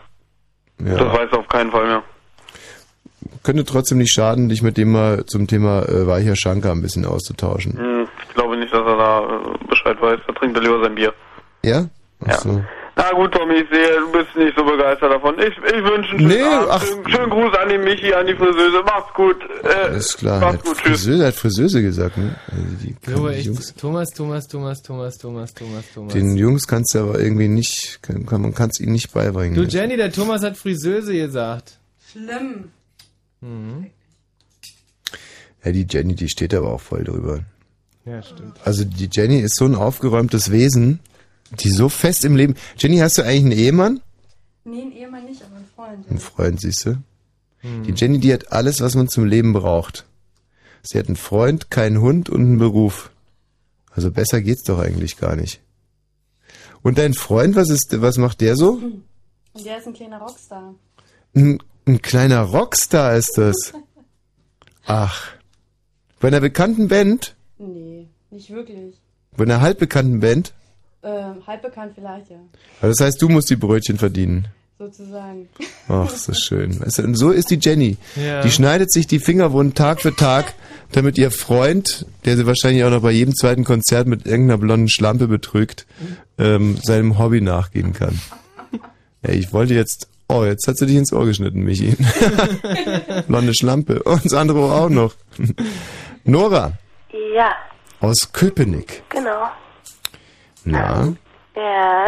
Ja. 0.85 0.99
Das 0.99 1.13
weiß 1.13 1.29
er 1.33 1.39
auf 1.39 1.49
keinen 1.49 1.71
Fall 1.71 1.87
mehr. 1.87 2.03
Könnte 3.43 3.65
trotzdem 3.65 3.99
nicht 3.99 4.13
schaden, 4.13 4.49
dich 4.49 4.63
mit 4.63 4.77
dem 4.77 4.93
mal 4.93 5.25
zum 5.27 5.47
Thema 5.47 5.83
äh, 5.89 6.07
weicher 6.07 6.35
Schanker 6.37 6.73
ein 6.73 6.83
bisschen 6.83 7.05
auszutauschen. 7.05 7.79
Hm, 7.79 8.09
Ich 8.29 8.35
glaube 8.35 8.57
nicht, 8.57 8.73
dass 8.73 8.81
er 8.87 8.97
da 8.97 9.21
äh, 9.21 9.67
Bescheid 9.69 10.01
weiß. 10.01 10.19
Da 10.27 10.33
trinkt 10.33 10.57
er 10.57 10.63
lieber 10.63 10.83
sein 10.83 10.95
Bier. 10.95 11.13
Ja? 11.63 11.87
Ach 12.27 12.33
so. 12.35 12.63
Na 12.97 13.11
gut, 13.13 13.33
Tommy, 13.33 13.55
ich 13.55 13.69
sehe, 13.71 13.99
du 13.99 14.13
bist 14.13 14.37
nicht 14.37 14.57
so 14.57 14.65
begeistert 14.65 15.11
davon. 15.11 15.35
Ich, 15.41 15.49
ich 15.49 15.83
wünsche 15.85 16.11
einen 16.13 16.21
schönen, 16.21 16.27
Nee, 16.29 16.43
ach. 16.71 16.85
Schönen, 16.85 17.09
schönen 17.11 17.31
Gruß 17.31 17.55
an 17.59 17.69
die 17.69 17.79
Michi, 17.79 18.15
an 18.15 18.27
die 18.27 18.35
Friseuse. 18.35 18.83
Macht's 18.85 19.13
gut. 19.15 19.37
Äh, 19.65 19.69
Alles 19.89 20.17
klar, 20.17 20.41
Macht's 20.41 20.59
hat 20.59 20.65
gut, 20.65 20.77
tschüss. 20.77 21.03
Friseuse, 21.03 21.27
hat 21.27 21.35
Friseuse 21.35 21.83
gesagt, 21.83 22.17
ne? 22.19 22.37
Also 22.53 22.63
die, 22.83 22.95
So, 23.05 23.29
die 23.29 23.35
echt. 23.35 23.47
Jungs, 23.47 23.75
Thomas, 23.75 24.11
Thomas, 24.11 24.47
Thomas, 24.47 24.81
Thomas, 24.83 25.19
Thomas, 25.19 25.55
Thomas, 25.55 25.85
Thomas. 25.93 26.13
den 26.13 26.37
Jungs 26.37 26.67
kannst 26.69 26.95
du 26.95 27.01
aber 27.01 27.19
irgendwie 27.19 27.49
nicht, 27.49 27.99
kann, 28.03 28.25
kann, 28.27 28.43
man 28.43 28.55
kann 28.55 28.71
es 28.71 28.79
ihnen 28.79 28.93
nicht 28.93 29.13
beibringen. 29.13 29.57
Du 29.57 29.65
Jenny, 29.65 29.97
der 29.97 30.13
Thomas 30.13 30.43
hat 30.45 30.57
Friseuse 30.57 31.13
gesagt. 31.15 31.79
Schlimm. 32.13 32.71
Mhm. 33.41 33.91
ja, 35.65 35.73
die 35.73 35.87
Jenny, 35.91 36.15
die 36.15 36.29
steht 36.29 36.55
aber 36.55 36.73
auch 36.73 36.81
voll 36.81 37.03
drüber. 37.03 37.41
Ja, 38.07 38.23
stimmt. 38.23 38.57
Also 38.65 38.85
die 38.85 39.09
Jenny 39.11 39.41
ist 39.41 39.57
so 39.57 39.65
ein 39.65 39.75
aufgeräumtes 39.75 40.51
Wesen, 40.53 41.01
die 41.61 41.71
so 41.71 41.89
fest 41.89 42.25
im 42.25 42.37
Leben. 42.37 42.55
Jenny, 42.79 42.99
hast 42.99 43.19
du 43.19 43.23
eigentlich 43.23 43.45
einen 43.45 43.53
Ehemann? 43.53 44.01
Nee, 44.65 44.83
ein 44.83 44.93
Ehemann 44.93 45.25
nicht, 45.27 45.43
aber 45.43 45.57
ein 45.57 45.67
Freund. 45.75 46.11
Ein 46.11 46.19
Freund, 46.19 46.61
siehst 46.61 46.87
du? 46.87 46.99
Hm. 47.61 47.83
Die 47.85 47.93
Jenny, 47.93 48.19
die 48.19 48.33
hat 48.33 48.53
alles, 48.53 48.81
was 48.81 48.95
man 48.95 49.09
zum 49.09 49.25
Leben 49.25 49.53
braucht. 49.53 50.05
Sie 50.83 50.99
hat 50.99 51.07
einen 51.07 51.17
Freund, 51.17 51.71
keinen 51.71 52.01
Hund 52.01 52.29
und 52.29 52.41
einen 52.41 52.59
Beruf. 52.59 53.11
Also 53.91 54.11
besser 54.11 54.43
geht's 54.43 54.65
doch 54.65 54.79
eigentlich 54.79 55.17
gar 55.17 55.37
nicht. 55.37 55.61
Und 56.83 56.99
dein 56.99 57.15
Freund, 57.15 57.57
was 57.57 57.71
ist, 57.71 58.01
was 58.01 58.19
macht 58.19 58.41
der 58.41 58.57
so? 58.57 58.81
Der 59.65 59.79
ist 59.79 59.87
ein 59.87 59.95
kleiner 59.95 60.19
Rockstar. 60.19 60.75
Ein, 61.35 61.63
ein 61.87 62.03
kleiner 62.03 62.43
Rockstar 62.43 63.17
ist 63.17 63.33
das. 63.37 63.73
Ach. 64.87 65.31
Bei 66.21 66.29
einer 66.29 66.41
bekannten 66.41 66.89
Band? 66.89 67.37
Nee, 67.59 68.09
nicht 68.31 68.51
wirklich. 68.51 69.01
Bei 69.37 69.45
einer 69.45 69.61
halbbekannten 69.61 70.21
Band? 70.21 70.53
Ähm, 71.05 71.47
halb 71.47 71.63
bekannt 71.63 71.93
vielleicht, 71.95 72.31
ja. 72.31 72.37
Aber 72.81 72.89
das 72.89 73.01
heißt, 73.01 73.21
du 73.21 73.29
musst 73.29 73.51
die 73.51 73.57
Brötchen 73.57 73.99
verdienen. 73.99 74.49
Sozusagen. 74.79 75.49
Ach, 75.89 76.13
ist 76.13 76.29
das 76.29 76.39
schön. 76.41 76.83
So 77.15 77.31
ist 77.31 77.51
die 77.51 77.59
Jenny. 77.61 77.97
Ja. 78.17 78.43
Die 78.43 78.51
schneidet 78.51 78.91
sich 78.93 79.07
die 79.07 79.21
Finger 79.21 79.53
wund 79.53 79.77
Tag 79.77 80.01
für 80.01 80.15
Tag, 80.17 80.55
damit 80.93 81.17
ihr 81.17 81.31
Freund, 81.31 82.07
der 82.25 82.37
sie 82.37 82.47
wahrscheinlich 82.47 82.85
auch 82.85 82.91
noch 82.91 83.03
bei 83.03 83.13
jedem 83.13 83.35
zweiten 83.35 83.65
Konzert 83.65 84.09
mit 84.09 84.27
irgendeiner 84.27 84.59
blonden 84.59 84.89
Schlampe 84.89 85.29
betrügt, 85.29 85.87
ähm, 86.39 86.77
seinem 86.83 87.19
Hobby 87.19 87.41
nachgehen 87.41 87.93
kann. 87.93 88.21
Ja, 89.25 89.31
ich 89.33 89.53
wollte 89.53 89.75
jetzt. 89.75 90.09
Oh, 90.29 90.43
jetzt 90.45 90.67
hat 90.67 90.79
sie 90.79 90.87
dich 90.87 90.97
ins 90.97 91.13
Ohr 91.13 91.27
geschnitten, 91.27 91.61
Michi. 91.61 91.97
Blonde 93.29 93.55
Schlampe. 93.55 94.03
Und 94.03 94.25
das 94.25 94.33
andere 94.33 94.59
Ohr 94.61 94.73
auch 94.75 94.89
noch. 94.89 95.15
Nora 96.25 96.73
Ja, 97.37 97.53
aus 98.01 98.33
Köpenick. 98.33 99.03
genau. 99.11 99.49
Na, 100.65 101.09
Ja. 101.57 102.07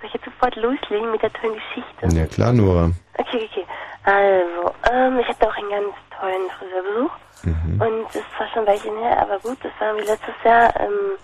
Soll 0.00 0.06
ich 0.06 0.14
jetzt 0.14 0.24
sofort 0.24 0.54
loslegen 0.56 1.10
mit 1.10 1.22
der 1.22 1.32
tollen 1.32 1.54
Geschichte? 1.54 2.16
ja 2.16 2.26
klar, 2.26 2.52
Nora. 2.52 2.90
Okay, 3.18 3.48
okay. 3.50 3.66
Also, 4.04 4.72
ähm, 4.92 5.18
ich 5.18 5.26
hatte 5.28 5.48
auch 5.48 5.56
einen 5.56 5.70
ganz 5.70 5.94
tollen 6.18 6.48
Friseurbesuch. 6.58 7.10
Mhm. 7.42 7.80
Und 7.80 8.06
das 8.14 8.22
war 8.38 8.48
schon 8.52 8.62
ein 8.62 8.66
Weilchen 8.68 8.96
her, 8.98 9.20
aber 9.22 9.38
gut, 9.40 9.58
das 9.62 9.72
war 9.80 9.94
wie 9.96 10.00
letztes 10.06 10.34
Jahr 10.44 10.72
ähm, 10.80 11.18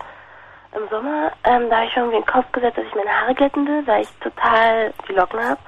im 0.76 0.88
Sommer. 0.90 1.30
Ähm, 1.44 1.70
da 1.70 1.76
habe 1.76 1.86
ich 1.86 1.94
mir 1.96 2.02
irgendwie 2.02 2.16
in 2.18 2.22
den 2.24 2.32
Kopf 2.32 2.50
gesetzt, 2.52 2.78
dass 2.78 2.84
ich 2.84 2.94
meine 2.94 3.10
Haare 3.10 3.34
glätten 3.34 3.66
will, 3.66 3.86
weil 3.86 4.02
ich 4.02 4.08
total 4.20 4.92
die 5.08 5.12
Locken 5.12 5.40
habe. 5.40 5.60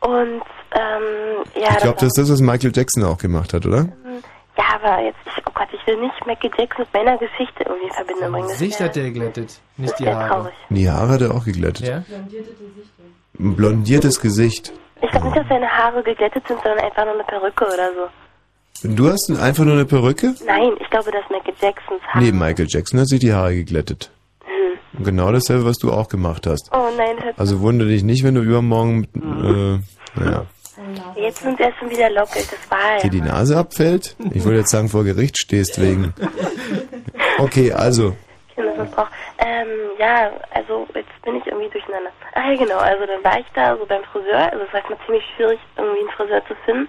Und, 0.00 0.42
ähm, 0.72 1.44
ja, 1.54 1.70
Ich 1.70 1.76
glaube, 1.78 1.98
das 2.00 2.00
das 2.00 2.06
ist 2.08 2.18
das, 2.18 2.30
was 2.32 2.40
Michael 2.40 2.72
Jackson 2.74 3.04
auch 3.04 3.18
gemacht 3.18 3.52
hat, 3.54 3.64
oder? 3.66 3.86
Ja, 4.58 4.64
aber 4.74 5.02
jetzt, 5.04 5.18
ich, 5.26 5.42
oh 5.46 5.50
Gott, 5.54 5.68
ich 5.72 5.86
will 5.86 6.00
nicht 6.00 6.26
Michael 6.26 6.50
Jackson 6.56 6.84
mit 6.84 6.94
meiner 6.94 7.18
Geschichte 7.18 7.64
irgendwie 7.64 7.86
in 7.86 7.92
Verbindung 7.92 8.32
bringen. 8.32 8.48
Das 8.48 8.58
Gesicht 8.58 8.80
hat 8.80 8.96
der 8.96 9.04
geglättet, 9.04 9.60
nicht 9.76 9.98
die 9.98 10.08
Haare. 10.08 10.28
traurig. 10.28 10.54
Die 10.70 10.90
Haare 10.90 11.08
hat 11.08 11.20
er 11.22 11.34
auch 11.34 11.44
geglättet. 11.44 11.86
Ja? 11.86 12.02
ein 13.38 13.54
blondiertes 13.56 14.20
Gesicht. 14.20 14.72
Ich 15.02 15.10
glaube 15.10 15.26
nicht, 15.26 15.36
dass 15.36 15.48
seine 15.48 15.68
Haare 15.68 16.02
geglättet 16.02 16.46
sind, 16.48 16.58
sondern 16.62 16.80
einfach 16.84 17.04
nur 17.04 17.14
eine 17.14 17.24
Perücke 17.24 17.64
oder 17.66 17.90
so. 18.82 18.88
Du 18.94 19.08
hast 19.08 19.30
einfach 19.30 19.64
nur 19.64 19.74
eine 19.74 19.84
Perücke? 19.84 20.34
Nein, 20.46 20.72
ich 20.80 20.88
glaube, 20.90 21.10
dass 21.10 21.22
Michael 21.30 21.54
Jacksons 21.60 22.02
Haare. 22.08 22.24
Nee, 22.24 22.32
Michael 22.32 22.66
Jackson 22.68 23.00
hat 23.00 23.08
sich 23.08 23.20
die 23.20 23.32
Haare 23.32 23.54
geglättet. 23.54 24.10
Hm. 24.44 25.04
Genau 25.04 25.30
dasselbe, 25.32 25.64
was 25.66 25.76
du 25.78 25.92
auch 25.92 26.08
gemacht 26.08 26.46
hast. 26.46 26.70
Oh 26.72 26.88
nein, 26.96 27.16
das 27.22 27.38
Also 27.38 27.60
wundere 27.60 27.88
dich 27.88 28.02
nicht, 28.04 28.24
wenn 28.24 28.34
du 28.34 28.40
übermorgen, 28.42 29.00
mit, 29.00 29.14
äh, 29.16 29.78
naja, 30.18 30.46
jetzt 31.16 31.42
sind 31.42 31.60
er 31.60 31.72
schon 31.78 31.90
wieder 31.90 32.10
lockig, 32.10 32.46
das 32.48 32.70
war 32.70 32.98
dir 33.02 33.10
die 33.10 33.20
Nase 33.20 33.56
abfällt. 33.56 34.16
Ich 34.32 34.44
wollte 34.44 34.58
jetzt 34.58 34.70
sagen, 34.70 34.88
vor 34.88 35.04
Gericht 35.04 35.38
stehst 35.38 35.80
wegen. 35.80 36.14
Okay, 37.38 37.70
also, 37.70 38.16
Kindesmissbrauch. 38.56 39.08
Ähm, 39.38 39.68
ja, 39.98 40.32
also 40.50 40.86
jetzt 40.94 41.22
bin 41.22 41.36
ich 41.36 41.46
irgendwie 41.46 41.68
durcheinander. 41.68 42.10
Ach 42.34 42.44
ja, 42.50 42.56
genau, 42.56 42.78
also 42.78 43.06
dann 43.06 43.22
war 43.22 43.38
ich 43.38 43.46
da 43.54 43.76
so 43.76 43.84
beim 43.86 44.02
Friseur. 44.04 44.50
Also 44.52 44.64
es 44.64 44.72
war 44.72 44.80
erstmal 44.80 44.98
ziemlich 45.04 45.24
schwierig, 45.36 45.60
irgendwie 45.76 46.00
einen 46.00 46.10
Friseur 46.10 46.42
zu 46.46 46.54
finden, 46.64 46.88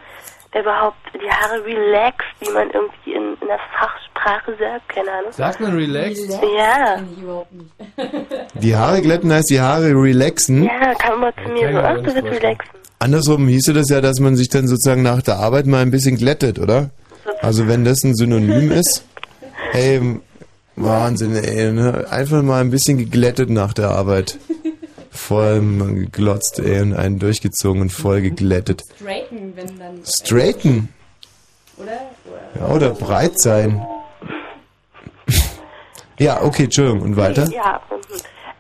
überhaupt 0.55 0.97
die 1.13 1.29
Haare 1.29 1.63
relaxt, 1.65 2.25
wie 2.39 2.51
man 2.51 2.69
irgendwie 2.71 3.13
in, 3.13 3.37
in 3.41 3.47
der 3.47 3.59
Fachsprache 3.77 4.55
sagt, 4.57 4.89
keine 4.89 5.11
Ahnung. 5.11 5.31
Sagt 5.31 5.59
man 5.59 5.75
relaxed? 5.75 6.39
Ja. 6.57 7.01
die 8.53 8.75
Haare 8.75 9.01
glätten 9.01 9.31
heißt 9.31 9.49
die 9.49 9.61
Haare 9.61 9.91
relaxen. 9.91 10.63
Ja, 10.63 10.93
kam 10.95 11.15
immer 11.15 11.33
zu 11.35 11.51
mir 11.51 11.71
so, 11.71 11.79
ach, 11.79 11.97
du 11.97 12.15
willst 12.15 12.43
relaxen. 12.43 12.71
Andersrum 12.99 13.47
hieße 13.47 13.73
das 13.73 13.89
ja, 13.89 14.01
dass 14.01 14.19
man 14.19 14.35
sich 14.35 14.49
dann 14.49 14.67
sozusagen 14.67 15.03
nach 15.03 15.21
der 15.21 15.37
Arbeit 15.37 15.67
mal 15.67 15.81
ein 15.81 15.91
bisschen 15.91 16.17
glättet, 16.17 16.57
oder? 16.57 16.89
Also 17.41 17.67
wenn 17.67 17.85
das 17.85 18.03
ein 18.03 18.15
Synonym 18.15 18.71
ist, 18.71 19.05
ey, 19.73 20.19
Wahnsinn, 20.75 21.35
ey, 21.35 21.71
ne? 21.71 22.05
einfach 22.09 22.41
mal 22.43 22.61
ein 22.61 22.71
bisschen 22.71 22.97
geglättet 22.97 23.49
nach 23.49 23.73
der 23.73 23.89
Arbeit. 23.89 24.37
Voll 25.17 25.59
geglotzt, 25.95 26.59
ey, 26.59 26.81
und 26.81 26.93
einen 26.93 27.19
durchgezogen 27.19 27.81
und 27.81 27.91
voll 27.91 28.21
geglättet. 28.21 28.83
Straighten, 28.95 29.53
wenn 29.55 29.79
dann. 29.79 30.01
Straighten, 30.05 30.89
Oder? 31.77 32.01
ja, 32.59 32.67
oder 32.75 32.89
breit 32.91 33.39
sein. 33.39 33.85
Ja, 36.19 36.41
okay, 36.41 36.63
Entschuldigung, 36.63 37.01
und 37.03 37.15
weiter? 37.17 37.47
Ja. 37.51 37.79
mhm. 37.91 37.97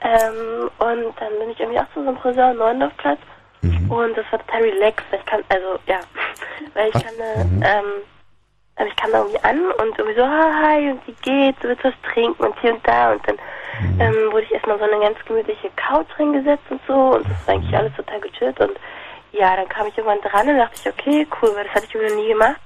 Ähm, 0.01 0.69
und 0.77 1.13
dann 1.19 1.39
bin 1.39 1.49
ich 1.49 1.59
irgendwie 1.59 1.79
auch 1.79 1.87
zu 1.91 2.03
so 2.03 2.07
einem 2.09 2.17
Friseur 2.19 2.51
am 2.51 2.57
Neuendorfplatz. 2.57 3.17
Mhm. 3.63 3.89
Und 3.91 4.15
das 4.15 4.25
war 4.31 4.39
total 4.45 4.61
relaxed. 4.61 5.05
weil 5.09 5.19
Ich 5.19 5.25
kann, 5.25 5.41
also, 5.49 5.65
ja, 5.87 5.99
weil 6.75 6.87
ich 6.89 6.93
kann, 6.93 7.13
äh, 7.19 7.43
Mhm. 7.45 7.63
ähm, 7.63 7.85
also 8.75 8.91
ich 8.91 8.95
kam 8.95 9.11
da 9.11 9.17
irgendwie 9.19 9.39
an 9.43 9.59
und 9.59 9.97
irgendwie 9.97 10.17
so, 10.19 10.23
ah, 10.23 10.53
hi, 10.61 10.91
und 10.91 11.01
wie 11.07 11.15
geht's, 11.23 11.57
du 11.61 11.69
willst 11.69 11.83
was 11.83 11.93
trinken 12.13 12.43
und 12.45 12.59
hier 12.61 12.73
und 12.75 12.87
da. 12.87 13.13
Und 13.13 13.27
dann 13.27 13.37
Mhm. 13.81 14.01
ähm, 14.01 14.31
wurde 14.31 14.43
ich 14.43 14.51
erstmal 14.51 14.79
so 14.79 14.85
eine 14.85 14.99
ganz 14.99 15.17
gemütliche 15.25 15.69
Couch 15.75 16.07
hingesetzt 16.17 16.65
und 16.69 16.81
so. 16.87 16.93
Und 16.93 17.25
das 17.29 17.47
war 17.47 17.55
eigentlich 17.55 17.75
alles 17.75 17.95
total 17.95 18.19
gechillt. 18.21 18.59
Und 18.59 18.77
ja, 19.31 19.55
dann 19.55 19.69
kam 19.69 19.87
ich 19.87 19.97
irgendwann 19.97 20.21
dran 20.21 20.49
und 20.49 20.57
dachte 20.57 20.75
ich, 20.75 20.87
okay, 20.87 21.27
cool, 21.41 21.55
weil 21.55 21.65
das 21.65 21.73
hatte 21.73 21.85
ich 21.85 21.95
irgendwie 21.95 22.15
noch 22.15 22.21
nie 22.21 22.29
gemacht. 22.29 22.61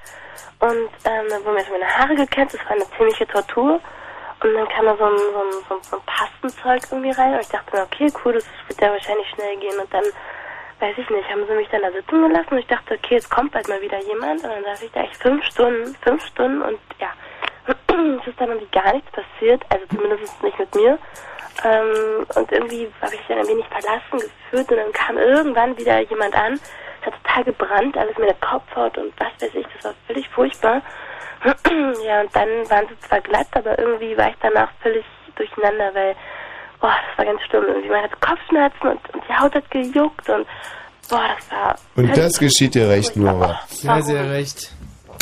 Und 0.59 0.89
ähm, 1.05 1.25
dann 1.29 1.43
wurden 1.43 1.53
mir 1.53 1.59
erstmal 1.59 1.79
meine 1.79 1.97
Haare 1.97 2.15
gekämmt, 2.15 2.53
das 2.53 2.63
war 2.65 2.71
eine 2.71 2.85
ziemliche 2.97 3.27
Tortur. 3.27 3.79
Und 4.43 4.53
dann 4.55 4.67
kam 4.69 4.85
da 4.85 4.95
so 4.97 5.05
ein, 5.05 5.17
so 5.17 5.39
ein, 5.39 5.51
so 5.69 5.75
ein, 5.75 5.83
so 5.83 5.97
ein 5.97 6.03
Pastenzeug 6.05 6.81
irgendwie 6.91 7.11
rein 7.11 7.33
und 7.33 7.41
ich 7.41 7.49
dachte 7.49 7.75
mir, 7.75 7.83
okay, 7.83 8.11
cool, 8.23 8.33
das 8.33 8.45
wird 8.67 8.81
ja 8.81 8.91
wahrscheinlich 8.91 9.27
schnell 9.29 9.57
gehen. 9.57 9.79
Und 9.79 9.93
dann, 9.93 10.03
weiß 10.79 10.97
ich 10.97 11.09
nicht, 11.09 11.29
haben 11.29 11.45
sie 11.47 11.53
mich 11.53 11.69
dann 11.69 11.81
da 11.81 11.91
sitzen 11.91 12.21
gelassen 12.21 12.49
und 12.51 12.57
ich 12.57 12.67
dachte, 12.67 12.95
okay, 12.95 13.15
jetzt 13.15 13.29
kommt 13.29 13.51
bald 13.51 13.67
mal 13.67 13.81
wieder 13.81 13.99
jemand. 14.01 14.43
Und 14.43 14.49
dann 14.49 14.63
saß 14.63 14.81
ich 14.81 14.91
da 14.91 15.01
echt 15.01 15.17
fünf 15.17 15.43
Stunden, 15.45 15.95
fünf 16.01 16.25
Stunden 16.25 16.61
und 16.63 16.79
ja, 16.99 17.09
es 17.67 18.27
ist 18.27 18.39
dann 18.39 18.49
irgendwie 18.49 18.71
gar 18.71 18.93
nichts 18.93 19.11
passiert, 19.11 19.63
also 19.69 19.85
zumindest 19.87 20.43
nicht 20.43 20.59
mit 20.59 20.75
mir. 20.75 20.97
Ähm, 21.63 22.25
und 22.35 22.51
irgendwie 22.51 22.89
habe 23.01 23.13
ich 23.13 23.19
mich 23.19 23.27
dann 23.27 23.39
ein 23.39 23.47
wenig 23.47 23.65
verlassen 23.67 24.19
gefühlt 24.19 24.71
und 24.71 24.77
dann 24.77 24.91
kam 24.93 25.17
irgendwann 25.17 25.77
wieder 25.77 25.99
jemand 26.01 26.35
an. 26.35 26.59
Es 27.01 27.07
hat 27.07 27.13
total 27.23 27.43
gebrannt, 27.43 27.97
alles 27.97 28.17
mit 28.17 28.29
der 28.29 28.35
Kopfhaut 28.35 28.97
und 28.97 29.13
was 29.19 29.31
weiß 29.39 29.55
ich, 29.55 29.65
das 29.75 29.85
war 29.85 29.93
völlig 30.07 30.27
furchtbar. 30.29 30.81
ja, 32.05 32.21
und 32.21 32.35
dann 32.35 32.69
waren 32.69 32.87
sie 32.87 32.99
zwar 33.07 33.21
glatt, 33.21 33.47
aber 33.53 33.77
irgendwie 33.77 34.15
war 34.17 34.29
ich 34.29 34.35
danach 34.41 34.69
völlig 34.81 35.05
durcheinander, 35.35 35.93
weil, 35.93 36.15
boah, 36.79 36.95
das 37.09 37.17
war 37.17 37.25
ganz 37.25 37.41
schlimm. 37.43 37.65
Irgendwie 37.67 37.89
man 37.89 38.03
hatte 38.03 38.15
Kopfschmerzen 38.19 38.87
und, 38.87 39.13
und 39.13 39.23
die 39.27 39.33
Haut 39.33 39.53
hat 39.55 39.69
gejuckt 39.71 40.29
und, 40.29 40.47
boah, 41.09 41.25
das 41.35 41.51
war... 41.51 41.75
Und 41.95 42.15
das 42.15 42.37
geschieht 42.37 42.75
dir 42.75 42.89
recht, 42.89 43.15
Nora. 43.15 43.59
Sehr, 43.67 44.01
sehr 44.03 44.29
recht. 44.29 44.71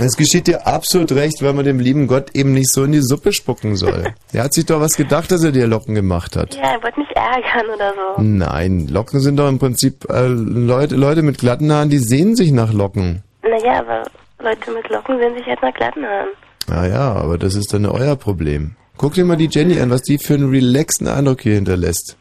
Es 0.02 0.16
geschieht 0.16 0.48
dir 0.48 0.66
absolut 0.66 1.12
recht, 1.12 1.42
weil 1.42 1.54
man 1.54 1.66
dem 1.66 1.80
lieben 1.80 2.08
Gott 2.08 2.34
eben 2.34 2.54
nicht 2.54 2.72
so 2.72 2.86
in 2.86 2.94
die 2.94 3.02
Suppe 3.02 3.34
spucken 3.34 3.76
soll. 3.76 4.14
Er 4.32 4.44
hat 4.44 4.54
sich 4.54 4.66
doch 4.66 4.80
was 4.80 4.94
gedacht, 4.94 5.32
dass 5.32 5.44
er 5.44 5.52
dir 5.52 5.66
Locken 5.66 5.96
gemacht 5.96 6.36
hat. 6.36 6.56
Ja, 6.56 6.74
er 6.74 6.84
wollte 6.84 7.00
mich 7.00 7.10
ärgern 7.16 7.74
oder 7.74 7.94
so. 7.96 8.22
Nein, 8.22 8.88
Locken 8.88 9.20
sind 9.22 9.38
doch 9.38 9.50
im 9.50 9.58
Prinzip 9.58 10.08
äh, 10.08 10.28
Leute, 10.28 10.96
Leute 10.96 11.24
mit 11.24 11.40
glatten 11.40 11.72
Haaren, 11.72 11.90
die 11.90 11.98
sehen 11.98 12.36
sich 12.36 12.52
nach 12.52 12.72
Locken. 12.72 13.24
Naja, 13.42 13.80
aber 13.80 14.04
Leute 14.40 14.72
mit 14.72 14.88
Locken 14.90 15.18
sehen 15.18 15.34
sich 15.36 15.46
halt 15.48 15.62
nach 15.64 15.74
glatten 15.74 16.06
Haaren. 16.06 16.30
Naja, 16.68 17.14
aber 17.14 17.40
das 17.40 17.56
ist 17.56 17.74
dann 17.74 17.88
euer 17.88 18.16
Problem. 18.16 18.76
Guck 18.98 19.16
dir 19.16 19.26
mal 19.26 19.36
die 19.36 19.50
Jenny 19.52 19.80
an, 19.82 19.90
was 19.90 20.04
die 20.04 20.20
für 20.20 20.36
einen 20.36 20.52
relaxten 20.52 21.08
Eindruck 21.08 21.42
hier 21.42 21.56
hinterlässt. 21.56 22.16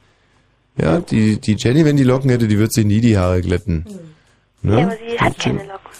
Ja, 0.80 1.00
die, 1.00 1.38
die 1.38 1.56
Jenny, 1.58 1.84
wenn 1.84 1.96
die 1.96 2.04
Locken 2.04 2.30
hätte, 2.30 2.48
die 2.48 2.58
würde 2.58 2.72
sich 2.72 2.86
nie 2.86 3.00
die 3.00 3.18
Haare 3.18 3.42
glätten. 3.42 3.84
Ne? 4.62 4.80
Ja, 4.80 4.86
aber 4.86 4.96
sie 4.96 5.20
hat 5.20 5.38
keine 5.38 5.58
Locken. 5.58 5.90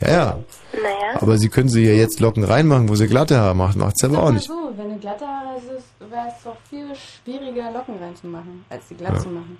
Ja, 0.00 0.10
ja. 0.10 0.38
Naja. 0.82 1.20
Aber 1.20 1.38
sie 1.38 1.48
können 1.48 1.68
sie 1.68 1.84
ja 1.84 1.92
jetzt 1.94 2.20
Locken 2.20 2.44
reinmachen, 2.44 2.88
wo 2.88 2.94
sie 2.94 3.06
glatte 3.06 3.38
Haare 3.38 3.54
macht. 3.54 3.76
Macht 3.76 3.98
sie 3.98 4.06
aber 4.06 4.22
auch 4.22 4.30
nicht. 4.32 4.46
so, 4.46 4.54
wenn 4.76 4.90
du 4.90 4.98
glatte 4.98 5.26
Haare 5.26 5.56
hast, 5.56 6.10
wäre 6.10 6.26
es 6.28 6.42
doch 6.44 6.56
viel 6.68 6.86
schwieriger, 6.94 7.70
Locken 7.72 7.96
reinzumachen, 8.00 8.64
als 8.70 8.86
die 8.88 8.94
glatt 8.94 9.14
Ja. 9.14 9.20
zu 9.20 9.28
machen. 9.28 9.58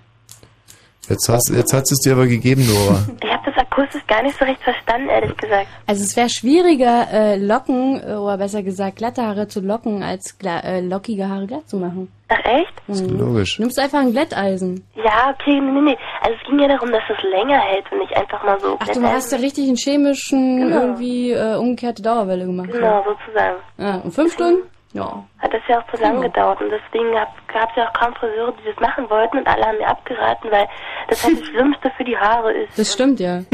Jetzt, 1.08 1.28
hast, 1.28 1.50
jetzt 1.54 1.72
hat 1.74 1.82
es 1.90 1.98
dir 1.98 2.12
aber 2.14 2.26
gegeben, 2.26 2.66
Nora. 2.66 3.04
Ich 3.22 3.30
habe 3.30 3.50
das 3.50 3.58
akustisch 3.66 4.06
gar 4.06 4.22
nicht 4.22 4.38
so 4.38 4.44
recht 4.46 4.62
verstanden, 4.62 5.08
ehrlich 5.10 5.36
gesagt. 5.36 5.66
Also 5.86 6.02
es 6.02 6.16
wäre 6.16 6.30
schwieriger, 6.30 7.06
äh, 7.12 7.36
Locken, 7.36 8.00
oder 8.02 8.38
besser 8.38 8.62
gesagt, 8.62 8.96
glatte 8.96 9.20
Haare 9.22 9.46
zu 9.48 9.60
locken, 9.60 10.02
als 10.02 10.34
äh, 10.42 10.80
lockige 10.80 11.28
Haare 11.28 11.46
glatt 11.46 11.68
zu 11.68 11.76
machen. 11.76 12.10
Ach 12.36 12.44
echt? 12.44 12.88
Mhm. 12.88 13.18
Logisch. 13.18 13.58
Nimmst 13.58 13.78
einfach 13.78 14.00
ein 14.00 14.10
Glätteisen. 14.12 14.84
Ja, 14.96 15.32
okay, 15.32 15.60
nee, 15.60 15.70
nee, 15.70 15.80
nee. 15.92 15.98
Also 16.22 16.36
es 16.40 16.48
ging 16.48 16.58
ja 16.58 16.68
darum, 16.68 16.90
dass 16.90 17.02
es 17.08 17.22
länger 17.30 17.58
hält 17.60 17.84
und 17.92 17.98
nicht 17.98 18.16
einfach 18.16 18.42
mal 18.44 18.58
so 18.58 18.76
Ach, 18.80 18.88
du 18.88 19.02
hast 19.02 19.30
ja 19.32 19.38
richtig 19.38 19.68
einen 19.68 19.76
chemischen, 19.76 20.60
Genau. 20.60 20.80
irgendwie 20.80 21.30
äh, 21.32 21.56
umgekehrte 21.56 22.02
Dauerwelle 22.02 22.46
gemacht. 22.46 22.70
Genau, 22.72 23.04
sozusagen. 23.04 23.56
Ja, 23.78 23.96
und 23.96 24.12
fünf 24.12 24.32
Stunden? 24.32 24.68
Ja. 24.94 25.24
Hat 25.38 25.52
das 25.52 25.60
ja 25.68 25.80
auch 25.80 25.86
zu 25.94 26.00
lang 26.00 26.12
Genau. 26.16 26.22
gedauert 26.28 26.60
und 26.60 26.70
deswegen 26.70 27.12
gab 27.12 27.70
es 27.70 27.76
ja 27.76 27.88
auch 27.88 27.92
kaum 27.94 28.14
Friseure, 28.14 28.52
die 28.62 28.70
das 28.70 28.80
machen 28.80 29.08
wollten 29.10 29.38
und 29.38 29.46
alle 29.46 29.64
haben 29.66 29.78
mir 29.78 29.88
abgeraten, 29.88 30.50
weil 30.50 30.66
das 31.08 31.24
halt 31.24 31.40
das 31.40 31.46
Schlimmste 31.50 31.90
für 31.96 32.04
die 32.04 32.16
Haare 32.16 32.52
ist. 32.52 32.78
Das 32.78 32.92
stimmt 32.92 33.20
ja. 33.20 33.38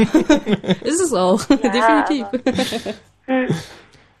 ist 0.83 1.01
es 1.01 1.13
auch. 1.13 1.43
Definitiv. 1.49 2.25
Hm. 3.25 3.47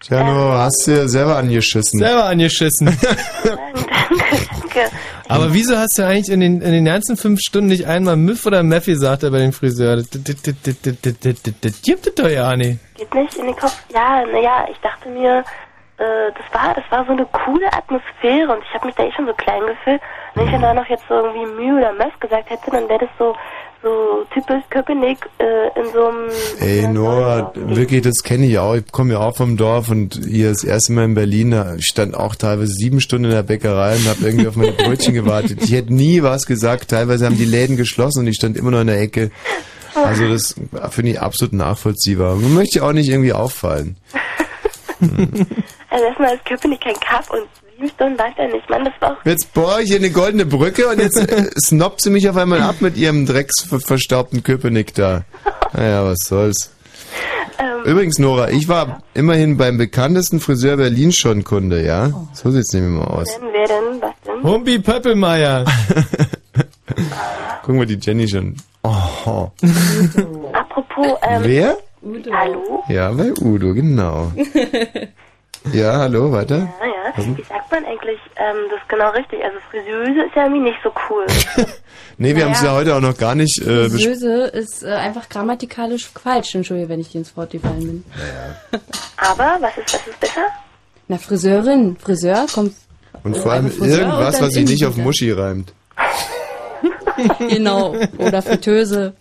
Jano, 0.03 0.53
ähm, 0.53 0.57
hast 0.59 0.87
du 0.87 1.07
selber 1.07 1.37
angeschissen. 1.37 1.99
Selber 1.99 2.25
angeschissen. 2.25 2.87
Danke. 3.43 4.89
Aber 5.27 5.53
wieso 5.53 5.77
hast 5.77 5.97
du 5.97 6.05
eigentlich 6.05 6.29
in 6.29 6.39
den, 6.41 6.61
in 6.61 6.71
den 6.71 6.85
ganzen 6.85 7.15
fünf 7.15 7.39
Stunden 7.39 7.69
nicht 7.69 7.85
einmal 7.87 8.17
Miff 8.17 8.45
oder 8.45 8.63
Meth 8.63 8.85
gesagt 8.85 9.21
bei 9.21 9.29
dem 9.29 9.53
Friseur? 9.53 9.97
Das 9.97 10.09
gibt 11.81 12.07
es 12.07 12.15
doch 12.15 12.29
ja 12.29 12.55
nicht. 12.57 12.79
Geht 12.95 13.13
nicht 13.13 13.35
in 13.35 13.45
den 13.45 13.55
Kopf. 13.55 13.81
Ja, 13.93 14.25
naja, 14.25 14.67
ich 14.69 14.77
dachte 14.79 15.07
mir, 15.09 15.43
äh, 15.97 16.31
das 16.35 16.53
war, 16.53 16.73
das 16.73 16.83
war 16.89 17.05
so 17.05 17.11
eine 17.11 17.25
coole 17.27 17.71
Atmosphäre 17.71 18.51
und 18.51 18.63
ich 18.63 18.73
habe 18.73 18.87
mich 18.87 18.95
da 18.95 19.03
eh 19.03 19.11
schon 19.13 19.27
so 19.27 19.33
klein 19.33 19.61
gefühlt. 19.67 20.01
Wenn 20.35 20.45
ich 20.45 20.51
dann 20.51 20.61
da 20.61 20.73
noch 20.73 20.87
jetzt 20.87 21.07
so 21.07 21.13
irgendwie 21.13 21.45
Mühe 21.45 21.77
oder 21.77 21.93
Mess 21.93 22.13
gesagt 22.19 22.49
hätte, 22.49 22.71
dann 22.71 22.89
wäre 22.89 22.99
das 22.99 23.09
so 23.17 23.35
so 23.81 24.25
typisch 24.33 24.63
Köpenick 24.69 25.17
äh, 25.39 25.79
in 25.79 25.91
so 25.93 26.07
einem 26.07 26.29
Ey, 26.59 26.87
Nora, 26.87 27.51
wirklich, 27.55 28.01
das 28.01 28.23
kenne 28.23 28.45
ich 28.45 28.59
auch. 28.59 28.75
Ich 28.75 28.91
komme 28.91 29.13
ja 29.13 29.19
auch 29.19 29.35
vom 29.35 29.57
Dorf 29.57 29.89
und 29.89 30.19
hier 30.27 30.49
das 30.49 30.63
erste 30.63 30.93
Mal 30.93 31.05
in 31.05 31.13
Berlin, 31.15 31.51
da 31.51 31.75
ich 31.75 31.85
stand 31.85 32.15
auch 32.15 32.35
teilweise 32.35 32.71
sieben 32.71 33.01
Stunden 33.01 33.25
in 33.25 33.31
der 33.31 33.43
Bäckerei 33.43 33.95
und 33.95 34.07
habe 34.07 34.25
irgendwie 34.25 34.47
auf 34.47 34.55
meine 34.55 34.71
Brötchen 34.73 35.13
gewartet. 35.13 35.59
Ich 35.63 35.71
hätte 35.71 35.93
nie 35.93 36.21
was 36.23 36.45
gesagt. 36.45 36.89
Teilweise 36.89 37.25
haben 37.25 37.37
die 37.37 37.45
Läden 37.45 37.77
geschlossen 37.77 38.19
und 38.19 38.27
ich 38.27 38.35
stand 38.35 38.57
immer 38.57 38.71
noch 38.71 38.81
in 38.81 38.87
der 38.87 38.99
Ecke. 38.99 39.31
Also 39.95 40.27
das 40.27 40.55
finde 40.91 41.11
ich 41.11 41.19
absolut 41.19 41.53
nachvollziehbar. 41.53 42.35
Man 42.35 42.53
möchte 42.53 42.83
auch 42.83 42.93
nicht 42.93 43.09
irgendwie 43.09 43.33
auffallen. 43.33 43.97
Also 45.91 46.05
erstmal 46.05 46.35
ist 46.35 46.45
Köpenick 46.45 46.79
kein 46.79 46.95
Kaff 47.01 47.29
und 47.31 47.47
ich 47.85 47.93
da 47.97 48.09
nicht. 48.09 48.69
Mann, 48.69 48.85
das 48.85 48.93
war 48.99 49.11
auch 49.13 49.25
Jetzt 49.25 49.53
bohre 49.53 49.81
ich 49.83 49.89
hier 49.89 49.97
eine 49.97 50.09
goldene 50.11 50.45
Brücke 50.45 50.87
und 50.87 50.99
jetzt 50.99 51.17
äh, 51.17 51.49
snobbt 51.65 52.01
sie 52.01 52.09
mich 52.09 52.29
auf 52.29 52.37
einmal 52.37 52.61
ab 52.61 52.75
mit 52.79 52.97
ihrem 52.97 53.25
drecksverstaubten 53.25 54.43
Köpenick 54.43 54.93
da. 54.93 55.23
Naja, 55.73 56.05
was 56.05 56.19
soll's. 56.27 56.71
ähm, 57.59 57.83
Übrigens, 57.85 58.19
Nora, 58.19 58.49
ich 58.49 58.67
war 58.67 59.03
immerhin 59.13 59.57
beim 59.57 59.77
bekanntesten 59.77 60.39
Friseur 60.39 60.77
Berlin 60.77 61.11
schon 61.11 61.43
Kunde, 61.43 61.83
ja? 61.85 62.11
So 62.33 62.51
sieht's 62.51 62.73
nämlich 62.73 62.99
mal 63.03 63.07
aus. 63.07 63.27
denn, 63.37 63.47
wer 63.51 63.67
denn, 63.67 64.01
was 64.01 64.11
denn? 64.25 64.43
Humpi 64.43 64.79
Pöppelmeier. 64.79 65.65
Gucken 67.63 67.79
wir 67.79 67.85
die 67.85 67.99
Jenny 68.01 68.27
schon. 68.27 68.55
Oh. 68.83 69.49
Apropos, 70.53 71.17
ähm, 71.21 71.41
Wer? 71.43 71.77
Hallo? 72.33 72.83
Ja, 72.89 73.11
bei 73.11 73.31
Udo, 73.39 73.73
genau. 73.75 74.31
Ja, 75.73 75.97
hallo, 75.99 76.31
weiter. 76.31 76.57
Ja, 76.81 76.85
ja. 76.87 77.13
Was? 77.15 77.25
Wie 77.37 77.43
sagt 77.43 77.71
man 77.71 77.85
eigentlich 77.85 78.19
ähm, 78.37 78.57
das 78.71 78.79
ist 78.81 78.89
genau 78.89 79.09
richtig? 79.11 79.43
Also 79.43 79.57
Friseuse 79.69 80.25
ist 80.25 80.35
ja 80.35 80.43
irgendwie 80.43 80.63
nicht 80.63 80.79
so 80.83 80.91
cool. 81.09 81.25
Nee, 82.17 82.35
wir 82.35 82.45
haben 82.45 82.51
es 82.51 82.59
ja 82.61 82.65
Naja. 82.67 82.77
heute 82.77 82.95
auch 82.95 82.99
noch 83.01 83.17
gar 83.17 83.33
nicht 83.33 83.57
äh, 83.59 83.63
besprochen. 83.63 83.89
Friseuse 83.89 84.43
ist 84.49 84.83
äh, 84.83 84.89
einfach 84.91 85.27
grammatikalisch 85.27 86.07
falsch. 86.07 86.53
Entschuldige, 86.53 86.89
wenn 86.89 86.99
ich 86.99 87.09
dir 87.09 87.17
ins 87.19 87.35
Wort 87.35 87.49
gefallen 87.51 87.79
bin. 87.79 88.03
Aber 89.17 89.57
was 89.59 89.75
ist, 89.77 89.91
was 89.93 90.07
ist 90.07 90.19
besser? 90.19 90.45
Na, 91.07 91.17
Friseurin. 91.17 91.97
Friseur 91.97 92.45
kommt. 92.53 92.75
Und 93.23 93.35
äh, 93.35 93.39
vor 93.39 93.53
allem 93.53 93.67
irgendwas, 93.67 94.39
was 94.39 94.53
sich 94.53 94.69
nicht 94.69 94.85
auf. 94.85 94.97
Muschi 94.97 95.31
reimt. 95.31 95.73
Genau. 97.49 97.95
Oder 98.17 98.41
Fritteuse. 98.41 99.13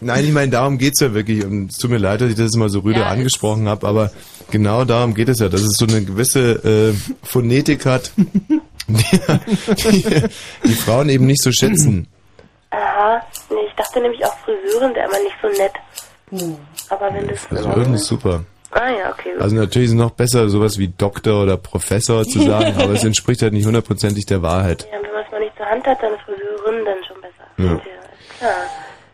Nein, 0.00 0.24
ich 0.24 0.32
meine, 0.32 0.50
darum 0.50 0.78
geht's 0.78 1.00
ja 1.00 1.14
wirklich. 1.14 1.44
Und 1.44 1.70
es 1.70 1.78
tut 1.78 1.90
mir 1.90 1.98
leid, 1.98 2.20
dass 2.20 2.30
ich 2.30 2.36
das 2.36 2.52
mal 2.52 2.68
so 2.68 2.80
rüde 2.80 3.00
Ja, 3.00 3.08
angesprochen 3.08 3.68
habe, 3.68 3.86
aber 3.86 4.10
genau 4.50 4.84
darum 4.84 5.14
geht 5.14 5.28
es 5.28 5.38
ja, 5.40 5.48
dass 5.48 5.62
es 5.62 5.76
so 5.76 5.86
eine 5.86 6.04
gewisse 6.04 6.94
äh, 6.94 6.94
Phonetik 7.22 7.86
hat, 7.86 8.12
die, 8.16 9.20
die, 9.90 10.22
die 10.64 10.74
Frauen 10.74 11.08
eben 11.08 11.26
nicht 11.26 11.42
so 11.42 11.52
schätzen. 11.52 12.06
Aha. 12.70 13.22
Nee, 13.50 13.56
ich 13.66 13.74
dachte 13.74 14.00
nämlich 14.00 14.24
auch 14.24 14.36
Friseurin 14.38 14.94
wäre 14.94 15.08
aber 15.08 15.18
nicht 15.18 15.36
so 15.40 15.48
nett. 15.48 15.72
Hm. 16.30 16.56
Aber 16.90 17.14
wenn 17.14 17.28
das... 17.28 17.46
Also 17.50 17.70
Friseurin 17.70 17.94
ist 17.94 18.06
super. 18.06 18.44
Ah 18.70 18.90
ja, 18.90 19.10
okay. 19.10 19.32
gut. 19.32 19.42
Also 19.42 19.56
natürlich 19.56 19.86
ist 19.86 19.92
es 19.92 19.98
noch 19.98 20.10
besser, 20.10 20.48
sowas 20.50 20.78
wie 20.78 20.88
Doktor 20.88 21.42
oder 21.42 21.56
Professor 21.56 22.24
zu 22.24 22.42
sagen, 22.42 22.74
aber 22.78 22.92
es 22.92 23.04
entspricht 23.04 23.40
halt 23.42 23.54
nicht 23.54 23.66
hundertprozentig 23.66 24.26
der 24.26 24.42
Wahrheit. 24.42 24.86
ja, 24.92 25.07
Hand 25.68 25.86
hat, 25.86 26.02
dann 26.02 26.14
ist 26.14 26.22
Friseurin 26.22 26.84
dann 26.84 27.04
schon 27.06 27.20
besser. 27.20 27.80
Ja. 28.40 28.48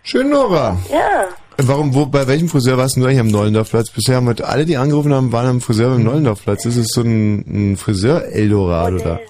Schön, 0.03 0.31
Nora. 0.31 0.77
Ja. 0.91 1.27
Warum, 1.57 1.95
wo, 1.95 2.05
bei 2.07 2.27
welchem 2.27 2.49
Friseur 2.49 2.77
warst 2.77 2.97
du 2.97 3.05
eigentlich 3.05 3.21
am 3.21 3.29
Neulendorfplatz? 3.29 3.91
Bisher 3.91 4.17
haben 4.17 4.27
wir 4.27 4.47
alle, 4.47 4.65
die 4.65 4.77
angerufen 4.77 5.15
haben, 5.15 5.33
waren 5.33 5.47
am 5.47 5.61
Friseur 5.61 5.93
am 5.93 6.03
Neulendorfplatz. 6.03 6.67
Ist 6.67 6.77
es 6.77 6.89
so 6.89 7.03
ein, 7.03 7.73
ein 7.73 7.77
Friseur-Eldorado 7.77 8.99
da? 8.99 9.21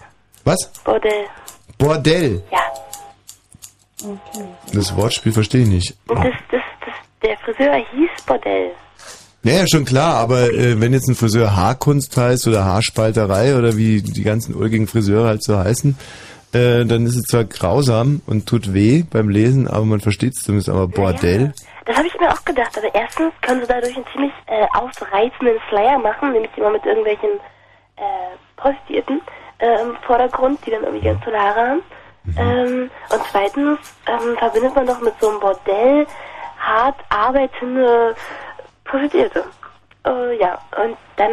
Was? 0.44 0.72
Bordell. 0.84 1.26
Bordell. 1.78 2.42
Ja. 2.50 2.58
Das 4.72 4.96
Wortspiel 4.96 5.32
verstehe 5.32 5.62
ich 5.62 5.68
nicht. 5.68 5.96
Und 6.08 6.18
das, 6.18 6.34
das, 6.50 6.62
das, 6.80 6.94
der 7.22 7.36
Friseur 7.38 7.74
hieß 7.74 8.24
Bordell. 8.26 8.70
Naja, 9.42 9.66
schon 9.70 9.84
klar, 9.84 10.14
aber 10.14 10.50
äh, 10.54 10.80
wenn 10.80 10.94
jetzt 10.94 11.06
ein 11.06 11.14
Friseur 11.14 11.54
Haarkunst 11.54 12.16
heißt 12.16 12.48
oder 12.48 12.64
Haarspalterei 12.64 13.56
oder 13.56 13.76
wie 13.76 14.00
die 14.00 14.22
ganzen 14.22 14.54
ulgigen 14.54 14.86
Friseure 14.86 15.26
halt 15.26 15.44
so 15.44 15.58
heißen, 15.58 15.98
äh, 16.55 16.84
dann 16.84 17.07
ist 17.07 17.16
es 17.16 17.24
zwar 17.24 17.44
grausam 17.44 18.23
und 18.26 18.47
tut 18.47 18.73
weh 18.73 19.05
beim 19.10 19.28
Lesen, 19.28 19.68
aber 19.68 19.84
man 19.84 20.00
versteht 20.00 20.34
es 20.34 20.42
zumindest. 20.42 20.68
Aber 20.68 20.89
Bordell? 20.89 21.52
Das 21.84 21.97
habe 21.97 22.07
ich 22.07 22.18
mir 22.18 22.31
auch 22.31 22.44
gedacht. 22.44 22.76
Aber 22.78 22.94
erstens 22.94 23.33
können 23.42 23.60
sie 23.60 23.66
dadurch 23.66 23.94
einen 23.97 24.07
ziemlich 24.12 24.33
äh, 24.47 24.66
ausreizenden 24.74 25.58
Flyer 25.68 25.99
machen, 25.99 26.33
nämlich 26.33 26.50
immer 26.57 26.70
mit 26.70 26.84
irgendwelchen 26.86 27.31
äh, 27.97 28.36
Prostituierten 28.57 29.20
äh, 29.58 29.83
im 29.83 29.97
Vordergrund, 30.07 30.65
die 30.66 30.70
dann 30.70 30.84
irgendwie 30.84 31.05
ganz 31.05 31.23
tolle 31.24 31.39
Haare 31.39 31.60
haben. 31.68 31.83
Ähm, 32.39 32.91
und 33.10 33.23
zweitens 33.31 33.78
ähm, 34.07 34.36
verbindet 34.39 34.74
man 34.74 34.86
doch 34.86 35.00
mit 35.00 35.12
so 35.20 35.28
einem 35.28 35.41
Bordell 35.41 36.07
hart 36.58 36.97
arbeitende 37.10 38.15
Prostituierte. 38.84 39.44
Äh, 40.07 40.39
ja, 40.41 40.58
und 40.84 40.97
dann 41.16 41.33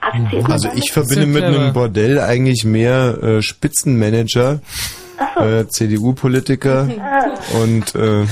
assoziiert 0.00 0.42
man 0.44 0.52
Also 0.52 0.68
ich 0.74 0.92
verbinde 0.92 1.26
mit 1.26 1.42
einem 1.44 1.72
Bordell 1.72 2.20
eigentlich 2.20 2.64
mehr 2.64 3.18
äh, 3.22 3.42
Spitzenmanager, 3.42 4.60
äh, 5.36 5.64
CDU-Politiker 5.66 6.88
Ah. 7.00 7.24
und 7.62 7.94
äh, 7.94 8.24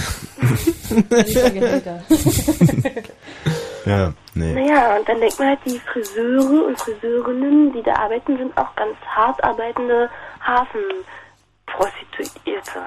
ja, 3.87 4.13
nee. 4.35 4.53
Naja, 4.53 4.97
und 4.97 5.09
dann 5.09 5.21
denkt 5.21 5.39
man 5.39 5.49
halt, 5.49 5.59
die 5.67 5.81
Friseure 5.93 6.67
und 6.67 6.79
Friseurinnen, 6.79 7.73
die 7.73 7.83
da 7.83 7.95
arbeiten, 7.95 8.37
sind 8.39 8.57
auch 8.57 8.73
ganz 8.77 8.95
hart 9.07 9.43
arbeitende 9.43 10.09
Hafenprostituierte. 10.41 12.79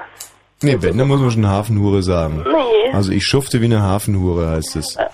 Nee, 0.62 0.78
wenn, 0.80 0.98
dann 0.98 1.08
muss 1.10 1.20
man 1.20 1.32
schon 1.32 1.46
Hafenhure 1.48 2.02
sagen. 2.02 2.46
Nee. 2.50 2.94
Also 2.94 3.12
ich 3.12 3.26
schufte 3.26 3.60
wie 3.62 3.66
eine 3.66 3.82
Hafenhure, 3.82 4.52
heißt 4.52 4.78
es. 4.78 4.96
Ähm, 4.98 5.06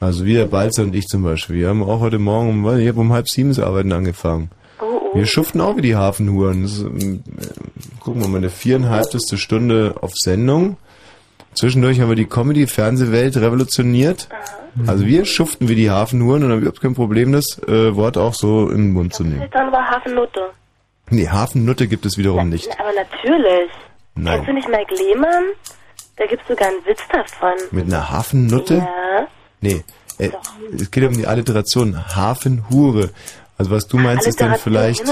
Also 0.00 0.24
wie 0.24 0.34
der 0.34 0.46
Balzer 0.46 0.82
und 0.82 0.94
ich 0.94 1.06
zum 1.06 1.22
Beispiel. 1.22 1.56
Wir 1.56 1.68
haben 1.68 1.82
auch 1.82 2.00
heute 2.00 2.18
Morgen 2.18 2.50
um, 2.50 2.78
ich 2.78 2.88
hab 2.88 2.96
um 2.96 3.12
halb 3.12 3.28
sieben 3.28 3.48
das 3.50 3.58
Arbeiten 3.60 3.92
angefangen. 3.92 4.50
oh, 4.80 5.14
Wir 5.14 5.26
schuften 5.26 5.60
auch 5.60 5.76
wie 5.76 5.82
die 5.82 5.96
Hafenhuren. 5.96 6.62
Das 6.62 6.72
ist, 6.72 6.84
äh, 6.84 7.18
gucken 8.00 8.20
wir 8.22 8.28
mal, 8.28 8.38
eine 8.38 8.50
viereinhalbteste 8.50 9.38
Stunde 9.38 9.94
auf 10.00 10.12
Sendung. 10.14 10.76
Zwischendurch 11.54 12.00
haben 12.00 12.10
wir 12.10 12.16
die 12.16 12.26
Comedy-Fernsehwelt 12.26 13.36
revolutioniert. 13.38 14.28
Also 14.86 15.06
wir 15.06 15.24
schuften 15.24 15.70
wie 15.70 15.74
die 15.74 15.90
Hafenhuren 15.90 16.44
und 16.44 16.50
haben 16.50 16.58
überhaupt 16.58 16.82
kein 16.82 16.94
Problem, 16.94 17.32
das 17.32 17.58
äh, 17.66 17.96
Wort 17.96 18.18
auch 18.18 18.34
so 18.34 18.68
in 18.68 18.76
den 18.88 18.92
Mund 18.92 19.14
zu 19.14 19.24
nehmen. 19.24 19.48
dann 19.50 19.72
war 19.72 19.88
Hafennutte. 19.90 20.40
Nee, 21.08 21.28
Hafennutte 21.28 21.88
gibt 21.88 22.04
es 22.04 22.18
wiederum 22.18 22.50
nicht. 22.50 22.68
Aber 22.78 22.90
natürlich. 22.92 23.70
Kennst 24.14 24.18
du 24.18 24.20
Nein. 24.20 24.54
nicht 24.54 24.68
Mike 24.68 24.94
Lehmann? 24.94 25.44
Da 26.18 26.26
gibt's 26.26 26.46
sogar 26.46 26.68
einen 26.68 26.84
Witz 26.84 27.00
davon. 27.10 27.52
Mit 27.70 27.86
einer 27.86 28.10
Hafennutte? 28.10 28.74
Ja. 28.76 29.26
Nee, 29.60 29.84
äh, 30.18 30.30
es 30.78 30.90
geht 30.90 31.04
um 31.04 31.16
die 31.16 31.26
Alliteration 31.26 31.96
Hafenhure. 32.14 33.10
Also 33.58 33.70
was 33.70 33.86
du 33.86 33.96
meinst, 33.96 34.26
ist 34.26 34.40
dann 34.40 34.58
vielleicht 34.58 35.02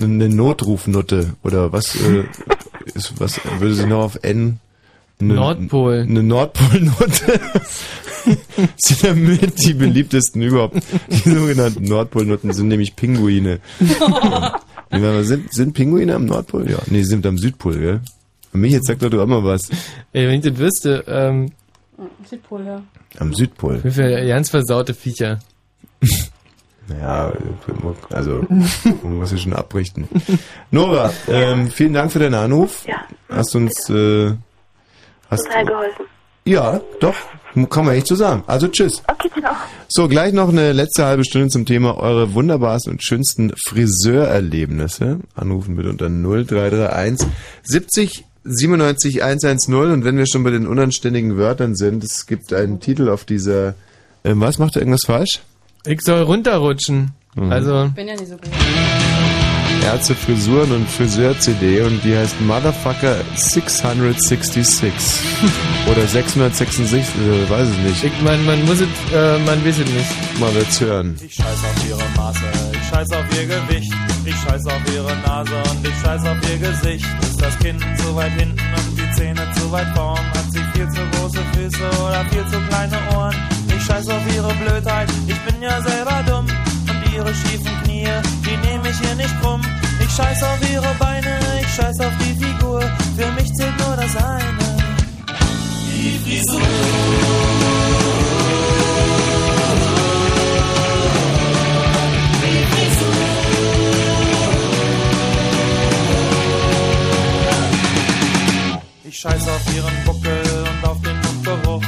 eine 0.00 0.28
Notrufnutte 0.28 1.34
oder 1.42 1.72
was 1.72 1.96
äh, 1.96 2.24
ist 2.94 3.18
was 3.18 3.40
würde 3.58 3.74
sie 3.74 3.86
noch 3.86 4.04
auf 4.04 4.18
N 4.22 4.60
eine, 5.20 5.34
Nordpol. 5.34 6.06
Eine 6.08 6.22
Nordpolnutte. 6.22 7.40
sind 8.76 9.02
ja 9.02 9.14
mit 9.14 9.64
die 9.64 9.74
beliebtesten 9.74 10.42
überhaupt. 10.42 10.76
Die 11.08 11.30
sogenannten 11.30 11.84
Nordpolnutten 11.84 12.52
sind 12.52 12.68
nämlich 12.68 12.96
Pinguine. 12.96 13.60
Sind, 14.90 15.52
sind 15.52 15.74
Pinguine 15.74 16.14
am 16.14 16.26
Nordpol? 16.26 16.70
Ja. 16.70 16.78
Nee, 16.86 17.02
sie 17.02 17.10
sind 17.10 17.26
am 17.26 17.38
Südpol, 17.38 17.78
gell? 17.78 18.00
Und 18.52 18.60
mich 18.60 18.72
jetzt 18.72 18.86
sagt 18.86 19.02
doch 19.02 19.10
du 19.10 19.20
auch 19.20 19.26
mal 19.26 19.42
was. 19.44 19.68
Ey, 20.12 20.28
wenn 20.28 20.34
ich 20.34 20.42
das 20.42 20.58
wüsste, 20.58 21.04
ähm, 21.08 21.50
Südpol, 22.28 22.64
ja. 22.64 22.82
Am 23.18 23.32
Südpol. 23.32 23.82
wie 23.84 23.90
viele 23.90 24.26
ganz 24.26 24.50
versaute 24.50 24.94
Viecher. 24.94 25.40
Naja, 26.86 27.32
also 28.10 28.44
man 29.02 29.16
muss 29.16 29.32
ja 29.32 29.38
schon 29.38 29.54
abrichten. 29.54 30.06
Nora, 30.70 31.10
ähm, 31.28 31.70
vielen 31.70 31.94
Dank 31.94 32.12
für 32.12 32.18
deinen 32.18 32.34
Anruf. 32.34 32.84
Ja. 32.86 32.96
Hast 33.30 33.56
uns 33.56 33.88
äh, 33.88 34.32
hast 35.30 35.44
Total 35.46 35.64
geholfen. 35.64 36.04
ja, 36.44 36.80
doch, 37.00 37.14
kann 37.70 37.86
man 37.86 37.94
echt 37.94 38.06
so 38.08 38.14
sagen. 38.16 38.44
Also 38.46 38.68
tschüss. 38.68 39.02
Okay, 39.06 39.30
genau. 39.34 39.52
So, 39.88 40.08
gleich 40.08 40.34
noch 40.34 40.50
eine 40.50 40.72
letzte 40.72 41.06
halbe 41.06 41.24
Stunde 41.24 41.48
zum 41.48 41.64
Thema 41.64 41.96
eure 41.96 42.34
wunderbarsten 42.34 42.92
und 42.92 43.02
schönsten 43.02 43.54
Friseurerlebnisse. 43.66 45.20
Anrufen 45.34 45.76
bitte 45.76 45.88
unter 45.88 46.10
0331 46.10 47.26
70 47.62 48.24
97 48.44 49.22
110 49.22 49.74
und 49.74 50.04
wenn 50.04 50.16
wir 50.16 50.26
schon 50.26 50.44
bei 50.44 50.50
den 50.50 50.66
unanständigen 50.66 51.36
Wörtern 51.36 51.74
sind, 51.74 52.04
es 52.04 52.26
gibt 52.26 52.52
einen 52.52 52.80
Titel 52.80 53.08
auf 53.08 53.24
dieser 53.24 53.74
ähm, 54.24 54.40
was 54.40 54.58
macht 54.58 54.76
er 54.76 54.82
irgendwas 54.82 55.04
falsch? 55.04 55.40
Ich 55.86 56.00
soll 56.00 56.22
runterrutschen. 56.22 57.10
Mhm. 57.34 57.52
Also, 57.52 57.84
Ich 57.86 57.92
bin 57.92 58.08
ja 58.08 58.14
nicht 58.14 58.28
so 58.28 58.36
gut. 58.36 58.48
Ärzte, 59.84 60.14
Frisuren 60.14 60.72
und 60.72 60.88
Friseur-CD 60.88 61.82
und 61.82 62.02
die 62.02 62.16
heißt 62.16 62.40
Motherfucker 62.40 63.16
666 63.36 64.90
oder 65.90 66.06
666, 66.06 67.00
äh, 67.00 67.50
weiß 67.50 67.68
ich 67.68 67.78
nicht. 67.78 68.04
ich, 68.04 68.22
man, 68.22 68.42
man 68.46 68.64
muss 68.64 68.80
es, 68.80 68.88
äh, 69.12 69.38
man 69.40 69.62
weiß 69.62 69.78
es 69.78 69.90
nicht. 69.90 70.40
Mal 70.40 70.54
wird's 70.54 70.80
hören. 70.80 71.14
Ich 71.20 71.34
scheiß 71.34 71.46
auf 71.46 71.86
ihre 71.86 72.02
Maße, 72.16 72.40
ich 72.72 72.88
scheiß 72.88 73.12
auf 73.12 73.24
ihr 73.36 73.46
Gewicht, 73.46 73.92
ich 74.24 74.34
scheiß 74.36 74.66
auf 74.66 74.80
ihre 74.94 75.16
Nase 75.18 75.54
und 75.70 75.86
ich 75.86 75.94
scheiß 76.02 76.24
auf 76.24 76.38
ihr 76.50 76.58
Gesicht. 76.58 77.06
Ist 77.20 77.42
das 77.42 77.58
Kinn 77.58 77.78
zu 77.98 78.16
weit 78.16 78.32
hinten 78.32 78.58
und 78.58 78.98
die 78.98 79.10
Zähne 79.16 79.46
zu 79.54 79.70
weit 79.70 79.88
vorn? 79.94 80.24
Hat 80.30 80.50
sie 80.50 80.62
viel 80.72 80.88
zu 80.88 81.00
große 81.12 81.40
Füße 81.52 81.84
oder 82.02 82.24
viel 82.30 82.46
zu 82.50 82.58
kleine 82.68 82.96
Ohren? 83.14 83.36
Ich 83.68 83.84
scheiß 83.84 84.08
auf 84.08 84.22
ihre 84.34 84.54
Blödheit, 84.54 85.10
ich 85.26 85.40
bin 85.40 85.60
ja 85.60 85.78
selber 85.82 86.24
dumm. 86.26 86.46
Und 86.88 87.14
ihre 87.14 87.34
schiefen 87.34 87.83
hier 89.14 89.26
nicht 89.26 89.40
krumm. 89.40 89.60
Ich 90.00 90.10
scheiß 90.14 90.42
auf 90.42 90.70
ihre 90.70 90.94
Beine, 90.98 91.38
ich 91.60 91.74
scheiß 91.74 92.00
auf 92.00 92.12
die 92.18 92.44
Figur. 92.44 92.80
Für 93.16 93.30
mich 93.32 93.52
zählt 93.54 93.78
nur 93.78 93.96
das 93.96 94.16
eine. 94.16 94.76
Die 95.88 96.18
Frisur. 96.18 96.60
Ich 109.04 109.20
scheiß 109.20 109.48
auf 109.48 109.74
ihren 109.74 110.04
Buckel 110.04 110.42
und 110.70 110.88
auf 110.88 111.00
den 111.02 111.16
Mundgeruch. 111.20 111.82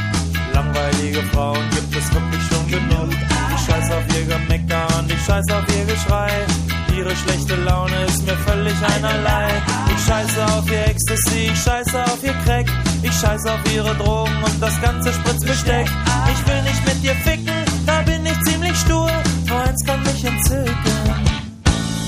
Langweilige 0.55 1.23
Frauen 1.33 1.69
gibt 1.71 1.97
es 1.97 2.15
wirklich 2.15 2.43
schon 2.51 2.67
genug. 2.69 3.11
Ich 3.55 3.67
scheiß 3.67 3.91
auf 3.91 4.05
ihr 4.17 4.25
Gemecker 4.25 4.87
und 4.99 5.11
ich 5.11 5.23
scheiß 5.25 5.45
auf 5.51 5.65
ihr 5.77 5.85
Geschrei. 5.85 6.66
Ihre 6.97 7.15
schlechte 7.15 7.57
Laune 7.57 8.05
ist 8.07 8.25
mir 8.25 8.37
völlig 8.39 8.75
einerlei. 8.97 9.49
Ich 9.95 10.05
scheiße 10.05 10.45
auf 10.47 10.71
ihr 10.71 10.87
Ecstasy, 10.87 11.51
ich 11.53 11.61
scheiße 11.61 12.03
auf 12.05 12.23
ihr 12.23 12.33
Crack. 12.45 12.67
Ich 13.03 13.11
Ich 13.11 13.21
scheiß 13.21 13.47
auf 13.47 13.61
ihre 13.75 13.95
Drogen 13.97 14.43
und 14.43 14.63
das 14.63 14.81
ganze 14.81 15.13
Spritzbesteck. 15.13 15.87
Ich 16.33 16.49
will 16.49 16.63
nicht 16.63 16.85
mit 16.87 17.03
dir 17.03 17.15
ficken, 17.17 17.65
da 17.87 18.03
bin 18.03 18.25
ich 18.27 18.41
ziemlich 18.43 18.77
stur. 18.79 19.11
Nur 19.47 19.61
eins 19.61 19.85
kann 19.85 20.03
mich 20.03 20.25
entzücken. 20.25 20.75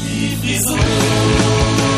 Die 0.04 0.36
Frisur. 0.42 1.97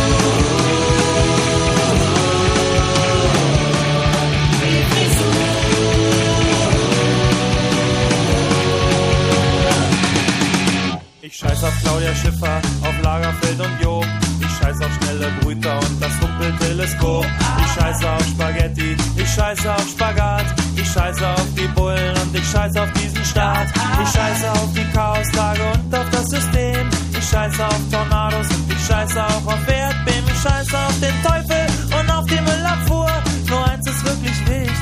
Ich 11.33 11.37
scheiß 11.37 11.63
auf 11.63 11.73
Claudia 11.83 12.13
Schiffer, 12.13 12.61
auf 12.83 13.03
Lagerfeld 13.03 13.61
und 13.61 13.81
Job. 13.81 14.05
Ich 14.41 14.51
scheiß 14.59 14.81
auf 14.83 14.91
schnelle 14.99 15.31
Brüter 15.41 15.79
und 15.79 16.03
das 16.03 16.11
Rumpelteleskop. 16.21 17.25
Ich 17.25 17.73
scheiße 17.73 18.11
auf 18.11 18.25
Spaghetti, 18.27 18.97
ich 19.15 19.31
scheiße 19.31 19.73
auf 19.73 19.89
Spagat. 19.89 20.47
Ich 20.75 20.91
scheiße 20.91 21.29
auf 21.29 21.47
die 21.57 21.69
Bullen 21.69 22.17
und 22.19 22.35
ich 22.35 22.45
scheiße 22.51 22.83
auf 22.83 22.93
diesen 22.95 23.25
Staat. 23.25 23.69
Ich 24.03 24.09
scheiße 24.09 24.51
auf 24.51 24.73
die 24.75 24.85
Chaostage 24.93 25.63
und 25.73 25.95
auf 25.95 26.11
das 26.11 26.31
System. 26.31 26.91
Ich 27.17 27.29
scheiße 27.29 27.65
auf 27.65 27.81
Tornados 27.93 28.49
und 28.49 28.73
ich 28.73 28.87
scheiße 28.87 29.25
auch 29.25 29.47
auf 29.47 29.69
Erdbeben. 29.69 30.31
Ich 30.35 30.43
scheiße 30.43 30.77
auf 30.77 31.01
den 31.01 31.23
Teufel 31.23 31.67
und 31.97 32.11
auf 32.11 32.27
die 32.27 32.41
Müllabfuhr. 32.41 33.11
Nur 33.49 33.69
eins 33.69 33.87
ist 33.87 34.05
wirklich 34.05 34.41
wichtig. 34.49 34.73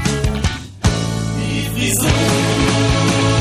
Die 1.36 1.68
Frisur. 1.74 3.37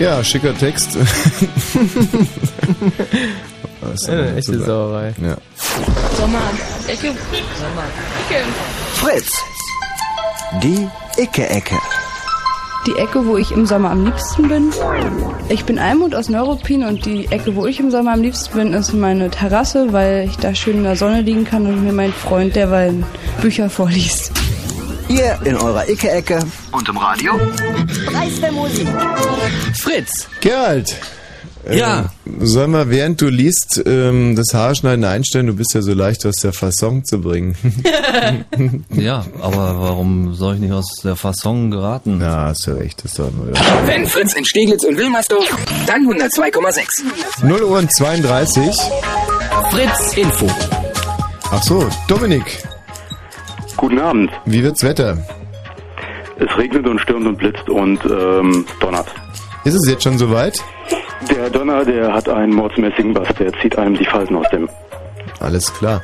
Ja, 0.00 0.24
schicker 0.24 0.56
Text. 0.56 0.96
Was 3.82 4.00
soll 4.00 4.14
Ja, 4.16 4.22
eine 4.22 4.36
echte? 4.36 4.58
Sauerei. 4.64 5.14
Ja. 5.22 5.36
Sommer, 6.16 6.40
Ecke, 6.88 7.08
Sommer, 7.58 7.84
Ecke. 8.28 8.44
Fritz. 8.94 9.30
Die 10.62 10.88
Icke-Ecke. 11.22 11.76
Die 12.86 12.96
Ecke, 12.96 13.26
wo 13.26 13.36
ich 13.36 13.52
im 13.52 13.66
Sommer 13.66 13.90
am 13.90 14.06
liebsten 14.06 14.48
bin. 14.48 14.72
Ich 15.50 15.64
bin 15.66 15.78
Almut 15.78 16.14
aus 16.14 16.30
Neuruppin 16.30 16.82
und 16.84 17.04
die 17.04 17.26
Ecke, 17.30 17.54
wo 17.54 17.66
ich 17.66 17.78
im 17.78 17.90
Sommer 17.90 18.14
am 18.14 18.22
liebsten 18.22 18.56
bin, 18.56 18.72
ist 18.72 18.94
meine 18.94 19.28
Terrasse, 19.30 19.92
weil 19.92 20.24
ich 20.30 20.36
da 20.38 20.54
schön 20.54 20.78
in 20.78 20.84
der 20.84 20.96
Sonne 20.96 21.20
liegen 21.20 21.44
kann 21.44 21.66
und 21.66 21.84
mir 21.84 21.92
mein 21.92 22.12
Freund 22.14 22.56
derweil 22.56 22.94
Bücher 23.42 23.68
vorliest. 23.68 24.32
Ihr 25.10 25.40
in 25.42 25.56
eurer 25.56 25.88
Icke-Ecke 25.88 26.38
und 26.70 26.88
im 26.88 26.96
Radio. 26.96 27.32
Preis 28.06 28.40
der 28.40 28.52
Musik. 28.52 28.86
Fritz. 29.76 30.28
Gerald. 30.40 30.96
Ja. 31.68 32.02
Äh, 32.02 32.04
sollen 32.46 32.70
wir, 32.70 32.88
während 32.90 33.20
du 33.20 33.26
liest, 33.26 33.82
ähm, 33.86 34.36
das 34.36 34.54
Haarschneiden 34.54 35.04
einstellen? 35.04 35.48
Du 35.48 35.54
bist 35.54 35.74
ja 35.74 35.82
so 35.82 35.94
leicht 35.94 36.24
aus 36.26 36.36
der 36.36 36.52
Fasson 36.52 37.04
zu 37.04 37.20
bringen. 37.20 37.56
Ja, 38.94 39.24
aber 39.40 39.80
warum 39.80 40.34
soll 40.34 40.54
ich 40.54 40.60
nicht 40.60 40.72
aus 40.72 41.00
der 41.02 41.16
Fasson 41.16 41.70
geraten? 41.70 42.20
Ja, 42.20 42.46
hast 42.46 42.66
du 42.66 42.72
recht, 42.72 43.02
das 43.02 43.14
soll 43.14 43.30
man 43.32 43.52
Wenn 43.86 44.06
Fritz 44.06 44.34
in 44.34 44.44
Steglitz 44.44 44.84
und 44.84 44.96
Wilmersdorf, 44.96 45.48
dann 45.86 46.06
102,6. 46.06 47.02
0 47.42 47.62
Uhr 47.62 47.78
und 47.78 47.92
32. 47.94 48.76
Fritz 49.70 50.16
Info. 50.16 50.46
Ach 51.50 51.62
so, 51.62 51.88
Dominik. 52.06 52.62
Guten 53.80 53.98
Abend. 53.98 54.30
Wie 54.44 54.62
wird's 54.62 54.84
Wetter? 54.84 55.16
Es 56.38 56.54
regnet 56.58 56.86
und 56.86 57.00
stürmt 57.00 57.26
und 57.26 57.38
blitzt 57.38 57.66
und 57.70 57.98
ähm, 58.04 58.66
donnert. 58.78 59.06
Ist 59.64 59.72
es 59.72 59.88
jetzt 59.88 60.02
schon 60.02 60.18
soweit? 60.18 60.62
Der 61.30 61.48
Donner, 61.48 61.82
der 61.86 62.12
hat 62.12 62.28
einen 62.28 62.52
mordsmäßigen 62.52 63.14
Bass, 63.14 63.28
der 63.38 63.50
zieht 63.54 63.78
einem 63.78 63.96
die 63.96 64.04
Falten 64.04 64.36
aus 64.36 64.46
dem. 64.50 64.68
Alles 65.38 65.72
klar. 65.72 66.02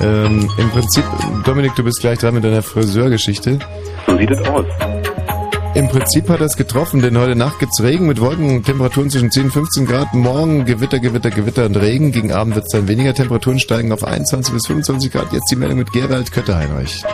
Ähm, 0.00 0.48
Im 0.58 0.70
Prinzip, 0.70 1.02
Dominik, 1.44 1.74
du 1.74 1.82
bist 1.82 2.00
gleich 2.00 2.20
dran 2.20 2.34
mit 2.34 2.44
deiner 2.44 2.62
Friseurgeschichte. 2.62 3.58
So 4.06 4.16
sieht 4.16 4.30
es 4.30 4.40
aus. 4.48 4.66
Im 5.78 5.86
Prinzip 5.86 6.28
hat 6.28 6.40
er 6.40 6.46
es 6.46 6.56
getroffen, 6.56 7.02
denn 7.02 7.16
heute 7.16 7.36
Nacht 7.36 7.60
gibt's 7.60 7.80
Regen 7.80 8.08
mit 8.08 8.20
Wolken, 8.20 8.64
Temperaturen 8.64 9.10
zwischen 9.10 9.30
10 9.30 9.44
und 9.44 9.50
15 9.52 9.86
Grad. 9.86 10.12
Morgen 10.12 10.64
Gewitter, 10.64 10.98
Gewitter, 10.98 11.30
Gewitter 11.30 11.66
und 11.66 11.76
Regen. 11.76 12.10
Gegen 12.10 12.32
Abend 12.32 12.56
wird's 12.56 12.72
dann 12.72 12.88
weniger. 12.88 13.14
Temperaturen 13.14 13.60
steigen 13.60 13.92
auf 13.92 14.02
21 14.02 14.52
bis 14.54 14.66
25 14.66 15.12
Grad. 15.12 15.32
Jetzt 15.32 15.48
die 15.52 15.54
Meldung 15.54 15.78
mit 15.78 15.92
Gerald 15.92 16.32
Kötterheinrich. 16.32 17.04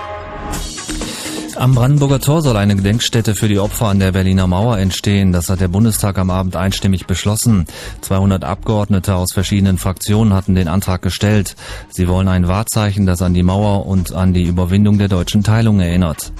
Am 1.56 1.74
Brandenburger 1.74 2.20
Tor 2.20 2.42
soll 2.42 2.56
eine 2.56 2.74
Gedenkstätte 2.74 3.34
für 3.34 3.48
die 3.48 3.60
Opfer 3.60 3.86
an 3.86 4.00
der 4.00 4.12
Berliner 4.12 4.46
Mauer 4.46 4.78
entstehen. 4.78 5.32
Das 5.32 5.50
hat 5.50 5.60
der 5.60 5.68
Bundestag 5.68 6.18
am 6.18 6.30
Abend 6.30 6.56
einstimmig 6.56 7.06
beschlossen. 7.06 7.66
200 8.00 8.44
Abgeordnete 8.44 9.14
aus 9.14 9.32
verschiedenen 9.32 9.78
Fraktionen 9.78 10.32
hatten 10.32 10.54
den 10.54 10.68
Antrag 10.68 11.02
gestellt. 11.02 11.54
Sie 11.90 12.08
wollen 12.08 12.28
ein 12.28 12.48
Wahrzeichen, 12.48 13.06
das 13.06 13.22
an 13.22 13.34
die 13.34 13.44
Mauer 13.44 13.86
und 13.86 14.12
an 14.12 14.32
die 14.32 14.44
Überwindung 14.44 14.98
der 14.98 15.08
deutschen 15.08 15.44
Teilung 15.44 15.80
erinnert. 15.80 16.32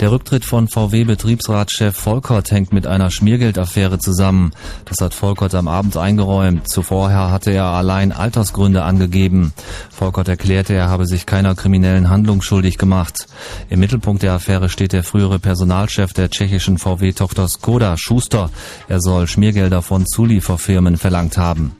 Der 0.00 0.10
Rücktritt 0.10 0.44
von 0.44 0.68
VW-Betriebsratschef 0.68 1.96
Volkert 1.96 2.50
hängt 2.50 2.72
mit 2.72 2.86
einer 2.86 3.10
Schmiergeldaffäre 3.10 3.98
zusammen. 3.98 4.52
Das 4.84 4.98
hat 5.00 5.14
Volkert 5.14 5.54
am 5.54 5.68
Abend 5.68 5.96
eingeräumt. 5.96 6.68
Zuvorher 6.68 7.30
hatte 7.30 7.50
er 7.50 7.66
allein 7.66 8.12
Altersgründe 8.12 8.82
angegeben. 8.82 9.52
Volkert 9.90 10.28
erklärte, 10.28 10.74
er 10.74 10.88
habe 10.88 11.06
sich 11.06 11.26
keiner 11.26 11.54
kriminellen 11.54 12.10
Handlung 12.10 12.42
schuldig 12.42 12.78
gemacht. 12.78 13.26
Im 13.68 13.80
Mittelpunkt 13.80 14.22
der 14.22 14.32
Affäre 14.32 14.68
steht 14.68 14.92
der 14.92 15.04
frühere 15.04 15.38
Personalchef 15.38 16.12
der 16.12 16.30
tschechischen 16.30 16.78
VW-Tochter 16.78 17.48
Skoda, 17.48 17.96
Schuster. 17.96 18.50
Er 18.88 19.00
soll 19.00 19.26
Schmiergelder 19.26 19.82
von 19.82 20.06
Zulieferfirmen 20.06 20.96
verlangt 20.96 21.36
haben. 21.36 21.76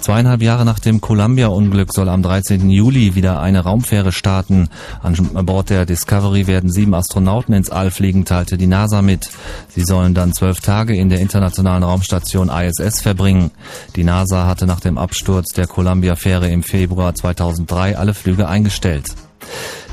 Zweieinhalb 0.00 0.42
Jahre 0.42 0.64
nach 0.64 0.78
dem 0.78 1.00
Columbia-Unglück 1.00 1.92
soll 1.92 2.08
am 2.08 2.22
13. 2.22 2.70
Juli 2.70 3.14
wieder 3.14 3.40
eine 3.40 3.60
Raumfähre 3.60 4.12
starten. 4.12 4.68
An 5.02 5.14
Bord 5.44 5.70
der 5.70 5.86
Discovery 5.86 6.46
werden 6.46 6.70
sieben 6.70 6.94
Astronauten 6.94 7.54
ins 7.54 7.70
All 7.70 7.90
fliegen, 7.90 8.24
teilte 8.24 8.56
die 8.56 8.66
NASA 8.66 9.02
mit. 9.02 9.28
Sie 9.68 9.82
sollen 9.82 10.14
dann 10.14 10.32
zwölf 10.32 10.60
Tage 10.60 10.96
in 10.96 11.08
der 11.08 11.20
internationalen 11.20 11.82
Raumstation 11.82 12.48
ISS 12.48 13.02
verbringen. 13.02 13.50
Die 13.96 14.04
NASA 14.04 14.46
hatte 14.46 14.66
nach 14.66 14.80
dem 14.80 14.98
Absturz 14.98 15.52
der 15.52 15.66
Columbia-Fähre 15.66 16.48
im 16.48 16.62
Februar 16.62 17.14
2003 17.14 17.98
alle 17.98 18.14
Flüge 18.14 18.48
eingestellt. 18.48 19.14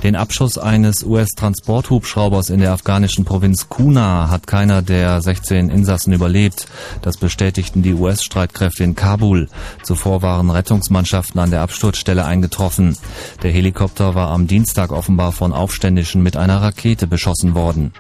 Den 0.04 0.16
Abschuss 0.16 0.58
eines 0.58 1.04
US-Transporthubschraubers 1.04 2.50
in 2.50 2.60
der 2.60 2.74
afghanischen 2.74 3.26
Provinz 3.26 3.70
Kuna 3.70 4.30
hat 4.30 4.46
keiner 4.46 4.82
der 4.82 5.22
16 5.22 5.70
Insassen 5.70 6.14
überlebt. 6.14 6.68
Das 7.02 7.18
bestätigten 7.18 7.82
die 7.82 7.94
US-Streitkräfte 7.94 8.84
in 8.84 8.96
Kabul. 8.96 9.50
Zuvor 9.84 10.22
waren 10.22 10.52
Rettungsmannschaften 10.52 11.40
an 11.40 11.50
der 11.50 11.62
Absturzstelle 11.62 12.24
eingetroffen. 12.24 12.98
Der 13.42 13.52
Helikopter 13.52 14.14
war 14.14 14.30
am 14.30 14.46
Dienstag 14.46 14.92
offenbar 14.92 15.32
von 15.32 15.54
Aufständischen 15.54 16.22
mit 16.22 16.38
einer 16.38 16.62
Rakete 16.62 17.08
beschossen 17.08 17.56
worden. 17.56 17.92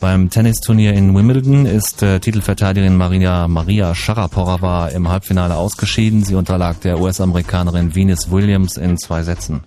Beim 0.00 0.30
Tennisturnier 0.30 0.94
in 0.94 1.14
Wimbledon 1.14 1.66
ist 1.66 2.02
äh, 2.02 2.20
Titelverteidigerin 2.20 2.96
Maria, 2.96 3.48
Maria 3.48 3.94
Sharapova 3.94 4.88
im 4.88 5.08
Halbfinale 5.08 5.56
ausgeschieden. 5.56 6.24
Sie 6.24 6.34
unterlag 6.34 6.80
der 6.80 7.00
US-Amerikanerin 7.00 7.94
Venus 7.94 8.30
Williams 8.30 8.76
in 8.76 8.98
zwei 8.98 9.22
Sätzen. 9.22 9.62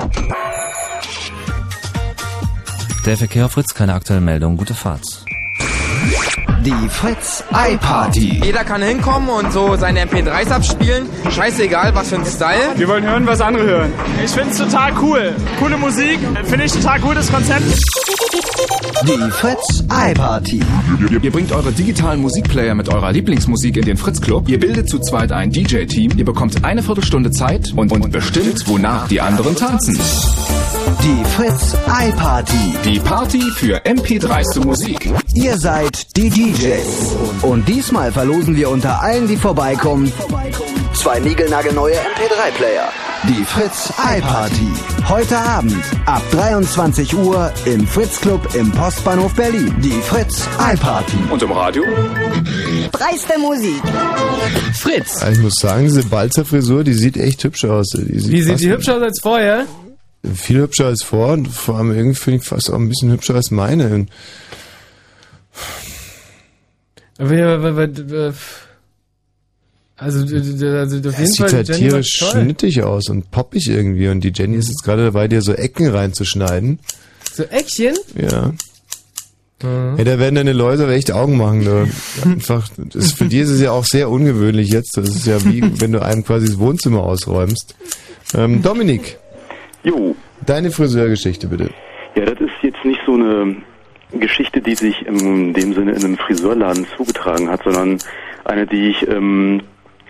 Der 3.06 3.18
Verkehr 3.18 3.46
auf 3.46 3.54
Fritz, 3.54 3.74
keine 3.74 3.94
aktuelle 3.94 4.22
Meldung. 4.22 4.58
Gute 4.58 4.76
Fahrt. 4.76 5.21
Die 6.64 6.90
Fritz 6.90 7.44
iParty. 7.52 8.42
Jeder 8.44 8.64
kann 8.64 8.82
hinkommen 8.82 9.30
und 9.30 9.52
so 9.52 9.76
seine 9.76 10.06
MP3s 10.06 10.50
abspielen. 10.52 11.08
Scheißegal, 11.30 11.94
was 11.96 12.10
für 12.10 12.16
ein 12.16 12.26
Style. 12.26 12.74
Wir 12.76 12.88
wollen 12.88 13.04
hören, 13.04 13.26
was 13.26 13.42
andere 13.42 13.64
hören. 13.64 13.94
Ich 14.24 14.32
find's 14.32 14.58
total 14.58 14.92
cool. 15.02 15.34
Coole 15.60 15.78
Musik. 15.78 16.20
Finde 16.46 16.66
ich 16.66 16.72
total 16.72 17.00
gutes 17.00 17.32
Konzept. 17.32 17.64
Die 19.08 19.32
Fritz 19.32 19.84
iParty. 19.90 20.62
Ihr 21.22 21.32
bringt 21.32 21.52
eure 21.52 21.72
digitalen 21.72 22.22
Musikplayer 22.22 22.76
mit 22.76 22.90
eurer 22.90 23.12
Lieblingsmusik 23.12 23.78
in 23.78 23.86
den 23.86 23.98
Fritz 23.98 24.22
Club. 24.22 24.48
Ihr 24.48 24.60
bildet 24.60 24.90
zu 24.90 25.00
zweit 25.00 25.32
ein 25.32 25.52
DJ-Team. 25.52 26.12
Ihr 26.18 26.26
bekommt 26.26 26.64
eine 26.64 26.84
Viertelstunde 26.84 27.32
Zeit 27.32 27.74
und, 27.76 27.92
und 27.92 28.12
bestimmt, 28.12 28.68
wonach 28.68 29.08
die 29.08 29.20
anderen 29.20 29.56
tanzen. 29.56 30.00
Die 31.04 31.26
Fritz 31.26 31.76
iParty. 31.88 32.76
Die 32.86 33.00
Party 33.00 33.42
für 33.56 33.84
MP3ste 33.84 34.64
Musik. 34.64 35.10
Ihr 35.34 35.58
seid 35.58 35.91
die 36.16 36.30
DJs. 36.30 37.16
Und 37.42 37.68
diesmal 37.68 38.12
verlosen 38.12 38.56
wir 38.56 38.70
unter 38.70 39.02
allen, 39.02 39.28
die 39.28 39.38
vorbeikommen, 39.38 40.12
zwei 40.94 41.20
niegelnagelneue 41.20 41.96
MP3-Player. 41.96 42.90
Die 43.28 43.44
Fritz 43.46 43.94
iParty. 44.00 44.68
Heute 45.08 45.38
Abend 45.38 45.76
ab 46.08 46.24
23 46.32 47.14
Uhr 47.16 47.52
im 47.66 47.86
Fritz 47.86 48.20
Club 48.20 48.56
im 48.56 48.72
Postbahnhof 48.72 49.34
Berlin. 49.36 49.76
Die 49.82 49.92
Fritz 50.02 50.48
iParty. 50.60 51.18
Und 51.30 51.42
im 51.44 51.52
Radio? 51.52 51.84
Dreiste 52.92 53.38
Musik. 53.40 53.82
Fritz. 54.74 55.22
Also 55.22 55.34
ich 55.34 55.44
muss 55.44 55.54
sagen, 55.56 55.84
diese 55.84 56.04
Balzer-Frisur, 56.04 56.84
die 56.84 56.94
sieht 56.94 57.16
echt 57.18 57.44
hübsch 57.44 57.66
aus. 57.66 57.90
Die 57.90 58.32
Wie 58.32 58.42
sieht 58.42 58.60
die 58.60 58.72
hübscher 58.72 58.96
aus 58.98 59.04
als 59.04 59.20
vorher? 59.22 59.66
Viel 60.36 60.62
hübscher 60.62 60.86
als 60.86 61.04
vor 61.04 61.34
und 61.34 61.48
vor 61.48 61.78
allem 61.78 61.92
irgendwie 61.92 62.16
finde 62.16 62.40
ich 62.40 62.46
fast 62.46 62.72
auch 62.72 62.76
ein 62.78 62.90
bisschen 62.90 63.12
hübscher 63.12 63.36
als 63.36 63.52
meine. 63.52 63.94
Und 63.94 64.10
Aber, 64.10 64.10
ja, 64.10 64.10
aber, 64.10 64.10
aber, 64.10 65.50
aber, 65.50 65.51
also, 70.02 70.20
also 70.36 70.98
auf 70.98 71.06
Es 71.06 71.20
jeden 71.20 71.32
sieht 71.32 71.38
Fall, 71.38 71.54
halt 71.54 71.74
tierisch 71.74 72.10
schnittig 72.18 72.82
aus 72.82 73.08
und 73.10 73.30
poppig 73.30 73.70
irgendwie. 73.70 74.08
Und 74.08 74.22
die 74.24 74.32
Jenny 74.34 74.58
ist 74.58 74.70
jetzt 74.70 74.84
gerade 74.84 75.06
dabei, 75.06 75.28
dir 75.28 75.44
so 75.44 75.54
Ecken 75.54 75.88
reinzuschneiden. 75.88 76.80
So 77.32 77.44
Eckchen? 77.44 77.96
Ja. 78.16 78.52
Mhm. 79.62 79.98
Ja, 79.98 80.04
da 80.04 80.20
werden 80.20 80.36
deine 80.36 80.54
Leute 80.54 80.84
aber 80.84 80.94
echt 80.94 81.12
Augen 81.12 81.38
machen. 81.38 81.64
Du. 81.64 81.88
Einfach, 82.28 82.68
das, 82.78 83.12
für 83.12 83.26
die 83.26 83.38
ist 83.38 83.50
es 83.50 83.62
ja 83.62 83.72
auch 83.72 83.86
sehr 83.86 84.10
ungewöhnlich 84.10 84.70
jetzt. 84.70 84.98
Das 84.98 85.10
ist 85.10 85.28
ja 85.28 85.44
wie, 85.46 85.62
wenn 85.80 85.92
du 85.92 86.02
einem 86.02 86.24
quasi 86.24 86.48
das 86.48 86.58
Wohnzimmer 86.58 87.04
ausräumst. 87.04 87.76
Ähm, 88.34 88.64
Dominik. 88.64 89.20
Jo. 89.84 90.16
Deine 90.46 90.72
Friseurgeschichte 90.72 91.48
bitte. 91.48 91.70
Ja, 92.16 92.26
das 92.26 92.40
ist 92.40 92.64
jetzt 92.64 92.84
nicht 92.84 93.00
so 93.06 93.14
eine 93.14 93.56
Geschichte, 94.20 94.62
die 94.62 94.76
sich 94.76 95.06
in 95.06 95.54
dem 95.54 95.74
Sinne 95.74 95.92
in 95.92 96.04
einem 96.04 96.18
Friseurladen 96.18 96.86
zugetragen 96.98 97.50
hat, 97.50 97.64
sondern 97.64 98.00
eine, 98.46 98.68
die 98.68 98.90
ich 98.90 99.04
im 99.04 99.62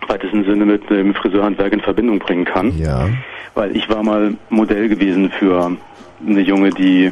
weitesten 0.08 0.44
Sinne 0.46 0.66
mit 0.66 0.90
dem 0.90 1.14
Friseurhandwerk 1.14 1.74
in 1.74 1.82
Verbindung 1.82 2.20
bringen 2.20 2.46
kann. 2.46 2.78
Ja. 2.78 3.08
Weil 3.54 3.76
ich 3.76 3.90
war 3.90 4.04
mal 4.04 4.36
Modell 4.50 4.90
gewesen 4.90 5.32
für 5.38 5.78
eine 6.26 6.42
Junge, 6.42 6.72
die 6.72 7.12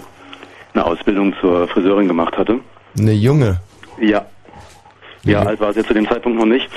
eine 0.74 0.86
Ausbildung 0.86 1.34
zur 1.40 1.68
Friseurin 1.68 2.08
gemacht 2.08 2.38
hatte. 2.38 2.60
Eine 2.98 3.14
Junge. 3.14 3.60
Ja. 4.00 4.26
Ja, 5.24 5.44
alt 5.44 5.60
war 5.60 5.74
sie 5.74 5.84
zu 5.84 5.94
dem 5.94 6.08
Zeitpunkt 6.08 6.40
noch 6.40 6.46
nicht. 6.46 6.70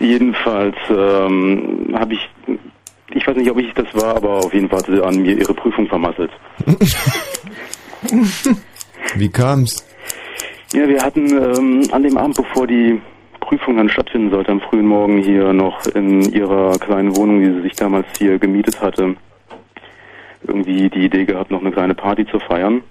Jedenfalls 0.00 0.76
ähm, 0.88 1.94
habe 1.94 2.14
ich, 2.14 2.30
ich 3.12 3.26
weiß 3.26 3.36
nicht, 3.36 3.50
ob 3.50 3.58
ich 3.58 3.72
das 3.74 3.86
war, 3.92 4.16
aber 4.16 4.38
auf 4.38 4.54
jeden 4.54 4.68
Fall 4.68 4.78
hat 4.78 4.86
sie 4.86 5.04
an 5.04 5.22
mir 5.22 5.36
ihre 5.36 5.54
Prüfung 5.54 5.86
vermasselt. 5.86 6.30
Wie 9.16 9.28
kam's? 9.28 9.86
Ja, 10.72 10.88
wir 10.88 11.02
hatten 11.02 11.28
ähm, 11.30 11.88
an 11.92 12.02
dem 12.02 12.16
Abend, 12.16 12.36
bevor 12.36 12.66
die 12.66 13.00
Prüfung 13.40 13.76
dann 13.76 13.88
stattfinden 13.88 14.30
sollte, 14.30 14.50
am 14.50 14.60
frühen 14.60 14.86
Morgen 14.86 15.18
hier 15.18 15.52
noch 15.52 15.86
in 15.86 16.22
ihrer 16.32 16.78
kleinen 16.78 17.16
Wohnung, 17.16 17.40
die 17.40 17.52
sie 17.52 17.62
sich 17.62 17.76
damals 17.76 18.06
hier 18.18 18.38
gemietet 18.38 18.80
hatte, 18.80 19.16
irgendwie 20.46 20.88
die 20.88 21.04
Idee 21.04 21.24
gehabt, 21.24 21.50
noch 21.50 21.60
eine 21.60 21.72
kleine 21.72 21.94
Party 21.94 22.26
zu 22.26 22.38
feiern. 22.38 22.82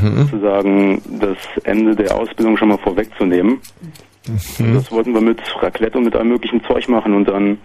Sozusagen 0.00 1.02
das 1.20 1.36
Ende 1.64 1.94
der 1.94 2.16
Ausbildung 2.16 2.56
schon 2.56 2.68
mal 2.68 2.78
vorwegzunehmen. 2.78 3.60
Das 4.58 4.90
wollten 4.90 5.14
wir 5.14 5.20
mit 5.20 5.40
Raclette 5.62 5.98
und 5.98 6.04
mit 6.04 6.16
allem 6.16 6.28
möglichen 6.28 6.64
Zeug 6.64 6.88
machen 6.88 7.14
und 7.14 7.28
dann 7.28 7.58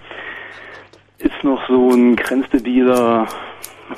ist 1.18 1.44
noch 1.44 1.68
so 1.68 1.92
ein 1.92 2.16
grenzdebiler 2.16 3.28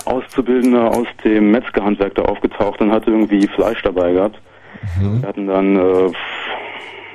Auszubildender 0.05 0.91
aus 0.91 1.07
dem 1.23 1.51
Metzgerhandwerk 1.51 2.15
da 2.15 2.23
aufgetaucht 2.23 2.81
und 2.81 2.91
hatte 2.91 3.11
irgendwie 3.11 3.47
Fleisch 3.47 3.81
dabei 3.83 4.13
gehabt. 4.13 4.39
Wir 4.99 5.27
hatten 5.27 5.47
dann 5.47 5.75
äh, 5.77 6.11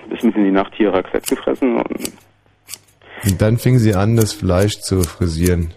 bis 0.09 0.23
mitten 0.23 0.39
in 0.41 0.45
die 0.47 0.51
Nacht 0.51 0.73
hier 0.75 0.93
Raclette 0.93 1.35
gefressen 1.35 1.77
und 1.77 2.13
Und 3.25 3.43
dann 3.43 3.59
fing 3.59 3.79
sie 3.79 3.95
an, 3.95 4.17
das 4.17 4.33
Fleisch 4.33 4.81
zu 4.81 5.03
frisieren. 5.03 5.75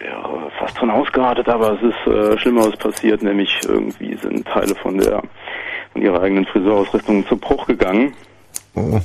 wäre 0.00 0.50
fast 0.58 0.80
dran 0.80 0.90
ausgeartet, 0.90 1.48
aber 1.48 1.74
es 1.74 1.82
ist 1.82 2.12
äh, 2.12 2.38
Schlimmeres 2.38 2.76
passiert, 2.76 3.22
nämlich 3.22 3.56
irgendwie 3.66 4.16
sind 4.16 4.46
Teile 4.46 4.74
von 4.74 4.98
der 4.98 5.22
von 5.92 6.02
ihrer 6.02 6.20
eigenen 6.20 6.44
Friseurausrüstung 6.46 7.26
zu 7.26 7.36
Bruch 7.36 7.66
gegangen. 7.66 8.14
Oh. 8.74 9.00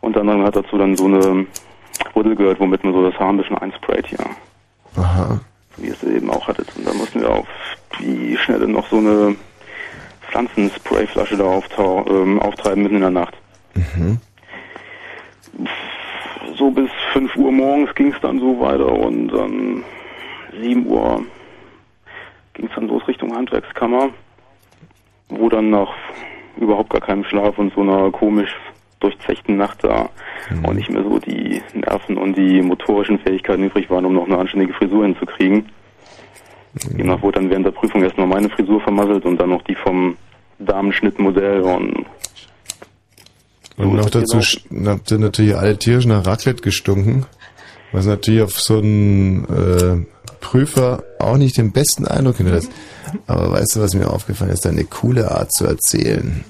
Unter 0.00 0.20
anderem 0.20 0.44
hat 0.44 0.56
dazu 0.56 0.78
dann 0.78 0.96
so 0.96 1.06
eine 1.06 1.46
Buddel 2.14 2.34
gehört, 2.34 2.60
womit 2.60 2.82
man 2.84 2.92
so 2.92 3.08
das 3.08 3.18
Haar 3.18 3.30
ein 3.30 3.36
bisschen 3.36 3.58
einsprayt 3.58 4.06
hier. 4.06 4.18
Aha. 4.96 5.40
Wie 5.76 5.88
es 5.88 6.02
eben 6.02 6.30
auch 6.30 6.46
hattet. 6.48 6.68
Und 6.76 6.86
da 6.86 6.92
mussten 6.92 7.20
wir 7.20 7.30
auf 7.30 7.46
die 7.98 8.36
Schnelle 8.36 8.68
noch 8.68 8.88
so 8.88 8.98
eine 8.98 9.36
Pflanzensprayflasche 10.30 11.36
da 11.36 11.44
auftau 11.44 12.04
ähm, 12.08 12.40
auftreiben 12.40 12.82
mitten 12.82 12.96
in 12.96 13.00
der 13.02 13.10
Nacht. 13.10 13.34
Mhm. 13.74 14.18
so 16.56 16.70
bis 16.70 16.90
5 17.12 17.36
Uhr 17.36 17.52
morgens 17.52 17.94
ging 17.94 18.12
es 18.12 18.20
dann 18.20 18.40
so 18.40 18.60
weiter 18.60 18.92
und 18.92 19.28
dann 19.28 19.84
7 20.60 20.86
Uhr 20.86 21.24
ging 22.54 22.66
es 22.66 22.74
dann 22.74 22.88
los 22.88 23.06
Richtung 23.06 23.34
Handwerkskammer, 23.34 24.10
wo 25.28 25.48
dann 25.48 25.70
nach 25.70 25.94
überhaupt 26.56 26.90
gar 26.90 27.00
keinem 27.00 27.24
Schlaf 27.24 27.58
und 27.58 27.72
so 27.74 27.80
einer 27.80 28.10
komisch 28.10 28.54
durchzechten 29.00 29.56
Nacht 29.56 29.82
da 29.82 30.10
auch 30.62 30.72
nicht 30.72 30.90
mehr 30.90 31.02
so 31.02 31.18
die 31.18 31.62
Nerven 31.74 32.16
und 32.18 32.36
die 32.36 32.60
motorischen 32.62 33.18
Fähigkeiten 33.18 33.64
übrig 33.64 33.88
waren, 33.90 34.04
um 34.04 34.14
noch 34.14 34.26
eine 34.26 34.38
anständige 34.38 34.72
Frisur 34.74 35.04
hinzukriegen. 35.04 35.66
Demnach 36.96 37.20
wurde 37.22 37.40
dann 37.40 37.50
während 37.50 37.66
der 37.66 37.72
Prüfung 37.72 38.02
erstmal 38.02 38.26
meine 38.26 38.48
Frisur 38.50 38.80
vermasselt 38.80 39.24
und 39.24 39.38
dann 39.38 39.50
noch 39.50 39.62
die 39.62 39.74
vom 39.74 40.16
Damenschnittmodell 40.58 41.60
und 41.62 42.04
Und 43.76 43.94
noch 43.94 44.10
dazu 44.10 44.38
sch- 44.38 44.60
habt 44.86 45.10
ihr 45.10 45.18
natürlich 45.18 45.56
alle 45.56 45.78
tierisch 45.78 46.06
nach 46.06 46.26
Raclette 46.26 46.62
gestunken, 46.62 47.26
was 47.92 48.06
natürlich 48.06 48.42
auf 48.42 48.60
so 48.60 48.78
einen 48.78 49.44
äh, 49.46 50.06
Prüfer 50.40 51.02
auch 51.18 51.36
nicht 51.38 51.56
den 51.56 51.72
besten 51.72 52.06
Eindruck 52.06 52.36
hinterlässt. 52.36 52.70
Aber 53.26 53.50
weißt 53.52 53.76
du, 53.76 53.80
was 53.80 53.94
mir 53.94 54.08
aufgefallen 54.10 54.52
ist? 54.52 54.66
Eine 54.66 54.84
coole 54.84 55.30
Art 55.30 55.52
zu 55.52 55.64
erzählen. 55.66 56.44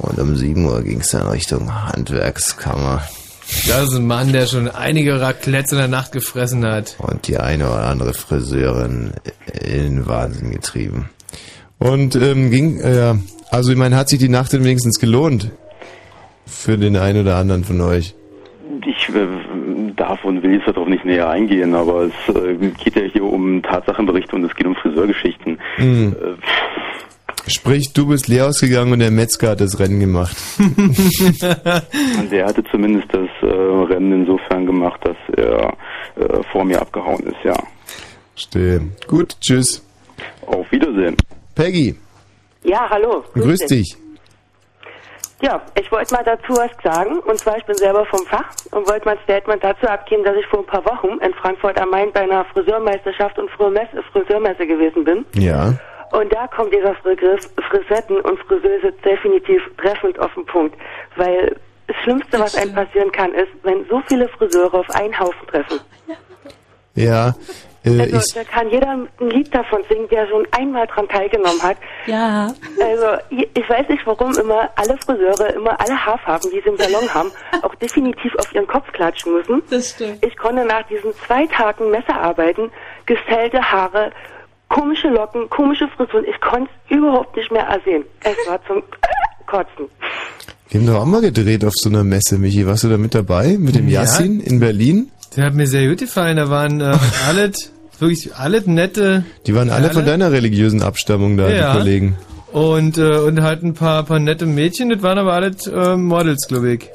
Und 0.00 0.18
um 0.18 0.34
7 0.34 0.64
Uhr 0.64 0.82
ging 0.82 1.00
es 1.00 1.10
dann 1.10 1.26
Richtung 1.26 1.72
Handwerkskammer. 1.72 3.02
Das 3.68 3.88
ist 3.88 3.96
ein 3.96 4.06
Mann, 4.06 4.32
der 4.32 4.46
schon 4.46 4.68
einige 4.68 5.20
Raclettes 5.20 5.72
in 5.72 5.78
der 5.78 5.88
Nacht 5.88 6.12
gefressen 6.12 6.64
hat. 6.64 6.96
Und 6.98 7.26
die 7.26 7.38
eine 7.38 7.68
oder 7.68 7.86
andere 7.86 8.14
Friseurin 8.14 9.12
in 9.60 9.82
den 9.82 10.06
Wahnsinn 10.06 10.52
getrieben. 10.52 11.10
Und 11.78 12.14
ähm, 12.14 12.50
ging, 12.50 12.78
äh, 12.80 13.14
also 13.50 13.72
ich 13.72 13.78
meine, 13.78 13.96
hat 13.96 14.08
sich 14.08 14.18
die 14.18 14.28
Nacht 14.28 14.52
denn 14.52 14.64
wenigstens 14.64 15.00
gelohnt? 15.00 15.50
Für 16.46 16.78
den 16.78 16.96
einen 16.96 17.22
oder 17.22 17.36
anderen 17.36 17.64
von 17.64 17.80
euch. 17.80 18.14
Ich 18.86 19.08
äh, 19.08 19.26
darf 19.96 20.24
und 20.24 20.42
will 20.42 20.54
jetzt 20.54 20.66
darauf 20.66 20.88
nicht 20.88 21.04
näher 21.04 21.28
eingehen, 21.28 21.74
aber 21.74 22.04
es 22.04 22.34
äh, 22.34 22.54
geht 22.82 22.96
ja 22.96 23.02
hier 23.02 23.24
um 23.24 23.62
Tatsachenberichte 23.62 24.34
und 24.36 24.44
es 24.44 24.54
geht 24.54 24.66
um 24.66 24.74
Friseurgeschichten. 24.74 25.58
Hm. 25.76 26.12
Äh, 26.12 26.79
Sprich, 27.50 27.92
du 27.92 28.06
bist 28.06 28.28
leer 28.28 28.46
ausgegangen 28.46 28.92
und 28.92 29.00
der 29.00 29.10
Metzger 29.10 29.50
hat 29.50 29.60
das 29.60 29.78
Rennen 29.80 29.98
gemacht. 30.00 30.36
und 30.58 30.96
der 32.30 32.46
hatte 32.46 32.62
zumindest 32.70 33.08
das 33.12 33.28
äh, 33.42 33.46
Rennen 33.46 34.24
insofern 34.24 34.66
gemacht, 34.66 35.00
dass 35.04 35.16
er 35.36 35.72
äh, 36.16 36.42
vor 36.52 36.64
mir 36.64 36.80
abgehauen 36.80 37.20
ist, 37.26 37.36
ja. 37.44 37.56
Stehe. 38.36 38.80
Gut, 39.06 39.36
tschüss. 39.40 39.84
Auf 40.46 40.70
Wiedersehen. 40.70 41.16
Peggy, 41.54 41.94
Ja, 42.62 42.88
hallo. 42.88 43.24
grüß 43.34 43.66
dich. 43.66 43.96
Ja, 45.42 45.60
ich 45.74 45.90
wollte 45.90 46.14
mal 46.14 46.22
dazu 46.24 46.52
was 46.52 46.70
sagen. 46.84 47.18
Und 47.20 47.38
zwar, 47.38 47.56
ich 47.56 47.64
bin 47.64 47.74
selber 47.76 48.04
vom 48.06 48.20
Fach 48.26 48.44
und 48.72 48.86
wollte 48.88 49.06
mal 49.06 49.12
ein 49.16 49.22
Statement 49.24 49.64
dazu 49.64 49.86
abgeben, 49.86 50.22
dass 50.22 50.36
ich 50.36 50.46
vor 50.46 50.60
ein 50.60 50.66
paar 50.66 50.84
Wochen 50.84 51.18
in 51.24 51.32
Frankfurt 51.34 51.80
am 51.80 51.88
Main 51.90 52.12
bei 52.12 52.20
einer 52.20 52.44
Friseurmeisterschaft 52.52 53.38
und 53.38 53.50
Friseurmesse, 53.52 54.02
Friseurmesse 54.12 54.66
gewesen 54.66 55.02
bin. 55.04 55.24
Ja. 55.34 55.78
Und 56.12 56.32
da 56.32 56.46
kommt 56.48 56.72
dieser 56.72 56.94
Begriff 57.02 57.48
Frisetten 57.70 58.20
und 58.20 58.38
Friseuse 58.40 58.92
definitiv 59.04 59.62
treffend 59.78 60.18
auf 60.18 60.32
den 60.34 60.44
Punkt. 60.46 60.76
Weil 61.16 61.56
das 61.86 61.96
Schlimmste, 62.02 62.38
was 62.38 62.56
einem 62.56 62.74
passieren 62.74 63.10
kann, 63.12 63.32
ist, 63.34 63.50
wenn 63.62 63.84
so 63.88 64.02
viele 64.08 64.28
Friseure 64.28 64.74
auf 64.74 64.90
einen 64.90 65.18
Haufen 65.18 65.46
treffen. 65.48 65.80
Ja, 66.94 67.34
äh, 67.84 68.00
Also, 68.00 68.34
da 68.34 68.44
kann 68.44 68.68
jeder 68.70 68.88
ein 68.90 69.08
Lied 69.30 69.54
davon 69.54 69.80
singen, 69.88 70.08
der 70.08 70.26
schon 70.26 70.46
einmal 70.50 70.86
dran 70.86 71.08
teilgenommen 71.08 71.62
hat. 71.62 71.76
Ja. 72.06 72.52
Also, 72.80 73.06
ich 73.30 73.48
ich 73.54 73.68
weiß 73.68 73.88
nicht, 73.88 74.06
warum 74.06 74.36
immer 74.36 74.68
alle 74.76 74.96
Friseure 74.98 75.54
immer 75.54 75.80
alle 75.80 76.04
Haarfarben, 76.06 76.50
die 76.50 76.60
sie 76.60 76.68
im 76.68 76.76
Salon 76.76 77.08
haben, 77.14 77.30
auch 77.62 77.74
definitiv 77.76 78.34
auf 78.36 78.52
ihren 78.52 78.66
Kopf 78.66 78.90
klatschen 78.92 79.32
müssen. 79.32 79.62
Das 79.70 79.90
stimmt. 79.90 80.24
Ich 80.24 80.36
konnte 80.36 80.64
nach 80.64 80.86
diesen 80.88 81.12
zwei 81.26 81.46
Tagen 81.46 81.90
Messerarbeiten 81.90 82.70
gestellte 83.06 83.60
Haare 83.72 84.10
komische 84.70 85.08
Locken, 85.08 85.50
komische 85.50 85.86
Frisuren. 85.88 86.24
Ich 86.24 86.40
konnte 86.40 86.70
es 86.88 86.96
überhaupt 86.96 87.36
nicht 87.36 87.52
mehr 87.52 87.64
ersehen. 87.64 88.04
Es 88.24 88.36
war 88.48 88.58
zum 88.66 88.82
Kotzen. 89.46 89.86
Die 90.72 90.78
haben 90.78 90.86
doch 90.86 91.00
auch 91.02 91.04
mal 91.04 91.20
gedreht 91.20 91.64
auf 91.64 91.72
so 91.76 91.90
einer 91.90 92.04
Messe, 92.04 92.38
Michi. 92.38 92.66
Warst 92.66 92.84
du 92.84 92.88
da 92.88 92.96
mit 92.96 93.14
dabei? 93.14 93.56
Mit 93.58 93.74
dem 93.74 93.88
Ja. 93.88 94.00
Yassin 94.02 94.40
in 94.40 94.60
Berlin? 94.60 95.10
Der 95.36 95.44
hat 95.46 95.54
mir 95.54 95.66
sehr 95.66 95.86
gut 95.88 95.98
gefallen. 95.98 96.36
Da 96.36 96.48
waren 96.48 96.80
äh, 96.80 96.96
alle, 97.28 97.50
wirklich 97.98 98.34
alle 98.36 98.62
nette. 98.64 99.24
Die 99.46 99.54
waren 99.54 99.68
alle 99.70 99.90
von 99.90 100.06
deiner 100.06 100.32
religiösen 100.32 100.82
Abstammung 100.82 101.36
da, 101.36 101.48
Ja. 101.50 101.72
die 101.72 101.78
Kollegen. 101.78 102.16
Und, 102.52 102.98
äh, 102.98 103.18
und 103.18 103.42
halt 103.42 103.62
ein 103.62 103.74
paar, 103.74 104.04
paar 104.04 104.18
nette 104.18 104.44
Mädchen. 104.44 104.90
Das 104.90 105.02
waren 105.02 105.18
aber 105.18 105.32
alle 105.34 105.52
äh, 105.72 105.96
Models, 105.96 106.48
glaube 106.48 106.72
ich. 106.74 106.90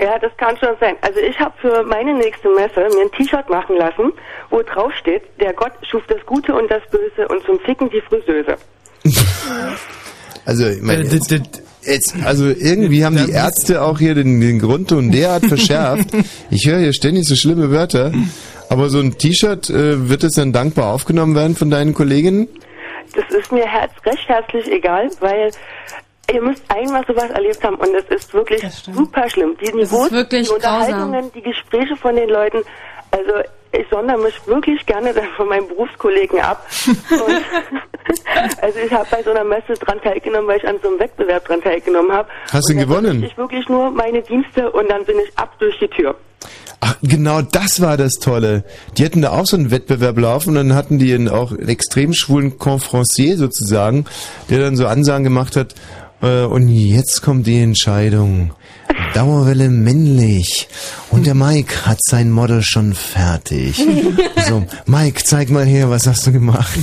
Ja, 0.00 0.18
das 0.18 0.32
kann 0.38 0.56
schon 0.56 0.74
sein. 0.80 0.94
Also 1.02 1.20
ich 1.20 1.38
habe 1.38 1.52
für 1.60 1.82
meine 1.84 2.14
nächste 2.14 2.48
Messe 2.54 2.80
mir 2.80 3.02
ein 3.02 3.10
T-Shirt 3.16 3.48
machen 3.50 3.76
lassen, 3.76 4.12
wo 4.50 4.62
drauf 4.62 4.92
steht, 4.98 5.22
der 5.40 5.52
Gott 5.52 5.72
schuf 5.90 6.02
das 6.08 6.24
Gute 6.24 6.54
und 6.54 6.70
das 6.70 6.82
Böse 6.90 7.28
und 7.28 7.44
zum 7.44 7.58
Ficken 7.60 7.90
die 7.90 8.00
Friseuse. 8.00 8.56
Also, 10.46 10.66
ich 10.66 10.82
meine, 10.82 11.04
Äh, 11.04 11.14
jetzt, 11.14 11.30
jetzt, 11.84 12.14
also 12.22 12.44
irgendwie 12.46 13.02
haben 13.04 13.16
die 13.16 13.32
Ärzte 13.32 13.80
auch 13.80 13.98
hier 13.98 14.14
den, 14.14 14.42
den 14.42 14.58
Grundton 14.58 15.10
derart 15.10 15.46
verschärft. 15.48 16.08
Ich 16.50 16.66
höre 16.66 16.80
hier 16.80 16.92
ständig 16.92 17.26
so 17.26 17.34
schlimme 17.34 17.70
Wörter. 17.70 18.12
Aber 18.68 18.90
so 18.90 18.98
ein 18.98 19.16
T-Shirt, 19.16 19.70
äh, 19.70 20.08
wird 20.08 20.22
es 20.22 20.34
dann 20.34 20.52
dankbar 20.52 20.92
aufgenommen 20.92 21.34
werden 21.34 21.56
von 21.56 21.70
deinen 21.70 21.94
Kolleginnen? 21.94 22.48
Das 23.14 23.28
ist 23.30 23.52
mir 23.52 23.66
herz 23.66 23.92
recht 24.04 24.28
herzlich 24.28 24.70
egal, 24.70 25.10
weil 25.20 25.50
ihr 26.32 26.42
müsst 26.42 26.64
einmal 26.68 27.04
sowas 27.06 27.30
erlebt 27.30 27.62
haben 27.62 27.76
und 27.76 27.94
es 27.94 28.04
ist 28.06 28.34
wirklich 28.34 28.62
super 28.70 29.28
schlimm. 29.28 29.56
Die 29.60 29.72
Niveaus, 29.72 30.10
die 30.10 30.48
Unterhaltungen, 30.48 31.30
die 31.32 31.42
Gespräche 31.42 31.96
von 31.96 32.16
den 32.16 32.28
Leuten, 32.28 32.62
also 33.14 33.32
ich 33.72 33.86
sondere 33.90 34.18
mich 34.18 34.34
wirklich 34.46 34.84
gerne 34.86 35.12
dann 35.12 35.28
von 35.36 35.48
meinen 35.48 35.68
Berufskollegen 35.68 36.40
ab. 36.40 36.66
Also 38.60 38.78
ich 38.80 38.92
habe 38.92 39.06
bei 39.10 39.22
so 39.22 39.30
einer 39.30 39.44
Messe 39.44 39.72
dran 39.74 39.98
teilgenommen, 40.02 40.46
weil 40.46 40.58
ich 40.58 40.68
an 40.68 40.76
so 40.82 40.88
einem 40.88 40.98
Wettbewerb 40.98 41.46
dran 41.46 41.62
teilgenommen 41.62 42.12
habe. 42.12 42.28
Hast 42.52 42.68
du 42.68 42.74
dann 42.74 42.82
gewonnen? 42.82 43.22
Ich 43.22 43.36
wirklich 43.38 43.66
nur 43.68 43.90
meine 43.90 44.20
Dienste 44.20 44.70
und 44.70 44.90
dann 44.90 45.04
bin 45.06 45.16
ich 45.20 45.38
ab 45.38 45.54
durch 45.58 45.78
die 45.78 45.88
Tür. 45.88 46.14
Ach, 46.80 46.96
genau 47.02 47.40
das 47.40 47.80
war 47.80 47.96
das 47.96 48.14
Tolle. 48.14 48.64
Die 48.98 49.04
hatten 49.04 49.22
da 49.22 49.30
auch 49.30 49.46
so 49.46 49.56
einen 49.56 49.70
Wettbewerb 49.70 50.18
laufen 50.18 50.50
und 50.50 50.68
dann 50.68 50.74
hatten 50.74 50.98
die 50.98 51.14
einen 51.14 51.28
auch 51.28 51.52
einen 51.52 51.68
extrem 51.68 52.12
schwulen 52.12 52.58
Conferencier 52.58 53.38
sozusagen, 53.38 54.04
der 54.50 54.58
dann 54.58 54.76
so 54.76 54.86
Ansagen 54.86 55.24
gemacht 55.24 55.56
hat, 55.56 55.74
äh, 56.24 56.44
und 56.44 56.68
jetzt 56.68 57.22
kommt 57.22 57.46
die 57.46 57.60
Entscheidung. 57.60 58.52
Dauerwelle 59.14 59.68
männlich. 59.68 60.68
Und 61.10 61.26
der 61.26 61.34
Mike 61.34 61.86
hat 61.86 61.98
sein 62.02 62.30
Model 62.30 62.62
schon 62.62 62.94
fertig. 62.94 63.80
So, 64.46 64.62
Mike, 64.84 65.22
zeig 65.24 65.48
mal 65.48 65.64
her, 65.64 65.88
was 65.88 66.06
hast 66.06 66.26
du 66.26 66.32
gemacht? 66.32 66.78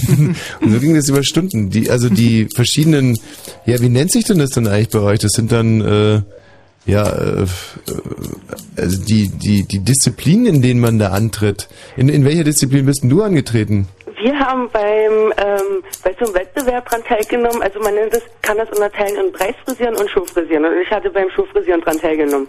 Und 0.61 0.71
so 0.71 0.79
ging 0.79 0.95
das 0.95 1.07
über 1.09 1.21
Stunden. 1.21 1.69
Die, 1.69 1.91
also 1.91 2.09
die 2.09 2.47
verschiedenen, 2.55 3.19
ja, 3.67 3.79
wie 3.81 3.89
nennt 3.89 4.11
sich 4.11 4.23
denn 4.23 4.39
das 4.39 4.49
dann 4.49 4.65
eigentlich 4.65 4.89
bei 4.89 4.97
euch? 4.97 5.19
Das 5.19 5.33
sind 5.33 5.51
dann, 5.51 5.79
äh, 5.81 6.21
ja, 6.87 7.07
äh, 7.07 7.45
also 8.77 8.97
die, 8.97 9.27
die, 9.27 9.67
die 9.67 9.79
Disziplinen, 9.79 10.47
in 10.47 10.61
denen 10.63 10.79
man 10.79 10.97
da 10.97 11.09
antritt. 11.09 11.67
In, 11.97 12.09
in 12.09 12.25
welcher 12.25 12.43
Disziplin 12.43 12.87
bist 12.87 13.03
denn 13.03 13.11
du 13.11 13.21
angetreten? 13.21 13.87
Wir 14.21 14.37
haben 14.37 14.69
beim 14.71 15.33
ähm, 15.37 15.83
bei 16.03 16.15
so 16.19 16.25
einem 16.25 16.35
Wettbewerb 16.35 16.87
dran 16.87 17.01
teilgenommen. 17.03 17.61
Also 17.61 17.79
man 17.79 17.95
nennt 17.95 18.13
es, 18.13 18.21
kann 18.41 18.57
das 18.57 18.69
unterteilen 18.69 19.15
in 19.25 19.31
Preisfrisieren 19.31 19.95
und 19.95 20.09
Showfrisieren. 20.09 20.65
Und 20.65 20.73
ich 20.83 20.91
hatte 20.91 21.09
beim 21.09 21.29
Showfrisieren 21.31 21.81
dran 21.81 21.97
teilgenommen. 21.97 22.47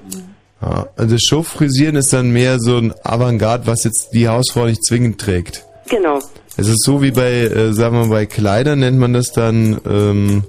Ja, 0.61 0.87
also 0.97 1.15
das 1.15 1.23
Showfrisieren 1.23 1.97
ist 1.97 2.13
dann 2.13 2.31
mehr 2.31 2.59
so 2.59 2.77
ein 2.77 2.95
Avantgarde, 3.03 3.67
was 3.67 3.85
jetzt 3.85 4.11
die 4.13 4.29
Hausfrau 4.29 4.67
nicht 4.67 4.85
zwingend 4.85 5.21
trägt. 5.21 5.65
Genau. 5.89 6.19
Es 6.57 6.69
ist 6.69 6.85
so 6.85 7.01
wie 7.01 7.11
bei, 7.11 7.33
äh, 7.33 7.73
sagen 7.73 7.97
wir 7.97 8.07
mal, 8.07 8.11
bei 8.11 8.27
Kleidern 8.27 8.81
nennt 8.81 8.99
man 8.99 9.15
das 9.15 9.33
dann 9.33 9.81
ähm, 9.89 10.45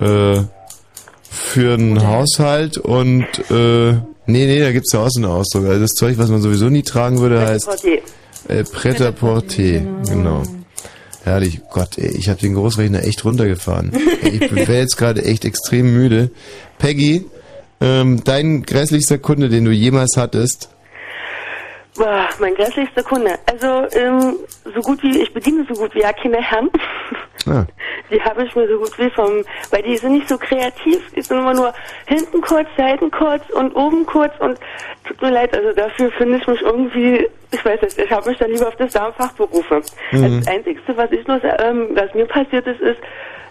äh, 0.00 0.40
für 1.30 1.74
einen 1.74 2.06
Haushalt 2.06 2.78
und 2.78 3.26
äh, 3.50 3.92
nee, 4.26 4.46
nee, 4.46 4.60
da 4.60 4.72
gibt's 4.72 4.92
ja 4.92 5.00
auch 5.00 5.10
so 5.10 5.20
einen 5.20 5.30
Ausdruck. 5.30 5.66
Also 5.66 5.80
das 5.80 5.90
Zeug, 5.90 6.16
was 6.16 6.30
man 6.30 6.40
sowieso 6.40 6.70
nie 6.70 6.82
tragen 6.82 7.20
würde, 7.20 7.40
heißt 7.40 7.66
Portier. 7.66 8.00
Äh, 8.48 8.64
Pret-à-Porter. 8.64 9.80
Genau. 10.08 10.42
Herrlich, 11.24 11.60
Gott, 11.70 11.98
ey, 11.98 12.16
ich 12.16 12.28
habe 12.28 12.40
den 12.40 12.54
Großrechner 12.54 13.04
echt 13.04 13.24
runtergefahren. 13.24 13.92
Ey, 14.22 14.36
ich 14.44 14.52
wäre 14.52 14.80
jetzt 14.80 14.96
gerade 14.96 15.24
echt 15.24 15.44
extrem 15.44 15.92
müde. 15.92 16.30
Peggy, 16.78 17.26
ähm, 17.80 18.22
dein 18.24 18.62
grässlichster 18.62 19.18
Kunde, 19.18 19.48
den 19.48 19.64
du 19.64 19.70
jemals 19.70 20.16
hattest, 20.16 20.68
Boah, 21.96 22.28
mein 22.38 22.54
grässlichster 22.54 23.02
Kunde. 23.02 23.38
Also 23.46 23.86
ähm, 23.96 24.36
so 24.74 24.80
gut 24.80 25.02
wie, 25.02 25.20
ich 25.20 25.32
bediene 25.32 25.66
so 25.68 25.74
gut 25.74 25.94
wie 25.94 26.00
ja 26.00 26.12
keine 26.12 26.40
Herren. 26.40 26.70
Ah. 27.46 27.66
Die 28.10 28.20
habe 28.22 28.44
ich 28.44 28.54
mir 28.54 28.68
so 28.68 28.78
gut 28.78 28.98
wie 28.98 29.10
vom, 29.10 29.44
weil 29.70 29.82
die 29.82 29.96
sind 29.96 30.12
nicht 30.12 30.28
so 30.28 30.38
kreativ. 30.38 31.10
Die 31.14 31.22
sind 31.22 31.38
immer 31.38 31.54
nur 31.54 31.72
hinten 32.06 32.40
kurz, 32.40 32.68
Seiten 32.76 33.10
kurz 33.10 33.48
und 33.50 33.74
oben 33.74 34.06
kurz 34.06 34.32
und 34.38 34.58
tut 35.04 35.20
mir 35.22 35.30
leid, 35.30 35.56
also 35.56 35.72
dafür 35.72 36.10
finde 36.12 36.38
ich 36.38 36.46
mich 36.46 36.60
irgendwie, 36.60 37.28
ich 37.50 37.64
weiß 37.64 37.80
nicht, 37.82 37.98
ich 37.98 38.10
habe 38.10 38.28
mich 38.28 38.38
dann 38.38 38.50
lieber 38.50 38.68
auf 38.68 38.76
das 38.76 38.92
Damenfach 38.92 39.32
berufen. 39.32 39.82
Mhm. 40.10 40.40
Das 40.40 40.48
Einzigste, 40.48 40.96
was 40.96 41.10
ich 41.12 41.26
nur, 41.26 41.42
ähm, 41.44 41.90
was 41.94 42.12
mir 42.14 42.26
passiert 42.26 42.66
ist, 42.66 42.80
ist, 42.80 43.00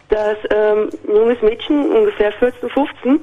dass 0.10 0.38
ähm, 0.50 0.90
ein 1.08 1.16
junges 1.16 1.42
Mädchen, 1.42 1.92
ungefähr 1.92 2.32
14, 2.34 2.70
15, 2.70 3.20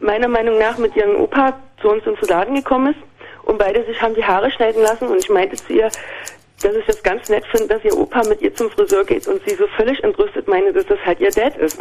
meiner 0.00 0.28
Meinung 0.28 0.58
nach 0.58 0.78
mit 0.78 0.96
ihrem 0.96 1.20
Opa 1.20 1.54
zu 1.80 1.90
uns 1.90 2.04
ins 2.06 2.20
Laden 2.28 2.54
gekommen 2.54 2.94
ist 2.94 3.00
und 3.44 3.58
beide 3.58 3.84
sich 3.84 4.00
haben 4.00 4.14
die 4.14 4.24
Haare 4.24 4.50
schneiden 4.50 4.82
lassen 4.82 5.08
und 5.08 5.18
ich 5.18 5.28
meinte 5.28 5.56
zu 5.56 5.72
ihr, 5.72 5.90
dass 6.62 6.74
ich 6.74 6.86
das 6.86 7.02
ganz 7.02 7.28
nett 7.28 7.44
finde, 7.50 7.74
dass 7.74 7.84
ihr 7.84 7.96
Opa 7.96 8.22
mit 8.28 8.40
ihr 8.42 8.54
zum 8.54 8.70
Friseur 8.70 9.04
geht 9.04 9.26
und 9.26 9.40
sie 9.46 9.54
so 9.56 9.66
völlig 9.76 10.02
entrüstet 10.04 10.46
meine, 10.48 10.72
dass 10.72 10.86
das 10.86 10.98
halt 11.04 11.20
ihr 11.20 11.30
Dad 11.30 11.56
ist. 11.56 11.78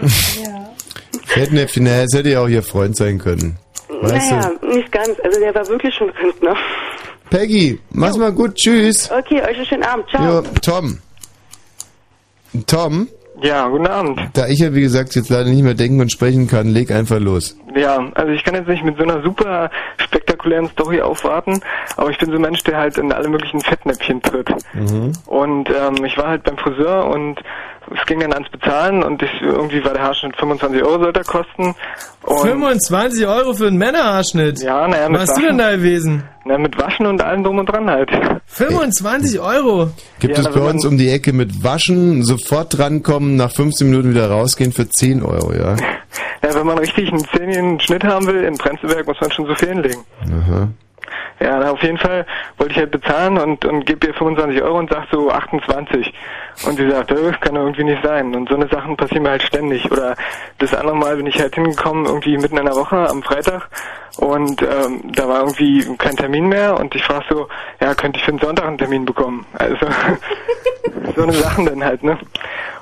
Fettnäpfchen, 1.26 1.84
naja, 1.84 2.04
es 2.04 2.16
hätte 2.16 2.30
ja 2.30 2.40
auch 2.42 2.48
ihr 2.48 2.62
Freund 2.62 2.96
sein 2.96 3.18
können. 3.18 3.58
Weißt 3.88 4.30
naja, 4.30 4.52
nicht 4.62 4.90
ganz. 4.90 5.18
Also 5.22 5.40
der 5.40 5.54
war 5.54 5.66
wirklich 5.68 5.94
schon 5.94 6.10
Rentner. 6.10 6.54
du? 6.54 7.36
Peggy, 7.36 7.78
mach's 7.90 8.16
mal 8.16 8.32
gut, 8.32 8.54
tschüss. 8.54 9.10
Okay, 9.10 9.42
euch 9.42 9.56
einen 9.56 9.66
schönen 9.66 9.82
Abend. 9.82 10.08
Ciao. 10.08 10.40
Jo, 10.40 10.42
Tom. 10.62 10.98
Tom? 12.66 13.08
Ja, 13.42 13.68
guten 13.68 13.86
Abend. 13.86 14.20
Da 14.32 14.46
ich 14.48 14.60
ja, 14.60 14.74
wie 14.74 14.80
gesagt, 14.80 15.14
jetzt 15.14 15.28
leider 15.28 15.50
nicht 15.50 15.62
mehr 15.62 15.74
denken 15.74 16.00
und 16.00 16.10
sprechen 16.10 16.46
kann, 16.46 16.68
leg 16.68 16.90
einfach 16.90 17.18
los. 17.18 17.56
Ja, 17.74 18.10
also 18.14 18.32
ich 18.32 18.42
kann 18.44 18.54
jetzt 18.54 18.68
nicht 18.68 18.84
mit 18.84 18.96
so 18.96 19.02
einer 19.02 19.22
super 19.22 19.70
spektakulären 19.98 20.68
Story 20.68 21.02
aufwarten, 21.02 21.60
aber 21.96 22.10
ich 22.10 22.18
bin 22.18 22.30
so 22.30 22.36
ein 22.36 22.40
Mensch, 22.40 22.64
der 22.64 22.78
halt 22.78 22.96
in 22.96 23.12
alle 23.12 23.28
möglichen 23.28 23.60
Fettnäpfchen 23.60 24.22
tritt. 24.22 24.48
Mhm. 24.72 25.12
Und 25.26 25.68
ähm, 25.68 26.04
ich 26.04 26.16
war 26.16 26.28
halt 26.28 26.44
beim 26.44 26.56
Friseur 26.56 27.06
und 27.10 27.40
es 27.94 28.06
ging 28.06 28.20
dann 28.20 28.32
ans 28.32 28.48
Bezahlen 28.50 29.02
und 29.02 29.22
ich, 29.22 29.30
irgendwie 29.40 29.84
war 29.84 29.92
der 29.94 30.02
Haarschnitt 30.02 30.36
25 30.36 30.82
Euro 30.82 31.02
sollte 31.04 31.20
er 31.20 31.24
kosten. 31.24 31.74
Und 32.22 32.40
25 32.40 33.26
Euro 33.26 33.54
für 33.54 33.68
einen 33.68 33.78
Männerhaarschnitt. 33.78 34.60
Ja, 34.62 34.88
naja, 34.88 35.08
mit 35.08 35.20
Was 35.20 35.30
hast 35.30 35.38
du 35.38 35.46
denn 35.46 35.58
da 35.58 35.70
gewesen? 35.76 36.24
Na, 36.44 36.58
mit 36.58 36.76
Waschen 36.78 37.06
und 37.06 37.22
allem 37.22 37.42
drum 37.44 37.58
und 37.58 37.66
dran 37.66 37.88
halt. 37.90 38.10
25 38.46 39.40
Euro? 39.40 39.90
Gibt 40.18 40.36
Ja, 40.36 40.42
es 40.44 40.48
na, 40.52 40.60
bei 40.60 40.68
uns 40.70 40.84
um 40.84 40.96
die 40.98 41.10
Ecke 41.10 41.32
mit 41.32 41.62
Waschen, 41.64 42.22
sofort 42.24 42.76
drankommen, 42.78 43.36
nach 43.36 43.52
15 43.52 43.88
Minuten 43.88 44.10
wieder 44.10 44.30
rausgehen 44.30 44.72
für 44.72 44.88
10 44.88 45.22
Euro, 45.22 45.52
ja? 45.52 45.76
Ja, 46.42 46.54
wenn 46.54 46.66
man 46.66 46.78
richtig 46.78 47.08
einen 47.12 47.24
zähnigen 47.36 47.80
Schnitt 47.80 48.04
haben 48.04 48.26
will, 48.26 48.44
in 48.44 48.56
Prenzlberg 48.56 49.06
muss 49.06 49.16
man 49.20 49.30
schon 49.32 49.46
so 49.46 49.54
viel 49.54 49.68
hinlegen. 49.68 50.04
Aha. 50.22 50.68
Ja, 51.38 51.58
na, 51.58 51.70
auf 51.70 51.82
jeden 51.82 51.98
Fall 51.98 52.24
wollte 52.56 52.72
ich 52.72 52.78
halt 52.78 52.90
bezahlen 52.90 53.36
und, 53.38 53.64
und 53.64 53.84
gebe 53.84 54.06
ihr 54.06 54.14
25 54.14 54.62
Euro 54.62 54.78
und 54.78 54.90
sag 54.90 55.06
so 55.10 55.30
28. 55.30 56.12
Und 56.66 56.76
sie 56.76 56.90
sagt, 56.90 57.10
äh, 57.10 57.32
kann 57.40 57.54
doch 57.54 57.62
irgendwie 57.62 57.84
nicht 57.84 58.02
sein. 58.02 58.34
Und 58.34 58.48
so 58.48 58.54
eine 58.54 58.68
Sachen 58.68 58.96
passieren 58.96 59.24
mir 59.24 59.30
halt 59.30 59.42
ständig. 59.42 59.90
Oder 59.90 60.16
das 60.58 60.74
andere 60.74 60.96
Mal 60.96 61.16
bin 61.16 61.26
ich 61.26 61.38
halt 61.38 61.54
hingekommen, 61.54 62.06
irgendwie 62.06 62.38
mitten 62.38 62.56
in 62.56 62.64
der 62.64 62.74
Woche 62.74 63.08
am 63.08 63.22
Freitag 63.22 63.68
und 64.16 64.62
ähm, 64.62 65.12
da 65.12 65.28
war 65.28 65.40
irgendwie 65.40 65.84
kein 65.98 66.16
Termin 66.16 66.48
mehr 66.48 66.78
und 66.78 66.94
ich 66.94 67.04
frage 67.04 67.24
so, 67.28 67.48
ja, 67.80 67.94
könnte 67.94 68.18
ich 68.18 68.24
für 68.24 68.32
den 68.32 68.40
Sonntag 68.40 68.66
einen 68.66 68.78
Termin 68.78 69.04
bekommen? 69.04 69.44
Also 69.52 69.76
so 71.16 71.22
eine 71.22 71.32
Sachen 71.32 71.66
dann 71.66 71.84
halt, 71.84 72.02
ne? 72.02 72.18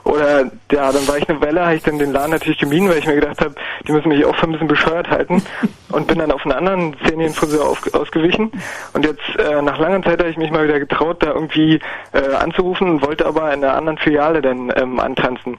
Oder 0.05 0.51
ja, 0.71 0.93
dann 0.93 1.09
war 1.09 1.17
ich 1.17 1.29
eine 1.29 1.41
Weile, 1.41 1.65
habe 1.65 1.77
ich 1.77 1.83
dann 1.83 1.99
den 1.99 2.13
Laden 2.13 2.33
natürlich 2.33 2.59
gemieden, 2.59 2.89
weil 2.89 2.99
ich 2.99 3.07
mir 3.07 3.15
gedacht 3.15 3.41
habe, 3.41 3.55
die 3.89 3.93
müssen 3.93 4.09
mich 4.09 4.25
auch 4.25 4.37
für 4.37 4.45
ein 4.45 4.53
bisschen 4.53 4.69
bescheuert 4.69 5.09
halten 5.11 5.43
und 5.91 6.07
bin 6.07 6.19
dann 6.19 6.31
auf 6.31 6.45
einen 6.45 6.53
anderen 6.53 6.97
Zähnenfriseur 7.07 7.67
ausgewichen 7.93 8.53
und 8.93 9.05
jetzt 9.05 9.23
äh, 9.39 9.63
nach 9.63 9.79
langer 9.79 10.03
Zeit 10.03 10.21
habe 10.21 10.31
ich 10.31 10.37
mich 10.37 10.51
mal 10.51 10.65
wieder 10.65 10.79
getraut, 10.79 11.23
da 11.23 11.33
irgendwie 11.33 11.81
äh, 12.13 12.35
anzurufen 12.35 12.89
und 12.91 13.03
wollte 13.03 13.27
aber 13.27 13.53
in 13.53 13.65
einer 13.65 13.75
anderen 13.75 13.99
Filiale 13.99 14.43
dann 14.43 14.73
ähm, 14.77 15.01
antanzen. 15.01 15.59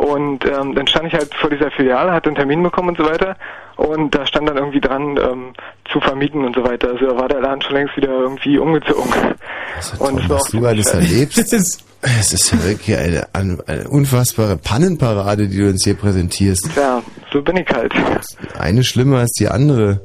Und 0.00 0.46
ähm, 0.46 0.74
dann 0.74 0.86
stand 0.86 1.08
ich 1.08 1.12
halt 1.12 1.34
vor 1.34 1.50
dieser 1.50 1.70
Filiale, 1.70 2.10
hatte 2.10 2.30
einen 2.30 2.36
Termin 2.36 2.62
bekommen 2.62 2.88
und 2.88 2.96
so 2.96 3.04
weiter. 3.04 3.36
Und 3.76 4.14
da 4.14 4.24
stand 4.24 4.48
dann 4.48 4.56
irgendwie 4.56 4.80
dran, 4.80 5.18
ähm, 5.18 5.52
zu 5.92 6.00
vermieten 6.00 6.42
und 6.42 6.56
so 6.56 6.64
weiter. 6.64 6.88
Also 6.88 7.06
da 7.08 7.18
war 7.18 7.28
der 7.28 7.42
Laden 7.42 7.60
schon 7.60 7.74
längst 7.74 7.98
wieder 7.98 8.08
irgendwie 8.08 8.56
umgezogen. 8.56 9.12
Und 9.98 10.20
es 10.20 10.28
war 10.30 10.38
auch 10.38 10.40
Was 10.40 10.50
du 10.52 10.64
alles 10.64 10.86
erlebst, 10.86 11.38
es 11.52 12.32
ist 12.32 12.50
ja 12.50 12.64
wirklich 12.64 12.96
eine, 12.96 13.26
eine, 13.34 13.58
eine 13.66 13.88
unfassbare 13.88 14.56
Pannenparade, 14.56 15.48
die 15.48 15.58
du 15.58 15.68
uns 15.68 15.84
hier 15.84 15.94
präsentierst. 15.94 16.70
Ja, 16.76 17.02
so 17.30 17.42
bin 17.42 17.58
ich 17.58 17.68
halt. 17.68 17.92
Eine 18.58 18.84
schlimmer 18.84 19.18
als 19.18 19.32
die 19.32 19.48
andere. 19.48 20.00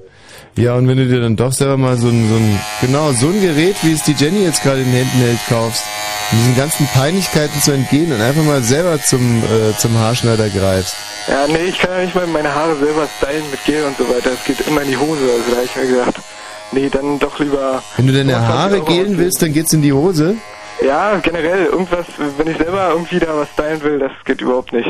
Ja, 0.58 0.76
und 0.76 0.88
wenn 0.88 0.98
du 0.98 1.06
dir 1.06 1.20
dann 1.20 1.36
doch 1.36 1.52
selber 1.52 1.76
mal 1.76 1.98
so 1.98 2.08
ein, 2.08 2.30
so 2.30 2.36
ein, 2.36 2.60
genau, 2.80 3.12
so 3.12 3.28
ein 3.28 3.42
Gerät, 3.42 3.76
wie 3.82 3.92
es 3.92 4.04
die 4.04 4.14
Jenny 4.14 4.46
jetzt 4.46 4.64
gerade 4.64 4.80
in 4.80 4.86
den 4.86 5.04
Händen 5.04 5.18
hält, 5.20 5.40
kaufst, 5.50 5.84
um 6.32 6.38
diesen 6.38 6.56
ganzen 6.56 6.88
Peinlichkeiten 6.88 7.62
zu 7.62 7.72
entgehen 7.74 8.14
und 8.14 8.22
einfach 8.22 8.44
mal 8.44 8.62
selber 8.62 8.98
zum, 9.02 9.44
äh, 9.44 9.78
zum 9.78 10.00
Haarschneider 10.00 10.48
greifst. 10.50 10.96
Ja, 11.28 11.46
nee, 11.48 11.66
ich 11.66 11.78
kann 11.78 11.92
ja 11.92 12.06
nicht 12.06 12.16
mal 12.16 12.26
meine 12.28 12.56
Haare 12.56 12.78
selber 12.78 13.06
stylen 13.18 13.44
mit 13.52 13.66
Gel 13.66 13.84
und 13.84 13.98
so 13.98 14.08
weiter. 14.08 14.32
Es 14.34 14.46
geht 14.46 14.66
immer 14.66 14.82
in 14.84 14.90
die 14.90 14.98
Hose. 14.98 15.24
Also 15.24 15.52
da 15.52 15.58
habe 15.58 15.66
ich 15.66 15.76
mir 15.76 15.88
gedacht, 15.88 16.22
nee, 16.72 16.90
dann 16.90 17.20
doch 17.20 17.38
lieber... 17.40 17.84
Wenn 17.98 18.08
du 18.08 18.14
deine 18.14 18.32
25 18.34 18.48
Haare 18.48 18.82
gelen 18.82 19.18
willst, 19.18 19.42
dann 19.42 19.52
geht's 19.52 19.74
in 19.74 19.82
die 19.82 19.92
Hose. 19.92 20.36
Ja, 20.86 21.18
generell, 21.18 21.66
irgendwas, 21.66 22.06
wenn 22.38 22.48
ich 22.48 22.58
selber 22.58 22.92
irgendwie 22.92 23.20
da 23.20 23.36
was 23.36 23.50
stylen 23.50 23.84
will, 23.84 24.00
das 24.00 24.12
geht 24.24 24.40
überhaupt 24.40 24.72
nicht. 24.72 24.90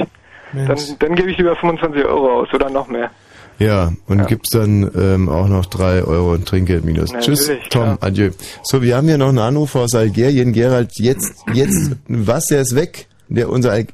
Dann, 0.53 0.77
dann 0.99 1.15
gebe 1.15 1.31
ich 1.31 1.37
lieber 1.37 1.55
25 1.55 2.05
Euro 2.05 2.41
aus 2.41 2.53
oder 2.53 2.69
noch 2.69 2.87
mehr. 2.87 3.09
Ja, 3.57 3.93
und 4.07 4.27
gibt's 4.27 4.49
dann 4.49 4.91
ähm, 4.95 5.29
auch 5.29 5.47
noch 5.47 5.65
drei 5.65 6.03
Euro 6.03 6.37
Trinkgeld 6.37 6.83
minus. 6.83 7.11
Natürlich, 7.11 7.39
Tschüss, 7.39 7.57
Tom, 7.69 7.97
adieu. 8.01 8.31
So, 8.63 8.81
wir 8.81 8.97
haben 8.97 9.07
hier 9.07 9.17
noch 9.17 9.29
einen 9.29 9.39
Anruf 9.39 9.75
aus 9.75 9.95
Algerien. 9.95 10.51
Gerald, 10.51 10.91
jetzt, 10.95 11.33
jetzt, 11.53 11.91
was, 12.07 12.47
der 12.47 12.61
ist 12.61 12.75
weg? 12.75 13.07
Der, 13.29 13.49
unser 13.49 13.71
Al 13.71 13.85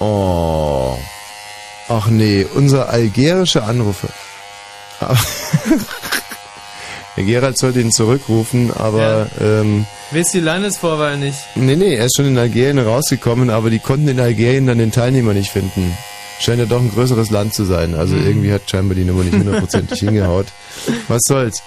Oh. 0.00 0.96
Ach 1.88 2.08
nee, 2.08 2.46
unser 2.54 2.88
algerische 2.90 3.62
Anrufer. 3.64 4.08
Der 7.16 7.24
Gerald 7.24 7.58
sollte 7.58 7.80
ihn 7.80 7.90
zurückrufen, 7.90 8.70
aber 8.72 9.26
ähm, 9.40 9.86
Wisst 10.12 10.34
die 10.34 10.40
Landesvorwahl 10.40 11.16
nicht? 11.16 11.38
nee, 11.56 11.74
nee, 11.74 11.96
er 11.96 12.04
ist 12.04 12.14
schon 12.16 12.26
in 12.26 12.38
Algerien 12.38 12.78
rausgekommen, 12.78 13.50
aber 13.50 13.70
die 13.70 13.80
konnten 13.80 14.06
in 14.06 14.20
Algerien 14.20 14.68
dann 14.68 14.78
den 14.78 14.92
Teilnehmer 14.92 15.34
nicht 15.34 15.50
finden. 15.50 15.96
Scheint 16.40 16.58
ja 16.60 16.66
doch 16.66 16.80
ein 16.80 16.90
größeres 16.90 17.30
Land 17.30 17.54
zu 17.54 17.64
sein. 17.64 17.94
Also 17.94 18.14
Mhm. 18.14 18.26
irgendwie 18.26 18.52
hat 18.52 18.70
scheinbar 18.70 18.94
die 18.94 19.04
Nummer 19.04 19.24
nicht 19.24 19.34
hundertprozentig 19.36 19.98
hingehaut. 20.00 20.46
Was 21.08 21.22
soll's. 21.26 21.62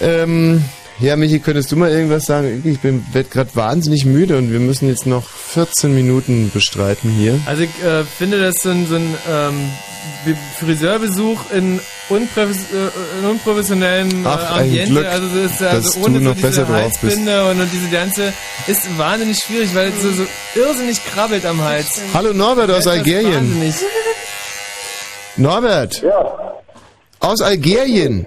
Ähm, 0.00 0.64
ja, 1.02 1.16
Michi, 1.16 1.40
könntest 1.40 1.70
du 1.72 1.76
mal 1.76 1.90
irgendwas 1.90 2.24
sagen? 2.26 2.62
Ich 2.64 2.80
bin 2.80 3.04
werd 3.12 3.30
gerade 3.30 3.50
wahnsinnig 3.54 4.04
müde 4.04 4.38
und 4.38 4.50
wir 4.52 4.60
müssen 4.60 4.88
jetzt 4.88 5.06
noch 5.06 5.24
14 5.28 5.94
Minuten 5.94 6.50
bestreiten 6.54 7.10
hier. 7.10 7.38
Also 7.46 7.62
ich 7.64 7.70
äh, 7.84 8.04
finde 8.04 8.40
das 8.40 8.62
so 8.62 8.70
ein, 8.70 8.86
so 8.86 8.94
ein 8.96 9.14
ähm, 9.30 9.70
Be- 10.24 10.36
Friseurbesuch 10.60 11.50
in, 11.52 11.80
unprofes 12.08 12.58
äh, 12.72 13.18
in 13.20 13.28
unprofessionellem 13.30 14.24
äh, 14.24 14.28
Ach, 14.28 14.52
ein 14.56 14.62
Ambiente. 14.64 14.90
Glück, 14.92 15.06
also 15.06 15.26
das 15.42 15.52
ist 15.52 15.62
also 15.62 16.00
du 16.00 16.06
ohne 16.06 16.20
noch 16.20 16.36
so 16.36 16.46
diese 16.46 16.64
drauf 16.64 16.82
bist. 17.00 17.02
Halsbinde 17.02 17.44
und, 17.50 17.60
und 17.60 17.68
diese 17.72 17.88
ganze 17.90 18.32
ist 18.66 18.98
wahnsinnig 18.98 19.38
schwierig, 19.38 19.74
weil 19.74 19.88
es 19.88 20.02
so, 20.02 20.12
so 20.12 20.26
irrsinnig 20.54 21.04
krabbelt 21.04 21.44
am 21.44 21.60
Hals. 21.62 22.00
Hallo 22.14 22.32
Norbert 22.32 22.70
aus 22.70 22.86
Algerien. 22.86 23.34
Wahnsinnig. 23.34 23.74
Norbert. 25.36 26.02
Ja. 26.02 26.52
Aus 27.20 27.40
Algerien. 27.40 28.26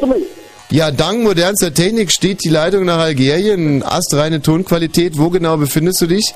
Hörst 0.00 0.02
du 0.02 0.06
mich? 0.06 0.26
Ja, 0.70 0.90
dank 0.90 1.22
modernster 1.22 1.72
Technik 1.72 2.10
steht 2.10 2.44
die 2.44 2.48
Leitung 2.48 2.84
nach 2.84 2.98
Algerien. 2.98 3.82
Astreine 3.84 4.42
Tonqualität. 4.42 5.16
Wo 5.16 5.30
genau 5.30 5.56
befindest 5.56 6.00
du 6.00 6.06
dich? 6.06 6.34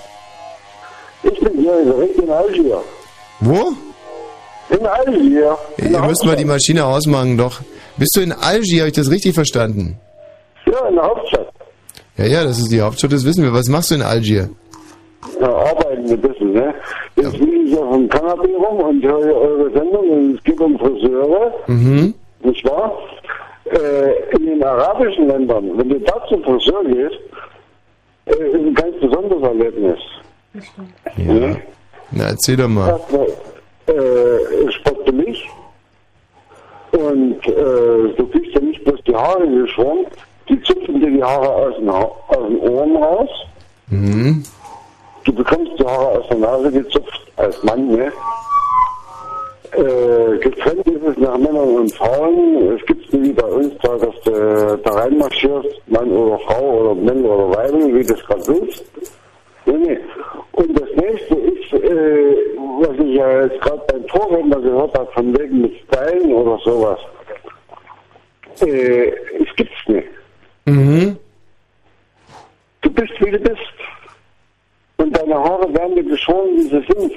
Ich 1.23 1.39
bin 1.41 1.53
hier 1.59 1.85
direkt 1.85 2.17
in 2.17 2.31
Algier. 2.31 2.81
Wo? 3.41 3.73
In 4.71 4.87
Algier. 4.87 5.59
In 5.79 5.93
Ihr 5.93 6.01
müsst 6.03 6.25
mal 6.25 6.37
die. 6.37 6.45
Maschine 6.45 6.85
ausmachen, 6.87 7.37
doch. 7.37 7.61
Bist 7.97 8.13
du 8.17 8.21
in 8.21 8.33
Algier? 8.33 8.83
Habe 8.83 8.89
ich 8.91 8.95
das 8.95 9.11
richtig 9.11 9.35
verstanden? 9.35 9.99
Ja, 10.67 10.87
in 10.89 10.95
der 10.95 11.05
Hauptstadt. 11.05 11.49
Ja, 12.17 12.27
ja, 12.27 12.45
das 12.45 12.59
ist 12.59 12.71
die 12.71 12.81
Hauptstadt, 12.81 13.13
das 13.13 13.25
wissen 13.25 13.43
wir. 13.43 13.53
Was 13.53 13.67
machst 13.67 13.91
du 13.91 13.97
in 13.97 14.03
Algier? 14.03 14.49
Ja, 15.41 15.49
arbeiten 15.49 16.09
ein 16.09 16.21
bisschen, 16.21 16.53
ne? 16.53 16.73
Jetzt 17.17 17.33
liege 17.33 17.57
ich 17.67 17.77
auf 17.77 17.93
dem 17.95 18.09
Kanapee 18.09 18.55
rum 18.55 18.79
und 18.79 19.03
höre 19.03 19.35
eure 19.35 19.71
Sendung 19.73 20.09
und 20.11 20.37
es 20.39 20.45
geht 20.45 20.61
um 20.61 20.79
Friseure, 20.79 21.53
Mhm. 21.67 22.15
nicht 22.45 22.65
wahr? 22.65 22.93
Äh, 23.73 24.37
in 24.37 24.47
den 24.47 24.65
arabischen 24.65 25.29
Ländern, 25.29 25.79
wenn 25.79 25.89
du 25.89 26.01
da 26.01 26.27
zum 26.29 26.43
Friseur 26.43 26.85
gehst, 26.85 27.21
äh, 28.27 28.33
ist 28.33 28.55
ein 28.55 28.75
ganz 28.75 28.99
besonderes 29.01 29.43
Erlebnis. 29.43 29.99
Ja. 31.17 31.57
Na, 32.11 32.25
erzähl 32.25 32.57
doch 32.57 32.69
mal. 32.69 33.01
Äh, 33.87 34.73
sportlich 34.73 35.49
und 36.93 37.47
äh, 37.47 38.15
du 38.17 38.27
kriegst 38.31 38.55
ja 38.55 38.61
nicht 38.61 38.83
bloß 38.85 39.01
die 39.07 39.15
Haare 39.15 39.47
geschwungen, 39.49 40.07
die 40.49 40.61
zupfen 40.63 41.01
dir 41.01 41.11
die 41.11 41.23
Haare 41.23 41.49
aus 41.49 41.77
den, 41.77 41.91
ha 41.91 42.11
aus 42.29 42.49
den 42.49 42.59
Ohren 42.61 42.97
raus. 42.97 43.31
Mhm. 43.89 44.43
Du 45.25 45.33
bekommst 45.33 45.73
die 45.79 45.85
Haare 45.85 46.19
aus 46.19 46.29
der 46.29 46.39
Nase 46.39 46.73
gezupft 46.73 47.21
als 47.37 47.63
Mann, 47.63 47.89
ne? 47.89 48.13
Äh, 49.73 50.39
getrennt 50.39 50.87
ist 50.89 51.03
es 51.03 51.17
nach 51.19 51.39
Männern 51.39 51.77
und 51.77 51.95
Frauen. 51.95 52.77
Es 52.77 52.85
gibt 52.87 53.13
nicht 53.13 53.25
wie 53.25 53.33
bei 53.33 53.47
uns 53.47 53.73
da, 53.83 53.97
dass 53.97 54.21
du 54.23 54.81
da 54.83 54.91
reinmarschierst, 54.91 55.81
Mann 55.87 56.11
oder 56.11 56.39
Frau 56.41 56.81
oder 56.81 56.95
Mann 56.97 57.25
oder 57.25 57.57
Weibel, 57.57 57.95
wie 57.95 58.03
du 58.03 58.15
das 58.15 58.25
gerade 58.25 58.47
willst. 58.49 58.85
Nee, 59.67 59.77
nee. 59.77 59.99
Und 60.53 60.81
das 60.81 60.89
nächste 60.97 61.35
ist, 61.37 61.73
äh, 61.73 62.35
was 62.81 62.99
ich 62.99 63.15
ja 63.15 63.43
jetzt 63.45 63.61
gerade 63.61 63.83
beim 63.89 64.09
Vorredner 64.09 64.61
gehört 64.61 64.99
habe, 64.99 65.11
von 65.13 65.39
wegen 65.39 65.61
mit 65.61 65.73
Stylen 65.85 66.33
oder 66.33 66.59
sowas. 66.65 66.99
Äh, 68.63 69.13
es 69.41 69.57
gibt's 69.57 69.87
nicht. 69.87 70.09
Mhm. 70.65 71.17
Du 72.81 72.91
bist, 72.91 73.13
wie 73.21 73.31
du 73.31 73.39
bist. 73.39 73.61
Und 74.97 75.17
deine 75.17 75.35
Haare 75.35 75.73
werden 75.73 75.95
dir 75.95 76.05
geschoren, 76.05 76.49
wie 76.57 76.63
sie 76.63 76.85
sind. 76.89 77.13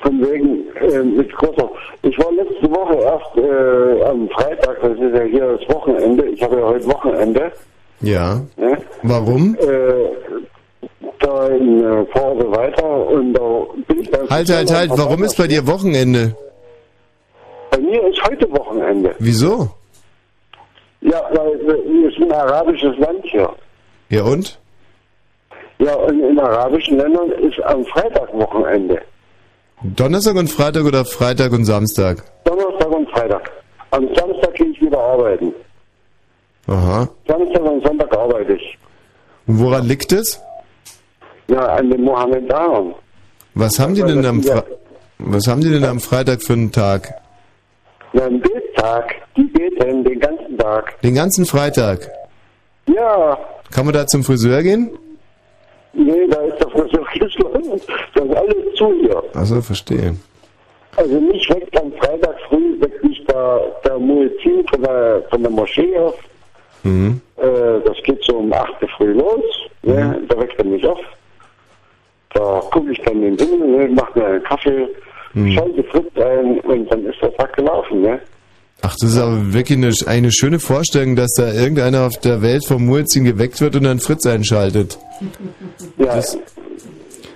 Von 0.00 0.20
wegen, 0.20 0.64
äh, 0.76 1.02
mit 1.02 1.32
großer. 1.34 1.70
Ich 2.02 2.18
war 2.18 2.30
letzte 2.32 2.70
Woche 2.70 2.96
erst 2.96 3.36
äh, 3.36 4.04
am 4.04 4.28
Freitag, 4.30 4.80
das 4.82 4.92
ist 4.92 5.14
ja 5.14 5.22
hier 5.22 5.56
das 5.58 5.74
Wochenende. 5.74 6.26
Ich 6.26 6.42
habe 6.42 6.58
ja 6.58 6.66
heute 6.66 6.86
Wochenende. 6.86 7.52
Ja. 8.00 8.40
Ne? 8.56 8.76
Warum? 9.02 9.56
Äh, 9.56 10.36
da 11.20 11.46
in 11.48 11.82
äh, 11.82 12.04
Pforte 12.06 12.50
weiter 12.50 13.06
und 13.08 13.32
da 13.34 13.64
bin 13.88 14.00
ich 14.00 14.10
beim 14.10 14.28
Halt, 14.28 14.48
halt, 14.50 14.70
halt. 14.70 14.90
Warum 14.90 15.24
ist 15.24 15.36
bei 15.36 15.46
dir 15.46 15.66
Wochenende? 15.66 16.36
Bei 17.70 17.78
mir 17.78 18.06
ist 18.06 18.22
heute 18.24 18.50
Wochenende. 18.52 19.14
Wieso? 19.18 19.70
Ja, 21.00 21.22
weil 21.32 21.58
wir 21.60 22.10
sind 22.12 22.32
ein 22.32 22.32
arabisches 22.32 22.96
Land 22.98 23.24
hier. 23.24 23.50
Ja 24.08 24.22
und? 24.24 24.58
Ja, 25.78 25.94
und 25.94 26.20
in 26.20 26.38
arabischen 26.38 26.98
Ländern 26.98 27.30
ist 27.30 27.62
am 27.64 27.84
Freitag 27.86 28.32
Wochenende. 28.32 29.00
Donnerstag 29.82 30.36
und 30.36 30.48
Freitag 30.50 30.84
oder 30.84 31.04
Freitag 31.04 31.52
und 31.52 31.64
Samstag? 31.64 32.24
Donnerstag 32.44 32.90
und 32.90 33.08
Freitag. 33.10 33.50
Am 33.90 34.06
Samstag 34.14 34.54
gehe 34.54 34.68
ich 34.68 34.80
wieder 34.80 34.98
arbeiten. 34.98 35.52
Aha. 36.66 37.08
Samstag 37.28 37.62
und 37.62 37.84
Sonntag 37.86 38.16
arbeite 38.16 38.54
ich. 38.54 38.78
Und 39.46 39.60
woran 39.60 39.86
liegt 39.86 40.12
es? 40.12 40.40
Ja, 41.48 41.60
an 41.76 41.90
den 41.90 42.02
Mohammedanern. 42.02 42.94
Was 43.54 43.78
haben 43.78 43.94
die 43.94 44.02
denn 44.02 44.24
am 44.26 44.42
Fre 44.42 44.64
Was 45.18 45.46
haben 45.46 45.60
die 45.60 45.70
denn 45.70 45.84
am 45.84 46.00
Freitag 46.00 46.42
für 46.42 46.54
einen 46.54 46.72
Tag? 46.72 47.14
Ja, 48.12 48.24
ein 48.26 48.40
Bettag. 48.40 49.14
Die 49.36 49.44
beten 49.44 50.02
den 50.04 50.18
ganzen 50.18 50.58
Tag. 50.58 51.00
Den 51.02 51.14
ganzen 51.14 51.46
Freitag. 51.46 52.10
Ja, 52.88 53.38
Kann 53.70 53.84
man 53.84 53.94
da 53.94 54.06
zum 54.06 54.24
Friseur 54.24 54.62
gehen? 54.62 54.90
nee, 55.92 56.26
da 56.28 56.40
ist 56.42 56.58
der 56.60 56.68
Friseur 56.70 56.95
geschlossen. 57.18 57.80
Das 58.14 58.24
ist 58.24 58.36
alles 58.36 58.74
zu 58.76 58.92
hier. 59.00 59.22
Achso, 59.34 59.60
verstehe. 59.62 60.14
Also 60.96 61.20
nicht 61.20 61.48
weg 61.50 61.68
am 61.80 61.92
Freitag 61.92 62.34
früh, 62.48 62.80
weckt 62.80 63.04
mich 63.04 63.22
der, 63.26 63.60
der 63.84 63.98
Muezzin 63.98 64.66
von 64.68 64.82
der, 64.82 65.22
von 65.30 65.42
der 65.42 65.50
Moschee 65.50 65.96
auf. 65.98 66.14
Mhm. 66.84 67.20
Äh, 67.36 67.46
das 67.84 67.96
geht 68.04 68.22
so 68.24 68.36
um 68.38 68.52
8 68.52 68.82
Uhr 68.82 68.88
früh 68.96 69.12
los. 69.12 69.44
Ne? 69.82 70.20
Da 70.28 70.38
weckt 70.38 70.58
er 70.58 70.64
mich 70.64 70.86
auf. 70.86 70.98
Da 72.34 72.60
gucke 72.70 72.92
ich 72.92 73.00
dann 73.02 73.22
in 73.22 73.36
den 73.36 73.48
Himmel, 73.48 73.68
ne? 73.68 73.88
mache 73.94 74.18
mir 74.18 74.26
einen 74.26 74.42
Kaffee, 74.42 74.88
Mhm. 75.34 75.52
schalte 75.52 75.84
Fritz 75.84 76.16
ein 76.16 76.60
und 76.60 76.90
dann 76.90 77.04
ist 77.04 77.20
der 77.20 77.34
Tag 77.36 77.54
gelaufen. 77.56 78.00
Ne? 78.00 78.18
Ach, 78.80 78.94
das 78.98 79.10
ist 79.10 79.18
aber 79.18 79.52
wirklich 79.52 79.76
eine, 79.76 79.92
eine 80.06 80.32
schöne 80.32 80.58
Vorstellung, 80.58 81.14
dass 81.14 81.34
da 81.34 81.52
irgendeiner 81.52 82.06
auf 82.06 82.16
der 82.20 82.40
Welt 82.40 82.64
vom 82.66 82.86
Muezzin 82.86 83.24
geweckt 83.24 83.60
wird 83.60 83.76
und 83.76 83.82
dann 83.84 84.00
Fritz 84.00 84.24
einschaltet. 84.24 84.98
Ja, 85.98 86.16
Das, 86.16 86.38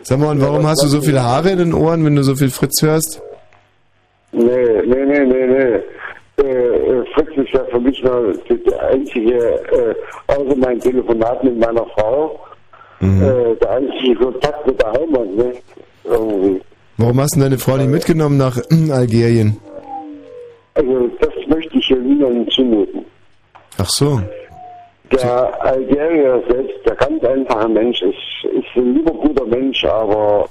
sag 0.03 0.19
mal, 0.19 0.31
und 0.31 0.41
warum 0.41 0.67
hast 0.67 0.83
du 0.83 0.89
so 0.89 1.01
viele 1.01 1.23
Haare 1.23 1.51
in 1.51 1.59
den 1.59 1.75
Ohren, 1.75 2.05
wenn 2.05 2.17
du 2.17 2.23
so 2.23 2.35
viel 2.35 2.51
Fritz 2.51 2.83
hörst? 2.83 3.20
nee, 4.33 4.45
nee, 4.87 5.05
nee, 5.05 5.25
nee, 5.25 5.47
nee. 5.47 5.81
Äh, 6.43 6.45
äh, 6.47 7.05
Fritz 7.15 7.29
ist 7.37 7.53
ja 7.53 7.62
für 7.70 7.81
mich 7.81 8.03
nur 8.03 8.33
die, 8.49 8.57
die 8.65 8.75
einzige, 8.77 9.35
äh, 9.37 9.95
außer 10.29 10.57
mein 10.57 10.81
Telefonat 10.81 11.45
mit 11.45 11.59
meiner 11.59 11.85
Frau, 11.97 12.39
Mhm. 13.01 13.23
äh, 13.23 13.55
der 13.57 13.70
einzige 13.70 14.15
Kontakt 14.17 14.67
mit 14.67 14.79
der 14.81 14.93
Heimat. 14.93 15.35
Ne? 15.35 15.53
Irgendwie. 16.05 16.61
Warum 16.99 17.19
hast 17.20 17.35
du 17.35 17.41
deine 17.41 17.59
Frau 17.59 17.77
nicht 17.79 17.89
mitgenommen 17.89 18.37
nach 18.37 18.59
äh, 18.70 18.91
Algerien? 18.93 19.57
Also 20.75 21.09
das 21.19 21.31
möchte 21.49 21.79
ich 21.79 21.87
hier 21.87 21.97
niemandem 21.97 22.49
zumuten. 22.51 23.05
Ach 23.79 23.89
so. 23.89 24.20
Der 25.13 25.65
Algerier 25.65 26.43
selbst, 26.49 26.87
der 26.87 26.95
ganz 26.95 27.25
einfacher 27.25 27.69
Mensch. 27.69 28.01
Ich 28.03 28.75
bin 28.75 28.91
ein 28.91 28.95
lieber 28.95 29.13
guter 29.13 29.47
Mensch, 29.47 29.85
aber 29.85 30.49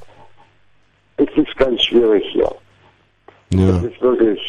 es 1.17 1.27
ist 1.35 1.57
ganz 1.57 1.81
schwierig 1.83 2.23
hier. 2.31 2.51
Ja. 3.51 3.67
Das 3.67 3.83
ist 3.83 4.01
wirklich. 4.01 4.39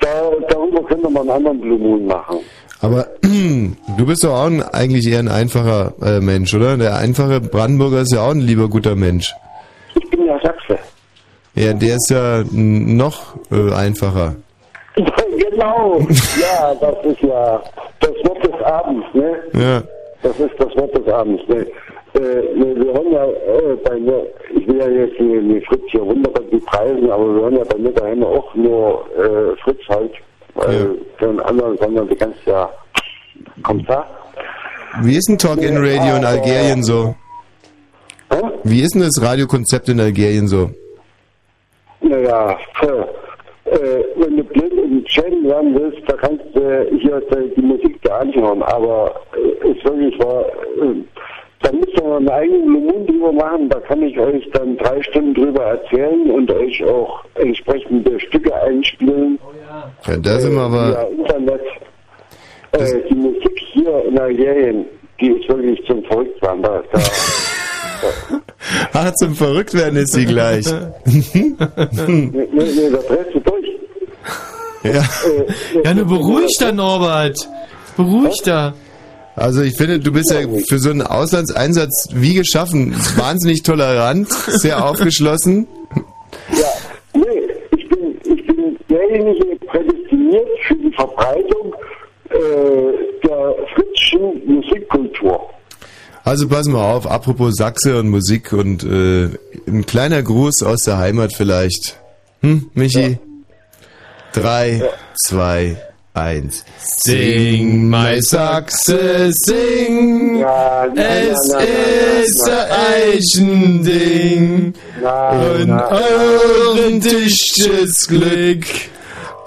Da, 0.00 0.08
darüber 0.48 0.82
könnte 0.84 1.08
man 1.08 1.22
einen 1.22 1.30
anderen 1.30 1.60
Blue 1.60 1.78
Moon 1.78 2.06
machen. 2.06 2.38
Aber 2.80 3.06
du 3.22 4.06
bist 4.06 4.24
doch 4.24 4.34
auch 4.34 4.46
ein, 4.46 4.62
eigentlich 4.62 5.06
eher 5.06 5.20
ein 5.20 5.28
einfacher 5.28 5.94
äh, 6.02 6.20
Mensch, 6.20 6.52
oder? 6.54 6.76
Der 6.76 6.96
einfache 6.96 7.40
Brandenburger 7.40 8.00
ist 8.00 8.12
ja 8.12 8.22
auch 8.22 8.32
ein 8.32 8.40
lieber 8.40 8.68
guter 8.68 8.96
Mensch. 8.96 9.32
Ich 9.94 10.10
bin 10.10 10.26
ja 10.26 10.38
Sachse. 10.42 10.78
Ja, 11.54 11.72
der 11.74 11.96
ist 11.96 12.10
ja 12.10 12.42
noch 12.50 13.36
äh, 13.52 13.72
einfacher. 13.72 14.36
genau. 15.50 16.00
Ja, 16.40 16.74
das 16.80 17.04
ist 17.04 17.20
ja 17.22 17.62
das 18.00 18.10
Wort 18.24 18.44
des 18.44 18.62
Abends, 18.62 19.06
ne? 19.14 19.36
Ja. 19.54 19.82
Das 20.22 20.38
ist 20.38 20.54
das 20.58 20.76
Wort 20.76 20.96
des 20.96 21.12
Abends. 21.12 21.42
Ne? 21.48 21.66
Äh, 22.14 22.20
ne, 22.54 22.76
wir 22.76 22.92
hören 22.92 23.12
ja 23.12 23.24
äh, 23.24 23.76
bei 23.84 23.98
mir, 23.98 24.26
ich 24.54 24.66
will 24.66 24.78
ja 24.78 24.88
jetzt 24.88 25.18
die, 25.18 25.40
die 25.48 25.60
Fritz 25.66 25.82
hier 25.90 26.04
wunderbar 26.04 26.42
die 26.52 26.58
preisen, 26.58 27.10
aber 27.10 27.34
wir 27.34 27.42
hören 27.42 27.56
ja 27.56 27.64
bei 27.64 27.78
mir 27.78 27.92
daheim 27.92 28.22
auch 28.22 28.54
nur 28.54 29.06
äh, 29.16 29.56
Fritz 29.62 29.80
halt. 29.88 30.12
Weil 30.54 30.96
für 31.16 31.28
einen 31.28 31.40
anderen 31.40 31.78
Sender, 31.78 32.04
du 32.04 32.14
kannst 32.14 32.38
ja. 32.44 32.68
Kommt 33.62 33.88
da? 33.88 34.06
Wie 35.00 35.16
ist 35.16 35.28
denn 35.28 35.38
Talk 35.38 35.62
in 35.62 35.78
Radio 35.78 36.16
in 36.16 36.24
Algerien 36.24 36.82
so? 36.82 37.14
Wie 38.62 38.82
ist 38.82 38.94
denn 38.94 39.02
das 39.02 39.22
Radiokonzept 39.22 39.88
in 39.88 40.00
Algerien 40.00 40.46
so? 40.46 40.70
Naja, 42.00 42.58
äh, 43.72 44.00
äh, 44.00 44.04
wenn 44.16 44.36
du 44.36 44.44
blind 44.44 44.72
und 44.72 45.10
schön 45.10 45.44
werden 45.44 45.74
willst, 45.74 46.00
da 46.06 46.14
kannst 46.16 46.44
du 46.54 46.60
äh, 46.60 46.86
hier 46.98 47.20
die, 47.20 47.54
die 47.54 47.62
Musik 47.62 48.00
dir 48.02 48.14
anhören. 48.14 48.62
Aber 48.62 49.14
äh, 49.36 49.70
ist 49.70 49.84
wirklich 49.84 50.18
wahr, 50.18 50.44
äh, 50.80 51.02
da 51.62 51.72
müsst 51.72 51.96
ihr 51.96 52.02
mal 52.02 52.16
einen 52.16 52.28
eigenen 52.28 52.68
Lumun 52.68 53.06
drüber 53.06 53.32
machen, 53.32 53.68
da 53.68 53.78
kann 53.80 54.02
ich 54.02 54.18
euch 54.18 54.48
dann 54.52 54.76
drei 54.78 55.00
Stunden 55.02 55.34
drüber 55.34 55.62
erzählen 55.62 56.30
und 56.30 56.50
euch 56.50 56.84
auch 56.84 57.24
entsprechende 57.36 58.18
Stücke 58.20 58.54
einspielen. 58.54 59.38
Ja, 60.06 60.16
da 60.16 60.38
sind 60.38 60.54
wir 60.54 60.62
aber. 60.62 61.08
Internet. 61.10 61.60
Äh, 62.72 63.08
die 63.08 63.14
Musik 63.14 63.58
hier 63.72 64.04
in 64.06 64.18
Algerien, 64.18 64.86
die 65.20 65.28
ist 65.28 65.48
wirklich 65.48 65.84
zum 65.86 66.02
Verrücktwerden. 66.04 66.62
Da, 66.62 66.82
da, 66.92 66.98
Ach, 68.92 69.12
zum 69.14 69.34
Verrücktwerden 69.34 69.96
ist 69.96 70.12
sie 70.12 70.24
gleich. 70.26 70.66
nee, 71.04 71.22
nee, 71.26 72.30
nee, 72.52 72.90
da 72.90 72.98
drehst 72.98 73.34
du 73.34 73.40
durch. 73.40 73.66
ja. 74.84 75.04
Ja, 75.84 75.94
nur 75.94 76.06
beruhig 76.06 76.56
da, 76.58 76.72
Norbert. 76.72 77.48
Beruhig 77.96 78.40
da. 78.44 78.74
Also 79.34 79.62
ich 79.62 79.76
finde, 79.76 79.98
du 79.98 80.12
bist 80.12 80.30
ja 80.30 80.40
für 80.68 80.78
so 80.78 80.90
einen 80.90 81.02
Auslandseinsatz 81.02 82.08
wie 82.12 82.34
geschaffen. 82.34 82.94
Wahnsinnig 83.16 83.62
tolerant, 83.62 84.30
sehr 84.30 84.84
aufgeschlossen. 84.84 85.66
Ja, 86.50 86.66
nee, 87.14 87.22
ich 87.76 87.88
bin, 87.88 88.18
ich 88.24 88.46
bin 88.46 88.76
derjenige 88.88 89.56
prädestiniert 89.66 90.48
für 90.66 90.74
die 90.74 90.92
Verbreitung 90.92 91.74
äh, 92.28 93.26
der 93.26 93.54
fritzschen 93.74 94.42
Musikkultur. 94.46 95.48
Also 96.24 96.48
pass 96.48 96.66
mal 96.66 96.84
auf, 96.92 97.10
apropos 97.10 97.56
Sachse 97.56 97.98
und 97.98 98.08
Musik 98.08 98.52
und 98.52 98.84
äh, 98.84 99.28
ein 99.66 99.84
kleiner 99.86 100.22
Gruß 100.22 100.62
aus 100.62 100.82
der 100.82 100.98
Heimat 100.98 101.32
vielleicht. 101.34 101.98
Hm, 102.42 102.70
Michi? 102.74 103.18
Drei, 104.32 104.82
zwei, 105.26 105.76
eins. 106.14 106.64
Sing, 106.78 107.88
my 107.88 108.22
Sachse, 108.22 109.32
sing. 109.32 110.44
es 110.94 111.38
ist 112.24 112.48
ein 112.48 112.68
Eichending. 113.14 114.74
Und 115.00 115.70
euren 115.70 117.00
dichtes 117.00 118.06
Glück. 118.06 118.64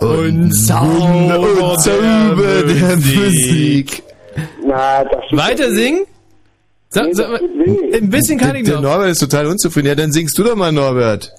Und 0.02 0.52
Zauber, 0.52 1.40
und 1.40 1.82
Zauber 1.82 2.64
der 2.64 2.98
Musik. 2.98 4.04
Na, 4.68 5.06
das 5.06 5.24
Weiter 5.32 5.72
singen? 5.72 6.06
Sag, 6.96 7.14
sag, 7.14 7.30
mal, 7.30 7.42
ein 7.94 8.10
bisschen 8.10 8.40
kann 8.40 8.56
ich 8.56 8.64
Der 8.64 8.76
noch. 8.76 8.84
Norbert 8.84 9.10
ist 9.10 9.20
total 9.20 9.48
unzufrieden. 9.48 9.90
Ja, 9.90 9.96
dann 9.96 10.14
singst 10.14 10.38
du 10.38 10.44
doch 10.44 10.56
mal, 10.56 10.72
Norbert. 10.72 11.30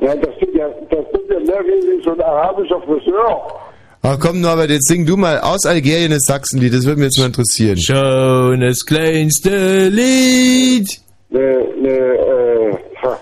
Ja, 0.00 0.14
das 0.14 0.30
sind 0.40 0.54
ja, 0.54 0.66
das 0.90 1.04
sind 1.12 1.28
ja 1.28 1.40
mehr 1.40 1.62
wie 1.62 2.02
so 2.02 2.12
ein 2.12 2.22
arabischer 2.22 2.80
Friseur. 2.80 3.60
Ach 4.00 4.18
komm, 4.18 4.40
Norbert, 4.40 4.70
jetzt 4.70 4.88
sing 4.88 5.04
du 5.04 5.18
mal 5.18 5.40
aus 5.40 5.66
Algerien 5.66 6.10
das 6.10 6.24
Sachsenlied. 6.24 6.72
Das 6.72 6.86
würde 6.86 7.00
mich 7.00 7.08
jetzt 7.08 7.18
mal 7.18 7.26
interessieren. 7.26 7.76
Schon 7.76 8.60
das 8.60 8.86
kleinste 8.86 9.88
Lied. 9.88 10.88
Ne, 11.28 11.66
ne, 11.82 11.90
äh, 11.90 12.72
ha, 13.02 13.18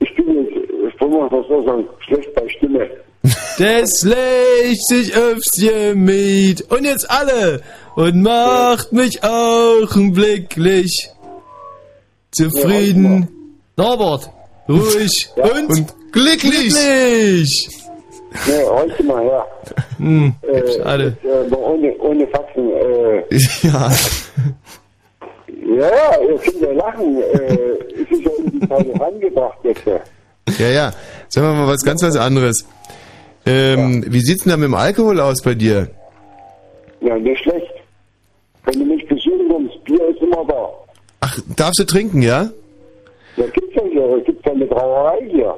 ich 0.00 0.12
bin 0.16 0.34
jetzt, 0.34 0.50
ich 0.52 1.00
wollte 1.00 1.16
mal 1.16 1.30
was 1.30 1.46
so 1.46 1.64
sagen, 1.64 1.84
schlecht 2.06 2.34
bei 2.34 2.48
Stimme. 2.48 2.90
Das 3.58 4.02
legt 4.02 4.86
sich 4.86 5.14
aufs 5.14 5.50
Gemüt. 5.60 6.62
Und 6.70 6.84
jetzt 6.84 7.08
alle. 7.08 7.60
Und 7.94 8.22
macht 8.22 8.92
mich 8.92 9.22
augenblicklich 9.22 11.10
zufrieden. 12.32 13.28
Norbert, 13.76 14.30
ruhig 14.68 15.28
und, 15.36 15.94
glücklich. 16.12 16.40
glücklich. 16.72 17.68
Ne, 18.46 18.62
heute 18.68 19.02
mal 19.04 19.22
her. 19.24 19.46
Hm, 19.98 20.34
Äh, 20.42 20.72
schade. 20.82 21.16
Äh, 21.24 21.54
ohne, 21.54 21.96
ohne 21.98 22.26
Faxen, 22.28 22.70
äh, 22.70 23.24
Ja. 23.62 23.90
ja, 25.76 25.88
ja, 25.88 26.20
ihr 26.28 26.38
könnt 26.38 26.60
ja 26.60 26.72
lachen, 26.72 27.16
äh, 27.22 28.02
es 28.02 28.10
ist 28.10 28.22
ja 28.24 28.30
in 28.44 28.50
die 28.60 28.68
Zeit 28.68 29.00
rangebracht 29.00 29.58
jetzt. 29.64 29.82
Ja, 30.58 30.68
ja. 30.68 30.92
Sagen 31.28 31.46
wir 31.48 31.54
mal 31.54 31.68
was 31.68 31.82
ganz 31.84 32.02
was 32.02 32.16
anderes. 32.16 32.64
Ähm, 33.46 34.04
Wie 34.08 34.20
sieht's 34.20 34.44
denn 34.44 34.50
da 34.50 34.56
mit 34.56 34.66
dem 34.66 34.74
Alkohol 34.74 35.18
aus 35.20 35.42
bei 35.42 35.54
dir? 35.54 35.88
Ja, 37.00 37.16
nicht 37.18 37.42
schlecht. 37.42 37.72
Wenn 38.64 38.78
du 38.80 38.84
mich 38.84 39.06
besuchen 39.08 39.48
kommst, 39.48 39.82
Bier 39.84 40.08
ist 40.08 40.20
immer 40.22 40.44
da. 40.46 40.68
Ach, 41.30 41.38
darfst 41.56 41.78
du 41.78 41.84
trinken, 41.84 42.22
ja? 42.22 42.50
Ja, 43.36 43.46
gibt's 43.46 43.74
ja 43.74 43.82
hier, 43.90 44.22
gibt's 44.24 44.42
ja 44.44 44.52
eine 44.52 44.66
Brauerei 44.66 45.28
hier. 45.30 45.54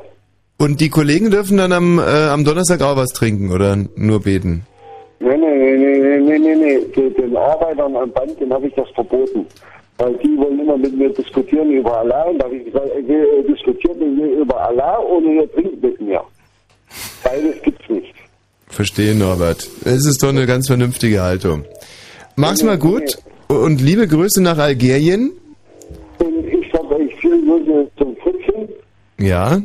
Und 0.58 0.80
die 0.80 0.90
Kollegen 0.90 1.30
dürfen 1.30 1.56
dann 1.56 1.72
am, 1.72 1.98
äh, 1.98 2.02
am 2.02 2.44
Donnerstag 2.44 2.82
auch 2.82 2.96
was 2.96 3.10
trinken 3.10 3.50
oder 3.50 3.76
nur 3.96 4.20
beten? 4.22 4.66
Nee, 5.20 5.36
nee, 5.36 5.76
nee, 5.76 5.98
nee, 5.98 6.18
nee, 6.18 6.38
nee, 6.38 6.54
nee. 6.54 7.10
Den, 7.10 7.36
Arbeitern 7.36 7.96
am 7.96 8.10
Band, 8.12 8.38
den 8.38 8.52
habe 8.52 8.66
ich 8.66 8.74
das 8.74 8.88
verboten. 8.94 9.46
Weil 9.98 10.14
die 10.14 10.36
wollen 10.36 10.60
immer 10.60 10.76
mit 10.76 10.96
mir 10.96 11.10
diskutieren 11.10 11.70
über 11.70 11.98
Allah. 11.98 12.24
Und 12.24 12.38
da 12.38 12.44
habe 12.44 12.56
ich 12.56 12.66
gesagt, 12.66 12.86
äh, 12.86 13.08
wir 13.08 13.54
diskutieren 13.54 13.98
mit 13.98 14.16
mir 14.16 14.40
über 14.42 14.60
Allah 14.60 14.98
ohne 15.00 15.42
ihr 15.42 15.52
trinkt 15.52 15.82
mit 15.82 16.00
mir. 16.00 16.20
Beides 17.24 17.62
gibt's 17.62 17.88
nicht. 17.88 18.14
Verstehe, 18.68 19.14
Norbert. 19.14 19.68
Es 19.84 20.06
ist 20.06 20.22
doch 20.22 20.28
eine 20.28 20.46
ganz 20.46 20.66
vernünftige 20.66 21.22
Haltung. 21.22 21.64
Mach's 22.36 22.62
mal 22.62 22.78
gut 22.78 23.18
und 23.48 23.80
liebe 23.80 24.06
Grüße 24.06 24.42
nach 24.42 24.58
Algerien. 24.58 25.32
Und 27.32 27.38
ich 27.38 27.48
sage 27.48 27.62
euch 27.62 27.64
viel 27.64 27.64
Grüße 27.64 27.90
zum 27.98 28.16
Fritzen. 28.16 28.68
Ja. 29.18 29.58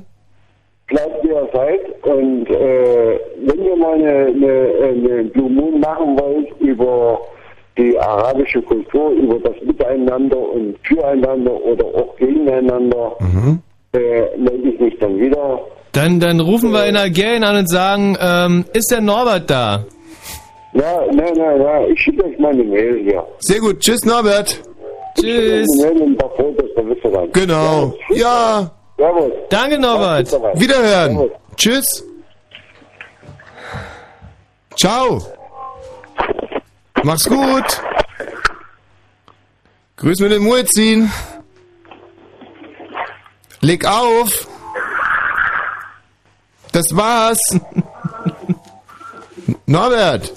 Bleibt 0.87 1.23
wie 1.23 1.27
ihr 1.29 1.49
seid. 1.53 2.03
Und 2.05 2.49
äh, 2.49 3.19
wenn 3.45 3.63
ihr 3.63 3.75
mal 3.75 3.93
eine, 3.95 4.27
eine, 4.27 4.71
eine 4.83 5.23
Blue 5.25 5.49
Moon 5.49 5.79
machen 5.79 6.17
wollt 6.17 6.49
über 6.61 7.19
die 7.77 7.97
arabische 7.99 8.61
Kultur, 8.61 9.11
über 9.11 9.37
das 9.39 9.53
Miteinander 9.63 10.37
und 10.37 10.75
Füreinander 10.83 11.53
oder 11.63 11.85
auch 11.85 12.15
gegeneinander, 12.17 13.15
Mhm. 13.19 13.59
äh, 13.93 14.37
melde 14.37 14.69
ich 14.69 14.79
mich 14.79 14.97
dann 14.99 15.19
wieder. 15.19 15.59
Dann, 15.91 16.19
dann 16.19 16.39
rufen 16.39 16.71
wir 16.71 16.85
in 16.85 16.95
Algerien 16.95 17.43
an 17.43 17.57
und 17.57 17.69
sagen, 17.69 18.17
ähm, 18.21 18.65
ist 18.73 18.91
der 18.91 19.01
Norbert 19.01 19.49
da? 19.49 19.83
Ja, 20.73 21.01
nein, 21.11 21.33
nein, 21.35 21.59
nein, 21.59 21.85
ich 21.91 21.99
schicke 22.01 22.25
euch 22.25 22.37
meine 22.39 22.63
Mail 22.63 22.99
hier. 23.03 23.25
Sehr 23.39 23.59
gut. 23.59 23.79
Tschüss, 23.79 24.05
Norbert. 24.05 24.61
Tschüss. 25.19 25.65
Dann. 27.11 27.31
Genau. 27.31 27.93
Ja. 28.09 28.71
Jawohl. 28.97 29.31
Danke, 29.49 29.79
Norbert. 29.79 30.31
Wiederhören. 30.59 31.29
Tschüss. 31.55 32.03
Ciao. 34.75 35.21
Mach's 37.03 37.25
gut. 37.25 37.81
Grüß 39.97 40.19
mit 40.19 40.31
dem 40.31 40.43
Muezzin. 40.43 41.11
Leg 43.61 43.85
auf. 43.85 44.47
Das 46.71 46.95
war's. 46.95 47.39
Norbert. 49.65 50.33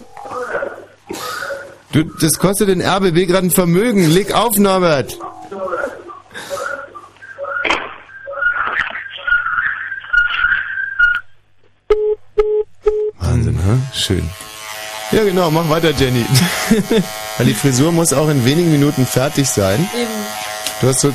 Du, 1.93 2.05
das 2.05 2.39
kostet 2.39 2.69
den 2.69 2.81
RBB 2.81 3.27
gerade 3.27 3.49
ein 3.49 3.51
Vermögen. 3.51 4.09
Leg 4.11 4.33
auf, 4.33 4.57
Norbert. 4.57 5.19
Schön. 13.93 14.29
Ja, 15.13 15.25
genau, 15.25 15.51
mach 15.51 15.69
weiter, 15.69 15.91
Jenny. 15.91 16.25
Weil 17.39 17.47
die 17.47 17.55
Frisur 17.55 17.91
muss 17.91 18.13
auch 18.13 18.29
in 18.29 18.45
wenigen 18.45 18.71
Minuten 18.71 19.05
fertig 19.07 19.49
sein. 19.49 19.89
Eben. 19.95 20.11
Du 20.81 20.89
hast 20.89 21.01
so, 21.01 21.13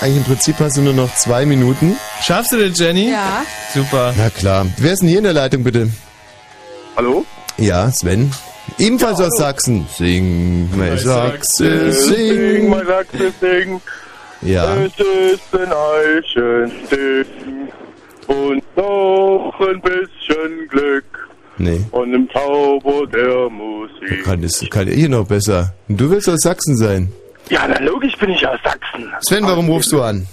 eigentlich 0.00 0.16
im 0.18 0.24
Prinzip 0.24 0.56
hast 0.58 0.76
du 0.76 0.82
nur 0.82 0.92
noch 0.92 1.14
zwei 1.14 1.46
Minuten. 1.46 1.96
Schaffst 2.20 2.52
du 2.52 2.68
das, 2.68 2.78
Jenny? 2.78 3.10
Ja. 3.10 3.44
Super. 3.72 4.12
Na 4.16 4.30
klar. 4.30 4.66
Wer 4.78 4.92
ist 4.92 5.00
denn 5.00 5.08
hier 5.08 5.18
in 5.18 5.24
der 5.24 5.32
Leitung, 5.32 5.64
bitte? 5.64 5.88
Hallo? 6.96 7.24
Ja, 7.56 7.90
Sven. 7.92 8.30
Ebenfalls 8.78 9.20
aus 9.20 9.36
Sachsen. 9.38 9.86
Sing, 9.96 10.68
mein 10.76 10.98
Sachse, 10.98 11.92
Sing, 11.92 12.14
sing. 12.14 12.68
mein 12.68 12.86
Sachse, 12.86 13.32
sing. 13.40 13.80
Ja. 14.42 14.74
Es 14.76 14.92
ist 14.98 15.54
ein 15.54 15.72
Eichending 15.72 17.68
und 18.26 18.76
noch 18.76 19.54
ein 19.60 19.80
bisschen 19.80 20.68
Glück 20.68 21.04
Nee, 21.58 21.80
und 21.90 22.12
im 22.12 22.28
Zauber 22.30 23.06
der 23.06 23.48
Musik. 23.48 24.24
kann 24.24 24.42
es 24.42 24.64
kann 24.70 24.88
hier 24.88 25.08
noch 25.08 25.26
besser. 25.26 25.72
Du 25.88 26.10
willst 26.10 26.28
aus 26.28 26.40
Sachsen 26.40 26.76
sein. 26.76 27.12
Ja, 27.48 27.66
na 27.68 27.78
logisch 27.80 28.16
bin 28.18 28.30
ich 28.30 28.46
aus 28.46 28.58
Sachsen. 28.62 29.10
Sven, 29.20 29.44
warum 29.44 29.68
rufst 29.70 29.92
du 29.92 30.02
an? 30.02 30.26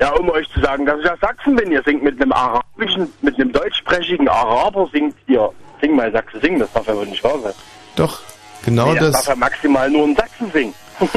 Ja, 0.00 0.10
um 0.12 0.28
euch 0.30 0.48
zu 0.50 0.60
sagen, 0.60 0.84
dass 0.86 1.00
ich 1.00 1.10
aus 1.10 1.18
Sachsen 1.20 1.56
bin. 1.56 1.72
Ihr 1.72 1.82
singt 1.84 2.02
mit 2.02 2.20
einem 2.20 2.32
arabischen, 2.32 3.10
mit 3.22 3.34
einem 3.36 3.50
deutschsprachigen 3.52 4.28
Araber 4.28 4.88
singt 4.92 5.14
ihr. 5.26 5.48
Sing 5.80 5.94
mal 5.96 6.10
Sachse 6.12 6.38
singen, 6.40 6.58
das 6.58 6.72
darf 6.72 6.86
ja 6.86 6.94
wohl 6.96 7.06
nicht 7.06 7.22
wahr 7.24 7.38
sein. 7.42 7.52
Doch, 7.96 8.20
genau 8.64 8.92
nee, 8.92 8.98
das 8.98 9.12
darf 9.12 9.20
das. 9.22 9.26
ja 9.28 9.36
maximal 9.36 9.90
nur 9.90 10.04
in 10.04 10.16
Sachsen 10.16 10.50
singen. 10.52 10.74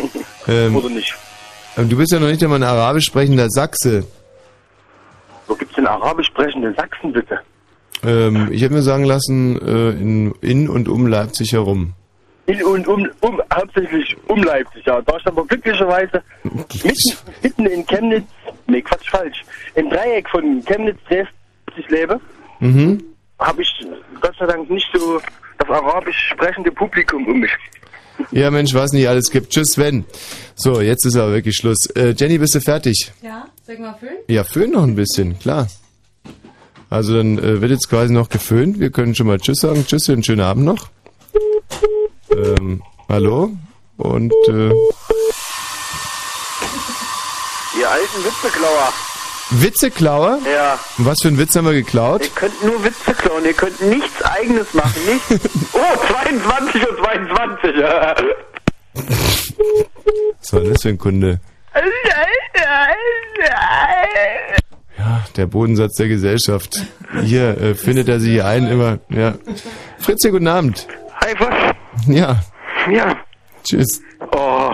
Ähm, 0.48 0.76
Oder 0.76 0.90
nicht? 0.90 1.14
aber 1.76 1.86
du 1.86 1.96
bist 1.98 2.12
ja 2.12 2.20
noch 2.20 2.28
nicht 2.28 2.42
einmal 2.44 2.58
ein 2.60 2.64
arabisch 2.64 3.06
sprechender 3.06 3.48
Sachse. 3.50 4.06
Wo 5.48 5.54
gibt's 5.54 5.76
denn 5.76 5.86
arabisch 5.86 6.26
sprechende 6.28 6.74
Sachsen, 6.74 7.14
bitte? 7.14 7.40
Ähm, 8.04 8.50
ich 8.52 8.64
habe 8.64 8.74
mir 8.74 8.82
sagen 8.82 9.04
lassen, 9.04 9.60
äh, 9.62 9.90
in, 9.92 10.34
in 10.42 10.68
und 10.70 10.88
um 10.88 11.08
Leipzig 11.08 11.54
herum. 11.54 11.94
In 12.48 12.64
und 12.64 12.88
um, 12.88 13.08
um, 13.22 13.42
hauptsächlich 13.54 14.16
um 14.28 14.42
Leipzig, 14.44 14.86
ja. 14.86 15.02
Da 15.02 15.18
ich 15.18 15.26
aber 15.28 15.46
glücklicherweise 15.46 16.22
mitten, 16.44 16.94
mitten 17.44 17.66
in 17.68 17.86
Chemnitz, 17.86 18.26
nee, 18.68 18.82
Quatsch, 18.82 19.10
falsch, 19.10 19.44
im 19.76 19.90
Dreieck 19.90 20.28
von 20.30 20.64
Chemnitz, 20.66 20.98
Dresden, 21.08 21.34
ich 21.78 21.90
lebe, 21.90 22.20
Mhm. 22.60 23.04
habe 23.40 23.62
ich 23.64 23.70
Gott 24.20 24.36
sei 24.38 24.46
Dank 24.46 24.70
nicht 24.70 24.88
so 24.94 25.20
das 25.58 25.70
arabisch 25.70 26.30
sprechende 26.32 26.72
Publikum 26.72 27.26
um 27.28 27.40
mich. 27.40 27.52
Ja, 28.32 28.52
Mensch, 28.52 28.74
was 28.76 28.92
nicht 28.92 29.08
alles 29.08 29.32
gibt. 29.32 29.52
Tschüss, 29.52 29.74
Sven. 29.74 30.06
So, 30.56 30.80
jetzt 30.82 31.06
ist 31.06 31.16
aber 31.16 31.34
wirklich 31.34 31.56
Schluss. 31.56 31.88
Äh, 31.96 32.14
Jenny, 32.18 32.38
bist 32.38 32.54
du 32.54 32.62
fertig? 32.62 33.12
Ja, 33.24 33.48
sag 33.66 33.80
mal 33.80 33.96
füllen. 34.00 34.18
Ja, 34.28 34.44
föhn 34.44 34.72
noch 34.72 34.84
ein 34.84 34.96
bisschen, 34.96 35.40
klar. 35.40 35.68
Also 36.92 37.16
dann 37.16 37.40
äh, 37.40 37.62
wird 37.62 37.72
jetzt 37.72 37.90
quasi 37.90 38.14
noch 38.14 38.28
geföhnt. 38.28 38.82
Wir 38.82 38.92
können 38.92 39.16
schon 39.16 39.26
mal 39.26 39.40
Tschüss 39.40 39.62
sagen. 39.62 39.86
Tschüss, 39.88 40.10
einen 40.10 40.26
schönen 40.26 40.42
Abend 40.42 40.66
noch. 40.66 40.90
Ähm, 42.36 42.84
hallo? 43.08 43.52
Und 43.96 44.34
äh, 44.50 44.70
Ihr 47.80 47.90
alten 47.90 48.26
Witzeklauer. 48.26 48.94
Witzeklauer? 49.52 50.40
Ja. 50.54 50.80
Und 50.98 51.06
Was 51.06 51.22
für 51.22 51.30
einen 51.30 51.38
Witz 51.38 51.56
haben 51.56 51.66
wir 51.66 51.74
geklaut? 51.74 52.24
Ihr 52.24 52.30
könnt 52.36 52.62
nur 52.62 52.84
Witze 52.84 53.14
klauen, 53.14 53.46
ihr 53.46 53.54
könnt 53.54 53.80
nichts 53.82 54.22
eigenes 54.24 54.74
machen, 54.74 55.06
nicht? 55.06 55.24
Oh, 55.74 55.98
22 56.08 56.90
und 56.90 56.98
22. 56.98 57.76
ja. 57.78 58.16
Was 60.42 60.54
war 60.54 60.60
denn 60.60 60.74
das 60.74 60.82
für 60.82 60.90
ein 60.90 60.98
Kunde? 60.98 61.40
Ja, 65.02 65.26
der 65.36 65.48
Bodensatz 65.48 65.96
der 65.96 66.08
Gesellschaft. 66.10 66.86
Hier 67.24 67.58
äh, 67.60 67.74
findet 67.74 68.08
er 68.08 68.20
sich 68.20 68.44
ein 68.44 68.68
immer. 68.68 69.00
Ja. 69.10 69.34
Fritz, 69.98 70.22
guten 70.30 70.48
Abend. 70.48 70.88
Hi, 71.22 71.34
was? 71.40 71.76
Ja. 72.06 72.40
Ja. 72.92 73.18
Tschüss. 73.64 74.00
Oh. 74.32 74.74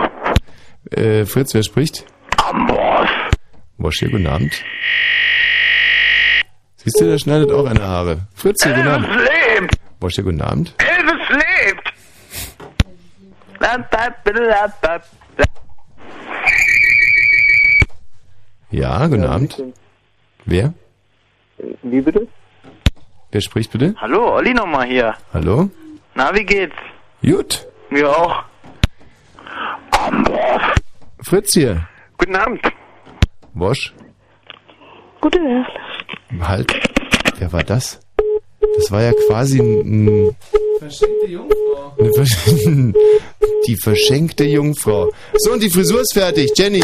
Äh, 0.92 1.26
Fritz, 1.26 1.54
wer 1.54 1.64
spricht? 1.64 2.04
Amos. 2.44 3.08
Wosch, 3.78 4.00
hier, 4.00 4.10
guten 4.10 4.28
Abend. 4.28 4.52
Siehst 6.76 7.00
du, 7.00 7.06
der 7.06 7.20
schneidet 7.20 7.50
auch 7.54 7.66
eine 7.66 7.82
Haare. 7.82 8.28
Fritz, 8.36 8.66
hier, 8.66 8.74
guten 8.74 8.88
Abend. 8.90 9.08
Lebt. 9.08 9.76
Wosch, 10.02 10.16
hier, 10.16 10.26
guten 10.26 10.42
Abend. 10.42 10.74
Elvis 10.80 11.30
lebt. 11.30 11.94
Ja, 18.72 19.08
guten 19.08 19.24
Abend. 19.24 19.64
Wer? 20.48 20.74
Wie 21.84 22.02
bitte? 22.02 22.28
Wer 23.32 23.42
spricht 23.42 23.72
bitte? 23.72 23.94
Hallo, 23.98 24.34
Olli 24.36 24.54
nochmal 24.54 24.88
hier. 24.88 25.14
Hallo? 25.34 25.70
Na, 26.16 26.34
wie 26.34 26.46
geht's? 26.46 26.76
Gut. 27.22 27.68
Mir 27.90 28.10
auch. 28.10 28.44
Fritz 31.22 31.54
hier. 31.54 31.88
Guten 32.18 32.36
Abend. 32.36 32.62
Wosch. 33.54 33.94
Gute 35.20 35.40
Nacht. 35.42 35.72
Halt. 36.40 36.74
Wer 37.38 37.52
war 37.52 37.64
das? 37.64 38.00
Das 38.78 38.92
war 38.92 39.02
ja 39.04 39.12
quasi 39.28 39.60
ein, 39.60 40.06
ein 40.30 40.36
Verschenkte 40.80 41.26
Jungfrau. 41.28 41.94
Eine 42.00 42.10
versch- 42.12 42.94
Die 43.68 43.76
verschenkte 43.76 44.46
Jungfrau. 44.46 45.12
So, 45.38 45.52
und 45.52 45.62
die 45.62 45.70
Frisur 45.70 46.00
ist 46.02 46.14
fertig. 46.14 46.52
Jenny. 46.56 46.84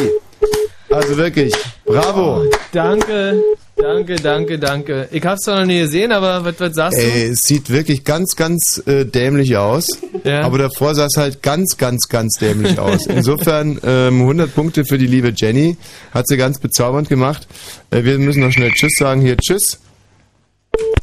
Also 0.90 1.18
wirklich. 1.18 1.54
Bravo. 1.86 2.44
Danke, 2.72 3.42
danke, 3.76 4.16
danke, 4.16 4.60
danke. 4.60 5.08
Ich 5.12 5.26
hab's 5.26 5.42
zwar 5.42 5.60
noch 5.60 5.66
nie 5.66 5.80
gesehen, 5.80 6.12
aber 6.12 6.46
was, 6.46 6.60
was 6.60 6.76
sagst 6.76 7.00
Ey, 7.00 7.30
es 7.30 7.42
sieht 7.44 7.70
wirklich 7.70 8.04
ganz, 8.04 8.36
ganz 8.36 8.82
äh, 8.86 9.06
dämlich 9.06 9.58
aus. 9.58 9.88
Ja. 10.24 10.42
Aber 10.42 10.58
davor 10.58 10.94
sah 10.96 11.06
es 11.06 11.18
halt 11.18 11.42
ganz, 11.42 11.78
ganz, 11.78 12.08
ganz 12.10 12.38
dämlich 12.40 12.80
aus. 12.80 13.06
Insofern 13.08 13.80
ähm, 13.84 14.22
100 14.22 14.54
Punkte 14.54 14.86
für 14.86 14.98
die 14.98 15.08
liebe 15.08 15.34
Jenny. 15.36 15.78
Hat 16.14 16.28
sie 16.28 16.38
ganz 16.38 16.60
bezaubernd 16.60 17.10
gemacht. 17.10 17.48
Äh, 17.90 18.04
wir 18.04 18.20
müssen 18.20 18.42
noch 18.42 18.52
schnell 18.52 18.72
Tschüss 18.72 18.94
sagen. 18.98 19.22
Hier, 19.22 19.38
Tschüss. 19.38 19.80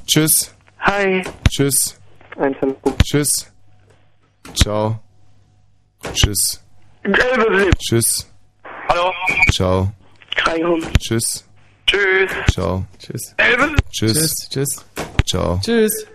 Tschüss. 0.06 0.52
Hi. 0.80 1.22
Tschüss. 1.48 1.96
Einzeln. 2.36 2.74
Tschüss. 3.04 3.46
Ciao. 4.54 5.00
Tschüss. 6.14 6.60
Tschüss. 7.78 8.29
Ciao. 9.52 9.92
Kreihund. 10.36 10.86
Tschüss. 10.98 11.44
Tschüss. 11.86 12.30
Ciao. 12.52 12.84
Tschüss. 12.98 13.34
Elvis. 13.36 13.76
Tschüss. 13.90 14.12
Tschüss. 14.14 14.48
Tschüss. 14.50 14.84
Ciao. 15.26 15.60
Tschüss. 15.64 16.06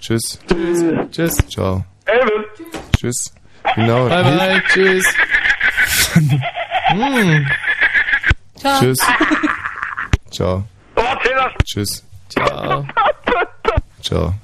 Tschüss. 0.00 0.38
Tschüss. 0.48 0.84
Tschüss. 1.10 1.36
Ciao. 1.48 1.84
Elvis. 2.04 2.46
Tschüss. 2.96 3.34
Genau. 3.74 4.08
Bye 4.08 4.22
bye. 4.24 4.62
Tschüss. 4.68 5.06
hm. 6.14 7.46
Ciao. 8.56 8.80
Tschüss. 8.80 8.98
Ciao. 10.30 10.64
Oh. 10.96 11.02
Tschüss. 11.64 12.04
Ciao. 12.28 12.86
Ciao. 14.02 14.34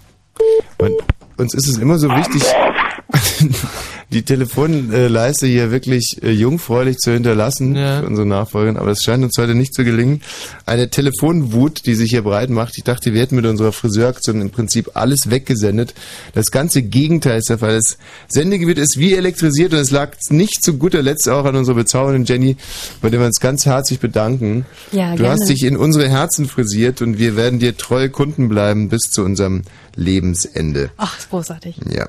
Und 0.79 0.93
uns 1.37 1.55
ist 1.55 1.69
es 1.69 1.79
immer 1.79 1.99
so 1.99 2.09
wichtig, 2.09 2.43
die 4.11 4.23
Telefonleiste 4.23 5.47
hier 5.47 5.71
wirklich 5.71 6.23
äh, 6.23 6.31
jungfräulich 6.31 6.97
zu 6.99 7.13
hinterlassen 7.13 7.75
für 7.75 8.07
unsere 8.07 8.27
Nachfolgerin, 8.27 8.79
aber 8.79 8.91
es 8.91 9.03
scheint 9.03 9.23
uns 9.23 9.37
heute 9.39 9.55
nicht 9.55 9.75
zu 9.75 9.85
gelingen. 9.85 10.23
Eine 10.65 10.89
Telefonwut, 10.89 11.85
die 11.85 11.95
sich 11.95 12.11
hier 12.11 12.23
breit 12.23 12.49
macht. 12.49 12.79
Ich 12.79 12.85
dachte, 12.85 13.13
wir 13.13 13.21
hätten 13.21 13.37
mit 13.37 13.45
unserer 13.45 13.73
Friseuraktion 13.73 14.41
im 14.41 14.51
Prinzip 14.51 14.93
alles 14.95 15.31
weggesendet. 15.31 15.95
Das 16.33 16.51
ganze 16.51 16.83
Gegenteil 16.83 17.39
ist 17.39 17.51
der 17.51 17.59
Fall. 17.59 17.77
Das 17.77 17.99
Sendegebiet 18.29 18.79
ist 18.79 18.99
wie 18.99 19.15
elektrisiert 19.15 19.75
und 19.75 19.81
es 19.81 19.91
lag 19.91 20.17
nicht 20.31 20.63
zu 20.63 20.79
guter 20.79 21.03
Letzt 21.03 21.29
auch 21.29 21.45
an 21.45 21.57
unserer 21.57 21.77
bezaubernden 21.77 22.25
Jenny, 22.25 22.57
bei 23.03 23.11
der 23.11 23.21
wir 23.21 23.27
uns 23.27 23.41
ganz 23.41 23.67
herzlich 23.67 24.01
bedanken. 24.01 24.65
Ja, 24.93 25.13
du 25.13 25.19
gerne. 25.19 25.33
hast 25.33 25.49
dich 25.49 25.65
in 25.65 25.77
unsere 25.77 26.09
Herzen 26.09 26.47
frisiert 26.47 27.03
und 27.03 27.19
wir 27.19 27.37
werden 27.37 27.59
dir 27.59 27.77
treue 27.77 28.09
Kunden 28.09 28.49
bleiben 28.49 28.89
bis 28.89 29.03
zu 29.11 29.23
unserem 29.23 29.63
Lebensende. 29.97 30.91
Ach, 30.97 31.19
ist 31.19 31.29
großartig. 31.29 31.77
Ja. 31.91 32.09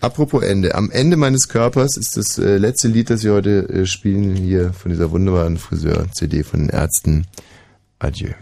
Apropos 0.00 0.42
Ende. 0.42 0.74
Am 0.74 0.90
Ende 0.90 1.16
meines 1.16 1.48
Körpers 1.48 1.96
ist 1.96 2.16
das 2.16 2.38
äh, 2.38 2.56
letzte 2.56 2.88
Lied, 2.88 3.10
das 3.10 3.24
wir 3.24 3.32
heute 3.32 3.68
äh, 3.68 3.86
spielen, 3.86 4.36
hier 4.36 4.72
von 4.72 4.92
dieser 4.92 5.10
wunderbaren 5.10 5.58
Friseur-CD 5.58 6.44
von 6.44 6.60
den 6.60 6.68
Ärzten. 6.68 7.26
Adieu. 7.98 8.32